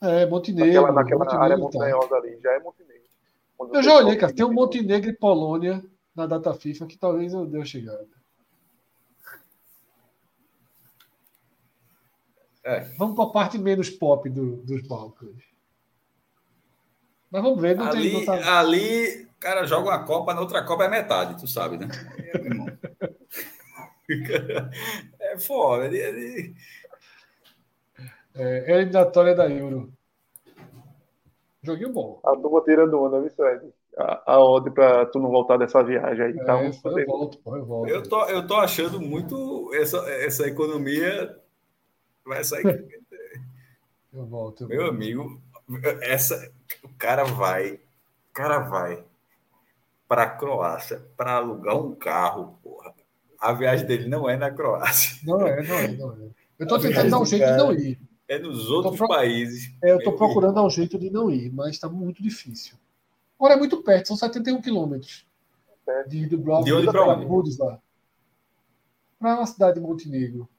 É, 0.02 0.26
Montenegro. 0.26 0.68
Naquela, 0.68 0.92
naquela 0.94 1.20
Montenegro 1.26 1.44
área 1.44 1.56
tá. 1.58 1.62
montanhosa 1.62 2.16
ali, 2.16 2.40
já 2.42 2.52
é 2.54 2.60
Montenegro. 2.60 3.04
Quando 3.58 3.76
Eu 3.76 3.84
já 3.84 3.96
olhei, 3.96 4.16
cara. 4.16 4.34
Tem 4.34 4.46
um 4.46 4.50
de- 4.50 4.56
Montenegro 4.56 5.10
e 5.10 5.14
Polônia 5.14 5.84
na 6.16 6.26
data 6.26 6.54
FIFA 6.54 6.86
que 6.88 6.98
talvez 6.98 7.34
eu 7.34 7.46
dê 7.46 7.60
a 7.60 7.66
chegada. 7.66 8.08
É. 12.64 12.82
Vamos 12.98 13.16
para 13.16 13.26
a 13.26 13.32
parte 13.32 13.58
menos 13.58 13.90
pop 13.90 14.30
do, 14.30 14.58
dos 14.58 14.82
Balcãs. 14.88 15.44
Mas 17.32 17.42
vamos 17.42 17.62
ver. 17.62 17.76
Não 17.76 17.86
ali, 17.88 18.26
tem, 18.26 18.44
ali, 18.44 19.24
o 19.24 19.40
cara 19.40 19.66
joga 19.66 19.90
uma 19.90 20.04
Copa, 20.04 20.34
na 20.34 20.42
outra 20.42 20.64
Copa 20.64 20.86
é 20.86 20.90
metade, 20.90 21.40
tu 21.40 21.48
sabe, 21.48 21.78
né? 21.78 21.88
É, 22.20 22.77
é 25.20 25.38
foda. 25.38 25.86
Ele, 25.86 25.98
ele... 25.98 26.56
É, 28.36 28.72
é 28.72 28.76
eliminatória 28.76 29.36
da 29.36 29.50
Euro. 29.50 29.92
Joguinho 31.64 31.92
bom. 31.92 32.20
A 32.24 32.36
turma 32.36 32.62
tirando 32.64 33.02
onda, 33.02 33.20
viu, 33.20 33.30
Suede? 33.32 33.74
A, 33.98 34.34
a 34.34 34.40
odd 34.40 34.70
para 34.72 35.06
tu 35.08 35.20
não 35.20 35.30
voltar 35.30 35.58
dessa 35.58 35.84
viagem 35.84 36.26
aí. 36.26 36.34
Tá 36.38 36.42
é, 36.42 36.46
tá 36.46 36.90
um... 36.90 37.00
eu 37.00 37.06
volto, 37.06 37.38
pô, 37.40 37.58
eu 37.58 37.66
volto. 37.66 37.90
Eu 37.90 38.04
tô, 38.04 38.26
eu 38.26 38.48
tô 38.48 38.56
achando 38.56 39.02
muito 39.02 39.74
essa, 39.74 39.98
essa 40.10 40.48
economia 40.48 41.36
vai 42.26 42.44
sair. 42.44 42.64
eu 44.14 44.26
volto. 44.26 44.64
Eu 44.64 44.70
Meu 44.70 44.82
volto. 44.82 44.94
amigo, 44.94 45.42
essa, 46.02 46.52
o 46.84 46.90
cara 46.98 47.24
vai, 47.24 47.74
o 47.74 48.34
cara 48.34 48.60
vai 48.60 49.04
para 50.08 50.24
a 50.24 50.30
Croácia 50.30 51.04
para 51.18 51.34
alugar 51.34 51.76
um 51.76 51.96
carro, 51.96 52.58
porra. 52.64 52.87
A 53.40 53.54
viagem 53.54 53.86
dele 53.86 54.08
não 54.08 54.30
é 54.30 54.36
na 54.36 54.52
Croácia. 54.52 55.18
Não 55.24 55.46
é, 55.46 55.64
não 55.64 55.76
é, 55.76 55.88
não 55.90 56.12
é. 56.14 56.30
Eu 56.60 56.68
tô 56.68 56.80
tentando 56.80 57.10
dar 57.10 57.20
um 57.20 57.26
jeito 57.26 57.46
de 57.46 57.58
não 57.58 57.74
ir. 57.74 58.00
É 58.28 58.40
nos 58.40 58.70
outros 58.70 58.98
pro... 58.98 59.08
países. 59.08 59.72
É, 59.82 59.92
eu 59.92 60.04
tô 60.04 60.14
procurando 60.14 60.56
dar 60.56 60.64
um 60.64 60.70
jeito 60.70 60.98
de 60.98 61.10
não 61.10 61.30
ir, 61.32 61.52
mas 61.54 61.70
está 61.70 61.88
muito 61.88 62.22
difícil. 62.22 62.76
Agora 63.40 63.54
é 63.54 63.58
muito 63.58 63.82
perto, 63.84 64.08
são 64.08 64.18
71 64.18 64.62
quilômetros. 64.62 65.26
De 66.08 66.26
Dubrovnik 66.26 66.66
de 66.66 66.74
onde 66.74 66.88
para 66.88 67.08
onde? 67.08 67.58
Para 69.20 69.36
uma 69.36 69.46
cidade 69.46 69.76
de 69.76 69.80
Montenegro. 69.80 70.50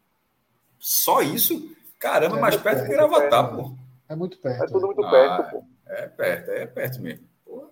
Só 0.79 1.21
isso? 1.21 1.77
Caramba, 1.99 2.39
é 2.39 2.41
mais 2.41 2.57
perto, 2.57 2.79
perto 2.79 2.89
que 2.89 2.97
Gravatar, 2.97 3.55
pô. 3.55 3.75
É 4.09 4.17
muito 4.17 4.39
perto. 4.39 4.65
É 4.65 4.67
tudo 4.67 4.87
muito 4.87 5.05
ah, 5.05 5.11
perto, 5.11 5.51
pô. 5.51 5.65
É 5.87 6.09
perto, 6.09 6.51
é 6.51 6.67
perto 6.67 7.03
mesmo. 7.03 7.28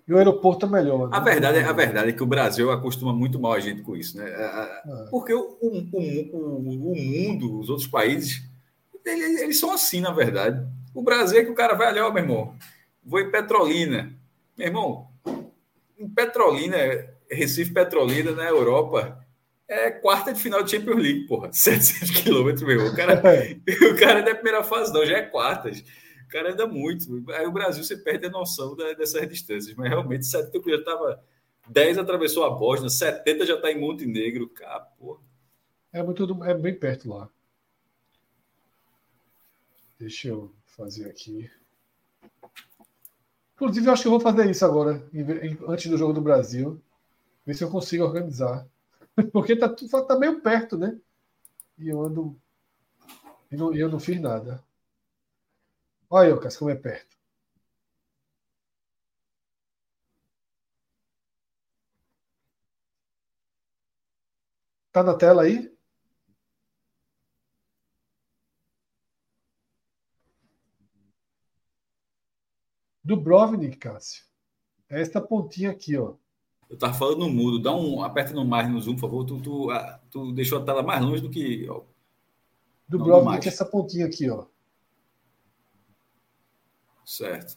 E 0.06 0.12
o 0.12 0.18
aeroporto 0.18 0.66
é 0.66 0.68
melhor. 0.68 1.08
Né? 1.08 1.16
A, 1.16 1.20
verdade, 1.20 1.58
a 1.58 1.72
verdade 1.72 2.10
é 2.10 2.12
que 2.12 2.22
o 2.22 2.26
Brasil 2.26 2.70
acostuma 2.70 3.12
muito 3.12 3.40
mal 3.40 3.52
a 3.52 3.60
gente 3.60 3.82
com 3.82 3.96
isso, 3.96 4.16
né? 4.16 4.28
É. 4.28 5.10
Porque 5.10 5.34
o, 5.34 5.58
o, 5.60 5.78
o, 5.92 6.92
o, 6.92 6.96
mundo, 6.96 7.58
os 7.58 7.68
outros 7.68 7.88
países, 7.88 8.48
eles, 9.04 9.40
eles, 9.40 9.58
são 9.58 9.72
assim, 9.72 10.00
na 10.00 10.12
verdade. 10.12 10.64
O 10.94 11.02
Brasil 11.02 11.40
é 11.40 11.44
que 11.44 11.50
o 11.50 11.56
cara 11.56 11.74
vai 11.74 11.88
ali, 11.88 11.98
ó, 11.98 12.12
meu 12.12 12.22
irmão, 12.22 12.54
vou 13.04 13.20
em 13.20 13.30
Petrolina. 13.30 14.12
Meu 14.56 14.68
irmão, 14.68 15.08
em 15.98 16.08
Petrolina, 16.08 16.76
Recife 17.28 17.72
Petrolina, 17.72 18.30
na 18.30 18.44
Europa, 18.44 19.18
é 19.68 19.90
quarta 19.90 20.32
de 20.32 20.40
final 20.40 20.62
de 20.62 20.70
Champions 20.70 21.02
League, 21.02 21.26
porra. 21.26 21.50
700 21.52 22.10
quilômetros, 22.22 22.62
meu 22.62 22.78
irmão. 22.78 22.92
O 22.92 22.96
cara, 22.96 23.20
o 23.92 23.96
cara 23.98 24.22
não 24.22 24.28
é 24.28 24.34
primeira 24.34 24.62
fase, 24.62 24.92
não, 24.92 25.04
já 25.04 25.18
é 25.18 25.22
quartas. 25.22 25.82
Cara 26.36 26.52
anda 26.52 26.66
muito. 26.66 27.24
Aí 27.30 27.46
o 27.46 27.50
Brasil 27.50 27.82
você 27.82 27.96
perde 27.96 28.26
a 28.26 28.30
noção 28.30 28.76
da, 28.76 28.92
dessas 28.92 29.26
distâncias. 29.26 29.74
Mas 29.74 29.88
realmente, 29.88 30.26
70 30.26 30.70
já 30.70 30.76
estava. 30.76 31.24
10 31.66 31.96
atravessou 31.96 32.44
a 32.44 32.50
Bósnia, 32.50 32.90
70 32.90 33.46
já 33.46 33.54
está 33.54 33.72
em 33.72 33.80
Montenegro. 33.80 34.46
Cara, 34.50 34.80
porra. 34.80 35.18
É, 35.90 36.02
muito, 36.02 36.44
é 36.44 36.52
bem 36.52 36.78
perto 36.78 37.08
lá. 37.08 37.30
Deixa 39.98 40.28
eu 40.28 40.54
fazer 40.66 41.08
aqui. 41.08 41.50
Inclusive, 43.54 43.86
eu 43.86 43.92
acho 43.94 44.02
que 44.02 44.08
eu 44.08 44.12
vou 44.12 44.20
fazer 44.20 44.50
isso 44.50 44.62
agora, 44.62 45.08
antes 45.66 45.90
do 45.90 45.96
jogo 45.96 46.12
do 46.12 46.20
Brasil. 46.20 46.78
Ver 47.46 47.54
se 47.54 47.64
eu 47.64 47.70
consigo 47.70 48.04
organizar. 48.04 48.68
Porque 49.32 49.56
tá, 49.56 49.70
tá 49.70 50.18
meio 50.18 50.42
perto, 50.42 50.76
né? 50.76 51.00
E 51.78 51.88
eu 51.88 52.02
ando. 52.02 52.36
E 53.50 53.56
não, 53.56 53.74
eu 53.74 53.88
não 53.88 53.98
fiz 53.98 54.20
nada. 54.20 54.62
Olha 56.10 56.36
Cássio, 56.38 56.60
como 56.60 56.70
é 56.70 56.74
perto. 56.76 57.16
Tá 64.92 65.02
na 65.02 65.14
tela 65.14 65.42
aí? 65.42 65.70
Dubrovnik, 73.04 73.76
Cássio. 73.76 74.24
É 74.88 75.00
esta 75.00 75.20
pontinha 75.20 75.70
aqui, 75.70 75.96
ó. 75.96 76.14
Eu 76.68 76.76
tava 76.76 76.94
falando 76.94 77.18
no 77.18 77.30
mudo, 77.30 77.62
dá 77.62 77.74
um, 77.74 78.02
aperta 78.02 78.32
no 78.32 78.44
mais 78.44 78.68
no 78.68 78.80
zoom, 78.80 78.94
por 78.94 79.02
favor. 79.02 79.24
Tu, 79.24 79.40
tu, 79.40 79.68
tu 80.10 80.32
deixou 80.32 80.60
a 80.60 80.64
tela 80.64 80.82
mais 80.82 81.02
longe 81.04 81.22
do 81.22 81.30
que. 81.30 81.68
Ó, 81.68 81.84
Dubrovnik, 82.88 83.46
essa 83.46 83.64
pontinha 83.64 84.06
aqui, 84.06 84.28
ó. 84.30 84.46
Certo. 87.06 87.56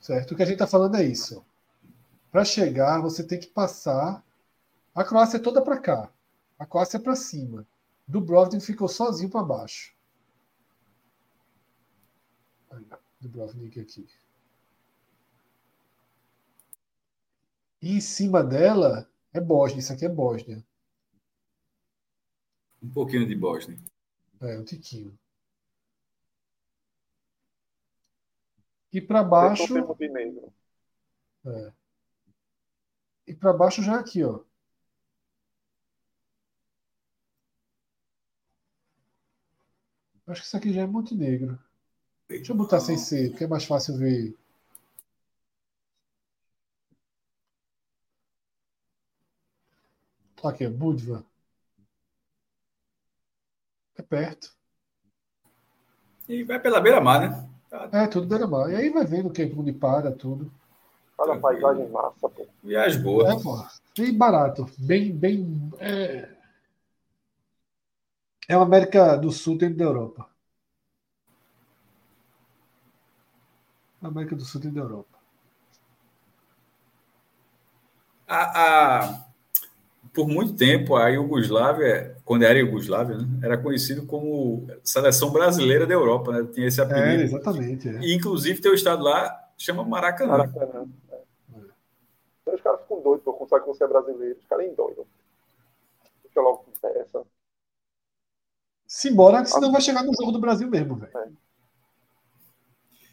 Certo. 0.00 0.32
O 0.32 0.36
que 0.36 0.42
a 0.42 0.46
gente 0.46 0.54
está 0.56 0.66
falando 0.66 0.96
é 0.96 1.04
isso. 1.04 1.44
Para 2.32 2.44
chegar, 2.44 3.00
você 3.00 3.22
tem 3.24 3.38
que 3.38 3.46
passar. 3.46 4.22
A 4.92 5.04
Croácia 5.04 5.36
é 5.36 5.40
toda 5.40 5.62
para 5.62 5.78
cá. 5.78 6.12
A 6.58 6.66
Croácia 6.66 6.96
é 6.96 7.00
para 7.00 7.14
cima. 7.14 7.64
Dubrovnik 8.08 8.64
ficou 8.64 8.88
sozinho 8.88 9.30
para 9.30 9.44
baixo. 9.44 9.94
Dubrovnik 13.20 13.78
aqui. 13.78 14.08
E 17.80 17.96
em 17.96 18.00
cima 18.00 18.42
dela 18.42 19.08
é 19.32 19.40
Bósnia. 19.40 19.78
Isso 19.78 19.92
aqui 19.92 20.04
é 20.04 20.08
Bósnia. 20.08 20.64
Um 22.82 22.90
pouquinho 22.90 23.26
de 23.26 23.36
Bósnia. 23.36 23.78
É, 24.40 24.58
um 24.58 24.64
tiquinho. 24.64 25.16
E 28.92 29.00
para 29.00 29.22
baixo. 29.22 29.74
É. 31.46 31.72
E 33.26 33.34
para 33.34 33.52
baixo 33.52 33.82
já 33.82 33.94
é 33.94 33.98
aqui, 33.98 34.22
ó. 34.22 34.40
Acho 40.26 40.40
que 40.40 40.46
isso 40.46 40.56
aqui 40.56 40.72
já 40.72 40.82
é 40.82 40.86
Montenegro. 40.86 41.58
Deixa 42.28 42.52
eu 42.52 42.56
botar 42.56 42.80
sem 42.80 42.96
ser, 42.96 43.30
porque 43.30 43.44
é 43.44 43.48
mais 43.48 43.64
fácil 43.64 43.96
ver. 43.96 44.36
Aqui, 50.44 50.66
Budva. 50.68 51.24
É 53.94 54.02
perto. 54.02 54.56
E 56.28 56.42
vai 56.42 56.58
pela 56.58 56.80
beira-mar, 56.80 57.30
né? 57.30 57.51
É, 57.72 58.06
tudo 58.06 58.26
beira-mar. 58.26 58.70
E 58.70 58.76
aí 58.76 58.90
vai 58.90 59.04
vendo 59.04 59.30
que 59.30 59.42
onde 59.56 59.72
para, 59.72 60.12
tudo. 60.12 60.52
Olha 61.16 61.34
a 61.34 61.40
paisagem 61.40 61.88
massa, 61.88 62.28
pô. 62.28 62.46
Viagem 62.62 63.02
boa. 63.02 63.32
É, 63.32 63.42
pô. 63.42 63.64
E 63.98 64.12
barato. 64.12 64.66
Bem, 64.78 65.10
bem. 65.10 65.70
É... 65.78 66.28
é 68.48 68.56
uma 68.56 68.66
América 68.66 69.16
do 69.16 69.30
Sul 69.30 69.56
dentro 69.56 69.78
da 69.78 69.84
Europa. 69.84 70.28
América 74.02 74.36
do 74.36 74.44
Sul 74.44 74.60
dentro 74.60 74.76
da 74.76 74.82
Europa. 74.82 75.18
A, 78.26 79.00
a, 79.04 79.24
por 80.12 80.28
muito 80.28 80.54
tempo, 80.54 80.94
a 80.94 81.08
Iugoslávia, 81.08 82.16
quando 82.24 82.44
era 82.44 82.58
Iugoslávia, 82.58 83.16
né, 83.16 83.26
era 83.42 83.56
conhecido 83.56 84.06
como 84.06 84.66
seleção 84.84 85.30
brasileira 85.30 85.86
da 85.86 85.94
Europa, 85.94 86.32
né? 86.32 86.48
Tinha 86.52 86.66
esse 86.66 86.80
apelido. 86.80 87.22
É, 87.22 87.24
exatamente. 87.24 87.88
É. 87.88 87.98
E, 88.00 88.14
inclusive, 88.14 88.60
tem 88.60 88.70
o 88.70 88.74
estado 88.74 89.02
lá 89.02 89.42
chama 89.56 89.84
Maracanã. 89.84 90.38
Maracanã. 90.38 90.86
É. 91.10 91.20
Então, 92.42 92.54
os 92.54 92.60
caras 92.60 92.80
ficam 92.82 93.00
doidos 93.00 93.24
por 93.24 93.38
contar 93.38 93.60
que 93.60 93.66
você 93.66 93.84
é 93.84 93.88
brasileiro. 93.88 94.38
Os 94.38 94.46
caras 94.46 94.76
doidos. 94.76 95.06
Fica 96.22 96.40
logo 96.40 96.58
com 96.58 96.72
peça. 96.72 97.24
Simbora, 98.86 99.44
senão 99.44 99.72
vai 99.72 99.80
chegar 99.80 100.02
no 100.02 100.12
jogo 100.14 100.32
do 100.32 100.40
Brasil 100.40 100.68
mesmo, 100.68 100.96
velho. 100.96 101.16
É. 101.16 101.28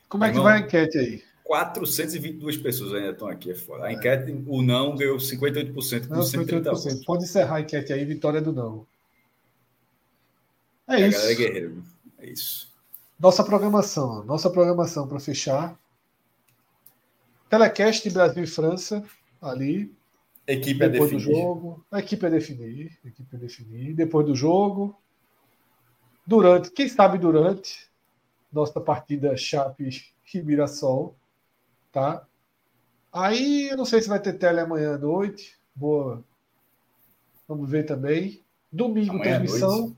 Como 0.10 0.24
é 0.24 0.32
que 0.32 0.40
vai 0.40 0.58
a 0.58 0.60
enquete 0.60 0.98
aí? 0.98 1.24
422 1.50 2.58
pessoas 2.58 2.94
ainda 2.94 3.10
estão 3.10 3.28
aqui, 3.28 3.50
é 3.50 3.56
foda. 3.56 3.86
A 3.86 3.92
enquete, 3.92 4.32
o 4.46 4.62
não 4.62 4.96
ganhou 4.96 5.18
58%, 5.18 6.08
com 6.08 6.14
não, 6.14 6.22
58%. 6.22 7.04
Pode 7.04 7.24
encerrar 7.24 7.56
a 7.56 7.62
enquete 7.62 7.92
aí, 7.92 8.06
vitória 8.06 8.40
do 8.40 8.54
não. 8.54 8.86
É, 10.88 11.02
é 11.02 11.08
isso. 11.08 11.18
Galera 11.18 11.36
guerreiro. 11.36 11.84
É 12.20 12.30
isso. 12.30 12.72
Nossa 13.20 13.44
programação. 13.44 14.24
Nossa 14.26 14.48
programação 14.48 15.08
para 15.08 15.20
fechar. 15.20 15.76
Telecast 17.50 18.08
Brasil 18.12 18.44
e 18.44 18.48
França, 18.48 19.04
ali. 19.42 19.92
Equipe 20.46 20.88
depois 20.88 21.12
a 21.12 21.16
definir. 21.16 21.34
do 21.34 21.42
jogo. 21.42 21.86
A 21.92 21.98
equipe 21.98 22.26
é 22.28 22.30
definir. 22.30 23.00
A 23.04 23.08
equipe 23.08 23.36
é 23.36 23.40
definir. 23.40 23.96
Depois 23.96 24.24
do 24.24 24.36
jogo. 24.36 24.96
Durante, 26.28 26.70
quem 26.70 26.88
sabe 26.88 27.18
durante 27.18 27.90
nossa 28.54 28.80
partida 28.80 29.36
Chape 29.36 29.90
e 30.32 30.42
Mirassol. 30.44 31.19
Tá? 31.92 32.26
Aí 33.12 33.70
eu 33.70 33.78
não 33.78 33.86
sei 33.86 34.02
se 34.02 34.10
vai 34.10 34.20
ter 34.20 34.34
tele 34.34 34.60
amanhã 34.60 34.96
à 34.96 34.98
noite. 34.98 35.58
Boa, 35.76 36.24
Vamos 37.50 37.68
ver 37.68 37.84
também. 37.84 38.44
Domingo, 38.72 39.16
Amanhã 39.16 39.40
transmissão. 39.40 39.78
noite. 39.80 39.98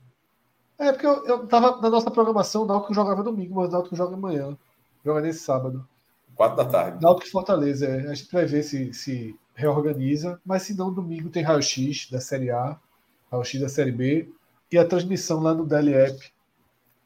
É, 0.78 0.90
porque 0.90 1.06
eu, 1.06 1.26
eu 1.26 1.46
tava 1.46 1.80
na 1.82 1.90
nossa 1.90 2.10
programação, 2.10 2.62
o 2.62 2.66
Náutico 2.66 2.94
jogava 2.94 3.22
domingo, 3.22 3.54
mas 3.54 3.68
o 3.68 3.72
Náutico 3.72 3.94
joga 3.94 4.16
amanhã. 4.16 4.56
Joga 5.04 5.20
nesse 5.20 5.40
sábado. 5.40 5.86
Quatro 6.34 6.56
da 6.56 6.64
tarde. 6.64 7.02
Náutico 7.02 7.28
e 7.28 7.30
Fortaleza, 7.30 7.86
é. 7.86 8.08
A 8.08 8.14
gente 8.14 8.32
vai 8.32 8.46
ver 8.46 8.62
se, 8.62 8.94
se 8.94 9.36
reorganiza. 9.54 10.40
Mas 10.44 10.62
se 10.62 10.74
não, 10.74 10.92
domingo 10.92 11.28
tem 11.28 11.42
raio-x 11.42 12.08
da 12.10 12.20
Série 12.20 12.50
A, 12.50 12.78
raio-x 13.30 13.60
da 13.60 13.68
Série 13.68 13.92
B 13.92 14.30
e 14.72 14.78
a 14.78 14.88
transmissão 14.88 15.40
lá 15.40 15.52
no 15.52 15.66
DLEP. 15.66 16.32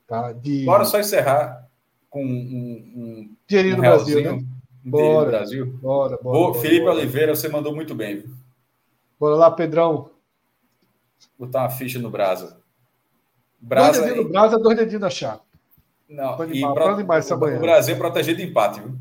Tá? 0.06 0.32
De 0.32 0.65
Bora 0.65 0.84
só 0.84 1.00
encerrar 1.00 1.66
com 2.08 2.24
um, 2.24 2.28
um, 2.28 3.36
um 3.50 3.70
do 3.74 3.76
Brasil, 3.78 4.23
né? 4.23 4.47
Bora. 4.90 5.24
do 5.24 5.31
Brasil. 5.31 5.66
Bora, 5.66 6.16
bora. 6.16 6.23
Boa, 6.23 6.48
bora, 6.52 6.60
Felipe 6.60 6.84
bora. 6.84 6.97
Oliveira, 6.97 7.34
você 7.34 7.48
mandou 7.48 7.74
muito 7.74 7.94
bem. 7.94 8.18
Viu? 8.20 8.34
Bora 9.18 9.34
lá, 9.36 9.50
Pedrão. 9.50 10.10
Botar 11.39 11.62
uma 11.62 11.70
ficha 11.70 11.98
no 11.98 12.10
Brasa. 12.10 12.47
Dois 12.50 12.62
Brasa 13.60 14.02
dedinhos 14.02 14.26
no 14.26 14.31
Brasa, 14.32 14.58
dois 14.58 14.76
dedinhos 14.76 15.00
na 15.00 15.10
chapa. 15.10 15.44
Não, 16.08 16.39
e 16.39 16.42
animar, 16.42 16.74
pro- 16.74 16.89
animar 16.89 17.18
essa 17.18 17.34
o- 17.34 17.40
manhã. 17.40 17.56
o 17.56 17.60
Brasil 17.60 17.97
protegido 17.97 18.36
de 18.39 18.44
empate, 18.44 18.81
viu? 18.81 18.97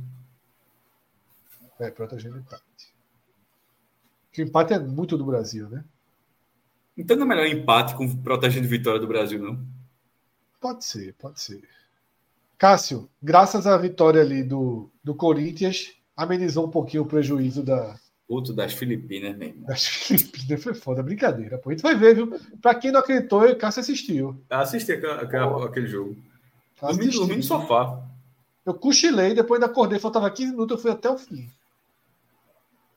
É, 1.80 1.92
protegendo 1.92 2.36
o 2.38 2.40
empate. 2.40 2.64
Que 4.32 4.42
o 4.42 4.46
empate 4.46 4.74
é 4.74 4.80
muito 4.80 5.18
do 5.18 5.26
Brasil, 5.26 5.70
né? 5.70 5.84
Então 6.98 7.16
não 7.18 7.26
é 7.26 7.30
melhor 7.30 7.46
empate 7.48 7.94
com 7.96 8.16
protegendo 8.24 8.68
vitória 8.68 9.00
do 9.00 9.08
Brasil, 9.08 9.38
não. 9.40 9.60
Pode 10.60 10.84
ser, 10.86 11.14
pode 11.16 11.40
ser. 11.40 11.62
Cássio, 12.58 13.10
graças 13.22 13.68
à 13.68 13.78
vitória 13.78 14.22
ali 14.22 14.44
do, 14.44 14.90
do 15.04 15.14
Corinthians, 15.14 15.94
amenizou 16.16 16.66
um 16.66 16.72
pouquinho 16.72 17.04
o 17.04 17.06
prejuízo 17.08 17.62
da, 17.64 17.96
Outro 18.28 18.54
das 18.54 18.74
Filipinas, 18.74 19.40
irmão. 19.40 19.66
das 19.68 19.86
Filipinas. 19.86 20.64
Foi 20.64 20.74
foda, 20.74 21.04
brincadeira. 21.04 21.58
Pô. 21.58 21.70
A 21.70 21.74
gente 21.74 21.82
vai 21.84 21.96
ver, 21.96 22.16
viu? 22.16 22.40
Pra 22.62 22.74
quem 22.74 22.92
não 22.92 23.00
acreditou, 23.02 23.44
o 23.44 23.56
Cássio 23.56 23.82
assistiu. 23.82 24.42
Assisti 24.50 24.94
aquela- 24.94 25.22
aquela- 25.22 25.66
aquele 25.66 25.88
jogo. 25.88 26.16
Dormi, 26.82 27.00
Assistiu. 27.02 27.20
dormi 27.22 27.36
no 27.38 27.44
sofá. 27.44 28.02
Eu 28.66 28.74
cochilei, 28.74 29.34
depois 29.36 29.62
ainda 29.62 29.72
acordei, 29.72 30.00
faltava 30.00 30.30
15 30.32 30.52
minutos, 30.52 30.76
eu 30.78 30.82
fui 30.82 30.92
até 30.92 31.10
o 31.10 31.18
fim. 31.18 31.48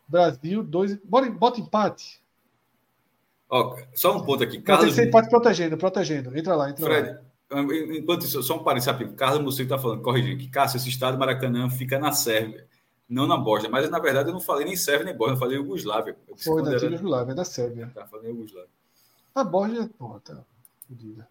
Brasil, 0.08 0.62
dois. 0.62 0.96
Bora, 1.04 1.30
bota 1.30 1.60
empate. 1.60 2.20
Ó, 3.50 3.76
só 3.94 4.16
um 4.16 4.24
ponto 4.24 4.42
aqui. 4.42 4.56
Não, 4.58 4.78
tem 4.78 4.88
que 4.88 4.92
ser 4.94 5.08
empate 5.08 5.28
protegendo, 5.28 5.76
protegendo. 5.76 6.36
Entra 6.38 6.54
lá, 6.56 6.70
entra 6.70 6.88
lá. 7.12 7.20
Fred, 7.48 7.98
enquanto 7.98 8.22
isso, 8.22 8.42
só 8.42 8.56
um 8.56 8.62
parênteses 8.62 8.88
rápido. 8.92 9.14
Carlos 9.14 9.42
Mussi 9.42 9.62
está 9.62 9.78
falando, 9.78 10.02
corrigindo, 10.02 10.38
que 10.38 10.48
Cássio, 10.48 10.76
esse 10.76 10.88
estado 10.88 11.18
Maracanã 11.18 11.68
fica 11.70 11.98
na 11.98 12.12
Sérvia, 12.12 12.66
não 13.08 13.26
na 13.26 13.36
Bósnia. 13.36 13.70
Mas 13.70 13.88
na 13.90 13.98
verdade 13.98 14.28
eu 14.28 14.32
não 14.34 14.40
falei 14.40 14.64
nem 14.66 14.76
Sérvia 14.76 15.06
nem 15.06 15.16
Bósnia, 15.16 15.34
eu 15.34 15.38
falei 15.38 15.56
Yugoslávia. 15.58 16.16
Eu 16.28 16.36
Foi 16.36 16.62
da 16.62 16.70
era- 16.70 16.78
Tigre 16.80 16.96
Julável, 16.98 17.32
é 17.32 17.34
da 17.34 17.44
Sérvia. 17.44 17.90
Tá, 17.94 18.06
falei 18.06 18.30
Yugoslávia. 18.30 18.68
A 19.34 19.44
Borja, 19.44 19.88
porra, 19.98 20.20
tá 20.20 20.44
fodida. 20.86 21.28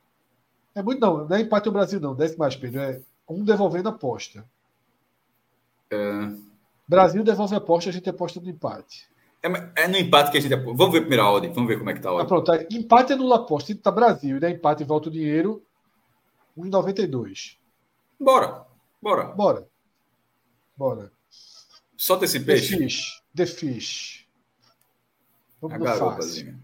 É 0.73 0.81
muito, 0.83 0.99
não, 1.01 1.27
não 1.27 1.35
é 1.35 1.41
empate 1.41 1.69
o 1.69 1.71
Brasil, 1.71 1.99
não. 1.99 2.13
Desce 2.15 2.37
mais, 2.37 2.55
Pedro. 2.55 2.79
É 2.81 3.01
um 3.29 3.43
devolvendo 3.43 3.89
a 3.89 3.91
aposta. 3.91 4.45
É, 5.89 6.29
Brasil 6.87 7.23
devolve 7.23 7.53
a 7.55 7.57
aposta, 7.57 7.89
a 7.89 7.93
gente 7.93 8.09
aposta 8.09 8.39
no 8.39 8.49
empate. 8.49 9.07
é, 9.43 9.83
é 9.83 9.87
no 9.87 9.97
empate 9.97 10.31
que 10.31 10.37
a 10.37 10.41
gente. 10.41 10.55
Vamos 10.55 10.91
ver 10.91 11.01
primeiro 11.01 11.23
a 11.23 11.31
ordem, 11.31 11.51
vamos 11.51 11.67
ver 11.67 11.77
como 11.77 11.89
é 11.89 11.93
que 11.93 11.99
tá 12.01 12.09
a 12.09 12.11
Ah, 12.11 12.15
ordem. 12.15 12.27
pronto, 12.27 12.51
aí, 12.51 12.67
empate 12.71 13.13
anula 13.13 13.35
aposta. 13.37 13.75
Tá 13.75 13.91
Brasil, 13.91 14.37
e 14.37 14.39
dá 14.39 14.49
empate 14.49 14.83
e 14.83 14.85
volta 14.85 15.09
o 15.09 15.11
dinheiro. 15.11 15.61
1,92. 16.57 17.57
Bora, 18.19 18.65
bora. 19.01 19.25
Bora. 19.25 19.67
Bora. 20.75 21.11
Solta 21.95 22.25
esse 22.25 22.39
The 22.39 22.45
peixe. 22.45 22.77
Fish. 22.77 23.23
The 23.35 23.45
Fish. 23.45 24.27
A 25.61 25.67
Vamos 25.67 25.77
fácil. 25.87 25.99
garopazinha. 26.05 26.59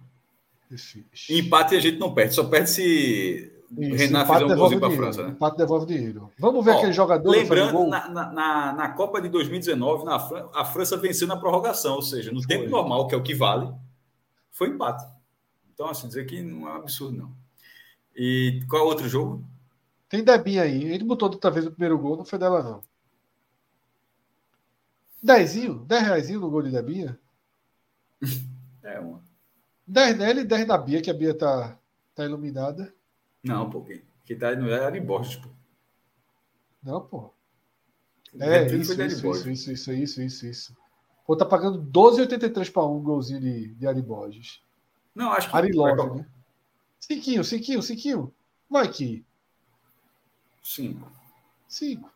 The 0.70 0.78
Fish. 0.78 1.30
Empate 1.30 1.76
a 1.76 1.80
gente 1.80 2.00
não 2.00 2.14
perde, 2.14 2.34
só 2.36 2.44
perde 2.44 2.70
se 2.70 3.52
Isso, 3.78 3.96
Renan 3.96 4.26
fizer 4.26 4.46
um 4.46 4.56
golzinho 4.56 4.80
para 4.80 4.94
a. 4.94 4.96
França, 4.96 5.24
né? 5.24 5.30
Empate 5.30 5.58
devolve 5.58 5.86
dinheiro. 5.86 6.32
Vamos 6.38 6.64
ver 6.66 6.72
Ó, 6.72 6.78
aquele 6.78 6.94
jogador 6.94 7.30
o 7.30 7.32
Lembrando, 7.32 7.88
na, 7.88 8.10
na, 8.10 8.74
na, 8.74 8.90
Copa 8.90 9.22
de 9.22 9.30
2019, 9.30 10.06
na 10.06 10.20
Fran- 10.20 10.50
a 10.54 10.66
França 10.66 10.98
venceu 10.98 11.28
na 11.28 11.38
prorrogação, 11.38 11.96
ou 11.96 12.02
seja, 12.02 12.32
no 12.32 12.46
tempo 12.46 12.70
normal, 12.70 13.08
que 13.08 13.16
é 13.16 13.18
o 13.18 13.24
que 13.24 13.34
vale, 13.34 13.72
foi 14.52 14.70
empate. 14.70 15.04
Então, 15.74 15.88
assim, 15.90 16.08
dizer 16.08 16.26
que 16.26 16.42
não 16.42 16.68
é 16.68 16.74
um 16.74 16.76
absurdo, 16.76 17.18
não. 17.18 17.32
E 18.16 18.64
qual 18.70 18.84
é 18.84 18.86
o 18.86 18.90
outro 18.90 19.10
jogo? 19.10 19.44
Tem 20.14 20.24
Debinha 20.24 20.62
aí. 20.62 20.84
Ele 20.84 21.04
botou 21.04 21.28
outra 21.28 21.50
vez 21.50 21.66
o 21.66 21.72
primeiro 21.72 21.98
gol, 21.98 22.16
não 22.16 22.24
foi 22.24 22.38
dela, 22.38 22.62
não. 22.62 22.84
Dezinho? 25.24 25.80
Dez 25.86 26.04
reaisinho 26.04 26.40
no 26.40 26.52
gol 26.52 26.62
de 26.62 26.70
Debinha? 26.70 27.20
É 28.84 29.00
uma. 29.00 29.24
10 29.88 30.18
nela 30.18 30.42
e 30.42 30.44
10 30.44 30.68
da 30.68 30.78
Bia, 30.78 31.02
que 31.02 31.10
a 31.10 31.14
Bia 31.14 31.34
tá, 31.34 31.80
tá 32.14 32.26
iluminada. 32.26 32.94
Não, 33.42 33.70
pô, 33.70 33.82
quem 34.26 34.38
tá 34.38 34.54
no 34.58 34.70
era 34.70 34.98
em 34.98 35.02
Borges, 35.02 35.38
pô. 35.38 35.48
Não, 36.84 37.00
pô. 37.00 37.34
É, 38.38 38.66
isso, 38.66 38.94
de 38.94 39.06
isso, 39.06 39.26
isso, 39.50 39.72
isso, 39.72 39.94
isso, 39.94 40.22
isso, 40.22 40.46
isso. 40.46 40.78
Pô, 41.26 41.38
tá 41.38 41.46
pagando 41.46 41.82
12,83 41.82 42.70
para 42.74 42.86
um 42.86 43.02
golzinho 43.02 43.40
de, 43.40 43.74
de 43.74 43.88
Ari 43.88 44.02
Borges. 44.02 44.62
Não, 45.16 45.32
acho 45.32 45.50
que. 45.50 45.56
Ari 45.56 45.72
Love, 45.72 46.18
né? 46.18 46.28
Cinquinho, 47.00 47.44
cinquinho, 47.46 47.82
cinquinho. 47.82 48.34
Vai 48.70 48.90
que. 48.92 49.26
Sim. 50.64 51.00
Cinco. 51.68 52.10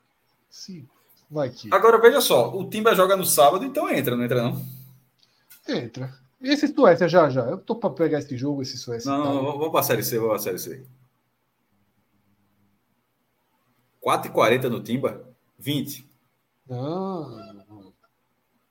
Cinco. 0.49 0.95
Vai 1.29 1.49
que. 1.49 1.69
Agora, 1.73 1.99
veja 1.99 2.21
só, 2.21 2.55
o 2.55 2.69
Timba 2.69 2.95
joga 2.95 3.17
no 3.17 3.25
sábado, 3.25 3.65
então 3.65 3.89
entra, 3.89 4.15
não 4.15 4.23
entra, 4.23 4.41
não? 4.41 4.65
Entra. 5.67 6.17
E 6.39 6.49
esse 6.49 6.67
Suécia 6.73 7.07
já, 7.09 7.29
já. 7.29 7.41
Eu 7.41 7.57
tô 7.57 7.75
pra 7.75 7.89
pegar 7.89 8.19
esse 8.19 8.37
jogo, 8.37 8.61
esse 8.61 8.77
Suécia. 8.77 9.11
Não, 9.11 9.23
tá? 9.23 9.29
não, 9.33 9.43
vamos 9.57 9.71
pra 9.71 9.83
Série 9.83 10.03
C, 10.03 10.17
vamos 10.17 10.29
pra 10.35 10.39
Série 10.39 10.59
C. 10.59 10.85
4,40 14.01 14.69
no 14.69 14.81
Timba? 14.81 15.21
20. 15.59 16.07
Não. 16.69 17.93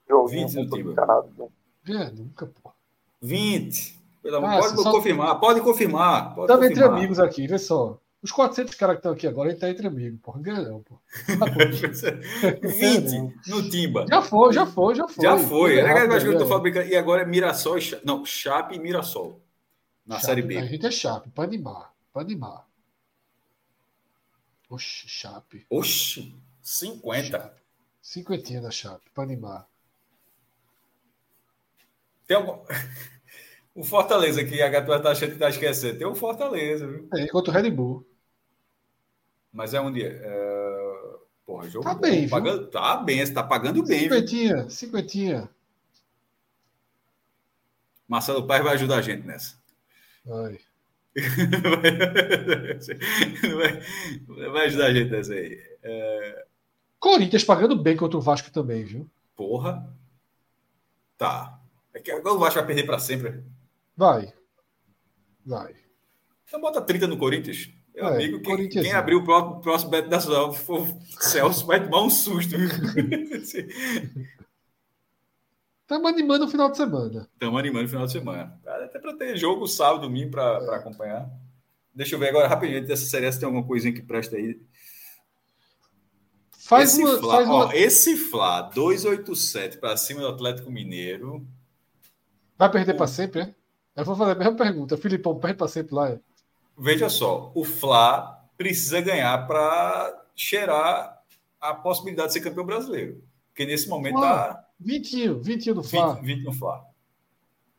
Joguinho 0.08 0.48
20 0.48 0.56
no 0.56 0.70
time. 0.70 0.82
complicado. 0.94 1.52
É, 1.88 2.10
nunca, 2.10 2.46
pô. 2.46 2.72
20. 3.20 4.00
Pelo 4.22 4.36
amor, 4.38 4.50
Ah, 4.50 4.58
pode 4.60 4.82
só- 4.82 4.90
confirmar, 4.92 5.40
pode 5.40 5.60
confirmar. 5.60 6.34
Pode 6.34 6.50
Estamos 6.52 6.70
entre 6.70 6.84
amigos 6.84 7.18
aqui, 7.18 7.46
vê 7.46 7.58
só. 7.58 7.98
Os 8.22 8.32
400 8.32 8.74
caras 8.74 8.94
que 8.96 8.98
estão 9.00 9.12
aqui 9.12 9.26
agora, 9.26 9.48
a 9.48 9.52
gente 9.52 9.60
tá 9.60 9.70
entre 9.70 9.86
amigos, 9.86 10.18
porra. 10.20 10.40
Ganha 10.40 10.62
não, 10.62 10.82
pô. 10.82 10.98
Tá 11.26 11.46
bom. 11.46 12.68
20 12.68 13.34
no 13.48 13.70
Timba. 13.70 14.06
Já 14.08 14.22
foi, 14.22 14.52
já 14.52 14.66
foi, 14.66 14.94
já 14.94 15.06
foi. 15.06 15.24
Já 15.24 15.38
foi. 15.38 15.76
É, 15.76 15.78
errado, 15.80 16.08
mas 16.08 16.24
eu 16.24 16.36
tô 16.36 16.46
falando 16.46 16.62
brincando. 16.62 16.88
E 16.88 16.96
agora 16.96 17.22
é 17.22 17.26
Mirassol 17.26 17.78
e 17.78 17.82
Cha- 17.82 18.00
Não, 18.04 18.24
Chape 18.24 18.74
e 18.74 18.78
Mirassol. 18.80 19.40
Na 20.04 20.16
Chape, 20.16 20.26
Série 20.26 20.42
A 20.42 20.46
B. 20.46 20.66
gente 20.66 20.86
é 20.86 20.90
Chape, 20.90 21.30
pra 21.30 21.44
animar, 21.44 21.92
pra 22.12 22.22
animar. 22.22 22.66
Oxe, 24.68 25.08
Chape. 25.08 25.64
Oxi, 25.70 26.34
50. 26.62 27.54
Cinquentinha 28.02 28.60
da 28.60 28.70
Chape, 28.70 29.08
pra 29.14 29.22
animar. 29.24 29.68
Tem 32.26 32.36
algum... 32.36 32.64
O 33.76 33.84
Fortaleza 33.84 34.42
que 34.42 34.62
a 34.62 34.68
Gatua 34.70 34.98
tá 34.98 35.10
achando 35.10 35.32
que 35.32 35.38
tá 35.38 35.50
esquecendo. 35.50 35.98
Tem 35.98 36.06
o 36.06 36.14
Fortaleza, 36.14 36.86
viu? 36.86 37.06
É, 37.14 37.24
enquanto 37.24 37.48
o 37.48 37.50
Red 37.50 37.70
Bull. 37.70 38.08
Mas 39.52 39.74
é 39.74 39.80
onde 39.80 40.02
é. 40.02 40.18
é... 40.18 41.16
Porra, 41.44 41.68
jogo 41.68 41.84
Tá 41.84 41.92
bom, 41.94 42.00
bem, 42.00 42.20
viu? 42.22 42.30
pagando... 42.30 42.66
Tá 42.68 42.96
bem, 42.96 43.24
você 43.24 43.34
tá 43.34 43.42
pagando 43.42 43.82
bem, 43.84 44.08
viu? 44.08 44.14
Cinquentinha, 44.14 44.70
cinquentinha. 44.70 45.50
Marcelo 48.08 48.46
Paz 48.46 48.64
vai 48.64 48.74
ajudar 48.74 48.96
a 48.96 49.02
gente 49.02 49.26
nessa. 49.26 49.56
Vai. 50.24 50.58
Vai, 54.26 54.48
vai 54.50 54.66
ajudar 54.66 54.86
a 54.86 54.94
gente 54.94 55.10
nessa 55.10 55.34
aí. 55.34 55.62
Corinthians 56.98 57.44
pagando 57.44 57.76
bem 57.76 57.94
contra 57.96 58.16
o 58.16 58.22
Vasco 58.22 58.50
também, 58.50 58.84
viu? 58.84 59.06
Porra. 59.36 59.86
Tá. 61.18 61.60
É 61.92 62.00
que 62.00 62.10
agora 62.10 62.34
o 62.34 62.38
Vasco 62.38 62.58
vai 62.58 62.66
perder 62.66 62.86
para 62.86 62.98
sempre. 62.98 63.44
Vai. 63.96 64.32
Vai. 65.44 65.74
Então 66.46 66.60
bota 66.60 66.80
30 66.80 67.06
no 67.06 67.18
Corinthians. 67.18 67.70
Meu 67.94 68.06
É, 68.06 68.14
amigo, 68.14 68.40
quem, 68.40 68.50
Corinthians, 68.50 68.84
quem 68.84 68.92
é. 68.92 68.96
abrir 68.96 69.14
o 69.14 69.24
próximo, 69.24 69.90
Beto 69.90 70.08
da 70.08 70.20
Sul 70.20 70.52
for 70.52 70.82
o 70.82 71.00
Celso, 71.20 71.64
vai 71.66 71.82
tomar 71.82 72.02
um 72.02 72.10
susto. 72.10 72.54
Estamos 75.80 76.10
animando 76.10 76.44
o 76.44 76.48
final 76.48 76.70
de 76.70 76.76
semana. 76.76 77.28
Estamos 77.32 77.58
animando 77.60 77.86
o 77.86 77.88
final 77.88 78.06
de 78.06 78.12
semana. 78.12 78.60
Até 78.66 78.98
para 78.98 79.16
ter 79.16 79.36
jogo 79.36 79.66
sábado, 79.68 80.02
domingo 80.02 80.32
para 80.32 80.76
acompanhar. 80.76 81.30
Deixa 81.94 82.16
eu 82.16 82.18
ver 82.18 82.28
agora 82.28 82.48
rapidinho 82.48 82.84
dessa 82.84 83.06
série 83.06 83.30
se 83.32 83.38
tem 83.38 83.46
alguma 83.46 83.64
coisinha 83.64 83.94
que 83.94 84.02
presta 84.02 84.36
aí. 84.36 84.60
Faz 86.58 86.90
esse 86.92 87.02
uma. 87.02 87.18
Fla, 87.18 87.36
faz 87.36 87.48
ó, 87.48 87.64
uma... 87.66 87.76
esse 87.76 88.16
Fla 88.16 88.62
287 88.62 89.78
para 89.78 89.96
cima 89.96 90.20
do 90.20 90.28
Atlético 90.28 90.70
Mineiro. 90.70 91.46
Vai 92.58 92.70
perder 92.70 92.94
para 92.94 93.06
sempre, 93.06 93.42
é? 93.42 93.54
Eu 93.96 94.04
vou 94.04 94.14
fazer 94.14 94.32
a 94.32 94.34
mesma 94.34 94.54
pergunta. 94.54 94.96
Filipão 94.96 95.38
perde 95.38 95.56
para 95.56 95.68
sempre 95.68 95.94
lá. 95.94 96.10
É? 96.10 96.20
Veja 96.78 97.08
só, 97.08 97.50
o 97.54 97.64
Fla 97.64 98.44
precisa 98.56 99.00
ganhar 99.00 99.46
para 99.46 100.24
cheirar 100.34 101.22
a 101.60 101.74
possibilidade 101.74 102.28
de 102.28 102.32
ser 102.34 102.40
campeão 102.42 102.66
brasileiro. 102.66 103.22
Porque 103.48 103.64
nesse 103.64 103.88
momento 103.88 104.18
Ah, 104.18 104.54
tá 104.54 104.68
20, 104.78 105.28
20 105.40 105.72
no 105.72 105.82
20, 105.82 105.90
Fla. 105.90 106.14
20 106.22 106.44
no 106.44 106.52
Fla. 106.52 106.84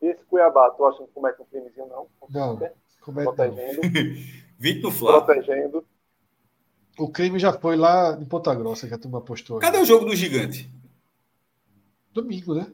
Esse 0.02 0.24
Cuiabá, 0.26 0.70
tu 0.72 0.86
acha 0.86 1.04
que 1.04 1.12
comete 1.14 1.42
um 1.42 1.46
crimezinho, 1.46 1.88
não? 1.88 2.08
Não, 2.30 2.60
não. 2.60 3.24
Protegendo. 3.24 3.82
Vitor 4.60 4.92
Flá. 4.92 5.22
Protegendo. 5.22 5.86
O 6.98 7.08
crime 7.10 7.38
já 7.38 7.54
foi 7.54 7.76
lá 7.78 8.18
em 8.20 8.26
Ponta 8.26 8.54
Grossa, 8.56 8.88
que 8.88 8.94
a 8.94 8.98
turma 8.98 9.22
postou. 9.22 9.58
aí. 9.58 9.62
Cadê 9.62 9.78
o 9.78 9.86
jogo 9.86 10.06
do 10.06 10.16
gigante? 10.16 10.70
Domingo, 12.12 12.56
né? 12.56 12.68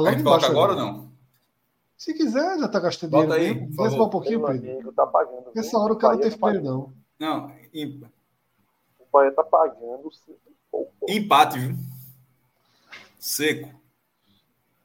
Tá 0.00 0.10
gente 0.10 0.20
embaixo. 0.20 0.46
agora 0.46 0.72
ou 0.72 0.78
agora. 0.78 0.92
não? 0.92 1.12
Se 1.96 2.14
quiser, 2.14 2.58
já 2.58 2.68
tá 2.68 2.80
gastando 2.80 3.10
Bota 3.10 3.38
dinheiro 3.38 3.60
aí, 3.60 3.66
Desce 3.68 4.00
um 4.00 4.08
pouquinho, 4.10 4.44
Pedro. 4.46 4.70
amigo 4.72 4.92
tá 4.92 5.06
pagando. 5.06 5.44
viu? 5.44 5.52
Nessa 5.54 5.78
hora 5.78 5.92
o 5.92 5.96
cara 5.98 6.14
não 6.14 6.20
teve 6.22 6.36
tá 6.36 6.46
dinheiro, 6.48 6.64
pagando. 6.66 6.92
não. 7.18 7.38
Não, 7.48 7.56
em- 7.72 8.02
O 8.98 9.04
Bahia 9.12 9.30
tá 9.32 9.44
pagando 9.44 10.10
empate, 11.08 11.58
viu? 11.58 11.76
Seco. 13.18 13.70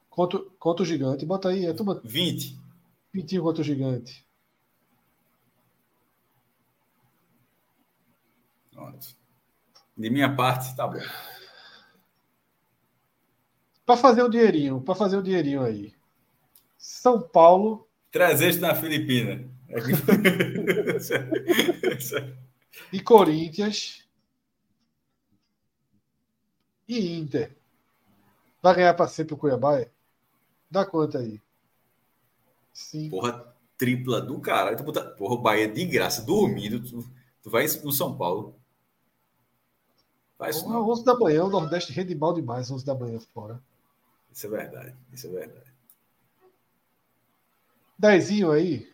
Contra, 0.10 0.40
contra 0.60 0.84
o 0.84 0.86
gigante. 0.86 1.26
Bota 1.26 1.50
aí, 1.50 1.66
é 1.66 1.74
turma 1.74 2.00
20. 2.04 2.60
pintinho 3.12 3.42
contra 3.42 3.62
o 3.62 3.66
gigante. 3.66 4.28
Pronto. 8.72 9.08
De 9.98 10.10
minha 10.10 10.36
parte, 10.36 10.76
tá 10.76 10.86
bom. 10.88 11.00
Pra 13.88 13.96
fazer 13.96 14.22
um 14.22 14.30
dinheirinho, 14.30 14.82
pra 14.82 14.94
fazer 14.94 15.16
um 15.16 15.24
dinheirinho 15.24 15.64
aí. 15.64 15.94
São 16.78 17.22
Paulo 17.22 17.88
300 18.12 18.60
na 18.60 18.76
Filipina. 18.76 19.50
e 22.92 23.00
Corinthians 23.00 24.06
e 26.86 27.18
Inter. 27.18 27.56
Vai 28.62 28.76
ganhar 28.76 28.94
pra 28.94 29.08
sempre 29.08 29.36
o 29.36 29.38
Cuiabá? 29.38 29.80
é? 29.80 29.90
Dá 30.70 30.86
quanto 30.86 31.18
aí? 31.18 31.40
Sim. 32.74 33.10
Porra, 33.10 33.56
tripla 33.78 34.20
do 34.20 34.38
caralho. 34.42 34.84
Porra, 34.84 35.36
o 35.36 35.42
Bahia 35.42 35.70
de 35.70 35.86
graça, 35.86 36.24
dormindo. 36.24 36.84
Tu, 36.84 37.10
tu 37.42 37.50
vai 37.50 37.66
no 37.86 37.94
São 37.94 38.18
Paulo. 38.18 38.60
Faz 40.38 40.62
Porra, 40.62 40.74
não. 40.74 40.90
11 40.90 41.06
da 41.06 41.18
manhã, 41.18 41.46
o 41.46 41.50
Nordeste 41.50 41.94
rende 41.94 42.14
mal 42.14 42.34
demais, 42.34 42.70
11 42.70 42.86
da 42.86 42.94
manhã 42.94 43.18
fora. 43.34 43.66
Isso 44.38 44.46
é 44.46 44.50
verdade. 44.52 44.96
Isso 45.12 45.26
é 45.26 45.30
verdade. 45.32 45.74
Dezinho 47.98 48.52
aí. 48.52 48.88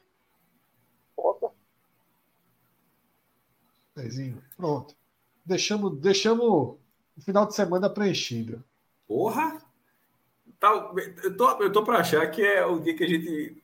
Bota. 1.18 1.52
Dezinho. 3.94 4.42
Pronto. 4.56 4.96
Deixamos, 5.46 6.00
deixamos 6.00 6.46
o 6.46 6.80
final 7.20 7.46
de 7.46 7.56
semana 7.56 7.90
preenchido. 7.90 8.64
Porra! 9.06 9.62
Tá, 10.62 10.94
eu, 11.22 11.36
tô, 11.36 11.62
eu 11.62 11.72
tô 11.74 11.84
pra 11.84 11.98
achar 11.98 12.26
que 12.32 12.42
é 12.42 12.66
o 12.66 12.80
dia 12.80 12.96
que 12.96 13.04
a 13.04 13.10
gente 13.10 13.62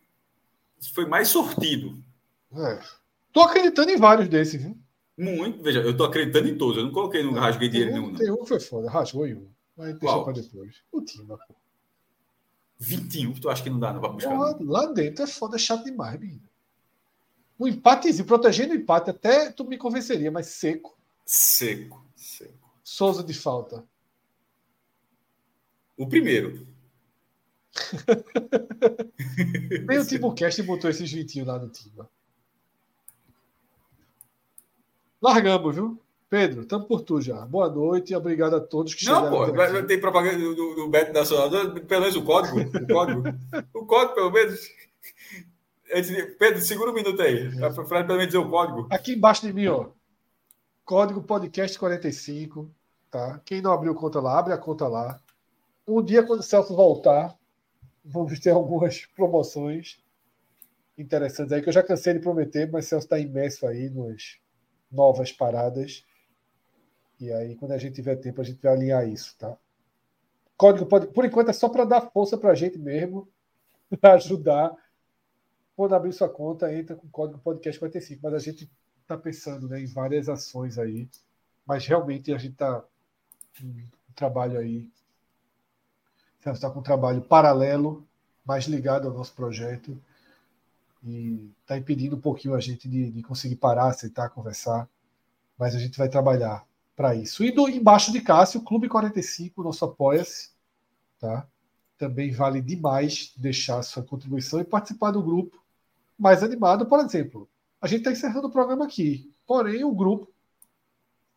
foi 0.94 1.06
mais 1.06 1.30
sortido. 1.30 1.98
É. 2.58 2.82
Tô 3.32 3.40
acreditando 3.40 3.90
em 3.90 3.98
vários 3.98 4.28
desses, 4.28 4.62
viu? 4.62 4.78
Muito. 5.18 5.64
Veja, 5.64 5.80
eu 5.80 5.96
tô 5.96 6.04
acreditando 6.04 6.50
em 6.50 6.58
todos. 6.58 6.76
Eu 6.76 6.84
não 6.84 6.92
coloquei, 6.92 7.24
não 7.24 7.32
rasguei 7.36 7.70
dinheiro 7.70 7.94
nenhum, 7.94 8.08
um, 8.08 8.12
não. 8.12 8.20
tem 8.20 8.30
um 8.30 8.42
que 8.42 8.50
foi 8.50 8.60
foda, 8.60 8.90
rasgou 8.90 9.26
em 9.26 9.36
um. 9.36 9.48
Mas 9.78 9.98
deixa 9.98 10.24
pra 10.26 10.34
depois. 10.34 10.84
O 10.92 11.02
time, 11.02 11.26
pô. 11.26 11.60
21, 12.80 13.34
tu 13.34 13.50
acha 13.50 13.62
que 13.62 13.70
não 13.70 13.80
dá, 13.80 13.92
não, 13.92 14.00
pra 14.00 14.10
buscar? 14.10 14.30
Não? 14.30 14.64
lá 14.64 14.86
dentro 14.88 15.24
é 15.24 15.28
foda, 15.28 15.58
é 15.58 15.60
chato 15.60 15.84
demais, 15.84 16.20
menino. 16.20 16.42
Um 17.60 17.68
empatezinho, 17.68 18.26
protegendo 18.26 18.74
o 18.74 18.78
empate, 18.78 19.10
até 19.10 19.52
tu 19.52 19.66
me 19.66 19.78
convenceria, 19.78 20.32
mas 20.32 20.48
seco. 20.48 20.98
Seco, 21.26 22.06
seco. 22.16 22.74
Souza 22.82 23.22
de 23.22 23.34
falta. 23.34 23.84
O 25.98 26.08
primeiro. 26.08 26.66
Nem 29.86 30.00
o 30.00 30.08
Timocast 30.08 30.64
botou 30.64 30.90
esses 30.90 31.12
20 31.12 31.44
lá 31.44 31.60
no 31.60 31.70
time. 31.70 32.02
Largamos, 35.22 35.76
viu? 35.76 36.02
Pedro, 36.30 36.62
estamos 36.62 36.86
por 36.88 37.02
tu 37.02 37.20
já. 37.20 37.44
Boa 37.46 37.70
noite 37.70 38.14
e 38.14 38.16
obrigado 38.16 38.56
a 38.56 38.60
todos 38.60 38.94
que 38.94 39.04
Não, 39.06 39.16
chegaram. 39.16 39.36
pô, 39.36 39.44
aqui. 39.44 39.58
vai 39.58 39.86
ter 39.86 39.98
propaganda 40.00 40.38
do, 40.38 40.54
do, 40.56 40.76
do 40.76 40.88
Beto 40.88 41.12
Nacional, 41.12 41.50
pelo 41.74 42.02
menos 42.02 42.16
o 42.16 42.24
código. 42.24 42.60
O 42.60 42.86
código, 42.88 43.24
o 43.74 43.86
código 43.86 44.14
pelo 44.16 44.32
menos. 44.32 44.60
Pedro, 46.38 46.62
segura 46.62 46.92
um 46.92 46.94
minuto 46.94 47.20
aí. 47.20 47.50
Pra, 47.58 47.72
pra 47.72 47.84
pelo 48.04 48.08
menos 48.10 48.28
dizer 48.28 48.38
o 48.38 48.50
código. 48.50 48.88
Aqui 48.92 49.14
embaixo 49.14 49.42
de 49.48 49.52
mim, 49.52 49.66
ó. 49.68 49.90
Código 50.86 51.24
podcast 51.24 51.78
45, 51.80 52.70
tá? 53.10 53.42
Quem 53.44 53.60
não 53.60 53.72
abriu 53.74 53.96
conta 53.96 54.20
lá, 54.20 54.38
abre 54.38 54.54
a 54.54 54.58
conta 54.58 54.88
lá. 54.88 55.20
Um 55.88 56.04
dia, 56.04 56.22
quando 56.22 56.42
o 56.42 56.44
Celso 56.44 56.76
voltar, 56.76 57.36
vamos 58.06 58.40
ter 58.40 58.52
algumas 58.52 59.04
promoções 59.16 60.00
interessantes 60.96 61.52
aí, 61.54 61.62
que 61.62 61.70
eu 61.70 61.74
já 61.74 61.82
cansei 61.82 62.14
de 62.14 62.20
prometer, 62.20 62.70
mas 62.72 62.86
o 62.86 62.90
Celso 62.90 63.06
está 63.08 63.18
imerso 63.18 63.66
aí 63.66 63.90
nas 63.90 64.38
novas 64.92 65.32
paradas. 65.32 66.04
E 67.20 67.34
aí, 67.34 67.56
quando 67.56 67.74
a 67.74 67.78
gente 67.78 67.96
tiver 67.96 68.16
tempo, 68.16 68.40
a 68.40 68.44
gente 68.44 68.62
vai 68.62 68.74
alinhar 68.74 69.08
isso, 69.08 69.36
tá? 69.38 69.58
Código 70.56 70.86
pode, 70.86 71.08
por 71.08 71.26
enquanto 71.26 71.50
é 71.50 71.54
só 71.54 71.68
para 71.68 71.84
dar 71.84 72.02
força 72.02 72.38
para 72.38 72.52
a 72.52 72.56
gente 72.56 72.78
mesmo, 72.78 73.28
para 74.00 74.14
ajudar. 74.14 74.74
Quando 75.76 75.96
abrir 75.96 76.14
sua 76.14 76.30
conta, 76.30 76.74
entra 76.74 76.96
com 76.96 77.08
o 77.08 77.10
código 77.10 77.40
podcast 77.40 77.80
45, 77.80 78.22
mas 78.24 78.34
a 78.34 78.40
gente 78.40 78.70
está 79.02 79.18
pensando 79.18 79.68
né, 79.68 79.82
em 79.82 79.86
várias 79.86 80.30
ações 80.30 80.78
aí, 80.78 81.10
mas 81.66 81.86
realmente 81.86 82.34
a 82.34 82.38
gente 82.38 82.54
está 82.54 82.84
um 83.64 84.14
trabalho 84.14 84.60
aí, 84.60 84.90
está 86.46 86.70
com 86.70 86.80
um 86.80 86.84
trabalho 86.84 87.22
paralelo, 87.22 88.06
mais 88.46 88.66
ligado 88.66 89.08
ao 89.08 89.14
nosso 89.14 89.34
projeto. 89.34 89.98
E 91.04 91.50
está 91.62 91.78
impedindo 91.78 92.18
um 92.18 92.22
pouquinho 92.22 92.54
a 92.54 92.60
gente 92.60 92.90
de, 92.90 93.10
de 93.10 93.24
conseguir 93.24 93.56
parar, 93.56 93.94
sentar, 93.94 94.30
conversar, 94.30 94.88
mas 95.58 95.76
a 95.76 95.80
gente 95.80 95.98
vai 95.98 96.10
trabalhar 96.10 96.66
para 97.00 97.16
isso. 97.16 97.46
E 97.46 97.50
do, 97.50 97.70
embaixo 97.70 98.12
de 98.12 98.20
Cássio, 98.20 98.60
Clube 98.60 98.90
45, 98.90 99.64
nosso 99.64 99.86
apoia-se, 99.86 100.50
tá? 101.18 101.48
Também 101.98 102.30
vale 102.30 102.62
demais 102.62 103.32
deixar 103.38 103.82
sua 103.84 104.04
contribuição 104.04 104.60
e 104.60 104.66
participar 104.66 105.12
do 105.12 105.24
grupo 105.24 105.64
mais 106.18 106.44
animado, 106.44 106.86
por 106.88 107.00
exemplo. 107.00 107.48
A 107.82 107.88
gente 107.88 108.00
está 108.00 108.12
encerrando 108.12 108.48
o 108.48 108.52
programa 108.52 108.84
aqui, 108.84 109.34
porém 109.48 109.86
o 109.86 109.94
grupo 109.94 110.30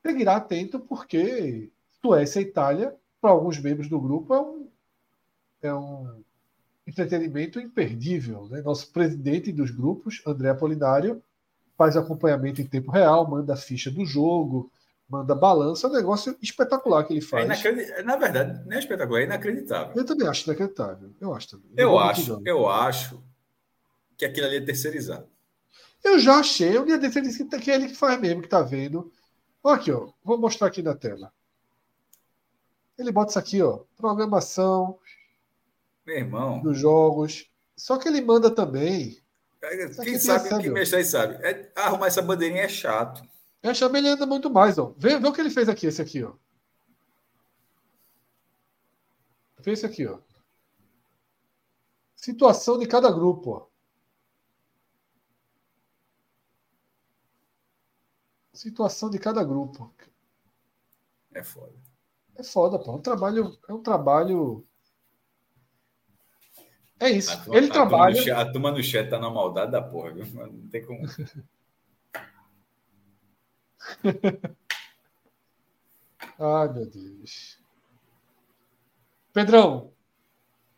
seguirá 0.04 0.34
atento 0.34 0.80
porque 0.80 1.70
Suécia 2.00 2.40
e 2.40 2.42
Itália, 2.42 2.96
para 3.20 3.30
alguns 3.30 3.56
membros 3.60 3.88
do 3.88 4.00
grupo, 4.00 4.34
é 4.34 4.40
um, 4.40 4.68
é 5.62 5.72
um 5.72 6.24
entretenimento 6.84 7.60
imperdível. 7.60 8.48
Né? 8.48 8.62
Nosso 8.62 8.90
presidente 8.90 9.52
dos 9.52 9.70
grupos, 9.70 10.20
André 10.26 10.50
Apolinário, 10.50 11.22
faz 11.78 11.96
acompanhamento 11.96 12.60
em 12.60 12.66
tempo 12.66 12.90
real, 12.90 13.30
manda 13.30 13.54
a 13.54 13.56
ficha 13.56 13.92
do 13.92 14.04
jogo, 14.04 14.68
manda 15.12 15.34
balança, 15.34 15.86
é 15.86 15.90
um 15.90 15.92
negócio 15.92 16.34
espetacular 16.40 17.04
que 17.04 17.12
ele 17.12 17.20
É 17.20 17.22
faz. 17.28 17.44
inacreditável. 17.44 18.04
Na 18.06 18.16
verdade, 18.16 18.64
não 18.66 18.72
é 18.74 18.78
espetacular, 18.78 19.20
é 19.20 19.24
inacreditável. 19.24 19.92
Eu 19.94 20.06
também 20.06 20.26
acho 20.26 20.48
inacreditável. 20.48 21.10
Eu 21.20 21.34
acho 21.34 21.50
também. 21.50 21.70
Eu 21.76 21.90
vou 21.90 21.98
acho, 21.98 22.42
eu 22.46 22.66
acho 22.68 23.22
que 24.16 24.24
aquilo 24.24 24.46
ali 24.46 24.56
é 24.56 24.60
terceirizado. 24.64 25.28
Eu 26.02 26.18
já 26.18 26.36
achei, 26.38 26.78
desse 26.98 27.18
ele 27.18 27.28
disse 27.28 27.44
que 27.46 27.70
é 27.70 27.74
ele 27.74 27.88
que 27.88 27.94
faz 27.94 28.18
mesmo, 28.18 28.40
que 28.40 28.48
tá 28.48 28.62
vendo. 28.62 29.12
Olha 29.62 29.76
aqui, 29.76 29.92
ó. 29.92 30.08
Vou 30.24 30.38
mostrar 30.38 30.68
aqui 30.68 30.82
na 30.82 30.94
tela. 30.94 31.30
Ele 32.98 33.12
bota 33.12 33.30
isso 33.30 33.38
aqui, 33.38 33.62
ó. 33.62 33.80
Programação 33.96 34.98
Meu 36.06 36.16
irmão, 36.16 36.60
dos 36.62 36.78
jogos. 36.78 37.46
Só 37.76 37.98
que 37.98 38.08
ele 38.08 38.22
manda 38.22 38.50
também. 38.50 39.18
aqui 39.60 40.04
quem 40.04 40.18
sabe, 40.18 40.46
essa, 40.48 40.58
quem 40.58 40.70
mexe 40.70 40.96
aí 40.96 41.04
sabe. 41.04 41.34
É, 41.44 41.70
arrumar 41.76 42.06
essa 42.06 42.22
bandeirinha 42.22 42.62
é 42.62 42.68
chato. 42.68 43.22
Eu 43.62 43.70
acho 43.70 43.88
que 43.88 43.96
ele 43.96 44.08
anda 44.08 44.26
muito 44.26 44.50
mais, 44.50 44.76
ó. 44.78 44.92
Vê, 44.96 45.18
vê 45.18 45.28
o 45.28 45.32
que 45.32 45.40
ele 45.40 45.50
fez 45.50 45.68
aqui, 45.68 45.86
esse 45.86 46.02
aqui, 46.02 46.22
ó. 46.24 46.32
Vê 49.58 49.72
esse 49.72 49.86
aqui, 49.86 50.06
ó. 50.06 50.18
Situação 52.16 52.78
de 52.78 52.86
cada 52.86 53.10
grupo, 53.10 53.50
ó. 53.50 53.72
Situação 58.52 59.08
de 59.10 59.18
cada 59.18 59.42
grupo. 59.44 59.92
É 61.34 61.42
foda. 61.42 61.72
É 62.34 62.42
foda, 62.42 62.78
pô. 62.78 62.92
É 62.92 62.94
um 62.96 63.00
trabalho. 63.00 63.58
É 63.68 63.72
um 63.72 63.82
trabalho. 63.82 64.66
É 67.00 67.10
isso. 67.10 67.30
A 67.52 67.56
Ele 67.56 67.68
a 67.68 67.72
trabalha. 67.72 68.16
chat- 68.16 68.30
A 68.30 68.52
turma 68.52 68.70
no 68.70 68.82
chat 68.82 69.08
tá 69.08 69.18
na 69.18 69.30
maldade 69.30 69.72
da 69.72 69.82
porra, 69.82 70.12
viu? 70.12 70.26
Não 70.26 70.68
tem 70.68 70.84
como. 70.84 71.00
Ai, 76.38 76.72
meu 76.72 76.86
Deus. 76.86 77.58
Pedrão, 79.32 79.92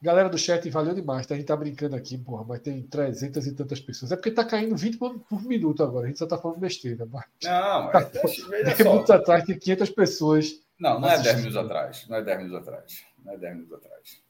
galera 0.00 0.28
do 0.28 0.38
chat, 0.38 0.68
valeu 0.70 0.94
demais. 0.94 1.26
Tá? 1.26 1.34
A 1.34 1.38
gente 1.38 1.46
tá 1.46 1.56
brincando 1.56 1.96
aqui, 1.96 2.18
porra, 2.18 2.44
mas 2.44 2.60
tem 2.60 2.82
300 2.82 3.46
e 3.46 3.54
tantas 3.54 3.80
pessoas. 3.80 4.12
É 4.12 4.16
porque 4.16 4.30
tá 4.30 4.44
caindo 4.44 4.76
20 4.76 4.98
por, 4.98 5.42
minuto 5.42 5.82
agora. 5.82 6.04
A 6.04 6.08
gente 6.08 6.18
só 6.18 6.26
tá 6.26 6.38
falando 6.38 6.60
besteira. 6.60 7.06
Mas 7.06 7.24
Não, 7.42 7.90
é, 7.90 8.04
veja 8.64 8.84
minutos 8.84 9.06
só. 9.06 9.14
atrás 9.14 9.44
tem 9.44 9.58
500 9.58 9.90
pessoas 9.90 10.60
Não, 10.78 11.00
não 11.00 11.08
é 11.08 11.20
10 11.20 11.36
minutos 11.36 11.56
atrás. 11.56 12.06
Não 12.08 12.16
é 12.16 12.22
10 12.22 12.38
minutos 12.38 12.58
atrás. 12.60 13.04
Não 13.24 13.32
é 13.32 13.38
10 13.38 13.54
minutos 13.54 13.78
atrás. 13.78 14.24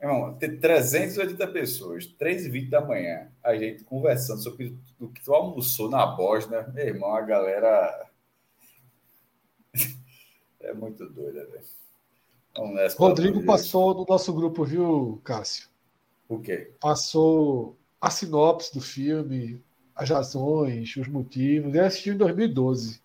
Irmão, 0.00 0.34
ter 0.34 0.58
380 0.58 1.46
pessoas, 1.48 2.06
3 2.06 2.46
h 2.46 2.52
20 2.52 2.70
da 2.70 2.80
manhã, 2.80 3.28
a 3.44 3.54
gente 3.54 3.84
conversando 3.84 4.42
sobre 4.42 4.74
o 4.98 5.08
que 5.08 5.22
tu 5.22 5.34
almoçou 5.34 5.90
na 5.90 6.06
Bósnia, 6.06 6.66
meu 6.72 6.86
irmão, 6.86 7.14
a 7.14 7.20
galera. 7.20 8.09
É 10.60 10.74
muito 10.74 11.08
doida, 11.08 11.46
velho. 11.46 12.90
Rodrigo 12.96 13.44
passou 13.44 13.94
no 13.94 14.04
nosso 14.08 14.32
grupo, 14.32 14.64
viu, 14.64 15.20
Cássio? 15.24 15.68
O 16.28 16.38
quê? 16.38 16.72
Passou 16.80 17.76
a 18.00 18.10
sinopse 18.10 18.72
do 18.72 18.80
filme, 18.80 19.62
as 19.94 20.08
razões, 20.10 20.96
os 20.96 21.08
motivos. 21.08 21.74
Ele 21.74 21.80
assistiu 21.80 22.14
em 22.14 22.18
2012. 22.18 23.00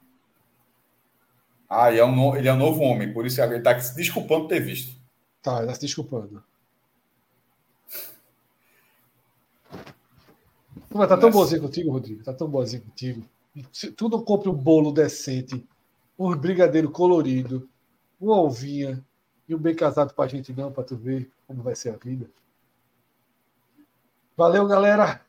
Ah, 1.69 1.90
ele 1.92 2.00
é 2.00 2.06
um, 2.06 2.35
ele 2.35 2.48
é 2.48 2.53
um 2.53 2.58
novo 2.58 2.82
homem, 2.82 3.11
por 3.11 3.25
isso 3.25 3.42
ele 3.42 3.58
está 3.58 3.80
se 3.80 3.95
desculpando 3.95 4.48
ter 4.48 4.59
visto. 4.59 4.95
Tá, 5.42 5.58
ele 5.58 5.64
está 5.64 5.75
se 5.75 5.82
desculpando. 5.82 6.43
Mas 10.93 11.09
tá 11.09 11.17
tão 11.17 11.30
boazinho 11.30 11.61
contigo, 11.61 11.92
Rodrigo. 11.92 12.24
Tá 12.24 12.34
tão 12.34 12.48
boazinho 12.48 12.84
contigo. 12.84 13.25
Se 13.72 13.92
tu 13.92 14.08
não 14.08 14.22
compra 14.24 14.50
um 14.50 14.56
bolo 14.56 14.92
decente, 14.92 15.66
um 16.18 16.35
brigadeiro 16.35 16.90
colorido, 16.90 17.69
uma 18.19 18.40
ovinha 18.40 19.03
e 19.48 19.53
um 19.53 19.60
bem 19.60 19.76
casado 19.76 20.14
pra 20.14 20.27
gente 20.27 20.53
não, 20.53 20.72
pra 20.72 20.84
tu 20.84 20.95
ver 20.95 21.30
como 21.48 21.61
vai 21.61 21.76
ser 21.76 21.90
a 21.90 21.98
vida. 21.98 22.30
Valeu, 24.35 24.68
galera. 24.68 25.22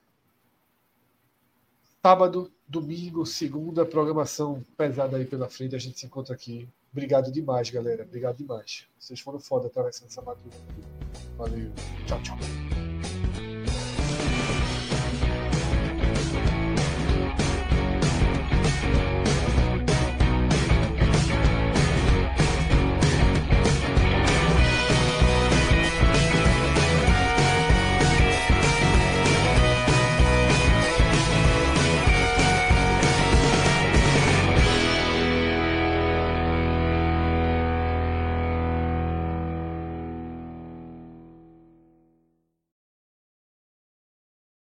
Sábado, 2.03 2.51
domingo, 2.67 3.27
segunda, 3.27 3.85
programação 3.85 4.63
pesada 4.77 5.17
aí 5.17 5.25
pela 5.25 5.49
frente. 5.49 5.77
A 5.77 5.79
gente 5.79 5.99
se 5.99 6.07
encontra 6.07 6.35
aqui. 6.35 6.69
Obrigado 6.93 7.31
demais, 7.31 7.69
galera. 7.71 8.05
Obrigado 8.05 8.39
demais. 8.39 8.87
Vocês 8.99 9.21
foram 9.21 9.39
foda 9.39 9.67
atravessando 9.67 10.09
essa 10.09 10.23
madrugada. 10.23 10.65
Valeu. 11.37 11.71
Tchau, 12.07 12.23
tchau. 12.23 12.86